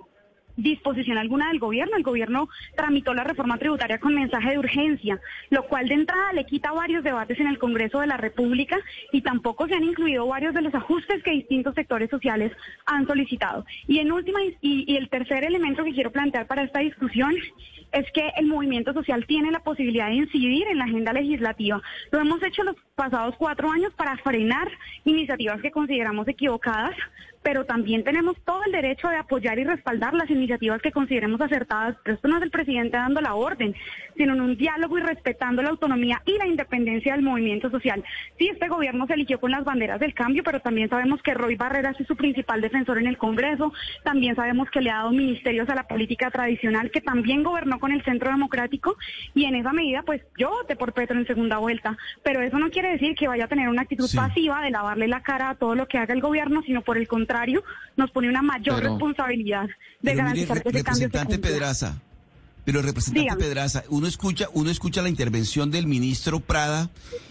disposición 0.56 1.18
alguna 1.18 1.48
del 1.48 1.58
gobierno. 1.58 1.96
El 1.96 2.02
gobierno 2.02 2.48
tramitó 2.76 3.14
la 3.14 3.24
reforma 3.24 3.58
tributaria 3.58 3.98
con 3.98 4.14
mensaje 4.14 4.50
de 4.50 4.58
urgencia, 4.58 5.20
lo 5.50 5.66
cual 5.66 5.88
de 5.88 5.94
entrada 5.94 6.32
le 6.32 6.44
quita 6.44 6.72
varios 6.72 7.04
debates 7.04 7.38
en 7.40 7.46
el 7.46 7.58
Congreso 7.58 8.00
de 8.00 8.06
la 8.06 8.16
República 8.16 8.78
y 9.12 9.22
tampoco 9.22 9.66
se 9.66 9.74
han 9.74 9.84
incluido 9.84 10.26
varios 10.26 10.54
de 10.54 10.62
los 10.62 10.74
ajustes 10.74 11.22
que 11.22 11.30
distintos 11.30 11.74
sectores 11.74 12.10
sociales 12.10 12.52
han 12.86 13.06
solicitado. 13.06 13.64
Y 13.86 13.98
en 13.98 14.12
última 14.12 14.40
y, 14.60 14.96
el 14.96 15.08
tercer 15.08 15.44
elemento 15.44 15.84
que 15.84 15.92
quiero 15.92 16.12
plantear 16.12 16.46
para 16.46 16.62
esta 16.62 16.80
discusión 16.80 17.34
es 17.92 18.10
que 18.12 18.32
el 18.36 18.46
movimiento 18.46 18.92
social 18.92 19.26
tiene 19.26 19.50
la 19.50 19.60
posibilidad 19.60 20.06
de 20.06 20.14
incidir 20.14 20.66
en 20.68 20.78
la 20.78 20.84
agenda 20.84 21.12
legislativa. 21.12 21.82
Lo 22.10 22.20
hemos 22.20 22.42
hecho 22.42 22.62
los 22.62 22.76
pasados 22.94 23.34
cuatro 23.38 23.70
años 23.70 23.92
para 23.94 24.16
frenar 24.18 24.70
iniciativas 25.04 25.60
que 25.60 25.70
consideramos 25.70 26.26
equivocadas, 26.26 26.96
pero 27.42 27.64
también 27.64 28.04
tenemos 28.04 28.36
todo 28.44 28.62
el 28.64 28.72
derecho 28.72 29.08
de 29.08 29.16
apoyar 29.16 29.58
y 29.58 29.64
respaldar 29.64 30.14
las 30.14 30.30
iniciativas 30.30 30.80
que 30.80 30.92
consideremos 30.92 31.40
acertadas. 31.40 31.96
Pero 32.02 32.16
esto 32.16 32.28
no 32.28 32.36
es 32.36 32.42
el 32.42 32.50
presidente 32.50 32.96
dando 32.96 33.20
la 33.20 33.34
orden, 33.34 33.74
sino 34.16 34.34
en 34.34 34.40
un 34.40 34.56
diálogo 34.56 34.98
y 34.98 35.02
respetando 35.02 35.62
la 35.62 35.70
autonomía 35.70 36.22
y 36.24 36.38
la 36.38 36.46
independencia 36.46 37.14
del 37.14 37.22
movimiento 37.22 37.70
social. 37.70 38.04
Sí, 38.38 38.48
este 38.48 38.68
gobierno 38.68 39.06
se 39.06 39.14
eligió 39.14 39.40
con 39.40 39.50
las 39.50 39.64
banderas 39.64 39.98
del 39.98 40.14
cambio, 40.14 40.42
pero 40.44 40.60
también 40.60 40.88
sabemos 40.88 41.22
que 41.22 41.34
Roy 41.34 41.56
Barreras 41.56 42.00
es 42.00 42.06
su 42.06 42.16
principal 42.16 42.60
defensor 42.60 42.98
en 42.98 43.06
el 43.06 43.18
Congreso. 43.18 43.72
También 44.04 44.36
sabemos 44.36 44.70
que 44.70 44.80
le 44.80 44.90
ha 44.90 44.98
dado 44.98 45.10
ministerios 45.10 45.68
a 45.68 45.74
la 45.74 45.88
política 45.88 46.30
tradicional, 46.30 46.90
que 46.90 47.00
también 47.00 47.42
gobernó 47.42 47.80
con 47.80 47.92
el 47.92 48.04
Centro 48.04 48.30
Democrático. 48.30 48.96
Y 49.34 49.44
en 49.46 49.56
esa 49.56 49.72
medida, 49.72 50.02
pues 50.02 50.22
yo 50.38 50.50
voté 50.50 50.76
por 50.76 50.92
Petro 50.92 51.18
en 51.18 51.26
segunda 51.26 51.58
vuelta. 51.58 51.96
Pero 52.22 52.40
eso 52.40 52.58
no 52.58 52.70
quiere 52.70 52.92
decir 52.92 53.16
que 53.16 53.28
vaya 53.28 53.44
a 53.44 53.48
tener 53.48 53.68
una 53.68 53.82
actitud 53.82 54.08
pasiva 54.14 54.62
de 54.62 54.70
lavarle 54.70 55.08
la 55.08 55.22
cara 55.22 55.50
a 55.50 55.54
todo 55.56 55.74
lo 55.74 55.88
que 55.88 55.98
haga 55.98 56.14
el 56.14 56.20
gobierno, 56.20 56.62
sino 56.62 56.82
por 56.82 56.98
el 56.98 57.08
contrario 57.08 57.31
nos 57.96 58.10
pone 58.10 58.28
una 58.28 58.42
mayor 58.42 58.82
responsabilidad 58.82 59.68
de 60.00 60.14
garantizar 60.14 60.62
que 60.62 60.68
ese 60.70 60.84
cambio 60.84 61.08
se 61.10 61.38
Pedraza, 61.38 62.00
pero 62.64 62.82
representante 62.82 63.36
Pedraza, 63.36 63.84
uno 63.88 64.06
escucha, 64.06 64.48
uno 64.52 64.70
escucha 64.70 65.02
la 65.02 65.08
intervención 65.08 65.70
del 65.70 65.86
ministro 65.86 66.40
Prada 66.40 66.90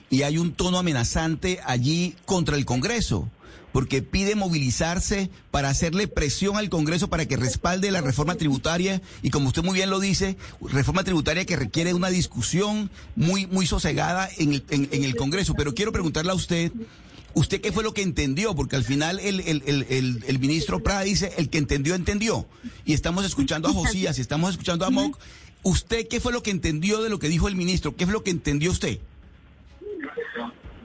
y 0.09 0.23
hay 0.23 0.37
un 0.37 0.53
tono 0.53 0.77
amenazante 0.77 1.59
allí 1.65 2.15
contra 2.25 2.57
el 2.57 2.65
Congreso 2.65 3.29
porque 3.71 4.01
pide 4.01 4.35
movilizarse 4.35 5.29
para 5.49 5.69
hacerle 5.69 6.07
presión 6.07 6.57
al 6.57 6.69
Congreso 6.69 7.09
para 7.09 7.25
que 7.25 7.37
respalde 7.37 7.89
la 7.91 8.01
reforma 8.01 8.35
tributaria 8.35 9.01
y 9.21 9.29
como 9.29 9.47
usted 9.47 9.63
muy 9.63 9.75
bien 9.75 9.89
lo 9.89 9.99
dice, 9.99 10.35
reforma 10.61 11.03
tributaria 11.03 11.45
que 11.45 11.55
requiere 11.55 11.93
una 11.93 12.09
discusión 12.09 12.89
muy 13.15 13.47
muy 13.47 13.65
sosegada 13.65 14.29
en 14.37 14.53
el, 14.55 14.63
en 14.69 15.03
el 15.03 15.15
Congreso. 15.15 15.53
Pero 15.53 15.73
quiero 15.73 15.93
preguntarle 15.93 16.31
a 16.31 16.35
usted 16.35 16.71
¿Usted 17.33 17.61
qué 17.61 17.71
fue 17.71 17.83
lo 17.83 17.93
que 17.93 18.01
entendió? 18.01 18.55
Porque 18.55 18.75
al 18.75 18.83
final 18.83 19.19
el, 19.19 19.39
el, 19.41 19.63
el, 19.65 20.23
el, 20.27 20.39
ministro 20.39 20.83
Prada 20.83 21.01
dice, 21.01 21.33
el 21.37 21.49
que 21.49 21.57
entendió, 21.57 21.95
entendió. 21.95 22.45
Y 22.85 22.93
estamos 22.93 23.25
escuchando 23.25 23.69
a 23.69 23.73
Josías 23.73 24.17
y 24.17 24.21
estamos 24.21 24.51
escuchando 24.51 24.85
a 24.85 24.89
Moc. 24.89 25.17
¿Usted 25.63 26.07
qué 26.07 26.19
fue 26.19 26.33
lo 26.33 26.43
que 26.43 26.51
entendió 26.51 27.01
de 27.01 27.09
lo 27.09 27.19
que 27.19 27.29
dijo 27.29 27.47
el 27.47 27.55
ministro? 27.55 27.95
¿Qué 27.95 28.05
fue 28.05 28.13
lo 28.13 28.23
que 28.23 28.31
entendió 28.31 28.71
usted? 28.71 28.99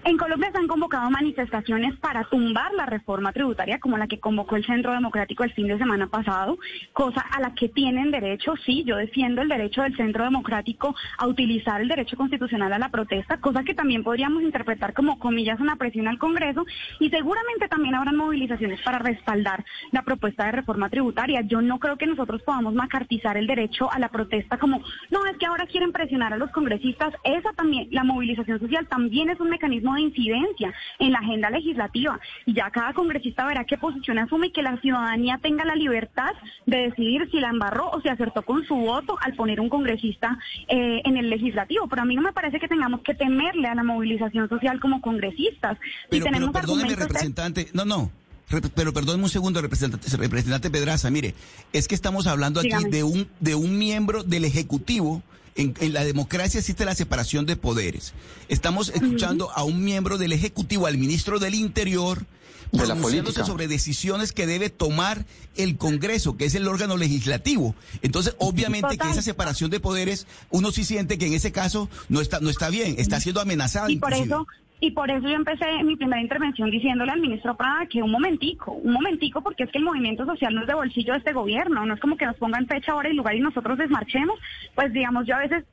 En 0.07 0.19
Colombia 0.19 0.53
se 0.53 0.59
han 0.59 0.69
convocado 0.69 1.11
manifestaciones 1.11 1.97
para 1.97 2.23
tumbar 2.23 2.73
la 2.74 2.87
reforma 2.87 3.33
tributaria, 3.33 3.81
como 3.81 3.99
la 3.99 4.07
que 4.07 4.20
convocó 4.20 4.55
el 4.55 4.65
Centro 4.65 4.93
Democrático 4.93 5.43
el 5.43 5.53
fin 5.53 5.66
de 5.66 5.78
semana 5.78 6.07
pasado, 6.07 6.59
cosa 6.93 7.23
a 7.23 7.41
la 7.41 7.57
que 7.57 7.69
tienen 7.69 8.12
derecho, 8.12 8.55
sí, 8.65 8.85
yo 8.85 8.99
defiendo 8.99 9.43
el 9.43 9.49
derecho 9.49 9.83
del 9.83 9.97
Centro 9.97 10.23
Democrático 10.23 10.95
a 11.19 11.27
utilizar 11.27 11.81
el 11.81 11.89
derecho 11.89 12.16
constitucional 12.16 12.73
a 12.73 12.78
la 12.78 12.91
protesta, 12.91 13.41
cosa 13.41 13.65
que 13.65 13.74
también 13.74 14.05
podríamos 14.05 14.45
interpretar 14.45 14.95
como 14.95 15.19
comillas 15.19 15.59
una 15.59 15.74
presión 15.74 16.07
al 16.07 16.19
Congreso, 16.19 16.65
y 17.01 17.11
seguramente 17.11 17.66
también 17.66 17.97
habrán 17.97 18.15
movilizaciones 18.15 18.81
para 18.83 19.01
respaldar 19.01 19.65
la 19.91 20.03
propuesta 20.03 20.45
de 20.45 20.53
reforma 20.53 20.89
tributaria. 20.89 21.41
Yo 21.41 21.61
no 21.61 21.81
creo 21.81 21.97
que 21.97 22.07
nosotros 22.07 22.43
podamos 22.43 22.74
macartizar 22.74 23.37
el 23.37 23.49
derecho 23.49 23.91
a 23.91 23.99
la 23.99 24.11
protesta 24.11 24.57
como, 24.57 24.81
no, 25.11 25.27
es 25.27 25.37
que 25.37 25.47
ahora 25.47 25.66
quieren 25.66 25.91
presionar 25.91 26.33
a 26.33 26.37
los 26.37 26.53
congresistas. 26.53 27.12
Esa 27.24 27.53
también, 27.55 27.89
la 27.91 28.05
movilización 28.05 28.61
social 28.61 28.87
también 28.87 29.31
es 29.31 29.41
un 29.41 29.51
mecanismo 29.51 29.95
de 29.97 30.02
incidencia 30.02 30.73
en 30.98 31.12
la 31.12 31.18
agenda 31.18 31.51
legislativa. 31.51 32.18
Y 32.44 32.55
ya 32.55 32.70
cada 32.70 32.93
congresista 32.93 33.47
verá 33.47 33.64
qué 33.64 33.77
posición 33.78 34.18
asume 34.18 34.48
y 34.48 34.52
que 34.52 34.62
la 34.62 34.77
ciudadanía 34.81 35.39
tenga 35.43 35.64
la 35.64 35.74
libertad 35.74 36.32
de 36.66 36.89
decidir 36.89 37.28
si 37.31 37.40
la 37.40 37.51
embarró 37.51 37.90
o 37.90 38.01
si 38.01 38.09
acertó 38.09 38.43
con 38.43 38.64
su 38.64 38.74
voto 38.74 39.16
al 39.20 39.35
poner 39.35 39.60
un 39.60 39.68
congresista 39.68 40.39
eh, 40.68 41.02
en 41.05 41.16
el 41.16 41.31
legislativo. 41.31 41.89
Pero 41.89 42.02
a 42.02 42.05
mí 42.05 42.14
no 42.14 42.23
me 42.23 42.32
parece 42.32 42.59
que 42.59 42.68
tengamos 42.68 43.01
que 43.01 43.14
temerle 43.14 43.68
a 43.68 43.74
la 43.74 43.82
movilización 43.82 44.48
social 44.48 44.81
como 44.81 45.01
congresistas. 45.01 45.78
Pero, 46.10 46.24
tenemos 46.24 46.51
perdóneme, 46.51 46.94
representante. 46.94 47.68
No, 47.73 47.85
no. 47.85 48.10
Pero 48.48 48.93
perdóneme 48.93 49.24
un 49.24 49.28
segundo, 49.28 49.60
representante, 49.60 50.09
representante 50.16 50.70
Pedraza. 50.70 51.10
Mire, 51.10 51.35
es 51.73 51.89
que 51.89 51.97
estamos 51.97 52.28
hablando 52.28 52.60
aquí 52.60 52.85
de 52.90 53.02
un, 53.02 53.28
de 53.40 53.56
un 53.56 53.77
miembro 53.77 54.23
del 54.23 54.44
Ejecutivo 54.44 55.23
En, 55.57 55.74
la 55.93 56.05
democracia 56.05 56.61
existe 56.61 56.85
la 56.85 56.95
separación 56.95 57.47
de 57.47 57.57
poderes. 57.57 58.12
Estamos 58.49 58.91
escuchando 58.91 59.51
a 59.53 59.65
un 59.65 59.83
miembro 59.85 60.19
del 60.19 60.33
Ejecutivo, 60.33 60.87
al 60.87 60.99
ministro 60.99 61.39
del 61.39 61.55
Interior, 61.55 62.27
de 62.73 62.95
política. 62.97 63.45
sobre 63.45 63.69
decisiones 63.69 64.33
que 64.33 64.47
debe 64.47 64.70
tomar 64.70 65.24
el 65.57 65.77
Congreso, 65.77 66.37
que 66.37 66.45
es 66.45 66.55
el 66.55 66.66
órgano 66.69 66.97
legislativo. 66.97 67.74
Entonces, 68.03 68.35
obviamente 68.39 68.99
que 68.99 69.11
esa 69.11 69.23
separación 69.23 69.70
de 69.70 69.81
poderes, 69.81 70.27
uno 70.51 70.73
sí 70.73 70.85
siente 70.85 71.19
que 71.19 71.27
en 71.27 71.35
ese 71.35 71.53
caso 71.53 71.89
no 72.09 72.20
está, 72.20 72.41
no 72.41 72.51
está 72.51 72.69
bien, 72.69 72.97
está 72.99 73.20
siendo 73.20 73.41
amenazado. 73.41 73.89
Y 73.89 73.97
por 73.97 74.12
eso, 74.12 74.47
y 74.81 74.90
por 74.90 75.11
eso 75.11 75.27
yo 75.27 75.35
empecé 75.35 75.82
mi 75.82 75.97
primera 75.97 76.20
intervención 76.20 76.70
diciéndole 76.70 77.12
al 77.12 77.20
ministro 77.20 77.57
Prada 77.57 77.86
que 77.86 78.03
un 78.03 78.11
momentico, 78.11 78.73
un 78.73 78.93
momentico, 78.93 79.40
porque 79.40 79.65
es 79.65 79.70
que 79.70 79.78
el 79.78 79.85
movimiento 79.85 80.27
social 80.27 80.55
no 80.55 80.62
es 80.62 80.66
de 80.66 80.74
bolsillo 80.74 81.12
de 81.12 81.19
este 81.19 81.32
gobierno, 81.32 81.86
no 81.86 81.94
es 81.94 82.01
como 82.01 82.16
que 82.16 82.27
nos 82.27 82.36
pongan 82.36 82.66
fecha, 82.66 82.94
hora 82.94 83.09
y 83.09 83.15
lugar 83.15 83.35
y 83.35 83.40
nosotros 83.40 83.78
desmarchemos. 83.78 84.39
Pues 84.74 84.93
digamos, 84.93 85.27
yo 85.27 85.36
a 85.36 85.40
veces 85.40 85.65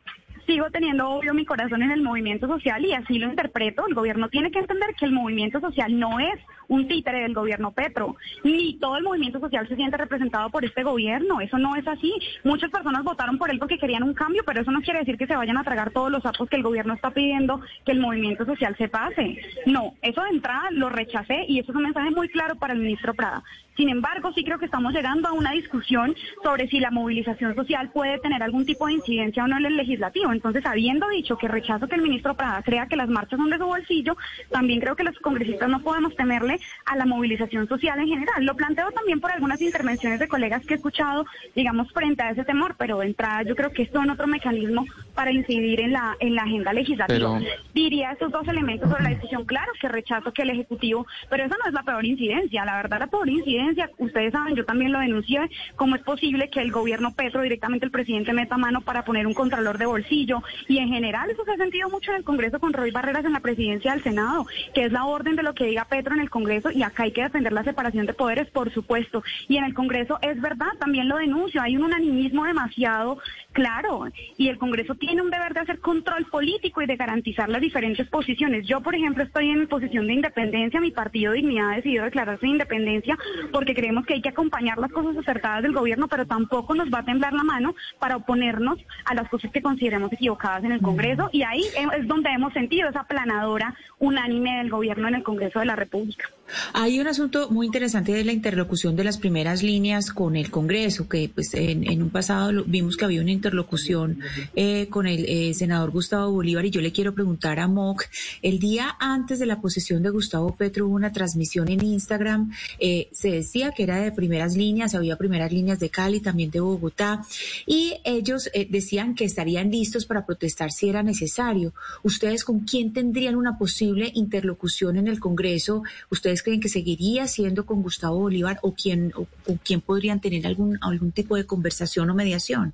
sigo 0.46 0.70
teniendo 0.72 1.10
obvio 1.10 1.34
mi 1.34 1.46
corazón 1.46 1.84
en 1.84 1.92
el 1.92 2.02
movimiento 2.02 2.48
social 2.48 2.84
y 2.86 2.94
así 2.94 3.18
lo 3.18 3.28
interpreto. 3.28 3.88
El 3.88 3.96
gobierno 3.96 4.30
tiene 4.30 4.52
que 4.52 4.60
entender 4.60 4.94
que 4.96 5.06
el 5.06 5.12
movimiento 5.12 5.60
social 5.60 5.98
no 6.00 6.20
es 6.20 6.40
un 6.68 6.88
títere 6.88 7.22
del 7.22 7.34
gobierno 7.34 7.72
Petro, 7.72 8.16
ni 8.44 8.78
todo 8.80 8.98
el 8.98 9.04
movimiento 9.04 9.40
social 9.40 9.68
se 9.68 9.76
siente 9.76 9.98
representado 9.98 10.50
por 10.50 10.66
este 10.66 10.84
gobierno. 10.84 11.42
Eso 11.42 11.58
no 11.58 11.76
es 11.76 11.88
así. 11.88 12.14
Muchas 12.44 12.72
personas 12.72 13.04
votaron 13.04 13.38
por 13.38 13.52
él 13.52 13.60
porque 13.60 13.78
querían 13.78 14.04
un 14.04 14.14
cambio, 14.14 14.44
pero 14.46 14.62
eso 14.62 14.72
no 14.72 14.82
quiere 14.82 15.00
decir 15.00 15.18
que 15.18 15.28
se 15.28 15.36
vayan 15.36 15.58
a 15.58 15.64
tragar 15.64 15.92
todos 15.92 16.12
los 16.12 16.24
sapos 16.24 16.50
que 16.50 16.56
el 16.56 16.64
gobierno 16.64 16.94
está 16.94 17.12
pidiendo 17.12 17.62
que 17.86 17.92
el 17.92 18.00
movimiento 18.00 18.46
social 18.46 18.76
se 18.78 18.88
pase. 18.88 19.38
No, 19.66 19.94
eso 20.02 20.22
de 20.24 20.30
entrada 20.30 20.70
lo 20.72 20.90
rechacé 20.90 21.46
y 21.48 21.60
eso 21.60 21.72
es 21.72 21.78
un 21.78 21.84
mensaje 21.84 22.12
muy 22.12 22.30
claro 22.30 22.56
para 22.56 22.74
el 22.74 22.80
ministro 22.80 23.14
Prada. 23.14 23.44
Sin 23.76 23.90
embargo, 23.90 24.32
sí 24.34 24.44
creo 24.44 24.60
que 24.60 24.66
estamos 24.66 24.94
llegando 24.94 25.28
a 25.28 25.34
una 25.34 25.52
discusión 25.52 26.16
sobre 26.44 26.68
si 26.68 26.80
la 26.80 26.92
movilización 26.92 27.56
social 27.56 27.90
puede 27.90 28.20
tener 28.20 28.44
algún 28.44 28.66
tipo 28.66 28.86
de 28.88 28.94
incidencia 28.94 29.44
o 29.44 29.48
no 29.48 29.58
en 29.58 29.66
el 29.66 29.78
legislativo. 29.78 30.32
Entonces, 30.32 30.66
habiendo 30.66 31.10
dicho 31.10 31.38
que 31.38 31.48
rechazo 31.48 31.88
que 31.88 31.96
el 31.96 32.02
ministro 32.02 32.36
Prada 32.36 32.62
crea 32.62 32.88
que 32.88 32.96
las 32.96 33.10
marchas 33.10 33.40
son 33.40 33.50
de 33.50 33.58
su 33.58 33.66
bolsillo, 33.66 34.16
también 34.52 34.80
creo 34.80 34.96
que 34.96 35.04
los 35.04 35.18
congresistas 35.20 35.70
no 35.70 35.82
podemos 35.82 36.16
temerle 36.16 36.60
a 36.86 36.96
la 36.96 37.06
movilización 37.06 37.68
social 37.68 38.00
en 38.00 38.08
general. 38.08 38.46
Lo 38.46 38.56
planteo 38.56 38.92
también 38.92 39.20
por 39.20 39.32
algunas 39.32 39.62
intervenciones 39.62 40.20
de 40.20 40.28
colegas 40.28 40.66
que 40.66 40.76
he 40.76 40.78
escuchado, 40.78 41.26
digamos, 41.56 41.92
frente 41.92 42.22
a 42.22 42.32
ese 42.32 42.44
temor, 42.44 42.76
pero 42.78 43.00
de 43.00 43.08
entrada 43.08 43.44
yo 43.44 43.56
creo 43.56 43.72
que 43.72 43.84
esto 43.84 44.02
es 44.02 44.10
otro 44.10 44.28
mecanismo 44.28 44.86
para 45.16 45.32
incidir 45.32 45.80
en 45.80 45.94
la, 45.94 46.16
en 46.20 46.36
la 46.36 46.44
agenda 46.44 46.74
legislativa. 46.74 47.40
Diría 47.74 48.12
esos 48.12 48.32
dos 48.32 48.48
elementos 48.48 48.90
sobre 48.90 49.04
la 49.04 49.10
discusión, 49.10 49.46
claro 49.46 49.72
que 49.80 49.88
rechazo 49.88 50.32
que 50.32 50.44
el 50.44 50.52
Ejecutivo, 50.52 51.08
pero 51.30 51.46
esa 51.46 51.56
no 51.58 51.66
es 51.68 51.74
la 51.74 51.84
peor 51.84 52.06
incidencia. 52.06 52.66
La 52.66 52.78
verdad, 52.78 53.00
la 53.00 53.08
peor 53.08 53.30
incidencia 53.30 53.63
ustedes 53.98 54.32
saben, 54.32 54.56
yo 54.56 54.66
también 54.66 54.92
lo 54.92 55.00
denuncié, 55.00 55.50
cómo 55.76 55.96
es 55.96 56.02
posible 56.04 56.50
que 56.50 56.62
el 56.62 56.72
gobierno 56.72 57.14
Petro, 57.14 57.42
directamente 57.42 57.86
el 57.86 57.92
presidente, 57.92 58.34
meta 58.34 58.58
mano 58.58 58.82
para 58.82 59.06
poner 59.06 59.28
un 59.28 59.34
contralor 59.34 59.78
de 59.78 59.86
bolsillo. 59.86 60.42
Y 60.68 60.78
en 60.78 60.90
general 60.90 61.30
eso 61.30 61.44
se 61.46 61.52
ha 61.52 61.58
sentido 61.58 61.90
mucho 61.90 62.12
en 62.12 62.18
el 62.18 62.24
Congreso 62.24 62.60
con 62.60 62.74
Roy 62.74 62.92
Barreras 62.92 63.26
en 63.26 63.34
la 63.34 63.40
presidencia 63.40 63.92
del 63.92 64.04
Senado, 64.04 64.46
que 64.74 64.86
es 64.86 64.92
la 64.92 65.06
orden 65.06 65.36
de 65.36 65.44
lo 65.44 65.54
que 65.54 65.66
diga 65.66 65.86
Petro 65.86 66.14
en 66.14 66.22
el 66.22 66.30
Congreso 66.30 66.72
y 66.72 66.84
acá 66.84 67.04
hay 67.04 67.12
que 67.12 67.24
defender 67.24 67.54
la 67.54 67.64
separación 67.64 68.06
de 68.06 68.14
poderes, 68.14 68.50
por 68.50 68.72
supuesto. 68.74 69.24
Y 69.48 69.58
en 69.58 69.64
el 69.64 69.74
Congreso 69.74 70.20
es 70.22 70.40
verdad, 70.42 70.72
también 70.80 71.08
lo 71.08 71.18
denuncio, 71.18 71.62
hay 71.62 71.76
un 71.76 71.84
unanimismo 71.84 72.46
demasiado 72.46 73.18
claro 73.52 74.08
y 74.38 74.50
el 74.50 74.58
Congreso 74.58 74.96
tiene 74.96 75.22
un 75.22 75.30
deber 75.30 75.54
de 75.54 75.62
hacer 75.62 75.80
control 75.80 76.26
político 76.26 76.82
y 76.82 76.86
de 76.86 76.96
garantizar 76.96 77.50
las 77.50 77.62
diferentes 77.62 78.08
posiciones. 78.08 78.68
Yo, 78.68 78.82
por 78.82 78.96
ejemplo, 78.96 79.24
estoy 79.24 79.50
en 79.50 79.68
posición 79.68 80.08
de 80.08 80.14
independencia, 80.14 80.82
mi 80.82 80.92
partido 80.92 81.34
Dignidad 81.34 81.72
ha 81.72 81.76
decidido 81.76 82.06
declararse 82.06 82.46
de 82.46 82.52
independencia 82.52 83.18
porque 83.54 83.74
creemos 83.74 84.06
que 84.06 84.16
hay 84.16 84.22
que 84.22 84.30
acompañar 84.30 84.78
las 84.80 84.92
cosas 84.92 85.16
acertadas 85.16 85.64
del 85.64 85.72
gobierno, 85.72 86.08
pero 86.10 86.26
tampoco 86.26 86.74
nos 86.76 86.92
va 86.92 87.00
a 87.00 87.06
temblar 87.06 87.32
la 87.34 87.44
mano 87.44 87.76
para 88.00 88.18
oponernos 88.18 88.80
a 89.06 89.14
las 89.14 89.30
cosas 89.30 89.52
que 89.52 89.62
consideremos 89.62 90.12
equivocadas 90.12 90.64
en 90.66 90.74
el 90.74 90.82
Congreso. 90.82 91.30
Y 91.32 91.44
ahí 91.44 91.64
es 91.98 92.08
donde 92.08 92.32
hemos 92.32 92.52
sentido 92.54 92.90
esa 92.90 93.04
planadora 93.04 93.76
unánime 94.00 94.58
del 94.58 94.70
gobierno 94.70 95.08
en 95.08 95.16
el 95.16 95.24
Congreso 95.24 95.60
de 95.60 95.66
la 95.66 95.76
República. 95.76 96.26
Hay 96.74 97.00
un 97.00 97.08
asunto 97.08 97.50
muy 97.50 97.66
interesante 97.66 98.12
de 98.12 98.24
la 98.26 98.34
interlocución 98.34 98.96
de 98.96 99.04
las 99.04 99.18
primeras 99.18 99.64
líneas 99.64 100.12
con 100.12 100.36
el 100.36 100.52
Congreso, 100.52 101.08
que 101.08 101.30
pues 101.34 101.54
en, 101.54 102.02
un 102.02 102.10
pasado 102.10 102.64
vimos 102.66 102.98
que 102.98 103.06
había 103.06 103.22
una 103.22 103.32
interlocución 103.32 104.20
eh, 104.56 104.88
con 104.90 105.08
el 105.08 105.26
eh, 105.28 105.54
senador 105.54 105.92
Gustavo 105.92 106.32
Bolívar. 106.32 106.66
Y 106.66 106.72
yo 106.72 106.82
le 106.82 106.92
quiero 106.92 107.14
preguntar 107.14 107.60
a 107.60 107.68
Moc, 107.68 108.06
el 108.42 108.60
día 108.60 108.96
antes 109.00 109.40
de 109.40 109.46
la 109.46 109.62
posesión 109.62 110.04
de 110.04 110.10
Gustavo 110.10 110.56
Petro 110.56 110.88
hubo 110.88 110.96
una 110.96 111.12
transmisión 111.12 111.70
en 111.70 111.84
Instagram, 111.84 112.52
eh, 112.80 113.08
se 113.12 113.30
decía 113.44 113.72
que 113.72 113.84
era 113.84 113.98
de 113.98 114.12
primeras 114.12 114.56
líneas, 114.56 114.96
había 114.96 115.18
primeras 115.18 115.52
líneas 115.52 115.80
de 115.80 115.90
Cali, 115.90 116.20
también 116.20 116.50
de 116.50 116.62
Bogotá, 116.62 117.22
y 117.66 117.96
ellos 118.04 118.50
decían 118.70 119.16
que 119.16 119.26
estarían 119.26 119.70
listos 119.70 120.06
para 120.06 120.26
protestar 120.26 120.72
si 120.72 120.90
era 120.90 121.04
necesario. 121.04 121.74
¿Ustedes 122.04 122.44
con 122.44 122.62
quién 122.62 122.94
tendrían 122.94 123.36
una 123.36 123.58
posible 123.58 124.12
interlocución 124.14 124.96
en 124.96 125.08
el 125.08 125.20
Congreso? 125.20 125.84
¿Ustedes 126.10 126.42
creen 126.42 126.62
que 126.62 126.70
seguiría 126.70 127.28
siendo 127.28 127.66
con 127.66 127.82
Gustavo 127.84 128.18
Bolívar 128.20 128.60
o 128.62 128.74
quién, 128.74 129.12
o, 129.16 129.28
quién 129.64 129.82
podrían 129.82 130.20
tener 130.20 130.48
algún, 130.48 130.80
algún 130.82 131.12
tipo 131.12 131.36
de 131.36 131.46
conversación 131.46 132.10
o 132.10 132.16
mediación? 132.16 132.74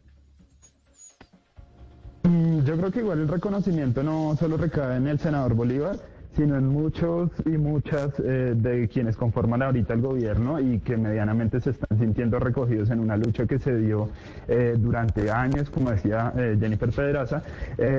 Mm, 2.24 2.64
yo 2.64 2.78
creo 2.78 2.91
que 2.91 3.00
igual 3.00 3.20
el 3.20 3.28
reconocimiento 3.28 4.04
no 4.04 4.36
solo 4.40 4.58
recae 4.58 4.98
en 4.98 5.08
el 5.08 5.20
senador 5.20 5.56
Bolívar, 5.56 6.00
sino 6.40 6.56
en 6.56 6.70
muchos 6.70 7.32
y 7.45 7.57
muchas 7.57 8.18
eh, 8.18 8.53
de 8.56 8.88
quienes 8.88 9.18
conforman 9.18 9.61
ahorita 9.61 9.94
el 9.94 9.99
gobierno 9.99 10.57
y 10.61 10.80
que 10.80 10.95
medianamente 10.95 11.60
se 11.60 11.72
están 11.72 11.99
sintiendo 11.99 12.40
recogidos 12.40 12.90
en 12.91 13.02
una 13.02 13.18
lucha 13.18 13.45
que 13.45 13.60
se 13.60 13.76
dio 13.76 14.07
eh, 14.48 14.76
durante 14.78 15.30
años, 15.30 15.70
como 15.70 15.91
decía 15.91 16.32
eh, 16.38 16.56
Jennifer 16.57 16.91
Pedraza. 16.91 17.44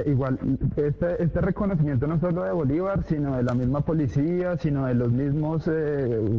igual, 0.06 0.38
este, 0.74 1.22
este, 1.22 1.40
reconocimiento 1.42 2.06
no 2.06 2.18
solo 2.18 2.44
de 2.44 2.52
Bolívar, 2.52 3.04
sino 3.06 3.36
de 3.36 3.42
la 3.42 3.52
misma 3.52 3.82
policía, 3.82 4.56
sino 4.56 4.86
de 4.86 4.94
los 4.94 5.12
mismos 5.12 5.70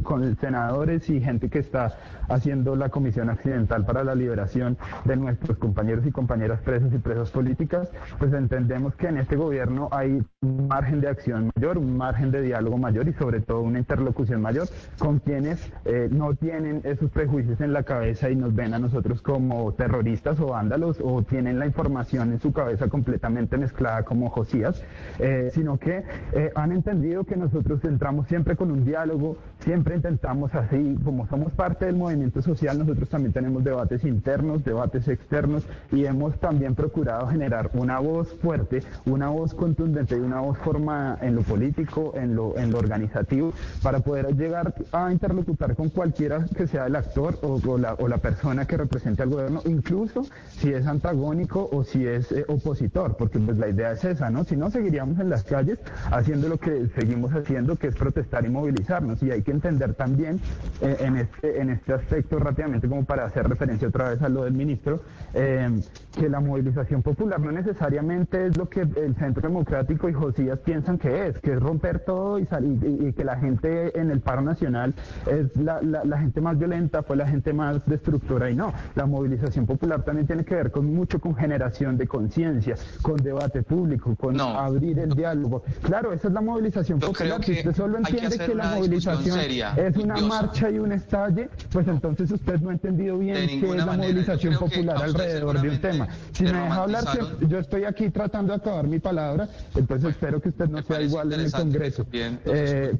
con 0.02 0.36
senadores 0.38 1.08
y 1.08 1.22
gente 1.22 1.50
que 1.50 1.60
está 1.60 1.94
haciendo 2.32 2.76
la 2.76 2.90
Comisión 2.90 3.30
Accidental 3.30 3.86
para 3.86 4.04
la 4.04 4.16
Liberación 4.16 4.78
de 5.06 5.16
nuestros 5.16 5.58
compañeros 5.58 6.06
y 6.06 6.12
compañeras 6.12 6.62
presos 6.62 6.94
y 6.94 6.98
presas 6.98 7.30
políticas, 7.32 7.92
pues 8.20 8.34
entendemos 8.34 8.96
que 8.96 9.08
en 9.08 9.18
este 9.18 9.36
gobierno 9.36 9.90
hay 9.92 10.24
un 10.42 10.68
margen 10.68 11.02
de 11.02 11.10
acción 11.10 11.52
mayor, 11.56 11.78
un 11.78 11.98
margen 11.98 12.32
de 12.32 12.42
diálogo 12.42 12.78
mayor 12.78 13.08
y 13.08 13.14
sobre 13.14 13.42
todo 13.42 13.62
una 13.62 13.80
interlocución 13.80 14.42
mayor 14.42 14.68
con 14.98 15.20
quienes 15.20 15.72
eh, 15.86 16.08
no 16.12 16.36
tienen 16.36 16.82
esos 16.84 17.12
prejuicios 17.12 17.60
en 17.62 17.74
la 17.74 17.84
cabeza 17.84 18.30
y 18.30 18.36
nos 18.36 18.56
ven 18.56 18.74
a 18.74 18.80
nosotros 18.80 19.22
como 19.22 19.74
terroristas 19.74 20.40
o 20.40 20.48
vándalos 20.48 21.00
o 21.04 21.24
tienen 21.24 21.60
la 21.60 21.66
información 21.66 22.32
en 22.32 22.40
su 22.40 22.54
cabeza 22.54 22.88
completamente 22.88 23.58
mezclada 23.58 24.04
como 24.04 24.30
Josías, 24.30 24.84
eh, 25.20 25.50
sino 25.54 25.78
que 25.78 26.04
eh, 26.34 26.52
han 26.56 26.72
entendido 26.72 27.24
que 27.24 27.36
nosotros 27.36 27.84
entramos 27.84 28.28
siempre 28.28 28.56
con 28.56 28.72
un 28.72 28.86
diálogo, 28.86 29.38
siempre 29.60 29.96
intentamos 29.96 30.54
así, 30.56 30.98
como 31.04 31.28
somos 31.28 31.52
parte 31.54 31.86
del 31.86 31.96
movimiento 31.96 32.21
social, 32.42 32.78
nosotros 32.78 33.10
también 33.10 33.34
tenemos 33.34 33.64
debates 33.64 34.04
internos, 34.04 34.64
debates 34.64 35.08
externos 35.08 35.64
y 35.92 36.06
hemos 36.06 36.40
también 36.40 36.76
procurado 36.76 37.28
generar 37.28 37.72
una 37.74 38.00
voz 38.00 38.36
fuerte, 38.42 38.84
una 39.06 39.30
voz 39.30 39.54
contundente 39.54 40.16
una 40.16 40.42
voz 40.42 40.58
formada 40.60 41.18
en 41.22 41.36
lo 41.36 41.42
político 41.42 42.14
en 42.16 42.36
lo, 42.36 42.58
en 42.58 42.72
lo 42.72 42.80
organizativo, 42.80 43.54
para 43.82 44.00
poder 44.00 44.36
llegar 44.36 44.74
a 44.92 45.12
interlocutar 45.12 45.76
con 45.76 45.90
cualquiera 45.90 46.46
que 46.56 46.68
sea 46.68 46.88
el 46.88 46.96
actor 46.96 47.40
o, 47.42 47.78
la, 47.78 47.94
o 47.96 48.08
la, 48.08 48.18
persona 48.18 48.66
que 48.66 48.78
represente 48.78 49.24
al 49.24 49.30
gobierno, 49.30 49.62
incluso 49.66 50.26
si 50.50 50.72
es 50.72 50.86
antagónico 50.86 51.70
o 51.72 51.84
si 51.84 52.06
es 52.06 52.32
eh, 52.32 52.46
opositor, 52.48 53.16
porque 53.18 53.40
pues 53.40 53.58
la 53.58 53.70
idea 53.70 53.92
es 53.92 54.04
esa, 54.04 54.30
¿no? 54.30 54.44
Si 54.44 54.56
no, 54.56 54.70
seguiríamos 54.70 55.20
en 55.20 55.30
las 55.30 55.44
calles 55.44 55.80
haciendo 56.12 56.50
lo 56.50 56.58
que 56.58 56.88
seguimos 56.96 57.32
haciendo, 57.34 57.76
que 57.76 57.88
es 57.88 57.96
protestar 57.96 58.46
y 58.46 58.50
movilizarnos. 58.50 59.22
Y 59.24 59.32
hay 59.32 59.42
que 59.42 59.52
entender 59.52 59.96
también 59.96 60.40
eh, 60.82 60.98
en, 61.00 61.18
este, 61.18 61.62
en 61.62 61.70
este 61.72 61.94
aspecto 62.02 62.40
rápidamente, 62.40 62.88
como 62.88 63.06
para 63.06 63.26
hacer 63.26 63.48
referencia 63.48 63.88
otra 63.88 64.10
vez 64.10 64.22
a 64.22 64.30
lo 64.30 64.44
del 64.44 64.54
ministro, 64.54 65.02
eh, 65.34 65.70
que 66.18 66.30
la 66.30 66.40
movilización 66.40 67.02
popular 67.02 67.40
no 67.40 67.52
necesariamente 67.52 68.48
es 68.48 68.58
lo 68.58 68.68
que 68.70 68.82
el 68.82 69.16
Centro 69.16 69.48
Democrático 69.48 70.10
y 70.10 70.14
Josías 70.14 70.60
piensan 70.60 70.98
que 70.98 71.28
es, 71.28 71.40
que 71.40 71.54
es 71.54 71.60
romper 71.60 72.00
todo 72.00 72.40
y, 72.40 72.46
salir, 72.46 72.80
y, 72.84 73.14
que 73.14 73.24
la 73.24 73.38
gente 73.38 73.98
en 74.00 74.12
el 74.12 74.20
paro 74.20 74.42
nacional 74.42 74.94
es 75.30 75.56
la, 75.56 75.82
la, 75.82 76.18
gente 76.20 76.42
más 76.42 76.58
violenta, 76.58 77.04
fue 77.04 77.16
la 77.16 77.28
gente 77.28 77.54
más 77.54 77.86
destructora 77.86 78.50
y 78.50 78.56
no. 78.56 78.74
La 78.96 79.06
movilización 79.06 79.66
popular 79.66 80.04
también 80.04 80.28
tiene 80.28 80.44
que 80.44 80.56
ver 80.56 80.72
con 80.72 80.94
mucho 80.94 81.20
con 81.20 81.36
generación 81.36 81.98
de 81.98 82.08
conciencia, 82.08 82.76
con 83.02 83.18
debate 83.18 83.64
público, 83.64 84.16
con 84.16 84.40
abrir 84.40 85.00
el 85.00 85.10
diálogo. 85.10 85.64
Claro, 85.82 86.14
esa 86.14 86.28
es 86.28 86.34
la 86.34 86.42
movilización 86.42 87.00
popular. 87.00 87.44
Si 87.44 87.54
usted 87.54 87.76
solo 87.76 87.98
entiende 87.98 88.38
que, 88.38 88.56
la 88.56 88.76
movilización 88.76 89.40
es 89.40 89.98
una 89.98 90.18
marcha 90.18 90.70
y 90.70 90.80
un 90.80 90.92
estalle, 90.92 91.50
pues 91.72 91.88
entonces 91.92 92.32
usted 92.32 92.60
no 92.60 92.70
ha 92.70 92.74
entendido 92.74 93.18
bien 93.18 93.36
qué 93.48 93.70
es 93.70 93.86
la 93.86 93.98
movilización 93.98 94.56
popular 94.56 94.98
alrededor 95.04 95.62
de 95.62 95.70
un 95.70 95.80
tema. 95.80 96.08
Si 96.32 96.44
me 96.44 96.52
deja 96.52 96.76
hablar, 96.76 97.04
yo 97.48 97.60
estoy 97.60 97.84
aquí 97.86 98.10
tratando 98.10 98.54
de 98.54 98.58
acabar 98.58 98.88
mi 98.88 99.00
palabra, 99.00 99.48
entonces 99.76 100.12
espero 100.12 100.42
que 100.42 100.50
usted 100.50 100.68
no 100.68 100.82
sea 100.82 101.02
igual 101.02 101.32
en 101.34 101.42
el 101.42 101.52
Congreso. 101.52 102.06
Bien, 102.10 102.40
eh, 102.46 102.94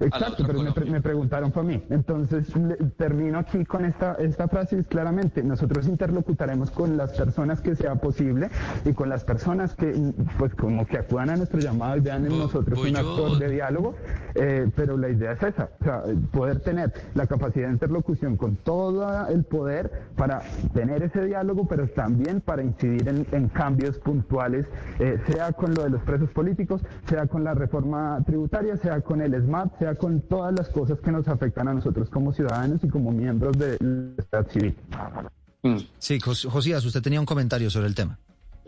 Exacto, 0.00 0.44
pero 0.46 0.60
me, 0.60 1.00
preguntaron 1.00 1.52
para 1.52 1.66
mí. 1.66 1.82
Entonces, 1.90 2.52
termino 2.96 3.38
aquí 3.38 3.64
con 3.64 3.84
esta, 3.84 4.14
esta 4.14 4.48
frase, 4.48 4.78
es 4.78 4.86
claramente, 4.88 5.42
nosotros 5.42 5.86
interlocutaremos 5.86 6.70
con 6.70 6.96
las 6.96 7.12
personas 7.12 7.60
que 7.60 7.74
sea 7.76 7.96
posible 7.96 8.50
y 8.84 8.92
con 8.92 9.08
las 9.08 9.24
personas 9.24 9.74
que, 9.74 10.12
pues, 10.38 10.54
como 10.54 10.86
que 10.86 10.98
acudan 10.98 11.30
a 11.30 11.36
nuestro 11.36 11.60
llamado 11.60 11.96
y 11.96 12.00
vean 12.00 12.26
en 12.26 12.38
nosotros 12.38 12.78
un 12.78 12.96
actor 12.96 13.38
de 13.38 13.50
diálogo, 13.50 13.94
eh, 14.34 14.68
pero 14.74 14.96
la 14.96 15.10
idea 15.10 15.32
es 15.32 15.42
esa, 15.42 15.70
o 15.80 15.84
sea, 15.84 16.02
poder 16.32 16.60
tener 16.60 16.92
la 17.14 17.26
capacidad 17.26 17.68
de 17.68 17.74
interlocución 17.74 18.36
con 18.36 18.56
todo 18.56 19.28
el 19.28 19.44
poder 19.44 19.90
para 20.16 20.42
tener 20.72 21.02
ese 21.02 21.24
diálogo, 21.24 21.66
pero 21.68 21.88
también 21.88 22.40
para 22.40 22.62
incidir 22.62 23.08
en, 23.08 23.48
cambios 23.48 23.98
puntuales, 23.98 24.66
eh, 24.98 25.18
sea 25.28 25.52
con 25.52 25.74
lo 25.74 25.84
de 25.84 25.90
los 25.90 26.02
presos 26.02 26.30
políticos, 26.30 26.82
sea 27.06 27.26
con 27.26 27.44
la 27.44 27.54
reforma 27.54 28.20
tributaria, 28.26 28.76
sea 28.78 29.00
con 29.00 29.20
el 29.20 29.34
sea 29.78 29.83
con 29.98 30.22
todas 30.22 30.54
las 30.54 30.68
cosas 30.68 30.98
que 31.00 31.12
nos 31.12 31.28
afectan 31.28 31.68
a 31.68 31.74
nosotros 31.74 32.08
como 32.08 32.32
ciudadanos 32.32 32.82
y 32.82 32.88
como 32.88 33.12
miembros 33.12 33.58
de 33.58 33.76
la 33.80 34.22
sociedad 34.22 34.50
civil. 34.50 34.76
Mm. 35.62 35.78
Sí, 35.98 36.18
Josías, 36.20 36.84
usted 36.84 37.02
tenía 37.02 37.20
un 37.20 37.26
comentario 37.26 37.70
sobre 37.70 37.88
el 37.88 37.94
tema. 37.94 38.18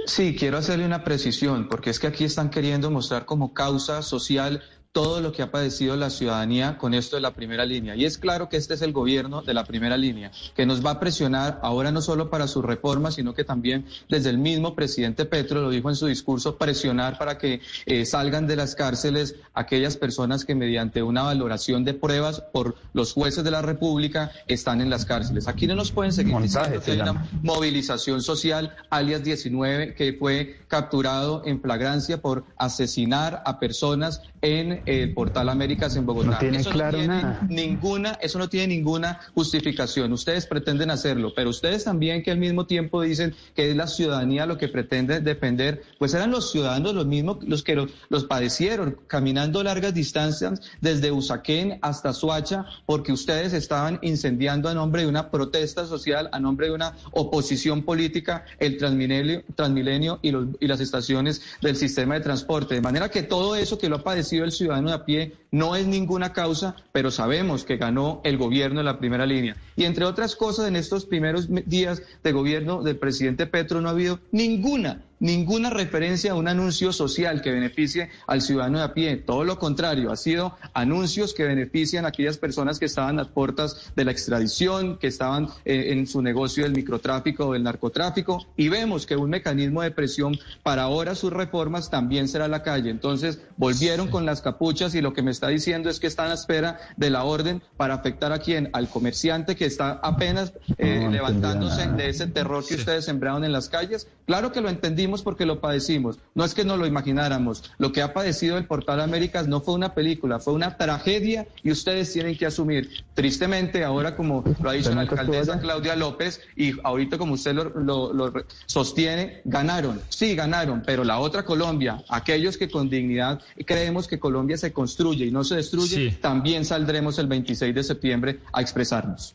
Sí, 0.06 0.36
quiero 0.38 0.58
hacerle 0.58 0.86
una 0.86 1.02
precisión, 1.02 1.68
porque 1.68 1.90
es 1.90 1.98
que 1.98 2.06
aquí 2.06 2.24
están 2.24 2.50
queriendo 2.50 2.90
mostrar 2.90 3.24
como 3.24 3.54
causa 3.54 4.02
social 4.02 4.62
todo 4.92 5.20
lo 5.20 5.32
que 5.32 5.42
ha 5.42 5.50
padecido 5.50 5.96
la 5.96 6.10
ciudadanía 6.10 6.78
con 6.78 6.94
esto 6.94 7.16
de 7.16 7.22
la 7.22 7.34
primera 7.34 7.64
línea. 7.64 7.96
Y 7.96 8.04
es 8.04 8.18
claro 8.18 8.48
que 8.48 8.56
este 8.56 8.74
es 8.74 8.82
el 8.82 8.92
gobierno 8.92 9.42
de 9.42 9.54
la 9.54 9.64
primera 9.64 9.96
línea, 9.96 10.30
que 10.54 10.66
nos 10.66 10.84
va 10.84 10.92
a 10.92 11.00
presionar 11.00 11.60
ahora 11.62 11.92
no 11.92 12.00
solo 12.00 12.30
para 12.30 12.48
su 12.48 12.62
reforma, 12.62 13.10
sino 13.10 13.34
que 13.34 13.44
también 13.44 13.86
desde 14.08 14.30
el 14.30 14.38
mismo 14.38 14.74
presidente 14.74 15.24
Petro, 15.24 15.60
lo 15.60 15.70
dijo 15.70 15.90
en 15.90 15.96
su 15.96 16.06
discurso, 16.06 16.56
presionar 16.56 17.18
para 17.18 17.38
que 17.38 17.60
eh, 17.86 18.06
salgan 18.06 18.46
de 18.46 18.56
las 18.56 18.74
cárceles 18.74 19.36
aquellas 19.54 19.96
personas 19.96 20.44
que 20.44 20.54
mediante 20.54 21.02
una 21.02 21.22
valoración 21.22 21.84
de 21.84 21.94
pruebas 21.94 22.40
por 22.52 22.76
los 22.92 23.12
jueces 23.12 23.44
de 23.44 23.50
la 23.50 23.62
República 23.62 24.30
están 24.46 24.80
en 24.80 24.90
las 24.90 25.04
cárceles. 25.04 25.48
Aquí 25.48 25.66
no 25.66 25.74
nos 25.74 25.92
pueden 25.92 26.12
seguir 26.12 26.36
diciendo 26.38 26.80
que 26.80 26.92
hay 26.92 27.00
una 27.00 27.28
movilización 27.42 28.22
social, 28.22 28.74
alias 28.90 29.22
19, 29.22 29.94
que 29.94 30.14
fue 30.14 30.60
capturado 30.68 31.42
en 31.44 31.60
flagrancia 31.60 32.20
por 32.20 32.44
asesinar 32.56 33.42
a 33.44 33.58
personas 33.58 34.22
en 34.42 34.82
el 34.86 35.12
portal 35.12 35.48
Américas 35.48 35.96
en 35.96 36.06
Bogotá. 36.06 36.38
eso 36.40 36.72
no 36.72 36.90
tiene 36.90 37.36
ninguna, 37.48 38.12
eso 38.22 38.38
no 38.38 38.48
tiene 38.48 38.68
ninguna 38.68 39.20
justificación. 39.34 40.12
Ustedes 40.12 40.46
pretenden 40.46 40.90
hacerlo, 40.90 41.32
pero 41.34 41.50
ustedes 41.50 41.84
también 41.84 42.22
que 42.22 42.30
al 42.30 42.38
mismo 42.38 42.66
tiempo 42.66 43.02
dicen 43.02 43.34
que 43.54 43.70
es 43.70 43.76
la 43.76 43.88
ciudadanía 43.88 44.46
lo 44.46 44.56
que 44.56 44.68
pretende 44.68 45.20
defender, 45.20 45.82
pues 45.98 46.14
eran 46.14 46.30
los 46.30 46.50
ciudadanos 46.50 46.94
los 46.94 47.06
mismos 47.06 47.38
los 47.42 47.62
que 47.62 47.74
los, 47.74 48.24
padecieron, 48.24 48.96
caminando 49.06 49.62
largas 49.62 49.92
distancias 49.92 50.60
desde 50.80 51.10
Usaquén 51.10 51.78
hasta 51.82 52.12
Suacha, 52.12 52.64
porque 52.86 53.12
ustedes 53.12 53.52
estaban 53.52 53.98
incendiando 54.02 54.68
a 54.68 54.74
nombre 54.74 55.02
de 55.02 55.08
una 55.08 55.30
protesta 55.30 55.86
social, 55.86 56.28
a 56.32 56.40
nombre 56.40 56.68
de 56.68 56.74
una 56.74 56.94
oposición 57.12 57.82
política, 57.82 58.44
el 58.58 58.78
Transmilenio, 58.78 59.42
Transmilenio 59.54 60.18
y, 60.22 60.30
los, 60.30 60.46
y 60.60 60.66
las 60.66 60.80
estaciones 60.80 61.42
del 61.60 61.76
sistema 61.76 62.14
de 62.14 62.20
transporte. 62.20 62.74
De 62.74 62.80
manera 62.80 63.08
que 63.08 63.22
todo 63.22 63.56
eso 63.56 63.78
que 63.78 63.88
lo 63.88 63.96
ha 63.96 64.04
padecido 64.04 64.44
el 64.44 64.52
ciudadano 64.52 64.65
de 64.66 64.92
a 64.92 65.04
pie 65.04 65.32
no 65.56 65.74
es 65.74 65.86
ninguna 65.86 66.34
causa, 66.34 66.76
pero 66.92 67.10
sabemos 67.10 67.64
que 67.64 67.78
ganó 67.78 68.20
el 68.24 68.36
gobierno 68.36 68.80
de 68.80 68.84
la 68.84 68.98
primera 68.98 69.24
línea. 69.24 69.56
Y 69.74 69.84
entre 69.84 70.04
otras 70.04 70.36
cosas, 70.36 70.68
en 70.68 70.76
estos 70.76 71.06
primeros 71.06 71.48
días 71.64 72.02
de 72.22 72.32
gobierno 72.32 72.82
del 72.82 72.98
presidente 72.98 73.46
Petro 73.46 73.80
no 73.80 73.88
ha 73.88 73.92
habido 73.92 74.20
ninguna 74.32 75.00
ninguna 75.18 75.70
referencia 75.70 76.32
a 76.32 76.34
un 76.34 76.48
anuncio 76.48 76.92
social 76.92 77.40
que 77.40 77.50
beneficie 77.50 78.10
al 78.26 78.42
ciudadano 78.42 78.78
de 78.78 78.84
a 78.84 78.94
pie. 78.94 79.16
Todo 79.16 79.44
lo 79.44 79.58
contrario, 79.58 80.12
ha 80.12 80.16
sido 80.16 80.56
anuncios 80.74 81.34
que 81.34 81.44
benefician 81.44 82.04
a 82.04 82.08
aquellas 82.08 82.38
personas 82.38 82.78
que 82.78 82.86
estaban 82.86 83.18
a 83.18 83.24
puertas 83.24 83.92
de 83.96 84.04
la 84.04 84.12
extradición, 84.12 84.98
que 84.98 85.06
estaban 85.06 85.48
eh, 85.64 85.92
en 85.92 86.06
su 86.06 86.22
negocio 86.22 86.64
del 86.64 86.72
microtráfico 86.72 87.46
o 87.46 87.52
del 87.52 87.62
narcotráfico. 87.62 88.46
Y 88.56 88.68
vemos 88.68 89.06
que 89.06 89.16
un 89.16 89.30
mecanismo 89.30 89.82
de 89.82 89.90
presión 89.90 90.38
para 90.62 90.82
ahora 90.82 91.14
sus 91.14 91.32
reformas 91.32 91.90
también 91.90 92.28
será 92.28 92.48
la 92.48 92.62
calle. 92.62 92.90
Entonces, 92.90 93.40
volvieron 93.56 94.08
con 94.08 94.26
las 94.26 94.42
capuchas 94.42 94.94
y 94.94 95.00
lo 95.00 95.12
que 95.12 95.22
me 95.22 95.30
está 95.30 95.45
diciendo 95.48 95.88
es 95.88 96.00
que 96.00 96.06
están 96.06 96.30
a 96.30 96.34
espera 96.34 96.78
de 96.96 97.10
la 97.10 97.24
orden 97.24 97.62
para 97.76 97.94
afectar 97.94 98.32
a 98.32 98.38
quién? 98.38 98.68
Al 98.72 98.88
comerciante 98.88 99.56
que 99.56 99.64
está 99.64 100.00
apenas 100.02 100.52
eh, 100.78 101.08
levantándose 101.10 101.86
de 101.88 102.08
ese 102.08 102.26
terror 102.26 102.66
que 102.66 102.74
ustedes 102.74 103.04
sembraron 103.06 103.44
en 103.44 103.52
las 103.52 103.68
calles. 103.68 104.08
Claro 104.26 104.52
que 104.52 104.60
lo 104.60 104.68
entendí 104.68 105.06
porque 105.22 105.46
lo 105.46 105.60
padecimos. 105.60 106.18
No 106.34 106.44
es 106.44 106.54
que 106.54 106.64
no 106.64 106.76
lo 106.76 106.86
imagináramos. 106.86 107.70
Lo 107.78 107.92
que 107.92 108.02
ha 108.02 108.12
padecido 108.12 108.58
el 108.58 108.64
Portal 108.64 109.00
Américas 109.00 109.46
no 109.46 109.60
fue 109.60 109.74
una 109.74 109.94
película, 109.94 110.40
fue 110.40 110.54
una 110.54 110.76
tragedia 110.76 111.46
y 111.62 111.70
ustedes 111.70 112.12
tienen 112.12 112.36
que 112.36 112.46
asumir. 112.46 112.90
Tristemente, 113.14 113.84
ahora 113.84 114.16
como 114.16 114.44
lo 114.60 114.70
ha 114.70 114.72
dicho 114.72 114.92
la 114.94 115.02
alcaldesa 115.02 115.60
Claudia 115.60 115.94
López 115.96 116.40
y 116.56 116.72
ahorita 116.82 117.18
como 117.18 117.34
usted 117.34 117.54
lo, 117.54 118.32
sostiene, 118.66 119.42
ganaron. 119.44 120.00
Sí, 120.08 120.34
ganaron, 120.34 120.82
pero 120.84 121.04
la 121.04 121.18
otra 121.18 121.44
Colombia, 121.44 122.02
aquellos 122.08 122.56
que 122.56 122.68
con 122.68 122.88
dignidad 122.88 123.40
creemos 123.64 124.08
que 124.08 124.18
Colombia 124.18 124.56
se 124.56 124.72
construye 124.72 125.25
y 125.26 125.30
no 125.30 125.44
se 125.44 125.56
destruye, 125.56 126.12
también 126.20 126.64
saldremos 126.64 127.18
el 127.18 127.26
26 127.26 127.74
de 127.74 127.82
septiembre 127.82 128.40
a 128.52 128.60
expresarnos. 128.60 129.34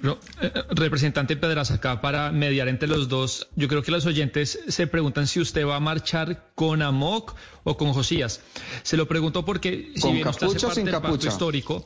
No, 0.00 0.12
eh, 0.40 0.52
eh, 0.54 0.62
representante 0.70 1.36
Pedraza, 1.36 1.74
acá 1.74 2.00
para 2.00 2.30
mediar 2.30 2.68
entre 2.68 2.88
los 2.88 3.08
dos, 3.08 3.48
yo 3.56 3.66
creo 3.66 3.82
que 3.82 3.90
los 3.90 4.06
oyentes 4.06 4.60
se 4.68 4.86
preguntan 4.86 5.26
si 5.26 5.40
usted 5.40 5.66
va 5.66 5.76
a 5.76 5.80
marchar 5.80 6.50
con 6.54 6.82
Amok 6.82 7.34
o 7.64 7.76
con 7.76 7.92
Josías. 7.92 8.40
Se 8.84 8.96
lo 8.96 9.08
pregunto 9.08 9.44
porque 9.44 9.92
si 9.96 10.12
bien 10.12 10.28
usted 10.28 10.46
hace 10.46 10.60
parte 10.60 10.84
del 10.84 11.00
pacto 11.00 11.26
histórico, 11.26 11.84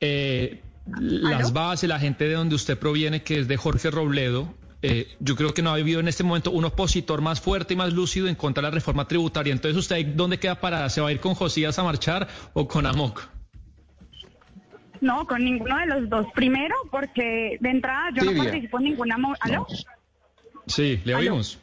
eh, 0.00 0.60
las 1.00 1.52
bases, 1.54 1.88
la 1.88 1.98
gente 1.98 2.28
de 2.28 2.34
donde 2.34 2.54
usted 2.54 2.78
proviene, 2.78 3.22
que 3.22 3.40
es 3.40 3.48
de 3.48 3.56
Jorge 3.56 3.90
Robledo, 3.90 4.52
yo 5.20 5.36
creo 5.36 5.54
que 5.54 5.62
no 5.62 5.70
ha 5.70 5.74
habido 5.74 6.00
en 6.00 6.08
este 6.08 6.22
momento 6.22 6.50
un 6.50 6.64
opositor 6.64 7.20
más 7.20 7.40
fuerte 7.40 7.74
y 7.74 7.76
más 7.76 7.92
lúcido 7.92 8.28
en 8.28 8.34
contra 8.34 8.62
de 8.62 8.68
la 8.68 8.74
reforma 8.74 9.08
tributaria. 9.08 9.52
Entonces, 9.52 9.76
¿usted 9.76 10.06
dónde 10.06 10.38
queda 10.38 10.60
parada? 10.60 10.88
¿Se 10.88 11.00
va 11.00 11.08
a 11.08 11.12
ir 11.12 11.20
con 11.20 11.34
Josías 11.34 11.78
a 11.78 11.82
marchar 11.82 12.28
o 12.52 12.68
con 12.68 12.86
Amok? 12.86 13.28
No, 15.00 15.26
con 15.26 15.44
ninguno 15.44 15.78
de 15.78 15.86
los 15.86 16.08
dos. 16.08 16.26
Primero, 16.34 16.74
porque 16.90 17.56
de 17.60 17.70
entrada 17.70 18.10
yo 18.14 18.24
no 18.24 18.36
participo 18.36 18.78
en 18.78 18.84
ninguna... 18.84 19.16
¿Aló? 19.40 19.66
Sí, 20.66 21.00
le 21.04 21.14
oímos. 21.14 21.58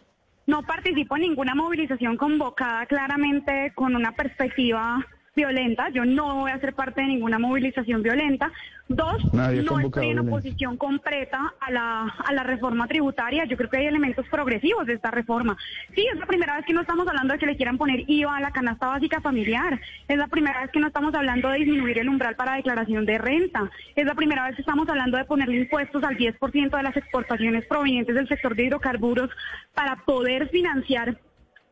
No 0.47 0.63
participo 0.63 1.15
en 1.15 1.23
ninguna 1.23 1.55
movilización 1.55 2.17
convocada 2.17 2.85
claramente 2.85 3.71
con 3.75 3.95
una 3.95 4.11
perspectiva 4.13 5.05
violenta. 5.35 5.89
Yo 5.89 6.05
no 6.05 6.35
voy 6.41 6.51
a 6.51 6.59
ser 6.59 6.73
parte 6.73 7.01
de 7.01 7.07
ninguna 7.07 7.37
movilización 7.37 8.01
violenta. 8.01 8.51
Dos, 8.87 9.33
no 9.33 9.49
estoy 9.49 10.09
en 10.09 10.19
oposición 10.19 10.77
completa 10.77 11.53
a 11.59 11.71
la, 11.71 12.03
a 12.03 12.33
la 12.33 12.43
reforma 12.43 12.87
tributaria. 12.87 13.45
Yo 13.45 13.57
creo 13.57 13.69
que 13.69 13.77
hay 13.77 13.87
elementos 13.87 14.27
progresivos 14.29 14.85
de 14.85 14.93
esta 14.93 15.11
reforma. 15.11 15.57
Sí, 15.93 16.05
es 16.11 16.19
la 16.19 16.25
primera 16.25 16.55
vez 16.55 16.65
que 16.65 16.73
no 16.73 16.81
estamos 16.81 17.07
hablando 17.07 17.33
de 17.33 17.39
que 17.39 17.47
le 17.47 17.55
quieran 17.55 17.77
poner 17.77 18.03
IVA 18.07 18.37
a 18.37 18.41
la 18.41 18.51
canasta 18.51 18.87
básica 18.87 19.21
familiar. 19.21 19.79
Es 20.07 20.17
la 20.17 20.27
primera 20.27 20.61
vez 20.61 20.71
que 20.71 20.79
no 20.79 20.87
estamos 20.87 21.13
hablando 21.15 21.49
de 21.49 21.59
disminuir 21.59 21.99
el 21.99 22.09
umbral 22.09 22.35
para 22.35 22.55
declaración 22.55 23.05
de 23.05 23.17
renta. 23.17 23.69
Es 23.95 24.05
la 24.05 24.15
primera 24.15 24.45
vez 24.45 24.55
que 24.55 24.61
estamos 24.61 24.87
hablando 24.87 25.17
de 25.17 25.25
ponerle 25.25 25.57
impuestos 25.57 26.03
al 26.03 26.17
10% 26.17 26.77
de 26.77 26.83
las 26.83 26.95
exportaciones 26.95 27.65
provenientes 27.65 28.15
del 28.15 28.27
sector 28.27 28.55
de 28.55 28.65
hidrocarburos 28.65 29.29
para 29.73 29.97
poder 30.05 30.49
financiar 30.49 31.17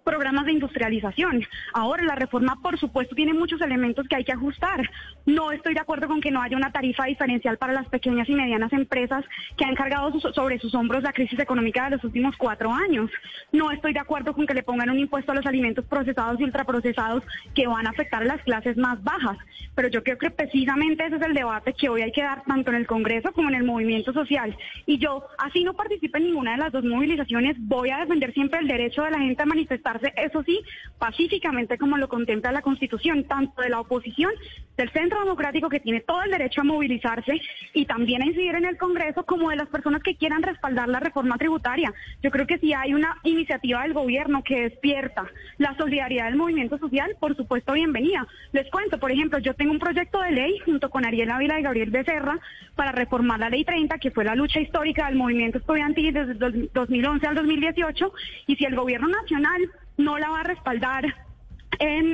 programas 0.04 0.46
de 0.46 0.54
industrialización. 0.54 1.46
Ahora, 1.74 2.04
la 2.04 2.16
reforma, 2.16 2.60
por 2.62 2.78
supuesto, 2.80 3.16
tiene 3.16 3.34
muchos 3.34 3.62
elementos 3.62 4.08
que 4.08 4.16
hay 4.16 4.24
que 4.24 4.32
ajustar. 4.32 4.90
No 5.26 5.52
estoy 5.52 5.74
de 5.74 5.80
acuerdo 5.80 6.08
con 6.08 6.22
que 6.22 6.32
no 6.32 6.42
haya 6.42 6.58
una 6.58 6.72
tarifa 6.72 7.06
diferencial 7.06 7.58
para 7.58 7.74
las 7.74 7.88
pequeñas 7.88 8.28
y 8.30 8.34
medianas 8.34 8.74
empresas 8.74 9.24
que 9.58 9.66
han 9.66 9.76
cargado 9.76 10.20
sobre 10.20 10.60
sus 10.60 10.74
hombros 10.76 11.04
la 11.04 11.14
crisis 11.14 11.40
económica 11.40 11.86
de 11.86 11.96
los 11.96 12.04
últimos 12.04 12.36
cuatro 12.38 12.72
años. 12.72 13.10
No 13.52 13.72
estoy 13.72 13.94
de 13.94 14.00
acuerdo 14.00 14.34
con 14.34 14.46
que 14.46 14.54
le 14.54 14.64
pongan 14.64 14.90
un 14.90 15.00
impuesto 15.00 15.32
a 15.32 15.36
los 15.36 15.46
alimentos 15.46 15.86
procesados 15.86 16.40
y 16.40 16.44
ultraprocesados 16.44 17.24
que 17.54 17.68
van 17.68 17.88
a 17.88 17.92
afectar 17.92 18.22
a 18.22 18.26
las 18.26 18.42
clases 18.42 18.78
más 18.78 19.04
bajas. 19.04 19.38
Pero 19.76 19.88
yo 19.88 20.04
creo 20.04 20.18
que 20.18 20.30
precisamente 20.30 21.06
ese 21.06 21.16
es 21.16 21.22
el 21.22 21.34
debate 21.34 21.74
que 21.74 21.90
hoy 21.90 22.02
hay 22.02 22.12
que 22.12 22.22
dar 22.22 22.44
tanto 22.44 22.72
en 22.72 22.78
el 22.78 22.88
Congreso 22.88 23.32
como 23.32 23.50
en 23.50 23.56
el 23.56 23.64
movimiento 23.64 24.14
social. 24.14 24.56
Y 24.86 25.00
yo, 25.00 25.26
así 25.40 25.64
no 25.64 25.74
participe 25.74 26.20
en 26.20 26.26
ninguna 26.26 26.52
de 26.52 26.58
las 26.58 26.72
dos 26.72 26.84
movilizaciones, 26.84 27.56
voy 27.60 27.90
a 27.90 28.00
defender 28.00 28.34
siempre 28.34 28.60
el 28.60 28.68
derecho 28.68 29.04
de 29.04 29.12
la 29.12 29.20
gente 29.20 29.42
a 29.42 29.46
manifestar 29.48 29.93
eso 30.16 30.44
sí, 30.44 30.62
pacíficamente 31.00 31.78
como 31.78 31.98
lo 31.98 32.10
contempla 32.10 32.52
la 32.52 32.62
Constitución, 32.62 33.26
tanto 33.26 33.62
de 33.62 33.70
la 33.70 33.80
oposición, 33.80 34.32
del 34.78 34.92
Centro 34.92 35.20
Democrático 35.20 35.70
que 35.70 35.80
tiene 35.80 36.02
todo 36.02 36.24
el 36.24 36.32
derecho 36.32 36.62
a 36.62 36.64
movilizarse 36.64 37.40
y 37.74 37.86
también 37.86 38.22
a 38.22 38.26
incidir 38.26 38.56
en 38.56 38.66
el 38.66 38.78
Congreso, 38.78 39.26
como 39.26 39.50
de 39.50 39.56
las 39.56 39.68
personas 39.70 40.02
que 40.02 40.16
quieran 40.16 40.42
respaldar 40.42 40.90
la 40.90 41.00
reforma 41.00 41.38
tributaria. 41.38 41.94
Yo 42.22 42.32
creo 42.32 42.48
que 42.48 42.58
si 42.58 42.74
hay 42.74 42.94
una 42.94 43.18
iniciativa 43.24 43.84
del 43.84 43.94
gobierno 43.94 44.44
que 44.44 44.62
despierta 44.62 45.30
la 45.58 45.76
solidaridad 45.78 46.26
del 46.26 46.36
movimiento 46.36 46.78
social, 46.78 47.16
por 47.20 47.36
supuesto, 47.36 47.74
bienvenida. 47.74 48.28
Les 48.52 48.70
cuento, 48.70 49.00
por 49.00 49.12
ejemplo, 49.12 49.40
yo 49.40 49.54
tengo 49.54 49.72
un 49.72 49.80
proyecto 49.80 50.22
de 50.22 50.32
ley 50.32 50.60
junto 50.60 50.90
con 50.90 51.06
Ariel 51.06 51.32
Ávila 51.32 51.60
y 51.60 51.64
Gabriel 51.64 51.92
Becerra 51.92 52.40
para 52.76 52.92
reformar 52.92 53.40
la 53.40 53.50
Ley 53.50 53.64
30, 53.64 53.98
que 54.00 54.12
fue 54.12 54.24
la 54.24 54.36
lucha 54.36 54.60
histórica 54.60 55.08
del 55.08 55.16
movimiento 55.16 55.60
estudiantil 55.60 56.14
desde 56.14 56.32
el 56.32 56.70
2011 56.74 57.28
al 57.28 57.36
2018, 57.36 58.14
y 58.48 58.56
si 58.56 58.66
el 58.66 58.76
gobierno 58.76 59.08
nacional 59.08 59.70
no 59.98 60.18
la 60.18 60.30
va 60.30 60.42
a 60.42 60.44
respaldar 60.44 61.06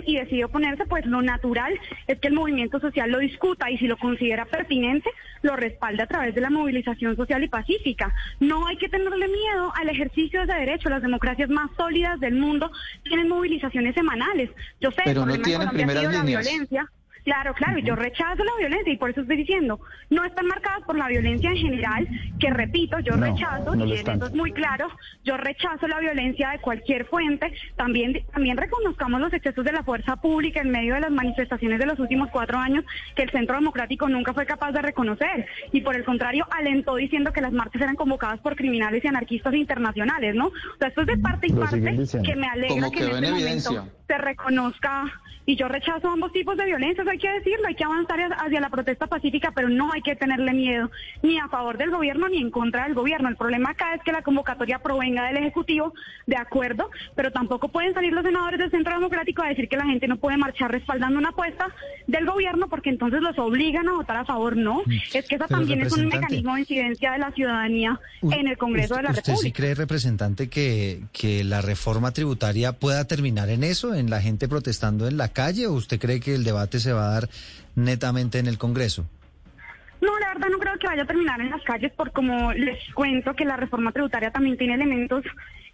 y 0.06 0.16
decidió 0.16 0.48
oponerse, 0.48 0.86
pues 0.86 1.06
lo 1.06 1.22
natural 1.22 1.78
es 2.08 2.20
que 2.20 2.30
el 2.30 2.34
movimiento 2.34 2.80
social 2.80 3.12
lo 3.12 3.20
discuta 3.20 3.70
y 3.70 3.78
si 3.78 3.88
lo 3.88 3.98
considera 3.98 4.46
pertinente, 4.46 5.10
lo 5.44 5.56
respalde 5.56 6.02
a 6.02 6.08
través 6.08 6.34
de 6.34 6.42
la 6.42 6.50
movilización 6.50 7.16
social 7.16 7.44
y 7.44 7.50
pacífica. 7.50 8.14
No 8.40 8.66
hay 8.68 8.78
que 8.78 8.90
tenerle 8.90 9.28
miedo 9.28 9.72
al 9.76 9.90
ejercicio 9.90 10.40
de 10.40 10.46
ese 10.52 10.60
derecho. 10.60 10.90
Las 10.90 11.02
democracias 11.02 11.50
más 11.50 11.70
sólidas 11.78 12.20
del 12.20 12.36
mundo 12.36 12.72
tienen 13.04 13.30
movilizaciones 13.30 13.94
semanales. 13.94 14.50
Yo 14.80 14.92
sé, 14.92 15.02
Pero 15.06 15.26
no 15.26 15.38
tienen 15.40 15.70
primeras 15.70 16.04
la 16.04 16.24
líneas. 16.24 16.26
violencia. 16.26 16.92
Claro, 17.30 17.54
claro, 17.54 17.78
y 17.78 17.84
yo 17.84 17.96
rechazo 17.96 18.44
la 18.44 18.52
violencia 18.58 18.92
y 18.92 18.98
por 18.98 19.12
eso 19.12 19.22
estoy 19.22 19.38
diciendo, 19.38 19.80
no 20.10 20.26
están 20.26 20.48
marcadas 20.48 20.82
por 20.88 20.98
la 20.98 21.08
violencia 21.08 21.52
en 21.52 21.58
general, 21.58 22.08
que 22.40 22.50
repito, 22.50 22.98
yo 23.02 23.16
No, 23.18 23.28
rechazo, 23.28 23.76
no 23.76 23.86
y 23.86 23.92
en 23.94 24.00
eso 24.00 24.26
es 24.26 24.34
muy 24.34 24.52
claro, 24.52 24.88
yo 25.24 25.38
rechazo 25.38 25.88
la 25.88 26.00
violencia 26.00 26.50
de 26.50 26.58
cualquier 26.58 27.06
fuente, 27.06 27.54
también, 27.76 28.26
también 28.34 28.58
reconozcamos 28.58 29.22
los 29.22 29.32
excesos 29.32 29.64
de 29.64 29.72
la 29.74 29.84
fuerza 29.84 30.16
pública 30.16 30.62
en 30.62 30.72
medio 30.72 30.96
de 30.96 31.02
las 31.02 31.12
manifestaciones 31.12 31.78
de 31.78 31.86
los 31.86 32.00
últimos 32.00 32.32
cuatro 32.32 32.58
años 32.58 32.84
que 33.16 33.22
el 33.22 33.30
Centro 33.30 33.58
Democrático 33.58 34.10
nunca 34.10 34.34
fue 34.34 34.48
capaz 34.48 34.72
de 34.72 34.82
reconocer, 34.82 35.46
y 35.72 35.82
por 35.82 35.96
el 35.96 36.04
contrario 36.06 36.48
alentó 36.50 36.96
diciendo 36.96 37.32
que 37.32 37.42
las 37.42 37.54
marchas 37.54 37.84
eran 37.84 37.96
convocadas 37.96 38.40
por 38.40 38.56
criminales 38.56 39.06
y 39.06 39.08
anarquistas 39.08 39.54
internacionales, 39.54 40.34
¿no? 40.34 40.48
O 40.48 40.78
sea, 40.80 40.88
esto 40.88 41.02
es 41.02 41.08
de 41.08 41.18
parte 41.20 41.46
y 41.46 41.52
Lo 41.52 41.62
parte 41.62 41.80
que 42.26 42.36
me 42.36 42.48
alegra 42.48 42.70
Como 42.76 42.92
que 42.92 43.04
en 43.04 43.12
este 43.12 43.28
evidencia. 43.28 43.72
momento 43.72 43.96
se 44.08 44.18
reconozca 44.18 45.04
y 45.46 45.56
yo 45.56 45.68
rechazo 45.68 46.10
ambos 46.10 46.32
tipos 46.32 46.56
de 46.58 46.66
violencias, 46.66 47.08
hay 47.28 47.34
que 47.34 47.40
decirlo, 47.40 47.68
hay 47.68 47.76
que 47.76 47.84
avanzar 47.84 48.20
hacia- 48.38 48.60
la 48.62 48.70
protesta 48.70 49.08
pacífica, 49.08 49.52
pero 49.56 49.70
no 49.70 49.92
hay 49.94 50.02
que 50.02 50.16
tenerle 50.16 50.54
miedo 50.54 50.90
ni 51.24 51.38
a 51.40 51.48
favor 51.48 51.78
del 51.78 51.92
gobierno 51.92 52.28
ni 52.30 52.38
en 52.38 52.52
contra 52.52 52.84
del 52.86 52.94
gobierno. 52.94 53.30
El 53.30 53.36
problema 53.36 53.70
acá 53.72 53.94
es 53.96 54.02
que 54.04 54.12
la 54.12 54.22
convocatoria 54.22 54.80
provenga 54.80 55.26
del 55.28 55.38
Ejecutivo, 55.38 55.94
de 56.28 56.36
acuerdo, 56.38 56.90
pero 57.16 57.32
tampoco 57.32 57.70
pueden 57.70 57.94
salir 57.94 58.12
los 58.14 58.24
senadores 58.24 58.60
del 58.60 58.72
Centro 58.72 58.94
Democrático 58.94 59.42
a 59.44 59.48
decir 59.50 59.68
que 59.70 59.78
la 59.78 59.86
gente 59.86 60.08
no 60.08 60.18
puede 60.18 60.38
marchar 60.38 60.72
respaldando 60.72 61.18
una 61.20 61.30
apuesta 61.30 61.68
del 62.08 62.26
gobierno 62.26 62.68
porque 62.70 62.90
entonces 62.90 63.22
los 63.22 63.38
obligan 63.40 63.88
a 63.88 63.94
votar 63.94 64.18
a 64.18 64.26
favor. 64.26 64.56
No, 64.58 64.82
es 65.14 65.28
que 65.28 65.36
esa 65.36 65.48
Pero, 65.48 65.60
también 65.60 65.82
es 65.82 65.94
un 65.94 66.08
mecanismo 66.08 66.56
de 66.56 66.62
incidencia 66.62 67.12
de 67.14 67.20
la 67.20 67.32
ciudadanía 67.32 68.00
U- 68.22 68.32
en 68.32 68.48
el 68.48 68.58
Congreso 68.58 68.96
de 68.96 69.04
la 69.04 69.10
¿Usted 69.12 69.24
sí 69.24 69.32
República. 69.32 69.58
cree, 69.58 69.76
representante, 69.76 70.50
que, 70.50 71.02
que 71.14 71.44
la 71.44 71.62
reforma 71.62 72.12
tributaria 72.12 72.74
pueda 72.74 73.06
terminar 73.06 73.50
en 73.50 73.64
eso, 73.64 73.94
en 73.94 74.10
la 74.10 74.22
gente 74.22 74.48
protestando 74.48 75.08
en 75.08 75.18
la 75.18 75.30
calle, 75.30 75.68
o 75.68 75.74
usted 75.74 76.00
cree 76.00 76.20
que 76.20 76.36
el 76.36 76.44
debate 76.44 76.80
se 76.80 76.92
va 76.94 76.99
a 77.08 77.14
dar 77.14 77.30
netamente 77.76 78.40
en 78.40 78.48
el 78.48 78.58
Congreso? 78.58 79.06
No, 80.02 80.18
la 80.20 80.34
verdad 80.34 80.48
no 80.50 80.60
creo 80.60 80.78
que 80.78 80.88
vaya 80.88 81.04
a 81.04 81.08
terminar 81.08 81.42
en 81.42 81.50
las 81.50 81.62
calles 81.64 81.92
por 81.94 82.12
como 82.12 82.54
les 82.54 82.80
cuento 82.94 83.34
que 83.34 83.46
la 83.46 83.58
reforma 83.58 83.92
tributaria 83.92 84.32
también 84.32 84.58
tiene 84.58 84.76
elementos 84.76 85.24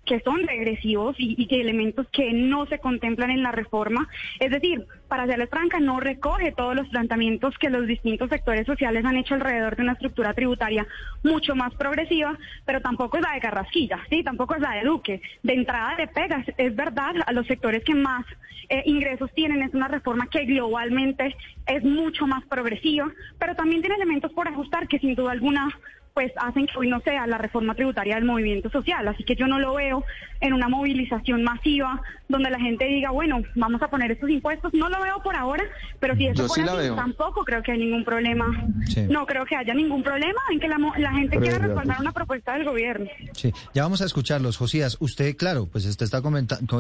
que 0.06 0.20
son 0.22 0.44
regresivos 0.44 1.16
y, 1.20 1.36
y 1.38 1.48
que 1.48 1.62
elementos 1.62 2.08
que 2.12 2.32
no 2.34 2.66
se 2.68 2.80
contemplan 2.80 3.32
en 3.32 3.44
la 3.44 3.52
reforma. 3.52 4.08
Es 4.40 4.52
decir, 4.52 4.86
para 5.08 5.24
hacerles 5.24 5.50
franca, 5.50 5.80
no 5.80 6.00
recoge 6.00 6.52
todos 6.52 6.76
los 6.76 6.88
planteamientos 6.90 7.58
que 7.58 7.70
los 7.70 7.88
distintos 7.88 8.30
sectores 8.30 8.66
sociales 8.66 9.06
han 9.06 9.18
hecho 9.18 9.36
alrededor 9.36 9.76
de 9.76 9.84
una 9.84 9.94
estructura 9.94 10.34
tributaria 10.34 10.88
mucho 11.24 11.56
más 11.56 11.74
progresiva, 11.76 12.38
pero 12.66 12.82
tampoco 12.82 13.18
es 13.18 13.24
la 13.24 13.34
de 13.34 13.42
Carrasquilla, 13.42 14.00
¿sí? 14.10 14.24
tampoco 14.24 14.56
es 14.56 14.62
la 14.62 14.72
de 14.72 14.84
Duque. 14.84 15.22
De 15.44 15.54
entrada 15.54 15.96
de 15.96 16.08
pegas, 16.08 16.46
es 16.58 16.76
verdad, 16.76 17.16
a 17.26 17.32
los 17.34 17.48
sectores 17.48 17.84
que 17.84 17.96
más 17.96 18.26
eh, 18.70 18.84
ingresos 18.86 19.32
tienen 19.34 19.62
es 19.62 19.74
una 19.74 19.88
reforma 19.88 20.28
que 20.28 20.46
globalmente 20.46 21.36
es 21.68 21.84
mucho 21.84 22.26
más 22.28 22.44
progresiva, 22.46 23.12
pero 23.40 23.56
también 23.56 23.82
tiene 23.82 23.96
elementos 23.96 24.32
por 24.34 24.48
ajustar 24.48 24.88
que 24.88 25.00
sin 25.00 25.16
duda 25.16 25.32
alguna 25.32 25.70
pues 26.16 26.32
hacen 26.38 26.66
que 26.66 26.78
hoy 26.80 26.88
no 26.88 27.02
sea 27.02 27.28
la 27.28 27.38
reforma 27.38 27.76
tributaria 27.76 28.16
del 28.16 28.24
movimiento 28.24 28.70
social. 28.70 29.06
Así 29.06 29.26
que 29.26 29.36
yo 29.36 29.48
no 29.48 29.60
lo 29.60 29.74
veo 29.74 30.06
en 30.40 30.54
una 30.54 30.70
movilización 30.70 31.44
masiva 31.44 32.02
donde 32.30 32.50
la 32.50 32.58
gente 32.58 32.86
diga, 32.86 33.12
bueno, 33.12 33.42
vamos 33.56 33.82
a 33.82 33.90
poner 33.90 34.12
estos 34.12 34.30
impuestos. 34.30 34.74
No 34.74 34.88
lo 34.88 35.02
veo 35.02 35.22
por 35.22 35.36
ahora, 35.36 35.66
pero 36.00 36.16
si 36.16 36.28
eso 36.28 36.44
Yo 36.44 36.48
sí 36.48 36.62
fuera 36.62 36.74
veo. 36.76 36.96
tampoco 36.96 37.44
creo 37.44 37.62
que 37.62 37.74
hay 37.74 37.80
ningún 37.80 38.06
problema. 38.06 38.46
Sí. 38.88 39.02
No 39.10 39.26
creo 39.26 39.46
que 39.46 39.58
haya 39.58 39.74
ningún 39.74 40.04
problema 40.04 40.40
en 40.54 40.62
que 40.62 40.70
la, 40.70 40.78
mo- 40.78 40.94
la 40.98 41.12
gente 41.12 41.38
quiera 41.38 41.58
respaldar 41.58 42.00
una 42.00 42.14
propuesta 42.14 42.54
del 42.54 42.64
gobierno. 42.64 43.08
Sí, 43.34 43.52
ya 43.74 43.84
vamos 43.84 44.02
a 44.02 44.06
escucharlos. 44.06 44.56
Josías, 44.56 44.96
usted, 45.02 45.36
claro, 45.36 45.68
pues 45.70 45.86
usted 45.86 46.06
está 46.06 46.22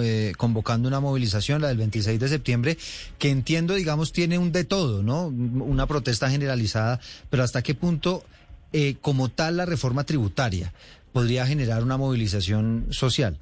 eh, 0.01 0.31
convocando 0.37 0.87
una 0.87 1.01
movilización, 1.01 1.61
la 1.61 1.67
del 1.67 1.77
26 1.77 2.21
de 2.21 2.27
septiembre, 2.29 2.77
que 3.19 3.31
entiendo, 3.31 3.73
digamos, 3.73 4.13
tiene 4.13 4.37
un 4.39 4.53
de 4.53 4.63
todo, 4.63 5.03
¿no? 5.03 5.27
Una 5.27 5.87
protesta 5.87 6.29
generalizada, 6.29 7.01
pero 7.29 7.43
¿hasta 7.43 7.61
qué 7.61 7.75
punto, 7.75 8.23
eh, 8.77 8.97
como 8.99 9.29
tal, 9.29 9.55
la 9.55 9.65
reforma 9.65 10.03
tributaria 10.03 10.73
podría 11.13 11.47
generar 11.47 11.81
una 11.81 11.95
movilización 11.95 12.87
social? 12.89 13.39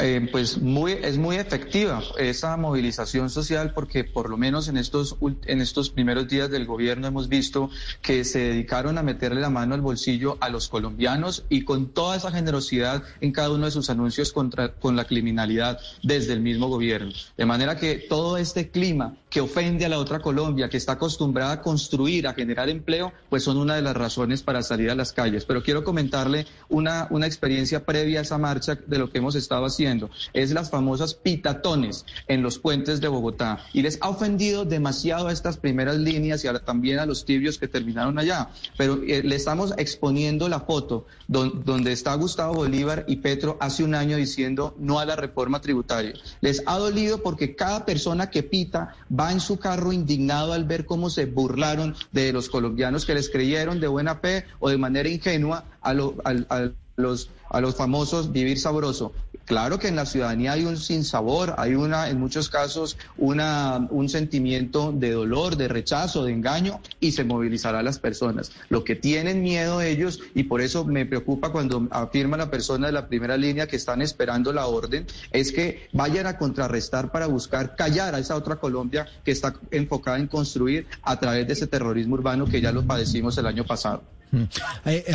Eh, 0.00 0.28
pues 0.30 0.58
muy, 0.58 0.92
es 0.92 1.18
muy 1.18 1.34
efectiva 1.34 2.00
esa 2.16 2.56
movilización 2.56 3.28
social 3.28 3.72
porque 3.74 4.04
por 4.04 4.30
lo 4.30 4.36
menos 4.36 4.68
en 4.68 4.76
estos, 4.76 5.16
en 5.46 5.60
estos 5.60 5.90
primeros 5.90 6.28
días 6.28 6.48
del 6.48 6.64
gobierno 6.64 7.08
hemos 7.08 7.28
visto 7.28 7.70
que 8.02 8.22
se 8.24 8.38
dedicaron 8.38 8.98
a 8.98 9.02
meterle 9.02 9.40
la 9.40 9.50
mano 9.50 9.74
al 9.74 9.80
bolsillo 9.80 10.36
a 10.40 10.48
los 10.48 10.68
colombianos 10.68 11.44
y 11.48 11.62
con 11.64 11.88
toda 11.88 12.14
esa 12.14 12.30
generosidad 12.30 13.02
en 13.20 13.32
cada 13.32 13.50
uno 13.50 13.64
de 13.64 13.72
sus 13.72 13.90
anuncios 13.90 14.32
contra, 14.32 14.74
con 14.74 14.94
la 14.94 15.06
criminalidad 15.06 15.80
desde 16.02 16.34
el 16.34 16.40
mismo 16.40 16.68
gobierno. 16.68 17.12
De 17.36 17.46
manera 17.46 17.76
que 17.76 17.96
todo 17.96 18.36
este 18.36 18.70
clima 18.70 19.16
que 19.36 19.42
ofende 19.42 19.84
a 19.84 19.90
la 19.90 19.98
otra 19.98 20.20
Colombia, 20.20 20.70
que 20.70 20.78
está 20.78 20.92
acostumbrada 20.92 21.52
a 21.52 21.60
construir, 21.60 22.26
a 22.26 22.32
generar 22.32 22.70
empleo, 22.70 23.12
pues 23.28 23.42
son 23.42 23.58
una 23.58 23.74
de 23.74 23.82
las 23.82 23.94
razones 23.94 24.42
para 24.42 24.62
salir 24.62 24.90
a 24.90 24.94
las 24.94 25.12
calles. 25.12 25.44
Pero 25.44 25.62
quiero 25.62 25.84
comentarle 25.84 26.46
una, 26.70 27.06
una 27.10 27.26
experiencia 27.26 27.84
previa 27.84 28.20
a 28.20 28.22
esa 28.22 28.38
marcha 28.38 28.78
de 28.86 28.96
lo 28.98 29.10
que 29.10 29.18
hemos 29.18 29.34
estado 29.34 29.66
haciendo. 29.66 30.08
Es 30.32 30.52
las 30.52 30.70
famosas 30.70 31.12
pitatones 31.12 32.06
en 32.28 32.42
los 32.42 32.58
puentes 32.58 33.02
de 33.02 33.08
Bogotá. 33.08 33.58
Y 33.74 33.82
les 33.82 33.98
ha 34.00 34.08
ofendido 34.08 34.64
demasiado 34.64 35.28
a 35.28 35.32
estas 35.32 35.58
primeras 35.58 35.96
líneas 35.98 36.42
y 36.42 36.48
a- 36.48 36.58
también 36.60 36.98
a 36.98 37.04
los 37.04 37.26
tibios 37.26 37.58
que 37.58 37.68
terminaron 37.68 38.18
allá. 38.18 38.48
Pero 38.78 39.02
eh, 39.06 39.22
le 39.22 39.36
estamos 39.36 39.74
exponiendo 39.76 40.48
la 40.48 40.60
foto 40.60 41.04
don- 41.28 41.62
donde 41.62 41.92
está 41.92 42.14
Gustavo 42.14 42.54
Bolívar 42.54 43.04
y 43.06 43.16
Petro 43.16 43.58
hace 43.60 43.84
un 43.84 43.94
año 43.94 44.16
diciendo 44.16 44.74
no 44.78 44.98
a 44.98 45.04
la 45.04 45.14
reforma 45.14 45.60
tributaria. 45.60 46.14
Les 46.40 46.62
ha 46.64 46.78
dolido 46.78 47.22
porque 47.22 47.54
cada 47.54 47.84
persona 47.84 48.30
que 48.30 48.42
pita 48.42 48.94
va 49.12 49.25
en 49.32 49.40
su 49.40 49.58
carro 49.58 49.92
indignado 49.92 50.52
al 50.52 50.64
ver 50.64 50.86
cómo 50.86 51.10
se 51.10 51.26
burlaron 51.26 51.94
de 52.12 52.32
los 52.32 52.48
colombianos 52.48 53.04
que 53.06 53.14
les 53.14 53.28
creyeron 53.30 53.80
de 53.80 53.86
buena 53.88 54.16
fe 54.16 54.44
o 54.58 54.68
de 54.68 54.78
manera 54.78 55.08
ingenua 55.08 55.64
a, 55.80 55.92
lo- 55.94 56.14
a 56.24 56.70
los, 56.96 57.30
a 57.50 57.60
los 57.60 57.76
famosos 57.76 58.32
vivir 58.32 58.58
sabroso. 58.58 59.12
Claro 59.46 59.78
que 59.78 59.86
en 59.86 59.94
la 59.94 60.06
ciudadanía 60.06 60.52
hay 60.52 60.64
un 60.64 60.76
sinsabor, 60.76 61.54
hay 61.56 61.76
una, 61.76 62.10
en 62.10 62.18
muchos 62.18 62.48
casos, 62.48 62.98
una, 63.16 63.86
un 63.90 64.08
sentimiento 64.08 64.90
de 64.90 65.12
dolor, 65.12 65.56
de 65.56 65.68
rechazo, 65.68 66.24
de 66.24 66.32
engaño, 66.32 66.80
y 66.98 67.12
se 67.12 67.22
movilizará 67.22 67.78
a 67.78 67.82
las 67.84 68.00
personas. 68.00 68.50
Lo 68.70 68.82
que 68.82 68.96
tienen 68.96 69.42
miedo 69.42 69.80
ellos, 69.82 70.18
y 70.34 70.42
por 70.42 70.62
eso 70.62 70.84
me 70.84 71.06
preocupa 71.06 71.52
cuando 71.52 71.86
afirma 71.92 72.36
la 72.36 72.50
persona 72.50 72.88
de 72.88 72.92
la 72.92 73.06
primera 73.06 73.36
línea 73.36 73.68
que 73.68 73.76
están 73.76 74.02
esperando 74.02 74.52
la 74.52 74.66
orden, 74.66 75.06
es 75.30 75.52
que 75.52 75.88
vayan 75.92 76.26
a 76.26 76.38
contrarrestar 76.38 77.12
para 77.12 77.28
buscar 77.28 77.76
callar 77.76 78.16
a 78.16 78.18
esa 78.18 78.34
otra 78.34 78.56
Colombia 78.56 79.06
que 79.24 79.30
está 79.30 79.54
enfocada 79.70 80.18
en 80.18 80.26
construir 80.26 80.88
a 81.02 81.20
través 81.20 81.46
de 81.46 81.52
ese 81.52 81.68
terrorismo 81.68 82.14
urbano 82.14 82.46
que 82.46 82.60
ya 82.60 82.72
lo 82.72 82.84
padecimos 82.84 83.38
el 83.38 83.46
año 83.46 83.64
pasado. 83.64 84.02
Eh, 84.32 85.04
eh, 85.06 85.14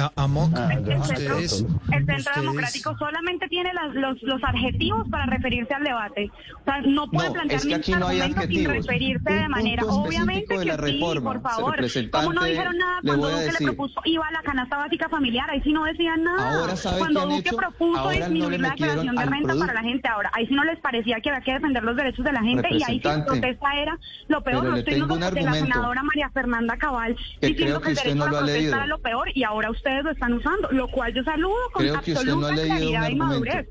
El 0.90 1.04
centro, 1.04 1.38
ustedes, 1.38 1.52
el 1.54 1.68
centro 1.68 2.16
ustedes- 2.18 2.36
democrático 2.36 2.98
solamente 2.98 3.48
tiene 3.50 3.74
las- 3.74 3.94
los, 3.94 4.22
los 4.24 4.44
adjetivos 4.44 5.08
para 5.10 5.26
referirse 5.26 5.74
al 5.74 5.84
debate. 5.84 6.32
O 6.62 6.64
sea, 6.64 6.82
no 6.82 7.08
puede 7.10 7.28
No, 7.28 7.34
plantear 7.34 7.58
es 7.58 7.62
que 7.64 7.68
ningún 7.70 7.82
aquí 7.82 7.92
no 7.94 8.08
hay 8.08 8.22
argumento 8.22 8.52
sin 8.56 8.70
referirse 8.70 9.34
de 9.34 9.50
manera, 9.50 9.84
obviamente 9.86 10.54
de 10.54 10.60
que 10.60 10.66
la 10.66 10.76
sí, 10.76 10.82
reforma, 10.82 11.34
por 11.34 11.42
favor. 11.42 11.76
¿Cómo 12.12 12.34
no 12.34 12.44
dijeron 12.46 12.78
nada 12.78 13.00
le 13.02 13.08
cuando 13.10 13.28
Duque 13.30 13.42
le 13.46 13.52
decir. 13.52 13.68
propuso 13.68 14.02
IVA 14.06 14.28
a 14.28 14.32
la 14.32 14.42
canasta 14.42 14.78
básica 14.78 15.10
familiar? 15.10 15.50
Ahí 15.50 15.62
sí 15.62 15.74
no 15.74 15.84
decían 15.86 16.24
nada. 16.24 16.60
Ahora, 16.60 16.76
¿sabe 16.76 17.00
cuando 17.00 17.22
Duque 17.28 17.50
hecho? 17.50 17.58
propuso 17.58 18.04
no 18.04 18.10
disminuir 18.10 18.52
le 18.52 18.58
la 18.60 18.70
declaración 18.70 19.16
de 19.16 19.26
renta 19.26 19.56
para 19.56 19.74
la 19.74 19.82
gente. 19.82 20.08
Ahora, 20.08 20.32
ahí 20.34 20.48
sí 20.48 20.54
no 20.54 20.64
les 20.64 20.80
parecía 20.80 21.20
que 21.22 21.30
había 21.30 21.42
que 21.42 21.54
defender 21.54 21.84
los 21.84 21.96
derechos 21.96 22.26
de 22.26 22.32
la 22.32 22.42
gente 22.42 22.68
y 22.72 22.84
ahí 22.84 23.00
sí 23.00 23.08
la 23.08 23.26
protesta 23.26 23.76
era 23.76 23.98
lo 24.28 24.42
peor. 24.44 24.62
pero 24.62 24.64
No 24.64 24.72
le 24.76 24.80
estoy 24.80 24.94
que 24.96 25.36
de 25.36 25.42
la 25.42 25.54
senadora 25.54 26.04
María 26.04 26.30
Fernanda 26.30 26.78
Cabal 26.78 27.16
que 27.40 27.48
diciendo 27.48 27.82
que 27.82 27.92
el 27.92 27.98
que 27.98 28.04
derecho 28.04 28.16
no 28.16 28.38
a 28.82 28.86
lo 28.88 29.00
peor 29.02 29.30
y 29.34 29.44
ahora 29.44 29.72
ustedes 29.72 30.04
lo 30.04 30.12
están 30.12 30.34
usando, 30.34 30.70
lo 30.72 30.88
cual 30.90 31.14
yo 31.14 31.24
saludo 31.24 31.56
con 31.74 31.82
Creo 31.82 31.94
no 31.94 32.00
absoluta 32.00 32.54
claridad 32.54 33.10
y 33.10 33.16
madurez. 33.16 33.68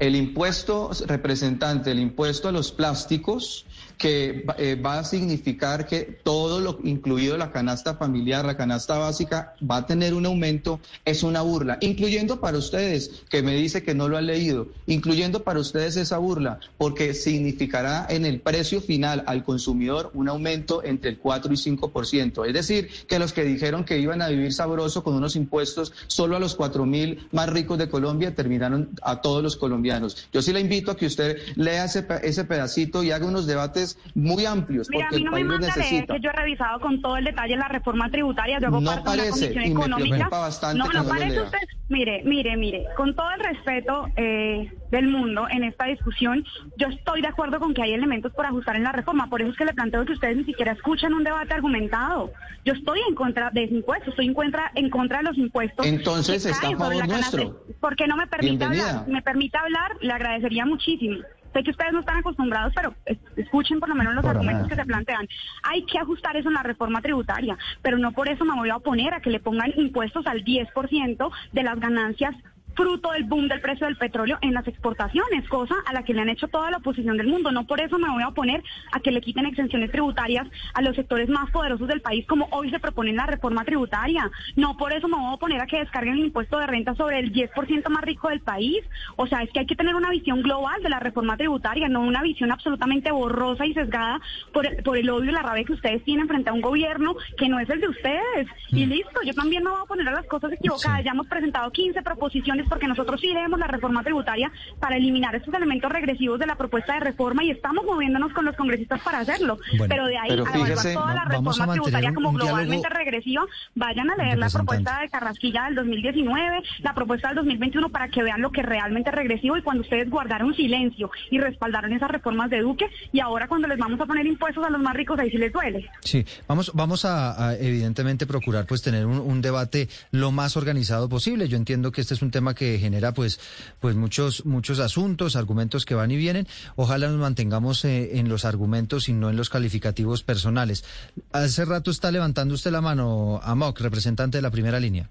El 0.00 0.16
impuesto 0.16 0.90
representante, 1.06 1.92
el 1.92 2.00
impuesto 2.00 2.48
a 2.48 2.52
los 2.52 2.72
plásticos, 2.72 3.64
que 3.98 4.44
eh, 4.58 4.74
va 4.76 4.98
a 4.98 5.04
significar 5.04 5.86
que 5.86 6.02
todo 6.22 6.60
lo 6.60 6.78
incluido 6.84 7.36
la 7.36 7.52
canasta 7.52 7.94
familiar, 7.94 8.44
la 8.44 8.56
canasta 8.56 8.98
básica, 8.98 9.54
va 9.68 9.78
a 9.78 9.86
tener 9.86 10.14
un 10.14 10.26
aumento, 10.26 10.80
es 11.04 11.22
una 11.22 11.42
burla, 11.42 11.78
incluyendo 11.80 12.40
para 12.40 12.58
ustedes, 12.58 13.22
que 13.30 13.42
me 13.42 13.54
dice 13.54 13.82
que 13.82 13.94
no 13.94 14.08
lo 14.08 14.16
han 14.16 14.26
leído, 14.26 14.68
incluyendo 14.86 15.42
para 15.42 15.60
ustedes 15.60 15.96
esa 15.96 16.18
burla, 16.18 16.60
porque 16.78 17.14
significará 17.14 18.06
en 18.08 18.24
el 18.24 18.40
precio 18.40 18.80
final 18.80 19.24
al 19.26 19.44
consumidor 19.44 20.10
un 20.14 20.28
aumento 20.28 20.82
entre 20.84 21.10
el 21.10 21.18
4 21.18 21.52
y 21.52 21.56
5%. 21.56 22.46
Es 22.46 22.54
decir, 22.54 22.88
que 23.08 23.18
los 23.18 23.32
que 23.32 23.44
dijeron 23.44 23.84
que 23.84 23.98
iban 23.98 24.22
a 24.22 24.28
vivir 24.28 24.52
sabroso 24.52 25.02
con 25.02 25.14
unos 25.14 25.36
impuestos 25.36 25.92
solo 26.06 26.36
a 26.36 26.40
los 26.40 26.54
4 26.54 26.84
mil 26.86 27.26
más 27.32 27.48
ricos 27.48 27.78
de 27.78 27.88
Colombia, 27.88 28.34
terminaron 28.34 28.90
a 29.02 29.20
todos 29.20 29.42
los 29.42 29.56
colombianos. 29.56 30.28
Yo 30.32 30.42
sí 30.42 30.52
le 30.52 30.60
invito 30.60 30.90
a 30.90 30.96
que 30.96 31.06
usted 31.06 31.38
lea 31.56 31.84
ese, 31.84 32.06
ese 32.22 32.44
pedacito 32.44 33.02
y 33.02 33.10
haga 33.10 33.26
unos 33.26 33.46
debates 33.46 33.93
muy 34.14 34.46
amplios 34.46 34.88
Mira, 34.90 35.06
porque 35.10 35.16
a 35.16 35.18
mí 35.18 35.24
no 35.24 35.36
el 35.36 35.44
me 35.44 35.50
país 35.50 35.60
manda 35.60 35.66
leer 35.66 35.78
necesita. 35.78 36.14
que 36.14 36.20
yo 36.20 36.30
he 36.30 36.32
revisado 36.32 36.80
con 36.80 37.00
todo 37.02 37.16
el 37.16 37.24
detalle 37.24 37.56
la 37.56 37.68
reforma 37.68 38.10
tributaria, 38.10 38.58
yo 38.60 38.68
hago 38.68 38.80
No 38.80 38.90
parte 38.90 39.00
de 39.10 39.16
parece, 39.16 39.26
una 39.26 39.32
comisión 39.32 39.64
y 39.64 39.74
me 39.74 39.80
económica. 39.80 40.28
bastante 40.28 40.78
no, 40.78 40.86
no 41.02 41.08
parece 41.08 41.40
usted. 41.40 41.58
Mire, 41.88 42.22
mire, 42.24 42.56
mire, 42.56 42.86
con 42.96 43.14
todo 43.14 43.30
el 43.32 43.40
respeto 43.40 44.08
eh, 44.16 44.72
del 44.90 45.08
mundo 45.08 45.46
en 45.50 45.64
esta 45.64 45.84
discusión, 45.86 46.44
yo 46.78 46.88
estoy 46.88 47.20
de 47.20 47.28
acuerdo 47.28 47.58
con 47.60 47.74
que 47.74 47.82
hay 47.82 47.92
elementos 47.92 48.32
por 48.32 48.46
ajustar 48.46 48.76
en 48.76 48.84
la 48.84 48.92
reforma, 48.92 49.28
por 49.28 49.42
eso 49.42 49.50
es 49.50 49.56
que 49.56 49.64
le 49.66 49.74
planteo 49.74 50.04
que 50.06 50.12
ustedes 50.12 50.36
ni 50.36 50.44
siquiera 50.44 50.72
escuchan 50.72 51.12
un 51.12 51.24
debate 51.24 51.52
argumentado. 51.54 52.32
Yo 52.64 52.72
estoy 52.72 53.00
en 53.08 53.14
contra 53.14 53.50
de 53.50 53.64
ese 53.64 53.74
impuesto, 53.74 54.10
estoy 54.10 54.26
en 54.26 54.34
contra, 54.34 54.72
en 54.74 54.88
contra 54.88 55.18
de 55.18 55.24
los 55.24 55.36
impuestos. 55.36 55.84
Entonces 55.86 56.46
está 56.46 56.68
a 56.68 56.76
favor 56.76 56.94
la 56.96 57.06
nuestro. 57.06 57.62
¿Por 57.80 57.96
qué 57.96 58.06
no 58.06 58.16
me 58.16 58.26
permite 58.26 58.64
hablar? 58.64 59.06
Me 59.06 59.20
permite 59.20 59.58
hablar, 59.58 59.92
le 60.00 60.12
agradecería 60.12 60.64
muchísimo. 60.64 61.18
Sé 61.54 61.62
que 61.62 61.70
ustedes 61.70 61.92
no 61.92 62.00
están 62.00 62.18
acostumbrados, 62.18 62.72
pero 62.74 62.94
es- 63.06 63.16
escuchen 63.36 63.80
por 63.80 63.88
lo 63.88 63.94
menos 63.94 64.14
los 64.14 64.24
argumentos 64.24 64.62
nada. 64.64 64.68
que 64.68 64.80
se 64.82 64.86
plantean. 64.86 65.26
Hay 65.62 65.84
que 65.86 65.98
ajustar 65.98 66.36
eso 66.36 66.48
en 66.48 66.54
la 66.54 66.62
reforma 66.62 67.00
tributaria, 67.00 67.56
pero 67.80 67.96
no 67.96 68.12
por 68.12 68.28
eso 68.28 68.44
me 68.44 68.54
voy 68.54 68.68
a 68.70 68.76
oponer 68.76 69.14
a 69.14 69.20
que 69.20 69.30
le 69.30 69.40
pongan 69.40 69.72
impuestos 69.76 70.26
al 70.26 70.44
10% 70.44 71.30
de 71.52 71.62
las 71.62 71.78
ganancias 71.80 72.34
fruto 72.74 73.12
del 73.12 73.24
boom 73.24 73.48
del 73.48 73.60
precio 73.60 73.86
del 73.86 73.96
petróleo 73.96 74.38
en 74.40 74.54
las 74.54 74.66
exportaciones, 74.66 75.48
cosa 75.48 75.74
a 75.86 75.92
la 75.92 76.02
que 76.02 76.14
le 76.14 76.22
han 76.22 76.28
hecho 76.28 76.48
toda 76.48 76.70
la 76.70 76.78
oposición 76.78 77.16
del 77.16 77.28
mundo. 77.28 77.52
No 77.52 77.66
por 77.66 77.80
eso 77.80 77.98
me 77.98 78.10
voy 78.10 78.22
a 78.22 78.28
oponer 78.28 78.62
a 78.92 79.00
que 79.00 79.10
le 79.10 79.20
quiten 79.20 79.46
exenciones 79.46 79.90
tributarias 79.90 80.46
a 80.74 80.82
los 80.82 80.96
sectores 80.96 81.28
más 81.28 81.50
poderosos 81.50 81.88
del 81.88 82.00
país, 82.00 82.26
como 82.26 82.48
hoy 82.50 82.70
se 82.70 82.80
propone 82.80 83.10
en 83.10 83.16
la 83.16 83.26
reforma 83.26 83.64
tributaria. 83.64 84.30
No 84.56 84.76
por 84.76 84.92
eso 84.92 85.08
me 85.08 85.16
voy 85.16 85.26
a 85.26 85.34
oponer 85.34 85.60
a 85.60 85.66
que 85.66 85.78
descarguen 85.78 86.14
el 86.14 86.26
impuesto 86.26 86.58
de 86.58 86.66
renta 86.66 86.94
sobre 86.94 87.18
el 87.18 87.32
10% 87.32 87.88
más 87.88 88.04
rico 88.04 88.28
del 88.28 88.40
país. 88.40 88.84
O 89.16 89.26
sea, 89.26 89.42
es 89.42 89.50
que 89.50 89.60
hay 89.60 89.66
que 89.66 89.76
tener 89.76 89.94
una 89.94 90.10
visión 90.10 90.42
global 90.42 90.82
de 90.82 90.88
la 90.88 91.00
reforma 91.00 91.36
tributaria, 91.36 91.88
no 91.88 92.00
una 92.00 92.22
visión 92.22 92.50
absolutamente 92.52 93.12
borrosa 93.12 93.66
y 93.66 93.74
sesgada 93.74 94.20
por 94.52 94.66
el, 94.66 94.82
por 94.82 94.96
el 94.96 95.08
odio 95.10 95.30
y 95.30 95.34
la 95.34 95.42
rabia 95.42 95.64
que 95.64 95.72
ustedes 95.72 96.02
tienen 96.04 96.28
frente 96.28 96.50
a 96.50 96.52
un 96.52 96.60
gobierno 96.60 97.16
que 97.36 97.48
no 97.48 97.58
es 97.60 97.68
el 97.70 97.80
de 97.80 97.88
ustedes. 97.88 98.48
Y 98.70 98.86
listo, 98.86 99.20
yo 99.24 99.34
también 99.34 99.62
me 99.62 99.70
voy 99.70 99.80
a 99.80 99.82
oponer 99.82 100.08
a 100.08 100.12
las 100.12 100.26
cosas 100.26 100.52
equivocadas. 100.52 101.04
Ya 101.04 101.12
hemos 101.12 101.26
presentado 101.26 101.70
15 101.70 102.02
proposiciones 102.02 102.63
porque 102.68 102.86
nosotros 102.86 103.20
sí 103.20 103.28
leemos 103.28 103.58
la 103.58 103.66
reforma 103.66 104.02
tributaria 104.02 104.50
para 104.80 104.96
eliminar 104.96 105.34
estos 105.34 105.52
elementos 105.54 105.90
regresivos 105.90 106.38
de 106.38 106.46
la 106.46 106.56
propuesta 106.56 106.94
de 106.94 107.00
reforma 107.00 107.44
y 107.44 107.50
estamos 107.50 107.84
moviéndonos 107.84 108.32
con 108.32 108.44
los 108.44 108.56
congresistas 108.56 109.00
para 109.02 109.20
hacerlo. 109.20 109.58
Bueno, 109.76 109.86
pero 109.88 110.06
de 110.06 110.18
ahí 110.18 110.28
pero 110.28 110.46
a 110.46 110.52
fíjese, 110.52 110.94
toda 110.94 111.14
la 111.14 111.24
reforma 111.24 111.72
tributaria 111.72 112.14
como 112.14 112.32
globalmente 112.32 112.88
regresiva, 112.88 113.44
vayan 113.74 114.10
a 114.10 114.16
leer 114.16 114.38
la 114.38 114.48
propuesta 114.48 115.00
de 115.00 115.08
Carrasquilla 115.08 115.64
del 115.64 115.74
2019, 115.76 116.62
la 116.80 116.94
propuesta 116.94 117.28
del 117.28 117.36
2021 117.36 117.88
para 117.90 118.08
que 118.08 118.22
vean 118.22 118.40
lo 118.40 118.50
que 118.50 118.62
realmente 118.62 119.10
es 119.10 119.16
regresivo 119.16 119.56
y 119.56 119.62
cuando 119.62 119.82
ustedes 119.82 120.08
guardaron 120.10 120.54
silencio 120.54 121.10
y 121.30 121.38
respaldaron 121.38 121.92
esas 121.92 122.10
reformas 122.10 122.50
de 122.50 122.60
Duque 122.60 122.86
y 123.12 123.20
ahora 123.20 123.48
cuando 123.48 123.68
les 123.68 123.78
vamos 123.78 124.00
a 124.00 124.06
poner 124.06 124.26
impuestos 124.26 124.64
a 124.64 124.70
los 124.70 124.80
más 124.80 124.94
ricos 124.94 125.18
ahí 125.18 125.30
sí 125.30 125.38
les 125.38 125.52
duele. 125.52 125.88
Sí, 126.00 126.24
vamos, 126.46 126.70
vamos 126.74 127.04
a, 127.04 127.48
a, 127.48 127.56
evidentemente 127.56 128.26
procurar 128.26 128.66
pues 128.66 128.82
tener 128.82 129.06
un, 129.06 129.18
un 129.18 129.40
debate 129.40 129.88
lo 130.10 130.30
más 130.32 130.56
organizado 130.56 131.08
posible. 131.08 131.48
Yo 131.48 131.56
entiendo 131.56 131.92
que 131.92 132.00
este 132.00 132.14
es 132.14 132.22
un 132.22 132.30
tema 132.30 132.53
que 132.54 132.78
genera 132.78 133.12
pues, 133.12 133.40
pues 133.80 133.96
muchos, 133.96 134.44
muchos 134.46 134.78
asuntos, 134.78 135.36
argumentos 135.36 135.84
que 135.84 135.94
van 135.94 136.10
y 136.10 136.16
vienen. 136.16 136.46
Ojalá 136.76 137.08
nos 137.08 137.18
mantengamos 137.18 137.84
eh, 137.84 138.18
en 138.18 138.28
los 138.28 138.44
argumentos 138.44 139.08
y 139.08 139.12
no 139.12 139.30
en 139.30 139.36
los 139.36 139.50
calificativos 139.50 140.22
personales. 140.22 140.84
Hace 141.32 141.64
rato 141.64 141.90
está 141.90 142.10
levantando 142.10 142.54
usted 142.54 142.70
la 142.70 142.80
mano, 142.80 143.40
Amok, 143.42 143.80
representante 143.80 144.38
de 144.38 144.42
la 144.42 144.50
primera 144.50 144.80
línea. 144.80 145.10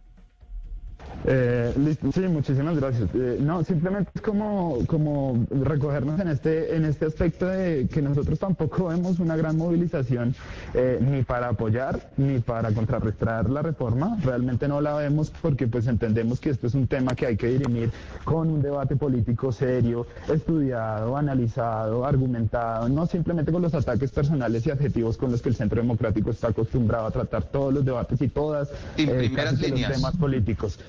Eh, 1.26 1.74
listo, 1.78 2.12
sí, 2.12 2.22
muchísimas 2.22 2.78
gracias. 2.78 3.10
Eh, 3.14 3.38
no, 3.40 3.64
simplemente 3.64 4.12
es 4.14 4.22
como, 4.22 4.80
como 4.88 5.45
recogernos 5.50 6.20
en 6.20 6.28
este, 6.28 6.76
en 6.76 6.86
este 6.86 7.06
aspecto 7.06 7.45
de 7.48 7.88
que 7.91 8.02
nosotros 8.02 8.40
tampoco 8.40 8.88
vemos 8.88 9.20
una 9.20 9.36
gran 9.36 9.58
movilización 9.58 10.36
eh, 10.74 11.00
ni 11.02 11.24
para 11.24 11.50
apoyar 11.50 12.10
ni 12.18 12.40
para 12.40 12.72
contrarrestar 12.72 13.50
la 13.50 13.62
reforma. 13.62 14.18
Realmente 14.24 14.68
no 14.68 14.82
la 14.82 14.95
vemos 14.95 15.32
porque 15.41 15.68
pues 15.68 15.88
entendemos 15.88 16.40
que 16.40 16.50
esto 16.50 16.68
es 16.68 16.74
un 16.74 16.88
tema 16.88 17.16
que 17.16 17.26
hay 17.26 17.38
que 17.38 17.48
dirimir 17.48 17.91
con 18.24 18.50
un 18.50 18.62
debate 18.62 18.95
político 18.95 19.52
serio, 19.52 20.06
estudiado, 20.28 21.16
analizado, 21.16 22.06
argumentado, 22.06 22.90
no 22.90 23.06
simplemente 23.06 23.52
con 23.52 23.62
los 23.62 23.74
ataques 23.74 24.12
personales 24.12 24.66
y 24.68 24.72
adjetivos 24.72 25.18
con 25.18 25.32
los 25.32 25.41
que 25.41 25.50
el 25.50 25.56
Centro 25.56 25.82
Democrático 25.82 26.32
está 26.32 26.50
acostumbrado 26.50 27.08
a 27.08 27.12
tratar 27.12 27.44
todos 27.44 27.74
los 27.74 27.86
debates 27.86 28.22
y 28.22 28.28
todas 28.28 28.70
En 28.98 29.10
eh, 29.10 29.14
primeras 29.16 29.56
que 29.58 29.70
los 29.70 29.80
líneas. 29.80 29.94
temas 29.94 30.18
políticos. 30.18 30.80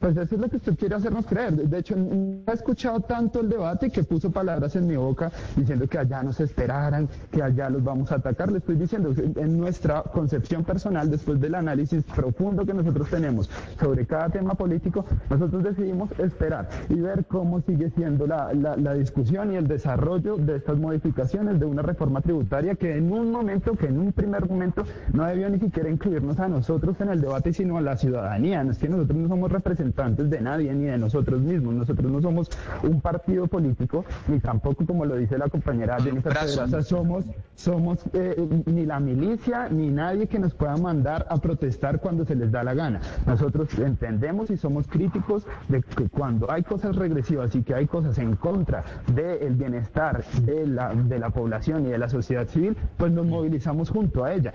Pues 0.00 0.16
eso 0.16 0.34
es 0.34 0.40
lo 0.40 0.48
que 0.48 0.56
usted 0.56 0.76
quiere 0.76 0.94
hacernos 0.96 1.26
creer. 1.26 1.54
De 1.54 1.78
hecho, 1.78 1.96
no 1.96 2.42
he 2.46 2.54
escuchado 2.54 3.00
tanto 3.00 3.40
el 3.40 3.48
debate 3.48 3.90
que 3.90 4.02
puso 4.04 4.30
palabras 4.30 4.74
en 4.76 4.86
mi 4.86 4.96
boca 4.96 5.30
diciendo 5.56 5.86
que 5.88 5.98
allá 5.98 6.22
nos 6.22 6.40
esperaran, 6.40 7.08
que 7.30 7.42
allá 7.42 7.70
los 7.70 7.82
vamos 7.82 8.10
a 8.12 8.16
atacar. 8.16 8.50
Le 8.50 8.58
estoy 8.58 8.76
diciendo, 8.76 9.12
en 9.16 9.58
nuestra 9.58 10.02
concepción 10.02 10.64
personal, 10.64 11.10
después 11.10 11.40
del 11.40 11.54
análisis 11.54 12.02
profundo 12.04 12.64
que 12.64 12.74
nosotros 12.74 13.08
tenemos 13.08 13.50
sobre 13.80 14.06
cada 14.06 14.28
tema 14.30 14.54
político, 14.54 15.04
nosotros 15.30 15.62
decidimos 15.64 16.10
esperar 16.18 16.68
y 16.88 16.94
ver 16.94 17.24
cómo 17.26 17.60
sigue 17.62 17.90
siendo 17.90 18.26
la, 18.26 18.52
la- 18.52 18.94
discusión 18.94 19.52
y 19.52 19.56
el 19.56 19.66
desarrollo 19.66 20.36
de 20.36 20.56
estas 20.56 20.78
modificaciones 20.78 21.58
de 21.58 21.66
una 21.66 21.82
reforma 21.82 22.20
tributaria 22.20 22.76
que 22.76 22.96
en 22.96 23.12
un 23.12 23.32
momento, 23.32 23.72
que 23.74 23.86
en 23.86 23.98
un 23.98 24.12
primer 24.12 24.48
momento, 24.48 24.84
no 25.12 25.24
debió 25.26 25.50
ni 25.50 25.58
siquiera 25.58 25.90
incluirnos 25.90 26.38
a 26.38 26.48
nosotros 26.48 27.00
en 27.00 27.08
el 27.08 27.20
debate, 27.20 27.52
sino 27.52 27.76
a 27.76 27.80
la 27.80 27.96
ciudadanía. 27.96 28.62
Es 28.62 28.78
que 28.78 28.88
nosotros 28.88 29.18
no 29.18 29.28
somos 29.28 29.43
representantes 29.50 30.30
de 30.30 30.40
nadie 30.40 30.72
ni 30.74 30.86
de 30.86 30.98
nosotros 30.98 31.40
mismos. 31.40 31.74
Nosotros 31.74 32.10
no 32.10 32.20
somos 32.20 32.50
un 32.82 33.00
partido 33.00 33.46
político, 33.46 34.04
ni 34.28 34.40
tampoco, 34.40 34.86
como 34.86 35.04
lo 35.04 35.16
dice 35.16 35.38
la 35.38 35.48
compañera 35.48 36.00
Jennifer. 36.00 36.32
Pedraza, 36.32 36.82
somos, 36.82 37.24
somos 37.54 38.04
eh, 38.12 38.36
ni 38.66 38.86
la 38.86 39.00
milicia 39.00 39.68
ni 39.68 39.88
nadie 39.88 40.26
que 40.26 40.38
nos 40.38 40.54
pueda 40.54 40.76
mandar 40.76 41.26
a 41.30 41.36
protestar 41.38 42.00
cuando 42.00 42.24
se 42.24 42.34
les 42.34 42.50
da 42.50 42.64
la 42.64 42.74
gana. 42.74 43.00
Nosotros 43.26 43.68
entendemos 43.78 44.50
y 44.50 44.56
somos 44.56 44.86
críticos 44.88 45.46
de 45.68 45.82
que 45.82 46.08
cuando 46.08 46.50
hay 46.50 46.62
cosas 46.62 46.96
regresivas 46.96 47.54
y 47.54 47.62
que 47.62 47.74
hay 47.74 47.86
cosas 47.86 48.18
en 48.18 48.36
contra 48.36 48.84
del 49.14 49.54
bienestar 49.54 50.24
de 50.42 50.66
la, 50.66 50.94
de 50.94 51.18
la 51.18 51.30
población 51.30 51.86
y 51.86 51.90
de 51.90 51.98
la 51.98 52.08
sociedad 52.08 52.46
civil, 52.46 52.76
pues 52.96 53.12
nos 53.12 53.26
movilizamos 53.26 53.90
junto 53.90 54.24
a 54.24 54.32
ella. 54.32 54.52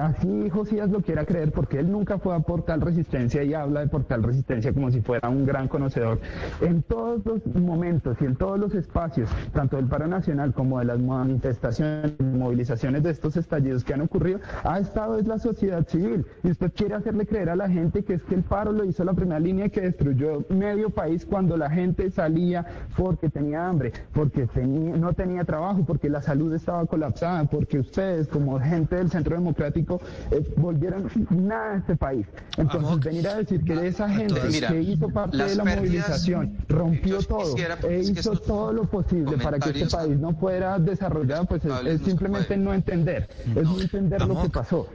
Así 0.00 0.50
Josías 0.50 0.90
lo 0.90 1.00
quiera 1.00 1.24
creer 1.24 1.52
porque 1.52 1.78
él 1.78 1.90
nunca 1.90 2.18
fue 2.18 2.34
a 2.34 2.40
Portal 2.40 2.80
Resistencia 2.80 3.42
y 3.42 3.54
habla 3.54 3.80
de 3.80 3.88
Portal 3.88 4.11
Resistencia 4.20 4.72
como 4.72 4.90
si 4.90 5.00
fuera 5.00 5.28
un 5.28 5.46
gran 5.46 5.68
conocedor. 5.68 6.20
En 6.60 6.82
todos 6.82 7.24
los 7.24 7.46
momentos 7.54 8.16
y 8.20 8.24
en 8.24 8.36
todos 8.36 8.58
los 8.58 8.74
espacios, 8.74 9.30
tanto 9.52 9.76
del 9.76 9.86
paro 9.86 10.06
nacional 10.06 10.52
como 10.52 10.78
de 10.80 10.86
las 10.86 10.98
manifestaciones 11.00 12.12
movilizaciones 12.20 13.02
de 13.02 13.10
estos 13.10 13.36
estallidos 13.36 13.84
que 13.84 13.94
han 13.94 14.00
ocurrido, 14.02 14.40
ha 14.64 14.78
estado 14.78 15.18
es 15.18 15.26
la 15.26 15.38
sociedad 15.38 15.86
civil. 15.86 16.26
Y 16.42 16.50
usted 16.50 16.72
quiere 16.74 16.94
hacerle 16.94 17.26
creer 17.26 17.50
a 17.50 17.56
la 17.56 17.68
gente 17.68 18.04
que 18.04 18.14
es 18.14 18.22
que 18.22 18.34
el 18.34 18.42
paro 18.42 18.72
lo 18.72 18.84
hizo 18.84 19.04
la 19.04 19.14
primera 19.14 19.40
línea 19.40 19.68
que 19.68 19.80
destruyó 19.82 20.44
medio 20.48 20.90
país 20.90 21.24
cuando 21.26 21.56
la 21.56 21.70
gente 21.70 22.10
salía 22.10 22.64
porque 22.96 23.28
tenía 23.28 23.68
hambre, 23.68 23.92
porque 24.12 24.46
tenía- 24.46 24.96
no 24.96 25.12
tenía 25.12 25.44
trabajo, 25.44 25.84
porque 25.86 26.08
la 26.08 26.22
salud 26.22 26.52
estaba 26.54 26.84
colapsada, 26.86 27.44
porque 27.44 27.78
ustedes 27.78 28.28
como 28.28 28.58
gente 28.60 28.96
del 28.96 29.10
Centro 29.10 29.36
Democrático 29.36 30.00
eh, 30.30 30.42
volvieron 30.56 31.04
nada 31.30 31.72
a 31.74 31.76
este 31.76 31.96
país. 31.96 32.26
Entonces 32.58 33.00
venir 33.00 33.28
a 33.28 33.36
decir 33.36 33.64
que 33.64 33.86
esa 33.86 34.01
gente 34.08 34.40
Mira, 34.50 34.68
que 34.68 34.80
hizo 34.82 35.08
parte 35.08 35.36
las 35.36 35.50
de 35.50 35.56
la 35.56 35.64
pérdidas- 35.64 35.80
movilización 36.08 36.56
rompió 36.68 37.18
todo 37.22 37.54
e 37.88 38.00
hizo 38.00 38.32
todo 38.38 38.72
lo 38.72 38.84
posible 38.88 39.36
para 39.38 39.58
que 39.58 39.70
este 39.70 39.86
país 39.96 40.18
no 40.18 40.34
fuera 40.36 40.78
desarrollado, 40.78 41.44
pues 41.46 41.64
es, 41.64 41.72
es 41.86 42.00
simplemente 42.02 42.56
no 42.56 42.72
entender, 42.74 43.28
es 43.54 43.62
no 43.62 43.80
entender 43.80 44.20
lo 44.26 44.42
que 44.42 44.48
pasó. 44.50 44.88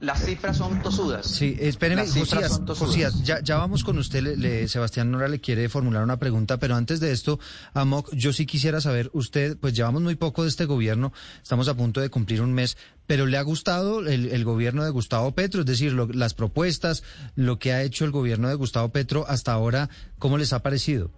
Las 0.00 0.24
cifras 0.24 0.56
son 0.56 0.80
tosudas. 0.82 1.26
Sí, 1.26 1.56
espéreme, 1.60 2.06
Josías. 2.06 2.60
Josías, 2.66 3.22
ya, 3.24 3.40
ya 3.40 3.56
vamos 3.56 3.84
con 3.84 3.98
usted. 3.98 4.22
Le, 4.22 4.36
le- 4.36 4.68
Sebastián 4.68 5.10
Nora 5.10 5.28
le 5.28 5.40
quiere 5.40 5.68
formular 5.68 6.02
una 6.02 6.18
pregunta, 6.18 6.58
pero 6.58 6.74
antes 6.76 7.00
de 7.00 7.12
esto, 7.12 7.38
Amok, 7.74 8.12
yo 8.14 8.32
sí 8.32 8.46
quisiera 8.46 8.80
saber, 8.80 9.10
usted, 9.12 9.56
pues 9.58 9.74
llevamos 9.74 10.02
muy 10.02 10.16
poco 10.16 10.42
de 10.42 10.48
este 10.48 10.64
gobierno, 10.64 11.12
estamos 11.42 11.68
a 11.68 11.74
punto 11.74 12.00
de 12.00 12.10
cumplir 12.10 12.42
un 12.42 12.52
mes, 12.52 12.76
pero 13.10 13.26
¿le 13.26 13.38
ha 13.38 13.42
gustado 13.42 14.06
el, 14.06 14.30
el 14.30 14.44
gobierno 14.44 14.84
de 14.84 14.90
Gustavo 14.90 15.34
Petro? 15.34 15.62
Es 15.62 15.66
decir, 15.66 15.92
lo- 15.92 16.06
las 16.06 16.32
propuestas, 16.32 17.02
lo 17.34 17.58
que 17.58 17.72
ha 17.72 17.82
hecho 17.82 18.04
el 18.04 18.12
gobierno 18.12 18.48
de 18.48 18.54
Gustavo 18.54 18.90
Petro 18.90 19.24
hasta 19.26 19.52
ahora, 19.52 19.90
¿cómo 20.20 20.38
les 20.38 20.52
ha 20.52 20.62
parecido? 20.62 21.10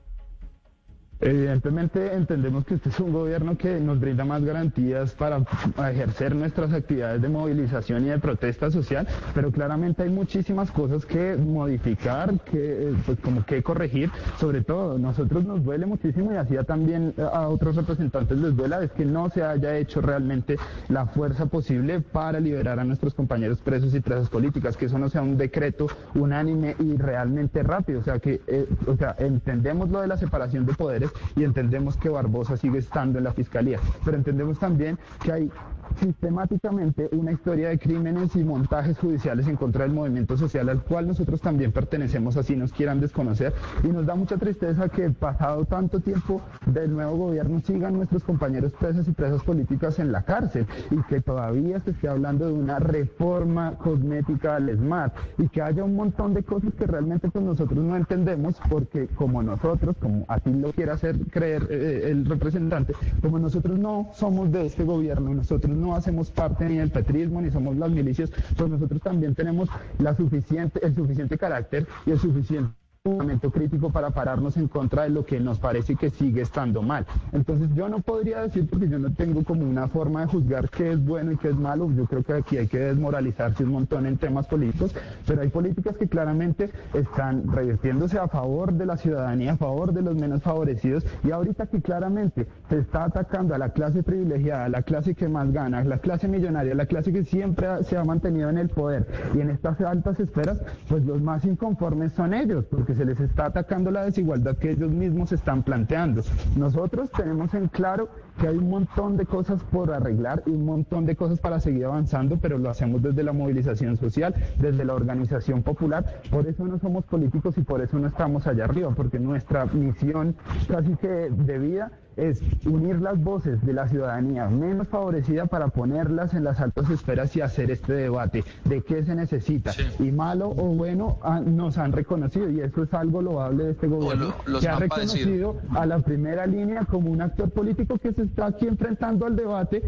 Evidentemente 1.22 2.14
entendemos 2.14 2.64
que 2.64 2.74
este 2.74 2.88
es 2.88 2.98
un 2.98 3.12
gobierno 3.12 3.56
que 3.56 3.78
nos 3.78 4.00
brinda 4.00 4.24
más 4.24 4.44
garantías 4.44 5.12
para 5.12 5.44
ejercer 5.88 6.34
nuestras 6.34 6.72
actividades 6.72 7.22
de 7.22 7.28
movilización 7.28 8.04
y 8.04 8.08
de 8.08 8.18
protesta 8.18 8.72
social, 8.72 9.06
pero 9.32 9.52
claramente 9.52 10.02
hay 10.02 10.10
muchísimas 10.10 10.72
cosas 10.72 11.06
que 11.06 11.36
modificar, 11.36 12.40
que 12.40 12.88
eh, 12.88 12.94
pues 13.06 13.20
como 13.20 13.46
que 13.46 13.62
corregir, 13.62 14.10
sobre 14.40 14.62
todo 14.62 14.98
nosotros 14.98 15.44
nos 15.44 15.62
duele 15.62 15.86
muchísimo 15.86 16.32
y 16.32 16.36
así 16.36 16.56
a 16.56 16.64
también 16.64 17.14
a 17.32 17.46
otros 17.46 17.76
representantes 17.76 18.36
les 18.38 18.56
duela 18.56 18.82
es 18.82 18.90
que 18.90 19.04
no 19.04 19.30
se 19.30 19.44
haya 19.44 19.76
hecho 19.78 20.00
realmente 20.00 20.56
la 20.88 21.06
fuerza 21.06 21.46
posible 21.46 22.00
para 22.00 22.40
liberar 22.40 22.80
a 22.80 22.84
nuestros 22.84 23.14
compañeros 23.14 23.60
presos 23.60 23.94
y 23.94 24.00
presas 24.00 24.28
políticas, 24.28 24.76
que 24.76 24.86
eso 24.86 24.98
no 24.98 25.08
sea 25.08 25.22
un 25.22 25.36
decreto 25.36 25.86
unánime 26.16 26.74
y 26.80 26.96
realmente 26.96 27.62
rápido, 27.62 28.00
o 28.00 28.02
sea 28.02 28.18
que 28.18 28.40
eh, 28.48 28.66
o 28.88 28.96
sea, 28.96 29.14
entendemos 29.20 29.88
lo 29.88 30.00
de 30.00 30.08
la 30.08 30.16
separación 30.16 30.66
de 30.66 30.74
poderes, 30.74 31.11
y 31.36 31.44
entendemos 31.44 31.96
que 31.96 32.08
Barbosa 32.08 32.56
sigue 32.56 32.78
estando 32.78 33.18
en 33.18 33.24
la 33.24 33.32
fiscalía, 33.32 33.78
pero 34.04 34.16
entendemos 34.16 34.58
también 34.58 34.98
que 35.22 35.32
hay 35.32 35.50
sistemáticamente 35.98 37.08
una 37.12 37.32
historia 37.32 37.68
de 37.68 37.78
crímenes 37.78 38.34
y 38.36 38.44
montajes 38.44 38.98
judiciales 38.98 39.46
en 39.48 39.56
contra 39.56 39.84
del 39.84 39.92
movimiento 39.92 40.36
social 40.36 40.68
al 40.68 40.82
cual 40.82 41.08
nosotros 41.08 41.40
también 41.40 41.72
pertenecemos, 41.72 42.36
así 42.36 42.56
nos 42.56 42.72
quieran 42.72 43.00
desconocer. 43.00 43.52
Y 43.82 43.88
nos 43.88 44.06
da 44.06 44.14
mucha 44.14 44.36
tristeza 44.36 44.88
que 44.88 45.10
pasado 45.10 45.64
tanto 45.64 46.00
tiempo 46.00 46.40
del 46.66 46.92
nuevo 46.92 47.16
gobierno 47.16 47.60
sigan 47.60 47.94
nuestros 47.94 48.22
compañeros 48.22 48.72
presos 48.72 49.06
y 49.08 49.12
presas 49.12 49.42
políticas 49.42 49.98
en 49.98 50.12
la 50.12 50.22
cárcel 50.22 50.66
y 50.90 51.02
que 51.04 51.20
todavía 51.20 51.80
se 51.80 51.90
esté 51.90 52.08
hablando 52.08 52.46
de 52.46 52.52
una 52.52 52.78
reforma 52.78 53.76
cosmética 53.78 54.56
al 54.56 54.70
SMAT 54.76 55.12
y 55.38 55.48
que 55.48 55.62
haya 55.62 55.84
un 55.84 55.96
montón 55.96 56.34
de 56.34 56.42
cosas 56.42 56.72
que 56.74 56.86
realmente 56.86 57.28
pues 57.28 57.44
nosotros 57.44 57.84
no 57.84 57.96
entendemos 57.96 58.56
porque 58.68 59.08
como 59.08 59.42
nosotros, 59.42 59.96
como 60.00 60.24
así 60.28 60.52
lo 60.52 60.72
quiera 60.72 60.94
hacer 60.94 61.18
creer 61.30 61.66
eh, 61.70 62.08
el 62.10 62.24
representante, 62.24 62.94
como 63.20 63.38
nosotros 63.38 63.78
no 63.78 64.10
somos 64.14 64.50
de 64.52 64.66
este 64.66 64.84
gobierno, 64.84 65.34
nosotros 65.34 65.76
no 65.76 65.81
hacemos 65.90 66.30
parte 66.30 66.64
ni 66.66 66.76
del 66.78 66.90
petrismo 66.90 67.40
ni 67.40 67.50
somos 67.50 67.76
las 67.76 67.90
milicias, 67.90 68.30
pues 68.56 68.70
nosotros 68.70 69.00
también 69.02 69.34
tenemos 69.34 69.68
la 69.98 70.14
suficiente, 70.14 70.84
el 70.84 70.94
suficiente 70.94 71.36
carácter 71.36 71.86
y 72.06 72.12
el 72.12 72.18
suficiente 72.18 72.81
momento 73.04 73.50
crítico 73.50 73.90
para 73.90 74.10
pararnos 74.10 74.56
en 74.56 74.68
contra 74.68 75.02
de 75.02 75.10
lo 75.10 75.26
que 75.26 75.40
nos 75.40 75.58
parece 75.58 75.96
que 75.96 76.08
sigue 76.10 76.42
estando 76.42 76.82
mal. 76.82 77.04
Entonces 77.32 77.68
yo 77.74 77.88
no 77.88 77.98
podría 77.98 78.42
decir, 78.42 78.68
porque 78.70 78.88
yo 78.88 78.96
no 79.00 79.12
tengo 79.12 79.42
como 79.42 79.68
una 79.68 79.88
forma 79.88 80.20
de 80.20 80.28
juzgar 80.28 80.70
qué 80.70 80.92
es 80.92 81.04
bueno 81.04 81.32
y 81.32 81.36
qué 81.36 81.48
es 81.48 81.56
malo, 81.56 81.90
yo 81.90 82.06
creo 82.06 82.22
que 82.22 82.34
aquí 82.34 82.58
hay 82.58 82.68
que 82.68 82.78
desmoralizarse 82.78 83.64
un 83.64 83.70
montón 83.70 84.06
en 84.06 84.18
temas 84.18 84.46
políticos, 84.46 84.94
pero 85.26 85.42
hay 85.42 85.48
políticas 85.48 85.96
que 85.96 86.06
claramente 86.06 86.70
están 86.94 87.50
revirtiéndose 87.50 88.20
a 88.20 88.28
favor 88.28 88.72
de 88.72 88.86
la 88.86 88.96
ciudadanía, 88.96 89.54
a 89.54 89.56
favor 89.56 89.92
de 89.92 90.02
los 90.02 90.14
menos 90.14 90.40
favorecidos, 90.40 91.04
y 91.24 91.32
ahorita 91.32 91.66
que 91.66 91.82
claramente 91.82 92.46
se 92.68 92.78
está 92.78 93.02
atacando 93.06 93.52
a 93.52 93.58
la 93.58 93.70
clase 93.70 94.04
privilegiada, 94.04 94.66
a 94.66 94.68
la 94.68 94.82
clase 94.82 95.16
que 95.16 95.26
más 95.28 95.50
gana, 95.50 95.78
a 95.78 95.84
la 95.84 95.98
clase 95.98 96.28
millonaria, 96.28 96.72
a 96.72 96.76
la 96.76 96.86
clase 96.86 97.12
que 97.12 97.24
siempre 97.24 97.66
se 97.82 97.96
ha 97.96 98.04
mantenido 98.04 98.48
en 98.48 98.58
el 98.58 98.68
poder, 98.68 99.08
y 99.34 99.40
en 99.40 99.50
estas 99.50 99.80
altas 99.80 100.20
esferas, 100.20 100.60
pues 100.88 101.04
los 101.04 101.20
más 101.20 101.44
inconformes 101.44 102.12
son 102.12 102.32
ellos, 102.32 102.64
porque 102.70 102.91
se 102.94 103.04
les 103.04 103.20
está 103.20 103.46
atacando 103.46 103.90
la 103.90 104.04
desigualdad 104.04 104.56
que 104.56 104.70
ellos 104.70 104.90
mismos 104.90 105.32
están 105.32 105.62
planteando. 105.62 106.22
Nosotros 106.56 107.10
tenemos 107.10 107.52
en 107.54 107.68
claro 107.68 108.08
que 108.40 108.48
hay 108.48 108.56
un 108.56 108.70
montón 108.70 109.16
de 109.16 109.26
cosas 109.26 109.62
por 109.64 109.92
arreglar 109.92 110.42
y 110.46 110.50
un 110.50 110.64
montón 110.64 111.06
de 111.06 111.16
cosas 111.16 111.38
para 111.40 111.60
seguir 111.60 111.84
avanzando, 111.84 112.38
pero 112.38 112.58
lo 112.58 112.70
hacemos 112.70 113.02
desde 113.02 113.22
la 113.22 113.32
movilización 113.32 113.96
social, 113.96 114.34
desde 114.58 114.84
la 114.84 114.94
organización 114.94 115.62
popular. 115.62 116.20
Por 116.30 116.46
eso 116.46 116.66
no 116.66 116.78
somos 116.78 117.04
políticos 117.04 117.56
y 117.58 117.62
por 117.62 117.80
eso 117.80 117.98
no 117.98 118.08
estamos 118.08 118.46
allá 118.46 118.64
arriba, 118.64 118.90
porque 118.94 119.18
nuestra 119.18 119.66
misión 119.66 120.34
casi 120.68 120.96
que 120.96 121.08
de 121.08 121.58
vida 121.58 121.92
es 122.16 122.42
unir 122.66 123.00
las 123.00 123.22
voces 123.22 123.64
de 123.64 123.72
la 123.72 123.88
ciudadanía 123.88 124.48
menos 124.48 124.88
favorecida 124.88 125.46
para 125.46 125.68
ponerlas 125.68 126.34
en 126.34 126.44
las 126.44 126.60
altas 126.60 126.90
esferas 126.90 127.34
y 127.36 127.40
hacer 127.40 127.70
este 127.70 127.92
debate 127.94 128.44
de 128.64 128.82
qué 128.82 129.02
se 129.02 129.14
necesita. 129.14 129.72
Y 129.98 130.12
malo 130.12 130.50
o 130.50 130.74
bueno 130.74 131.18
ah, 131.22 131.40
nos 131.40 131.78
han 131.78 131.92
reconocido 131.92 132.50
y 132.50 132.60
eso 132.60 132.82
es 132.82 132.94
algo 132.94 133.22
loable 133.22 133.64
de 133.64 133.70
este 133.72 133.86
gobierno 133.86 134.34
que 134.60 134.68
ha 134.68 134.76
reconocido 134.76 135.56
a 135.74 135.86
la 135.86 136.00
primera 136.00 136.46
línea 136.46 136.84
como 136.84 137.10
un 137.10 137.22
actor 137.22 137.50
político 137.50 137.98
que 137.98 138.12
se 138.12 138.21
está 138.24 138.46
aquí 138.46 138.66
enfrentando 138.66 139.26
al 139.26 139.36
debate 139.36 139.82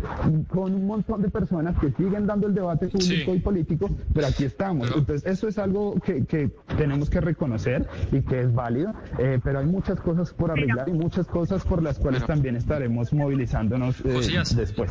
con 0.49 0.75
un 0.75 0.87
montón 0.87 1.23
de 1.23 1.31
personas 1.31 1.79
que 1.79 1.91
siguen 1.93 2.27
dando 2.27 2.47
el 2.47 2.55
debate 2.55 2.89
público 2.89 3.35
y 3.35 3.39
político, 3.41 3.91
pero 4.13 4.27
aquí 4.27 4.45
estamos. 4.45 4.89
Entonces 4.89 5.25
eso 5.27 5.49
es 5.49 5.59
algo 5.59 6.01
que, 6.01 6.51
tenemos 6.77 7.11
que 7.11 7.21
reconocer 7.21 7.87
y 8.13 8.21
que 8.23 8.41
es 8.41 8.53
válido, 8.53 8.93
eh, 9.19 9.39
pero 9.43 9.61
hay 9.61 9.67
muchas 9.67 10.01
cosas 10.01 10.33
por 10.33 10.51
arreglar 10.51 10.89
y 10.89 10.93
muchas 10.93 11.27
cosas 11.27 11.65
por 11.65 11.83
las 11.83 11.99
cuales 11.99 12.25
también 12.27 12.57
estaremos 12.57 13.13
movilizándonos 13.13 14.01
eh, 14.05 14.43
después. 14.57 14.91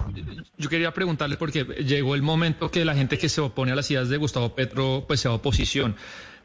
Yo 0.58 0.70
quería 0.70 0.92
preguntarle 0.92 1.38
porque 1.38 1.64
llegó 1.64 2.16
el 2.16 2.22
momento 2.22 2.72
que 2.72 2.86
la 2.86 2.96
gente 2.96 3.18
que 3.18 3.30
se 3.30 3.42
opone 3.42 3.72
a 3.72 3.76
las 3.76 3.90
ideas 3.92 4.10
de 4.10 4.18
Gustavo 4.18 4.56
Petro 4.56 5.06
pues 5.08 5.20
sea 5.22 5.34
oposición. 5.34 5.96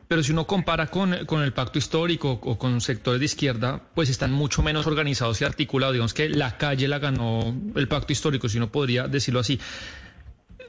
Pero 0.09 0.23
si 0.23 0.33
uno 0.33 0.47
compara 0.47 0.87
con, 0.87 1.13
el 1.13 1.53
pacto 1.53 1.79
histórico 1.79 2.41
o 2.43 2.59
con 2.59 2.81
sectores 2.81 3.21
de 3.21 3.27
izquierda, 3.27 3.83
pues 3.95 4.09
están 4.09 4.33
mucho 4.33 4.63
menos 4.63 4.87
organizados 4.87 5.41
y 5.43 5.45
articulados. 5.45 5.93
Digamos 5.93 6.15
que 6.15 6.31
la 6.31 6.57
calle 6.57 6.89
la 6.89 6.99
ganó 6.99 7.55
el 7.75 7.89
pacto 7.89 8.13
histórico, 8.13 8.49
si 8.49 8.57
uno 8.57 8.73
podría 8.73 9.07
decirlo 9.07 9.41
así. 9.41 9.61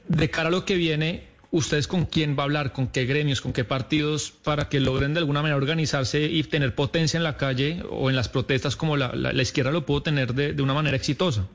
De 0.08 0.28
cara 0.28 0.48
a 0.48 0.52
lo 0.52 0.66
que 0.66 0.74
viene, 0.74 1.30
¿Ustedes 1.52 1.88
con 1.88 2.06
quién 2.06 2.36
va 2.38 2.42
a 2.42 2.44
hablar? 2.44 2.72
¿Con 2.72 2.86
qué 2.86 3.06
gremios? 3.06 3.40
¿Con 3.40 3.52
qué 3.52 3.64
partidos? 3.64 4.30
Para 4.30 4.68
que 4.68 4.78
logren 4.78 5.14
de 5.14 5.18
alguna 5.18 5.42
manera 5.42 5.56
organizarse 5.56 6.22
y 6.22 6.44
tener 6.44 6.76
potencia 6.76 7.18
en 7.18 7.24
la 7.24 7.36
calle 7.36 7.82
o 7.90 8.08
en 8.08 8.14
las 8.14 8.28
protestas 8.28 8.76
como 8.76 8.96
la, 8.96 9.32
izquierda 9.42 9.72
lo 9.72 9.84
pudo 9.84 10.02
tener 10.02 10.32
de, 10.32 10.62
una 10.62 10.74
manera 10.74 10.96
exitosa. 10.96 11.48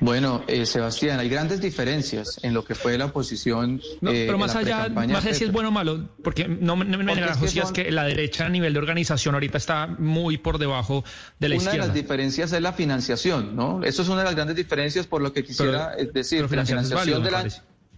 Bueno, 0.00 0.42
eh, 0.48 0.66
Sebastián, 0.66 1.20
hay 1.20 1.28
grandes 1.28 1.60
diferencias 1.60 2.40
en 2.42 2.54
lo 2.54 2.64
que 2.64 2.74
fue 2.74 2.98
la 2.98 3.06
oposición. 3.06 3.80
No, 4.00 4.10
eh, 4.10 4.24
pero 4.26 4.36
más 4.36 4.56
allá, 4.56 4.88
más 4.88 5.24
allá 5.24 5.34
si 5.34 5.44
es 5.44 5.52
bueno 5.52 5.68
o 5.68 5.72
malo, 5.72 6.08
porque 6.24 6.48
no, 6.48 6.74
me 6.74 6.84
es, 6.84 7.52
que, 7.52 7.60
es 7.60 7.72
que 7.72 7.90
la 7.92 8.04
derecha 8.04 8.46
a 8.46 8.48
nivel 8.48 8.72
de 8.72 8.80
organización 8.80 9.34
ahorita 9.34 9.58
está 9.58 9.86
muy 9.86 10.38
por 10.38 10.58
debajo 10.58 11.04
de 11.38 11.48
la 11.48 11.54
izquierda. 11.54 11.76
Una 11.76 11.82
de 11.84 11.88
las 11.88 11.94
diferencias 11.94 12.52
es 12.52 12.60
la 12.60 12.72
financiación, 12.72 13.54
¿no? 13.54 13.84
Eso 13.84 14.02
es 14.02 14.08
una 14.08 14.18
de 14.18 14.24
las 14.24 14.34
grandes 14.34 14.56
diferencias 14.56 15.06
por 15.06 15.22
lo 15.22 15.32
que 15.32 15.44
quisiera 15.44 15.94
eh, 15.96 16.10
decir. 16.12 16.42
la 16.42 16.48
financiación 16.48 17.22
de 17.22 17.30
la 17.30 17.44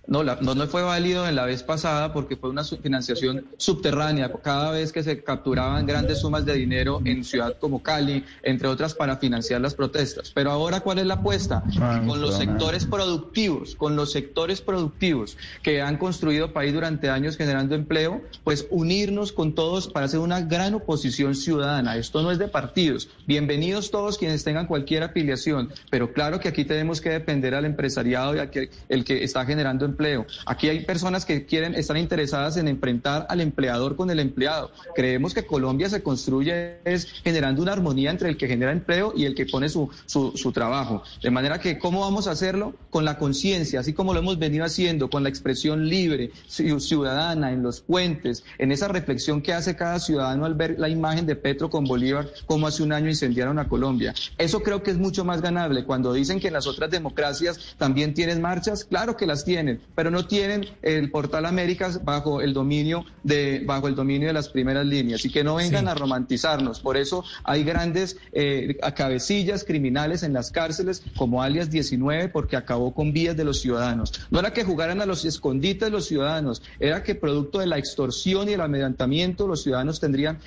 no, 0.06 0.22
no, 0.22 0.54
no 0.54 0.66
fue 0.66 0.82
válido 0.82 1.26
en 1.26 1.34
la 1.34 1.44
vez 1.44 1.62
pasada 1.62 2.12
porque 2.12 2.36
fue 2.36 2.50
una 2.50 2.64
financiación 2.64 3.46
subterránea. 3.56 4.30
Cada 4.42 4.70
vez 4.70 4.92
que 4.92 5.02
se 5.02 5.22
capturaban 5.22 5.86
grandes 5.86 6.20
sumas 6.20 6.44
de 6.44 6.54
dinero 6.54 7.00
en 7.04 7.24
ciudad 7.24 7.56
como 7.58 7.82
Cali, 7.82 8.24
entre 8.42 8.68
otras, 8.68 8.94
para 8.94 9.16
financiar 9.16 9.60
las 9.60 9.74
protestas. 9.74 10.30
Pero 10.34 10.50
ahora, 10.50 10.80
¿cuál 10.80 10.98
es 10.98 11.06
la 11.06 11.14
apuesta? 11.14 11.62
Ah, 11.80 12.02
con 12.06 12.20
los 12.20 12.36
sectores 12.36 12.84
productivos, 12.84 13.74
con 13.74 13.96
los 13.96 14.12
sectores 14.12 14.60
productivos 14.60 15.36
que 15.62 15.80
han 15.80 15.96
construido 15.96 16.52
país 16.52 16.74
durante 16.74 17.08
años 17.08 17.36
generando 17.36 17.74
empleo, 17.74 18.22
pues 18.42 18.66
unirnos 18.70 19.32
con 19.32 19.54
todos 19.54 19.88
para 19.88 20.06
hacer 20.06 20.20
una 20.20 20.40
gran 20.42 20.74
oposición 20.74 21.34
ciudadana. 21.34 21.96
Esto 21.96 22.22
no 22.22 22.30
es 22.30 22.38
de 22.38 22.48
partidos. 22.48 23.08
Bienvenidos 23.26 23.90
todos 23.90 24.18
quienes 24.18 24.44
tengan 24.44 24.66
cualquier 24.66 25.02
afiliación, 25.02 25.72
pero 25.90 26.12
claro 26.12 26.40
que 26.40 26.48
aquí 26.48 26.64
tenemos 26.64 27.00
que 27.00 27.10
depender 27.10 27.54
al 27.54 27.64
empresariado 27.64 28.36
y 28.36 28.38
a 28.38 28.50
que, 28.50 28.70
el 28.88 29.04
que 29.04 29.24
está 29.24 29.44
generando 29.46 29.84
empleo 29.84 29.93
empleo. 29.94 30.26
Aquí 30.44 30.68
hay 30.68 30.84
personas 30.84 31.24
que 31.24 31.46
quieren, 31.46 31.74
están 31.74 31.96
interesadas 31.96 32.56
en 32.56 32.66
enfrentar 32.66 33.26
al 33.28 33.40
empleador 33.40 33.94
con 33.96 34.10
el 34.10 34.18
empleado. 34.18 34.72
Creemos 34.94 35.32
que 35.34 35.46
Colombia 35.46 35.88
se 35.88 36.02
construye 36.02 36.78
generando 37.22 37.62
una 37.62 37.72
armonía 37.72 38.10
entre 38.10 38.28
el 38.28 38.36
que 38.36 38.48
genera 38.48 38.72
empleo 38.72 39.12
y 39.16 39.24
el 39.24 39.34
que 39.34 39.46
pone 39.46 39.68
su, 39.68 39.88
su, 40.06 40.52
trabajo. 40.52 41.02
De 41.22 41.30
manera 41.30 41.60
que, 41.60 41.78
¿cómo 41.78 42.00
vamos 42.00 42.26
a 42.26 42.32
hacerlo? 42.32 42.74
Con 42.90 43.04
la 43.04 43.18
conciencia, 43.18 43.80
así 43.80 43.92
como 43.92 44.12
lo 44.12 44.20
hemos 44.20 44.38
venido 44.38 44.64
haciendo, 44.64 45.08
con 45.10 45.22
la 45.22 45.28
expresión 45.28 45.88
libre, 45.88 46.30
ciudadana, 46.48 47.52
en 47.52 47.62
los 47.62 47.80
puentes, 47.80 48.44
en 48.58 48.72
esa 48.72 48.88
reflexión 48.88 49.42
que 49.42 49.52
hace 49.52 49.76
cada 49.76 49.98
ciudadano 50.00 50.44
al 50.44 50.54
ver 50.54 50.76
la 50.78 50.88
imagen 50.88 51.26
de 51.26 51.36
Petro 51.36 51.70
con 51.70 51.84
Bolívar, 51.84 52.28
como 52.46 52.66
hace 52.66 52.82
un 52.82 52.92
año 52.92 53.08
incendiaron 53.08 53.58
a 53.58 53.68
Colombia. 53.68 54.14
Eso 54.38 54.62
creo 54.62 54.82
que 54.82 54.90
es 54.90 54.98
mucho 54.98 55.24
más 55.24 55.40
ganable. 55.40 55.84
Cuando 55.84 56.12
dicen 56.12 56.40
que 56.40 56.48
en 56.48 56.54
las 56.54 56.66
otras 56.66 56.90
democracias 56.90 57.74
también 57.78 58.14
tienen 58.14 58.40
marchas, 58.40 58.84
claro 58.84 59.16
que 59.16 59.26
las 59.26 59.44
tienen, 59.44 59.80
pero 59.94 60.10
no 60.10 60.26
tienen 60.26 60.66
el 60.82 61.10
portal 61.10 61.46
Américas 61.46 62.04
bajo 62.04 62.40
el 62.40 62.52
dominio 62.52 63.04
de, 63.22 63.62
bajo 63.64 63.88
el 63.88 63.94
dominio 63.94 64.28
de 64.28 64.34
las 64.34 64.48
primeras 64.48 64.86
líneas. 64.86 65.24
Y 65.24 65.30
que 65.30 65.44
no 65.44 65.56
vengan 65.56 65.88
a 65.88 65.94
romantizarnos. 65.94 66.80
Por 66.80 66.96
eso 66.96 67.24
hay 67.44 67.64
grandes 67.64 68.16
eh, 68.32 68.76
cabecillas 68.94 69.64
criminales 69.64 70.22
en 70.22 70.32
las 70.32 70.50
cárceles, 70.50 71.02
como 71.16 71.42
alias 71.42 71.70
19, 71.70 72.28
porque 72.28 72.56
acabó 72.56 72.94
con 72.94 73.12
vías 73.12 73.36
de 73.36 73.44
los 73.44 73.60
ciudadanos. 73.60 74.12
No 74.30 74.40
era 74.40 74.52
que 74.52 74.64
jugaran 74.64 75.00
a 75.00 75.06
los 75.06 75.24
escondites 75.24 75.90
los 75.90 76.06
ciudadanos, 76.06 76.62
era 76.78 77.02
que 77.02 77.14
producto 77.14 77.58
de 77.58 77.66
la 77.66 77.78
extorsión 77.78 78.48
y 78.48 78.52
el 78.52 78.60
amedrentamiento, 78.60 79.46
los 79.46 79.62
ciudadanos 79.62 80.00
tendrían, 80.00 80.38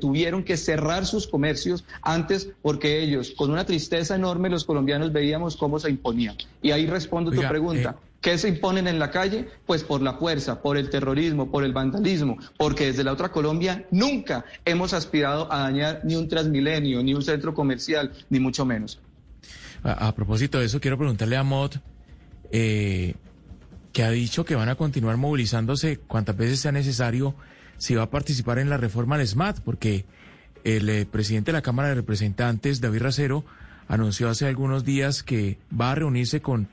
tuvieron 0.00 0.44
que 0.44 0.56
cerrar 0.56 1.06
sus 1.06 1.26
comercios 1.26 1.84
antes 2.02 2.48
porque 2.62 3.02
ellos, 3.02 3.32
con 3.36 3.50
una 3.50 3.64
tristeza 3.64 4.14
enorme, 4.14 4.48
los 4.48 4.64
colombianos 4.64 5.12
veíamos 5.12 5.56
cómo 5.56 5.78
se 5.78 5.90
imponían. 5.90 6.36
Y 6.62 6.70
ahí 6.70 6.86
respondo 6.86 7.30
tu 7.30 7.42
pregunta. 7.42 7.96
Eh, 7.98 8.13
¿Qué 8.24 8.38
se 8.38 8.48
imponen 8.48 8.88
en 8.88 8.98
la 8.98 9.10
calle? 9.10 9.46
Pues 9.66 9.84
por 9.84 10.00
la 10.00 10.14
fuerza, 10.14 10.62
por 10.62 10.78
el 10.78 10.88
terrorismo, 10.88 11.50
por 11.50 11.62
el 11.62 11.74
vandalismo, 11.74 12.38
porque 12.56 12.86
desde 12.86 13.04
la 13.04 13.12
otra 13.12 13.30
Colombia 13.30 13.84
nunca 13.90 14.46
hemos 14.64 14.94
aspirado 14.94 15.52
a 15.52 15.58
dañar 15.58 16.00
ni 16.04 16.16
un 16.16 16.26
transmilenio, 16.26 17.02
ni 17.02 17.12
un 17.12 17.20
centro 17.20 17.52
comercial, 17.52 18.12
ni 18.30 18.40
mucho 18.40 18.64
menos. 18.64 18.98
A, 19.82 20.14
propósito 20.14 20.58
de 20.58 20.64
eso, 20.64 20.80
quiero 20.80 20.96
preguntarle 20.96 21.36
a 21.36 21.42
Mott, 21.42 21.76
eh, 22.50 23.14
que 23.92 24.02
ha 24.02 24.10
dicho 24.10 24.46
que 24.46 24.54
van 24.54 24.70
a 24.70 24.76
continuar 24.76 25.18
movilizándose 25.18 25.98
cuantas 25.98 26.34
veces 26.34 26.60
sea 26.60 26.72
necesario 26.72 27.34
si 27.76 27.94
va 27.94 28.04
a 28.04 28.10
participar 28.10 28.58
en 28.58 28.70
la 28.70 28.78
reforma 28.78 29.16
al 29.16 29.28
SMAT, 29.28 29.60
porque 29.60 30.06
el 30.64 30.88
eh, 30.88 31.04
presidente 31.04 31.52
de 31.52 31.58
la 31.58 31.62
Cámara 31.62 31.90
de 31.90 31.96
Representantes, 31.96 32.80
David 32.80 33.02
Racero, 33.02 33.44
anunció 33.86 34.30
hace 34.30 34.46
algunos 34.46 34.82
días 34.86 35.22
que 35.22 35.58
va 35.78 35.92
a 35.92 35.94
reunirse 35.94 36.40
con 36.40 36.70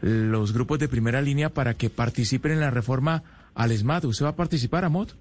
los 0.00 0.52
grupos 0.52 0.78
de 0.78 0.88
primera 0.88 1.20
línea 1.20 1.50
para 1.50 1.74
que 1.74 1.90
participen 1.90 2.52
en 2.52 2.60
la 2.60 2.70
reforma 2.70 3.22
al 3.54 3.72
ESMAD. 3.72 4.04
¿Usted 4.04 4.24
va 4.24 4.30
a 4.30 4.36
participar, 4.36 4.84
Amot? 4.84 5.14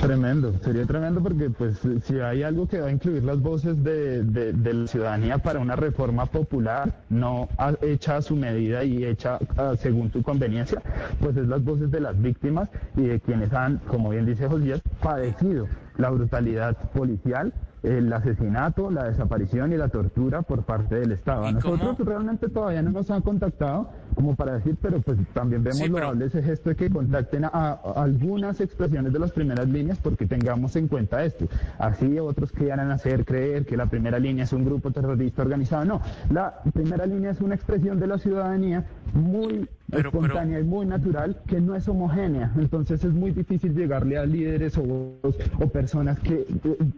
Tremendo, 0.00 0.54
sería 0.64 0.86
tremendo 0.86 1.22
porque 1.22 1.50
pues 1.50 1.78
si 2.04 2.18
hay 2.18 2.42
algo 2.42 2.66
que 2.66 2.80
va 2.80 2.86
a 2.88 2.90
incluir 2.90 3.22
las 3.22 3.40
voces 3.40 3.82
de, 3.84 4.22
de, 4.22 4.74
la 4.74 4.86
ciudadanía 4.86 5.38
para 5.38 5.58
una 5.58 5.76
reforma 5.76 6.26
popular, 6.26 7.02
no 7.10 7.48
hecha 7.82 8.16
a 8.16 8.22
su 8.22 8.36
medida 8.36 8.84
y 8.84 9.04
hecha 9.04 9.38
según 9.78 10.10
su 10.12 10.22
conveniencia, 10.22 10.80
pues 11.20 11.36
es 11.36 11.46
las 11.46 11.62
voces 11.62 11.90
de 11.90 12.00
las 12.00 12.20
víctimas 12.20 12.68
y 12.96 13.02
de 13.02 13.20
quienes 13.20 13.52
han, 13.52 13.78
como 13.78 14.10
bien 14.10 14.24
dice 14.24 14.48
José, 14.48 14.80
padecido 15.02 15.68
la 16.00 16.10
brutalidad 16.10 16.76
policial 16.90 17.52
el 17.82 18.12
asesinato, 18.12 18.90
la 18.90 19.04
desaparición 19.04 19.72
y 19.72 19.76
la 19.76 19.88
tortura 19.88 20.42
por 20.42 20.64
parte 20.64 20.96
del 20.96 21.12
Estado. 21.12 21.46
A 21.46 21.52
nosotros 21.52 21.98
realmente 21.98 22.48
todavía 22.48 22.82
no 22.82 22.90
nos 22.90 23.10
han 23.10 23.22
contactado 23.22 23.90
como 24.14 24.34
para 24.36 24.54
decir, 24.54 24.76
pero 24.80 25.00
pues 25.00 25.16
también 25.32 25.62
vemos 25.62 25.88
lo 25.88 25.98
loable 25.98 26.26
ese 26.26 26.42
gesto 26.42 26.70
de 26.70 26.76
que 26.76 26.90
contacten 26.90 27.44
a, 27.44 27.80
algunas 27.96 28.60
expresiones 28.60 29.12
de 29.12 29.18
las 29.18 29.32
primeras 29.32 29.68
líneas 29.68 29.98
porque 29.98 30.26
tengamos 30.26 30.76
en 30.76 30.88
cuenta 30.88 31.24
esto. 31.24 31.46
Así 31.78 32.18
otros 32.18 32.52
quieran 32.52 32.90
hacer 32.90 33.24
creer 33.24 33.64
que 33.64 33.76
la 33.76 33.86
primera 33.86 34.18
línea 34.18 34.44
es 34.44 34.52
un 34.52 34.64
grupo 34.64 34.90
terrorista 34.90 35.42
organizado. 35.42 35.84
No, 35.84 36.02
la 36.30 36.60
primera 36.74 37.06
línea 37.06 37.30
es 37.30 37.40
una 37.40 37.54
expresión 37.54 37.98
de 37.98 38.06
la 38.06 38.18
ciudadanía 38.18 38.84
muy 39.14 39.68
espontánea 39.92 40.60
y 40.60 40.64
muy 40.64 40.86
natural 40.86 41.40
que 41.46 41.60
no 41.60 41.74
es 41.74 41.88
homogénea. 41.88 42.52
Entonces 42.56 43.02
es 43.04 43.12
muy 43.12 43.32
difícil 43.32 43.74
llegarle 43.74 44.18
a 44.18 44.24
líderes 44.24 44.76
o, 44.78 45.18
o 45.22 45.68
personas 45.68 46.18
que, 46.20 46.46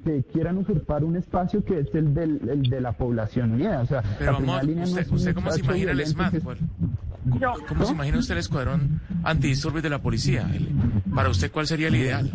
que, 0.04 0.22
quieran 0.32 0.58
usurpar 0.58 1.04
un 1.04 1.16
espacio 1.16 1.64
que 1.64 1.80
es 1.80 1.94
el, 1.94 2.14
del, 2.14 2.62
de 2.68 2.80
la 2.80 2.92
población 2.92 3.52
unida. 3.52 3.80
O 3.80 3.86
sea, 3.86 4.02
Pero, 4.18 4.36
amor, 4.36 4.64
usted, 4.64 5.10
usted 5.10 5.34
cómo 5.34 5.50
se 5.50 5.60
imagina 5.60 5.92
el 5.92 6.06
SMAT? 6.06 6.34
¿Cómo, 7.68 7.84
se 7.84 7.92
imagina 7.92 8.18
usted 8.18 8.34
el 8.34 8.40
escuadrón 8.40 9.00
antidisturbios 9.22 9.82
de 9.82 9.90
la 9.90 10.00
policía? 10.00 10.48
Para 11.14 11.28
usted, 11.28 11.50
¿cuál 11.50 11.66
sería 11.66 11.88
el 11.88 11.94
ideal? 11.94 12.30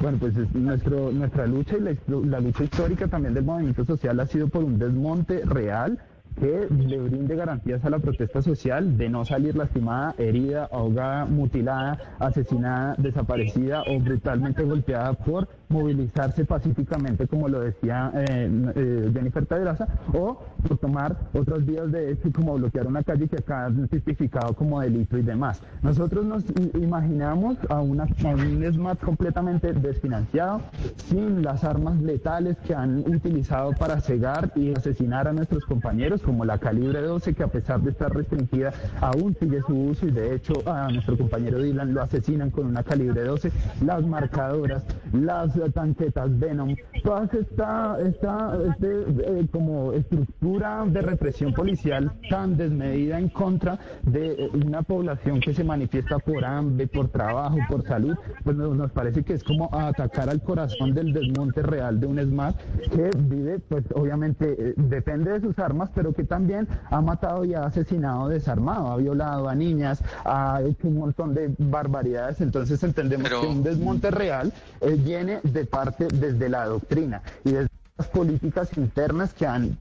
Bueno, 0.00 0.18
pues 0.18 0.34
nuestro, 0.54 1.12
nuestra 1.12 1.46
lucha 1.46 1.76
y 1.76 1.80
la, 1.80 1.94
la 2.26 2.40
lucha 2.40 2.64
histórica 2.64 3.06
también 3.06 3.34
del 3.34 3.44
movimiento 3.44 3.84
social 3.84 4.18
ha 4.20 4.26
sido 4.26 4.48
por 4.48 4.64
un 4.64 4.78
desmonte 4.78 5.44
real 5.44 5.98
que 6.38 6.68
le 6.70 6.98
brinde 6.98 7.36
garantías 7.36 7.84
a 7.84 7.90
la 7.90 7.98
protesta 7.98 8.42
social 8.42 8.96
de 8.96 9.08
no 9.08 9.24
salir 9.24 9.56
lastimada, 9.56 10.14
herida, 10.18 10.68
ahogada, 10.72 11.24
mutilada, 11.24 11.98
asesinada, 12.18 12.94
desaparecida 12.98 13.82
o 13.82 13.98
brutalmente 13.98 14.62
golpeada 14.62 15.12
por 15.14 15.48
movilizarse 15.68 16.44
pacíficamente, 16.44 17.26
como 17.26 17.48
lo 17.48 17.60
decía 17.60 18.12
eh, 18.14 18.72
eh, 18.76 19.10
Jennifer 19.12 19.46
Pedraza, 19.46 19.88
o 20.12 20.42
por 20.66 20.78
tomar 20.78 21.16
otras 21.32 21.64
vías 21.64 21.90
de 21.90 22.12
hecho, 22.12 22.30
como 22.32 22.54
bloquear 22.54 22.86
una 22.86 23.02
calle 23.02 23.26
que 23.26 23.36
acá 23.36 23.66
han 23.66 23.88
tipificado 23.88 24.54
como 24.54 24.80
delito 24.80 25.18
y 25.18 25.22
demás. 25.22 25.62
Nosotros 25.82 26.24
nos 26.24 26.44
imaginamos 26.74 27.56
a, 27.68 27.80
una, 27.80 28.04
a 28.04 28.28
un 28.28 28.72
SMAT 28.72 29.00
completamente 29.00 29.72
desfinanciado, 29.72 30.60
sin 31.08 31.42
las 31.42 31.64
armas 31.64 32.00
letales 32.00 32.56
que 32.58 32.74
han 32.74 32.98
utilizado 32.98 33.72
para 33.72 34.00
cegar 34.00 34.52
y 34.54 34.72
asesinar 34.74 35.26
a 35.26 35.32
nuestros 35.32 35.64
compañeros, 35.64 36.21
como 36.22 36.44
la 36.44 36.58
calibre 36.58 37.00
12, 37.02 37.34
que 37.34 37.42
a 37.42 37.48
pesar 37.48 37.80
de 37.80 37.90
estar 37.90 38.14
restringida, 38.14 38.72
aún 39.00 39.36
sigue 39.38 39.60
su 39.66 39.74
uso 39.74 40.06
y 40.06 40.10
de 40.10 40.34
hecho 40.34 40.54
a 40.66 40.90
nuestro 40.90 41.16
compañero 41.16 41.58
Dylan 41.58 41.92
lo 41.92 42.02
asesinan 42.02 42.50
con 42.50 42.66
una 42.66 42.82
calibre 42.82 43.22
12, 43.22 43.52
las 43.84 44.04
marcadoras, 44.06 44.84
las 45.12 45.52
tanquetas 45.74 46.38
Venom, 46.38 46.74
toda 47.02 47.28
esta, 47.32 47.98
esta 48.00 48.58
este, 48.70 49.02
eh, 49.02 49.46
como 49.50 49.92
estructura 49.92 50.84
de 50.86 51.02
represión 51.02 51.52
policial 51.52 52.12
tan 52.30 52.56
desmedida 52.56 53.18
en 53.18 53.28
contra 53.28 53.78
de 54.02 54.50
una 54.64 54.82
población 54.82 55.40
que 55.40 55.54
se 55.54 55.64
manifiesta 55.64 56.18
por 56.18 56.44
hambre, 56.44 56.86
por 56.86 57.08
trabajo, 57.08 57.58
por 57.68 57.82
salud, 57.84 58.16
pues 58.44 58.56
nos, 58.56 58.90
parece 58.92 59.22
que 59.22 59.34
es 59.34 59.44
como 59.44 59.68
atacar 59.72 60.28
al 60.28 60.42
corazón 60.42 60.94
del 60.94 61.12
desmonte 61.12 61.62
real 61.62 62.00
de 62.00 62.06
un 62.06 62.18
SMAT 62.18 62.56
que 62.90 63.10
vive, 63.18 63.58
pues 63.58 63.84
obviamente 63.94 64.56
eh, 64.58 64.74
depende 64.76 65.32
de 65.32 65.40
sus 65.40 65.58
armas, 65.58 65.90
pero 65.94 66.11
que 66.12 66.24
también 66.24 66.68
ha 66.90 67.00
matado 67.00 67.44
y 67.44 67.54
ha 67.54 67.64
asesinado 67.64 68.28
desarmado, 68.28 68.88
ha 68.88 68.96
violado 68.96 69.48
a 69.48 69.54
niñas, 69.54 70.02
ha 70.24 70.60
hecho 70.62 70.88
un 70.88 70.98
montón 70.98 71.34
de 71.34 71.54
barbaridades, 71.58 72.40
entonces 72.40 72.82
entendemos 72.82 73.28
que 73.28 73.46
un 73.46 73.62
desmonte 73.62 74.10
real 74.10 74.52
viene 74.98 75.40
de 75.42 75.64
parte 75.64 76.08
desde 76.12 76.48
la 76.48 76.66
doctrina 76.66 77.22
y 77.44 77.52
desde 77.52 77.71
políticas 78.08 78.70
internas 78.76 79.32
que 79.34 79.46
han 79.46 79.76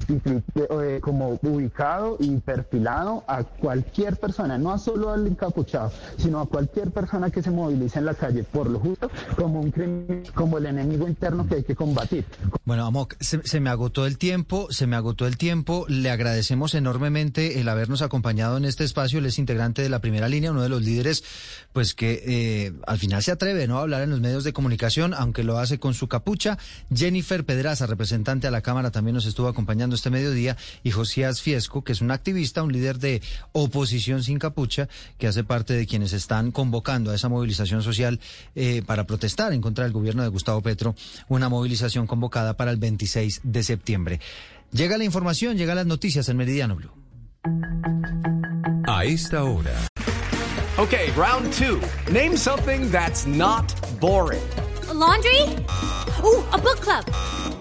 eh, 0.56 1.00
como 1.02 1.40
ubicado 1.42 2.18
y 2.20 2.38
perfilado 2.38 3.24
a 3.28 3.44
cualquier 3.44 4.18
persona, 4.18 4.58
no 4.58 4.72
a 4.72 4.78
solo 4.78 5.12
al 5.12 5.28
encapuchado, 5.28 5.92
sino 6.18 6.40
a 6.40 6.46
cualquier 6.46 6.92
persona 6.92 7.30
que 7.30 7.42
se 7.42 7.52
movilice 7.52 8.00
en 8.00 8.06
la 8.06 8.14
calle 8.14 8.44
por 8.44 8.70
lo 8.70 8.80
justo 8.80 9.10
como 9.36 9.62
un 9.62 9.72
crimen, 9.72 10.24
como 10.34 10.58
el 10.58 10.66
enemigo 10.66 11.08
interno 11.08 11.48
que 11.48 11.56
hay 11.56 11.64
que 11.64 11.76
combatir. 11.76 12.26
Bueno, 12.66 12.86
Amok, 12.86 13.16
se, 13.20 13.60
me 13.60 13.70
agotó 13.70 14.06
el 14.06 14.18
tiempo, 14.18 14.68
se 14.72 14.88
me 14.88 14.96
agotó 14.96 15.28
el 15.28 15.38
tiempo. 15.38 15.86
Le 15.88 16.10
agradecemos 16.10 16.76
enormemente 16.76 17.60
el 17.60 17.70
habernos 17.70 18.02
acompañado 18.02 18.58
en 18.58 18.66
este 18.66 18.84
espacio. 18.84 19.20
Él 19.20 19.26
es 19.26 19.40
integrante 19.40 19.82
de 19.82 19.90
la 19.90 20.00
primera 20.00 20.30
línea, 20.30 20.52
uno 20.52 20.62
de 20.62 20.70
los 20.70 20.82
líderes, 20.82 21.24
pues 21.74 21.94
que 21.94 22.24
eh, 22.26 22.74
al 22.88 22.98
final 22.98 23.24
se 23.24 23.32
atreve 23.32 23.68
¿no? 23.68 23.80
a 23.80 23.82
hablar 23.82 24.02
en 24.04 24.10
los 24.10 24.22
medios 24.22 24.44
de 24.44 24.54
comunicación, 24.54 25.14
aunque 25.14 25.44
lo 25.44 25.58
hace 25.58 25.80
con 25.80 25.94
su 25.94 26.08
capucha. 26.08 26.58
Jennifer 26.94 27.46
Pedraza, 27.46 27.88
representante 27.88 28.11
a 28.12 28.52
la 28.52 28.62
Cámara, 28.62 28.92
también 28.92 29.16
nos 29.16 29.26
estuvo 29.26 29.48
acompañando 29.48 29.96
este 29.96 30.10
mediodía, 30.10 30.58
y 30.84 30.92
Josías 30.92 31.42
Fiesco, 31.42 31.84
que 31.84 31.94
es 31.94 32.02
un 32.02 32.12
activista, 32.12 32.62
un 32.62 32.74
líder 32.74 33.00
de 33.00 33.22
oposición 33.54 34.24
sin 34.24 34.38
capucha, 34.38 34.90
que 35.18 35.28
hace 35.28 35.44
parte 35.44 35.74
de 35.74 35.88
quienes 35.88 36.14
están 36.14 36.52
convocando 36.52 37.12
a 37.12 37.16
esa 37.16 37.30
movilización 37.30 37.84
social 37.84 38.20
eh, 38.56 38.82
para 38.86 39.06
protestar 39.06 39.54
en 39.54 39.62
contra 39.62 39.86
del 39.86 39.94
gobierno 39.94 40.24
de 40.24 40.30
Gustavo 40.30 40.62
Petro, 40.62 40.96
una 41.30 41.50
movilización 41.50 42.06
convocada 42.06 42.58
para 42.58 42.72
el 42.72 42.78
26 42.78 43.42
de 43.44 43.64
septiembre. 43.64 44.20
Llega 44.72 44.98
la 44.98 45.04
información, 45.04 45.58
llega 45.58 45.76
las 45.76 45.86
noticias 45.86 46.28
en 46.30 46.38
Meridiano 46.38 46.76
Blue. 46.76 46.92
A 48.88 49.06
esta 49.06 49.44
hora. 49.44 49.74
Okay, 50.78 51.12
round 51.16 51.52
two. 51.54 51.80
Name 52.12 52.36
something 52.36 52.90
that's 52.92 53.26
not 53.26 53.74
boring. 54.00 54.42
laundry? 55.02 55.42
Ooh, 56.24 56.44
a 56.54 56.58
book 56.58 56.80
club. 56.80 57.61